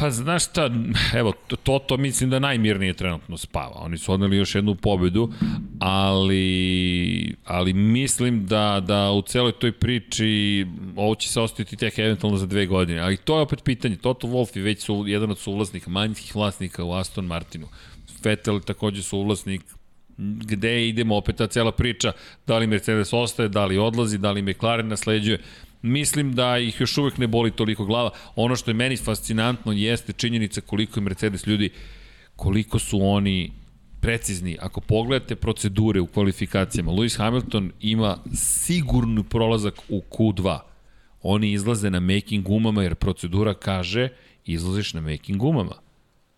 Pa 0.00 0.10
znaš 0.10 0.44
šta, 0.44 0.70
evo, 1.14 1.32
to, 1.62 1.78
to 1.78 1.96
mislim 1.96 2.30
da 2.30 2.38
najmirnije 2.38 2.94
trenutno 2.94 3.36
spava. 3.36 3.74
Oni 3.74 3.98
su 3.98 4.12
odneli 4.12 4.36
još 4.36 4.54
jednu 4.54 4.74
pobedu, 4.74 5.32
ali, 5.78 7.34
ali 7.44 7.72
mislim 7.72 8.46
da, 8.46 8.82
da 8.86 9.10
u 9.10 9.22
celoj 9.22 9.52
toj 9.52 9.72
priči 9.72 10.66
ovo 10.96 11.14
će 11.14 11.28
se 11.28 11.40
ostaviti 11.40 11.76
tek 11.76 11.98
eventualno 11.98 12.38
za 12.38 12.46
dve 12.46 12.66
godine. 12.66 13.00
Ali 13.00 13.16
to 13.16 13.36
je 13.36 13.42
opet 13.42 13.64
pitanje. 13.64 13.96
Toto 13.96 14.26
Wolff 14.26 14.56
je 14.56 14.62
već 14.62 14.82
su 14.82 15.04
jedan 15.06 15.30
od 15.30 15.38
suvlasnika, 15.38 15.90
manjskih 15.90 16.36
vlasnika 16.36 16.84
u 16.84 16.92
Aston 16.92 17.24
Martinu. 17.24 17.66
Vettel 18.24 18.60
takođe 18.60 19.02
su 19.02 19.18
uvlasnik 19.18 19.62
gde 20.18 20.88
idemo 20.88 21.16
opet 21.16 21.36
ta 21.36 21.46
cela 21.46 21.72
priča, 21.72 22.12
da 22.46 22.58
li 22.58 22.66
Mercedes 22.66 23.12
ostaje, 23.12 23.48
da 23.48 23.64
li 23.64 23.78
odlazi, 23.78 24.18
da 24.18 24.30
li 24.30 24.42
McLaren 24.42 24.88
nasleđuje. 24.88 25.38
Mislim 25.82 26.34
da 26.34 26.58
ih 26.58 26.80
još 26.80 26.98
uvek 26.98 27.18
ne 27.18 27.26
boli 27.26 27.50
toliko 27.50 27.84
glava. 27.84 28.10
Ono 28.36 28.56
što 28.56 28.70
je 28.70 28.74
meni 28.74 28.96
fascinantno 28.96 29.72
jeste 29.72 30.12
činjenica 30.12 30.60
koliko 30.60 31.00
je 31.00 31.04
Mercedes 31.04 31.46
ljudi, 31.46 31.70
koliko 32.36 32.78
su 32.78 32.98
oni 33.02 33.52
precizni. 34.00 34.56
Ako 34.60 34.80
pogledate 34.80 35.36
procedure 35.36 36.00
u 36.00 36.06
kvalifikacijama, 36.06 36.92
Lewis 36.92 37.18
Hamilton 37.18 37.72
ima 37.80 38.18
sigurnu 38.34 39.24
prolazak 39.24 39.74
u 39.88 40.02
Q2. 40.10 40.58
Oni 41.22 41.52
izlaze 41.52 41.90
na 41.90 42.00
making 42.00 42.44
gumama 42.44 42.82
jer 42.82 42.94
procedura 42.94 43.54
kaže 43.54 44.08
izlaziš 44.44 44.94
na 44.94 45.00
making 45.00 45.38
gumama. 45.38 45.74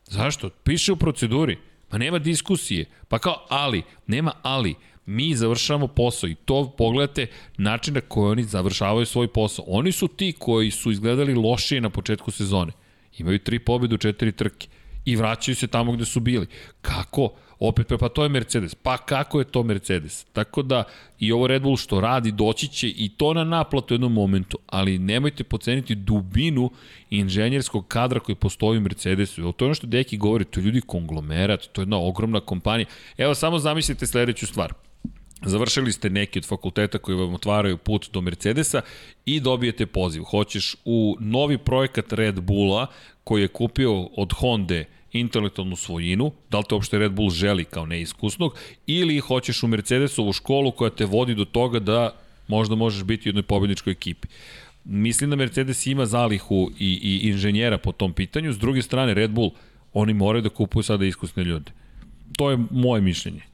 Zašto? 0.06 0.50
Piše 0.50 0.92
u 0.92 0.96
proceduri. 0.96 1.58
Pa 1.88 1.98
nema 1.98 2.18
diskusije. 2.18 2.84
Pa 3.08 3.18
kao 3.18 3.46
ali, 3.48 3.82
nema 4.06 4.32
ali. 4.42 4.74
Mi 5.06 5.34
završavamo 5.34 5.86
posao 5.86 6.28
i 6.28 6.34
to 6.34 6.74
pogledate 6.78 7.26
način 7.58 7.94
na 7.94 8.00
koji 8.00 8.30
oni 8.30 8.44
završavaju 8.44 9.06
svoj 9.06 9.28
posao. 9.28 9.64
Oni 9.68 9.92
su 9.92 10.08
ti 10.08 10.34
koji 10.38 10.70
su 10.70 10.90
izgledali 10.90 11.34
lošije 11.34 11.80
na 11.80 11.90
početku 11.90 12.30
sezone. 12.30 12.72
Imaju 13.18 13.38
tri 13.38 13.58
pobjede 13.58 13.94
u 13.94 13.98
četiri 13.98 14.32
trke 14.32 14.68
i 15.04 15.16
vraćaju 15.16 15.54
se 15.54 15.66
tamo 15.66 15.92
gde 15.92 16.04
su 16.04 16.20
bili. 16.20 16.46
Kako? 16.80 17.32
Opet, 17.58 17.92
pa 18.00 18.08
to 18.08 18.22
je 18.22 18.28
Mercedes. 18.28 18.74
Pa 18.74 18.96
kako 18.96 19.38
je 19.38 19.44
to 19.44 19.62
Mercedes? 19.62 20.24
Tako 20.32 20.62
da 20.62 20.84
i 21.18 21.32
ovo 21.32 21.46
Red 21.46 21.62
Bull 21.62 21.76
što 21.76 22.00
radi 22.00 22.32
doći 22.32 22.68
će 22.68 22.88
i 22.88 23.08
to 23.16 23.34
na 23.34 23.44
naplatu 23.44 23.94
u 23.94 23.96
jednom 23.96 24.12
momentu, 24.12 24.58
ali 24.66 24.98
nemojte 24.98 25.44
poceniti 25.44 25.94
dubinu 25.94 26.70
inženjerskog 27.10 27.88
kadra 27.88 28.20
koji 28.20 28.36
postoji 28.36 28.78
u 28.78 28.80
Mercedesu. 28.80 29.52
To 29.52 29.64
je 29.64 29.66
ono 29.66 29.74
što 29.74 29.86
Deki 29.86 30.16
govori, 30.16 30.44
to 30.44 30.60
je 30.60 30.64
ljudi 30.64 30.80
konglomerat, 30.80 31.66
to 31.72 31.80
je 31.80 31.82
jedna 31.82 31.98
ogromna 31.98 32.40
kompanija. 32.40 32.86
Evo 33.18 33.34
samo 33.34 33.58
zamislite 33.58 34.06
sledeću 34.06 34.46
stvar. 34.46 34.72
Završili 35.44 35.92
ste 35.92 36.10
neki 36.10 36.38
od 36.38 36.46
fakulteta 36.46 36.98
koji 36.98 37.18
vam 37.18 37.34
otvaraju 37.34 37.76
put 37.76 38.10
do 38.12 38.20
Mercedesa 38.20 38.80
i 39.26 39.40
dobijete 39.40 39.86
poziv. 39.86 40.22
Hoćeš 40.22 40.76
u 40.84 41.16
novi 41.20 41.58
projekat 41.58 42.12
Red 42.12 42.40
Bulla 42.40 42.86
koji 43.24 43.42
je 43.42 43.48
kupio 43.48 44.02
od 44.02 44.32
Honda 44.32 44.84
intelektualnu 45.12 45.76
svojinu, 45.76 46.32
da 46.50 46.58
li 46.58 46.64
te 46.68 46.74
uopšte 46.74 46.98
Red 46.98 47.12
Bull 47.12 47.30
želi 47.30 47.64
kao 47.64 47.86
neiskusnog, 47.86 48.54
ili 48.86 49.18
hoćeš 49.18 49.62
u 49.62 49.68
Mercedesovu 49.68 50.32
školu 50.32 50.72
koja 50.72 50.90
te 50.90 51.04
vodi 51.04 51.34
do 51.34 51.44
toga 51.44 51.78
da 51.78 52.16
možda 52.48 52.74
možeš 52.74 53.04
biti 53.04 53.28
u 53.28 53.30
jednoj 53.30 53.42
pobedničkoj 53.42 53.90
ekipi. 53.90 54.28
Mislim 54.84 55.30
da 55.30 55.36
Mercedes 55.36 55.86
ima 55.86 56.06
zalihu 56.06 56.70
i, 56.78 57.00
i 57.02 57.28
inženjera 57.28 57.78
po 57.78 57.92
tom 57.92 58.12
pitanju, 58.12 58.52
s 58.52 58.58
druge 58.58 58.82
strane 58.82 59.14
Red 59.14 59.30
Bull, 59.30 59.50
oni 59.92 60.14
moraju 60.14 60.42
da 60.42 60.48
kupuju 60.48 60.82
sada 60.82 61.06
iskusne 61.06 61.44
ljude. 61.44 61.72
To 62.36 62.50
je 62.50 62.58
moje 62.70 63.00
mišljenje. 63.00 63.49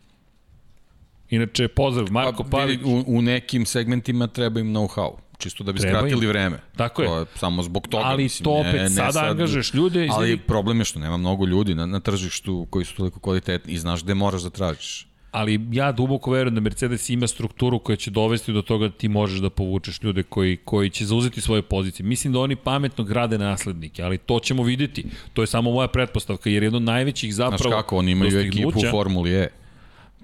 Inače, 1.31 1.69
pozdrav, 1.69 2.09
Marko 2.11 2.43
pa, 2.43 2.51
Pavić. 2.51 2.81
U, 2.85 3.05
u 3.07 3.23
nekim 3.23 3.67
segmentima 3.67 4.27
treba 4.27 4.61
im 4.61 4.75
know-how 4.75 5.27
čisto 5.39 5.65
da 5.65 5.73
bi 5.73 5.79
Treba 5.79 5.99
skratili 5.99 6.25
im. 6.25 6.29
vreme. 6.29 6.59
Tako 6.77 7.03
je. 7.03 7.09
To 7.09 7.19
je 7.19 7.27
samo 7.35 7.63
zbog 7.63 7.89
toga. 7.89 8.05
Ali 8.05 8.23
mislim, 8.23 8.45
to 8.45 8.51
opet 8.51 8.75
ne, 8.75 8.83
ne 8.83 8.89
sada 8.89 9.13
sad, 9.13 9.31
angažeš 9.31 9.75
ljude. 9.75 10.05
Izvedi... 10.05 10.15
Ali 10.17 10.37
problem 10.37 10.79
je 10.79 10.85
što 10.85 10.99
nema 10.99 11.17
mnogo 11.17 11.47
ljudi 11.47 11.75
na, 11.75 11.87
na 11.87 12.01
tržištu 12.01 12.67
koji 12.71 12.85
su 12.85 12.97
toliko 12.97 13.21
kvalitetni 13.21 13.73
i 13.73 13.79
znaš 13.79 14.05
gde 14.05 14.15
moraš 14.15 14.43
da 14.43 14.51
tražiš. 14.51 15.07
Ali 15.31 15.61
ja 15.73 15.93
duboko 15.93 16.31
verujem 16.31 16.55
da 16.55 16.61
Mercedes 16.61 17.11
ima 17.11 17.27
strukturu 17.27 17.79
koja 17.79 17.97
će 17.97 18.11
dovesti 18.11 18.53
do 18.53 18.63
toga 18.63 18.89
da 18.89 18.95
ti 18.95 19.09
možeš 19.09 19.41
da 19.41 19.51
povučeš 19.51 20.03
ljude 20.03 20.23
koji, 20.23 20.57
koji 20.57 20.91
će 20.91 21.05
zauzeti 21.05 21.41
svoje 21.41 21.63
pozicije. 21.63 22.07
Mislim 22.07 22.33
da 22.33 22.39
oni 22.39 22.57
pametno 22.57 23.05
grade 23.05 23.39
naslednike, 23.39 24.03
ali 24.03 24.19
to 24.19 24.41
ćemo 24.41 24.63
videti. 24.63 25.05
To 25.33 25.43
je 25.43 25.47
samo 25.47 25.71
moja 25.71 25.89
pretpostavka, 25.89 26.51
jer 26.51 26.63
jedno 26.63 26.77
od 26.77 26.83
najvećih 26.83 27.35
zapravo... 27.35 27.59
Znaš 27.59 27.73
kako, 27.73 27.97
oni 27.97 28.13
imaju 28.13 28.41
ekipu 28.41 28.69
u 28.69 28.91
Formuli 28.91 29.35
E. 29.35 29.49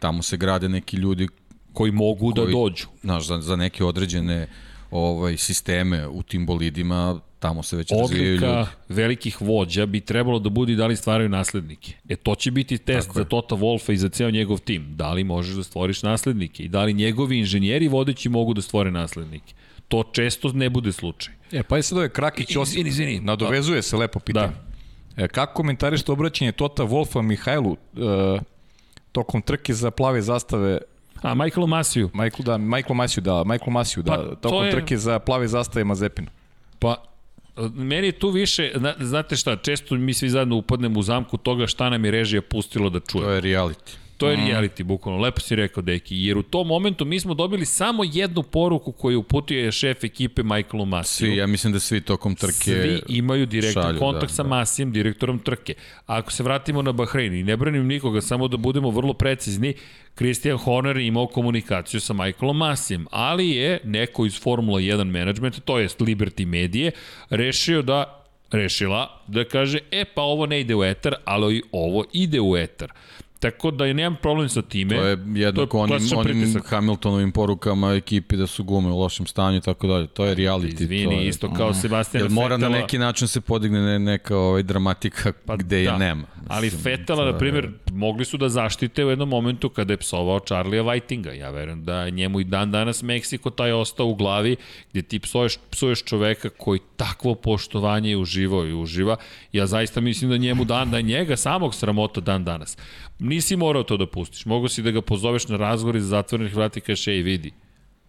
Tamo 0.03 0.23
se 0.23 0.37
grade 0.37 0.69
neki 0.69 0.97
ljudi 0.97 1.29
koji 1.73 1.93
mogu 1.93 2.33
da 2.33 2.43
koji, 2.43 2.55
da 2.55 2.59
dođu. 2.59 2.87
Znaš, 3.01 3.27
za, 3.27 3.41
za 3.41 3.57
neke 3.57 3.85
određene 3.85 4.49
ovaj, 4.91 5.37
sisteme 5.37 6.09
u 6.09 6.23
tim 6.23 6.47
bolidima, 6.47 7.21
tamo 7.39 7.63
se 7.63 7.77
već 7.77 7.93
Odlika 7.93 8.03
razvijaju 8.03 8.35
ljudi. 8.35 8.69
velikih 8.89 9.43
vođa 9.43 9.87
bi 9.87 10.01
trebalo 10.01 10.39
da 10.39 10.49
bude 10.51 10.75
da 10.75 10.87
li 10.87 10.97
stvaraju 10.97 11.29
naslednike. 11.29 11.93
E 12.09 12.17
to 12.17 12.35
će 12.35 12.51
biti 12.51 12.79
test 12.79 13.09
Tako 13.09 13.19
za 13.19 13.25
Tota 13.25 13.55
Wolfa 13.55 13.93
i 13.93 13.97
za 13.97 14.09
ceo 14.09 14.31
njegov 14.31 14.59
tim. 14.59 14.87
Da 14.97 15.13
li 15.13 15.25
možeš 15.25 15.55
da 15.55 15.63
stvoriš 15.63 16.03
naslednike 16.03 16.63
i 16.63 16.69
da 16.69 16.85
li 16.85 16.95
njegovi 16.95 17.39
inženjeri 17.39 17.89
vodeći 17.89 18.29
mogu 18.29 18.55
da 18.55 18.63
stvore 18.63 18.91
naslednike. 18.91 19.55
To 19.89 20.03
često 20.13 20.53
ne 20.53 20.71
bude 20.71 20.93
slučaj. 20.93 21.35
E, 21.53 21.63
pa 21.63 21.77
je 21.77 21.83
sad 21.83 21.99
ovaj 21.99 22.09
Krakić 22.09 22.57
Osip, 22.57 22.73
izvini, 22.73 22.89
izvini. 22.89 23.21
nadovezuje 23.21 23.83
se 23.83 23.97
lepo 23.97 24.19
pitanje. 24.19 24.53
Da. 25.17 25.25
E, 25.25 25.29
kako 25.29 25.55
komentarište 25.55 26.13
obraćanje 26.13 26.53
Tota 26.53 26.83
Wolfa 26.83 27.23
Mihajlu 27.23 27.77
e, 27.97 28.52
tokom 29.13 29.43
trke 29.43 29.75
za 29.75 29.91
plave 29.91 30.23
zastave 30.23 30.79
A, 31.23 31.35
Michael 31.35 31.67
Masiju. 31.67 32.11
Michael, 32.15 32.45
da, 32.45 32.59
Michael 32.59 32.95
Masiju, 32.95 33.23
da, 33.23 33.45
Michael 33.45 33.71
Masiju, 33.71 34.03
da, 34.03 34.13
pa, 34.13 34.35
tokom 34.35 34.65
je... 34.65 34.71
trke 34.71 34.99
za 34.99 35.19
plave 35.19 35.49
zastave 35.49 35.85
Mazepinu. 35.85 36.29
Pa, 36.79 37.03
meni 37.75 38.07
je 38.07 38.13
tu 38.13 38.31
više, 38.31 38.73
znate 39.01 39.37
šta, 39.37 39.57
često 39.57 39.95
mi 39.95 40.15
svi 40.15 40.29
zajedno 40.29 40.57
upadnemo 40.57 41.01
u 41.01 41.03
zamku 41.03 41.37
toga 41.37 41.67
šta 41.67 41.91
nam 41.91 42.05
je 42.05 42.11
režija 42.11 42.43
pustilo 42.43 42.91
da 42.91 43.01
čujemo. 43.01 43.29
To 43.29 43.35
je 43.35 43.41
reality. 43.41 44.02
To 44.23 44.31
je 44.31 44.37
mm. 44.37 44.47
reality, 44.47 44.83
bukvalno. 44.83 45.21
Lepo 45.21 45.41
si 45.41 45.57
rekao, 45.57 45.83
Deki. 45.83 46.17
Jer 46.17 46.39
u 46.39 46.43
tom 46.43 46.67
momentu 46.67 47.05
mi 47.05 47.21
smo 47.21 47.35
dobili 47.35 47.67
samo 47.67 48.05
jednu 48.13 48.43
poruku 48.43 48.93
koju 48.93 49.19
uputio 49.19 49.65
je 49.65 49.73
šef 49.73 50.05
ekipe 50.05 50.43
Michaelu 50.43 50.87
Masiju. 50.87 51.27
Svi, 51.27 51.37
ja 51.37 51.47
mislim 51.47 51.73
da 51.73 51.81
svi 51.81 52.01
tokom 52.01 52.35
trke 52.35 52.53
Svi 52.53 53.03
imaju 53.09 53.47
direktan 53.47 53.83
šalju, 53.83 53.99
kontakt 53.99 54.33
da, 54.33 54.35
sa 54.35 54.43
da. 54.43 54.49
Masijem, 54.49 54.93
direktorom 54.93 55.39
trke. 55.39 55.75
Ako 56.07 56.33
se 56.33 56.43
vratimo 56.43 56.83
na 56.83 56.93
Bahrein 56.93 57.35
i 57.35 57.43
ne 57.43 57.57
branim 57.57 57.87
nikoga, 57.87 58.21
samo 58.21 58.49
da 58.49 58.57
budemo 58.57 58.91
vrlo 58.91 59.13
precizni, 59.13 59.75
Christian 60.15 60.59
Horner 60.59 60.97
je 60.97 61.07
imao 61.07 61.27
komunikaciju 61.27 62.01
sa 62.01 62.13
Michaelom 62.13 62.57
Masijem, 62.57 63.07
ali 63.11 63.51
je 63.51 63.81
neko 63.85 64.27
iz 64.27 64.41
Formula 64.41 64.79
1 64.79 65.05
management, 65.05 65.61
to 65.65 65.79
jest 65.79 66.01
Liberty 66.01 66.47
Medije, 66.47 66.91
rešio 67.31 67.83
da 67.83 68.25
rešila 68.51 69.23
da 69.27 69.45
kaže, 69.45 69.79
e 69.91 70.05
pa 70.05 70.23
ovo 70.23 70.47
ne 70.47 70.61
ide 70.61 70.75
u 70.75 70.85
etar, 70.85 71.15
ali 71.25 71.63
ovo 71.73 72.05
ide 72.13 72.41
u 72.41 72.57
etar. 72.57 72.93
Tako 73.43 73.71
da 73.71 73.87
je 73.87 73.95
nemam 73.95 74.17
problem 74.23 74.49
sa 74.49 74.63
time. 74.63 74.97
To 74.97 75.07
je 75.07 75.19
jednako 75.35 75.79
onim, 75.79 75.99
onim 76.17 76.63
Hamiltonovim 76.65 77.33
porukama 77.33 77.93
ekipi 77.93 78.37
da 78.37 78.47
su 78.47 78.65
gume 78.65 78.91
u 78.91 78.99
lošem 78.99 79.27
stanju 79.27 79.57
i 79.57 79.61
tako 79.61 79.87
dalje. 79.87 80.07
To 80.07 80.25
je 80.25 80.37
reality. 80.37 80.83
Izvini, 80.83 81.05
to 81.05 81.21
je, 81.21 81.29
isto 81.29 81.55
kao 81.55 81.71
mm. 81.71 81.75
Sebastian 81.75 82.23
Fetela. 82.23 82.43
mora 82.43 82.57
na 82.57 82.69
neki 82.69 82.99
način 82.99 83.29
se 83.29 83.41
podigne 83.41 83.99
neka 83.99 84.37
ovaj, 84.37 84.63
dramatika 84.63 85.33
pa, 85.47 85.57
gde 85.57 85.85
da. 85.85 85.91
je 85.93 85.99
nema. 85.99 86.27
Ali 86.49 86.71
Fetela, 86.71 87.25
na 87.25 87.39
primjer, 87.39 87.71
mogli 87.93 88.25
su 88.25 88.37
da 88.37 88.49
zaštite 88.49 89.05
u 89.05 89.11
jednom 89.11 89.29
momentu 89.29 89.69
kada 89.69 89.93
je 89.93 89.97
psovao 89.97 90.39
Charlie'a 90.39 90.85
Whitinga. 90.85 91.33
Ja 91.33 91.51
verujem 91.51 91.85
da 91.85 92.09
njemu 92.11 92.41
i 92.41 92.45
dan 92.45 92.71
danas 92.71 93.03
Meksiko 93.03 93.51
taj 93.51 93.73
ostao 93.73 94.07
u 94.07 94.15
glavi 94.15 94.57
gde 94.91 95.03
ti 95.03 95.19
psuješ, 95.19 95.59
psuješ 95.71 96.05
čoveka 96.05 96.49
koji 96.49 96.81
takvo 96.97 97.35
poštovanje 97.35 98.17
uživao 98.17 98.67
i 98.67 98.75
uživa. 98.75 99.17
Ja 99.53 99.67
zaista 99.67 100.01
mislim 100.01 100.31
da 100.31 100.37
njemu 100.37 100.65
dan, 100.65 100.91
da 100.91 101.01
njega 101.01 101.37
samog 101.37 101.75
sramota 101.75 102.21
dan 102.21 102.45
danas. 102.45 102.77
Nisi 103.19 103.57
morao 103.57 103.83
to 103.83 103.97
da 103.97 104.07
pustiš. 104.07 104.47
Mogu 104.47 104.69
si 104.69 104.83
da 104.83 104.91
ga 104.91 105.03
pozoveš 105.03 105.49
na 105.49 105.57
razgovor 105.57 105.97
iz 105.97 106.05
zatvorenih 106.05 106.57
vrata 106.57 106.79
i 106.79 106.83
kažeš, 106.83 107.07
ej, 107.07 107.23
vidi, 107.23 107.53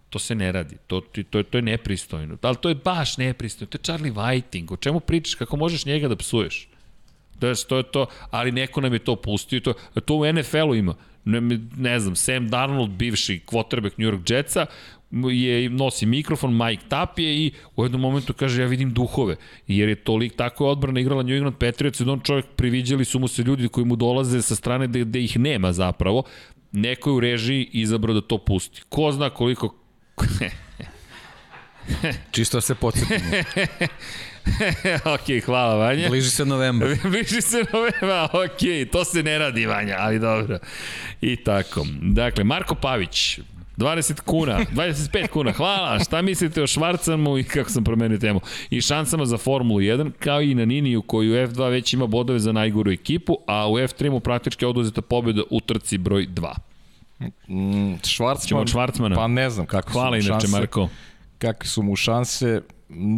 to 0.09 0.19
se 0.19 0.35
ne 0.35 0.51
radi. 0.51 0.75
To, 0.87 1.01
to, 1.29 1.43
to 1.43 1.57
je 1.57 1.61
nepristojno. 1.61 2.37
Ali 2.41 2.55
to 2.55 2.69
je 2.69 2.75
baš 2.75 3.17
nepristojno. 3.17 3.69
To 3.69 3.77
je 3.77 3.83
Charlie 3.83 4.13
Whiting. 4.13 4.73
O 4.73 4.77
čemu 4.77 4.99
pričaš? 4.99 5.35
Kako 5.35 5.57
možeš 5.57 5.85
njega 5.85 6.07
da 6.07 6.15
psuješ? 6.15 6.67
To 7.43 7.47
je, 7.47 7.55
to 7.67 7.77
je 7.77 7.83
to, 7.83 8.05
ali 8.31 8.51
neko 8.51 8.81
nam 8.81 8.93
je 8.93 8.99
to 8.99 9.15
pustio. 9.15 9.59
To, 9.59 9.73
to 10.05 10.15
u 10.15 10.33
NFL-u 10.33 10.75
ima. 10.75 10.95
Ne, 11.25 11.41
ne 11.77 11.99
znam, 11.99 12.15
Sam 12.15 12.47
Darnold, 12.49 12.89
bivši 12.89 13.41
quarterback 13.45 13.97
New 13.97 14.11
York 14.11 14.31
Jetsa, 14.31 14.65
je, 15.11 15.69
nosi 15.69 16.05
mikrofon, 16.05 16.57
Mike 16.57 16.83
Tapije 16.89 17.35
i 17.35 17.51
u 17.75 17.83
jednom 17.83 18.01
momentu 18.01 18.33
kaže 18.33 18.61
ja 18.61 18.67
vidim 18.67 18.93
duhove, 18.93 19.35
jer 19.67 19.89
je 19.89 19.95
tolik 19.95 20.35
tako 20.35 20.65
je 20.65 20.71
odbrana 20.71 20.99
igrala 20.99 21.23
New 21.23 21.35
England 21.35 21.55
Patriots 21.57 21.99
i 21.99 22.03
on 22.03 22.19
čovjek 22.19 22.45
priviđali 22.55 23.05
su 23.05 23.19
mu 23.19 23.27
se 23.27 23.43
ljudi 23.43 23.67
koji 23.67 23.85
mu 23.85 23.95
dolaze 23.95 24.41
sa 24.41 24.55
strane 24.55 24.87
gde, 24.87 24.99
gde 24.99 25.23
ih 25.23 25.39
nema 25.39 25.73
zapravo, 25.73 26.23
neko 26.71 27.09
je 27.09 27.13
u 27.13 27.19
režiji 27.19 27.69
izabrao 27.71 28.13
da 28.13 28.21
to 28.21 28.37
pusti. 28.37 28.81
Ko 28.89 29.11
zna 29.11 29.29
koliko 29.29 29.75
Čisto 32.31 32.57
da 32.57 32.61
se 32.61 32.75
podsjetimo. 32.75 33.19
ok, 35.15 35.45
hvala 35.45 35.75
Vanja. 35.75 36.09
Bliži 36.09 36.29
se 36.29 36.45
novembar. 36.45 36.89
Bliži 37.11 37.41
se 37.41 37.63
novembar, 37.73 38.29
ok, 38.33 38.91
to 38.91 39.05
se 39.05 39.23
ne 39.23 39.37
radi 39.37 39.65
Vanja, 39.65 39.95
ali 39.99 40.19
dobro. 40.19 40.59
I 41.21 41.35
tako. 41.35 41.85
Dakle, 42.01 42.43
Marko 42.43 42.75
Pavić, 42.75 43.39
20 43.77 44.21
kuna, 44.21 44.59
25 44.75 45.27
kuna, 45.27 45.51
hvala. 45.51 45.99
Šta 45.99 46.21
mislite 46.21 46.63
o 46.63 46.67
Švarcamu 46.67 47.37
i 47.37 47.43
kako 47.43 47.69
sam 47.69 47.83
promenio 47.83 48.17
temu? 48.17 48.41
I 48.69 48.81
šansama 48.81 49.25
za 49.25 49.37
Formulu 49.37 49.79
1, 49.79 50.11
kao 50.19 50.41
i 50.41 50.55
na 50.55 50.65
Niniju 50.65 51.01
koji 51.01 51.29
u 51.29 51.33
F2 51.33 51.69
već 51.69 51.93
ima 51.93 52.07
bodove 52.07 52.39
za 52.39 52.51
najgoru 52.51 52.91
ekipu, 52.91 53.37
a 53.47 53.69
u 53.69 53.73
F3 53.73 54.11
mu 54.11 54.19
praktički 54.19 54.65
oduzeta 54.65 55.01
pobjeda 55.01 55.41
u 55.49 55.59
trci 55.59 55.97
broj 55.97 56.27
2. 56.27 56.53
Mm, 57.47 57.95
Švarcman, 58.03 58.47
Ćemo 58.47 58.67
Švarcmana. 58.67 59.15
Pa 59.15 59.27
ne 59.27 59.49
znam 59.49 59.65
kako 59.65 59.91
Hvala 59.91 60.07
su 60.07 60.11
mu 60.11 60.15
inače, 60.15 60.47
šanse. 60.47 60.57
Marko. 60.57 60.89
Kakve 61.43 61.67
su 61.67 61.83
mu 61.83 61.95
šanse. 61.95 62.61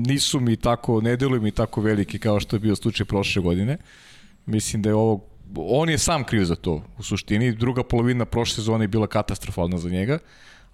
Nisu 0.07 0.39
mi 0.39 0.55
tako, 0.55 1.01
ne 1.01 1.15
deluju 1.15 1.41
mi 1.41 1.51
tako 1.51 1.81
veliki 1.81 2.19
kao 2.19 2.39
što 2.39 2.55
je 2.55 2.59
bio 2.59 2.75
slučaj 2.75 3.05
prošle 3.05 3.41
godine. 3.41 3.77
Mislim 4.45 4.81
da 4.81 4.89
je 4.89 4.95
ovo 4.95 5.35
on 5.55 5.89
je 5.89 5.97
sam 5.97 6.23
kriv 6.23 6.43
za 6.45 6.55
to 6.55 6.81
u 6.97 7.03
suštini. 7.03 7.51
Druga 7.51 7.83
polovina 7.83 8.25
prošle 8.25 8.55
sezone 8.55 8.83
je 8.83 8.87
bila 8.87 9.07
katastrofalna 9.07 9.77
za 9.77 9.89
njega. 9.89 10.19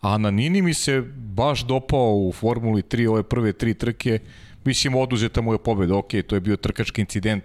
A 0.02 0.18
na 0.18 0.32
Nini 0.32 0.62
mi 0.62 0.74
se 0.74 1.02
baš 1.16 1.66
dopao 1.66 2.16
u 2.16 2.32
Formuli 2.32 2.82
3, 2.82 3.10
ove 3.10 3.24
prve 3.24 3.54
tri 3.54 3.74
trke. 3.74 4.20
Mislim, 4.66 4.96
oduzeta 4.96 5.42
mu 5.42 5.54
je 5.54 5.58
pobeda. 5.58 5.98
Ok, 5.98 6.12
to 6.28 6.36
je 6.36 6.42
bio 6.42 6.56
trkački 6.56 7.02
incident. 7.02 7.44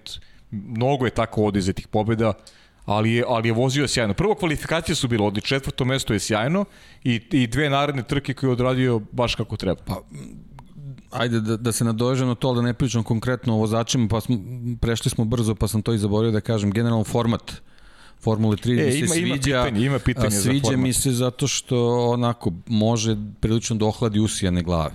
Mnogo 0.51 1.05
je 1.05 1.10
tako 1.10 1.44
oduzetih 1.44 1.89
pobeda 1.89 2.33
ali 2.87 3.13
je, 3.13 3.25
ali 3.29 3.49
je 3.49 3.53
vozio 3.53 3.89
sjajno. 3.89 4.15
Prvo 4.15 4.35
kvalifikacije 4.35 4.95
su 4.97 5.09
bile 5.09 5.27
odlične, 5.27 5.49
četvrto 5.49 5.85
mesto 5.85 6.13
je 6.13 6.21
sjajno 6.21 6.65
i, 7.05 7.21
i 7.33 7.47
dve 7.47 7.71
naredne 7.71 8.03
trke 8.03 8.35
koje 8.35 8.49
je 8.49 8.53
odradio 8.53 9.01
baš 9.13 9.35
kako 9.35 9.57
treba. 9.57 9.81
Pa, 9.83 10.01
ajde 11.13 11.41
da, 11.41 11.57
da 11.57 11.73
se 11.73 11.85
nadovežem 11.85 12.29
na 12.29 12.35
to, 12.35 12.55
da 12.55 12.63
ne 12.63 12.75
pričam 12.75 13.03
konkretno 13.03 13.55
o 13.55 13.59
vozačima, 13.59 14.09
pa 14.09 14.21
smo, 14.21 14.39
prešli 14.81 15.11
smo 15.11 15.25
brzo, 15.25 15.55
pa 15.55 15.69
sam 15.69 15.83
to 15.83 15.93
i 15.93 15.99
zaboravio 15.99 16.33
da 16.33 16.41
kažem, 16.43 16.71
generalno 16.71 17.05
format 17.05 17.53
Formule 18.19 18.57
3 18.57 18.71
E, 18.73 18.87
mi 18.87 18.93
se 18.93 18.99
ima- 18.99 19.15
ima 19.17 19.35
sviđa, 19.35 19.63
pitanje, 19.63 19.87
ima 19.87 19.99
pitanje 19.99 20.27
a, 20.27 20.31
za 20.31 20.41
sviđa 20.41 20.63
format. 20.63 20.81
mi 20.81 20.93
se 20.93 21.13
zato 21.13 21.47
što 21.47 21.79
onako 22.07 22.53
može 22.67 23.17
prilično 23.41 23.77
da 23.77 23.85
ohladi 23.87 24.21
usijane 24.21 24.63
glave. 24.63 24.95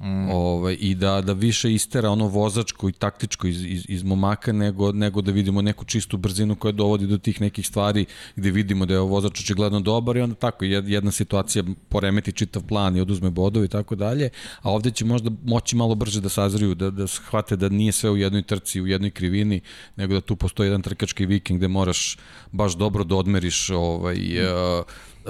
Mm. 0.00 0.30
Ovaj, 0.30 0.76
I 0.80 0.94
da, 0.94 1.20
da 1.20 1.32
više 1.32 1.72
istera 1.72 2.10
ono 2.10 2.26
vozačko 2.26 2.88
i 2.88 2.92
taktičko 2.92 3.46
iz, 3.46 3.64
iz, 3.64 3.84
iz 3.88 4.02
momaka 4.02 4.52
nego, 4.52 4.92
nego 4.92 5.20
da 5.20 5.32
vidimo 5.32 5.62
neku 5.62 5.84
čistu 5.84 6.16
brzinu 6.16 6.56
koja 6.56 6.72
dovodi 6.72 7.06
do 7.06 7.18
tih 7.18 7.40
nekih 7.40 7.66
stvari 7.66 8.06
gde 8.36 8.50
vidimo 8.50 8.86
da 8.86 8.94
je 8.94 9.00
vozač 9.00 9.40
očigledno 9.40 9.80
dobar 9.80 10.16
i 10.16 10.20
onda 10.20 10.34
tako 10.34 10.64
jed- 10.64 10.88
jedna 10.88 11.10
situacija 11.10 11.64
poremeti 11.88 12.32
čitav 12.32 12.62
plan 12.62 12.96
i 12.96 13.00
oduzme 13.00 13.30
bodove 13.30 13.66
i 13.66 13.68
tako 13.68 13.94
dalje, 13.94 14.30
a 14.62 14.70
ovde 14.70 14.90
će 14.90 15.04
možda 15.04 15.30
moći 15.44 15.76
malo 15.76 15.94
brže 15.94 16.20
da 16.20 16.28
sazriju, 16.28 16.74
da, 16.74 16.90
da 16.90 17.06
shvate 17.06 17.56
da 17.56 17.68
nije 17.68 17.92
sve 17.92 18.10
u 18.10 18.16
jednoj 18.16 18.42
trci, 18.42 18.80
u 18.80 18.86
jednoj 18.86 19.10
krivini, 19.10 19.60
nego 19.96 20.14
da 20.14 20.20
tu 20.20 20.36
postoji 20.36 20.66
jedan 20.66 20.82
trkački 20.82 21.26
vikend 21.26 21.58
gde 21.58 21.68
moraš 21.68 22.18
baš 22.52 22.76
dobro 22.76 23.04
da 23.04 23.16
odmeriš 23.16 23.70
ovaj, 23.70 24.18
uh, 24.44 24.84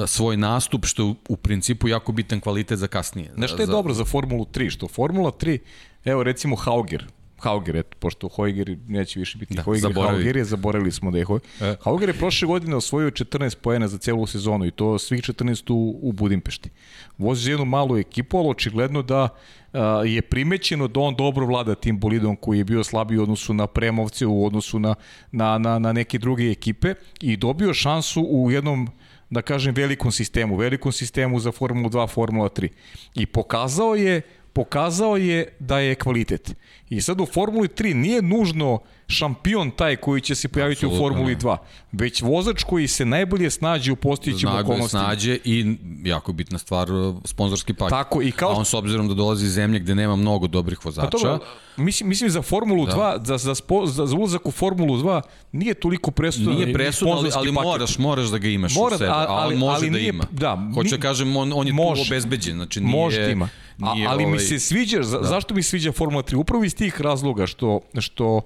svoj 0.06 0.36
nastup, 0.36 0.86
što 0.86 1.02
je 1.02 1.14
u, 1.28 1.36
principu 1.36 1.88
jako 1.88 2.12
bitan 2.12 2.40
kvalitet 2.40 2.78
za 2.78 2.86
kasnije. 2.86 3.32
Znaš 3.34 3.50
što 3.52 3.62
je 3.62 3.66
za, 3.66 3.72
dobro 3.72 3.94
za 3.94 4.04
Formulu 4.04 4.44
3? 4.44 4.70
Što 4.70 4.88
Formula 4.88 5.30
3, 5.30 5.58
evo 6.04 6.22
recimo 6.22 6.56
Hauger, 6.56 7.06
Hauger, 7.40 7.76
eto, 7.76 7.96
pošto 7.98 8.28
Hojger 8.28 8.76
neće 8.88 9.18
više 9.18 9.38
biti 9.38 9.54
da, 9.54 9.62
Hojger, 9.62 9.80
zaboravi. 9.80 10.16
Hauger 10.16 10.36
je, 10.36 10.44
zaboravili 10.44 10.92
smo 10.92 11.10
da 11.10 11.18
je 11.18 11.24
Hojger. 11.24 11.48
E. 11.60 11.76
Hauger 11.82 12.08
je 12.08 12.14
prošle 12.14 12.48
godine 12.48 12.76
osvojio 12.76 13.10
14 13.10 13.56
poena 13.56 13.88
za 13.88 13.98
celu 13.98 14.26
sezonu 14.26 14.66
i 14.66 14.70
to 14.70 14.98
svih 14.98 15.22
14 15.22 15.72
u, 15.72 15.98
u 16.02 16.12
Budimpešti. 16.12 16.70
Vozi 17.18 17.50
jednu 17.50 17.64
malu 17.64 17.98
ekipu, 17.98 18.38
ali 18.38 18.48
očigledno 18.48 19.02
da 19.02 19.28
a, 19.72 20.02
je 20.06 20.22
primećeno 20.22 20.88
da 20.88 21.00
on 21.00 21.14
dobro 21.14 21.46
vlada 21.46 21.74
tim 21.74 22.00
bolidom 22.00 22.36
koji 22.36 22.58
je 22.58 22.64
bio 22.64 22.84
slabiji 22.84 23.18
u 23.18 23.22
odnosu 23.22 23.54
na 23.54 23.66
Premovce, 23.66 24.26
u 24.26 24.46
odnosu 24.46 24.78
na, 24.78 24.94
na, 25.32 25.58
na, 25.58 25.78
na 25.78 25.92
neke 25.92 26.18
druge 26.18 26.50
ekipe 26.50 26.94
i 27.20 27.36
dobio 27.36 27.74
šansu 27.74 28.22
u 28.22 28.50
jednom 28.50 28.88
da 29.30 29.42
kažem, 29.42 29.74
velikom 29.74 30.12
sistemu, 30.12 30.56
velikom 30.56 30.92
sistemu 30.92 31.40
za 31.40 31.52
Formulu 31.52 31.88
2, 31.90 32.08
Formula 32.08 32.48
3. 32.48 32.68
I 33.14 33.26
pokazao 33.26 33.94
je 33.94 34.22
pokazao 34.52 35.16
je 35.16 35.56
da 35.58 35.78
je 35.78 35.94
kvalitet. 35.94 36.54
I 36.88 37.00
sad 37.00 37.20
u 37.20 37.26
Formuli 37.26 37.68
3 37.68 37.94
nije 37.94 38.22
nužno 38.22 38.80
šampion 39.10 39.70
taj 39.70 39.96
koji 39.96 40.20
će 40.20 40.34
se 40.34 40.48
pojaviti 40.48 40.78
Apsolutno 40.78 40.98
u 40.98 41.08
Formuli 41.08 41.32
ne. 41.32 41.38
2, 41.38 41.56
već 41.92 42.22
vozač 42.22 42.62
koji 42.62 42.88
se 42.88 43.04
najbolje 43.04 43.50
snađe 43.50 43.92
u 43.92 43.96
postojećim 43.96 44.46
najbolje 44.46 44.62
okolnostima. 44.64 45.02
snađe 45.02 45.38
i 45.44 45.76
jako 46.04 46.32
bitna 46.32 46.58
stvar, 46.58 46.92
uh, 46.92 47.16
sponzorski 47.24 47.74
paket. 47.74 47.90
Tako, 47.90 48.22
i 48.22 48.32
kao- 48.32 48.50
A 48.50 48.54
on 48.54 48.64
s 48.64 48.74
obzirom 48.74 49.08
da 49.08 49.14
dolazi 49.14 49.46
iz 49.46 49.52
zemlje 49.52 49.78
gde 49.80 49.94
nema 49.94 50.16
mnogo 50.16 50.46
dobrih 50.46 50.84
vozača, 50.84 51.08
Pa 51.08 51.18
dobro, 51.18 51.38
mislim, 51.78 52.08
mislim 52.08 52.30
za 52.30 52.42
Formulu 52.42 52.86
da. 52.86 52.92
2, 52.92 53.24
za, 53.24 53.38
za, 53.38 53.54
spo, 53.54 53.86
za, 53.86 54.06
za 54.06 54.16
ulazak 54.16 54.46
u 54.46 54.50
Formulu 54.50 54.96
2 54.96 55.20
nije 55.52 55.74
toliko 55.74 56.10
presudno. 56.10 56.52
Nije 56.52 56.66
ni 56.66 56.72
presudno, 56.72 57.14
ali, 57.14 57.30
ali 57.34 57.48
paket. 57.48 57.64
moraš, 57.64 57.98
moraš 57.98 58.26
da 58.26 58.38
ga 58.38 58.48
imaš 58.48 58.74
Mora, 58.74 58.94
u 58.94 58.98
sebi, 58.98 59.10
a- 59.10 59.14
a, 59.14 59.26
ali- 59.30 59.54
on 59.54 59.60
može 59.60 59.76
ali 59.76 59.90
da 59.90 59.96
nije- 59.96 60.08
ima. 60.08 60.24
da, 60.30 60.70
Hoće 60.74 60.84
mi- 60.86 60.90
da 60.92 61.02
kažem, 61.02 61.36
on, 61.36 61.52
on 61.54 61.66
je 61.66 61.72
Može. 61.72 62.02
tu 62.02 62.08
obezbeđen, 62.08 62.54
znači 62.54 62.80
nije... 62.80 62.90
Može 62.92 63.20
da 63.20 63.28
ima. 63.28 63.48
A, 63.80 63.94
nije 63.94 64.06
ali 64.06 64.18
mi 64.18 64.28
ovaj- 64.28 64.38
se 64.40 64.58
sviđa, 64.58 65.02
za, 65.02 65.18
da. 65.18 65.24
zašto 65.24 65.54
mi 65.54 65.62
sviđa 65.62 65.92
Formula 65.92 66.22
3? 66.22 66.36
Upravo 66.36 66.64
iz 66.64 66.74
tih 66.74 67.00
razloga 67.00 67.46
što, 67.46 67.80
što 67.98 68.36
a, 68.36 68.40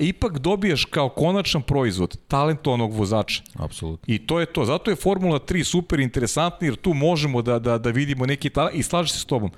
ipak 0.00 0.38
dobijaš 0.38 0.84
kao 0.84 1.08
konačan 1.08 1.62
proizvod 1.62 2.18
talentovanog 2.28 2.92
vozača. 2.92 3.42
Apsolutno. 3.54 4.14
I 4.14 4.18
to 4.18 4.40
je 4.40 4.46
to. 4.46 4.64
Zato 4.64 4.90
je 4.90 4.96
Formula 4.96 5.38
3 5.38 5.64
super 5.64 6.00
interesantna 6.00 6.66
jer 6.66 6.76
tu 6.76 6.94
možemo 6.94 7.42
da, 7.42 7.58
da, 7.58 7.78
da 7.78 7.90
vidimo 7.90 8.26
neki 8.26 8.50
talent 8.50 8.76
i 8.76 8.82
slažem 8.82 9.08
se 9.08 9.18
s 9.18 9.24
tobom. 9.24 9.50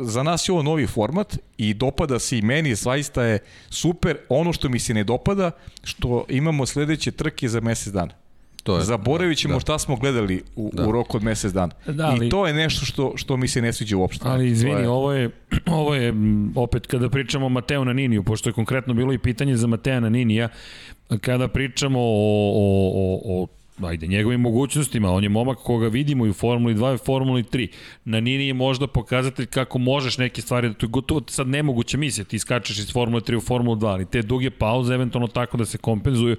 Za 0.00 0.22
nas 0.22 0.48
je 0.48 0.52
ovo 0.52 0.62
novi 0.62 0.86
format 0.86 1.38
i 1.58 1.74
dopada 1.74 2.18
se 2.18 2.38
i 2.38 2.42
meni, 2.42 2.74
zaista 2.74 3.22
je 3.22 3.38
super. 3.70 4.16
Ono 4.28 4.52
što 4.52 4.68
mi 4.68 4.78
se 4.78 4.94
ne 4.94 5.04
dopada, 5.04 5.50
što 5.82 6.24
imamo 6.28 6.66
sledeće 6.66 7.10
trke 7.10 7.48
za 7.48 7.60
mesec 7.60 7.92
dana. 7.92 8.25
To 8.66 8.76
je, 8.76 8.84
Zaboravit 8.84 9.38
ćemo 9.38 9.54
da. 9.54 9.60
šta 9.60 9.78
smo 9.78 9.96
gledali 9.96 10.42
u, 10.56 10.70
da. 10.72 10.88
u 10.88 10.92
roku 10.92 11.16
od 11.16 11.22
mesec 11.22 11.52
dana. 11.52 11.72
Da, 11.86 12.06
ali- 12.06 12.26
I 12.26 12.30
to 12.30 12.46
je 12.46 12.52
nešto 12.54 12.84
što, 12.86 13.12
što 13.16 13.36
mi 13.36 13.48
se 13.48 13.62
ne 13.62 13.72
sviđa 13.72 13.96
uopšte. 13.96 14.24
Ali 14.24 14.48
izvini, 14.48 14.80
je- 14.80 14.88
ovo 14.88 15.12
je, 15.12 15.30
ovo 15.72 15.94
je 15.94 16.14
opet 16.56 16.86
kada 16.86 17.08
pričamo 17.08 17.46
o 17.46 17.50
Mateo 17.50 17.84
Naniniju, 17.84 18.22
pošto 18.22 18.48
je 18.48 18.54
konkretno 18.54 18.94
bilo 18.94 19.12
i 19.12 19.18
pitanje 19.18 19.56
za 19.56 19.66
Matea 19.66 20.00
Naninija, 20.00 20.48
kada 21.20 21.48
pričamo 21.48 22.00
o, 22.00 22.04
o, 22.04 22.92
o, 22.94 23.42
o 23.42 23.46
ajde, 23.82 24.06
njegovim 24.06 24.40
mogućnostima, 24.40 25.10
on 25.10 25.22
je 25.22 25.28
momak 25.28 25.58
koga 25.58 25.88
vidimo 25.88 26.26
i 26.26 26.30
u 26.30 26.32
Formuli 26.32 26.74
2 26.74 26.92
i 26.92 26.94
u 26.94 26.98
Formuli 26.98 27.42
3. 27.42 27.68
Na 28.04 28.20
Nini 28.20 28.46
je 28.46 28.54
možda 28.54 28.86
pokazatelj 28.86 29.46
kako 29.46 29.78
možeš 29.78 30.18
neke 30.18 30.42
stvari, 30.42 30.68
da 30.68 30.74
to 30.74 30.86
je 30.86 30.90
gotovo 30.90 31.22
sad 31.26 31.48
nemoguća 31.48 31.98
misija, 31.98 32.24
ti 32.24 32.38
skačeš 32.38 32.78
iz 32.78 32.92
Formule 32.92 33.20
3 33.20 33.36
u 33.36 33.40
Formulu 33.40 33.76
2, 33.76 33.86
ali 33.86 34.06
te 34.06 34.22
duge 34.22 34.50
pauze 34.50 34.94
eventualno 34.94 35.28
tako 35.28 35.56
da 35.56 35.64
se 35.64 35.78
kompenzuju 35.78 36.36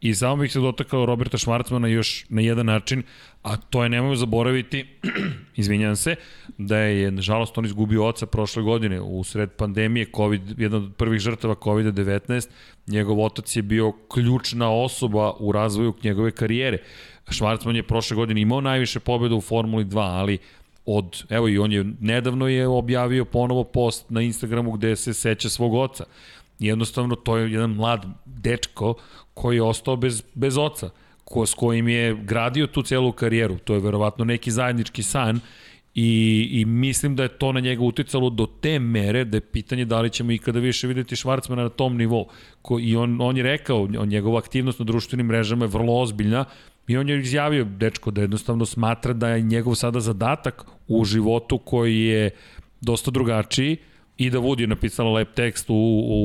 i 0.00 0.14
samo 0.14 0.36
bih 0.36 0.52
se 0.52 0.60
dotakao 0.60 1.06
Roberta 1.06 1.38
Švarcmana 1.38 1.88
još 1.88 2.24
na 2.28 2.40
jedan 2.40 2.66
način, 2.66 3.02
a 3.42 3.56
to 3.56 3.82
je 3.82 3.88
nemojmo 3.88 4.16
zaboraviti, 4.16 4.86
izvinjam 5.56 5.96
se, 5.96 6.16
da 6.58 6.78
je, 6.78 7.10
nažalost, 7.10 7.58
on 7.58 7.64
izgubio 7.64 8.06
oca 8.06 8.26
prošle 8.26 8.62
godine 8.62 9.00
u 9.00 9.24
sred 9.24 9.50
pandemije, 9.50 10.06
COVID, 10.16 10.60
jedna 10.60 10.76
od 10.76 10.94
prvih 10.96 11.20
žrtava 11.20 11.54
COVID-19, 11.54 12.48
njegov 12.88 13.20
otac 13.20 13.56
je 13.56 13.62
bio 13.62 13.92
ključna 13.92 14.70
osoba 14.70 15.32
u 15.38 15.52
razvoju 15.52 15.94
njegove 16.02 16.30
karijere. 16.30 16.78
Švarcman 17.30 17.76
je 17.76 17.82
prošle 17.82 18.16
godine 18.16 18.40
imao 18.40 18.60
najviše 18.60 19.00
pobjeda 19.00 19.34
u 19.34 19.40
Formuli 19.40 19.84
2, 19.84 20.00
ali 20.00 20.38
od, 20.86 21.24
evo 21.28 21.48
i 21.48 21.58
on 21.58 21.72
je 21.72 21.84
nedavno 22.00 22.48
je 22.48 22.68
objavio 22.68 23.24
ponovo 23.24 23.64
post 23.64 24.10
na 24.10 24.22
Instagramu 24.22 24.72
gde 24.72 24.96
se 24.96 25.14
seća 25.14 25.48
svog 25.48 25.74
oca. 25.74 26.04
Jednostavno, 26.58 27.14
to 27.14 27.36
je 27.36 27.52
jedan 27.52 27.70
mlad 27.70 28.06
dečko 28.24 28.94
koji 29.34 29.56
je 29.56 29.62
ostao 29.62 29.96
bez, 29.96 30.22
bez 30.34 30.58
oca, 30.58 30.90
ko, 31.24 31.46
s 31.46 31.54
kojim 31.54 31.88
je 31.88 32.14
gradio 32.14 32.66
tu 32.66 32.82
celu 32.82 33.12
karijeru. 33.12 33.58
To 33.58 33.74
je 33.74 33.80
verovatno 33.80 34.24
neki 34.24 34.50
zajednički 34.50 35.02
san 35.02 35.40
i, 35.94 36.48
i 36.52 36.64
mislim 36.64 37.16
da 37.16 37.22
je 37.22 37.28
to 37.28 37.52
na 37.52 37.60
njega 37.60 37.82
uticalo 37.82 38.30
do 38.30 38.46
te 38.60 38.78
mere 38.78 39.24
da 39.24 39.36
je 39.36 39.40
pitanje 39.40 39.84
da 39.84 40.00
li 40.00 40.10
ćemo 40.10 40.32
ikada 40.32 40.58
više 40.58 40.86
videti 40.86 41.16
Švarcmana 41.16 41.62
na 41.62 41.68
tom 41.68 41.96
nivou. 41.96 42.26
Ko, 42.62 42.78
I 42.78 42.96
on, 42.96 43.20
on 43.20 43.36
je 43.36 43.42
rekao, 43.42 43.82
on, 43.82 44.08
njegova 44.08 44.38
aktivnost 44.38 44.78
na 44.78 44.84
društvenim 44.84 45.26
mrežama 45.26 45.64
je 45.64 45.68
vrlo 45.68 46.00
ozbiljna 46.00 46.44
i 46.88 46.96
on 46.96 47.08
je 47.08 47.18
izjavio, 47.18 47.64
dečko, 47.64 48.10
da 48.10 48.20
jednostavno 48.20 48.66
smatra 48.66 49.12
da 49.12 49.28
je 49.28 49.42
njegov 49.42 49.74
sada 49.74 50.00
zadatak 50.00 50.64
u 50.88 51.04
životu 51.04 51.58
koji 51.58 52.00
je 52.00 52.30
dosta 52.80 53.10
drugačiji 53.10 53.76
i 54.16 54.30
da 54.30 54.38
Woody 54.38 54.60
je 54.60 54.66
napisala 54.66 55.12
lep 55.12 55.34
tekst 55.34 55.70
u, 55.70 55.74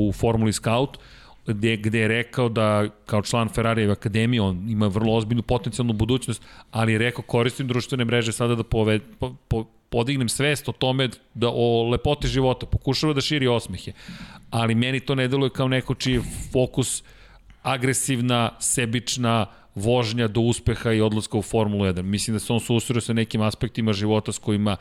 u 0.08 0.12
Formuli 0.12 0.52
Scout, 0.52 0.98
gde, 1.46 1.76
gde 1.76 1.98
je 1.98 2.08
rekao 2.08 2.48
da 2.48 2.88
kao 3.06 3.22
član 3.22 3.48
Ferrarijeve 3.48 3.92
akademije 3.92 4.42
on 4.42 4.70
ima 4.70 4.86
vrlo 4.86 5.14
ozbiljnu 5.14 5.42
potencijalnu 5.42 5.92
budućnost, 5.92 6.42
ali 6.70 6.92
je 6.92 6.98
rekao 6.98 7.24
koristim 7.24 7.68
društvene 7.68 8.04
mreže 8.04 8.32
sada 8.32 8.54
da 8.54 8.62
pove, 8.62 9.00
po, 9.18 9.34
po, 9.48 9.64
podignem 9.88 10.28
svest 10.28 10.68
o 10.68 10.72
tome 10.72 11.08
da 11.34 11.48
o 11.52 11.88
lepoti 11.90 12.28
života, 12.28 12.66
pokušava 12.66 13.12
da 13.12 13.20
širi 13.20 13.46
osmehe, 13.46 13.92
ali 14.50 14.74
meni 14.74 15.00
to 15.00 15.14
ne 15.14 15.28
deluje 15.28 15.50
kao 15.50 15.68
neko 15.68 15.94
čiji 15.94 16.20
fokus 16.52 17.02
agresivna, 17.62 18.50
sebična, 18.60 19.46
vožnja 19.74 20.28
do 20.28 20.40
uspeha 20.40 20.92
i 20.92 21.00
odlaska 21.00 21.38
u 21.38 21.42
Formulu 21.42 21.84
1. 21.84 22.02
Mislim 22.02 22.34
da 22.34 22.40
se 22.40 22.52
on 22.52 22.60
susreo 22.60 23.00
sa 23.00 23.12
nekim 23.12 23.42
aspektima 23.42 23.92
života 23.92 24.32
s 24.32 24.38
kojima 24.38 24.76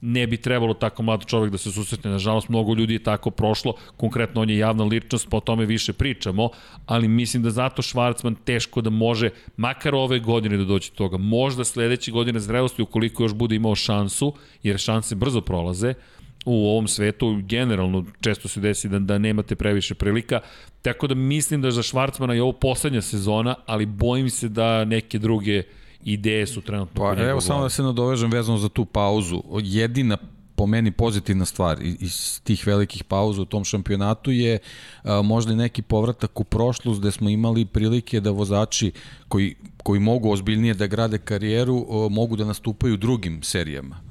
ne 0.00 0.26
bi 0.26 0.36
trebalo 0.36 0.74
tako 0.74 1.02
mlad 1.02 1.24
čovek 1.26 1.50
da 1.52 1.58
se 1.58 1.72
susretne. 1.72 2.10
Nažalost, 2.10 2.48
mnogo 2.48 2.74
ljudi 2.74 2.92
je 2.94 3.02
tako 3.02 3.30
prošlo, 3.30 3.74
konkretno 3.96 4.40
on 4.40 4.50
je 4.50 4.58
javna 4.58 4.84
ličnost, 4.84 5.28
pa 5.30 5.36
o 5.36 5.40
tome 5.40 5.66
više 5.66 5.92
pričamo, 5.92 6.50
ali 6.86 7.08
mislim 7.08 7.42
da 7.42 7.50
zato 7.50 7.82
Švarcman 7.82 8.34
teško 8.34 8.80
da 8.80 8.90
može, 8.90 9.30
makar 9.56 9.94
ove 9.94 10.18
godine 10.18 10.56
da 10.56 10.64
doći 10.64 10.90
do 10.90 10.96
toga. 10.96 11.16
Možda 11.16 11.64
sledeće 11.64 12.10
godine 12.10 12.40
zrelosti, 12.40 12.82
ukoliko 12.82 13.22
još 13.22 13.34
bude 13.34 13.56
imao 13.56 13.74
šansu, 13.74 14.34
jer 14.62 14.78
šanse 14.78 15.14
brzo 15.14 15.40
prolaze, 15.40 15.94
u 16.46 16.68
ovom 16.68 16.88
svetu 16.88 17.40
generalno 17.42 18.04
često 18.20 18.48
se 18.48 18.60
desi 18.60 18.88
da, 18.88 18.98
da 18.98 19.18
nemate 19.18 19.56
previše 19.56 19.94
prilika, 19.94 20.40
tako 20.82 21.06
da 21.06 21.14
mislim 21.14 21.62
da 21.62 21.70
za 21.70 21.82
Švarcmana 21.82 22.34
je 22.34 22.42
ovo 22.42 22.52
poslednja 22.52 23.02
sezona, 23.02 23.54
ali 23.66 23.86
bojim 23.86 24.30
se 24.30 24.48
da 24.48 24.84
neke 24.84 25.18
druge 25.18 25.62
ideje 26.06 26.46
su 26.46 26.60
trenutno 26.60 27.02
Pa 27.02 27.22
evo 27.22 27.40
samo 27.40 27.62
da 27.62 27.68
se 27.68 27.82
nadovežem 27.82 28.30
vezano 28.30 28.58
za 28.58 28.68
tu 28.68 28.84
pauzu. 28.84 29.42
Jedina 29.62 30.16
po 30.56 30.66
meni 30.66 30.90
pozitivna 30.90 31.44
stvar 31.44 31.78
iz 31.82 32.40
tih 32.44 32.66
velikih 32.66 33.04
pauza 33.04 33.42
u 33.42 33.44
tom 33.44 33.64
šampionatu 33.64 34.30
je 34.30 34.58
a, 35.02 35.22
možda 35.22 35.52
i 35.52 35.56
neki 35.56 35.82
povratak 35.82 36.40
u 36.40 36.44
prošlost 36.44 37.00
gde 37.00 37.10
smo 37.10 37.28
imali 37.28 37.64
prilike 37.64 38.20
da 38.20 38.30
vozači 38.30 38.92
koji, 39.28 39.54
koji 39.82 40.00
mogu 40.00 40.30
ozbiljnije 40.30 40.74
da 40.74 40.86
grade 40.86 41.18
karijeru 41.18 41.86
o, 41.88 42.08
mogu 42.08 42.36
da 42.36 42.44
nastupaju 42.44 42.96
drugim 42.96 43.42
serijama 43.42 44.05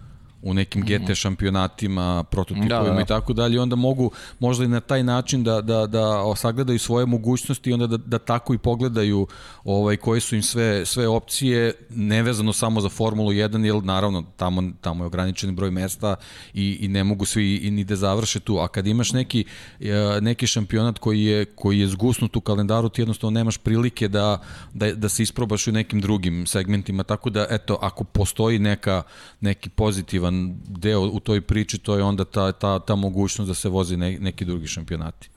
u 0.46 0.54
nekim 0.54 0.82
GT 0.82 1.02
mhm. 1.02 1.14
šampionatima, 1.14 2.24
prototipovima 2.24 2.84
da, 2.84 2.90
da, 2.90 2.96
da. 2.96 3.02
i 3.02 3.06
tako 3.06 3.34
dalje, 3.34 3.62
onda 3.62 3.76
mogu 3.76 4.12
možda 4.40 4.66
i 4.66 4.68
na 4.68 4.80
taj 4.80 5.04
način 5.04 5.44
da, 5.44 5.62
da, 5.62 5.88
da 5.88 6.36
sagledaju 6.36 6.80
svoje 6.80 7.06
mogućnosti 7.06 7.70
i 7.70 7.74
onda 7.74 7.88
da, 7.88 7.98
da 7.98 8.20
tako 8.20 8.54
i 8.54 8.58
pogledaju 8.58 9.28
ovaj, 9.64 9.98
koje 9.98 10.22
su 10.22 10.36
im 10.36 10.44
sve, 10.44 10.86
sve 10.86 11.08
opcije, 11.08 11.74
nevezano 11.90 12.54
samo 12.54 12.82
za 12.82 12.90
Formulu 12.90 13.32
1, 13.32 13.66
jer 13.66 13.84
naravno 13.84 14.24
tamo, 14.38 14.64
tamo 14.82 15.04
je 15.04 15.08
ograničeni 15.08 15.54
broj 15.54 15.72
mesta 15.72 16.16
i, 16.54 16.78
i 16.82 16.88
ne 16.88 17.04
mogu 17.04 17.26
svi 17.26 17.56
i 17.56 17.72
ni 17.72 17.84
da 17.84 17.96
završe 17.96 18.40
tu, 18.40 18.58
a 18.58 18.68
kad 18.68 18.88
imaš 18.88 19.14
neki, 19.14 19.46
e, 19.80 20.22
neki 20.22 20.48
šampionat 20.48 21.00
koji 21.00 21.24
je, 21.24 21.46
koji 21.46 21.80
je 21.80 21.88
zgusnut 21.88 22.36
u 22.36 22.42
kalendaru, 22.42 22.90
ti 22.90 23.02
jednostavno 23.02 23.40
nemaš 23.40 23.58
prilike 23.58 24.08
da, 24.08 24.42
da, 24.74 24.94
da 24.94 25.10
se 25.10 25.24
isprobaš 25.24 25.68
u 25.68 25.72
nekim 25.72 26.02
drugim 26.02 26.46
segmentima, 26.48 27.04
tako 27.04 27.30
da 27.30 27.48
eto, 27.50 27.78
ako 27.82 28.04
postoji 28.04 28.60
neka, 28.60 29.04
neki 29.42 29.70
pozitivan 29.70 30.35
bitan 30.36 30.60
deo 30.68 31.02
u 31.02 31.20
toj 31.20 31.42
priči, 31.42 31.78
to 31.78 31.98
je 31.98 32.04
onda 32.04 32.26
ta, 32.26 32.52
ta, 32.52 32.80
ta 32.80 32.96
mogućnost 32.96 33.48
da 33.48 33.54
se 33.54 33.70
vozi 33.70 33.98
ne, 33.98 34.18
neki 34.20 34.46
drugi 34.46 34.68
šampionati. 34.68 35.30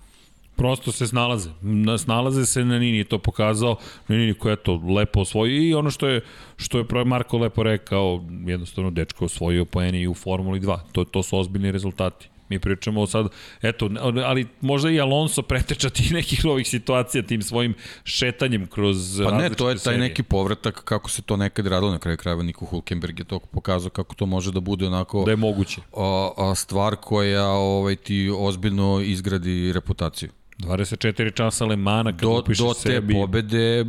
Prosto 0.57 0.93
se 0.93 1.07
snalaze. 1.07 1.51
Snalaze 1.99 2.47
se 2.47 2.65
na 2.65 2.79
Nini, 2.79 3.05
to 3.05 3.19
pokazao. 3.19 3.77
Na 4.09 4.17
Nini 4.17 4.35
koja 4.35 4.51
je 4.51 4.57
to 4.57 4.75
lepo 4.75 5.21
osvojio 5.21 5.63
i 5.63 5.75
ono 5.75 5.91
što 5.91 6.09
je, 6.09 6.21
što 6.57 6.79
je 6.79 7.05
Marko 7.05 7.39
lepo 7.39 7.63
rekao, 7.63 8.25
jednostavno 8.47 8.91
dečko 8.91 9.25
osvojio 9.25 9.65
po 9.65 9.83
Eni 9.83 10.09
u 10.09 10.15
Formuli 10.15 10.61
2. 10.61 10.79
To, 10.93 11.05
to 11.05 11.23
su 11.23 11.39
ozbiljni 11.39 11.73
rezultati. 11.73 12.29
Mi 12.49 12.59
pričamo 12.59 13.07
sad, 13.07 13.27
eto, 13.63 13.91
ali 14.25 14.47
možda 14.61 14.91
i 14.91 15.01
Alonso 15.01 15.43
preteča 15.43 15.91
tih 15.91 16.13
nekih 16.13 16.45
novih 16.45 16.69
situacija 16.69 17.23
tim 17.23 17.43
svojim 17.43 17.75
šetanjem 18.05 18.67
kroz 18.67 19.21
Pa 19.25 19.31
ne, 19.31 19.51
to 19.51 19.69
je 19.69 19.75
taj 19.75 19.79
serije. 19.79 20.01
neki 20.01 20.23
povratak 20.23 20.85
kako 20.85 21.11
se 21.11 21.23
to 21.23 21.37
nekad 21.37 21.67
radilo 21.67 21.91
na 21.91 21.99
kraju 21.99 22.17
krajeva 22.17 22.43
Niko 22.43 22.65
Hulkenberg 22.65 23.19
je 23.19 23.25
to 23.25 23.39
pokazao 23.39 23.91
kako 23.91 24.15
to 24.15 24.27
može 24.27 24.53
da 24.53 24.61
bude 24.61 24.87
onako 24.87 25.25
da 25.25 25.31
je 25.31 25.37
moguće. 25.37 25.81
A, 25.97 26.31
a 26.37 26.55
stvar 26.55 26.97
koja 26.97 27.47
ovaj 27.49 27.97
ti 27.97 28.33
ozbiljno 28.39 29.01
izgradi 29.01 29.73
reputaciju. 29.73 30.31
24 30.59 31.35
časa 31.35 31.65
Lemana 31.65 32.13
kad 32.13 32.21
do, 32.21 32.43
do 32.59 32.75
te 32.75 32.81
sebi... 32.81 33.15
pobede 33.15 33.85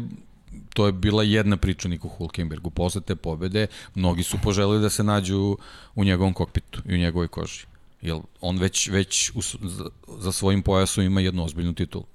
to 0.73 0.85
je 0.85 0.91
bila 0.91 1.23
jedna 1.23 1.57
priča 1.57 1.87
Niku 1.87 2.07
Hulkenbergu. 2.07 2.69
Posle 2.69 3.01
te 3.01 3.15
pobede 3.15 3.67
mnogi 3.95 4.23
su 4.23 4.37
poželili 4.43 4.81
da 4.81 4.89
se 4.89 5.03
nađu 5.03 5.57
u 5.95 6.03
njegovom 6.03 6.33
kokpitu 6.33 6.81
i 6.85 6.93
u 6.93 6.97
njegovoj 6.97 7.27
koži. 7.27 7.68
Jer 8.01 8.17
on 8.41 8.57
već, 8.57 8.87
već 8.87 9.31
u, 9.35 9.41
za, 9.61 9.89
za 10.07 10.31
svojim 10.31 10.61
pojasom 10.61 11.03
ima 11.03 11.21
jednu 11.21 11.45
ozbiljnu 11.45 11.73
titulu. 11.73 12.05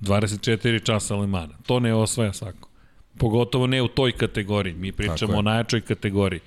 24 0.00 0.84
časa 0.84 1.16
Lemana. 1.16 1.54
To 1.66 1.80
ne 1.80 1.94
osvaja 1.94 2.32
svako. 2.32 2.68
Pogotovo 3.18 3.66
ne 3.66 3.82
u 3.82 3.88
toj 3.88 4.12
kategoriji. 4.12 4.74
Mi 4.74 4.92
pričamo 4.92 5.38
o 5.38 5.42
najjačoj 5.42 5.80
kategoriji. 5.80 6.40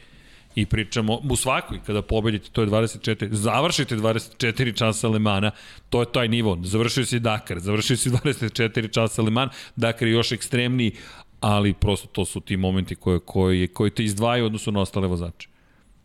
I 0.55 0.65
pričamo 0.65 1.19
u 1.29 1.35
svakoj 1.35 1.79
kada 1.85 2.01
pobedite, 2.01 2.49
to 2.51 2.61
je 2.61 2.67
24, 2.67 3.33
završite 3.33 3.95
24 3.95 4.77
časa 4.77 5.07
Lemana, 5.07 5.51
to 5.89 5.99
je 5.99 6.11
taj 6.11 6.27
nivo. 6.27 6.59
Završio 6.63 7.05
si 7.05 7.19
Dakar, 7.19 7.59
završio 7.59 7.97
si 7.97 8.09
24 8.23 8.93
časa 8.93 9.21
Lemana, 9.21 9.51
Dakar 9.75 10.07
je 10.07 10.13
još 10.13 10.31
ekstremniji, 10.31 10.91
ali 11.39 11.73
prosto 11.73 12.07
to 12.07 12.25
su 12.25 12.39
ti 12.39 12.57
momenti 12.57 12.95
koje, 12.95 13.19
koji, 13.19 13.67
koji 13.67 13.91
te 13.91 14.03
izdvajaju 14.03 14.45
odnosno 14.45 14.71
na 14.71 14.81
ostale 14.81 15.07
vozače. 15.07 15.49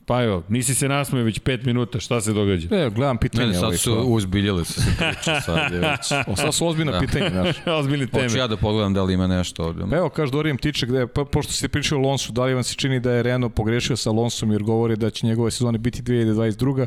Pa 0.09 0.23
evo, 0.23 0.43
nisi 0.49 0.75
se 0.75 0.89
nasmeo 0.89 1.25
već 1.25 1.41
5 1.41 1.67
minuta, 1.67 2.01
šta 2.01 2.21
se 2.21 2.33
događa? 2.33 2.69
Ne, 2.71 2.91
gledam 2.91 3.19
pitanje. 3.19 3.47
Ne, 3.47 3.55
sad 3.55 3.65
ovaj, 3.65 3.77
su 3.77 3.95
uzbiljali 3.95 4.65
su 4.65 4.73
se 4.73 4.91
priče, 4.99 5.41
sad 5.45 5.73
je 5.73 5.79
već. 5.79 6.13
O, 6.33 6.37
sad 6.37 6.55
su 6.55 6.67
ozbiljna 6.67 6.93
da. 6.93 6.99
pitanja, 6.99 7.31
znaš. 7.31 7.57
Ozbiljne 7.81 8.07
teme. 8.07 8.23
Hoću 8.23 8.39
ja 8.39 8.47
da 8.47 8.57
pogledam 8.57 8.95
da 8.95 9.03
li 9.03 9.15
ima 9.15 9.27
nešto 9.27 9.65
ovdje. 9.65 9.87
Pa 9.91 9.97
evo, 9.97 10.09
kaže 10.09 10.33
Dorijan 10.33 10.57
Tiče, 10.57 10.87
gde, 10.87 11.07
pa, 11.07 11.25
pošto 11.25 11.53
ste 11.53 11.69
pričali 11.69 12.01
o 12.01 12.09
Lonsu, 12.09 12.33
da 12.33 12.45
li 12.45 12.55
vam 12.55 12.63
se 12.63 12.75
čini 12.75 13.01
da 13.01 13.13
je 13.13 13.23
Renault 13.23 13.55
pogrešio 13.55 13.97
sa 13.97 14.11
Lonsom 14.11 14.53
jer 14.53 14.63
govori 14.63 14.97
da 14.97 15.11
će 15.11 15.27
njegove 15.27 15.51
sezone 15.51 15.79
biti 15.79 16.03
2022. 16.03 16.87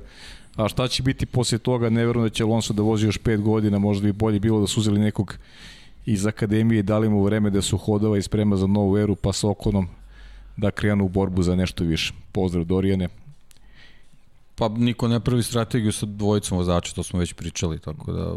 A 0.56 0.68
šta 0.68 0.88
će 0.88 1.04
biti 1.04 1.26
posle 1.26 1.58
toga, 1.58 1.90
ne 1.90 2.06
verujem 2.06 2.30
da 2.30 2.34
će 2.34 2.44
Alonso 2.44 2.74
da 2.74 2.82
vozi 2.82 3.06
još 3.06 3.20
5 3.20 3.42
godina, 3.42 3.80
možda 3.80 4.06
bi 4.06 4.14
bolje 4.14 4.40
bilo 4.40 4.62
da 4.62 4.68
su 4.68 4.80
uzeli 4.80 5.00
nekog 5.00 5.36
iz 6.06 6.26
akademije 6.26 6.80
i 6.80 6.84
dali 6.84 7.10
mu 7.10 7.24
vreme 7.24 7.50
da 7.50 7.62
su 7.62 7.78
hodava 7.78 8.18
i 8.18 8.22
sprema 8.22 8.56
za 8.56 8.68
novu 8.68 8.98
eru, 8.98 9.16
pa 9.16 9.34
sa 9.34 9.50
Okonom 9.50 9.88
da 10.58 10.72
krenu 10.72 11.06
u 11.06 11.10
borbu 11.10 11.44
za 11.44 11.56
nešto 11.56 11.84
više. 11.84 12.14
Pozdrav 12.32 12.66
Dorijane. 12.66 13.08
Pa 14.56 14.70
niko 14.70 15.08
ne 15.08 15.20
pravi 15.20 15.44
strategiju 15.44 15.92
sa 15.92 16.06
dvojicom 16.06 16.58
vozača, 16.58 16.94
to 16.94 17.04
smo 17.04 17.20
već 17.20 17.34
pričali, 17.34 17.80
tako 17.80 18.12
da 18.12 18.36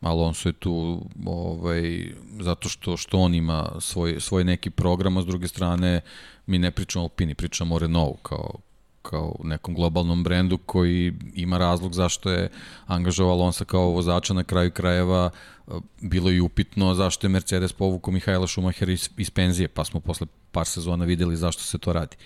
Alonso 0.00 0.48
je 0.48 0.52
tu 0.52 1.00
ovaj, 1.26 2.12
zato 2.40 2.68
što, 2.68 2.96
što 2.96 3.18
on 3.18 3.34
ima 3.34 3.72
svoj, 3.80 4.20
svoj 4.20 4.44
neki 4.44 4.70
program, 4.70 5.16
a 5.16 5.22
s 5.22 5.26
druge 5.26 5.48
strane 5.48 6.00
mi 6.46 6.58
ne 6.58 6.70
pričamo 6.70 7.02
o 7.02 7.06
Alpini, 7.06 7.34
pričamo 7.34 7.74
o 7.74 7.78
Renault 7.78 8.18
kao, 8.22 8.54
kao 9.04 9.36
nekom 9.44 9.74
globalnom 9.74 10.24
brendu 10.24 10.58
koji 10.58 11.12
ima 11.34 11.58
razlog 11.58 11.94
zašto 11.94 12.30
je 12.30 12.48
angažovao 12.86 13.34
Alonso 13.34 13.64
kao 13.64 13.90
vozača 13.90 14.34
na 14.34 14.44
kraju 14.44 14.70
krajeva 14.70 15.30
bilo 16.00 16.30
je 16.30 16.42
upitno 16.42 16.94
zašto 16.94 17.26
je 17.26 17.30
Mercedes 17.30 17.72
povukao 17.72 18.12
Mihajla 18.12 18.46
Šumahera 18.46 18.92
iz, 18.92 19.10
iz 19.16 19.30
penzije, 19.30 19.68
pa 19.68 19.84
smo 19.84 20.00
posle 20.00 20.26
par 20.52 20.66
sezona 20.66 21.04
videli 21.04 21.36
zašto 21.36 21.62
se 21.62 21.78
to 21.78 21.92
radi. 21.92 22.16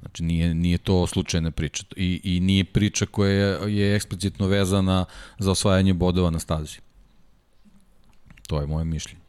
Znači 0.00 0.22
nije, 0.22 0.54
nije 0.54 0.78
to 0.78 1.06
slučajna 1.06 1.50
priča 1.50 1.84
I, 1.96 2.20
i 2.24 2.40
nije 2.40 2.64
priča 2.64 3.06
koja 3.06 3.30
je, 3.30 3.76
je 3.76 3.96
eksplicitno 3.96 4.46
vezana 4.46 5.04
za 5.38 5.50
osvajanje 5.50 5.94
bodova 5.94 6.30
na 6.30 6.38
stazi. 6.38 6.78
To 8.46 8.60
je 8.60 8.66
moje 8.66 8.84
mišljenje. 8.84 9.20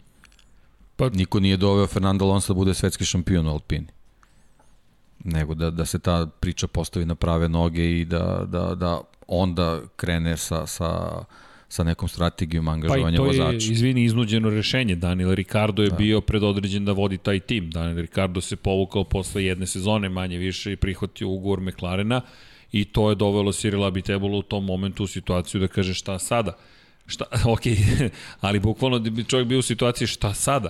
Pa... 0.95 1.09
Niko 1.09 1.39
nije 1.39 1.57
doveo 1.57 1.87
Fernando 1.87 2.25
Alonso 2.25 2.53
da 2.53 2.57
bude 2.57 2.73
svetski 2.73 3.05
šampion 3.05 3.47
u 3.47 3.51
Alpini. 3.51 3.94
Nego 5.25 5.53
da, 5.53 5.69
da 5.71 5.85
se 5.85 5.99
ta 5.99 6.27
priča 6.39 6.67
postavi 6.67 7.05
na 7.05 7.15
prave 7.15 7.49
noge 7.49 7.99
i 7.99 8.05
da, 8.05 8.45
da, 8.47 8.75
da 8.75 9.01
onda 9.27 9.81
krene 9.95 10.37
sa, 10.37 10.67
sa 10.67 11.23
sa 11.69 11.83
nekom 11.83 12.07
strategijom 12.07 12.67
angažovanja 12.67 13.21
vozača. 13.21 13.23
Pa 13.23 13.33
i 13.33 13.37
to 13.37 13.45
vozača. 13.45 13.67
je, 13.67 13.73
izvini, 13.73 14.03
iznuđeno 14.03 14.49
rešenje. 14.49 14.95
Daniel 14.95 15.33
Ricardo 15.33 15.83
je 15.83 15.89
da. 15.89 15.95
bio 15.95 16.21
predodređen 16.21 16.85
da 16.85 16.91
vodi 16.91 17.17
taj 17.17 17.39
tim. 17.39 17.71
Daniel 17.71 17.97
Ricardo 17.97 18.41
se 18.41 18.55
povukao 18.55 19.03
posle 19.03 19.45
jedne 19.45 19.67
sezone 19.67 20.09
manje 20.09 20.37
više 20.37 20.71
i 20.71 20.75
prihvatio 20.75 21.29
ugovor 21.29 21.61
McLarena 21.61 22.21
i 22.71 22.85
to 22.85 23.09
je 23.09 23.15
dovelo 23.15 23.51
Cyril 23.51 23.87
Abitebola 23.87 24.37
u 24.37 24.41
tom 24.41 24.65
momentu 24.65 25.03
u 25.03 25.07
situaciju 25.07 25.61
da 25.61 25.67
kaže 25.67 25.93
šta 25.93 26.19
sada. 26.19 26.57
Šta, 27.07 27.25
ok, 27.53 27.61
ali 28.41 28.59
bukvalno 28.59 28.99
bi 28.99 29.23
čovjek 29.23 29.47
bio 29.47 29.59
u 29.59 29.61
situaciji 29.61 30.07
šta 30.07 30.33
sada. 30.33 30.69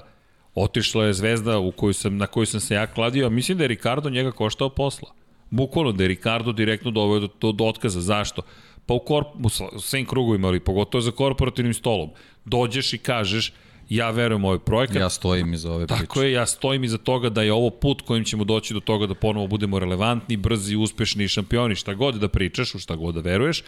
Otišla 0.56 1.06
je 1.06 1.14
zvezda 1.14 1.59
u 1.59 1.72
koju 1.72 1.93
sam, 1.93 2.17
na 2.17 2.27
koju 2.27 2.45
sam 2.45 2.59
se 2.59 2.75
ja 2.75 2.88
kladio, 2.88 3.27
a 3.27 3.30
mislim 3.30 3.58
da 3.58 3.64
je 3.64 3.67
Ricardo 3.67 4.09
njega 4.09 4.32
koštao 4.32 4.69
posla. 4.69 5.09
Bukvalno 5.50 5.92
da 5.92 6.03
je 6.03 6.08
Ricardo 6.08 6.51
direktno 6.51 6.92
doveo 6.92 7.19
do, 7.19 7.30
do, 7.42 7.51
do 7.51 7.66
otkaza. 7.66 8.01
Zašto? 8.01 8.42
pa 8.85 8.93
u, 8.93 9.00
korp, 9.00 9.27
u 9.74 9.80
svim 9.80 10.06
krugovima, 10.06 10.48
ali 10.48 10.59
pogotovo 10.59 11.01
za 11.01 11.11
korporativnim 11.11 11.74
stolom, 11.74 12.09
dođeš 12.45 12.93
i 12.93 12.98
kažeš 12.98 13.53
ja 13.89 14.11
verujem 14.11 14.45
u 14.45 14.47
ovaj 14.47 14.59
projekat. 14.59 14.97
Ja 14.97 15.09
stojim 15.09 15.53
iza 15.53 15.72
ove 15.72 15.88
priče. 15.88 16.01
Tako 16.01 16.22
je, 16.22 16.31
ja 16.31 16.45
stojim 16.45 16.83
iza 16.83 16.97
toga 16.97 17.30
da 17.30 17.41
je 17.41 17.53
ovo 17.53 17.69
put 17.69 18.01
kojim 18.01 18.23
ćemo 18.23 18.43
doći 18.43 18.73
do 18.73 18.80
toga 18.80 19.07
da 19.07 19.14
ponovo 19.14 19.47
budemo 19.47 19.80
relevantni, 19.80 20.38
brzi, 20.38 20.75
uspešni 20.75 21.23
i 21.23 21.27
šampioni, 21.27 21.75
šta 21.75 21.93
god 21.93 22.15
da 22.15 22.27
pričaš, 22.27 22.75
u 22.75 22.80
šta 22.80 22.95
god 22.95 23.15
da 23.15 23.22
veruješ. 23.22 23.64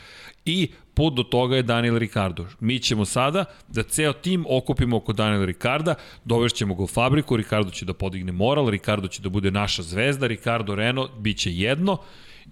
I 0.45 0.67
put 0.93 1.13
do 1.13 1.23
toga 1.23 1.55
je 1.55 1.63
Daniel 1.63 1.97
Ricardo. 1.97 2.45
Mi 2.59 2.79
ćemo 2.79 3.05
sada 3.05 3.45
da 3.67 3.83
ceo 3.83 4.13
tim 4.13 4.45
okupimo 4.49 4.97
oko 4.97 5.13
Daniela 5.13 5.45
Ricarda, 5.45 5.95
dovešćemo 6.25 6.75
ga 6.75 6.83
u 6.83 6.87
fabriku, 6.87 7.37
Ricardo 7.37 7.71
će 7.71 7.85
da 7.85 7.93
podigne 7.93 8.31
moral, 8.31 8.69
Ricardo 8.69 9.07
će 9.07 9.21
da 9.21 9.29
bude 9.29 9.51
naša 9.51 9.83
zvezda, 9.83 10.27
Ricardo 10.27 10.75
Renault 10.75 11.11
bit 11.19 11.37
će 11.37 11.53
jedno 11.53 11.97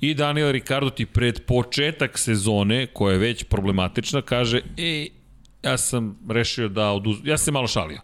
I 0.01 0.13
Daniel 0.13 0.51
Ricardo 0.51 0.89
ti 0.89 1.05
pred 1.05 1.45
početak 1.45 2.17
sezone, 2.17 2.87
koja 2.87 3.13
je 3.13 3.19
već 3.19 3.43
problematična, 3.43 4.21
kaže, 4.21 4.61
e, 4.77 5.07
ja 5.65 5.77
sam 5.77 6.19
rešio 6.29 6.69
da 6.69 6.91
oduz... 6.91 7.17
Ja 7.23 7.37
sam 7.37 7.53
malo 7.53 7.67
šalio. 7.67 8.01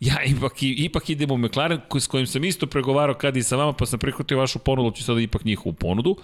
Ja 0.00 0.22
ipak, 0.24 0.52
ipak 0.60 1.10
idem 1.10 1.30
u 1.30 1.38
McLaren 1.38 1.80
s 2.00 2.06
kojim 2.06 2.26
sam 2.26 2.44
isto 2.44 2.66
pregovarao 2.66 3.14
kad 3.14 3.36
i 3.36 3.42
sa 3.42 3.56
vama, 3.56 3.72
pa 3.72 3.86
sam 3.86 3.98
prihvatio 3.98 4.38
vašu 4.38 4.58
ponudu, 4.58 4.96
ću 4.96 5.04
sada 5.04 5.20
ipak 5.20 5.44
njihovu 5.44 5.72
ponudu. 5.72 6.16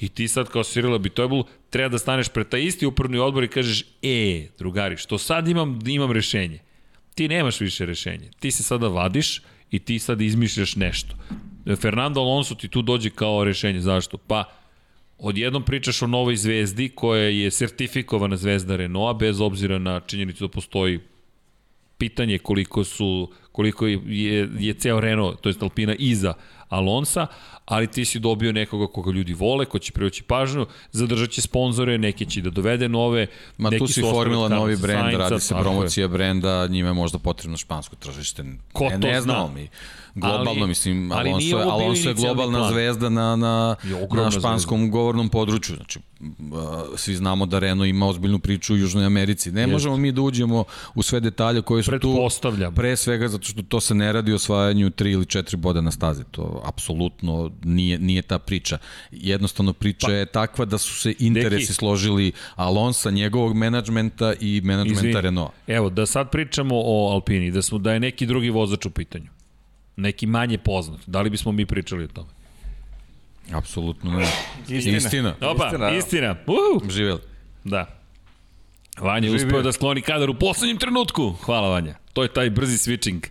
I 0.00 0.08
ti 0.08 0.28
sad 0.28 0.48
kao 0.48 0.62
Cyril 0.62 0.94
Abiteboul 0.94 1.44
treba 1.70 1.88
da 1.88 1.98
staneš 1.98 2.28
pred 2.28 2.48
taj 2.48 2.62
isti 2.62 2.86
upravni 2.86 3.18
odbor 3.18 3.44
i 3.44 3.48
kažeš, 3.48 3.84
e, 4.02 4.46
drugari, 4.58 4.96
što 4.96 5.18
sad 5.18 5.48
imam, 5.48 5.78
imam 5.86 6.12
rešenje. 6.12 6.58
Ti 7.14 7.28
nemaš 7.28 7.60
više 7.60 7.86
rešenje. 7.86 8.30
Ti 8.40 8.50
se 8.50 8.62
sada 8.62 8.88
vadiš 8.88 9.42
i 9.70 9.78
ti 9.78 9.98
sad 9.98 10.20
izmišljaš 10.20 10.76
nešto. 10.76 11.14
Fernando 11.80 12.20
Alonso 12.20 12.54
ti 12.54 12.68
tu 12.68 12.82
dođe 12.82 13.10
kao 13.10 13.44
rešenje. 13.44 13.80
Zašto? 13.80 14.18
Pa, 14.18 14.44
odjednom 15.22 15.62
pričaš 15.62 16.02
o 16.02 16.06
novoj 16.06 16.36
zvezdi 16.36 16.88
koja 16.88 17.22
je 17.22 17.50
sertifikovana 17.50 18.36
zvezda 18.36 18.76
Renaulta 18.76 19.18
bez 19.18 19.40
obzira 19.40 19.78
na 19.78 20.00
činjenicu 20.00 20.44
da 20.44 20.48
postoji 20.48 21.00
pitanje 21.98 22.38
koliko 22.38 22.84
su 22.84 23.30
koliko 23.52 23.86
je, 23.86 24.48
je 24.58 24.74
ceo 24.74 25.00
Renault, 25.00 25.40
to 25.40 25.48
je 25.48 25.54
Alpina 25.60 25.94
iza 25.98 26.34
Alonsa, 26.68 27.26
ali 27.64 27.86
ti 27.86 28.04
si 28.04 28.18
dobio 28.18 28.52
nekoga 28.52 28.86
koga 28.86 29.10
ljudi 29.10 29.32
vole, 29.32 29.64
ko 29.64 29.78
će 29.78 29.92
privući 29.92 30.22
pažnju, 30.22 30.66
zadržat 30.92 31.30
će 31.30 31.42
sponzore, 31.42 31.98
neki 31.98 32.26
će 32.26 32.40
da 32.40 32.50
dovede 32.50 32.88
nove. 32.88 33.26
Ma 33.58 33.70
neki 33.70 33.78
tu 33.78 33.86
si 33.86 34.00
formila 34.00 34.48
novi 34.48 34.76
brend, 34.76 35.14
radi 35.14 35.40
se 35.40 35.54
promocija 35.60 36.08
brenda, 36.08 36.66
njima 36.66 36.88
je 36.88 36.94
možda 36.94 37.18
potrebno 37.18 37.56
špansko 37.56 37.96
tržište. 37.96 38.44
Ko 38.72 38.84
ne, 38.84 39.00
to 39.00 39.06
ne 39.06 39.20
znamo 39.20 39.52
mi. 39.54 39.68
Globalno, 40.14 40.50
ali, 40.50 40.66
mislim, 40.66 41.12
ali 41.12 41.30
Alonso, 41.30 41.58
je, 41.58 41.62
Alonso 41.62 42.08
je 42.08 42.14
globalna 42.14 42.58
plan. 42.58 42.72
zvezda 42.72 43.08
na, 43.08 43.36
na, 43.36 43.76
na 44.14 44.30
španskom 44.30 44.78
zvezda. 44.78 44.92
govornom 44.92 45.28
području. 45.28 45.76
Znači, 45.76 45.98
svi 46.96 47.14
znamo 47.14 47.46
da 47.46 47.58
Renault 47.58 47.88
ima 47.88 48.06
ozbiljnu 48.06 48.38
priču 48.38 48.74
u 48.74 48.76
Južnoj 48.76 49.04
Americi. 49.04 49.52
Ne 49.52 49.60
Jest. 49.60 49.72
možemo 49.72 49.96
mi 49.96 50.12
da 50.12 50.20
uđemo 50.20 50.64
u 50.94 51.02
sve 51.02 51.20
detalje 51.20 51.62
koje 51.62 51.82
su 51.82 51.98
tu, 51.98 52.28
pre 52.76 52.96
svega 52.96 53.28
zato 53.28 53.44
što 53.44 53.62
to 53.62 53.80
se 53.80 53.94
ne 53.94 54.12
radi 54.12 54.32
o 54.32 54.34
osvajanju 54.34 54.90
tri 54.90 55.10
ili 55.12 55.26
četiri 55.26 55.56
boda 55.56 55.80
na 55.80 55.90
stazi. 55.90 56.24
To 56.30 56.62
apsolutno 56.64 57.50
nije, 57.64 57.98
nije 57.98 58.22
ta 58.22 58.38
priča. 58.38 58.78
Jednostavno 59.10 59.72
priča 59.72 60.06
pa, 60.06 60.12
je 60.12 60.26
takva 60.26 60.64
da 60.64 60.78
su 60.78 60.94
se 60.94 61.14
interesi 61.18 61.66
deki. 61.66 61.74
složili 61.74 62.32
Alonsa, 62.54 63.10
njegovog 63.10 63.56
menadžmenta 63.56 64.34
i 64.40 64.60
menadžmenta 64.64 65.20
Renault. 65.20 65.50
Evo, 65.66 65.90
da 65.90 66.06
sad 66.06 66.30
pričamo 66.30 66.74
o 66.76 67.12
Alpini, 67.12 67.50
da, 67.50 67.62
smo, 67.62 67.78
da 67.78 67.92
je 67.92 68.00
neki 68.00 68.26
drugi 68.26 68.50
vozač 68.50 68.86
u 68.86 68.90
pitanju. 68.90 69.41
Neki 69.96 70.26
manje 70.26 70.58
poznat. 70.58 71.00
Da 71.06 71.20
li 71.20 71.30
bismo 71.30 71.52
mi 71.52 71.66
pričali 71.66 72.04
o 72.04 72.08
tome? 72.08 72.28
Apsolutno 73.52 74.10
ne. 74.10 74.26
Istina. 74.68 74.96
Istina. 74.96 75.34
Opa, 75.40 75.66
istina. 75.66 75.90
istina. 75.90 76.36
Uh! 76.46 76.90
Živel. 76.90 77.18
Da. 77.64 77.86
Vanja 79.00 79.28
je 79.28 79.34
uspeo 79.34 79.62
da 79.62 79.72
skloni 79.72 80.02
kadar 80.02 80.30
u 80.30 80.34
poslednjem 80.34 80.78
trenutku. 80.78 81.34
Hvala 81.44 81.68
Vanja. 81.68 81.94
To 82.12 82.22
je 82.22 82.32
taj 82.32 82.50
brzi 82.50 82.76
switching. 82.76 83.26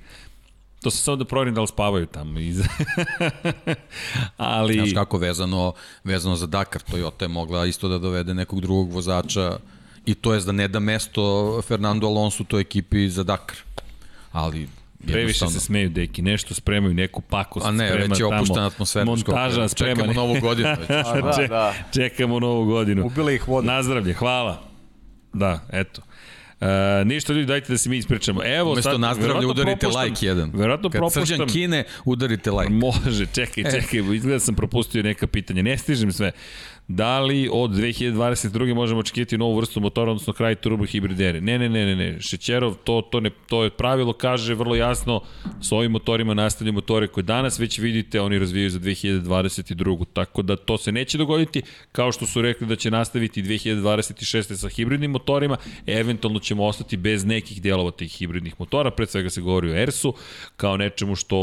To 0.82 0.92
se 0.92 0.98
samo 0.98 1.18
da 1.18 1.26
proverim 1.26 1.54
da 1.54 1.62
li 1.62 1.68
spavaju 1.68 2.06
tamo. 2.06 2.40
Iz... 2.40 2.62
Ali... 4.38 4.74
Znaš 4.74 4.94
kako 4.94 5.18
vezano, 5.18 5.74
vezano 6.04 6.36
za 6.36 6.48
Dakar, 6.48 6.82
Toyota 6.92 7.22
je 7.22 7.28
mogla 7.28 7.66
isto 7.66 7.88
da 7.88 7.98
dovede 7.98 8.34
nekog 8.34 8.62
drugog 8.62 8.92
vozača 8.92 9.58
i 10.06 10.16
to 10.16 10.34
je 10.34 10.42
da 10.42 10.52
ne 10.52 10.68
da 10.68 10.80
mesto 10.80 11.62
Fernando 11.62 12.08
Alonso 12.08 12.44
u 12.44 12.46
toj 12.46 12.62
ekipi 12.62 13.10
za 13.10 13.24
Dakar. 13.24 13.58
Ali 14.32 14.68
Previše 15.08 15.48
se 15.48 15.60
smeju 15.60 15.90
deki, 15.90 16.22
nešto 16.22 16.54
spremaju, 16.54 16.94
neku 16.94 17.22
pakost 17.22 17.66
A 17.66 17.72
ne, 17.72 17.88
sprema 17.88 18.06
već 18.06 18.20
je 18.20 18.26
opuštena 18.26 18.68
atmosfera. 18.68 19.06
Montaža 19.06 19.68
sprema. 19.68 19.96
Čekamo 19.96 20.14
novu 20.14 20.40
godinu. 20.42 20.70
A, 20.90 21.22
da, 21.22 21.48
da. 21.48 21.74
Čekamo 21.94 22.40
novu 22.40 22.66
godinu. 22.66 23.06
Ubila 23.06 23.32
ih 23.32 23.48
voda. 23.48 23.74
Nazdravlje, 23.74 24.14
hvala. 24.14 24.62
Da, 25.34 25.60
eto. 25.72 26.02
Uh, 26.62 26.68
ništa 27.08 27.34
ljudi, 27.34 27.46
dajte 27.46 27.74
da 27.74 27.78
se 27.78 27.90
mi 27.90 27.98
ispričamo. 27.98 28.42
Evo, 28.46 28.72
Umesto 28.72 28.92
sad, 28.92 29.00
nazdravlja 29.00 29.48
udarite 29.48 29.88
like 29.88 30.26
jedan. 30.26 30.52
Verovatno 30.54 30.90
Kad 30.90 31.00
propuštam. 31.00 31.26
Srđan 31.26 31.48
kine, 31.48 31.84
udarite 32.06 32.52
like. 32.52 32.74
Može, 32.74 33.26
čekaj, 33.26 33.64
e. 33.68 33.72
čekaj, 33.72 34.00
e. 34.00 34.16
izgleda 34.16 34.36
da 34.36 34.40
sam 34.40 34.56
propustio 34.56 35.04
neka 35.04 35.28
pitanja. 35.28 35.62
Ne 35.62 35.78
stižem 35.78 36.12
sve. 36.12 36.32
Da 36.88 37.20
li 37.20 37.50
od 37.52 37.72
2022. 37.72 38.74
možemo 38.74 39.00
očekivati 39.00 39.38
novu 39.38 39.56
vrstu 39.58 39.80
motora, 39.80 40.12
odnosno 40.12 40.34
kraj 40.34 40.56
turbo 40.56 40.86
hibridere? 40.86 41.42
Ne, 41.42 41.60
ne, 41.60 41.70
ne, 41.70 41.86
ne, 41.86 41.96
ne. 41.96 42.22
Šećerov, 42.22 42.76
to, 42.84 43.02
to, 43.12 43.20
ne, 43.20 43.30
to 43.50 43.64
je 43.64 43.70
pravilo, 43.70 44.14
kaže 44.14 44.56
vrlo 44.56 44.76
jasno, 44.76 45.22
s 45.62 45.72
ovim 45.72 45.92
motorima 45.92 46.34
nastavljaju 46.34 46.74
motore 46.74 47.08
koje 47.08 47.24
danas 47.24 47.60
već 47.60 47.80
vidite, 47.80 48.22
oni 48.22 48.40
razvijaju 48.40 48.70
za 48.70 48.80
2022. 48.80 50.06
Tako 50.14 50.42
da 50.42 50.56
to 50.56 50.78
se 50.78 50.92
neće 50.92 51.18
dogoditi, 51.18 51.62
kao 51.92 52.12
što 52.12 52.26
su 52.26 52.42
rekli 52.42 52.68
da 52.68 52.76
će 52.76 52.92
nastaviti 52.92 53.44
2026. 53.44 54.56
sa 54.56 54.70
hibridnim 54.70 55.12
motorima, 55.12 55.58
eventualno 55.88 56.40
ćemo 56.52 56.66
ostati 56.66 56.98
bez 56.98 57.26
nekih 57.26 57.62
dijelova 57.62 57.92
tih 57.92 58.12
hibridnih 58.12 58.56
motora, 58.60 58.92
pred 58.92 59.10
svega 59.10 59.30
se 59.30 59.42
govori 59.42 59.72
o 59.72 59.76
ERS-u, 59.76 60.14
kao 60.58 60.78
nečemu 60.78 61.16
što 61.16 61.38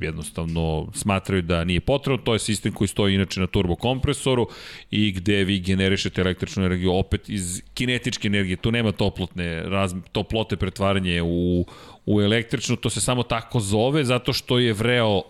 jednostavno 0.00 0.86
smatraju 0.94 1.42
da 1.42 1.64
nije 1.64 1.80
potrebno, 1.80 2.24
to 2.24 2.32
je 2.32 2.38
sistem 2.38 2.72
koji 2.72 2.88
stoji 2.88 3.14
inače 3.14 3.40
na 3.40 3.46
turbo 3.46 3.74
kompresoru 3.74 4.46
i 4.90 5.12
gde 5.12 5.44
vi 5.44 5.58
generišete 5.60 6.20
električnu 6.20 6.64
energiju 6.64 6.92
opet 6.92 7.28
iz 7.28 7.62
kinetičke 7.74 8.28
energije. 8.28 8.56
Tu 8.56 8.72
nema 8.72 8.92
toplotne, 8.92 9.62
raz, 9.62 9.94
toplote 10.12 10.56
pretvaranje 10.56 11.22
u, 11.22 11.66
u 12.06 12.20
električnu, 12.20 12.76
to 12.76 12.90
se 12.90 13.00
samo 13.00 13.22
tako 13.22 13.60
zove 13.60 14.04
zato 14.04 14.32
što 14.32 14.58
je 14.58 14.72
vreo 14.72 15.22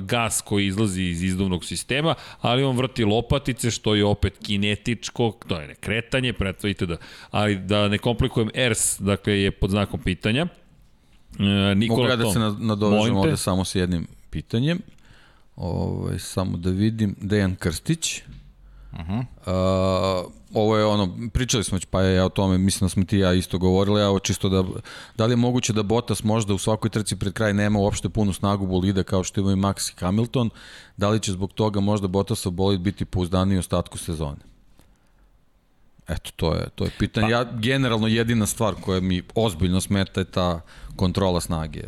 gas 0.00 0.42
koji 0.44 0.66
izlazi 0.66 1.02
iz 1.02 1.22
izduvnog 1.22 1.64
sistema, 1.64 2.14
ali 2.40 2.64
on 2.64 2.76
vrti 2.76 3.04
lopatice 3.04 3.70
što 3.70 3.94
je 3.94 4.04
opet 4.04 4.38
kinetičko, 4.42 5.32
to 5.48 5.60
je 5.60 5.68
nekretanje, 5.68 6.32
pretvarite 6.32 6.86
da, 6.86 6.96
ali 7.30 7.56
da 7.56 7.88
ne 7.88 7.98
komplikujem 7.98 8.50
ERS, 8.54 9.00
dakle 9.00 9.40
je 9.40 9.50
pod 9.50 9.70
znakom 9.70 10.00
pitanja. 10.00 10.46
E, 11.38 11.74
Nikola 11.74 12.00
Mogu 12.00 12.10
ja 12.10 12.16
da 12.16 12.32
se 12.32 12.38
nadovežem 12.64 13.16
ovde 13.16 13.36
samo 13.36 13.64
s 13.64 13.74
jednim 13.74 14.06
pitanjem. 14.30 14.78
Ovo, 15.56 16.02
ovaj, 16.02 16.18
samo 16.18 16.56
da 16.56 16.70
vidim. 16.70 17.16
Dejan 17.20 17.56
Krstić, 17.56 18.22
Uh 18.98 19.04
-huh. 19.04 19.24
uh, 20.26 20.32
ovo 20.54 20.76
je 20.76 20.84
ono, 20.84 21.30
pričali 21.32 21.64
smo 21.64 21.78
pa 21.90 22.02
ja 22.02 22.24
o 22.24 22.28
tome, 22.28 22.58
mislim 22.58 22.86
da 22.86 22.88
smo 22.88 23.04
ti 23.04 23.18
ja 23.18 23.32
isto 23.32 23.58
govorili, 23.58 24.02
a 24.02 24.18
čisto 24.18 24.48
da, 24.48 24.64
da 25.16 25.26
li 25.26 25.32
je 25.32 25.36
moguće 25.36 25.72
da 25.72 25.82
Bottas 25.82 26.24
možda 26.24 26.54
u 26.54 26.58
svakoj 26.58 26.90
trci 26.90 27.16
pred 27.16 27.32
kraj 27.32 27.52
nema 27.52 27.78
uopšte 27.78 28.08
punu 28.08 28.32
snagu 28.32 28.66
bolida 28.66 29.02
kao 29.02 29.24
što 29.24 29.40
imaju 29.40 29.56
Max 29.56 29.90
i 29.90 30.00
Hamilton, 30.00 30.50
da 30.96 31.08
li 31.08 31.20
će 31.20 31.32
zbog 31.32 31.52
toga 31.52 31.80
možda 31.80 32.08
Bottasov 32.08 32.52
bolid 32.52 32.80
biti 32.80 33.04
pouzdaniji 33.04 33.56
u 33.56 33.60
ostatku 33.60 33.98
sezone? 33.98 34.48
Eto, 36.08 36.30
to 36.36 36.54
je, 36.54 36.68
to 36.74 36.84
je 36.84 36.90
pitanje. 36.98 37.26
Pa, 37.26 37.30
ja, 37.30 37.44
generalno 37.44 38.06
jedina 38.06 38.46
stvar 38.46 38.74
koja 38.74 39.00
mi 39.00 39.22
ozbiljno 39.34 39.80
smeta 39.80 40.20
je 40.20 40.24
ta 40.24 40.60
kontrola 40.96 41.40
snage 41.40 41.82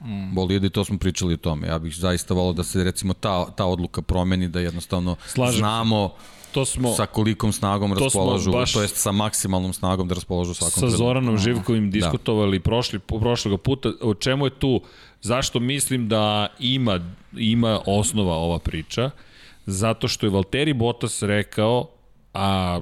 mm. 0.00 0.34
bolide 0.34 0.66
i 0.66 0.70
to 0.70 0.84
smo 0.84 0.98
pričali 0.98 1.34
o 1.34 1.36
tome. 1.36 1.66
Ja 1.66 1.78
bih 1.78 1.96
zaista 1.96 2.34
volao 2.34 2.52
da 2.52 2.64
se 2.64 2.84
recimo 2.84 3.12
ta, 3.12 3.50
ta 3.50 3.64
odluka 3.64 4.02
promeni, 4.02 4.48
da 4.48 4.60
jednostavno 4.60 5.16
Slažem 5.26 5.58
znamo 5.58 6.14
to 6.54 6.64
smo, 6.64 6.94
sa 6.94 7.06
kolikom 7.06 7.52
snagom 7.52 7.92
raspolažu, 7.92 8.52
baš, 8.54 8.72
to 8.72 8.82
jest 8.82 8.96
sa 8.96 9.12
maksimalnom 9.12 9.72
snagom 9.74 10.08
da 10.08 10.14
raspolažu 10.14 10.54
svakom 10.54 10.80
Sa 10.80 10.88
Zoranom 10.88 11.38
Živkovim 11.38 11.90
da. 11.90 11.98
diskutovali 11.98 12.58
da. 12.58 12.62
prošli, 12.62 12.98
prošlog 12.98 13.60
puta, 13.60 13.92
o 14.02 14.14
čemu 14.14 14.46
je 14.46 14.50
tu, 14.50 14.80
zašto 15.20 15.60
mislim 15.60 16.08
da 16.08 16.46
ima, 16.58 17.00
ima 17.36 17.80
osnova 17.86 18.34
ova 18.34 18.58
priča, 18.58 19.10
zato 19.66 20.08
što 20.08 20.26
je 20.26 20.30
Valtteri 20.30 20.72
Bottas 20.72 21.22
rekao, 21.22 21.88
a 22.34 22.80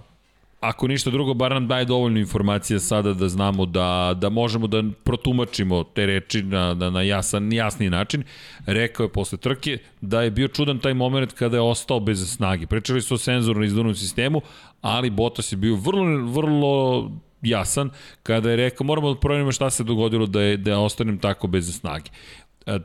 ako 0.63 0.89
ništa 0.89 1.11
drugo, 1.11 1.35
bar 1.35 1.51
nam 1.51 1.69
daje 1.69 1.85
dovoljno 1.85 2.19
informacija 2.19 2.81
sada 2.81 3.15
da 3.15 3.29
znamo 3.29 3.67
da, 3.67 4.15
da 4.21 4.29
možemo 4.29 4.67
da 4.67 4.83
protumačimo 5.05 5.85
te 5.85 6.07
reči 6.07 6.43
na, 6.43 6.75
na, 6.75 6.91
na 6.91 7.03
jasan, 7.03 7.53
jasni 7.53 7.91
način. 7.91 8.23
Rekao 8.67 9.05
je 9.05 9.13
posle 9.13 9.39
trke 9.39 9.79
da 10.01 10.23
je 10.23 10.31
bio 10.31 10.49
čudan 10.49 10.79
taj 10.79 10.95
moment 10.95 11.33
kada 11.33 11.57
je 11.57 11.61
ostao 11.61 12.01
bez 12.01 12.35
snage. 12.35 12.67
Pričali 12.67 13.03
su 13.03 13.15
o 13.15 13.19
senzoru 13.19 13.61
na 13.61 13.67
izduvnom 13.67 13.95
sistemu, 13.95 14.41
ali 14.81 15.11
Bottas 15.11 15.53
je 15.53 15.57
bio 15.57 15.77
vrlo, 15.77 16.31
vrlo 16.33 17.11
jasan 17.43 17.91
kada 18.23 18.51
je 18.51 18.57
rekao 18.57 18.85
moramo 18.87 19.15
da 19.15 19.21
proverimo 19.21 19.53
šta 19.53 19.71
se 19.71 19.85
dogodilo 19.85 20.27
da 20.27 20.43
je 20.43 20.57
da 20.57 20.79
ostanem 20.79 21.19
tako 21.19 21.47
bez 21.47 21.79
snage. 21.81 22.11
E, 22.67 22.79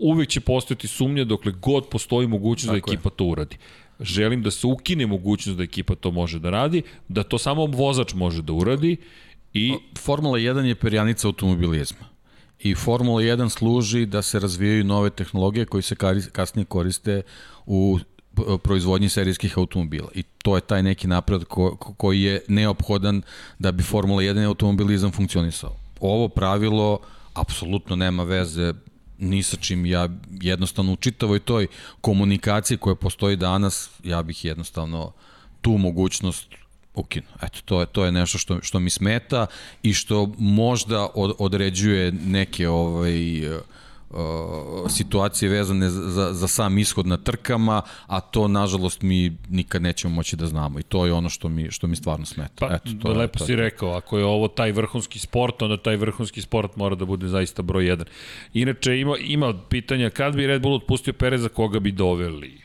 uvek 0.00 0.28
će 0.28 0.40
postojati 0.40 0.88
sumnja 0.88 1.24
dokle 1.24 1.52
god 1.52 1.88
postoji 1.88 2.26
mogućnost 2.26 2.72
da 2.74 2.80
Tako 2.80 2.90
da 2.90 2.94
ekipa 2.94 3.08
je. 3.08 3.16
to 3.16 3.24
uradi 3.24 3.56
želim 4.00 4.42
da 4.42 4.50
se 4.50 4.66
ukine 4.66 5.06
mogućnost 5.06 5.58
da 5.58 5.64
ekipa 5.64 5.94
to 5.94 6.10
može 6.10 6.38
da 6.38 6.50
radi, 6.50 6.82
da 7.08 7.22
to 7.22 7.38
samo 7.38 7.66
vozač 7.66 8.14
može 8.14 8.42
da 8.42 8.52
uradi 8.52 8.96
i... 9.52 9.74
Formula 9.98 10.38
1 10.38 10.64
je 10.64 10.74
perjanica 10.74 11.28
automobilizma. 11.28 12.06
I 12.60 12.74
Formula 12.74 13.22
1 13.22 13.48
služi 13.48 14.06
da 14.06 14.22
se 14.22 14.38
razvijaju 14.38 14.84
nove 14.84 15.10
tehnologije 15.10 15.66
koje 15.66 15.82
se 15.82 15.96
kasnije 16.32 16.64
koriste 16.64 17.22
u 17.66 17.98
proizvodnji 18.62 19.08
serijskih 19.08 19.58
automobila. 19.58 20.08
I 20.14 20.22
to 20.22 20.56
je 20.56 20.60
taj 20.60 20.82
neki 20.82 21.06
napred 21.06 21.44
ko, 21.44 21.76
koji 21.76 22.22
je 22.22 22.40
neophodan 22.48 23.22
da 23.58 23.72
bi 23.72 23.82
Formula 23.82 24.22
1 24.22 24.46
automobilizam 24.46 25.12
funkcionisao. 25.12 25.76
Ovo 26.00 26.28
pravilo 26.28 26.98
apsolutno 27.34 27.96
nema 27.96 28.22
veze 28.22 28.74
ni 29.18 29.42
sa 29.42 29.56
čim. 29.56 29.86
Ja 29.86 30.08
jednostavno 30.30 30.92
u 30.92 30.96
čitavoj 30.96 31.38
toj 31.38 31.66
komunikaciji 32.00 32.78
koja 32.78 32.94
postoji 32.94 33.36
danas, 33.36 33.90
ja 34.04 34.22
bih 34.22 34.44
jednostavno 34.44 35.12
tu 35.60 35.70
mogućnost 35.70 36.46
ukinu. 36.94 37.26
Eto, 37.42 37.58
to 37.64 37.80
je, 37.80 37.86
to 37.86 38.04
je 38.04 38.12
nešto 38.12 38.38
što, 38.38 38.58
što 38.62 38.80
mi 38.80 38.90
smeta 38.90 39.46
i 39.82 39.94
što 39.94 40.32
možda 40.38 41.08
od, 41.14 41.32
određuje 41.38 42.12
neke 42.12 42.68
ovaj, 42.68 43.46
uh, 43.56 43.62
situacije 44.88 45.48
vezane 45.48 45.90
za, 45.90 46.32
za 46.32 46.48
sam 46.48 46.78
ishod 46.78 47.06
na 47.06 47.16
trkama, 47.16 47.82
a 48.06 48.20
to 48.20 48.48
nažalost 48.48 49.02
mi 49.02 49.36
nikad 49.48 49.82
nećemo 49.82 50.14
moći 50.14 50.36
da 50.36 50.46
znamo 50.46 50.78
i 50.78 50.82
to 50.82 51.06
je 51.06 51.12
ono 51.12 51.28
što 51.28 51.48
mi, 51.48 51.70
što 51.70 51.86
mi 51.86 51.96
stvarno 51.96 52.26
smeta. 52.26 52.66
Pa, 52.68 52.74
Eto, 52.74 52.90
to 53.02 53.08
lepo 53.08 53.22
je, 53.22 53.38
to 53.38 53.44
si 53.44 53.56
rekao, 53.56 53.90
ako 53.90 54.18
je 54.18 54.24
ovo 54.24 54.48
taj 54.48 54.72
vrhunski 54.72 55.18
sport, 55.18 55.62
onda 55.62 55.76
taj 55.76 55.96
vrhunski 55.96 56.42
sport 56.42 56.76
mora 56.76 56.94
da 56.94 57.04
bude 57.04 57.28
zaista 57.28 57.62
broj 57.62 57.84
1. 57.84 58.04
Inače, 58.54 58.98
ima, 58.98 59.16
ima 59.20 59.54
pitanja, 59.68 60.10
kad 60.10 60.36
bi 60.36 60.46
Red 60.46 60.62
Bull 60.62 60.74
otpustio 60.74 61.12
Pereza, 61.12 61.48
koga 61.48 61.80
bi 61.80 61.92
doveli? 61.92 62.60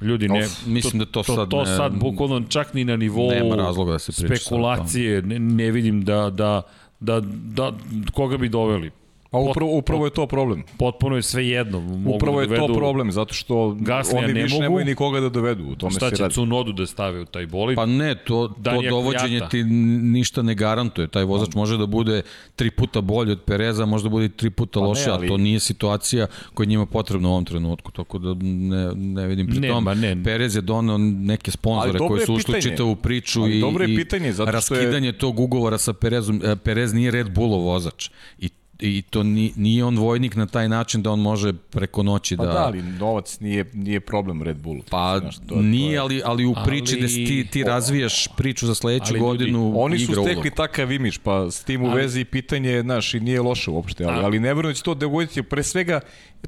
Ljudi, 0.00 0.28
ne, 0.28 0.44
of, 0.44 0.66
mislim 0.66 0.98
da 0.98 1.04
to, 1.04 1.22
to 1.22 1.34
sad 1.34 1.50
to, 1.50 1.56
to 1.56 1.70
ne, 1.70 1.76
sad 1.76 1.92
bukvalno 1.92 2.42
čak 2.48 2.74
ni 2.74 2.84
na 2.84 2.96
nivou 2.96 3.30
nema 3.30 3.56
razloga 3.56 3.92
da 3.92 3.98
se 3.98 4.12
spekulacije, 4.12 5.22
ne, 5.22 5.38
ne 5.38 5.70
vidim 5.70 6.04
da, 6.04 6.30
da, 6.30 6.62
da, 7.00 7.20
da, 7.24 7.72
koga 8.12 8.36
bi 8.36 8.48
doveli. 8.48 8.90
Pa 9.36 9.50
upravo, 9.50 9.70
upravo 9.72 10.04
je 10.04 10.10
to 10.10 10.26
problem. 10.26 10.62
Potpuno 10.78 11.16
je 11.16 11.22
sve 11.24 11.48
jedno. 11.48 11.80
Mogu 11.80 12.16
upravo 12.16 12.40
je 12.40 12.46
da 12.46 12.56
to 12.56 12.66
problem, 12.68 13.12
zato 13.12 13.34
što 13.34 13.70
Gaslija 13.72 14.18
oni 14.18 14.26
ne 14.28 14.42
više 14.42 14.54
mogu. 14.54 14.62
nemaju 14.62 14.84
nikoga 14.86 15.20
da 15.20 15.28
dovedu. 15.30 15.64
U 15.64 15.76
tome 15.76 15.92
Šta 15.92 16.10
će 16.10 16.22
radi. 16.22 16.34
Cunodu 16.34 16.72
da 16.72 16.86
stave 16.86 17.20
u 17.20 17.24
taj 17.26 17.46
bolid? 17.46 17.76
Pa 17.76 17.86
ne, 17.86 18.14
to, 18.16 18.48
to 18.64 18.82
dovođenje 18.82 19.28
Kvijata. 19.28 19.48
ti 19.48 19.64
ništa 20.02 20.42
ne 20.42 20.54
garantuje. 20.54 21.08
Taj 21.08 21.24
vozač 21.24 21.54
može 21.54 21.76
da 21.76 21.86
bude 21.86 22.22
tri 22.56 22.70
puta 22.70 23.00
bolji 23.00 23.32
od 23.32 23.40
Pereza, 23.40 23.86
može 23.86 24.04
da 24.04 24.10
bude 24.10 24.24
i 24.24 24.30
tri 24.30 24.50
puta 24.50 24.72
Pa 24.72 24.82
ne, 24.82 24.88
loše, 24.88 25.04
ali... 25.04 25.18
ali- 25.18 25.28
to 25.28 25.36
nije 25.36 25.60
situacija 25.60 26.26
koja 26.54 26.64
je 26.64 26.68
njima 26.68 26.86
potrebna 26.86 27.28
u 27.28 27.32
ovom 27.32 27.44
trenutku, 27.44 27.92
tako 27.92 28.18
da 28.18 28.34
ne, 28.34 28.90
ne 28.94 29.26
vidim. 29.26 29.46
Pri 29.46 29.60
Ne, 29.60 29.68
tom, 29.68 29.84
ma 29.84 29.94
ne. 29.94 30.22
Perez 30.24 30.56
je 30.56 30.62
donao 30.62 30.98
neke 30.98 31.50
sponzore 31.50 31.98
koji 31.98 32.20
je 32.20 32.26
su 32.26 32.34
ušli 32.34 32.62
čitavu 32.62 32.96
priču 32.96 33.42
Ali 33.42 33.52
i, 33.52 33.60
je 33.82 33.96
pitanje, 33.96 34.32
zato 34.32 34.60
što 34.60 34.74
je- 34.74 34.80
raskidanje 34.80 35.12
tog 35.12 35.40
ugovora 35.40 35.78
sa 35.78 35.92
Perezom. 35.92 36.40
E, 36.44 36.56
Perez 36.56 36.92
nije 36.92 37.10
Red 37.10 37.30
Bullov 37.30 37.60
vozač 37.62 38.10
i 38.38 38.48
i 38.80 39.02
to 39.02 39.22
ni, 39.22 39.52
nije 39.56 39.84
on 39.84 39.98
vojnik 39.98 40.36
na 40.36 40.46
taj 40.46 40.68
način 40.68 41.02
da 41.02 41.10
on 41.10 41.20
može 41.20 41.52
preko 41.52 42.02
noći 42.02 42.36
Pa 42.36 42.46
da... 42.46 42.52
da, 42.52 42.58
ali 42.58 42.82
novac 42.82 43.40
nije, 43.40 43.70
nije 43.74 44.00
problem 44.00 44.42
Red 44.42 44.56
Bullu. 44.56 44.82
Pa 44.90 45.18
Znaš, 45.20 45.36
to- 45.36 45.42
to 45.46 45.62
nije, 45.62 45.92
je- 45.92 45.98
ali, 45.98 46.22
ali 46.24 46.46
u 46.46 46.54
priči 46.64 46.92
Ali- 46.92 47.00
da 47.02 47.08
ti, 47.08 47.46
ti 47.46 47.62
razvijaš 47.64 48.28
priču 48.28 48.66
za 48.66 48.74
sledeću 48.74 49.04
Ali 49.08 49.18
ljudi, 49.18 49.26
godinu 49.28 49.72
Oni 49.76 49.98
su 49.98 50.04
stekli 50.04 50.32
ulogu. 50.32 50.50
takav 50.50 50.92
imiš, 50.92 51.18
pa 51.18 51.50
s 51.50 51.64
tim 51.64 51.82
u 51.82 51.86
Ali- 51.86 51.96
vezi 51.96 52.24
pitanje 52.24 52.70
je, 52.70 52.82
znaš, 52.82 53.14
i 53.14 53.20
nije 53.20 53.40
loše 53.40 53.70
uopšte, 53.70 54.04
ali, 54.04 54.14
A- 54.14 54.24
ali 54.24 54.40
ne 54.40 54.54
verujem 54.54 54.72
da 54.72 54.76
će 54.76 54.82
to 54.82 54.94
dogoditi 54.96 55.42
pre 55.42 55.62
svega, 55.62 56.00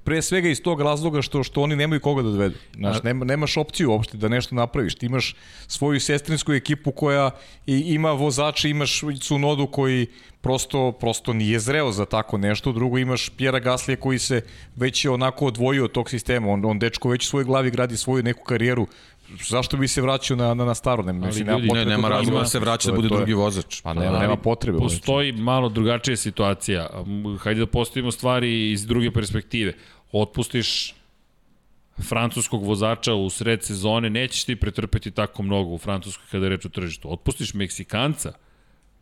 pre 0.05 0.23
svega 0.23 0.49
iz 0.49 0.62
tog 0.62 0.81
razloga 0.81 1.23
što 1.23 1.43
što 1.43 1.62
oni 1.62 1.77
nemaju 1.77 2.01
koga 2.01 2.23
da 2.23 2.31
dovedu. 2.31 2.55
Znaš, 2.75 3.02
nema, 3.02 3.25
nemaš 3.25 3.57
opciju 3.57 3.91
uopšte 3.91 4.17
da 4.17 4.28
nešto 4.28 4.55
napraviš. 4.55 4.94
Ti 4.94 5.07
imaš 5.07 5.36
svoju 5.67 6.01
sestrinsku 6.01 6.52
ekipu 6.52 6.93
koja 6.93 7.31
i, 7.67 7.78
ima 7.78 8.12
vozače, 8.12 8.70
imaš 8.70 9.02
Cunodu 9.20 9.67
koji 9.67 10.07
prosto, 10.41 10.93
prosto 10.93 11.33
nije 11.33 11.60
zreo 11.60 11.93
za 11.93 12.05
tako 12.05 12.39
nešto. 12.39 12.73
Drugo, 12.73 12.99
imaš 12.99 13.28
Pjera 13.28 13.59
Gaslija 13.59 13.97
koji 13.97 14.18
se 14.18 14.41
već 14.77 15.05
je 15.05 15.10
onako 15.10 15.47
odvojio 15.47 15.85
od 15.85 15.93
tog 15.93 16.10
sistema. 16.10 16.49
On, 16.49 16.65
on 16.65 16.78
dečko 16.78 17.09
već 17.09 17.27
u 17.27 17.28
svojoj 17.28 17.44
glavi 17.44 17.70
gradi 17.70 17.97
svoju 17.97 18.23
neku 18.23 18.44
karijeru. 18.44 18.86
Zašto 19.48 19.76
bi 19.76 19.89
se 19.89 20.02
vraćao 20.02 20.36
na, 20.36 20.55
na, 20.55 20.65
na 20.65 20.74
staro? 20.74 21.02
Ne, 21.02 21.12
mislim, 21.12 21.47
nema 21.47 21.58
ljudi, 21.58 21.66
Ne, 21.66 21.68
potrebe 21.68 21.90
nema 21.90 22.08
razloga 22.08 22.39
da 22.39 22.47
se 22.47 22.58
vraća 22.58 22.90
da 22.90 22.97
bude 22.97 23.08
drugi 23.08 23.32
vozač. 23.32 23.81
Pa 23.82 23.94
nema, 23.94 24.18
nema 24.18 24.36
potrebe. 24.36 24.78
Postoji 24.78 25.32
malo 25.32 25.68
drugačija 25.68 26.16
situacija. 26.16 26.90
Hajde 27.39 27.60
da 27.60 27.66
postavimo 27.66 28.10
stvari 28.10 28.73
iz 28.73 28.86
druge 28.86 29.10
perspektive. 29.10 29.73
Otpustiš 30.12 30.94
francuskog 32.08 32.65
vozača 32.65 33.15
u 33.15 33.31
sred 33.31 33.65
sezone, 33.65 34.10
nećeš 34.10 34.44
ti 34.44 34.57
pretrpeti 34.57 35.10
tako 35.10 35.42
mnogo 35.42 35.70
u 35.70 35.78
Francuskoj 35.78 36.26
kada 36.31 36.44
je 36.44 36.50
reč 36.50 36.65
o 36.65 36.68
tržištu. 36.68 37.12
Otpustiš 37.12 37.55
Meksikanca, 37.55 38.32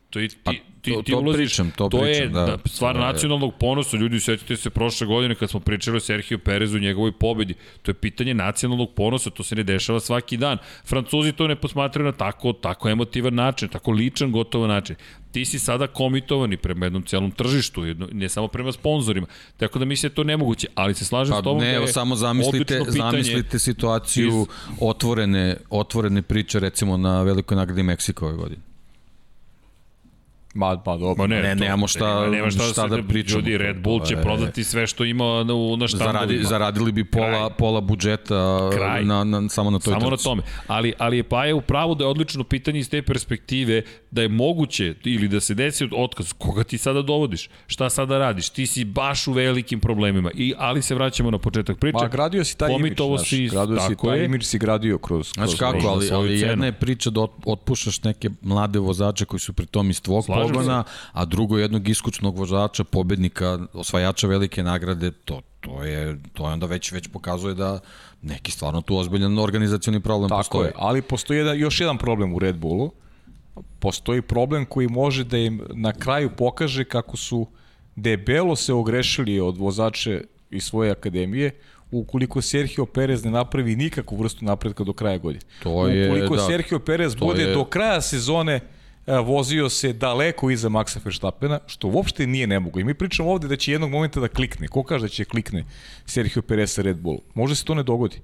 to 0.09 0.19
ti, 0.19 0.29
Pa, 0.43 0.51
ti, 0.51 0.61
to- 0.85 1.01
ti 1.01 1.11
to 1.11 1.19
ulaziš, 1.19 1.37
pričam, 1.39 1.71
to 1.71 1.89
to 1.89 1.97
je 1.97 2.13
pričam, 2.13 2.33
da. 2.33 2.45
da, 2.45 2.57
stvar 2.65 2.93
Da, 2.93 2.99
je. 2.99 3.05
nacionalnog 3.05 3.53
ponosa. 3.55 3.97
Ljudi, 3.97 4.19
setite 4.19 4.55
se 4.57 4.69
prošle 4.69 5.07
godine 5.07 5.35
kad 5.35 5.49
smo 5.49 5.59
pričali 5.59 5.97
o 5.97 6.01
Sergio 6.01 6.37
Perezu 6.37 6.77
i 6.77 6.81
njegovoj 6.81 7.11
pobedi. 7.13 7.53
To 7.81 7.91
je 7.91 7.95
pitanje 7.95 8.33
nacionalnog 8.33 8.93
ponosa, 8.93 9.29
to 9.29 9.43
se 9.43 9.55
ne 9.55 9.63
dešava 9.63 9.99
svaki 9.99 10.37
dan. 10.37 10.57
Francuzi 10.85 11.31
to 11.31 11.47
ne 11.47 11.55
posmatraju 11.57 12.05
na 12.05 12.11
tako, 12.13 12.53
tako 12.53 12.89
emotivan 12.89 13.35
način, 13.35 13.69
tako 13.69 13.91
ličan 13.91 14.31
gotovo 14.31 14.67
način. 14.67 14.95
Ti 15.31 15.45
si 15.45 15.59
sada 15.59 15.87
komitovani 15.87 16.57
prema 16.57 16.85
jednom 16.85 17.03
celom 17.03 17.31
tržištu, 17.31 17.85
jedno, 17.85 18.07
ne 18.11 18.29
samo 18.29 18.47
prema 18.47 18.71
sponzorima. 18.71 19.27
Tako 19.57 19.79
da 19.79 19.85
mislim 19.85 20.09
da 20.09 20.11
je 20.11 20.15
to 20.15 20.23
nemoguće, 20.23 20.67
ali 20.75 20.93
se 20.93 21.05
slažem 21.05 21.31
Pa 21.31 21.39
s 21.39 21.43
tobom 21.43 21.59
ne, 21.59 21.67
da 21.67 21.73
evo 21.73 21.85
je 21.85 21.87
samo 21.89 22.15
zamislite, 22.15 22.79
zamislite 22.87 23.59
situaciju 23.59 24.27
iz- 24.41 24.47
otvorene, 24.81 25.57
otvorene 25.69 26.21
priče 26.21 26.59
recimo 26.59 26.97
na 26.97 27.21
velikoj 27.21 27.57
nagradi 27.57 27.83
Meksika 27.83 28.25
ove 28.25 28.35
godine. 28.35 28.61
Ma, 30.57 30.77
pa 30.77 30.91
dobro. 30.93 31.15
Ma 31.17 31.27
ne, 31.27 31.41
Ne, 31.43 31.49
to- 31.49 31.59
nemamo 31.59 31.87
šta- 31.87 32.27
nema, 32.27 32.49
šta, 32.49 32.63
šta 32.63 32.87
da, 32.87 32.95
da 32.97 33.03
pričamo. 33.03 33.39
Ljudi, 33.39 33.57
Red 33.57 33.77
Bull 33.77 33.99
će 34.01 34.13
To 34.13 34.19
je- 34.19 34.23
prodati 34.23 34.63
sve 34.63 34.87
što 34.87 35.05
ima 35.05 35.23
na, 35.23 35.53
na 35.77 35.87
štandovima. 35.87 36.13
Zaradi, 36.13 36.43
zaradili 36.43 36.91
bi 36.91 37.03
pola, 37.05 37.27
Kraj. 37.27 37.57
pola 37.57 37.81
budžeta 37.81 38.69
Kraj. 38.71 39.03
na, 39.03 39.23
na, 39.23 39.49
samo 39.49 39.69
na 39.69 39.79
toj 39.79 39.91
Samo 39.91 40.03
na 40.03 40.09
trci. 40.09 40.23
tome. 40.23 40.41
Ali, 40.67 40.93
ali 40.97 41.17
je 41.17 41.23
Paja 41.25 41.55
u 41.55 41.61
pravu 41.61 41.95
da 41.95 42.03
je 42.03 42.07
odlično 42.07 42.43
pitanje 42.43 42.79
iz 42.79 42.89
te 42.89 43.01
perspektive 43.01 43.81
da 44.11 44.21
je 44.21 44.29
moguće 44.29 44.95
ili 45.05 45.27
da 45.27 45.39
se 45.39 45.53
desi 45.53 45.89
otkaz. 45.93 46.33
Koga 46.33 46.63
ti 46.63 46.77
sada 46.77 47.01
dovodiš? 47.01 47.49
Šta 47.67 47.89
sada 47.89 48.17
radiš? 48.19 48.49
Ti 48.49 48.67
si 48.67 48.85
baš 48.85 49.27
u 49.27 49.33
velikim 49.33 49.79
problemima. 49.79 50.31
I, 50.33 50.53
ali 50.57 50.81
se 50.81 50.95
vraćamo 50.95 51.31
na 51.31 51.37
početak 51.39 51.77
priče. 51.77 51.97
Ma, 51.97 52.07
gradio 52.07 52.43
si 52.43 52.57
taj 52.57 52.71
imidž, 52.71 52.97
znaš, 52.97 53.29
si, 53.29 53.47
gradio 53.47 53.79
si 53.79 53.95
taj 53.97 54.19
je. 54.19 54.25
imidž 54.25 54.43
si 54.43 54.59
gradio 54.59 54.97
kroz... 54.97 55.31
kroz 55.33 55.47
Znaš 55.47 55.59
kako, 55.61 55.87
ali, 55.87 56.09
ali 56.11 56.39
jedna 56.39 56.65
je 56.65 56.71
priča 56.73 57.09
da 57.09 57.21
ot- 57.21 57.43
otpušaš 57.45 58.03
neke 58.03 58.29
mlade 58.41 58.79
vozače 58.79 59.25
koji 59.25 59.39
su 59.39 59.53
pri 59.53 59.65
tom 59.65 59.89
iz 59.89 60.01
tvog 60.01 60.25
pogona, 60.49 60.83
a 61.11 61.25
drugo 61.25 61.57
jednog 61.57 61.89
iskućnog 61.89 62.37
vozača, 62.37 62.83
pobednika, 62.83 63.59
osvajača 63.73 64.27
velike 64.27 64.63
nagrade, 64.63 65.11
to, 65.11 65.41
to 65.59 65.83
je, 65.83 66.17
to 66.33 66.47
je 66.47 66.53
onda 66.53 66.65
već, 66.65 66.91
već 66.91 67.07
pokazuje 67.07 67.53
da 67.53 67.79
neki 68.21 68.51
stvarno 68.51 68.81
tu 68.81 68.97
ozbiljan 68.97 69.39
organizacioni 69.39 69.99
problem 69.99 70.29
Tako 70.29 70.37
postoji. 70.39 70.65
je, 70.65 70.71
ali 70.75 71.01
postoji 71.01 71.37
jedan, 71.37 71.59
još 71.59 71.79
jedan 71.81 71.97
problem 71.97 72.33
u 72.33 72.39
Red 72.39 72.55
Bullu. 72.55 72.91
Postoji 73.79 74.21
problem 74.21 74.65
koji 74.65 74.87
može 74.87 75.23
da 75.23 75.37
im 75.37 75.61
na 75.73 75.93
kraju 75.93 76.29
pokaže 76.37 76.83
kako 76.83 77.17
su 77.17 77.47
debelo 77.95 78.55
se 78.55 78.73
ogrešili 78.73 79.39
od 79.39 79.57
vozače 79.57 80.21
iz 80.51 80.63
svoje 80.63 80.91
akademije 80.91 81.51
ukoliko 81.91 82.41
Sergio 82.41 82.85
Perez 82.85 83.23
ne 83.23 83.31
napravi 83.31 83.75
nikakvu 83.75 84.17
vrstu 84.17 84.45
napretka 84.45 84.83
do 84.83 84.93
kraja 84.93 85.17
godine. 85.17 85.43
To 85.63 85.87
je, 85.87 86.07
ukoliko 86.09 86.35
da, 86.35 86.41
Sergio 86.41 86.79
Perez 86.79 87.15
bude 87.15 87.43
je- 87.43 87.53
do 87.53 87.65
kraja 87.65 88.01
sezone 88.01 88.59
vozio 89.07 89.69
se 89.69 89.93
daleko 89.93 90.49
iza 90.49 90.69
Maxa 90.69 90.99
Verstappena, 91.05 91.59
što 91.67 91.87
uopšte 91.87 92.27
nije 92.27 92.47
nemogo. 92.47 92.79
I 92.79 92.83
mi 92.83 92.93
pričamo 92.93 93.31
ovde 93.31 93.47
da 93.47 93.55
će 93.55 93.71
jednog 93.71 93.91
momenta 93.91 94.19
da 94.19 94.27
klikne. 94.27 94.67
Ko 94.67 94.83
kaže 94.83 95.05
da 95.05 95.09
će 95.09 95.25
klikne 95.25 95.65
Sergio 96.05 96.41
Perez 96.41 96.71
sa 96.71 96.81
Red 96.81 96.97
Bull? 96.97 97.19
Možda 97.33 97.55
se 97.55 97.65
to 97.65 97.75
ne 97.75 97.83
dogodi. 97.83 98.21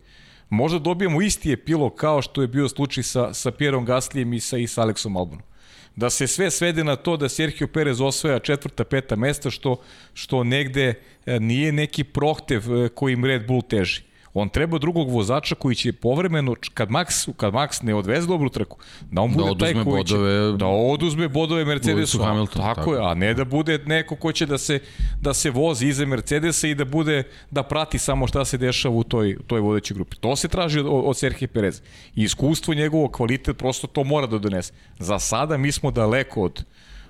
Možda 0.50 0.80
dobijemo 0.80 1.22
isti 1.22 1.52
epilog 1.52 1.95
kao 1.95 2.22
što 2.22 2.42
je 2.42 2.48
bio 2.48 2.70
slučaj 2.70 3.03
sa, 3.03 3.34
sa 3.34 3.52
Pierom 3.52 3.86
Gaslijem 3.86 4.34
i 4.34 4.40
sa, 4.40 4.58
i 4.58 4.68
sa 4.68 4.82
Aleksom 4.82 5.18
Albonom. 5.18 5.44
Da 5.95 6.10
se 6.10 6.28
sve 6.28 6.52
svede 6.52 6.84
na 6.84 6.95
to 6.95 7.18
da 7.18 7.30
Sergio 7.30 7.68
Perez 7.68 8.02
osvaja 8.02 8.40
četvrta, 8.40 8.84
peta 8.84 9.16
mesta, 9.16 9.50
što, 9.50 9.82
što 10.14 10.44
negde 10.44 10.94
e, 11.26 11.40
nije 11.40 11.72
neki 11.72 12.03
prohtev 12.03 12.76
e, 12.76 12.90
kojim 12.90 13.26
Red 13.26 13.48
Bull 13.48 13.62
teži. 13.62 14.02
On 14.34 14.50
treba 14.50 14.78
drugog 14.78 15.10
vozača 15.10 15.56
koji 15.56 15.76
će 15.76 15.94
povremeno, 15.94 16.56
kad 16.74 16.90
Max, 16.90 17.34
kad 17.38 17.53
Max 17.53 17.84
ne 17.84 17.95
odveze 17.95 18.28
dobru 18.28 18.50
trku, 18.50 18.78
da 19.12 19.22
on 19.22 19.34
bude 19.34 19.60
taj 19.60 19.70
oduzme 19.70 19.84
koji 19.84 20.06
će, 20.06 20.16
bodove- 20.16 20.58
da 20.58 20.68
oduzme 20.68 21.28
bodove 21.28 21.66
Mercedesu. 21.66 22.18
Lewisu 22.18 22.26
Hamiltonu, 22.26 22.66
tako, 22.66 22.82
tako. 22.82 22.95
je, 22.95 23.12
a 23.12 23.14
ne 23.14 23.34
da 23.34 23.45
bude 23.45 23.78
neko 23.86 24.16
ko 24.16 24.32
će 24.32 24.45
da 24.45 24.58
se, 24.58 24.80
da 25.22 25.34
se 25.34 25.50
vozi 25.52 25.88
iza 25.88 26.06
Mercedesa 26.06 26.68
i 26.68 26.76
da 26.76 26.86
bude, 26.86 27.24
da 27.52 27.64
prati 27.64 28.00
samo 28.00 28.28
šta 28.28 28.45
se 28.45 28.58
dešava 28.58 28.95
u 28.95 29.03
toj, 29.03 29.38
toj 29.48 29.60
vodećoj 29.60 29.95
grupi. 29.95 30.18
To 30.18 30.36
se 30.36 30.48
traži 30.48 30.80
od, 30.80 30.86
od 30.90 31.18
Serhije 31.18 31.48
Perez. 31.48 31.82
I 32.16 32.24
iskustvo 32.24 32.74
njegovo, 32.74 33.08
kvalitet, 33.08 33.58
prosto 33.58 33.88
to 33.88 34.03
mora 34.03 34.28
da 34.28 34.38
donese. 34.38 34.74
Za 35.00 35.20
sada 35.20 35.58
mi 35.58 35.72
smo 35.72 35.92
daleko 35.92 36.42
od, 36.42 36.64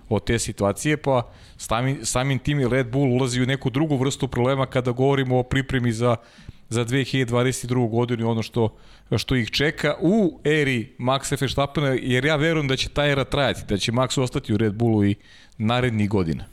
od 0.10 0.24
te 0.24 0.40
situacije, 0.40 0.98
pa 0.98 1.32
samim, 1.58 2.00
samim 2.03 2.40
tim 2.40 2.60
i 2.60 2.68
Red 2.68 2.92
Bull 2.92 3.14
ulazi 3.14 3.42
u 3.42 3.45
neku 3.45 3.69
drugu 3.69 3.98
vrstu 3.98 4.27
problema 4.27 4.66
kada 4.66 4.92
govorimo 4.92 5.40
o 5.40 5.43
pripremi 5.43 5.92
za 5.92 6.16
za 6.69 6.85
2022. 6.85 7.90
godinu 7.90 8.22
i 8.22 8.25
ono 8.25 8.43
što, 8.43 8.75
što 9.17 9.35
ih 9.35 9.51
čeka 9.51 9.95
u 10.01 10.40
eri 10.43 10.95
Maxa 11.00 11.42
Verstappena, 11.42 11.88
jer 11.88 12.25
ja 12.25 12.35
verujem 12.35 12.67
da 12.67 12.75
će 12.75 12.90
ta 12.90 13.08
era 13.08 13.24
trajati, 13.24 13.61
da 13.69 13.77
će 13.77 13.92
Max 13.92 14.22
ostati 14.22 14.53
u 14.53 14.58
Red 14.58 14.74
Bullu 14.74 15.06
i 15.06 15.16
narednih 15.58 16.09
godina. 16.09 16.45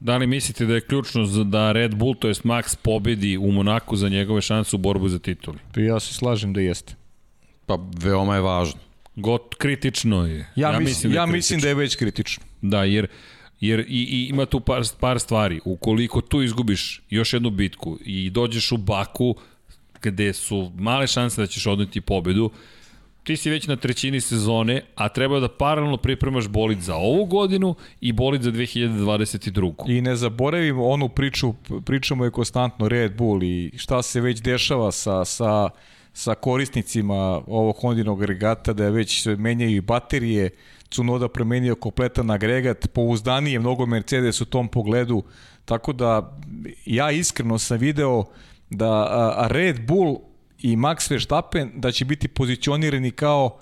Da 0.00 0.16
li 0.16 0.26
mislite 0.26 0.66
da 0.66 0.74
je 0.74 0.80
ključno 0.80 1.44
da 1.44 1.72
Red 1.72 1.94
Bull, 1.94 2.14
to 2.14 2.28
jest 2.28 2.42
Max, 2.42 2.76
pobedi 2.82 3.38
u 3.38 3.52
Monaku 3.52 3.96
za 3.96 4.08
njegove 4.08 4.40
šanse 4.40 4.76
u 4.76 4.78
borbu 4.78 5.08
za 5.08 5.18
tituli? 5.18 5.58
Pa 5.74 5.80
ja 5.80 6.00
se 6.00 6.14
slažem 6.14 6.52
da 6.52 6.60
jeste. 6.60 6.94
Pa 7.66 7.78
veoma 8.02 8.34
je 8.34 8.40
važno. 8.40 8.80
Got, 9.16 9.54
kritično 9.54 10.26
je. 10.26 10.46
Ja, 10.56 10.72
ja, 10.72 10.80
mislim, 10.80 11.12
da 11.12 11.18
je 11.18 11.22
ja 11.22 11.26
mislim 11.26 11.60
da 11.60 11.68
je 11.68 11.74
već 11.74 11.96
kritično. 11.96 12.44
Da, 12.62 12.84
jer 12.84 13.06
Jer 13.66 13.80
i, 13.80 13.84
i 13.88 14.26
ima 14.30 14.46
tu 14.46 14.60
par, 14.60 14.82
par 15.00 15.20
stvari. 15.20 15.60
Ukoliko 15.64 16.20
tu 16.20 16.42
izgubiš 16.42 17.02
još 17.10 17.32
jednu 17.32 17.50
bitku 17.50 17.98
i 18.04 18.30
dođeš 18.30 18.72
u 18.72 18.76
Baku, 18.76 19.34
gde 20.02 20.32
su 20.32 20.72
male 20.78 21.06
šanse 21.06 21.40
da 21.40 21.46
ćeš 21.46 21.66
odneti 21.66 22.00
pobedu, 22.00 22.50
ti 23.24 23.36
si 23.36 23.50
već 23.50 23.66
na 23.66 23.76
trećini 23.76 24.20
sezone, 24.20 24.82
a 24.94 25.08
treba 25.08 25.40
da 25.40 25.48
paralelno 25.48 25.96
pripremaš 25.96 26.48
bolid 26.48 26.80
za 26.80 26.96
ovu 26.96 27.24
godinu 27.24 27.74
i 28.00 28.12
bolid 28.12 28.42
za 28.42 28.50
2022. 28.50 29.72
I 29.88 30.00
ne 30.00 30.16
zaboravimo 30.16 30.88
onu 30.88 31.08
priču, 31.08 31.54
pričamo 31.84 32.24
je 32.24 32.30
konstantno 32.30 32.88
Red 32.88 33.16
Bull 33.16 33.42
i 33.42 33.72
šta 33.76 34.02
se 34.02 34.20
već 34.20 34.40
dešava 34.42 34.92
sa, 34.92 35.24
sa, 35.24 35.70
sa 36.14 36.34
korisnicima 36.34 37.14
ovog 37.46 37.76
Hondinog 37.80 38.22
agregata, 38.22 38.72
da 38.72 38.84
je 38.84 38.90
već 38.90 39.22
se 39.22 39.36
menjaju 39.36 39.76
i 39.76 39.80
baterije, 39.80 40.50
Cunoda 40.90 41.28
promenio 41.28 41.74
kompletan 41.74 42.30
agregat, 42.30 42.88
pouzdanije 42.92 43.52
je 43.52 43.60
mnogo 43.60 43.86
Mercedes 43.86 44.40
u 44.40 44.44
tom 44.44 44.68
pogledu, 44.68 45.22
tako 45.64 45.92
da 45.92 46.38
ja 46.86 47.10
iskreno 47.10 47.58
sam 47.58 47.78
video 47.78 48.24
da 48.70 49.46
Red 49.50 49.86
Bull 49.86 50.20
i 50.58 50.76
Max 50.76 51.10
Verstappen 51.10 51.72
da 51.74 51.92
će 51.92 52.04
biti 52.04 52.28
pozicionirani 52.28 53.10
kao 53.10 53.58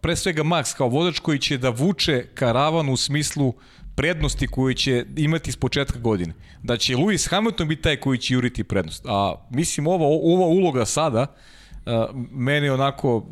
pre 0.00 0.16
svega 0.16 0.42
Max 0.42 0.76
kao 0.76 0.88
vozač 0.88 1.18
koji 1.18 1.38
će 1.38 1.58
da 1.58 1.70
vuče 1.70 2.26
karavan 2.34 2.88
u 2.88 2.96
smislu 2.96 3.54
prednosti 3.98 4.46
koju 4.46 4.74
će 4.74 5.04
imati 5.16 5.52
s 5.52 5.56
početka 5.56 5.98
godine. 5.98 6.34
Da 6.62 6.76
će 6.76 6.96
Lewis 6.96 7.30
Hamilton 7.30 7.68
biti 7.68 7.82
taj 7.82 7.96
koji 7.96 8.18
će 8.18 8.34
juriti 8.34 8.64
prednost. 8.64 9.04
A 9.08 9.34
mislim 9.50 9.86
ova, 9.86 10.06
ova 10.06 10.46
uloga 10.46 10.84
sada 10.84 11.26
meni 12.32 12.68
onako, 12.68 13.26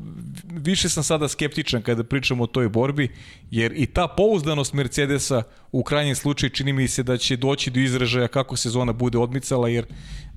više 0.45 0.89
sam 0.89 1.03
sada 1.03 1.29
skeptičan 1.29 1.83
kada 1.83 2.05
pričamo 2.05 2.45
o 2.45 2.47
toj 2.47 2.69
borbi, 2.69 3.09
jer 3.51 3.73
i 3.77 3.87
ta 3.87 4.09
pouzdanost 4.09 4.73
Mercedesa 4.73 5.43
u 5.73 5.83
krajnjem 5.83 6.15
slučaju 6.15 6.51
čini 6.51 6.73
mi 6.73 6.89
se 6.89 7.03
da 7.03 7.17
će 7.17 7.37
doći 7.37 7.71
do 7.71 7.81
izražaja 7.81 8.29
kako 8.29 8.57
sezona 8.57 8.93
bude 8.93 9.19
odmicala, 9.19 9.69
jer, 9.69 9.87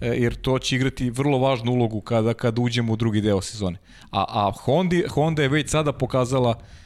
e, 0.02 0.08
jer 0.08 0.36
to 0.36 0.60
će 0.60 0.76
igrati 0.76 1.10
vrlo 1.10 1.38
važnu 1.38 1.72
ulogu 1.72 2.02
kada, 2.02 2.34
kada 2.34 2.62
uđemo 2.62 2.94
u 2.94 2.96
drugi 2.96 3.22
deo 3.22 3.42
sezone. 3.42 3.78
A, 4.12 4.26
a 4.28 4.52
Honda, 4.52 4.98
Honda 5.10 5.42
je 5.42 5.50
već 5.50 5.70
sada 5.70 5.92
pokazala 5.92 6.56
e, 6.60 6.79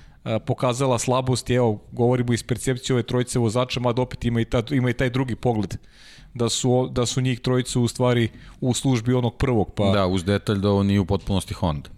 pokazala 0.45 0.99
slabost, 0.99 1.49
evo, 1.49 1.79
govorimo 1.91 2.33
iz 2.33 2.43
percepcije 2.43 2.93
ove 2.93 3.03
trojice 3.03 3.39
vozača, 3.39 3.79
mada 3.79 4.01
opet 4.01 4.25
ima 4.25 4.41
i, 4.41 4.45
ta, 4.45 4.63
ima 4.71 4.89
i 4.89 4.93
taj 4.93 5.09
drugi 5.09 5.35
pogled 5.35 5.75
da 6.33 6.49
su, 6.49 6.89
da 6.91 7.05
su 7.05 7.21
njih 7.21 7.39
trojicu 7.39 7.81
u 7.81 7.87
stvari 7.87 8.29
u 8.61 8.73
službi 8.73 9.13
onog 9.13 9.37
prvog. 9.37 9.73
Pa... 9.75 9.91
Da, 9.91 10.07
uz 10.07 10.23
detalj 10.23 10.57
da 10.57 10.69
ovo 10.69 10.83
nije 10.83 10.99
u 10.99 11.05
potpunosti 11.05 11.53
Honda. 11.53 11.89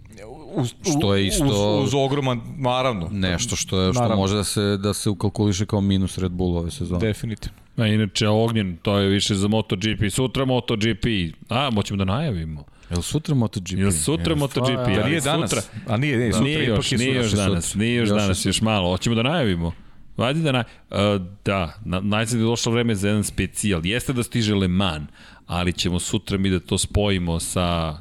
Uz, 0.54 0.74
što 0.82 1.14
je 1.14 1.26
isto 1.26 1.44
uz, 1.44 1.86
uz 1.86 1.94
ogroman 1.94 2.40
naravno 2.58 3.08
nešto 3.12 3.56
što 3.56 3.80
je 3.80 3.92
što 3.92 4.02
naravno. 4.02 4.22
može 4.22 4.36
da 4.36 4.44
se 4.44 4.76
da 4.76 4.94
se 4.94 5.10
ukalkuliše 5.10 5.66
kao 5.66 5.80
minus 5.80 6.18
Red 6.18 6.32
Bull 6.32 6.56
ove 6.56 6.70
sezone. 6.70 7.00
Definitivno. 7.00 7.58
A 7.76 7.86
inače 7.86 8.28
Ognjen, 8.28 8.76
to 8.82 8.98
je 8.98 9.08
više 9.08 9.34
za 9.34 9.48
MotoGP. 9.48 10.10
Sutra 10.10 10.44
MotoGP. 10.44 11.04
A, 11.48 11.70
moćemo 11.70 11.98
da 11.98 12.04
najavimo. 12.04 12.64
Jel 12.90 13.02
sutra 13.02 13.34
MotoGP? 13.34 13.78
Jel 13.78 13.90
sutra 13.92 14.30
Jel 14.32 14.38
MotoGP? 14.38 14.96
Da 14.96 15.08
nije 15.08 15.20
danas. 15.20 15.50
Sutra. 15.50 15.62
A 15.86 15.96
nije, 15.96 16.16
nije, 16.16 16.28
da. 16.28 16.32
sutra 16.32 16.48
nije 16.48 16.66
još, 16.66 16.90
nije 16.90 17.14
još 17.14 17.32
danas, 17.32 17.74
nije 17.74 17.94
još, 17.94 18.08
još 18.08 18.18
danas, 18.18 18.46
još 18.46 18.60
malo. 18.60 18.90
Hoćemo 18.90 19.16
da 19.16 19.22
najavimo. 19.22 19.72
Vadi 20.16 20.42
da, 20.42 20.52
na, 20.52 20.64
uh, 20.90 20.96
da, 21.44 21.78
na, 21.84 22.00
najzad 22.00 22.40
je 22.40 22.44
došlo 22.44 22.72
vreme 22.72 22.94
za 22.94 23.08
jedan 23.08 23.24
specijal. 23.24 23.86
Jeste 23.86 24.12
da 24.12 24.22
stiže 24.22 24.54
Le 24.54 24.68
Mans, 24.68 25.08
ali 25.46 25.72
ćemo 25.72 25.98
sutra 25.98 26.38
mi 26.38 26.50
da 26.50 26.60
to 26.60 26.78
spojimo 26.78 27.40
sa 27.40 27.98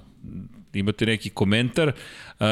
imate 0.73 1.05
neki 1.05 1.29
komentar 1.29 1.87
uh, 1.87 2.45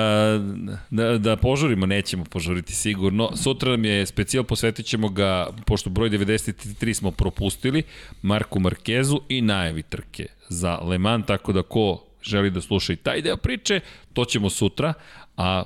da, 0.89 1.17
da 1.17 1.35
požurimo, 1.35 1.85
nećemo 1.85 2.23
požuriti 2.23 2.73
sigurno. 2.73 3.31
Sutra 3.35 3.71
nam 3.71 3.85
je 3.85 4.05
specijal, 4.05 4.43
posvetit 4.43 4.85
ćemo 4.85 5.09
ga, 5.09 5.47
pošto 5.65 5.89
broj 5.89 6.09
93 6.09 6.93
smo 6.93 7.11
propustili, 7.11 7.83
Marku 8.21 8.59
Markezu 8.59 9.21
i 9.29 9.41
najavi 9.41 9.83
trke 9.83 10.25
za 10.49 10.77
Le 10.77 10.97
Mans, 10.97 11.25
tako 11.25 11.53
da 11.53 11.61
ko 11.61 12.03
želi 12.23 12.49
da 12.49 12.61
sluša 12.61 12.93
i 12.93 12.95
taj 12.95 13.21
deo 13.21 13.37
priče, 13.37 13.79
to 14.13 14.25
ćemo 14.25 14.49
sutra, 14.49 14.93
a 15.37 15.63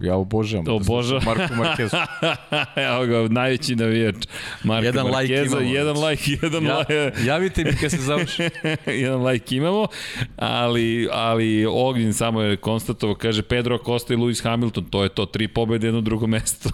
Ja 0.00 0.16
obožavam. 0.16 0.66
Obožavam. 0.68 1.24
Marko 1.24 1.54
Markezu. 1.54 1.96
Evo 2.88 3.06
ga, 3.06 3.28
najveći 3.28 3.76
navijač. 3.76 4.14
Marko 4.64 4.84
jedan 4.84 5.10
Markeza, 5.10 5.58
like 5.58 5.74
jedan 5.74 5.96
like, 6.08 6.30
jedan 6.42 6.64
ja, 6.64 6.78
like. 6.78 7.12
Javite 7.24 7.64
mi 7.64 7.72
kad 7.80 7.90
se 7.90 7.96
završi. 7.96 8.42
jedan 9.04 9.26
like 9.26 9.56
imamo, 9.56 9.86
ali, 10.36 11.08
ali 11.12 11.66
Ognjen 11.70 12.14
samo 12.14 12.42
je 12.42 12.56
konstatovao, 12.56 13.14
kaže 13.14 13.42
Pedro 13.42 13.76
Acosta 13.76 14.14
i 14.14 14.16
Lewis 14.16 14.42
Hamilton, 14.42 14.84
to 14.84 15.02
je 15.02 15.08
to, 15.08 15.26
tri 15.26 15.48
pobede, 15.48 15.86
jedno 15.86 16.00
drugo 16.00 16.26
mesto. 16.26 16.70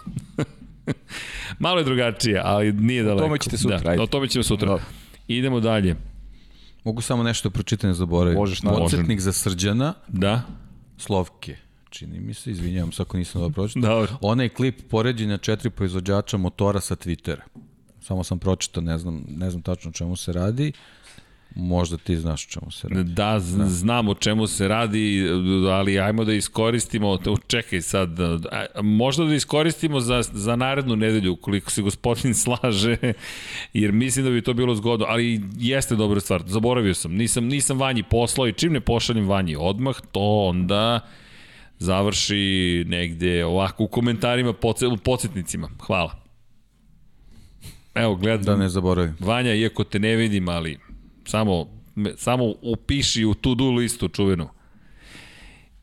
Malo 1.58 1.78
je 1.78 1.84
drugačije, 1.84 2.40
ali 2.44 2.72
nije 2.72 3.02
daleko. 3.02 3.24
O 3.24 3.26
tome 3.26 3.38
ćete 3.38 3.58
sutra, 3.58 3.78
da, 3.78 3.90
ajde. 3.90 4.02
O 4.02 4.06
tome 4.06 4.28
ćemo 4.28 4.42
sutra. 4.42 4.68
Dobro. 4.68 4.84
Idemo 5.28 5.60
dalje. 5.60 5.96
Mogu 6.84 7.00
samo 7.00 7.22
nešto 7.22 7.50
pročitam, 7.50 7.90
ne 7.90 7.94
zaboravim. 7.94 8.38
Možeš, 8.38 8.62
naravno. 8.62 8.84
Podsjetnik 8.84 9.20
za 9.20 9.32
Srđana. 9.32 9.94
Da. 10.08 10.42
Slovke 10.98 11.56
čini 11.92 12.20
mi 12.20 12.34
se, 12.34 12.50
izvinjavam 12.50 12.92
se 12.92 13.02
ako 13.02 13.16
nisam 13.16 13.40
dobro 13.40 13.54
pročitao. 13.54 13.94
Dobro. 13.94 14.16
Onaj 14.20 14.48
klip 14.48 14.80
poređenja 14.90 15.38
četiri 15.38 15.70
proizvođača 15.70 16.36
motora 16.36 16.80
sa 16.80 16.96
Twittera. 16.96 17.40
Samo 18.00 18.24
sam 18.24 18.38
pročitao, 18.38 18.82
ne 18.82 18.98
znam, 18.98 19.24
ne 19.28 19.50
znam 19.50 19.62
tačno 19.62 19.90
o 19.90 19.92
čemu 19.92 20.16
se 20.16 20.32
radi. 20.32 20.72
Možda 21.54 21.96
ti 21.96 22.16
znaš 22.16 22.46
o 22.46 22.50
čemu 22.50 22.70
se 22.70 22.88
radi. 22.88 23.12
Da, 23.12 23.32
da, 23.32 23.38
znam 23.68 24.08
o 24.08 24.14
čemu 24.14 24.46
se 24.46 24.68
radi, 24.68 25.28
ali 25.70 26.00
ajmo 26.00 26.24
da 26.24 26.32
iskoristimo, 26.32 27.18
čekaj 27.46 27.80
sad, 27.80 28.08
možda 28.82 29.24
da 29.24 29.34
iskoristimo 29.34 30.00
za, 30.00 30.22
za 30.22 30.56
narednu 30.56 30.96
nedelju, 30.96 31.36
koliko 31.36 31.70
se 31.70 31.82
gospodin 31.82 32.34
slaže, 32.44 32.96
jer 33.72 33.92
mislim 33.92 34.24
da 34.24 34.30
bi 34.30 34.42
to 34.42 34.54
bilo 34.54 34.74
zgodno, 34.74 35.06
ali 35.08 35.40
jeste 35.58 35.96
dobra 35.96 36.20
stvar, 36.20 36.42
zaboravio 36.46 36.94
sam, 36.94 37.12
nisam, 37.12 37.44
nisam 37.44 37.78
vanji 37.78 38.02
poslao 38.02 38.48
i 38.48 38.52
čim 38.52 38.72
ne 38.72 38.80
pošaljem 38.80 39.28
vanji 39.28 39.56
odmah, 39.58 39.96
to 40.12 40.44
onda 40.48 41.00
završi 41.78 42.84
negde 42.86 43.44
ovako 43.44 43.84
u 43.84 43.88
komentarima, 43.88 44.54
podsjetnicima. 45.04 45.68
Hvala. 45.86 46.22
Evo, 47.94 48.16
gledam. 48.16 48.44
Da 48.44 48.56
ne 48.56 48.68
zaboravim. 48.68 49.16
Vanja, 49.20 49.54
iako 49.54 49.84
te 49.84 49.98
ne 49.98 50.16
vidim, 50.16 50.48
ali 50.48 50.78
samo, 51.24 51.66
samo 52.16 52.54
upiši 52.62 53.24
u 53.24 53.34
tu 53.34 53.54
do 53.54 53.70
listu 53.70 54.08
čuvenu. 54.08 54.48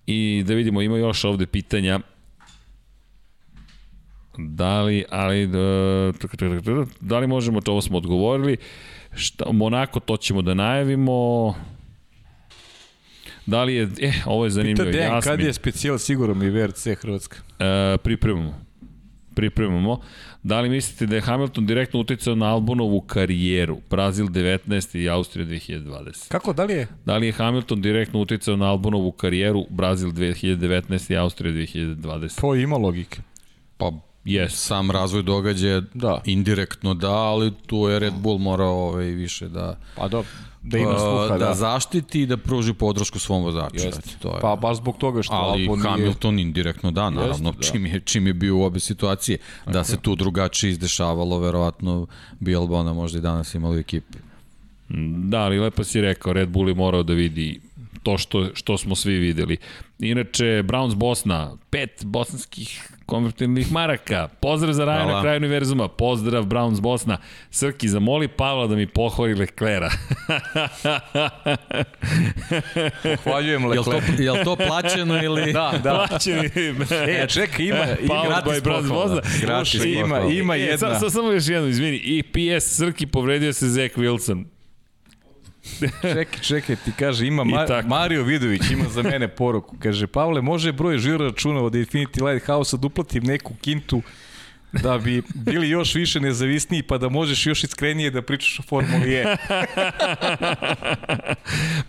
I 0.05 0.43
da 0.47 0.53
vidimo, 0.53 0.81
ima 0.81 0.97
još 0.97 1.23
ovde 1.23 1.45
pitanja. 1.45 1.99
Da 4.37 4.81
li, 4.81 5.05
ali, 5.09 5.47
da, 5.47 6.11
da 7.01 7.19
li 7.19 7.27
možemo, 7.27 7.61
to 7.61 7.71
ovo 7.71 7.81
smo 7.81 7.97
odgovorili. 7.97 8.57
Šta, 9.15 9.51
Monako, 9.51 9.99
to 9.99 10.17
ćemo 10.17 10.41
da 10.41 10.53
najavimo. 10.53 11.55
Da 13.45 13.63
li 13.63 13.75
je, 13.75 13.89
eh, 14.01 14.13
ovo 14.25 14.43
je 14.43 14.49
zanimljivo. 14.49 14.91
Pita 14.91 14.97
Dejan, 14.97 15.21
kad 15.21 15.39
je 15.39 15.53
specijal 15.53 15.97
sigurno 15.97 16.33
mi 16.33 16.49
VRC 16.49 16.87
Hrvatska? 17.01 17.37
E, 17.59 17.97
pripremamo. 17.97 18.65
Pripremamo. 19.35 20.01
Da 20.43 20.61
li 20.61 20.69
mislite 20.69 21.05
da 21.05 21.15
je 21.15 21.21
Hamilton 21.21 21.65
direktno 21.65 21.99
uticao 21.99 22.35
na 22.35 22.45
Albonovu 22.45 23.01
karijeru? 23.01 23.77
Brazil 23.89 24.27
19 24.27 24.97
i 24.97 25.09
Austrija 25.09 25.47
2020. 25.47 26.29
Kako, 26.29 26.53
da 26.53 26.63
li 26.63 26.73
je? 26.73 26.87
Da 27.05 27.17
li 27.17 27.25
je 27.25 27.31
Hamilton 27.31 27.81
direktno 27.81 28.21
uticao 28.21 28.55
na 28.55 28.65
Albonovu 28.65 29.11
karijeru? 29.11 29.65
Brazil 29.69 30.09
2019 30.09 31.13
i 31.13 31.17
Austrija 31.17 31.53
2020. 31.53 32.41
To 32.41 32.55
ima 32.55 32.77
logike. 32.77 33.21
Pa 33.77 33.91
Yes. 34.25 34.49
Sam 34.49 34.91
razvoj 34.91 35.23
događaja 35.23 35.81
da. 35.93 36.21
indirektno 36.25 36.93
da, 36.93 37.13
ali 37.13 37.51
tu 37.65 37.77
je 37.77 37.99
Red 37.99 38.13
Bull 38.13 38.37
morao 38.37 38.87
ovaj, 38.87 39.05
više 39.05 39.47
da... 39.47 39.79
Pa 39.95 40.07
dobro 40.07 40.29
da 40.43 40.48
ima 40.63 40.99
sluha, 40.99 41.27
da. 41.27 41.37
da. 41.37 41.53
zaštiti 41.53 42.21
i 42.21 42.25
da 42.25 42.37
pruži 42.37 42.73
podršku 42.73 43.19
svom 43.19 43.43
vozaču. 43.43 43.85
Jeste. 43.85 44.09
To 44.21 44.27
je. 44.27 44.41
Pa 44.41 44.55
baš 44.55 44.77
zbog 44.77 44.97
toga 44.97 45.21
što 45.21 45.33
Ali 45.33 45.61
Albon 45.61 45.81
Hamilton 45.81 46.35
nije... 46.35 46.43
indirektno 46.43 46.91
da, 46.91 47.09
naravno, 47.09 47.49
Jeste, 47.49 47.61
da. 47.61 47.71
čim, 47.71 47.85
je, 47.85 47.99
čim 47.99 48.27
je 48.27 48.33
bio 48.33 48.57
u 48.57 48.63
obe 48.63 48.79
situacije. 48.79 49.37
Da 49.65 49.71
Tako. 49.71 49.85
se 49.85 49.97
tu 49.97 50.15
drugačije 50.15 50.71
izdešavalo, 50.71 51.39
verovatno 51.39 52.07
bi 52.39 52.55
Albona 52.55 52.93
možda 52.93 53.17
i 53.19 53.21
danas 53.21 53.55
imali 53.55 53.77
u 53.77 53.79
ekipi. 53.79 54.17
Da, 55.29 55.39
ali 55.39 55.59
lepo 55.59 55.83
si 55.83 56.01
rekao, 56.01 56.33
Red 56.33 56.49
Bull 56.49 56.69
je 56.69 56.75
morao 56.75 57.03
da 57.03 57.13
vidi 57.13 57.59
to 58.03 58.17
što, 58.17 58.49
što 58.53 58.77
smo 58.77 58.95
svi 58.95 59.13
videli. 59.13 59.57
Inače, 59.99 60.43
Browns 60.43 60.95
Bosna, 60.95 61.57
pet 61.69 62.05
bosanskih 62.05 62.89
konvertibilnih 63.09 63.71
maraka. 63.71 64.27
Pozdrav 64.41 64.73
za 64.73 64.85
Raja 64.85 65.05
na 65.05 65.21
kraju 65.21 65.37
univerzuma. 65.37 65.87
Pozdrav 65.87 66.43
Browns 66.45 66.81
Bosna. 66.81 67.17
Srki, 67.51 67.89
zamoli 67.89 68.27
Pavla 68.27 68.67
da 68.67 68.75
mi 68.75 68.87
pohvali 68.87 69.35
Leklera. 69.35 69.89
Pohvaljujem 73.23 73.65
Leklera. 73.65 73.97
Jel 73.97 74.15
to, 74.17 74.23
jel 74.23 74.43
to 74.43 74.55
plaćeno 74.55 75.23
ili... 75.23 75.53
da, 75.53 75.73
da. 75.83 76.05
Plaćeno. 76.07 76.43
e, 77.07 77.27
čekaj, 77.27 77.65
ima, 77.65 77.85
ima 78.01 78.23
gratis 78.27 78.63
Bosna. 78.89 79.21
Gratis 79.41 79.85
ima, 79.85 80.19
ima 80.19 80.55
e, 80.55 80.59
jedna. 80.59 80.99
Samo, 80.99 81.09
samo 81.09 81.31
još 81.31 81.47
jedno, 81.47 81.67
izvini. 81.67 81.97
I 81.97 82.23
PS 82.23 82.77
Srki 82.77 83.07
povredio 83.07 83.53
se 83.53 83.67
Zach 83.67 83.95
Wilson. 83.95 84.58
Čekaj, 86.01 86.39
čekaj, 86.41 86.75
ti 86.75 86.91
kaže, 86.99 87.27
ima 87.27 87.43
Ma 87.43 87.65
Mario 87.87 88.23
Vidović, 88.23 88.61
ima 88.71 88.89
za 88.89 89.03
mene 89.03 89.27
poruku. 89.27 89.75
Kaže, 89.79 90.07
Pavle, 90.07 90.41
može 90.41 90.71
broj 90.71 90.97
žiro 90.97 91.25
računova 91.25 91.65
od 91.65 91.73
Infinity 91.73 92.31
Lighthouse-a 92.31 92.77
da 92.77 92.87
uplatim 92.87 93.23
neku 93.23 93.53
kintu 93.61 94.01
da 94.71 94.97
bi 94.97 95.23
bili 95.35 95.69
još 95.69 95.95
više 95.95 96.19
nezavisniji 96.19 96.83
pa 96.83 96.97
da 96.97 97.09
možeš 97.09 97.45
još 97.45 97.63
iskrenije 97.63 98.11
da 98.11 98.21
pričaš 98.21 98.59
o 98.59 98.63
Formuli 98.63 99.15
E. 99.15 99.25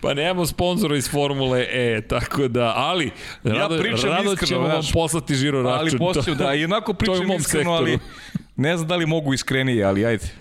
pa 0.01 0.13
nemamo 0.13 0.45
sponzora 0.45 0.97
iz 0.97 1.09
Formule 1.09 1.67
E, 1.71 2.01
tako 2.07 2.47
da, 2.47 2.73
ali 2.75 3.11
rado, 3.43 3.75
ja 3.75 3.81
pričam 3.81 4.09
rado 4.09 4.33
iskreno, 4.33 4.47
ćemo 4.47 4.67
vam 4.67 4.83
poslati 4.93 5.35
žiro 5.35 5.61
račun. 5.61 5.79
Ali 5.79 5.97
posliju, 5.97 6.35
da, 6.35 6.53
i 6.53 6.65
onako 6.65 6.93
to 6.93 7.13
je 7.13 7.19
u 7.19 7.23
pričam 7.23 7.35
iskreno, 7.39 7.71
ali 7.71 7.91
sektoru. 7.91 8.13
ne 8.55 8.77
znam 8.77 8.87
da 8.87 8.95
li 8.95 9.05
mogu 9.05 9.33
iskrenije, 9.33 9.83
ali 9.83 10.05
ajde. 10.05 10.40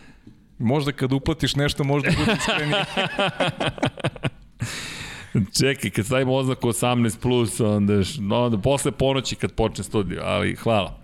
Možda 0.61 0.93
kad 0.93 1.13
uplatiš 1.13 1.57
nešto, 1.57 1.85
možda 1.85 2.11
bude 2.19 2.37
iskrenije. 2.39 2.85
Čekaj, 5.61 5.91
kad 5.91 6.07
stavimo 6.07 6.35
oznaku 6.35 6.69
18+, 6.69 7.19
plus, 7.21 7.61
onda, 7.61 7.95
onda 8.37 8.59
posle 8.59 8.93
ponoći 8.93 9.37
kad 9.37 9.53
počne 9.53 9.85
studio, 9.85 10.23
ali 10.25 10.55
hvala. 10.55 11.01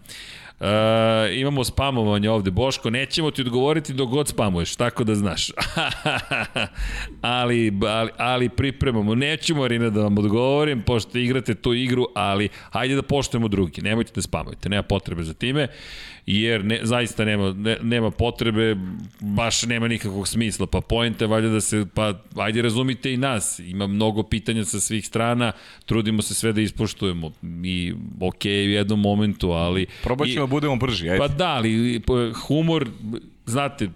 E, 0.61 1.41
imamo 1.41 1.65
spamovanje 1.65 2.31
ovde. 2.31 2.51
Boško, 2.51 2.91
nećemo 2.91 3.31
ti 3.31 3.43
odgovoriti 3.43 3.93
dok 3.93 4.11
god 4.11 4.29
spamuješ, 4.29 4.77
tako 4.77 5.05
da 5.05 5.15
znaš. 5.15 5.51
ali, 7.21 7.73
ali, 7.87 8.11
ali 8.17 8.49
pripremamo. 8.49 9.15
Neću, 9.15 9.55
Marina, 9.55 9.91
da 9.91 10.03
vam 10.03 10.19
odgovorim, 10.19 10.83
pošto 10.83 11.19
igrate 11.19 11.55
tu 11.55 11.75
igru, 11.75 12.07
ali 12.15 12.49
hajde 12.71 12.95
da 12.95 13.03
poštujemo 13.03 13.49
drugi. 13.49 13.83
Nemojte 13.83 14.13
da 14.15 14.23
spamujete, 14.23 14.69
nema 14.69 14.83
potrebe 14.83 15.23
za 15.23 15.35
time, 15.35 15.69
jer 16.27 16.65
ne, 16.65 16.81
zaista 16.83 17.25
nema, 17.25 17.53
ne, 17.53 17.77
nema 17.83 18.11
potrebe, 18.11 18.77
baš 19.21 19.63
nema 19.63 19.89
nikakvog 19.89 20.29
smisla. 20.29 20.67
Pa 20.67 20.81
pojente 20.81 21.25
je 21.25 21.29
valjda 21.29 21.49
da 21.49 21.61
se, 21.61 21.87
pa 21.95 22.15
ajde 22.37 22.63
razumite 22.63 23.13
i 23.13 23.17
nas. 23.17 23.59
Ima 23.59 23.87
mnogo 23.87 24.23
pitanja 24.23 24.65
sa 24.65 24.81
svih 24.81 25.07
strana, 25.07 25.53
trudimo 25.85 26.23
se 26.23 26.35
sve 26.35 26.53
da 26.53 26.61
ispoštujemo. 26.61 27.33
I 27.65 27.95
ok 28.21 28.45
u 28.45 28.49
jednom 28.49 29.01
momentu, 29.01 29.51
ali... 29.51 29.87
Probat 30.03 30.29
ćemo 30.29 30.47
da 30.47 30.51
budemo 30.51 30.77
brži, 30.77 31.11
ajde. 31.11 31.19
Pa 31.19 31.29
da, 31.29 31.49
ali 31.49 32.01
p- 32.01 32.33
humor, 32.47 32.89
znate, 33.47 33.89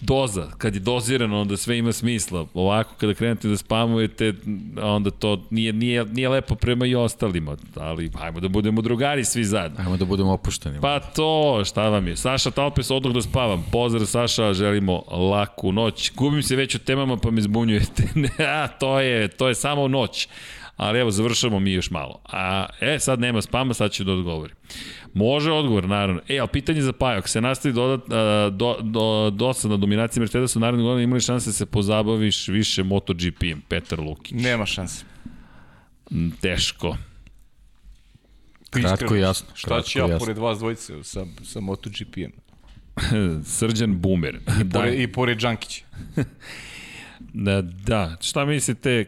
doza, 0.00 0.50
kad 0.58 0.74
je 0.74 0.80
dozirano, 0.80 1.40
onda 1.40 1.56
sve 1.56 1.78
ima 1.78 1.92
smisla. 1.92 2.46
Ovako, 2.54 2.94
kada 3.00 3.14
krenete 3.14 3.48
da 3.48 3.56
spamujete, 3.56 4.34
onda 4.82 5.10
to 5.10 5.42
nije, 5.50 5.72
nije, 5.72 6.04
nije 6.04 6.28
lepo 6.28 6.54
prema 6.54 6.86
i 6.86 6.94
ostalima. 6.94 7.56
Ali, 7.76 8.10
hajmo 8.18 8.40
da 8.40 8.48
budemo 8.48 8.82
drugari 8.82 9.24
svi 9.24 9.44
zajedno. 9.44 9.78
Ajmo 9.80 9.96
da 9.96 10.04
budemo 10.04 10.32
opušteni. 10.32 10.80
Pa 10.80 11.00
to, 11.00 11.62
šta 11.64 11.88
vam 11.88 12.08
je? 12.08 12.16
Saša 12.16 12.50
Talpes, 12.50 12.90
odlog 12.90 13.14
da 13.14 13.22
spavam. 13.22 13.64
Pozdrav 13.72 14.06
Saša, 14.06 14.54
želimo 14.54 15.02
laku 15.10 15.72
noć. 15.72 16.12
Gubim 16.14 16.42
se 16.42 16.56
već 16.56 16.74
u 16.74 16.78
temama 16.78 17.16
pa 17.16 17.30
me 17.30 17.40
zbunjujete. 17.40 18.08
A, 18.38 18.68
to 18.68 19.00
je, 19.00 19.28
to 19.28 19.48
je 19.48 19.54
samo 19.54 19.88
noć. 19.88 20.28
Ali 20.76 20.98
evo, 20.98 21.10
završamo 21.10 21.60
mi 21.60 21.72
još 21.72 21.90
malo. 21.90 22.20
A, 22.24 22.66
e, 22.80 22.98
sad 22.98 23.20
nema 23.20 23.42
spama, 23.42 23.74
sad 23.74 23.92
ću 23.92 24.04
da 24.04 24.12
odgovorim. 24.12 24.56
Može 25.14 25.52
odgovor, 25.52 25.88
naravno. 25.88 26.20
E, 26.28 26.38
ali 26.38 26.48
pitanje 26.52 26.82
za 26.82 26.92
Pajo, 26.92 27.18
ako 27.18 27.28
se 27.28 27.40
nastavi 27.40 27.74
dodat, 27.74 28.12
a, 28.12 28.50
do, 28.52 28.76
do, 28.82 29.30
dosadna 29.30 29.76
dominacija 29.76 30.20
Mercedesa 30.20 30.58
u 30.58 30.60
narednih 30.60 30.84
godina 30.84 31.02
imali 31.02 31.20
šanse 31.20 31.48
da 31.50 31.54
se 31.54 31.66
pozabaviš 31.66 32.48
više 32.48 32.82
MotoGP-em, 32.82 33.62
Petar 33.68 34.00
Lukić. 34.00 34.42
Nema 34.42 34.66
šanse. 34.66 35.04
Mm, 36.10 36.28
Teško. 36.40 36.96
Kratko 38.70 39.16
i 39.16 39.20
jasno, 39.20 39.48
Šta 39.54 39.68
kratko 39.68 39.88
ću 39.88 39.98
i 39.98 40.00
ja 40.00 40.06
jasno. 40.06 40.18
pored 40.18 40.38
vas 40.38 40.58
dvojice 40.58 41.02
sa, 41.04 41.26
sa 41.44 41.60
MotoGP-em? 41.60 42.32
Srđan 43.58 44.00
Bumer. 44.00 44.38
Pored, 44.72 45.00
I 45.00 45.12
pored 45.12 45.38
Đankića. 45.38 45.84
Da, 47.32 47.62
da, 47.62 48.16
šta 48.20 48.44
mislite 48.44 49.04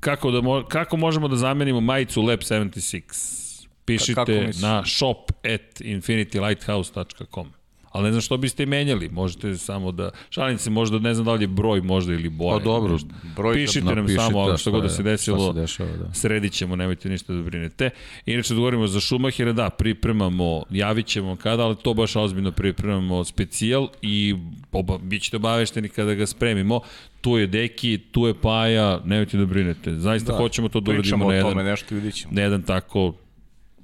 kako, 0.00 0.30
da 0.30 0.40
mo, 0.40 0.64
kako 0.68 0.96
možemo 0.96 1.28
da 1.28 1.36
zamenimo 1.36 1.80
majicu 1.80 2.22
Lab 2.22 2.38
76? 2.38 3.66
Pišite 3.84 4.50
na 4.62 4.84
shop 4.86 5.30
at 5.44 5.80
infinitylighthouse.com. 5.80 7.55
Ali 7.96 8.04
ne 8.04 8.12
znam 8.12 8.20
što 8.20 8.36
biste 8.36 8.66
menjali, 8.66 9.08
možete 9.08 9.56
samo 9.56 9.92
da, 9.92 10.10
šalim 10.30 10.58
se, 10.58 10.70
možda 10.70 10.98
ne 10.98 11.14
znam 11.14 11.24
da 11.24 11.32
li 11.32 11.44
je 11.44 11.48
broj 11.48 11.80
možda 11.80 12.12
ili 12.12 12.28
boja. 12.28 12.58
Pa 12.58 12.64
dobro, 12.64 12.98
broj 13.36 13.54
Pišite 13.54 13.94
nam 13.94 14.08
samo 14.08 14.50
da, 14.50 14.56
što 14.56 14.70
god 14.70 14.82
da 14.82 14.88
se 14.88 15.02
desilo, 15.02 15.52
se 15.52 15.60
dešava, 15.60 15.90
da. 15.90 16.14
sredit 16.14 16.52
ćemo, 16.52 16.76
nemojte 16.76 17.08
ništa 17.08 17.32
da 17.32 17.42
brinete. 17.42 17.90
Inače, 18.26 18.54
da 18.54 18.58
govorimo 18.58 18.86
za 18.86 19.00
Šumahira, 19.00 19.52
da, 19.52 19.70
pripremamo, 19.70 20.62
javit 20.70 21.06
ćemo 21.06 21.36
kada, 21.36 21.64
ali 21.64 21.76
to 21.76 21.94
baš 21.94 22.16
ozbiljno 22.16 22.52
pripremamo 22.52 23.24
specijal 23.24 23.88
i 24.02 24.34
oba, 24.72 24.98
bit 24.98 25.22
ćete 25.22 25.36
obavešteni 25.36 25.88
kada 25.88 26.14
ga 26.14 26.26
spremimo. 26.26 26.80
Tu 27.20 27.38
je 27.38 27.46
Deki, 27.46 27.98
tu 28.12 28.26
je 28.26 28.34
Paja, 28.34 29.00
nemojte 29.04 29.36
da 29.36 29.46
brinete. 29.46 29.94
Zaista 29.94 30.32
da, 30.32 30.38
hoćemo 30.38 30.68
to 30.68 30.80
da 30.80 30.90
uradimo 30.90 31.28
na 31.28 31.34
jedan, 31.34 31.50
tome, 31.50 31.64
nešto 31.64 31.94
vidit 31.94 32.26
na 32.30 32.42
jedan 32.42 32.62
tako 32.62 33.12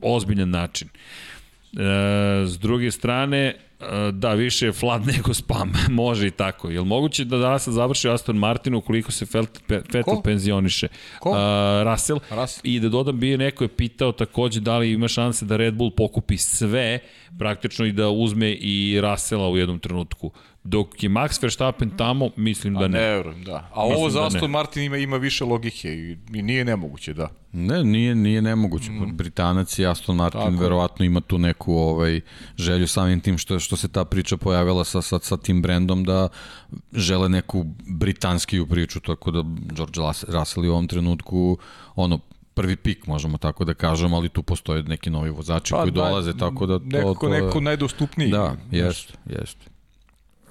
ozbiljan 0.01 0.51
način. 0.51 0.89
E, 0.89 2.47
s 2.47 2.59
druge 2.59 2.91
strane, 2.91 3.55
da, 4.13 4.33
više 4.35 4.67
je 4.67 4.73
flat 4.73 5.03
nego 5.17 5.35
spam. 5.35 5.73
Može 5.91 6.27
i 6.27 6.31
tako. 6.31 6.71
Je 6.71 6.81
li 6.81 6.87
moguće 6.87 7.25
da 7.25 7.39
danas 7.39 7.69
završi 7.69 8.09
Aston 8.09 8.37
Martin 8.37 8.75
ukoliko 8.75 9.13
se 9.13 9.27
Pe- 9.27 9.47
Vettel 9.69 10.03
Ko? 10.03 10.21
penzioniše? 10.25 10.89
Ko? 11.21 11.31
Uh, 11.31 11.37
Russell. 11.85 12.19
Russell. 12.31 12.61
I 12.63 12.81
da 12.81 12.89
dodam, 12.89 13.21
bio 13.21 13.37
neko 13.39 13.65
je 13.65 13.69
pitao 13.69 14.13
takođe 14.13 14.61
da 14.61 14.79
li 14.79 14.93
ima 14.93 15.09
šanse 15.09 15.45
da 15.45 15.57
Red 15.57 15.75
Bull 15.75 15.91
pokupi 15.91 16.37
sve, 16.37 16.99
praktično 17.39 17.87
i 17.87 17.93
da 17.93 18.09
uzme 18.09 18.53
i 18.53 19.01
Russella 19.01 19.49
u 19.49 19.57
jednom 19.57 19.79
trenutku. 19.79 20.31
Dok 20.65 21.03
je 21.03 21.11
Max 21.11 21.43
Verstappen 21.43 21.91
tamo, 21.97 22.31
mislim 22.37 22.75
da 22.75 22.85
A 22.85 22.89
ne. 22.89 22.99
ne, 22.99 23.17
verujem, 23.17 23.45
da. 23.45 23.71
A 23.75 23.83
Mislim 23.83 23.99
ovo 23.99 24.11
za 24.11 24.21
da 24.21 24.27
Aston 24.27 24.41
ne. 24.43 24.49
Martin 24.49 24.83
ima, 24.83 24.97
ima 24.97 25.17
više 25.17 25.45
logike 25.45 25.89
i, 25.89 26.19
i 26.35 26.43
nije 26.43 26.65
nemoguće, 26.65 27.15
da. 27.15 27.29
Ne, 27.53 27.85
nije, 27.85 28.15
nije 28.15 28.43
nemoguće. 28.43 28.91
Mm. 28.91 29.17
Britanac 29.17 29.79
i 29.79 29.87
Aston 29.87 30.17
Martin 30.17 30.41
Tako 30.41 30.63
verovatno 30.63 31.05
ima 31.05 31.21
tu 31.21 31.39
neku 31.39 31.75
ovaj, 31.75 32.21
želju 32.57 32.89
samim 32.89 33.21
tim 33.21 33.39
što, 33.39 33.59
što 33.59 33.77
se 33.77 33.89
ta 33.89 34.05
priča 34.05 34.37
pojavila 34.37 34.85
sa, 34.85 35.03
sa, 35.03 35.19
sa 35.19 35.37
tim 35.37 35.63
brendom 35.63 36.05
da 36.05 36.29
žele 36.93 37.29
neku 37.29 37.65
britanskiju 37.87 38.67
priču, 38.67 39.01
tako 39.01 39.31
da 39.31 39.43
George 39.73 40.01
Russell 40.29 40.65
je 40.65 40.71
u 40.71 40.73
ovom 40.73 40.89
trenutku 40.89 41.59
ono, 41.95 42.19
prvi 42.55 42.77
pik, 42.77 43.07
možemo 43.07 43.39
tako 43.39 43.65
da 43.65 43.75
kažemo, 43.75 44.17
ali 44.17 44.29
tu 44.29 44.43
postoje 44.43 44.83
neki 44.83 45.11
novi 45.11 45.31
vozači 45.31 45.75
koji 45.75 45.91
dolaze, 45.91 46.37
tako 46.37 46.67
da 46.67 46.79
to... 46.79 46.85
Nekako, 46.85 47.27
to 47.27 47.35
je- 47.35 47.43
neko 47.43 47.61
najdostupniji. 47.61 48.31
Da, 48.31 48.57
jeste, 48.71 49.15
jeste. 49.27 49.72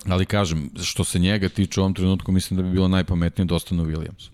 Ali 0.08 0.26
kažem, 0.26 0.70
što 0.84 1.04
se 1.04 1.20
njega 1.20 1.50
tiče 1.50 1.80
u 1.80 1.84
ovom 1.84 1.94
trenutku, 1.94 2.32
mislim 2.32 2.58
da 2.58 2.64
bi 2.64 2.72
bilo 2.72 2.88
najpametnije 2.88 3.46
da 3.46 3.56
ostane 3.56 3.84
u 3.84 3.86
Williamsu. 3.86 4.30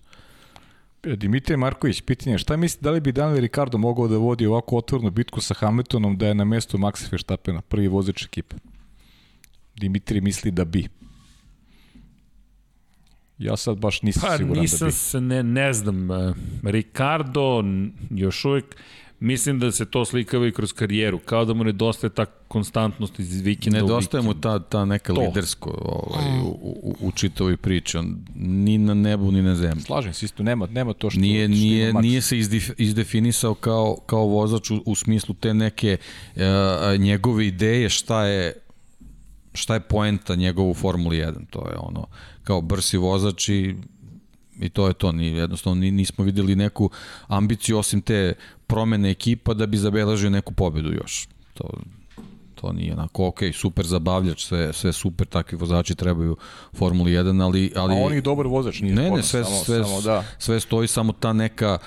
Dimitrije 1.16 1.56
Marković, 1.56 2.00
pitanje, 2.00 2.38
šta 2.38 2.56
misli 2.56 2.78
da 2.82 2.90
li 2.90 3.00
bi 3.00 3.12
Daniel 3.12 3.40
Ricardo 3.40 3.78
mogao 3.78 4.08
da 4.08 4.16
vodi 4.16 4.46
ovako 4.46 4.76
otvornu 4.76 5.10
bitku 5.10 5.40
sa 5.40 5.54
Hamiltonom 5.54 6.18
da 6.18 6.26
je 6.26 6.34
na 6.34 6.44
mestu 6.44 6.78
Maxa 6.78 7.12
Verstappena, 7.12 7.60
prvi 7.60 7.88
vozač 7.88 8.24
ekipe? 8.24 8.56
Dimitri 9.76 10.20
misli 10.20 10.50
da 10.50 10.64
bi. 10.64 10.88
Ja 13.38 13.56
sad 13.56 13.78
baš 13.78 14.02
nisam 14.02 14.22
Pa 14.28 14.36
siguran 14.36 14.62
nisam 14.62 14.78
da 14.78 14.86
bi. 14.86 14.92
se, 14.92 15.20
ne, 15.20 15.42
ne 15.42 15.72
znam, 15.72 16.10
uh, 16.10 16.36
Ricardo 16.62 17.64
još 18.10 18.44
uvijek, 18.44 18.76
mislim 19.20 19.58
da 19.58 19.72
se 19.72 19.84
to 19.84 20.04
slikava 20.04 20.46
i 20.46 20.52
kroz 20.52 20.72
karijeru, 20.72 21.18
kao 21.18 21.44
da 21.44 21.54
mu 21.54 21.64
nedostaje 21.64 22.10
ta 22.10 22.24
konstantnost 22.24 23.18
iz 23.18 23.40
vikenda 23.40 23.78
u 23.78 23.82
Nedostaje 23.82 24.22
mu 24.22 24.28
vikend. 24.30 24.42
ta, 24.42 24.58
ta 24.58 24.84
neka 24.84 25.14
To. 25.14 25.20
lidersko 25.20 25.70
ovaj, 25.84 26.40
u, 26.40 26.46
u, 26.82 26.96
u 27.00 27.12
čitavoj 27.12 27.56
priči. 27.56 27.96
On 27.96 28.24
ni 28.34 28.78
na 28.78 28.94
nebu, 28.94 29.30
ni 29.30 29.42
na 29.42 29.54
zemlji. 29.54 29.82
Slažem 29.82 30.12
se 30.14 30.26
isto, 30.26 30.42
nema, 30.42 30.66
nema 30.66 30.92
to 30.92 31.10
što, 31.10 31.20
Nije, 31.20 31.48
što 31.48 31.54
nije, 31.54 31.92
nije 31.92 32.20
se 32.20 32.38
izdif, 32.38 32.70
izdefinisao 32.76 33.54
kao, 33.54 33.96
kao 34.06 34.24
vozač 34.26 34.70
u, 34.70 34.82
u 34.86 34.94
smislu 34.94 35.34
te 35.34 35.54
neke 35.54 35.96
uh, 36.36 36.42
njegove 36.98 37.46
ideje 37.46 37.88
šta 37.88 38.24
je 38.24 38.52
šta 39.54 39.74
je 39.74 39.80
poenta 39.80 40.34
njegov 40.34 40.70
u 40.70 40.74
Formuli 40.74 41.16
1. 41.16 41.32
To 41.50 41.68
je 41.68 41.76
ono, 41.78 42.06
kao 42.44 42.60
brsi 42.60 42.96
vozač 42.96 43.48
i 43.48 43.74
i 44.60 44.68
to 44.68 44.86
je 44.86 44.92
to, 44.94 45.12
ni, 45.12 45.26
jednostavno 45.26 45.80
ni, 45.80 45.90
nismo 45.90 46.24
videli 46.24 46.56
neku 46.56 46.90
ambiciju 47.26 47.78
osim 47.78 48.02
te 48.02 48.34
promene 48.66 49.10
ekipa 49.10 49.54
da 49.54 49.66
bi 49.66 49.76
zabeležio 49.76 50.30
neku 50.30 50.54
pobedu 50.54 50.92
još. 50.92 51.28
To, 51.54 51.70
to 52.54 52.72
nije 52.72 52.92
onako, 52.92 53.26
ok, 53.26 53.38
super 53.54 53.86
zabavljač, 53.86 54.44
sve, 54.44 54.72
sve 54.72 54.92
super, 54.92 55.26
takvi 55.26 55.58
vozači 55.58 55.94
trebaju 55.94 56.36
Formuli 56.72 57.10
1, 57.12 57.44
ali... 57.44 57.72
ali 57.76 57.94
A 57.94 57.96
on 57.96 58.14
je 58.14 58.20
dobar 58.20 58.46
vozač, 58.46 58.80
nije 58.80 58.94
ne, 58.94 59.10
ne, 59.10 59.22
sve, 59.22 59.44
samo, 59.44 59.56
sve, 59.56 59.84
samo 59.84 60.00
da. 60.00 60.24
sve 60.38 60.60
stoji 60.60 60.88
samo 60.88 61.12
ta 61.12 61.32
neka 61.32 61.78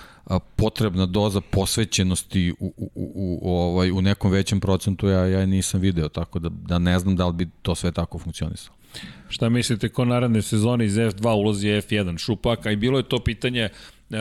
potrebna 0.55 1.05
doza 1.05 1.41
posvećenosti 1.41 2.53
u, 2.59 2.73
u, 2.77 2.91
u, 2.95 3.39
u, 3.41 3.55
ovaj, 3.55 3.91
u 3.91 4.01
nekom 4.01 4.31
većem 4.31 4.59
procentu 4.59 5.07
ja, 5.07 5.25
ja 5.25 5.45
nisam 5.45 5.81
video, 5.81 6.09
tako 6.09 6.39
da, 6.39 6.49
da 6.49 6.79
ne 6.79 6.99
znam 6.99 7.15
da 7.15 7.27
li 7.27 7.33
bi 7.33 7.49
to 7.61 7.75
sve 7.75 7.91
tako 7.91 8.17
funkcionisalo. 8.17 8.80
Šta 9.29 9.49
mislite 9.49 9.89
ko 9.89 10.05
naredne 10.05 10.41
sezone 10.41 10.85
iz 10.85 10.93
F2 10.93 11.33
ulazi 11.33 11.67
F1 11.67 12.17
Šupak, 12.17 12.65
a 12.65 12.71
i 12.71 12.75
bilo 12.75 12.97
je 12.97 13.03
to 13.03 13.19
pitanje 13.19 13.69
uh, 14.09 14.17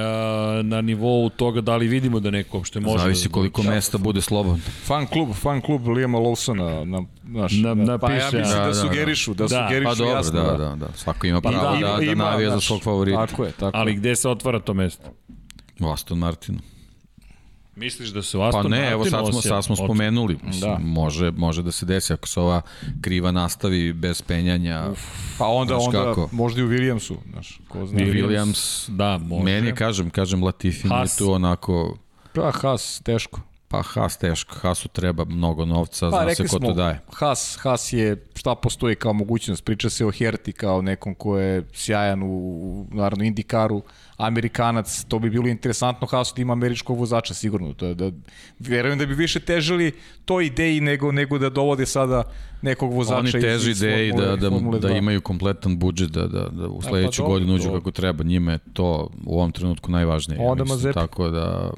na 0.62 0.80
nivou 0.80 1.28
toga 1.28 1.60
da 1.60 1.76
li 1.76 1.88
vidimo 1.88 2.20
da 2.20 2.30
neko 2.30 2.56
uopšte 2.56 2.80
može 2.80 2.98
Zavisi 2.98 3.28
da, 3.28 3.32
koliko 3.32 3.62
mesta 3.62 3.98
bude 3.98 4.20
slobodno. 4.20 4.60
Fan 4.84 5.06
klub, 5.06 5.28
fan 5.34 5.60
klub 5.60 5.88
Liama 5.88 6.18
Lawsona, 6.18 6.84
na, 6.84 7.02
naš, 7.24 7.52
Na- 7.52 7.74
na, 7.74 7.98
pa 7.98 8.12
ja 8.12 8.18
napiše, 8.18 8.38
mislim 8.38 8.56
da, 8.56 8.60
da, 8.60 8.62
da, 8.62 8.66
da. 8.66 8.74
sugerišu, 8.74 9.34
da, 9.34 9.44
Da. 9.44 9.48
sugerišu 9.64 9.90
Pa 9.90 9.94
dobro, 9.94 10.16
jasno. 10.16 10.42
da, 10.42 10.56
da, 10.58 10.74
da. 10.76 10.88
Svako 10.94 11.26
ima 11.26 11.40
Pa 11.40 11.50
pravo 11.50 11.64
da, 11.64 11.86
da, 11.86 11.96
da, 11.96 12.06
da 12.06 12.14
navija 12.14 12.50
za 12.50 12.60
svog 12.60 12.82
favorita. 12.82 13.26
Tako 13.26 13.44
je, 13.44 13.52
tako 13.52 13.72
Pa- 13.72 13.78
Ali 13.78 13.94
gde 13.94 14.16
se 14.16 14.28
otvara 14.28 14.60
to 14.60 14.74
mesto? 14.74 15.04
U 15.80 15.88
Aston 15.88 16.18
Martinu. 16.18 16.58
Misliš 17.76 18.08
da 18.08 18.22
se 18.22 18.38
u 18.38 18.42
Aston 18.42 18.62
Pa 18.62 18.68
ne, 18.68 18.90
evo 18.90 19.04
sad 19.04 19.26
smo, 19.26 19.42
sad 19.42 19.64
smo 19.64 19.76
spomenuli. 19.76 20.38
Mislim, 20.42 20.70
Da. 20.70 20.78
može, 20.80 21.30
može 21.30 21.62
da 21.62 21.72
se 21.72 21.86
desi 21.86 22.12
ako 22.12 22.28
se 22.28 22.40
ova 22.40 22.62
kriva 23.00 23.30
nastavi 23.32 23.92
bez 23.92 24.22
penjanja. 24.22 24.84
Pa 25.38 25.46
onda, 25.46 25.74
Znaš 25.74 25.86
onda 25.86 26.04
kako? 26.04 26.28
možda 26.32 26.60
i 26.60 26.64
u 26.64 26.68
Williamsu, 26.68 27.14
znaš, 27.32 27.60
ko 27.68 27.86
zna. 27.86 28.00
Williams, 28.00 28.90
Da, 28.90 29.18
može. 29.18 29.44
meni 29.44 29.74
kažem, 29.74 30.10
kažem, 30.10 30.44
Latifi 30.44 30.88
Haas. 30.88 31.16
tu 31.16 31.32
onako, 31.32 31.96
Pa, 32.34 32.50
Haas, 32.52 33.00
teško. 33.00 33.40
Pa 33.70 33.82
Haas 33.82 34.16
teško, 34.18 34.54
Haasu 34.54 34.88
treba 34.88 35.24
mnogo 35.24 35.64
novca, 35.64 36.10
Pa, 36.10 36.24
zna 36.24 36.34
se 36.34 36.42
ko 36.42 36.48
smo, 36.48 36.68
to 36.68 36.74
daje. 36.74 37.00
Haas, 37.12 37.58
Haas 37.62 37.92
je, 37.92 38.26
šta 38.36 38.54
postoji 38.54 38.96
kao 38.96 39.12
mogućnost, 39.12 39.64
priča 39.64 39.90
se 39.90 40.06
o 40.06 40.10
Herti 40.10 40.52
kao 40.52 40.82
nekom 40.82 41.14
ko 41.14 41.38
je 41.38 41.62
sjajan 41.72 42.22
u, 42.22 42.26
u 42.26 42.86
naravno, 42.90 43.24
Indikaru, 43.24 43.82
Amerikanac, 44.16 45.04
to 45.08 45.18
bi 45.18 45.30
bilo 45.30 45.48
interesantno 45.48 46.06
Haasu 46.06 46.34
da 46.36 46.42
ima 46.42 46.52
američkog 46.52 46.98
vozača, 46.98 47.34
sigurno. 47.34 47.74
To 47.74 47.86
je 47.86 47.94
da, 47.94 48.10
verujem 48.58 48.98
da 48.98 49.06
bi 49.06 49.14
više 49.14 49.40
težili 49.40 49.92
to 50.24 50.40
ideji 50.40 50.80
nego, 50.80 51.12
nego 51.12 51.38
da 51.38 51.50
dovode 51.50 51.86
sada 51.86 52.22
nekog 52.62 52.92
vozača 52.92 53.38
Oni 53.38 53.54
iz 53.56 53.66
ideji 53.66 54.12
da, 54.12 54.26
da, 54.26 54.36
da 54.36 54.48
2. 54.50 54.98
imaju 54.98 55.20
kompletan 55.20 55.78
budžet, 55.78 56.10
da, 56.10 56.26
da, 56.26 56.48
da 56.48 56.68
u 56.68 56.82
sledeću 56.82 57.22
dobro, 57.22 57.32
godinu 57.32 57.54
uđu 57.54 57.70
kako 57.72 57.90
treba. 57.90 58.24
Njima 58.24 58.52
je 58.52 58.58
to 58.72 59.10
u 59.26 59.38
ovom 59.38 59.52
trenutku 59.52 59.90
najvažnije. 59.90 60.42
ja 60.42 60.50
Onda 60.50 60.64
mislim, 60.64 60.76
Mazepi. 60.76 60.94
Tako 60.94 61.28
da 61.28 61.70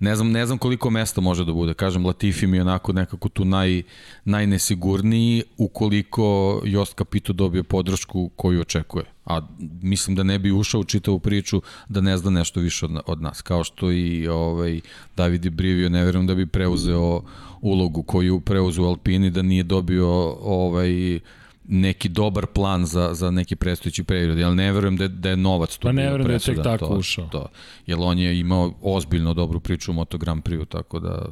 ne 0.00 0.16
znam, 0.16 0.30
ne 0.30 0.46
znam 0.46 0.58
koliko 0.58 0.90
mesta 0.90 1.20
može 1.20 1.44
da 1.44 1.52
bude. 1.52 1.74
Kažem, 1.74 2.06
Latifi 2.06 2.46
mi 2.46 2.56
je 2.56 2.62
onako 2.62 2.92
nekako 2.92 3.28
tu 3.28 3.44
naj, 3.44 3.82
najnesigurniji 4.24 5.42
ukoliko 5.56 6.60
Jost 6.64 6.98
Capito 6.98 7.32
dobije 7.32 7.62
podršku 7.62 8.30
koju 8.36 8.60
očekuje. 8.60 9.04
A 9.24 9.40
mislim 9.82 10.16
da 10.16 10.22
ne 10.22 10.38
bi 10.38 10.52
ušao 10.52 10.80
u 10.80 10.84
čitavu 10.84 11.18
priču 11.18 11.62
da 11.88 12.00
ne 12.00 12.16
zna 12.16 12.30
nešto 12.30 12.60
više 12.60 12.86
od, 12.86 13.00
od 13.06 13.22
nas. 13.22 13.42
Kao 13.42 13.64
što 13.64 13.92
i 13.92 14.28
ovaj, 14.28 14.80
David 15.16 15.50
Brivio, 15.50 15.88
ne 15.88 16.04
verujem 16.04 16.26
da 16.26 16.34
bi 16.34 16.46
preuzeo 16.46 17.22
ulogu 17.60 18.02
koju 18.02 18.40
preuzeo 18.40 18.84
Alpini, 18.84 19.30
da 19.30 19.42
nije 19.42 19.62
dobio 19.62 20.08
ovaj, 20.40 21.20
neki 21.68 22.08
dobar 22.08 22.46
plan 22.46 22.86
za, 22.86 23.10
za 23.12 23.30
neki 23.30 23.56
predstojići 23.56 24.04
period. 24.04 24.38
Jel 24.38 24.54
ne 24.54 24.72
verujem 24.72 24.96
da, 24.96 25.04
je- 25.04 25.08
da 25.08 25.30
je 25.30 25.36
novac 25.36 25.76
tu 25.76 25.82
Pa 25.82 25.92
ne 25.92 26.02
verujem 26.02 26.26
da 26.28 26.32
je 26.32 26.38
tek 26.38 26.62
tako 26.64 26.86
to, 26.86 26.94
ušao. 26.94 27.26
To. 27.26 27.46
Jer 27.86 27.98
on 28.00 28.18
je 28.18 28.38
imao 28.40 28.74
ozbiljno 28.82 29.34
dobru 29.34 29.60
priču 29.60 29.90
u 29.90 29.94
Moto 29.94 30.18
Grand 30.18 30.42
Prix, 30.42 30.66
tako 30.66 30.98
da 31.00 31.26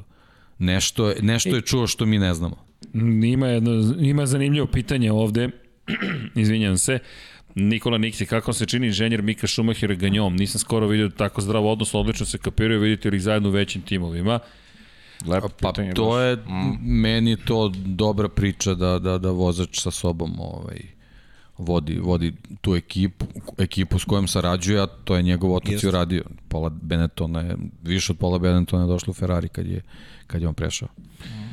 nešto 0.59 1.13
nešto 1.23 1.49
je 1.49 1.63
čuo 1.63 1.87
što 1.87 2.07
mi 2.07 2.19
ne 2.19 2.35
znamo. 2.35 2.57
Ima, 3.25 3.47
jedno, 3.47 3.71
ima 3.99 4.27
zanimljivo 4.27 4.67
pitanje 4.67 5.13
ovde, 5.13 5.49
izvinjam 6.35 6.79
se, 6.79 6.99
Nikola 7.55 7.99
Niksi, 7.99 8.27
kako 8.27 8.53
se 8.53 8.67
čini 8.67 8.87
inženjer 8.87 9.23
Mika 9.23 9.47
Šumahira 9.47 9.95
ganjom? 9.95 10.37
Nisam 10.37 10.59
skoro 10.59 10.87
vidio 10.87 11.09
tako 11.09 11.41
zdrav 11.41 11.67
odnos, 11.67 11.95
odlično 11.95 12.27
se 12.27 12.39
kapiraju, 12.39 12.81
vidite 12.81 13.11
li 13.11 13.21
zajedno 13.21 13.49
u 13.49 13.53
većim 13.53 13.83
timovima. 13.83 14.39
Lepo 15.27 15.49
Pa 15.49 15.69
pitanje, 15.69 15.95
to 15.95 16.11
baš. 16.11 16.23
je, 16.23 16.39
meni 16.83 17.31
je 17.31 17.37
to 17.37 17.73
dobra 17.85 18.29
priča 18.29 18.75
da, 18.75 18.99
da, 18.99 19.19
da 19.19 19.31
vozač 19.31 19.81
sa 19.81 19.91
sobom 19.91 20.41
ovaj, 20.41 20.81
vodi, 21.59 21.99
vodi 21.99 22.33
tu 22.61 22.77
ekipu, 22.77 23.27
ekipu 23.59 23.99
s 23.99 24.05
kojom 24.05 24.29
sarađuje, 24.29 24.83
a 24.83 24.87
to 24.87 25.17
je 25.17 25.23
njegov 25.23 25.55
otac 25.55 25.83
i 25.83 25.89
uradio. 25.89 26.25
Pola 26.49 26.69
Benettona 26.69 27.41
je, 27.41 27.57
više 27.83 28.13
od 28.13 28.19
pola 28.19 28.39
Benettona 28.39 28.83
je 28.83 28.89
došlo 28.89 29.11
u 29.11 29.15
Ferrari 29.15 29.49
kad 29.49 29.67
je, 29.67 29.83
kad 30.27 30.43
je 30.43 30.49
on 30.49 30.55
prešao. 30.55 30.89
Mm, 30.99 31.46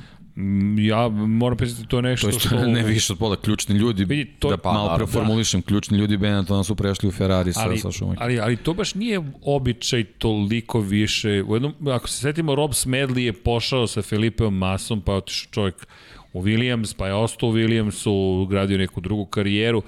Ja 0.77 1.09
moram 1.09 1.57
priznati, 1.57 1.89
to 1.89 1.97
je 1.97 2.01
nešto 2.01 2.27
To 2.27 2.35
je 2.35 2.39
što... 2.39 2.65
ne 2.67 2.83
više 2.83 3.13
od 3.13 3.19
pola, 3.19 3.35
ključni 3.35 3.75
ljudi, 3.75 4.05
Vidi, 4.05 4.31
to- 4.39 4.49
da 4.49 4.57
pa, 4.57 4.73
malo 4.73 4.95
preformulišem, 4.95 5.61
ključni 5.61 5.97
ljudi 5.97 6.17
Benettona 6.17 6.63
su 6.63 6.75
prešli 6.75 7.09
u 7.09 7.11
Ferrari 7.11 7.53
sa, 7.53 7.61
ali, 7.63 7.77
sa 7.77 7.91
Schumacherom. 7.91 8.23
ali, 8.23 8.39
ali 8.39 8.57
to 8.57 8.73
baš 8.73 8.95
nije 8.95 9.21
običaj 9.41 10.03
toliko 10.03 10.79
više. 10.79 11.43
U 11.47 11.55
jednom, 11.55 11.73
ako 11.87 12.09
se 12.09 12.17
setimo, 12.17 12.55
Rob 12.55 12.71
Smedley 12.71 13.19
je 13.19 13.33
pošao 13.33 13.87
sa 13.87 14.01
Felipeom 14.01 14.57
Masom, 14.57 15.01
pa 15.01 15.11
je 15.11 15.17
otišao 15.17 15.51
čovjek 15.51 15.87
u 16.33 16.41
Williams, 16.43 16.95
pa 16.97 17.07
je 17.07 17.13
ostao 17.13 17.49
u 17.49 17.53
Williamsu, 17.53 18.47
gradio 18.47 18.77
neku 18.77 19.01
drugu 19.01 19.25
karijeru, 19.25 19.81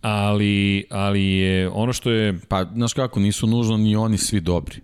ali, 0.00 0.84
ali 0.90 1.24
je 1.24 1.68
ono 1.68 1.92
što 1.92 2.10
je 2.10 2.38
Pa, 2.48 2.64
znaš 2.74 2.92
kako, 2.92 3.20
nisu 3.20 3.46
nužno 3.46 3.76
ni 3.76 3.96
oni 3.96 4.18
svi 4.18 4.40
dobri. 4.40 4.76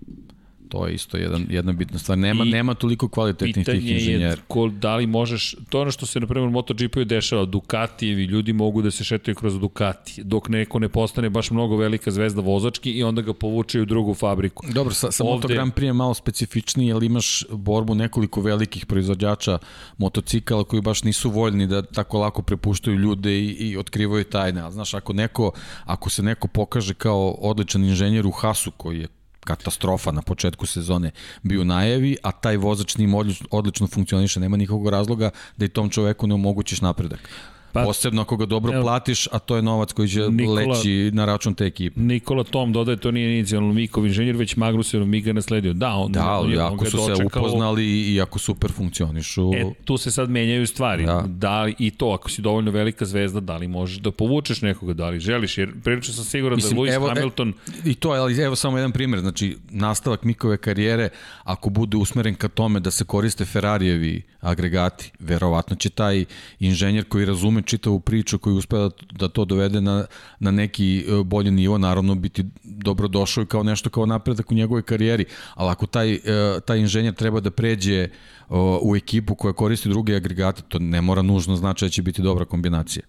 To 0.68 0.86
je 0.86 0.94
isto 0.94 1.16
jedan, 1.16 1.46
jedna 1.50 1.72
bitna 1.72 1.98
stvar. 1.98 2.18
Nema, 2.18 2.44
I 2.44 2.48
nema 2.48 2.74
toliko 2.74 3.08
kvalitetnih 3.08 3.54
tih 3.54 3.64
pitanje 3.64 3.86
je 3.86 3.94
inženjera. 3.94 4.42
ko, 4.48 4.68
da 4.68 4.96
li 4.96 5.06
možeš, 5.06 5.54
to 5.68 5.78
je 5.78 5.82
ono 5.82 5.90
što 5.90 6.06
se 6.06 6.20
na 6.20 6.26
primjer 6.26 6.48
u 6.48 6.52
MotoGP-u 6.52 7.04
dešava, 7.04 7.44
Ducatijevi 7.44 8.24
ljudi 8.24 8.52
mogu 8.52 8.82
da 8.82 8.90
se 8.90 9.04
šetaju 9.04 9.34
kroz 9.34 9.58
Ducati, 9.58 10.22
dok 10.24 10.48
neko 10.48 10.78
ne 10.78 10.88
postane 10.88 11.30
baš 11.30 11.50
mnogo 11.50 11.76
velika 11.76 12.10
zvezda 12.10 12.40
vozački 12.40 12.90
i 12.90 13.02
onda 13.02 13.22
ga 13.22 13.34
povuče 13.34 13.80
u 13.80 13.84
drugu 13.84 14.14
fabriku. 14.14 14.64
Dobro, 14.68 14.94
sa, 14.94 15.12
sa 15.12 15.24
Ovde- 15.24 15.32
Moto 15.32 15.48
Grand 15.48 15.72
Prix 15.74 15.84
je 15.84 15.92
malo 15.92 16.14
specifičniji, 16.14 16.88
jer 16.88 17.02
imaš 17.02 17.44
borbu 17.50 17.94
nekoliko 17.94 18.40
velikih 18.40 18.86
proizvođača 18.86 19.58
motocikala 19.98 20.64
koji 20.64 20.82
baš 20.82 21.02
nisu 21.02 21.30
voljni 21.30 21.66
da 21.66 21.82
tako 21.82 22.18
lako 22.18 22.42
prepuštaju 22.42 22.96
ljude 22.98 23.38
i, 23.38 23.46
i 23.46 23.76
otkrivaju 23.76 24.24
tajne. 24.24 24.60
A 24.60 24.70
znaš, 24.70 24.94
ako, 24.94 25.12
neko, 25.12 25.52
ako 25.84 26.10
se 26.10 26.22
neko 26.22 26.48
pokaže 26.48 26.94
kao 26.94 27.30
odličan 27.30 27.84
inženjer 27.84 28.26
u 28.26 28.30
Hasu, 28.30 28.70
koji 28.70 28.98
je 29.00 29.08
katastrofa 29.46 30.12
na 30.12 30.22
početku 30.22 30.66
sezone 30.66 31.10
bio 31.42 31.64
najavi, 31.64 32.16
a 32.22 32.32
taj 32.32 32.56
vozač 32.56 32.96
njim 32.98 33.14
odlično, 33.14 33.46
odlično 33.50 33.86
funkcioniše, 33.86 34.40
nema 34.40 34.56
nikakvog 34.56 34.88
razloga 34.88 35.30
da 35.56 35.64
i 35.64 35.68
tom 35.68 35.90
čoveku 35.90 36.26
ne 36.26 36.34
omogućiš 36.34 36.80
napredak. 36.80 37.30
Pa- 37.76 37.84
Posebno 37.84 38.22
ako 38.22 38.36
ga 38.36 38.46
dobro 38.46 38.72
Evo, 38.72 38.82
platiš, 38.82 39.26
a 39.32 39.38
to 39.38 39.56
je 39.56 39.62
novac 39.62 39.92
koji 39.92 40.08
će 40.08 40.20
Nikola- 40.20 40.68
leći 40.68 41.10
na 41.14 41.24
račun 41.24 41.54
te 41.54 41.64
ekipe. 41.66 42.00
Nikola 42.00 42.44
Tom 42.44 42.72
dodaje, 42.72 42.96
to 42.96 43.10
nije 43.10 43.38
inicijalno 43.38 43.72
Mikov 43.72 44.06
inženjer, 44.06 44.36
već 44.36 44.56
Magnusov 44.56 45.06
Miga 45.06 45.32
nasledio. 45.32 45.72
Da, 45.72 45.94
on, 45.94 46.12
Da, 46.12 46.20
on, 46.22 46.28
ali 46.28 46.58
on 46.58 46.74
ako 46.74 46.84
je 46.84 46.90
su 46.90 46.98
se 46.98 47.24
upoznali 47.24 48.14
i 48.14 48.20
ako 48.20 48.38
super 48.38 48.72
funkcionišu, 48.72 49.50
E, 49.54 49.64
tu 49.84 49.96
se 49.96 50.10
sad 50.10 50.30
menjaju 50.30 50.66
stvari. 50.66 51.04
Da. 51.04 51.12
Da. 51.12 51.22
da 51.26 51.72
I 51.78 51.90
to, 51.90 52.08
ako 52.10 52.30
si 52.30 52.42
dovoljno 52.42 52.70
velika 52.70 53.04
zvezda, 53.04 53.40
da 53.40 53.56
li 53.56 53.68
možeš 53.68 53.98
da 53.98 54.10
povučeš 54.10 54.62
nekoga, 54.62 54.92
da 54.92 55.08
li 55.08 55.20
želiš, 55.20 55.58
jer 55.58 55.72
prilično 55.84 56.14
sam 56.14 56.24
siguran 56.24 56.56
Mislim, 56.56 56.76
da 56.76 56.82
Lewis 56.82 56.94
evo, 56.94 57.06
e- 57.06 57.08
Hamilton... 57.08 57.52
I 57.84 57.94
to, 57.94 58.08
ali 58.10 58.40
evo 58.42 58.56
samo 58.56 58.78
jedan 58.78 58.92
primjer, 58.92 59.20
znači 59.20 59.56
nastavak 59.70 60.24
Mikove 60.24 60.56
karijere, 60.56 61.08
ako 61.44 61.70
bude 61.70 61.96
usmeren 61.96 62.34
ka 62.34 62.48
tome 62.48 62.80
da 62.80 62.90
se 62.90 63.04
koriste 63.04 63.44
Ferrarijevi 63.44 64.22
agregati, 64.40 65.12
verovatno 65.18 65.76
će 65.76 65.90
taj 65.90 66.24
inženjer 66.60 67.04
koji 67.04 67.24
razume 67.24 67.62
čitavu 67.66 68.00
priču, 68.00 68.38
koji 68.38 68.56
uspe 68.56 68.76
da, 68.76 68.90
da 69.12 69.28
to 69.28 69.44
dovede 69.44 69.80
na, 69.80 70.04
na 70.38 70.50
neki 70.50 71.04
e, 71.08 71.24
bolji 71.24 71.50
nivo, 71.50 71.78
naravno 71.78 72.14
biti 72.14 72.44
dobrodošao 72.64 73.42
i 73.42 73.46
kao 73.46 73.62
nešto 73.62 73.90
kao 73.90 74.06
napredak 74.06 74.50
u 74.50 74.54
njegovoj 74.54 74.82
karijeri, 74.82 75.24
ali 75.54 75.70
ako 75.70 75.86
taj, 75.86 76.14
e, 76.14 76.20
taj 76.66 76.78
inženjer 76.78 77.14
treba 77.14 77.40
da 77.40 77.50
pređe 77.50 78.08
o, 78.48 78.80
u 78.82 78.96
ekipu 78.96 79.34
koja 79.34 79.52
koristi 79.52 79.88
druge 79.88 80.16
agregate, 80.16 80.62
to 80.68 80.78
ne 80.78 81.00
mora 81.00 81.22
nužno 81.22 81.56
znači 81.56 81.84
da 81.84 81.88
će 81.88 82.02
biti 82.02 82.22
dobra 82.22 82.44
kombinacija. 82.44 83.02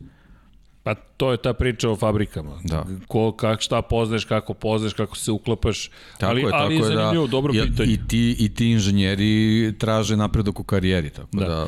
Pa 0.88 0.96
to 0.96 1.32
je 1.32 1.38
ta 1.38 1.54
priča 1.54 1.90
o 1.90 1.96
fabrikama. 1.96 2.60
Da. 2.64 2.86
Ko, 3.08 3.32
kak, 3.32 3.62
šta 3.62 3.82
poznaješ, 3.82 4.26
kako 4.26 4.54
poznaješ, 4.54 4.94
kako 4.94 5.18
se 5.18 5.32
uklapaš. 5.32 5.90
Tako 6.18 6.32
ali, 6.32 6.42
je, 6.42 6.50
tako 6.50 6.64
ali 6.64 6.76
je 6.76 6.80
je 6.80 6.86
zanimljivo, 6.86 7.28
da, 7.28 7.32
dobro 7.32 7.54
pitanje. 7.54 7.94
I 7.94 8.08
ti, 8.08 8.36
I 8.40 8.54
ti 8.54 8.72
inženjeri 8.72 9.74
traže 9.80 10.18
napredak 10.18 10.60
u 10.60 10.64
karijeri, 10.64 11.10
tako 11.10 11.38
Da. 11.38 11.46
da, 11.46 11.68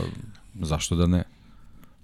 da 0.53 0.66
zašto 0.66 0.95
da 0.95 1.08
ne? 1.08 1.24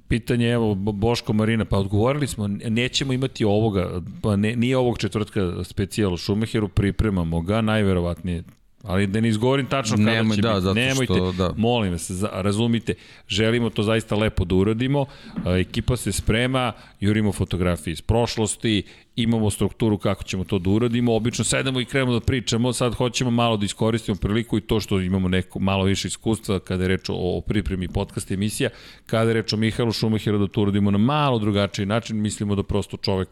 Pitanje, 0.08 0.50
evo, 0.50 0.76
Bo- 0.76 0.92
Boško 0.92 1.34
Marina, 1.34 1.66
pa 1.66 1.78
odgovorili 1.78 2.28
smo, 2.28 2.48
nećemo 2.48 3.14
imati 3.14 3.46
ovoga, 3.46 4.02
pa 4.22 4.36
ne, 4.36 4.56
nije 4.56 4.78
ovog 4.78 4.98
četvrtka 4.98 5.64
specijal 5.64 6.18
Šumeheru, 6.18 6.68
pripremamo 6.68 7.42
ga, 7.42 7.62
najverovatnije 7.62 8.44
ali 8.88 9.08
da 9.08 9.22
ne 9.22 9.30
izgovorim 9.30 9.66
tačno 9.66 9.98
kada 9.98 10.12
Nemoj, 10.12 10.36
će 10.36 10.42
da, 10.42 10.50
biti. 10.50 10.62
zato 10.62 10.74
Nemojte, 10.74 11.14
što, 11.14 11.32
da. 11.32 11.54
molim 11.58 11.92
vas, 11.92 12.12
razumite, 12.32 12.94
želimo 13.28 13.70
to 13.70 13.84
zaista 13.84 14.16
lepo 14.16 14.46
da 14.46 14.56
uradimo, 14.56 15.06
a, 15.46 15.52
ekipa 15.58 15.98
se 15.98 16.12
sprema, 16.12 16.74
jurimo 17.00 17.32
fotografije 17.32 17.92
iz 17.92 18.02
prošlosti, 18.02 18.84
imamo 19.16 19.50
strukturu 19.52 19.98
kako 19.98 20.24
ćemo 20.24 20.44
to 20.44 20.60
da 20.60 20.70
uradimo, 20.70 21.16
obično 21.16 21.44
sedemo 21.44 21.80
i 21.80 21.86
krenemo 21.86 22.14
da 22.14 22.20
pričamo, 22.20 22.74
sad 22.74 22.94
hoćemo 22.94 23.32
malo 23.32 23.58
da 23.58 23.66
iskoristimo 23.66 24.18
priliku 24.18 24.58
i 24.58 24.62
to 24.62 24.80
što 24.80 25.00
imamo 25.00 25.28
neko 25.28 25.60
malo 25.60 25.84
više 25.84 26.08
iskustva 26.08 26.60
kada 26.60 26.84
je 26.84 26.88
reč 26.88 27.10
o, 27.10 27.14
o 27.14 27.42
pripremi 27.42 27.88
podcast 27.88 28.32
emisija, 28.32 28.70
kada 29.06 29.30
je 29.30 29.34
reč 29.34 29.54
o 29.54 29.58
Mihajlu 29.58 29.92
Šumahiru 29.92 30.38
da 30.38 30.48
to 30.48 30.62
uradimo 30.62 30.92
na 30.92 30.98
malo 30.98 31.40
drugačiji 31.40 31.86
način, 31.86 32.22
mislimo 32.22 32.56
da 32.56 32.64
prosto 32.64 32.98
čovek 32.98 33.30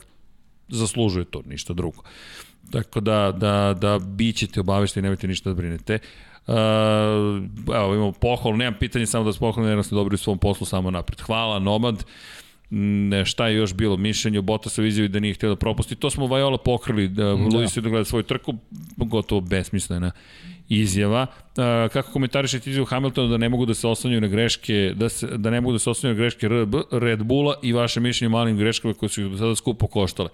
zaslužuje 0.70 1.26
to, 1.26 1.42
ništa 1.46 1.74
drugo. 1.74 2.04
Tako 2.72 3.00
da, 3.00 3.32
da, 3.38 3.76
da 3.82 4.00
bit 4.00 4.36
ćete 4.36 4.60
obavešteni, 4.60 5.04
nemojte 5.04 5.28
ništa 5.28 5.50
da 5.50 5.56
brinete. 5.56 6.00
Uh, 6.48 6.54
evo, 7.76 7.96
imamo 7.96 8.12
pohvalu, 8.12 8.58
nemam 8.58 8.76
pitanje, 8.80 9.06
samo 9.06 9.26
da 9.26 9.34
se 9.34 9.40
pohvalim, 9.40 9.72
jer 9.72 9.84
ste 9.84 9.96
dobri 9.96 10.16
u 10.16 10.18
svom 10.18 10.38
poslu 10.38 10.66
samo 10.66 10.92
napred. 10.92 11.22
Hvala, 11.22 11.60
Nomad. 11.60 12.06
Ne, 13.10 13.26
šta 13.26 13.48
je 13.48 13.56
još 13.56 13.74
bilo 13.74 13.98
mišljenje 13.98 14.40
o 14.40 14.42
Bottasovi 14.42 14.88
izjavi 14.88 15.08
da 15.08 15.20
nije 15.20 15.34
htio 15.34 15.50
da 15.50 15.56
propusti. 15.56 15.96
To 15.96 16.10
smo 16.10 16.28
Vajola 16.28 16.58
pokrili, 16.58 17.08
da, 17.08 17.24
da. 17.24 17.34
Luis 17.34 17.78
je 17.78 17.82
da 17.82 17.90
gleda 17.90 18.06
svoju 18.06 18.24
trku, 18.24 18.54
gotovo 18.98 19.42
besmislena 19.42 20.12
izjava. 20.70 21.22
Uh, 21.22 21.92
kako 21.92 22.12
komentarišete 22.12 22.70
izjavu 22.70 22.86
Hamiltona 22.86 23.28
da 23.28 23.38
ne 23.38 23.50
mogu 23.50 23.66
da 23.66 23.74
se 23.74 23.88
oslanjaju 23.88 24.22
na 24.22 24.28
greške, 24.28 24.94
da, 24.96 25.10
se, 25.10 25.28
da 25.38 25.50
ne 25.50 25.62
mogu 25.62 25.74
da 25.74 25.80
se 25.80 25.90
oslanjaju 25.90 26.16
na 26.16 26.22
greške 26.22 26.48
RB, 26.48 26.76
Red 26.92 27.24
Bulla 27.24 27.56
i 27.62 27.74
vaše 27.74 28.00
mišljenje 28.00 28.28
o 28.28 28.38
malim 28.38 28.58
greškama 28.58 28.94
koje 28.94 29.10
su 29.10 29.22
ih 29.22 29.32
do 29.32 29.38
sada 29.38 29.56
skupo 29.56 29.88
koštale? 29.88 30.30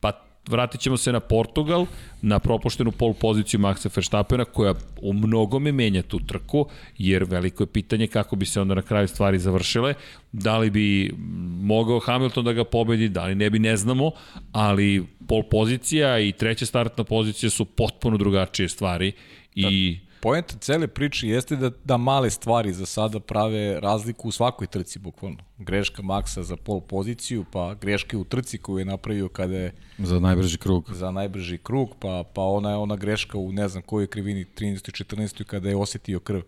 Pa 0.00 0.12
vratit 0.48 0.80
ćemo 0.80 0.96
se 0.96 1.12
na 1.12 1.20
Portugal, 1.20 1.86
na 2.22 2.38
propuštenu 2.38 2.90
pol 2.90 3.14
poziciju 3.14 3.60
Maxa 3.60 3.90
Verstappena, 3.96 4.44
koja 4.44 4.74
u 5.02 5.12
mnogome 5.12 5.72
menja 5.72 6.02
tu 6.02 6.18
trku, 6.18 6.66
jer 6.98 7.24
veliko 7.24 7.62
je 7.62 7.66
pitanje 7.66 8.06
kako 8.06 8.36
bi 8.36 8.46
se 8.46 8.60
onda 8.60 8.74
na 8.74 8.82
kraju 8.82 9.08
stvari 9.08 9.38
završile. 9.38 9.94
Da 10.32 10.58
li 10.58 10.70
bi 10.70 11.14
mogao 11.62 11.98
Hamilton 11.98 12.44
da 12.44 12.52
ga 12.52 12.64
pobedi, 12.64 13.08
da 13.08 13.26
li 13.26 13.34
ne 13.34 13.50
bi, 13.50 13.58
ne 13.58 13.76
znamo, 13.76 14.10
ali 14.52 15.06
pol 15.28 15.42
pozicija 15.42 16.18
i 16.20 16.32
treća 16.32 16.66
startna 16.66 17.04
pozicija 17.04 17.50
su 17.50 17.64
potpuno 17.64 18.16
drugačije 18.16 18.68
stvari 18.68 19.12
i... 19.54 19.98
Da 20.06 20.11
Poenta 20.22 20.54
cele 20.60 20.86
priče 20.86 21.28
jeste 21.28 21.56
da, 21.56 21.70
da 21.84 21.96
male 21.96 22.30
stvari 22.30 22.72
za 22.72 22.86
sada 22.86 23.20
prave 23.20 23.80
razliku 23.80 24.28
u 24.28 24.32
svakoj 24.32 24.66
trci, 24.66 24.98
bukvalno. 24.98 25.38
Greška 25.58 26.02
Maksa 26.02 26.42
za 26.42 26.56
pol 26.56 26.80
poziciju, 26.80 27.44
pa 27.52 27.74
greške 27.74 28.16
u 28.16 28.24
trci 28.24 28.58
koju 28.58 28.78
je 28.78 28.84
napravio 28.84 29.28
kada 29.28 29.56
je... 29.56 29.72
Za 29.98 30.20
najbrži 30.20 30.58
krug. 30.58 30.90
Za 30.92 31.10
najbrži 31.10 31.58
krug, 31.58 31.96
pa, 31.98 32.24
pa 32.34 32.42
ona 32.42 32.70
je 32.70 32.76
ona 32.76 32.96
greška 32.96 33.38
u 33.38 33.52
ne 33.52 33.68
znam 33.68 33.82
kojoj 33.82 34.06
krivini, 34.06 34.44
13. 34.44 35.04
14. 35.04 35.44
kada 35.44 35.68
je 35.68 35.76
osetio 35.76 36.20
krv. 36.20 36.38
E, 36.38 36.42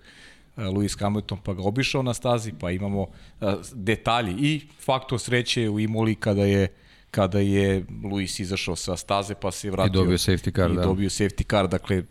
Lewis 0.62 1.00
Hamilton 1.00 1.38
pa 1.44 1.54
ga 1.54 1.62
obišao 1.62 2.02
na 2.02 2.14
stazi, 2.14 2.52
pa 2.60 2.70
imamo 2.70 3.06
a, 3.40 3.50
e, 3.50 3.56
detalji 3.72 4.34
i 4.38 4.60
faktor 4.80 5.20
sreće 5.20 5.68
u 5.68 5.80
Imoli 5.80 6.14
kada 6.14 6.44
je 6.44 6.68
kada 7.10 7.38
je 7.38 7.84
Luis 8.04 8.40
izašao 8.40 8.76
sa 8.76 8.96
staze 8.96 9.34
pa 9.34 9.50
se 9.50 9.70
vratio 9.70 9.90
i 9.90 9.92
dobio 9.92 10.18
safety 10.18 10.56
car, 10.56 10.70
i 10.70 10.74
da. 10.74 10.82
dobio 10.82 11.08
safety 11.08 11.50
car, 11.50 11.68
dakle 11.68 12.02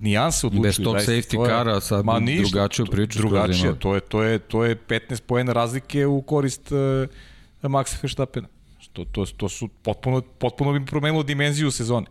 nijanse 0.00 0.46
odlučuju. 0.46 0.62
Bez 0.62 0.76
tog 0.76 0.96
safety 0.96 1.46
cara 1.46 1.80
sad 1.80 2.04
ma, 2.04 2.18
ništa, 2.20 2.42
drugačiju 2.42 2.86
priču. 2.86 3.18
Drugačije, 3.18 3.78
to 3.78 3.94
je, 3.94 4.00
to, 4.00 4.22
je, 4.22 4.38
to 4.38 4.64
je 4.64 4.76
15 4.76 5.22
poena 5.26 5.52
razlike 5.52 6.06
u 6.06 6.22
korist 6.22 6.72
uh, 6.72 7.70
Maxa 7.70 7.96
Verstappena. 8.02 8.48
To, 8.92 9.04
to, 9.04 9.26
to 9.26 9.48
su 9.48 9.68
potpuno, 9.68 10.20
potpuno 10.20 10.72
bi 10.78 10.86
promenilo 10.86 11.22
dimenziju 11.22 11.70
sezone. 11.70 12.06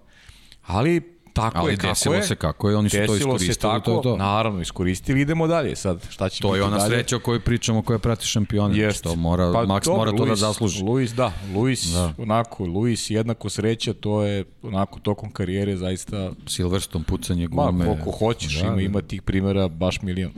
Ali 0.61 1.12
Tako 1.33 1.57
Ali 1.57 1.73
je, 1.73 1.77
kako 1.77 1.89
desilo 1.89 2.15
je. 2.15 2.23
se 2.23 2.35
kako 2.35 2.69
je, 2.69 2.75
oni 2.75 2.89
su 2.89 2.97
to 3.07 3.15
iskoristili. 3.15 3.53
Se 3.53 3.59
tako, 3.59 3.91
to, 3.91 4.01
to. 4.01 4.17
Naravno, 4.17 4.61
iskoristili, 4.61 5.21
idemo 5.21 5.47
dalje. 5.47 5.75
Sad, 5.75 6.07
šta 6.09 6.29
će 6.29 6.41
to 6.41 6.55
je 6.55 6.63
ona 6.63 6.77
dalje? 6.77 6.89
sreća 6.89 7.15
o 7.15 7.19
kojoj 7.19 7.39
pričamo, 7.39 7.81
koja 7.81 7.99
prati 7.99 8.25
šampioni. 8.25 8.77
Jest. 8.77 9.03
To 9.03 9.15
mora, 9.15 9.51
pa, 9.53 9.65
Max 9.65 9.85
dobro, 9.85 9.97
mora 9.97 10.11
to 10.11 10.17
da 10.17 10.23
Luis, 10.23 10.39
zasluži. 10.39 10.83
Luis, 10.83 11.11
da, 11.11 11.33
Luis, 11.55 11.85
da. 11.85 12.13
onako, 12.17 12.65
Luis 12.65 13.09
jednako 13.09 13.49
sreća, 13.49 13.93
to 13.93 14.23
je 14.23 14.45
onako 14.61 14.99
tokom 14.99 15.31
karijere 15.31 15.77
zaista... 15.77 16.31
Silverstone, 16.47 17.05
pucanje 17.05 17.47
gume. 17.47 17.71
Ma, 17.71 17.85
koliko 17.85 18.11
hoćeš, 18.11 18.59
da, 18.59 18.67
ima, 18.67 18.75
da. 18.75 18.81
ima 18.81 19.01
tih 19.01 19.21
primjera 19.21 19.67
baš 19.67 20.01
milion. 20.01 20.31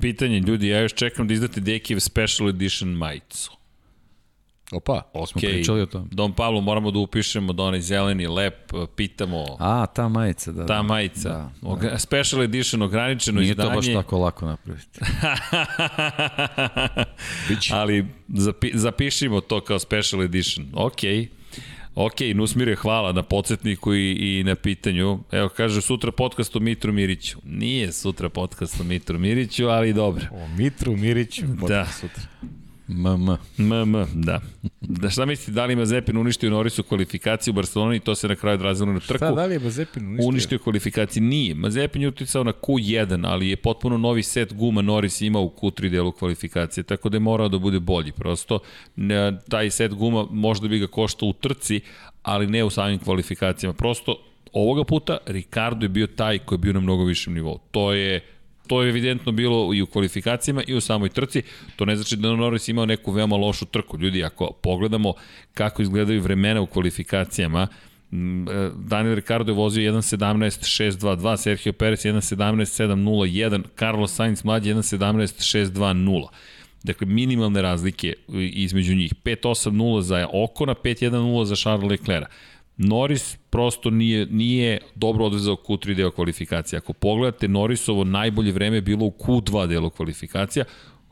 Pitanje, 0.00 0.40
ljudi, 0.40 0.68
ja 0.68 0.80
još 0.80 0.94
čekam 0.94 1.28
da 1.28 1.34
izdate 1.34 1.60
Dekiv 1.60 1.98
Special 1.98 2.48
Edition 2.48 2.88
majicu. 2.88 3.52
Opa, 4.74 5.02
o, 5.12 5.26
smo 5.26 5.40
okay. 5.40 5.52
pričali 5.52 5.80
o 5.80 5.86
tom. 5.86 6.08
Don 6.10 6.32
Pablo, 6.32 6.60
moramo 6.60 6.90
da 6.90 6.98
upišemo 6.98 7.52
da 7.52 7.62
onaj 7.62 7.80
zeleni 7.80 8.26
lep, 8.26 8.72
pitamo... 8.96 9.44
A, 9.58 9.86
ta 9.86 10.08
majica, 10.08 10.52
da. 10.52 10.66
Ta 10.66 10.82
majica. 10.82 11.50
Da, 11.62 11.76
da. 11.90 11.98
Special 11.98 12.42
edition, 12.42 12.82
ograničeno 12.82 13.40
Nije 13.40 13.50
izdanje. 13.50 13.70
Nije 13.70 13.82
to 13.82 13.92
baš 13.92 14.04
tako 14.04 14.18
lako 14.18 14.46
napraviti. 14.46 15.00
Ali 17.80 18.06
zapi, 18.28 18.70
zapišimo 18.74 19.40
to 19.40 19.60
kao 19.60 19.78
special 19.78 20.22
edition. 20.22 20.66
Okej. 20.74 21.20
Okay. 21.20 21.28
Ok, 21.94 22.20
Nusmire, 22.34 22.76
hvala 22.76 23.12
na 23.12 23.22
podsjetniku 23.22 23.94
i, 23.94 24.38
i 24.38 24.42
na 24.44 24.54
pitanju. 24.54 25.18
Evo, 25.32 25.48
kaže, 25.48 25.80
sutra 25.80 26.12
podcast 26.12 26.56
o 26.56 26.60
Mitru 26.60 26.92
Miriću. 26.92 27.38
Nije 27.44 27.92
sutra 27.92 28.28
podcast 28.28 28.80
o 28.80 28.84
Mitru 28.84 29.18
Miriću, 29.18 29.66
ali 29.66 29.92
dobro. 29.92 30.26
O 30.30 30.48
Mitru 30.56 30.96
Miriću, 30.96 31.42
da. 31.68 31.86
sutra. 31.86 32.22
MM. 32.88 33.38
MM, 33.58 34.06
da. 34.14 34.40
Da 34.80 35.10
šta 35.10 35.26
mislite, 35.26 35.52
da 35.52 35.64
li 35.64 35.76
Mazepin 35.76 36.16
uništio 36.16 36.50
Norisu 36.50 36.82
kvalifikaciju 36.82 37.52
u 37.52 37.54
Barceloni 37.54 37.96
i 37.96 38.00
to 38.00 38.14
se 38.14 38.28
na 38.28 38.36
kraju 38.36 38.54
odrazilo 38.54 38.92
na 38.92 39.00
trku? 39.00 39.16
Šta, 39.16 39.30
da 39.30 39.46
li 39.46 39.54
je 39.54 39.58
Mazepin 39.58 40.06
uništio? 40.06 40.28
Uništio 40.28 40.58
kvalifikaciju, 40.58 41.22
nije. 41.22 41.54
Mazepin 41.54 42.02
je 42.02 42.08
uticao 42.08 42.44
na 42.44 42.52
Q1, 42.52 43.26
ali 43.26 43.48
je 43.48 43.56
potpuno 43.56 43.98
novi 43.98 44.22
set 44.22 44.54
guma 44.54 44.82
Noris 44.82 45.20
imao 45.20 45.42
u 45.42 45.52
Q3 45.62 45.88
delu 45.88 46.12
kvalifikacije, 46.12 46.84
tako 46.84 47.08
da 47.08 47.16
je 47.16 47.20
morao 47.20 47.48
da 47.48 47.58
bude 47.58 47.80
bolji. 47.80 48.12
Prosto, 48.12 48.58
taj 49.48 49.70
set 49.70 49.94
guma 49.94 50.26
možda 50.30 50.68
bi 50.68 50.78
ga 50.78 50.86
koštao 50.86 51.28
u 51.28 51.32
trci, 51.32 51.80
ali 52.22 52.46
ne 52.46 52.64
u 52.64 52.70
samim 52.70 52.98
kvalifikacijama. 52.98 53.74
Prosto, 53.74 54.16
ovoga 54.52 54.84
puta 54.84 55.18
Ricardo 55.26 55.84
je 55.84 55.88
bio 55.88 56.06
taj 56.06 56.38
koji 56.38 56.56
je 56.56 56.60
bio 56.60 56.72
na 56.72 56.80
mnogo 56.80 57.04
višem 57.04 57.34
nivou. 57.34 57.58
To 57.70 57.92
je 57.92 58.20
To 58.66 58.82
je 58.82 58.88
evidentno 58.88 59.32
bilo 59.32 59.74
i 59.74 59.82
u 59.82 59.86
kvalifikacijama 59.86 60.62
i 60.66 60.74
u 60.74 60.80
samoj 60.80 61.08
trci. 61.08 61.42
To 61.76 61.84
ne 61.84 61.96
znači 61.96 62.16
da 62.16 62.36
Norris 62.36 62.68
imao 62.68 62.86
neku 62.86 63.12
veoma 63.12 63.36
lošu 63.36 63.64
trku. 63.64 63.98
Ljudi, 63.98 64.24
ako 64.24 64.50
pogledamo 64.62 65.14
kako 65.54 65.82
izgledaju 65.82 66.22
vremena 66.22 66.60
u 66.60 66.66
kvalifikacijama, 66.66 67.66
e, 68.12 68.16
Daniel 68.76 69.14
Ricardo 69.14 69.52
je 69.52 69.56
vozio 69.56 69.92
1.17.622, 69.92 71.36
Sergio 71.36 71.72
Perez 71.72 71.98
1.17.701, 71.98 73.62
Carlos 73.78 74.14
Sainz 74.14 74.44
mlađi 74.44 74.74
1.17.620. 74.74 76.26
Dakle, 76.82 77.06
minimalne 77.06 77.62
razlike 77.62 78.12
između 78.52 78.94
njih. 78.94 79.14
5.8.0 79.24 80.00
za 80.00 80.28
Okona, 80.32 80.74
5.1.0 80.74 81.44
za 81.44 81.56
Charles 81.56 81.90
Leclerc. 81.90 82.26
Norris 82.76 83.36
prosto 83.50 83.90
nije, 83.90 84.26
nije 84.26 84.78
dobro 84.94 85.24
odvezao 85.24 85.56
Q3 85.56 85.94
deo 85.94 86.10
kvalifikacija. 86.10 86.78
Ako 86.78 86.92
pogledate, 86.92 87.48
Norrisovo 87.48 88.04
najbolje 88.04 88.52
vreme 88.52 88.76
je 88.76 88.82
bilo 88.82 89.06
u 89.06 89.10
Q2 89.10 89.66
delu 89.66 89.90
kvalifikacija, 89.90 90.64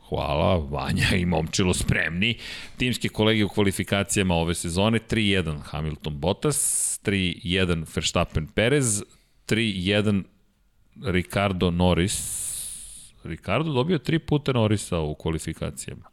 Hvala, 0.09 0.57
Vanja 0.57 1.15
i 1.17 1.25
Momčilo 1.25 1.73
spremni. 1.73 2.37
Timske 2.77 3.09
kolege 3.09 3.45
u 3.45 3.49
kvalifikacijama 3.49 4.35
ove 4.35 4.55
sezone 4.55 4.99
3-1 5.09 5.59
Hamilton 5.63 6.19
Bottas, 6.19 6.99
3-1 7.03 7.85
Verstappen 7.95 8.47
Perez, 8.47 9.03
3-1 9.47 10.23
Ricardo 11.03 11.71
Norris. 11.71 12.43
Ricardo 13.23 13.73
dobio 13.73 13.97
tri 13.97 14.19
puta 14.19 14.51
Norrisa 14.51 14.99
u 14.99 15.15
kvalifikacijama. 15.15 16.12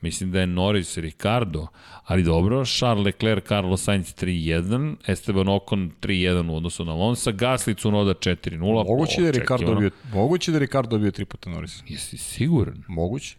Mislim 0.00 0.32
da 0.32 0.40
je 0.40 0.46
Norris, 0.46 0.96
Ricardo, 0.96 1.66
ali 2.04 2.22
dobro, 2.22 2.64
Charles 2.64 3.04
Leclerc, 3.04 3.44
Carlos 3.48 3.82
Sainz 3.82 4.14
3-1, 4.14 4.96
Esteban 5.06 5.48
Ocon 5.48 5.90
3-1 6.00 6.50
u 6.50 6.56
odnosu 6.56 6.84
na 6.84 6.92
Alonso, 6.92 7.32
Gaslicu 7.32 7.90
Noda 7.90 8.14
4-0. 8.14 8.58
Moguće 8.88 9.20
da 9.20 9.26
je 9.26 9.32
Ricardo 9.32 9.66
dobio, 9.66 9.90
moguće 10.12 10.50
da 10.50 10.56
je 10.56 10.60
Ricardo 10.60 10.88
dobio 10.88 11.10
tri 11.10 11.24
puta 11.24 11.50
Norris. 11.50 11.82
Jesi 11.88 12.18
siguran? 12.18 12.82
Moguće. 12.88 13.36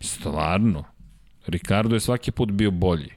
Stvarno. 0.00 0.84
Ricardo 1.46 1.96
je 1.96 2.00
svaki 2.00 2.30
put 2.30 2.50
bio 2.50 2.70
bolji. 2.70 3.10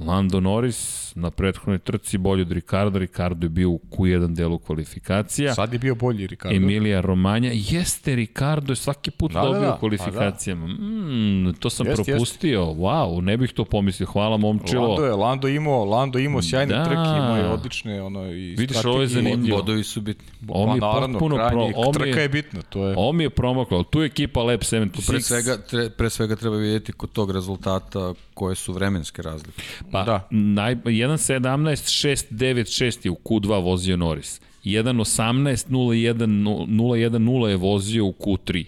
Lando 0.00 0.40
Norris 0.40 1.12
na 1.14 1.30
prethodnoj 1.30 1.78
trci 1.78 2.18
bolji 2.18 2.42
od 2.42 2.52
Ricardo, 2.52 2.98
Ricardo 2.98 3.44
je 3.44 3.48
bio 3.48 3.70
u 3.70 3.80
Q1 3.90 4.34
delu 4.34 4.58
kvalifikacija. 4.58 5.54
Sad 5.54 5.72
je 5.72 5.78
bio 5.78 5.94
bolji 5.94 6.26
Ricardo. 6.26 6.56
Emilija 6.56 7.00
Romanja, 7.00 7.50
jeste 7.54 8.14
Ricardo 8.14 8.72
je 8.72 8.76
svaki 8.76 9.10
put 9.10 9.32
da, 9.32 9.40
dobio 9.40 9.60
da, 9.60 9.66
da. 9.66 9.74
u 9.74 9.78
kvalifikacijama. 9.78 10.66
Da. 10.66 10.72
Mm, 10.72 11.54
to 11.58 11.70
sam 11.70 11.86
jest, 11.86 12.02
propustio, 12.04 12.60
jest. 12.60 12.78
wow, 12.78 13.20
ne 13.20 13.36
bih 13.36 13.52
to 13.52 13.64
pomislio, 13.64 14.06
hvala 14.06 14.36
momčilo. 14.36 14.88
Lando 14.88 15.04
je, 15.04 15.12
Lando 15.12 15.48
imao, 15.48 15.84
Lando 15.84 16.18
imao 16.18 16.42
sjajne 16.42 16.74
da. 16.74 16.84
trke, 16.84 17.18
imao 17.18 17.36
je 17.36 17.48
odlične 17.48 18.02
ono, 18.02 18.26
i 18.26 18.54
Vidiš, 18.58 18.84
ovo 18.84 19.00
je 19.00 19.06
zanimljivo. 19.06 19.56
Bodovi 19.56 19.84
su 19.84 20.00
bitni. 20.00 20.26
Ovo 20.48 20.74
je 20.74 20.80
pa, 20.80 21.06
potpuno 21.08 21.36
pro, 21.50 21.70
ovo 21.76 21.92
trka 21.92 22.20
je 22.20 22.28
bitna, 22.28 22.62
to 22.62 22.86
je. 22.86 22.94
Ovo 22.98 23.12
mi 23.12 23.24
je 23.24 23.30
promaklo, 23.30 23.82
tu 23.82 24.00
je 24.00 24.06
ekipa 24.06 24.42
Lab 24.42 24.60
76. 24.60 25.10
Pre 25.10 25.20
svega, 25.20 25.56
tre, 25.56 25.90
pre 25.90 26.10
svega 26.10 26.36
treba 26.36 26.56
vidjeti 26.56 26.92
kod 26.92 27.12
tog 27.12 27.30
rezultata 27.30 28.14
koje 28.38 28.54
su 28.54 28.72
vremenske 28.72 29.22
razlike. 29.22 29.62
Pa, 29.92 30.04
da. 30.04 30.28
Naj, 30.30 30.76
1.17.696 30.76 33.06
je 33.06 33.10
u 33.10 33.18
Q2 33.24 33.64
vozio 33.64 33.96
Norris. 33.96 34.40
1.18.010 34.64 37.48
je 37.48 37.56
vozio 37.56 38.06
u 38.06 38.12
Q3. 38.12 38.64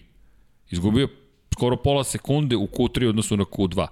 Izgubio 0.71 1.09
skoro 1.53 1.77
pola 1.77 2.05
sekunde 2.05 2.57
u 2.57 2.67
Q3 2.67 3.09
odnosu 3.09 3.37
na 3.37 3.45
Q2. 3.45 3.87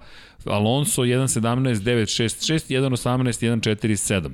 Alonso 0.45 1.01
1.17.966, 1.01 2.79
1.18.147. 2.79 4.31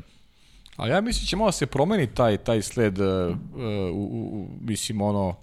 A 0.78 0.88
ja 0.88 1.02
mislim 1.02 1.24
da 1.24 1.28
će 1.28 1.36
malo 1.36 1.52
se 1.52 1.66
promeni 1.66 2.08
taj, 2.08 2.38
taj 2.38 2.62
sled, 2.62 3.00
uh, 3.00 3.08
uh, 3.08 3.16
uh, 3.94 4.48
mislim, 4.62 5.02
ono, 5.02 5.36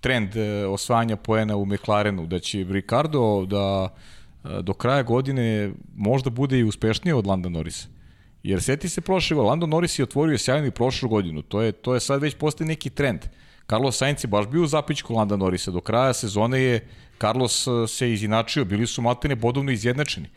trend 0.00 0.36
uh, 0.36 0.42
osvajanja 0.72 1.16
poena 1.16 1.56
u 1.56 1.66
McLarenu, 1.66 2.26
da 2.26 2.38
će 2.38 2.66
Ricardo 2.70 3.46
da 3.46 3.88
do 4.62 4.74
kraja 4.74 5.02
godine 5.02 5.72
možda 5.96 6.30
bude 6.30 6.58
i 6.58 6.64
uspešnije 6.64 7.14
od 7.14 7.26
Landa 7.26 7.48
Norrisa. 7.48 7.88
Jer 8.42 8.62
seti 8.62 8.88
se 8.88 9.00
prošle 9.00 9.34
godine, 9.34 9.48
Lando 9.48 9.66
Norris 9.66 9.98
je 9.98 10.02
otvorio 10.02 10.38
sjajno 10.38 10.66
i 10.66 10.70
prošlu 10.70 11.08
godinu. 11.08 11.42
To 11.42 11.62
je, 11.62 11.72
to 11.72 11.94
je 11.94 12.00
sad 12.00 12.22
već 12.22 12.34
postoji 12.34 12.68
neki 12.68 12.90
trend. 12.90 13.20
Carlos 13.70 13.96
Sainz 13.96 14.24
je 14.24 14.28
baš 14.28 14.46
bio 14.46 14.62
u 14.62 14.66
zapičku 14.66 15.14
Landa 15.14 15.36
Norrisa. 15.36 15.70
Do 15.70 15.80
kraja 15.80 16.12
sezone 16.12 16.60
je 16.60 16.88
Carlos 17.20 17.68
se 17.88 18.12
izinačio, 18.12 18.64
bili 18.64 18.86
su 18.86 19.02
maltene 19.02 19.36
bodovno 19.36 19.72
izjednačeni. 19.72 20.28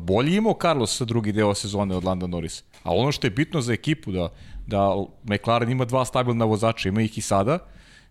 Bolje 0.00 0.36
imao 0.36 0.58
Carlos 0.62 1.00
drugi 1.00 1.32
deo 1.32 1.54
sezone 1.54 1.96
od 1.96 2.04
Landa 2.04 2.26
Norrisa. 2.26 2.62
A 2.82 2.94
ono 2.94 3.12
što 3.12 3.26
je 3.26 3.30
bitno 3.30 3.60
za 3.60 3.72
ekipu, 3.72 4.12
da, 4.12 4.28
da 4.66 5.04
McLaren 5.24 5.70
ima 5.70 5.84
dva 5.84 6.04
stabilna 6.04 6.44
vozača, 6.44 6.88
ima 6.88 7.02
ih 7.02 7.18
i 7.18 7.20
sada, 7.20 7.58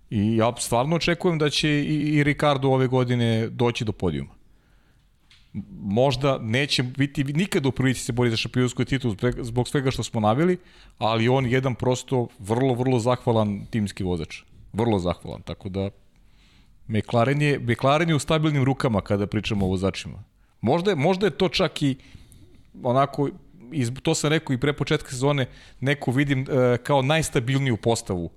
i 0.09 0.35
ja 0.35 0.53
stvarno 0.57 0.95
očekujem 0.95 1.37
da 1.39 1.49
će 1.49 1.69
i, 1.69 2.17
i 2.17 2.23
Ricardo 2.23 2.69
ove 2.69 2.87
godine 2.87 3.49
doći 3.49 3.85
do 3.85 3.91
podijuma 3.91 4.36
možda 5.81 6.37
neće 6.37 6.83
biti 6.83 7.23
nikad 7.23 7.65
u 7.65 7.71
prilici 7.71 8.01
se 8.01 8.11
bori 8.11 8.29
za 8.29 8.37
šampionsku 8.37 8.85
titulu 8.85 9.15
zbog 9.41 9.67
svega 9.67 9.91
što 9.91 10.03
smo 10.03 10.19
navili, 10.19 10.57
ali 10.97 11.29
on 11.29 11.45
jedan 11.45 11.75
prosto 11.75 12.27
vrlo, 12.39 12.73
vrlo 12.73 12.99
zahvalan 12.99 13.65
timski 13.69 14.03
vozač. 14.03 14.41
Vrlo 14.73 14.99
zahvalan, 14.99 15.41
tako 15.41 15.69
da 15.69 15.89
McLaren 16.87 17.41
je, 17.41 17.59
McLaren 17.59 18.09
je 18.09 18.15
u 18.15 18.19
stabilnim 18.19 18.63
rukama 18.63 19.01
kada 19.01 19.27
pričamo 19.27 19.65
o 19.65 19.69
vozačima. 19.69 20.23
Možda 20.61 20.91
je, 20.91 20.95
možda 20.95 21.27
je 21.27 21.37
to 21.37 21.49
čak 21.49 21.81
i 21.81 21.95
onako, 22.83 23.29
iz, 23.71 23.91
to 24.03 24.15
sam 24.15 24.29
rekao 24.29 24.53
i 24.53 24.59
pre 24.59 24.73
početka 24.73 25.09
sezone, 25.09 25.45
neko 25.79 26.11
vidim 26.11 26.41
e, 26.49 26.77
kao 26.77 27.01
najstabilniju 27.01 27.77
postavu, 27.77 28.29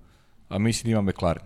a 0.49 0.59
mislim 0.59 0.93
da 0.93 0.99
ima 0.99 1.11
McLaren. 1.11 1.45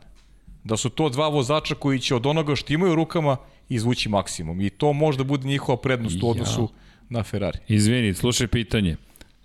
Da 0.65 0.77
su 0.77 0.91
to 0.91 1.09
dva 1.09 1.29
vozača 1.29 1.75
koji 1.75 1.99
će 1.99 2.15
od 2.15 2.27
onoga 2.27 2.57
što 2.57 2.73
imaju 2.73 2.93
u 2.93 2.97
rukama 2.97 3.37
izvući 3.69 4.09
maksimum. 4.09 4.61
I 4.61 4.71
to 4.71 4.93
možda 4.93 5.25
bude 5.25 5.49
njihova 5.49 5.79
prednost 5.79 6.23
u 6.23 6.31
odnosu 6.31 6.63
ja. 6.63 6.69
na 7.09 7.23
Ferrari. 7.23 7.59
Izvini, 7.69 8.15
slušaj 8.15 8.47
pitanje. 8.47 8.97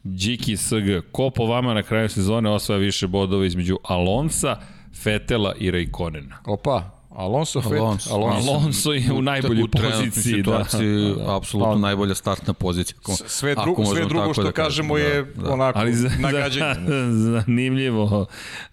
Džiki 0.08 0.58
SG, 0.58 1.12
ko 1.12 1.30
po 1.30 1.46
vama 1.46 1.74
na 1.74 1.84
kraju 1.84 2.10
sezone 2.10 2.50
osvaja 2.50 2.80
više 2.80 3.08
bodova 3.08 3.46
između 3.46 3.78
Alonsa, 3.84 4.58
Fetela 5.04 5.56
i 5.60 5.72
Raikkonena? 5.72 6.38
Opa, 6.46 6.99
Alonso, 7.20 7.62
Alonso, 7.66 8.14
Alonso, 8.14 8.52
Alonso 8.52 8.94
je 8.94 9.14
u 9.14 9.22
najboljoj 9.22 9.64
u 9.64 9.68
poziciji. 9.68 10.34
Situaciji, 10.34 11.16
da, 11.18 11.24
da. 11.24 11.38
apsolutno 11.38 11.74
da. 11.74 11.80
najbolja 11.80 12.16
startna 12.16 12.54
pozicija. 12.54 12.98
Ako, 13.02 13.16
sve, 13.16 13.56
drugo, 13.56 13.86
sve 13.86 14.06
drugo 14.06 14.34
što 14.34 14.44
da 14.44 14.52
kažemo 14.52 14.98
da, 14.98 15.04
je 15.04 15.24
da. 15.24 15.54
onako 15.54 15.80
Ali 15.80 15.94
za, 15.94 16.10
nagađanje. 16.20 16.76
zanimljivo, 17.32 18.26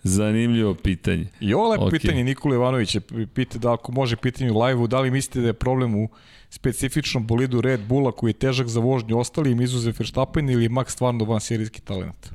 zanimljivo 0.03 0.75
pitanje. 0.75 1.27
I 1.41 1.55
ovo 1.55 1.69
lepo 1.69 1.85
okay. 1.85 1.91
pitanje 1.91 2.25
Nikola 2.25 2.55
Ivanović 2.55 2.95
je 2.95 3.01
pita 3.35 3.59
da 3.59 3.73
ako 3.73 3.93
može 3.93 4.17
pitanje 4.17 4.53
u 4.53 4.61
live-u, 4.61 4.87
da 4.87 5.01
li 5.01 5.11
mislite 5.11 5.41
da 5.41 5.47
je 5.47 5.53
problem 5.53 5.95
u 5.95 6.09
specifičnom 6.51 7.27
bolidu 7.27 7.61
Red 7.61 7.81
Bulla 7.81 8.13
koji 8.13 8.31
je 8.31 8.35
težak 8.35 8.69
za 8.69 8.81
vožnju 8.81 9.19
ostalim 9.19 9.61
izuzev 9.61 9.95
Verstappen 9.99 10.51
ili 10.51 10.63
je 10.63 10.71
Max 10.71 10.89
stvarno 10.89 11.25
van 11.25 11.41
serijski 11.41 11.81
talent? 11.81 12.31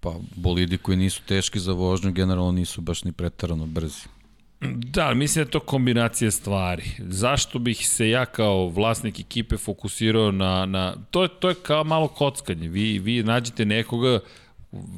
Pa 0.00 0.14
bolidi 0.36 0.78
koji 0.78 0.96
nisu 0.96 1.22
teški 1.22 1.58
za 1.58 1.72
vožnju 1.72 2.12
generalno 2.12 2.52
nisu 2.52 2.80
baš 2.80 3.04
ni 3.04 3.12
pretarano 3.12 3.66
brzi. 3.66 4.17
Da, 4.60 5.14
mislim 5.14 5.44
da 5.44 5.48
je 5.48 5.52
to 5.52 5.60
kombinacija 5.60 6.30
stvari. 6.30 6.84
Zašto 6.98 7.58
bih 7.58 7.88
se 7.88 8.08
ja 8.08 8.26
kao 8.26 8.68
vlasnik 8.68 9.20
ekipe 9.20 9.56
fokusirao 9.56 10.30
na... 10.32 10.66
na 10.66 10.94
to, 11.10 11.22
je, 11.22 11.28
to 11.40 11.48
je 11.48 11.54
kao 11.54 11.84
malo 11.84 12.08
kockanje. 12.08 12.68
Vi, 12.68 12.98
vi 12.98 13.22
nađete 13.22 13.64
nekoga, 13.64 14.20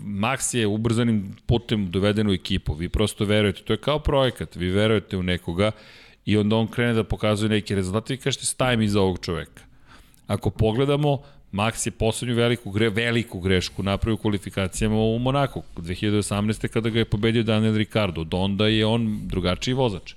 Max 0.05 0.57
je 0.57 0.67
ubrzanim 0.67 1.37
putem 1.47 1.91
doveden 1.91 2.29
u 2.29 2.33
ekipu. 2.33 2.75
Vi 2.75 2.89
prosto 2.89 3.25
verujete. 3.25 3.63
To 3.63 3.73
je 3.73 3.77
kao 3.77 3.99
projekat. 3.99 4.57
Vi 4.57 4.71
verujete 4.71 5.17
u 5.17 5.23
nekoga 5.23 5.71
i 6.25 6.37
onda 6.37 6.57
on 6.57 6.67
krene 6.67 6.93
da 6.93 7.05
pokazuje 7.05 7.49
neke 7.49 7.75
rezultate 7.75 8.15
i 8.15 8.17
kažete 8.17 8.47
stavim 8.47 8.83
iza 8.83 9.01
ovog 9.01 9.19
čoveka. 9.19 9.63
Ako 10.27 10.51
pogledamo, 10.51 11.23
Max 11.53 11.87
je 11.87 11.91
poslednju 11.91 12.35
veliku, 12.37 12.71
gre, 12.71 12.91
veliku 12.91 13.41
grešku 13.41 13.83
napravio 13.83 14.15
u 14.15 14.19
kvalifikacijama 14.19 14.97
u 14.97 15.19
Monaku 15.19 15.63
2018. 15.77 16.69
kada 16.69 16.91
ga 16.91 16.99
je 16.99 17.05
pobedio 17.05 17.43
Daniel 17.43 17.77
Ricardo. 17.77 18.25
Do 18.25 18.37
onda 18.37 18.67
je 18.67 18.87
on 18.87 19.21
drugačiji 19.23 19.75
vozač. 19.75 20.15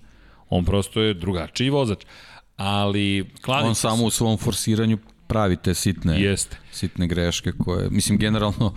On 0.49 0.65
prosto 0.65 1.01
je 1.01 1.13
drugačiji 1.13 1.69
vozač. 1.69 2.05
Ali 2.57 3.25
On 3.47 3.75
samo 3.75 4.03
u 4.03 4.09
svom 4.09 4.37
forsiranju 4.37 4.97
pravi 5.27 5.57
te 5.57 5.73
sitne, 5.73 6.21
Jeste. 6.21 6.57
sitne 6.71 7.07
greške 7.07 7.51
koje, 7.51 7.89
mislim, 7.89 8.17
generalno, 8.17 8.73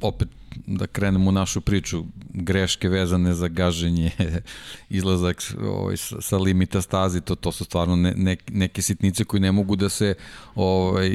opet 0.00 0.28
da 0.66 0.86
krenemo 0.86 1.28
u 1.28 1.32
našu 1.32 1.60
priču, 1.60 2.04
greške 2.34 2.88
vezane 2.88 3.34
za 3.34 3.48
gaženje, 3.48 4.10
izlazak 4.98 5.42
ovaj, 5.60 5.96
sa, 5.96 6.20
sa 6.20 6.38
limita 6.38 6.82
stazi, 6.82 7.20
to, 7.20 7.34
to 7.34 7.52
su 7.52 7.64
stvarno 7.64 7.96
ne, 7.96 8.14
ne, 8.16 8.36
neke 8.50 8.82
sitnice 8.82 9.24
koji 9.24 9.40
ne 9.40 9.52
mogu 9.52 9.76
da 9.76 9.88
se 9.88 10.14
ovaj, 10.54 11.10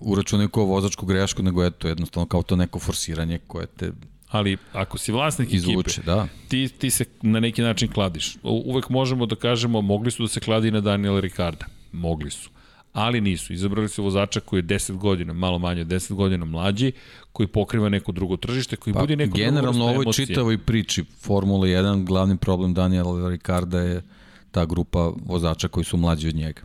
uračunaju 0.00 0.48
kao 0.48 0.64
vozačku 0.64 1.06
grešku, 1.06 1.42
nego 1.42 1.62
je 1.62 1.70
to 1.70 1.88
jednostavno 1.88 2.26
kao 2.26 2.42
to 2.42 2.56
neko 2.56 2.78
forsiranje 2.78 3.38
koje 3.46 3.66
te 3.66 3.92
Ali 4.28 4.56
ako 4.72 4.98
si 4.98 5.12
vlasnik 5.12 5.52
Izvuče, 5.52 5.90
ekipe, 5.90 6.06
da. 6.06 6.28
ti, 6.48 6.68
ti 6.68 6.90
se 6.90 7.04
na 7.22 7.40
neki 7.40 7.62
način 7.62 7.92
kladiš. 7.92 8.36
Uvek 8.42 8.88
možemo 8.88 9.26
da 9.26 9.36
kažemo, 9.36 9.80
mogli 9.80 10.10
su 10.10 10.22
da 10.22 10.28
se 10.28 10.40
kladi 10.40 10.70
na 10.70 10.80
Daniela 10.80 11.20
Ricarda. 11.20 11.66
Mogli 11.92 12.30
su 12.30 12.50
ali 12.98 13.20
nisu. 13.20 13.52
Izabrali 13.52 13.88
su 13.88 14.04
vozača 14.04 14.40
koji 14.40 14.58
je 14.58 14.64
10 14.64 14.96
godina, 14.96 15.32
malo 15.32 15.58
manje 15.58 15.80
od 15.80 15.86
10 15.86 16.14
godina 16.14 16.44
mlađi, 16.44 16.92
koji 17.32 17.46
pokriva 17.46 17.88
neko 17.88 18.12
drugo 18.12 18.36
tržište, 18.36 18.76
koji 18.76 18.94
pa, 18.94 19.00
budi 19.00 19.16
neko 19.16 19.36
Generalno 19.36 19.84
ovoj 19.84 20.12
čitavoj 20.12 20.58
priči 20.58 21.04
Formula 21.20 21.66
1 21.66 22.04
glavni 22.04 22.36
problem 22.36 22.74
Daniela 22.74 23.28
Ricarda 23.28 23.80
je 23.80 24.02
ta 24.50 24.64
grupa 24.64 25.12
vozača 25.26 25.68
koji 25.68 25.84
su 25.84 25.96
mlađi 25.96 26.28
od 26.28 26.34
njega. 26.34 26.62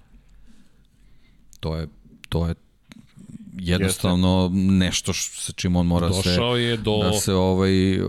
To 1.59 1.75
je 1.75 1.87
to 2.29 2.47
je 2.47 2.55
jednostavno 3.59 4.51
Jeste. 4.53 4.71
nešto 4.71 5.13
sa 5.13 5.53
čim 5.53 5.75
on 5.75 5.85
mora 5.85 6.07
Došao 6.07 6.55
se 6.55 6.61
je 6.61 6.77
do... 6.77 6.99
da 7.03 7.13
se 7.13 7.33
ovaj 7.33 7.99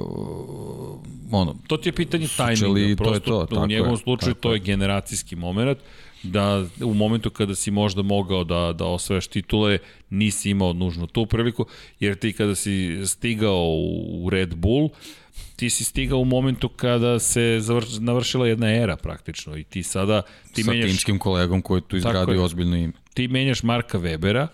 ono 1.31 1.57
to 1.67 1.77
ti 1.77 1.89
je 1.89 1.93
pitanje 1.93 2.29
tajminga 2.37 2.97
prosto 2.97 3.21
to 3.21 3.41
je 3.41 3.47
to, 3.47 3.63
u 3.63 3.67
njegovom 3.67 3.97
slučaju 3.97 4.35
to 4.35 4.53
je 4.53 4.59
generacijski 4.59 5.37
moment 5.37 5.79
da 6.25 6.65
u 6.85 6.95
momentu 6.95 7.31
kada 7.31 7.55
si 7.55 7.71
možda 7.71 8.03
mogao 8.03 8.45
da, 8.45 8.73
da 8.73 8.85
osvajaš 8.85 9.27
titule, 9.27 9.79
nisi 10.11 10.51
imao 10.51 10.73
nužno 10.73 11.07
tu 11.07 11.27
priliku, 11.27 11.67
jer 12.01 12.17
ti 12.17 12.33
kada 12.33 12.55
si 12.55 13.01
stigao 13.07 13.69
u 14.09 14.31
Red 14.31 14.55
Bull, 14.55 14.89
ti 15.57 15.71
si 15.71 15.85
stigao 15.85 16.19
u 16.19 16.25
momentu 16.25 16.69
kada 16.69 17.19
se 17.19 17.59
završ, 17.61 17.89
navršila 17.99 18.49
jedna 18.49 18.75
era 18.75 18.97
praktično 18.97 19.57
i 19.57 19.65
ti 19.65 19.83
sada 19.83 20.23
ti 20.53 20.63
sa 20.63 20.71
menjaš, 20.71 20.87
timskim 20.87 21.19
kolegom 21.19 21.63
koji 21.63 21.83
tu 21.83 21.97
izgradio 21.97 22.45
ozbiljno 22.45 22.77
ime. 22.77 22.93
Ti 23.15 23.29
menjaš 23.29 23.63
Marka 23.63 23.99
Webera, 23.99 24.47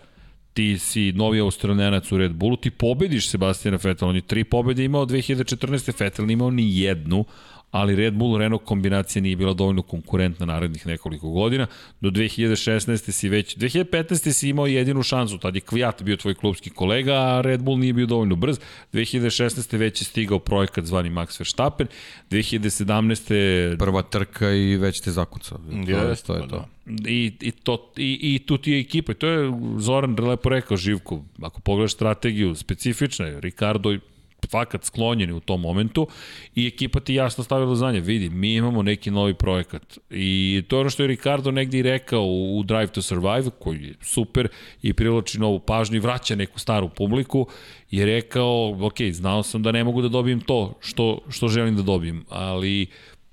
ti 0.52 0.78
si 0.78 1.12
novi 1.12 1.40
australijanac 1.40 2.12
u 2.12 2.18
Red 2.18 2.32
Bullu, 2.32 2.56
ti 2.56 2.70
pobediš 2.70 3.28
Sebastijana 3.28 3.78
Vettel, 3.82 4.08
on 4.08 4.16
je 4.16 4.22
tri 4.22 4.44
pobede 4.44 4.84
imao 4.84 5.06
2014. 5.06 6.00
Vettel 6.00 6.26
nije 6.26 6.34
imao 6.34 6.50
ni 6.50 6.78
jednu, 6.78 7.24
ali 7.70 7.96
Red 7.96 8.14
Bull 8.14 8.38
Renault 8.38 8.64
kombinacija 8.64 9.22
nije 9.22 9.36
bila 9.36 9.54
dovoljno 9.54 9.82
konkurentna 9.82 10.46
narednih 10.46 10.86
nekoliko 10.86 11.30
godina. 11.30 11.66
Do 12.00 12.10
2016. 12.10 13.10
si 13.10 13.28
već, 13.28 13.56
2015. 13.56 14.32
si 14.32 14.48
imao 14.48 14.66
jedinu 14.66 15.02
šansu, 15.02 15.38
tad 15.38 15.54
je 15.54 15.60
Kvijat 15.60 16.02
bio 16.02 16.16
tvoj 16.16 16.34
klubski 16.34 16.70
kolega, 16.70 17.14
a 17.14 17.40
Red 17.40 17.62
Bull 17.62 17.78
nije 17.78 17.92
bio 17.92 18.06
dovoljno 18.06 18.36
brz. 18.36 18.58
2016. 18.92 19.76
već 19.76 20.00
je 20.00 20.04
stigao 20.04 20.38
projekat 20.38 20.84
zvani 20.84 21.10
Max 21.10 21.40
Verstappen, 21.40 21.86
2017. 22.30 23.78
Prva 23.78 24.02
trka 24.02 24.50
i 24.50 24.76
već 24.76 25.00
te 25.00 25.10
zakucao. 25.10 25.58
Yes, 25.58 26.26
to 26.26 26.34
je 26.34 26.48
to. 26.48 26.68
I, 27.06 27.32
i, 27.40 27.50
to, 27.50 27.92
i, 27.96 28.18
i 28.22 28.38
tu 28.46 28.58
ti 28.58 28.70
je 28.72 28.80
ekipa. 28.80 29.12
I 29.12 29.14
to 29.14 29.26
je 29.26 29.52
Zoran 29.78 30.16
lepo 30.20 30.48
rekao 30.48 30.76
Živku. 30.76 31.22
Ako 31.42 31.60
pogledaš 31.60 31.92
strategiju, 31.92 32.54
specifična 32.54 33.26
je. 33.26 33.40
Ricardo 33.40 33.98
fakat 34.46 34.84
sklonjeni 34.84 35.32
u 35.32 35.40
tom 35.40 35.60
momentu 35.60 36.06
i 36.54 36.66
ekipa 36.66 37.00
ti 37.00 37.14
jasno 37.14 37.44
stavila 37.44 37.74
znanje, 37.74 38.00
vidi, 38.00 38.30
mi 38.30 38.54
imamo 38.54 38.82
neki 38.82 39.10
novi 39.10 39.34
projekat 39.34 39.98
i 40.10 40.62
to 40.68 40.76
je 40.76 40.80
ono 40.80 40.90
što 40.90 41.02
je 41.02 41.06
Ricardo 41.06 41.50
negdje 41.50 41.80
i 41.80 41.82
rekao 41.82 42.24
u 42.26 42.62
Drive 42.62 42.86
to 42.86 43.02
Survive, 43.02 43.50
koji 43.58 43.82
je 43.82 43.94
super 44.00 44.48
i 44.82 44.92
privlači 44.92 45.38
novu 45.38 45.58
pažnju 45.58 45.96
i 45.96 46.00
vraća 46.00 46.34
neku 46.34 46.58
staru 46.58 46.88
publiku, 46.88 47.46
je 47.90 48.06
rekao, 48.06 48.76
ok, 48.86 49.00
znao 49.12 49.42
sam 49.42 49.62
da 49.62 49.72
ne 49.72 49.84
mogu 49.84 50.02
da 50.02 50.08
dobijem 50.08 50.40
to 50.40 50.74
što, 50.80 51.20
što 51.28 51.48
želim 51.48 51.76
da 51.76 51.82
dobijem, 51.82 52.24
ali 52.28 52.86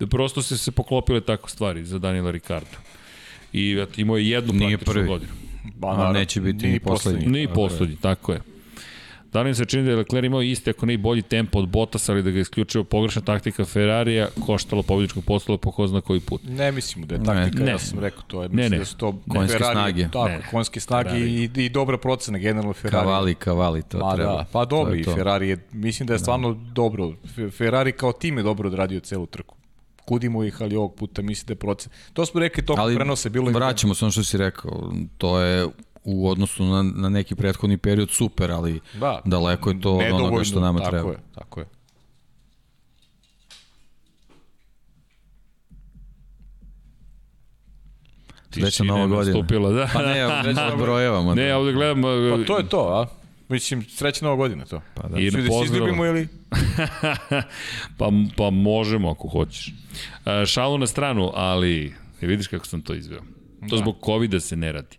prosto 0.10 0.42
se 0.42 0.58
se 0.58 0.72
poklopile 0.72 1.22
tako 1.22 1.50
stvari 1.50 1.86
za 1.86 2.00
Daniela 2.00 2.32
Ricardo. 2.32 2.77
I 3.53 3.86
imao 3.98 4.18
je 4.18 4.30
jednu 4.30 4.53
Nije 4.53 4.77
praktičnu 4.77 4.94
prvi. 4.94 5.08
godinu. 5.08 5.32
Ba, 5.76 5.98
naravno, 5.98 6.19
neće 6.19 6.42
biti 6.42 6.68
ni 6.68 6.80
poslednji. 6.80 7.26
Ni 7.26 7.48
poslednji, 7.48 7.95
tako 8.02 8.32
je. 8.32 8.57
Da 9.32 9.42
li 9.42 9.50
mi 9.50 9.56
se 9.56 9.66
čini 9.66 9.84
da 9.84 9.90
je 9.92 9.98
Leclerc 9.98 10.26
imao 10.26 10.42
isti, 10.42 10.70
ako 10.70 10.86
ne 10.86 10.94
i 10.94 10.98
bolji 10.98 11.22
tempo 11.22 11.60
od 11.60 11.70
Bottas, 11.70 12.10
ali 12.10 12.24
da 12.24 12.32
ga 12.32 12.38
je 12.38 12.42
isključio 12.42 12.84
pogrešna 12.84 13.22
taktika 13.22 13.66
Ferrarija, 13.66 14.28
koštalo 14.46 14.84
pobjedičkog 14.84 15.24
postala 15.24 15.58
po 15.58 15.72
ko 15.72 15.88
zna 15.88 16.02
koji 16.02 16.20
put? 16.20 16.42
Ne 16.50 16.72
mislimo 16.72 17.06
da 17.06 17.16
je 17.16 17.24
taktika, 17.24 17.64
ne. 17.64 17.72
ja 17.72 17.80
sam 17.80 18.00
rekao 18.00 18.22
to. 18.28 18.44
Je, 18.44 18.50
ne, 18.50 18.70
ne. 18.70 18.78
Da 18.78 18.86
su 18.86 18.98
to 18.98 19.20
konjske 19.30 19.58
Ferrari, 19.58 19.74
snage. 19.74 20.08
Tako, 20.12 20.28
ne. 20.30 20.42
konjske 20.52 20.80
snage 20.80 21.18
i, 21.20 21.50
i 21.56 21.70
dobra 21.70 21.98
procena 21.98 22.38
generalno 22.38 22.74
Ferrari. 22.74 23.06
Kavali, 23.06 23.36
kavali, 23.36 23.84
to 23.84 23.98
Ma, 23.98 24.16
treba. 24.16 24.32
Da, 24.32 24.46
pa 24.52 24.66
dobro 24.66 24.96
i 24.96 25.04
Ferrari 25.04 25.50
je, 25.50 25.58
mislim 25.72 26.08
da 26.08 26.14
je 26.14 26.18
da. 26.18 26.20
stvarno 26.20 26.54
da. 26.54 26.72
dobro. 26.72 27.14
Ferrari 27.58 27.92
kao 27.92 28.12
tim 28.12 28.38
je 28.38 28.44
dobro 28.44 28.68
odradio 28.68 29.00
celu 29.00 29.26
trku 29.26 29.58
kudimo 30.08 30.44
ih, 30.44 30.62
ali 30.62 30.76
ovog 30.76 30.96
puta 30.96 31.22
mislim 31.22 31.48
da 31.48 31.52
je 31.52 31.56
procen. 31.56 31.92
To 32.14 32.26
smo 32.26 32.40
rekli 32.40 32.66
tokom 32.66 32.84
ali, 32.84 32.96
prenose 32.96 33.30
bilo... 33.30 33.52
Vraćamo 33.52 33.96
se 33.96 34.06
ono 34.06 34.12
što 34.12 34.24
si 34.24 34.38
rekao, 34.38 34.92
to 35.18 35.40
je 35.40 35.68
u 36.10 36.30
odnosu 36.30 36.66
na, 36.66 36.84
na 36.95 37.10
neki 37.10 37.36
prethodni 37.36 37.77
period 37.77 38.10
super, 38.10 38.52
ali 38.52 38.80
da, 38.94 39.22
daleko 39.26 39.69
je 39.69 39.82
to 39.82 39.94
od 39.94 40.14
onoga 40.14 40.44
što 40.44 40.60
nama 40.60 40.80
tako 40.80 40.92
treba. 40.92 41.11
Je, 41.11 41.18
tako 41.36 41.60
je. 41.60 41.66
Srećna 48.52 48.86
nova 48.86 49.08
godina. 49.08 49.34
Stupila, 49.34 49.72
da. 49.72 49.90
Pa 49.94 50.02
ne, 50.02 50.44
već 50.44 50.58
brojevamo. 50.84 51.36
Ne, 51.36 51.56
ovde 51.56 51.74
gledam... 51.74 52.02
Pa 52.02 52.48
to 52.48 52.58
je 52.58 52.69
to, 52.69 52.80
a? 52.80 53.06
Mislim, 53.50 53.84
srećna 53.84 54.26
nova 54.26 54.38
godina 54.38 54.66
to. 54.66 54.82
Pa 54.94 55.08
da. 55.08 55.19
I 55.19 55.32
da 55.32 55.42
se 55.42 55.48
izljubimo 55.64 56.06
ili? 56.06 56.27
pa, 57.98 58.11
pa 58.38 58.50
možemo 58.50 59.11
ako 59.11 59.27
hoćeš. 59.27 59.74
šalu 60.45 60.77
na 60.77 60.88
stranu, 60.88 61.32
ali 61.34 61.94
vidiš 62.22 62.48
kako 62.48 62.66
sam 62.66 62.82
to 62.82 62.94
izveo. 62.94 63.22
To 63.69 63.76
da. 63.76 63.77
zbog 63.77 63.95
COVID-a 64.06 64.40
se 64.40 64.56
ne 64.56 64.72
radi. 64.72 64.98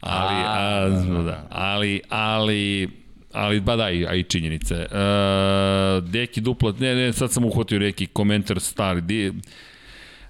Ali, 0.00 0.34
a, 0.34 0.84
a, 0.84 0.88
da, 0.88 1.14
da, 1.14 1.22
da. 1.22 1.46
ali, 1.50 2.00
ali, 2.08 2.88
ali 3.32 3.60
ba 3.60 3.76
da, 3.76 3.84
a 3.84 4.14
i 4.14 4.22
činjenice. 4.22 4.74
Uh, 4.74 6.04
deki 6.10 6.40
dupla, 6.40 6.72
ne, 6.78 6.94
ne, 6.94 7.12
sad 7.12 7.32
sam 7.32 7.44
uhvatio 7.44 7.78
neki 7.78 8.06
komentar 8.06 8.60
stari, 8.60 9.00
di, 9.00 9.32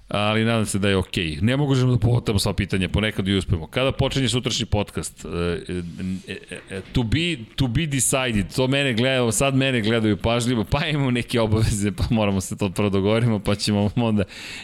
ali 0.07 0.45
nadam 0.45 0.65
se 0.65 0.79
da 0.79 0.89
je 0.89 0.97
okej. 0.97 1.25
Okay. 1.25 1.41
Ne 1.41 1.57
mogu 1.57 1.75
da 1.75 1.97
povatamo 1.97 2.39
sva 2.39 2.53
pitanja, 2.53 2.89
ponekad 2.89 3.27
i 3.27 3.35
uspemo. 3.35 3.67
Kada 3.67 3.91
počinje 3.91 4.29
sutrašnji 4.29 4.65
podcast? 4.65 5.25
Uh, 5.25 5.31
uh, 5.31 6.83
to, 6.93 7.03
be, 7.03 7.37
to 7.55 7.67
be 7.67 7.85
decided, 7.85 8.55
to 8.55 8.67
mene 8.67 8.93
gledaju, 8.93 9.31
sad 9.31 9.55
mene 9.55 9.81
gledaju 9.81 10.17
pažljivo, 10.17 10.63
pa 10.63 10.87
imamo 10.87 11.11
neke 11.11 11.39
obaveze, 11.39 11.91
pa 11.91 12.03
moramo 12.09 12.41
se 12.41 12.57
to 12.57 12.69
prvo 12.69 12.89
dogovorimo, 12.89 13.39
pa 13.39 13.55
ćemo 13.55 13.91
onda 13.95 14.23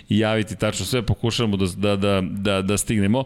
javiti 0.09 0.55
tačno 0.55 0.85
sve, 0.85 1.01
pokušamo 1.01 1.57
da, 1.57 1.65
da, 1.77 1.95
da, 1.95 2.21
da, 2.21 2.61
da 2.61 2.77
stignemo. 2.77 3.19
Uh, 3.19 3.25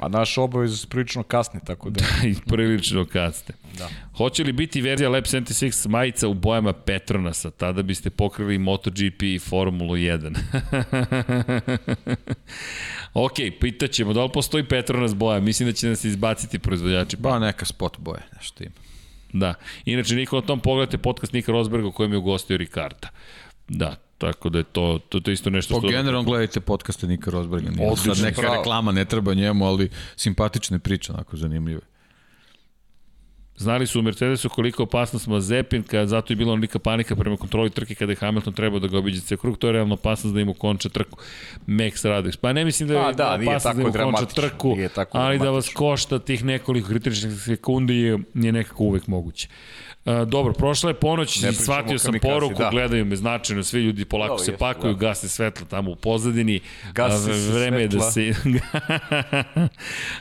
A 0.00 0.08
naš 0.08 0.38
obavez 0.38 0.80
su 0.80 0.88
prilično 0.88 1.22
kasne, 1.22 1.60
tako 1.66 1.90
da... 1.90 2.00
Da, 2.22 2.28
i 2.28 2.34
prilično 2.46 3.04
kasne. 3.04 3.54
Da. 3.78 3.88
Hoće 4.16 4.44
li 4.44 4.52
biti 4.52 4.80
verzija 4.80 5.10
Lab 5.10 5.24
76 5.24 5.88
majica 5.88 6.28
u 6.28 6.34
bojama 6.34 6.72
Petronasa? 6.72 7.50
Tada 7.50 7.82
biste 7.82 8.10
pokrili 8.10 8.58
MotoGP 8.58 9.22
i 9.22 9.38
Formulu 9.38 9.94
1. 9.94 10.36
ok, 13.14 13.34
pitaćemo 13.60 14.12
da 14.12 14.22
li 14.22 14.30
postoji 14.34 14.64
Petronas 14.64 15.14
boja. 15.14 15.40
Mislim 15.40 15.68
da 15.68 15.72
će 15.72 15.88
nas 15.88 16.04
izbaciti 16.04 16.58
proizvođači. 16.58 17.16
Ba, 17.16 17.38
neka 17.38 17.64
spot 17.64 17.98
boje, 17.98 18.22
nešto 18.36 18.64
ima. 18.64 18.74
Da. 19.32 19.54
Inače, 19.84 20.14
Nikola 20.14 20.42
Tom, 20.42 20.60
pogledajte 20.60 20.98
podcast 20.98 21.32
Nika 21.32 21.52
Rosberga 21.52 21.88
u 21.88 21.92
kojem 21.92 22.12
je 22.12 22.18
ugostio 22.18 22.56
Ricarda. 22.56 23.08
Da, 23.68 23.96
Tako 24.18 24.48
da 24.48 24.58
je 24.58 24.64
to, 24.64 24.98
to, 25.08 25.20
to 25.20 25.30
isto 25.30 25.50
nešto 25.50 25.74
po 25.74 25.80
što... 25.80 25.86
Po 25.86 25.90
generalno 25.90 26.22
gledajte 26.22 26.60
podcaste 26.60 27.06
Nika 27.06 27.30
Rosberga. 27.30 27.70
Nije 27.70 27.96
sad 27.96 28.18
neka 28.22 28.40
pravo. 28.40 28.56
reklama 28.56 28.92
ne 28.92 29.04
treba 29.04 29.34
njemu, 29.34 29.66
ali 29.66 29.90
simpatične 30.16 30.78
priče, 30.78 31.12
onako 31.12 31.36
zanimljive. 31.36 31.80
Znali 33.58 33.86
su 33.86 33.98
u 33.98 34.02
Mercedesu 34.02 34.48
koliko 34.48 34.82
opasnost 34.82 35.26
Mazepin, 35.26 35.82
kad 35.82 36.08
zato 36.08 36.32
je 36.32 36.36
bila 36.36 36.52
onolika 36.52 36.78
panika 36.78 37.16
prema 37.16 37.36
kontroli 37.36 37.70
trke 37.70 37.94
kada 37.94 38.12
je 38.12 38.16
Hamilton 38.16 38.52
trebao 38.52 38.78
da 38.78 38.88
ga 38.88 38.98
obiđe 38.98 39.20
ceo 39.20 39.38
krug, 39.38 39.58
to 39.58 39.66
je 39.66 39.72
realno 39.72 39.94
opasnost 39.94 40.34
da 40.34 40.40
im 40.40 40.48
ukonča 40.48 40.88
trku. 40.88 41.18
Max 41.66 42.08
Radek. 42.08 42.36
Pa 42.36 42.52
ne 42.52 42.64
mislim 42.64 42.88
da 42.88 42.94
je 42.94 43.00
A, 43.00 43.12
da, 43.12 43.38
opasnost 43.42 43.76
da 43.76 43.82
im 43.82 43.88
ukonča 43.88 44.26
trku, 44.26 44.76
ali 45.12 45.38
da 45.38 45.50
vas 45.50 45.68
košta 45.68 46.18
tih 46.18 46.44
nekoliko 46.44 46.88
kritičnih 46.88 47.32
sekundi 47.44 47.96
je, 47.96 48.18
je 48.34 48.52
nekako 48.52 48.84
uvek 48.84 49.06
moguće. 49.06 49.48
Uh, 49.48 49.85
dobro, 50.26 50.52
prošla 50.52 50.90
je 50.90 50.94
ponoć 50.94 51.36
i 51.36 51.52
shvatio 51.52 51.98
sam 51.98 52.14
poruku, 52.22 52.58
da. 52.58 52.68
gledaju 52.70 53.04
me 53.04 53.16
značajno, 53.16 53.62
svi 53.62 53.80
ljudi 53.80 54.04
polako 54.04 54.36
Dobre, 54.36 54.44
se 54.44 54.56
pakuju, 54.56 54.92
da. 54.92 54.98
gase 54.98 55.28
svetlo 55.28 55.66
tamo 55.70 55.90
u 55.90 55.96
pozadini. 55.96 56.60
Gase 56.92 57.34
se 57.34 57.52
vreme 57.52 57.80
je 57.80 57.88
da 57.88 58.00
se... 58.00 58.34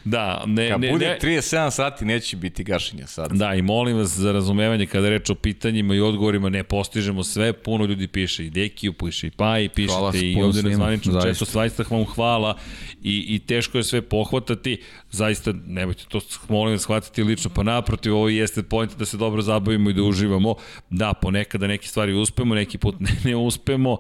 da, 0.04 0.44
ne, 0.46 0.70
Kad 0.70 0.82
ne, 0.82 0.92
bude 0.92 1.06
ne, 1.08 1.20
37 1.22 1.72
sati 1.72 2.06
neće 2.06 2.38
biti 2.38 2.64
gašenja 2.64 3.08
sad. 3.08 3.32
Da, 3.32 3.54
i 3.54 3.62
molim 3.62 3.98
vas 3.98 4.10
za 4.10 4.32
razumevanje 4.32 4.86
kada 4.86 5.10
reč 5.10 5.30
o 5.30 5.36
pitanjima 5.36 5.96
i 5.96 6.00
odgovorima, 6.00 6.50
ne 6.50 6.64
postižemo 6.64 7.24
sve, 7.24 7.54
puno 7.54 7.86
ljudi 7.86 8.08
piše 8.08 8.46
i 8.46 8.50
Dekiju, 8.50 8.94
piše 8.94 9.28
i 9.28 9.32
Paji, 9.32 9.70
pišete 9.70 9.94
hvala 9.94 10.12
i 10.16 10.42
ovde 10.44 10.64
na 10.64 10.76
zvaničnom 10.76 11.22
četu, 11.22 11.46
svaista 11.46 11.84
vam 11.90 12.06
hvala 12.06 12.58
i, 13.04 13.26
i 13.36 13.40
teško 13.40 13.78
je 13.78 13.84
sve 13.84 14.02
pohvatati, 14.02 14.82
zaista 15.12 15.54
nemojte 15.66 16.04
to 16.08 16.20
molim 16.50 16.74
vas 16.74 16.82
shvatiti 16.82 17.24
lično, 17.24 17.52
pa 17.56 17.64
naprotiv, 17.64 18.16
ovo 18.16 18.30
jeste 18.30 18.64
point 18.64 18.98
da 18.98 19.06
se 19.06 19.18
dobro 19.18 19.42
zabavimo 19.42 19.75
i 19.76 19.94
da 19.94 20.04
uživamo. 20.04 20.56
Da, 20.90 21.14
ponekada 21.14 21.68
neke 21.68 21.88
stvari 21.88 22.14
uspemo, 22.14 22.56
neki 22.56 22.78
put 22.78 23.00
ne, 23.00 23.10
ne 23.24 23.36
uspemo, 23.36 23.98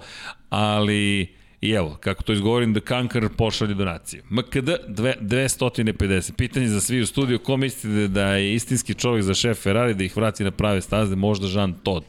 ali 0.49 1.35
I 1.65 1.71
evo, 1.71 1.97
kako 1.99 2.23
to 2.23 2.33
izgovorim, 2.33 2.73
da 2.73 2.79
Kankar 2.79 3.29
pošalje 3.37 3.73
donaciju. 3.73 4.23
MKD 4.29 4.69
250. 4.87 6.31
Pitanje 6.31 6.67
za 6.67 6.81
svi 6.81 7.01
u 7.01 7.05
studiju, 7.05 7.39
ko 7.39 7.57
mislite 7.57 8.07
da 8.07 8.27
je 8.35 8.55
istinski 8.55 8.93
čovjek 8.93 9.23
za 9.23 9.33
šef 9.33 9.61
Ferrari 9.61 9.93
da 9.93 10.03
ih 10.03 10.17
vrati 10.17 10.43
na 10.43 10.51
prave 10.51 10.81
staze, 10.81 11.15
možda 11.15 11.47
Jean 11.47 11.73
Todt? 11.73 12.05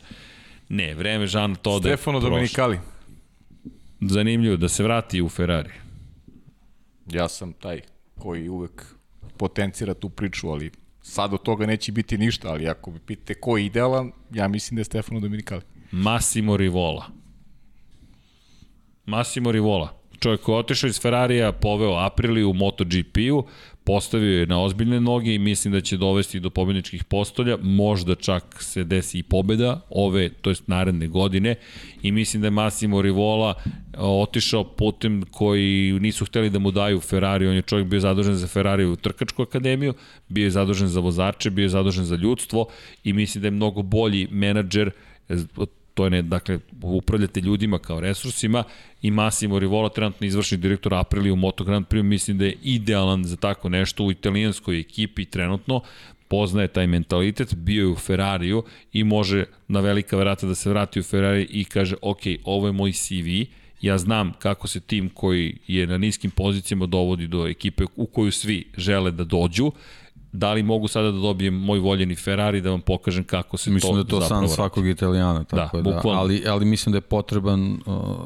Ne, 0.68 0.94
vreme 0.94 1.26
Jean 1.32 1.54
Todt 1.54 1.82
Stefano 1.82 2.20
Dominikali. 2.20 2.78
Zanimljivo, 4.00 4.56
da 4.56 4.68
se 4.68 4.82
vrati 4.82 5.22
u 5.22 5.28
Ferrari. 5.28 5.70
Ja 7.12 7.28
sam 7.28 7.52
taj 7.52 7.80
koji 8.18 8.48
uvek 8.48 8.84
potencira 9.36 9.94
tu 9.94 10.08
priču, 10.08 10.48
ali 10.48 10.70
sad 11.06 11.34
od 11.34 11.42
toga 11.42 11.66
neće 11.66 11.92
biti 11.92 12.18
ništa, 12.18 12.48
ali 12.48 12.68
ako 12.68 12.90
mi 12.90 12.98
pitate 12.98 13.34
ko 13.34 13.56
je 13.56 13.66
idealan, 13.66 14.12
ja 14.32 14.48
mislim 14.48 14.76
da 14.76 14.80
je 14.80 14.84
Stefano 14.84 15.20
Dominikali. 15.20 15.62
Massimo 15.92 16.56
Rivola. 16.56 17.06
Massimo 19.06 19.52
Rivola. 19.52 20.00
Čovjek 20.18 20.40
koji 20.40 20.54
je 20.54 20.58
otišao 20.58 20.88
iz 20.88 21.00
Ferrarija, 21.00 21.52
poveo 21.52 21.94
Aprili 21.94 22.44
u 22.44 22.52
MotoGP-u, 22.52 23.46
postavio 23.86 24.40
je 24.40 24.46
na 24.46 24.62
ozbiljne 24.62 25.00
noge 25.00 25.34
i 25.34 25.38
mislim 25.38 25.72
da 25.72 25.80
će 25.80 25.96
dovesti 25.96 26.40
do 26.40 26.50
pobedničkih 26.50 27.04
postolja, 27.04 27.56
možda 27.62 28.14
čak 28.14 28.62
se 28.62 28.84
desi 28.84 29.18
i 29.18 29.22
pobeda 29.22 29.80
ove, 29.90 30.28
to 30.28 30.50
jest 30.50 30.68
naredne 30.68 31.08
godine. 31.08 31.54
I 32.02 32.12
mislim 32.12 32.40
da 32.42 32.46
je 32.46 32.50
Massimo 32.50 33.02
Rivola 33.02 33.54
e, 33.54 33.98
otišao 33.98 34.64
putem 34.64 35.22
koji 35.30 35.98
nisu 36.00 36.24
hteli 36.24 36.50
da 36.50 36.58
mu 36.58 36.70
daju 36.70 37.00
Ferrari, 37.00 37.46
on 37.46 37.54
je 37.54 37.62
čovjek 37.62 37.88
bio 37.88 38.00
zadužen 38.00 38.34
za 38.34 38.46
Ferrari 38.46 38.84
u 38.84 38.96
trkačku 38.96 39.42
akademiju, 39.42 39.94
bio 40.28 40.44
je 40.44 40.50
zadužen 40.50 40.88
za 40.88 41.00
vozače, 41.00 41.50
bio 41.50 41.62
je 41.62 41.68
zadužen 41.68 42.04
za 42.04 42.16
ljudstvo 42.16 42.66
i 43.04 43.12
mislim 43.12 43.42
da 43.42 43.46
je 43.46 43.50
mnogo 43.50 43.82
bolji 43.82 44.28
menadžer 44.30 44.90
to 45.96 46.04
je 46.04 46.10
ne, 46.10 46.22
dakle, 46.22 46.58
upravljate 46.82 47.40
ljudima 47.40 47.78
kao 47.78 48.00
resursima 48.00 48.64
i 49.02 49.10
Massimo 49.10 49.58
Rivola, 49.58 49.88
trenutno 49.88 50.26
izvršni 50.26 50.58
direktor 50.58 50.94
Aprilija 50.94 51.32
u 51.32 51.36
Moto 51.36 51.64
Grand 51.64 51.86
Prix, 51.86 52.02
mislim 52.02 52.38
da 52.38 52.44
je 52.44 52.56
idealan 52.62 53.24
za 53.24 53.36
tako 53.36 53.68
nešto 53.68 54.04
u 54.04 54.10
italijanskoj 54.10 54.80
ekipi 54.80 55.24
trenutno, 55.24 55.80
poznaje 56.28 56.68
taj 56.68 56.86
mentalitet, 56.86 57.54
bio 57.54 57.82
je 57.82 57.86
u 57.88 57.96
Ferrariju 57.96 58.62
i 58.92 59.04
može 59.04 59.44
na 59.68 59.80
velika 59.80 60.16
vrata 60.16 60.46
da 60.46 60.54
se 60.54 60.70
vrati 60.70 61.00
u 61.00 61.02
Ferrari 61.02 61.46
i 61.50 61.64
kaže, 61.64 61.96
ok, 62.02 62.20
ovo 62.44 62.66
je 62.66 62.72
moj 62.72 62.92
CV, 62.92 63.48
ja 63.80 63.98
znam 63.98 64.32
kako 64.38 64.68
se 64.68 64.80
tim 64.80 65.08
koji 65.08 65.58
je 65.66 65.86
na 65.86 65.98
niskim 65.98 66.30
pozicijama 66.30 66.86
dovodi 66.86 67.26
do 67.26 67.46
ekipe 67.46 67.84
u 67.96 68.06
koju 68.06 68.32
svi 68.32 68.64
žele 68.76 69.10
da 69.10 69.24
dođu 69.24 69.72
da 70.36 70.52
li 70.52 70.62
mogu 70.62 70.88
sada 70.88 71.10
da 71.10 71.18
dobijem 71.18 71.54
moj 71.54 71.78
voljeni 71.78 72.14
Ferrari 72.14 72.60
da 72.60 72.70
vam 72.70 72.80
pokažem 72.80 73.24
kako 73.24 73.56
se 73.56 73.70
mislim 73.70 73.92
to 73.92 73.96
Mislim 73.96 74.20
da 74.20 74.26
to 74.26 74.28
san 74.28 74.48
svakog 74.48 74.86
Italijana, 74.86 75.44
tako 75.44 75.80
da, 75.80 75.90
da 75.90 76.00
ali, 76.04 76.42
ali 76.48 76.64
mislim 76.64 76.92
da 76.92 76.96
je 76.96 77.00
potreban 77.00 77.72
uh, 77.72 77.78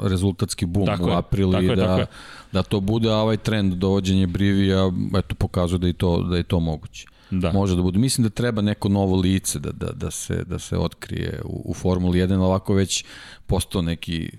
rezultatski 0.02 0.66
bum 0.66 0.86
tako 0.86 1.04
u 1.04 1.10
aprilu 1.10 1.62
i 1.62 1.76
da, 1.76 1.96
je, 1.96 2.06
da 2.52 2.62
to 2.62 2.80
bude 2.80 3.12
ovaj 3.12 3.36
trend 3.36 3.74
dovođenje 3.74 4.26
Brivija, 4.26 4.92
eto 5.18 5.34
pokazuje 5.34 5.78
da 5.78 5.86
je 5.86 5.92
to, 5.92 6.22
da 6.22 6.36
je 6.36 6.42
to 6.42 6.60
moguće. 6.60 7.06
Da. 7.30 7.52
Može 7.52 7.76
da 7.76 7.82
bude. 7.82 7.98
Mislim 7.98 8.22
da 8.22 8.30
treba 8.30 8.62
neko 8.62 8.88
novo 8.88 9.16
lice 9.16 9.58
da, 9.58 9.72
da, 9.72 9.92
da, 9.92 10.10
se, 10.10 10.44
da 10.44 10.58
se 10.58 10.78
otkrije 10.78 11.40
u, 11.44 11.62
u 11.64 11.74
Formuli 11.74 12.18
1, 12.18 12.40
ovako 12.40 12.74
već 12.74 13.04
postao 13.46 13.82
neki 13.82 14.30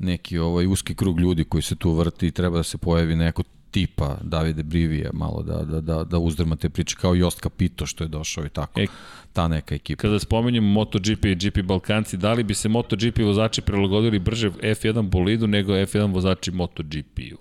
neki 0.00 0.38
ovaj 0.38 0.66
uski 0.66 0.94
krug 0.94 1.20
ljudi 1.20 1.44
koji 1.44 1.62
se 1.62 1.76
tu 1.76 1.92
vrti 1.92 2.26
i 2.26 2.30
treba 2.30 2.56
da 2.56 2.62
se 2.62 2.78
pojavi 2.78 3.16
neko 3.16 3.42
tipa 3.70 4.18
Davide 4.22 4.62
Brivija 4.62 5.10
malo 5.12 5.42
da, 5.42 5.64
da, 5.64 5.80
da, 5.80 6.04
da 6.04 6.18
uzdrma 6.18 6.56
te 6.56 6.68
priče 6.68 6.96
kao 7.00 7.14
Jost 7.14 7.42
Capito 7.42 7.86
što 7.86 8.04
je 8.04 8.08
došao 8.08 8.46
i 8.46 8.48
tako. 8.48 8.80
E, 8.80 8.86
ta 9.32 9.48
neka 9.48 9.74
ekipa. 9.74 10.00
Kada 10.00 10.18
spomenjemo 10.18 10.68
MotoGP 10.68 11.24
i 11.24 11.34
GP 11.34 11.62
Balkanci, 11.62 12.16
da 12.16 12.32
li 12.32 12.42
bi 12.42 12.54
se 12.54 12.68
MotoGP 12.68 13.18
vozači 13.18 13.60
prilagodili 13.60 14.18
brže 14.18 14.50
F1 14.50 15.08
bolidu 15.08 15.46
nego 15.46 15.72
F1 15.72 16.14
vozači 16.14 16.50
MotoGP-u? 16.50 17.38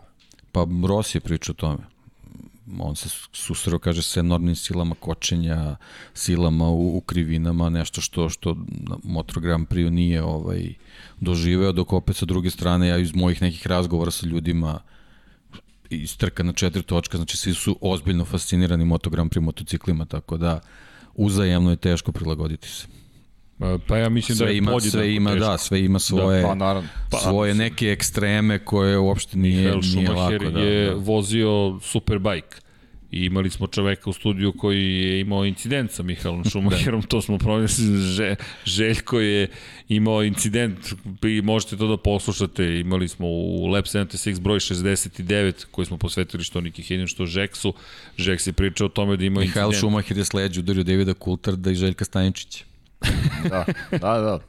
Pa 0.51 0.67
Rossi 0.87 1.17
je 1.17 1.21
pričao 1.21 1.53
o 1.53 1.61
tome. 1.61 1.79
On 2.79 2.95
se 2.95 3.09
susreo, 3.33 3.79
kaže, 3.79 4.01
sa 4.01 4.19
enormnim 4.19 4.55
silama 4.55 4.95
kočenja, 4.95 5.75
silama 6.13 6.69
u, 6.69 6.97
u 6.97 7.01
krivinama, 7.01 7.69
nešto 7.69 8.01
što, 8.01 8.29
što 8.29 8.57
Motor 9.03 9.41
Grand 9.41 9.67
Prix 9.67 9.89
nije 9.89 10.23
ovaj, 10.23 10.73
doživeo, 11.19 11.71
dok 11.71 11.93
opet 11.93 12.15
sa 12.15 12.25
druge 12.25 12.49
strane, 12.49 12.87
ja 12.87 12.97
iz 12.97 13.15
mojih 13.15 13.41
nekih 13.41 13.67
razgovora 13.67 14.11
sa 14.11 14.27
ljudima 14.27 14.79
istrka 15.89 16.43
na 16.43 16.53
četiri 16.53 16.83
točka, 16.83 17.17
znači 17.17 17.37
svi 17.37 17.53
su 17.53 17.77
ozbiljno 17.81 18.25
fascinirani 18.25 18.85
motogram 18.85 19.29
pri 19.29 19.39
motociklima, 19.39 20.05
tako 20.05 20.37
da 20.37 20.59
uzajemno 21.15 21.69
je 21.69 21.75
teško 21.75 22.11
prilagoditi 22.11 22.67
se. 22.67 22.87
Pa 23.87 23.97
ja 23.97 24.09
mislim 24.09 24.37
sve 24.37 24.45
da 24.45 24.51
je 24.51 24.57
ima, 24.57 24.71
bolje 24.71 24.89
sve 24.89 25.01
da 25.01 25.05
ima, 25.05 25.31
teško. 25.31 25.45
da, 25.45 25.57
sve 25.57 25.85
ima 25.85 25.99
svoje, 25.99 26.41
da, 26.41 26.47
pa, 26.47 26.55
naravno. 26.55 26.89
Pa, 27.11 27.17
svoje 27.17 27.53
neke 27.53 27.91
ekstreme 27.91 28.65
koje 28.65 28.97
uopšte 28.97 29.37
nije, 29.37 29.75
Michael 29.75 29.79
nije 29.95 30.09
lako. 30.09 30.49
Da, 30.49 30.59
je 30.59 30.89
da. 30.89 30.95
vozio 30.95 31.79
Superbike 31.81 32.68
I 33.11 33.25
imali 33.25 33.49
smo 33.49 33.67
čoveka 33.67 34.09
u 34.09 34.13
studiju 34.13 34.51
koji 34.51 35.01
je 35.01 35.19
imao 35.19 35.45
incident 35.45 35.91
sa 35.91 36.03
Mihalom 36.03 36.43
Šumacherom, 36.51 37.01
to 37.01 37.21
smo 37.21 37.37
promislili, 37.37 38.01
Že, 38.01 38.35
Željko 38.65 39.19
je 39.19 39.47
imao 39.89 40.23
incident 40.23 40.79
i 41.23 41.41
možete 41.41 41.77
to 41.77 41.87
da 41.87 41.97
poslušate, 41.97 42.79
imali 42.79 43.07
smo 43.07 43.27
u 43.27 43.67
Lab 43.67 43.83
76 43.83 44.39
broj 44.39 44.59
69 44.59 45.65
koji 45.71 45.85
smo 45.85 45.97
posvetili 45.97 46.43
što 46.43 46.61
Niki 46.61 46.83
Hedin, 46.83 47.07
što 47.07 47.25
Žeksu, 47.25 47.73
Žeks 48.17 48.47
je 48.47 48.53
pričao 48.53 48.85
o 48.85 48.89
tome 48.89 49.17
da 49.17 49.25
ima 49.25 49.39
Mihail 49.39 49.65
incident. 49.65 49.81
Šumacher 49.81 50.17
je 50.17 50.25
sleđu 50.25 50.59
udario 50.59 50.83
Davida 50.83 51.13
Kultarda 51.13 51.71
i 51.71 51.75
Željka 51.75 52.05
Staničića. 52.05 52.68
Da, 53.49 53.65
da, 53.91 53.97
da. 53.99 54.39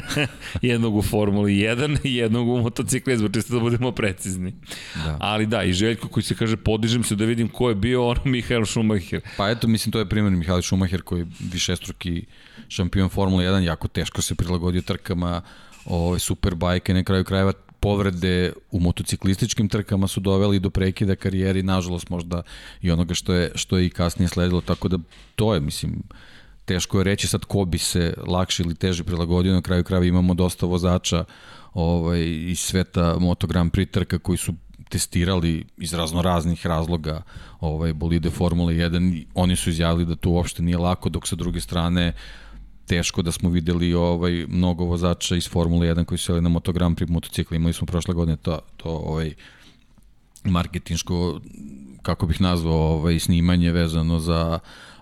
jednog 0.62 0.96
u 0.96 1.02
Formuli 1.02 1.52
1 1.52 1.98
i 2.04 2.14
jednog 2.14 2.48
u 2.48 2.58
motociklizmu, 2.58 3.28
čisto 3.28 3.54
da 3.54 3.60
budemo 3.60 3.92
precizni. 3.92 4.54
Da. 4.94 5.16
Ali 5.20 5.46
da, 5.46 5.62
i 5.62 5.72
Željko 5.72 6.08
koji 6.08 6.24
se 6.24 6.34
kaže, 6.34 6.56
podižem 6.56 7.04
se 7.04 7.16
da 7.16 7.24
vidim 7.24 7.48
ko 7.48 7.68
je 7.68 7.74
bio 7.74 8.08
ono 8.08 8.20
Mihael 8.32 8.64
Schumacher. 8.64 9.20
Pa 9.36 9.50
eto, 9.50 9.68
mislim, 9.68 9.92
to 9.92 9.98
je 9.98 10.08
primjer 10.08 10.32
Mihael 10.32 10.62
Schumacher 10.62 11.02
koji 11.02 11.20
je 11.20 11.26
višestruki 11.52 12.24
šampion 12.68 13.08
Formule 13.08 13.44
1, 13.44 13.60
jako 13.60 13.88
teško 13.88 14.22
se 14.22 14.34
prilagodio 14.34 14.82
trkama, 14.82 15.42
ove 15.84 16.18
super 16.18 16.54
bajke, 16.54 16.94
na 16.94 17.04
kraju 17.04 17.24
krajeva 17.24 17.52
povrede 17.80 18.52
u 18.70 18.80
motociklističkim 18.80 19.68
trkama 19.68 20.08
su 20.08 20.20
doveli 20.20 20.58
do 20.58 20.70
prekida 20.70 21.16
karijeri, 21.16 21.62
nažalost 21.62 22.10
možda 22.10 22.42
i 22.82 22.90
onoga 22.90 23.14
što 23.14 23.34
je, 23.34 23.52
što 23.54 23.78
je 23.78 23.86
i 23.86 23.90
kasnije 23.90 24.28
sledilo, 24.28 24.60
tako 24.60 24.88
da 24.88 24.98
to 25.36 25.54
je, 25.54 25.60
mislim, 25.60 26.02
teško 26.68 26.98
je 26.98 27.04
reći 27.04 27.28
sad 27.28 27.44
ko 27.44 27.64
bi 27.64 27.78
se 27.78 28.14
lakše 28.26 28.62
ili 28.62 28.74
teže 28.74 29.04
prilagodio, 29.04 29.52
na 29.52 29.62
kraju 29.62 29.84
krajeva 29.84 30.06
imamo 30.06 30.34
dosta 30.34 30.66
vozača 30.66 31.24
ovaj, 31.74 32.22
iz 32.24 32.60
sveta 32.60 33.16
Moto 33.18 33.46
Grand 33.46 33.72
Prix 33.72 33.90
trka 33.90 34.18
koji 34.18 34.38
su 34.38 34.54
testirali 34.88 35.64
iz 35.76 35.94
razno 35.94 36.22
raznih 36.22 36.66
razloga 36.66 37.22
ovaj 37.60 37.92
bolide 37.92 38.30
Formule 38.30 38.74
1 38.74 39.24
oni 39.34 39.56
su 39.56 39.70
izjavili 39.70 40.06
da 40.06 40.16
to 40.16 40.30
uopšte 40.30 40.62
nije 40.62 40.78
lako 40.78 41.08
dok 41.08 41.28
sa 41.28 41.36
druge 41.36 41.60
strane 41.60 42.12
teško 42.86 43.22
da 43.22 43.32
smo 43.32 43.50
videli 43.50 43.94
ovaj 43.94 44.46
mnogo 44.48 44.84
vozača 44.84 45.36
iz 45.36 45.48
Formule 45.48 45.86
1 45.94 46.04
koji 46.04 46.18
su 46.18 46.32
jeli 46.32 46.42
na 46.42 46.48
Moto 46.48 46.72
Grand 46.72 46.98
Prix 46.98 47.10
motocikli 47.10 47.56
imali 47.56 47.72
smo 47.72 47.86
prošle 47.86 48.14
godine 48.14 48.36
to 48.36 48.58
to 48.76 48.88
ovaj 48.88 49.34
marketinško 50.44 51.40
kako 52.02 52.26
bih 52.26 52.40
nazvao 52.40 52.92
ovaj 52.98 53.18
snimanje 53.18 53.72
vezano 53.72 54.20
za 54.20 54.58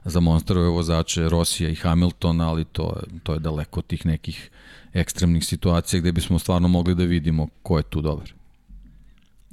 za 0.07 0.21
monsterove 0.21 0.69
vozače 0.69 1.29
Rosija 1.29 1.71
i 1.71 1.75
Hamiltona, 1.75 2.49
ali 2.49 2.65
to, 2.65 3.03
to 3.23 3.33
je 3.33 3.39
daleko 3.39 3.81
od 3.81 3.87
tih 3.87 4.07
nekih 4.07 4.51
ekstremnih 4.93 5.45
situacija 5.45 6.01
gde 6.01 6.13
bismo 6.13 6.39
stvarno 6.39 6.69
mogli 6.69 6.95
da 6.95 7.05
vidimo 7.05 7.49
ko 7.63 7.77
je 7.79 7.83
tu 7.83 8.01
dobar. 8.01 8.33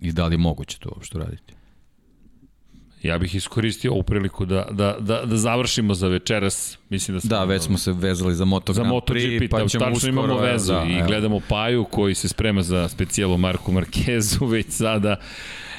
I 0.01 0.11
da 0.11 0.27
li 0.27 0.33
je 0.33 0.37
moguće 0.37 0.79
to 0.79 0.89
uopšte 0.89 1.19
raditi. 1.19 1.53
Ja 3.03 3.17
bih 3.17 3.35
iskoristio 3.35 3.91
ovu 3.91 4.03
priliku 4.03 4.45
da, 4.45 4.67
da, 4.71 4.97
da, 4.99 5.25
da 5.25 5.37
završimo 5.37 5.93
za 5.93 6.07
večeras. 6.07 6.77
Mislim 6.89 7.17
da, 7.17 7.21
smo, 7.21 7.29
da, 7.29 7.43
već 7.43 7.63
smo 7.63 7.77
se 7.77 7.91
vezali 7.91 8.35
za 8.35 8.45
Moto 8.45 8.73
Grand 8.73 8.91
Prix, 8.91 9.49
pa 9.49 9.67
ćemo 9.67 9.85
tačno 9.85 9.91
uskoro, 9.97 10.11
imamo 10.11 10.37
vezu 10.37 10.73
da, 10.73 10.83
i 10.83 10.93
evo. 10.93 11.07
gledamo 11.07 11.39
Paju 11.49 11.85
koji 11.85 12.15
se 12.15 12.27
sprema 12.27 12.63
za 12.63 12.89
specijalo 12.89 13.37
Marku 13.37 13.71
Markezu 13.71 14.45
već 14.45 14.67
sada. 14.69 15.15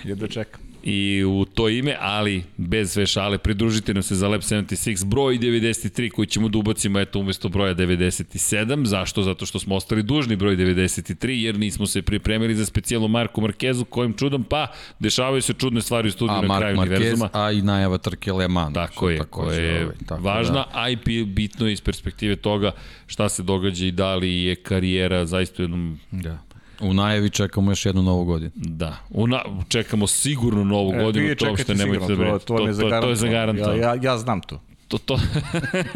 Jedno 0.04 0.26
čekam 0.26 0.63
i 0.86 1.24
u 1.24 1.44
to 1.44 1.68
ime, 1.68 1.96
ali 2.00 2.44
bez 2.56 2.92
sve 2.92 3.06
šale, 3.06 3.38
pridružite 3.38 3.94
nam 3.94 4.02
se 4.02 4.14
za 4.14 4.28
Lab 4.28 4.40
76 4.40 5.04
broj 5.04 5.38
93 5.38 6.10
koji 6.10 6.26
ćemo 6.26 6.48
da 6.48 6.58
ubacimo 6.58 7.00
eto 7.00 7.18
umesto 7.18 7.48
broja 7.48 7.74
97. 7.74 8.84
Zašto? 8.84 9.22
Zato 9.22 9.46
što 9.46 9.58
smo 9.58 9.76
ostali 9.76 10.02
dužni 10.02 10.36
broj 10.36 10.56
93 10.56 11.28
jer 11.28 11.58
nismo 11.58 11.86
se 11.86 12.02
pripremili 12.02 12.54
za 12.54 12.66
specijalnu 12.66 13.08
Marku 13.08 13.40
Markezu 13.40 13.84
kojim 13.84 14.12
čudom 14.12 14.44
pa 14.44 14.66
dešavaju 14.98 15.42
se 15.42 15.52
čudne 15.52 15.82
stvari 15.82 16.08
u 16.08 16.12
studiju 16.12 16.42
na 16.42 16.48
Mark 16.48 16.60
kraju 16.60 16.76
Marquez, 16.76 16.80
univerzuma. 16.80 17.28
A 17.32 17.52
i 17.52 17.62
najava 17.62 17.98
trke 17.98 18.32
Le 18.32 18.48
Mans. 18.48 18.74
Tako 18.74 19.10
je, 19.10 19.24
koja 19.30 19.54
je 19.54 19.84
ovaj, 19.84 19.96
tako 20.06 20.22
važna, 20.22 20.54
da. 20.54 20.70
a 20.72 20.90
i 20.90 20.96
bitno 21.26 21.68
iz 21.68 21.80
perspektive 21.80 22.36
toga 22.36 22.72
šta 23.06 23.28
se 23.28 23.42
događa 23.42 23.86
i 23.86 23.90
da 23.90 24.14
li 24.14 24.42
je 24.42 24.54
karijera 24.54 25.26
zaista 25.26 25.62
u 25.62 25.64
jednom 25.64 25.98
da 26.10 26.38
U 26.84 26.94
najavi 26.94 27.30
čekamo 27.30 27.70
još 27.70 27.86
jednu 27.86 28.02
novu 28.02 28.24
godinu. 28.24 28.50
Da, 28.54 28.96
u 29.10 29.26
na, 29.26 29.42
čekamo 29.68 30.06
sigurno 30.06 30.64
novu 30.64 30.92
e, 30.94 31.04
godinu, 31.04 31.34
to 31.34 31.48
uopšte 31.50 31.74
nemojte 31.74 32.06
da 32.06 32.16
brinete. 32.16 32.44
To, 32.44 32.56
to, 32.56 32.66
to, 32.66 32.90
to, 32.90 33.00
to 33.00 33.08
je 33.08 33.16
zagarantovano. 33.16 33.74
Ja, 33.74 33.88
ja, 33.88 33.98
ja 34.02 34.18
znam 34.18 34.40
to. 34.40 34.60
To, 34.88 34.98
to. 34.98 35.20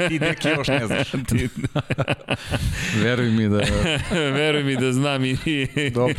Ti 0.08 0.18
neki 0.18 0.48
još 0.48 0.68
ne 0.68 0.86
znaš. 0.86 1.10
Ti... 1.28 1.48
Veruj 3.02 3.30
mi 3.30 3.48
da... 3.48 3.62
Veruj 4.38 4.62
mi 4.62 4.76
da 4.76 4.92
znam 4.92 5.24
i... 5.24 5.36
Dobro. 5.94 6.14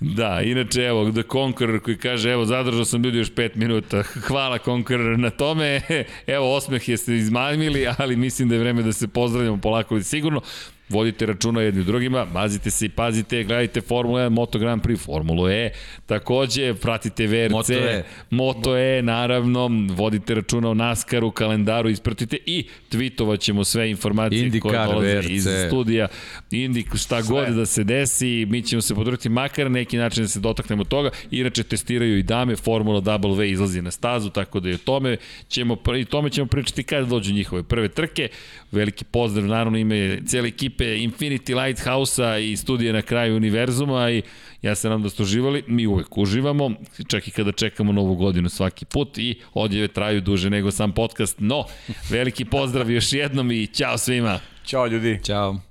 da, 0.00 0.40
inače, 0.44 0.82
evo, 0.82 1.10
The 1.12 1.22
Conqueror 1.22 1.80
koji 1.80 1.98
kaže, 1.98 2.30
evo, 2.30 2.44
zadržao 2.44 2.84
sam 2.84 3.04
ljudi 3.04 3.18
još 3.18 3.32
5 3.32 3.56
minuta. 3.56 4.02
Hvala 4.02 4.58
Conqueror 4.58 5.16
na 5.16 5.30
tome. 5.30 5.80
Evo, 6.26 6.56
osmeh 6.56 6.88
jeste 6.88 7.14
izmajmili, 7.14 7.86
ali 7.98 8.16
mislim 8.16 8.48
da 8.48 8.54
je 8.54 8.60
vreme 8.60 8.82
da 8.82 8.92
se 8.92 9.08
pozdravljamo 9.08 9.60
polako 9.60 9.94
ali 9.94 10.04
sigurno 10.04 10.40
vodite 10.88 11.26
računa 11.26 11.62
jedni 11.62 11.84
drugima, 11.84 12.24
mazite 12.32 12.70
se 12.70 12.86
i 12.86 12.88
pazite, 12.88 13.44
gledajte 13.44 13.80
Formula 13.80 14.20
1, 14.20 14.28
Moto 14.28 14.58
Grand 14.58 14.82
Prix, 14.82 15.04
Formulu 15.04 15.48
E, 15.48 15.70
takođe 16.06 16.74
pratite 16.74 17.26
VRC, 17.26 17.52
Moto 17.52 17.72
E, 17.72 18.04
Moto 18.30 18.76
e 18.76 19.02
naravno, 19.02 19.70
vodite 19.90 20.34
računa 20.34 20.70
o 20.70 20.74
NASCAR-u, 20.74 21.30
kalendaru, 21.30 21.88
ispratite 21.88 22.38
i 22.46 22.64
tweetovat 22.90 23.40
ćemo 23.40 23.64
sve 23.64 23.90
informacije 23.90 24.42
Indikar, 24.42 24.70
koje 24.70 24.86
dolaze 24.86 25.16
VRC. 25.16 25.30
iz 25.30 25.46
studija, 25.66 26.08
Indik, 26.50 26.96
šta 26.96 27.22
sve. 27.22 27.34
god 27.34 27.54
da 27.54 27.66
se 27.66 27.84
desi, 27.84 28.46
mi 28.48 28.62
ćemo 28.62 28.82
se 28.82 28.94
podruti 28.94 29.28
makar 29.28 29.70
neki 29.70 29.96
način 29.96 30.22
da 30.24 30.28
se 30.28 30.40
dotaknemo 30.40 30.84
toga, 30.84 31.10
inače 31.30 31.62
testiraju 31.62 32.18
i 32.18 32.22
dame, 32.22 32.56
Formula 32.56 33.00
W 33.00 33.42
izlazi 33.44 33.82
na 33.82 33.90
stazu, 33.90 34.30
tako 34.30 34.60
da 34.60 34.70
i 34.70 34.74
o 34.74 34.78
tome 34.78 35.16
ćemo, 35.48 35.76
i 35.98 36.04
tome 36.04 36.30
ćemo 36.30 36.46
pričati 36.46 36.82
kada 36.82 37.06
dođu 37.06 37.32
njihove 37.32 37.62
prve 37.62 37.88
trke, 37.88 38.28
veliki 38.72 39.04
pozdrav 39.04 39.46
naravno 39.46 39.78
ime 39.78 40.18
cijele 40.26 40.48
ekipe 40.48 40.77
ekipe 40.78 40.96
Infinity 40.96 41.54
Lighthouse-a 41.54 42.38
i 42.38 42.56
studije 42.56 42.92
na 42.92 43.02
kraju 43.02 43.36
univerzuma 43.36 44.10
i 44.10 44.22
ja 44.62 44.74
se 44.74 44.88
nam 44.88 45.02
da 45.02 45.10
ste 45.10 45.22
uživali, 45.22 45.64
mi 45.66 45.86
uvek 45.86 46.18
uživamo, 46.18 46.70
čak 47.08 47.28
i 47.28 47.30
kada 47.30 47.52
čekamo 47.52 47.92
novu 47.92 48.14
godinu 48.14 48.48
svaki 48.48 48.84
put 48.84 49.18
i 49.18 49.40
odjeve 49.54 49.88
traju 49.88 50.20
duže 50.20 50.50
nego 50.50 50.70
sam 50.70 50.92
podcast, 50.92 51.36
no, 51.38 51.64
veliki 52.10 52.44
pozdrav 52.44 52.90
još 52.90 53.12
jednom 53.12 53.50
i 53.50 53.66
ćao 53.66 53.98
svima. 53.98 54.40
Ćao 54.64 54.86
ljudi. 54.86 55.20
Ćao. 55.24 55.67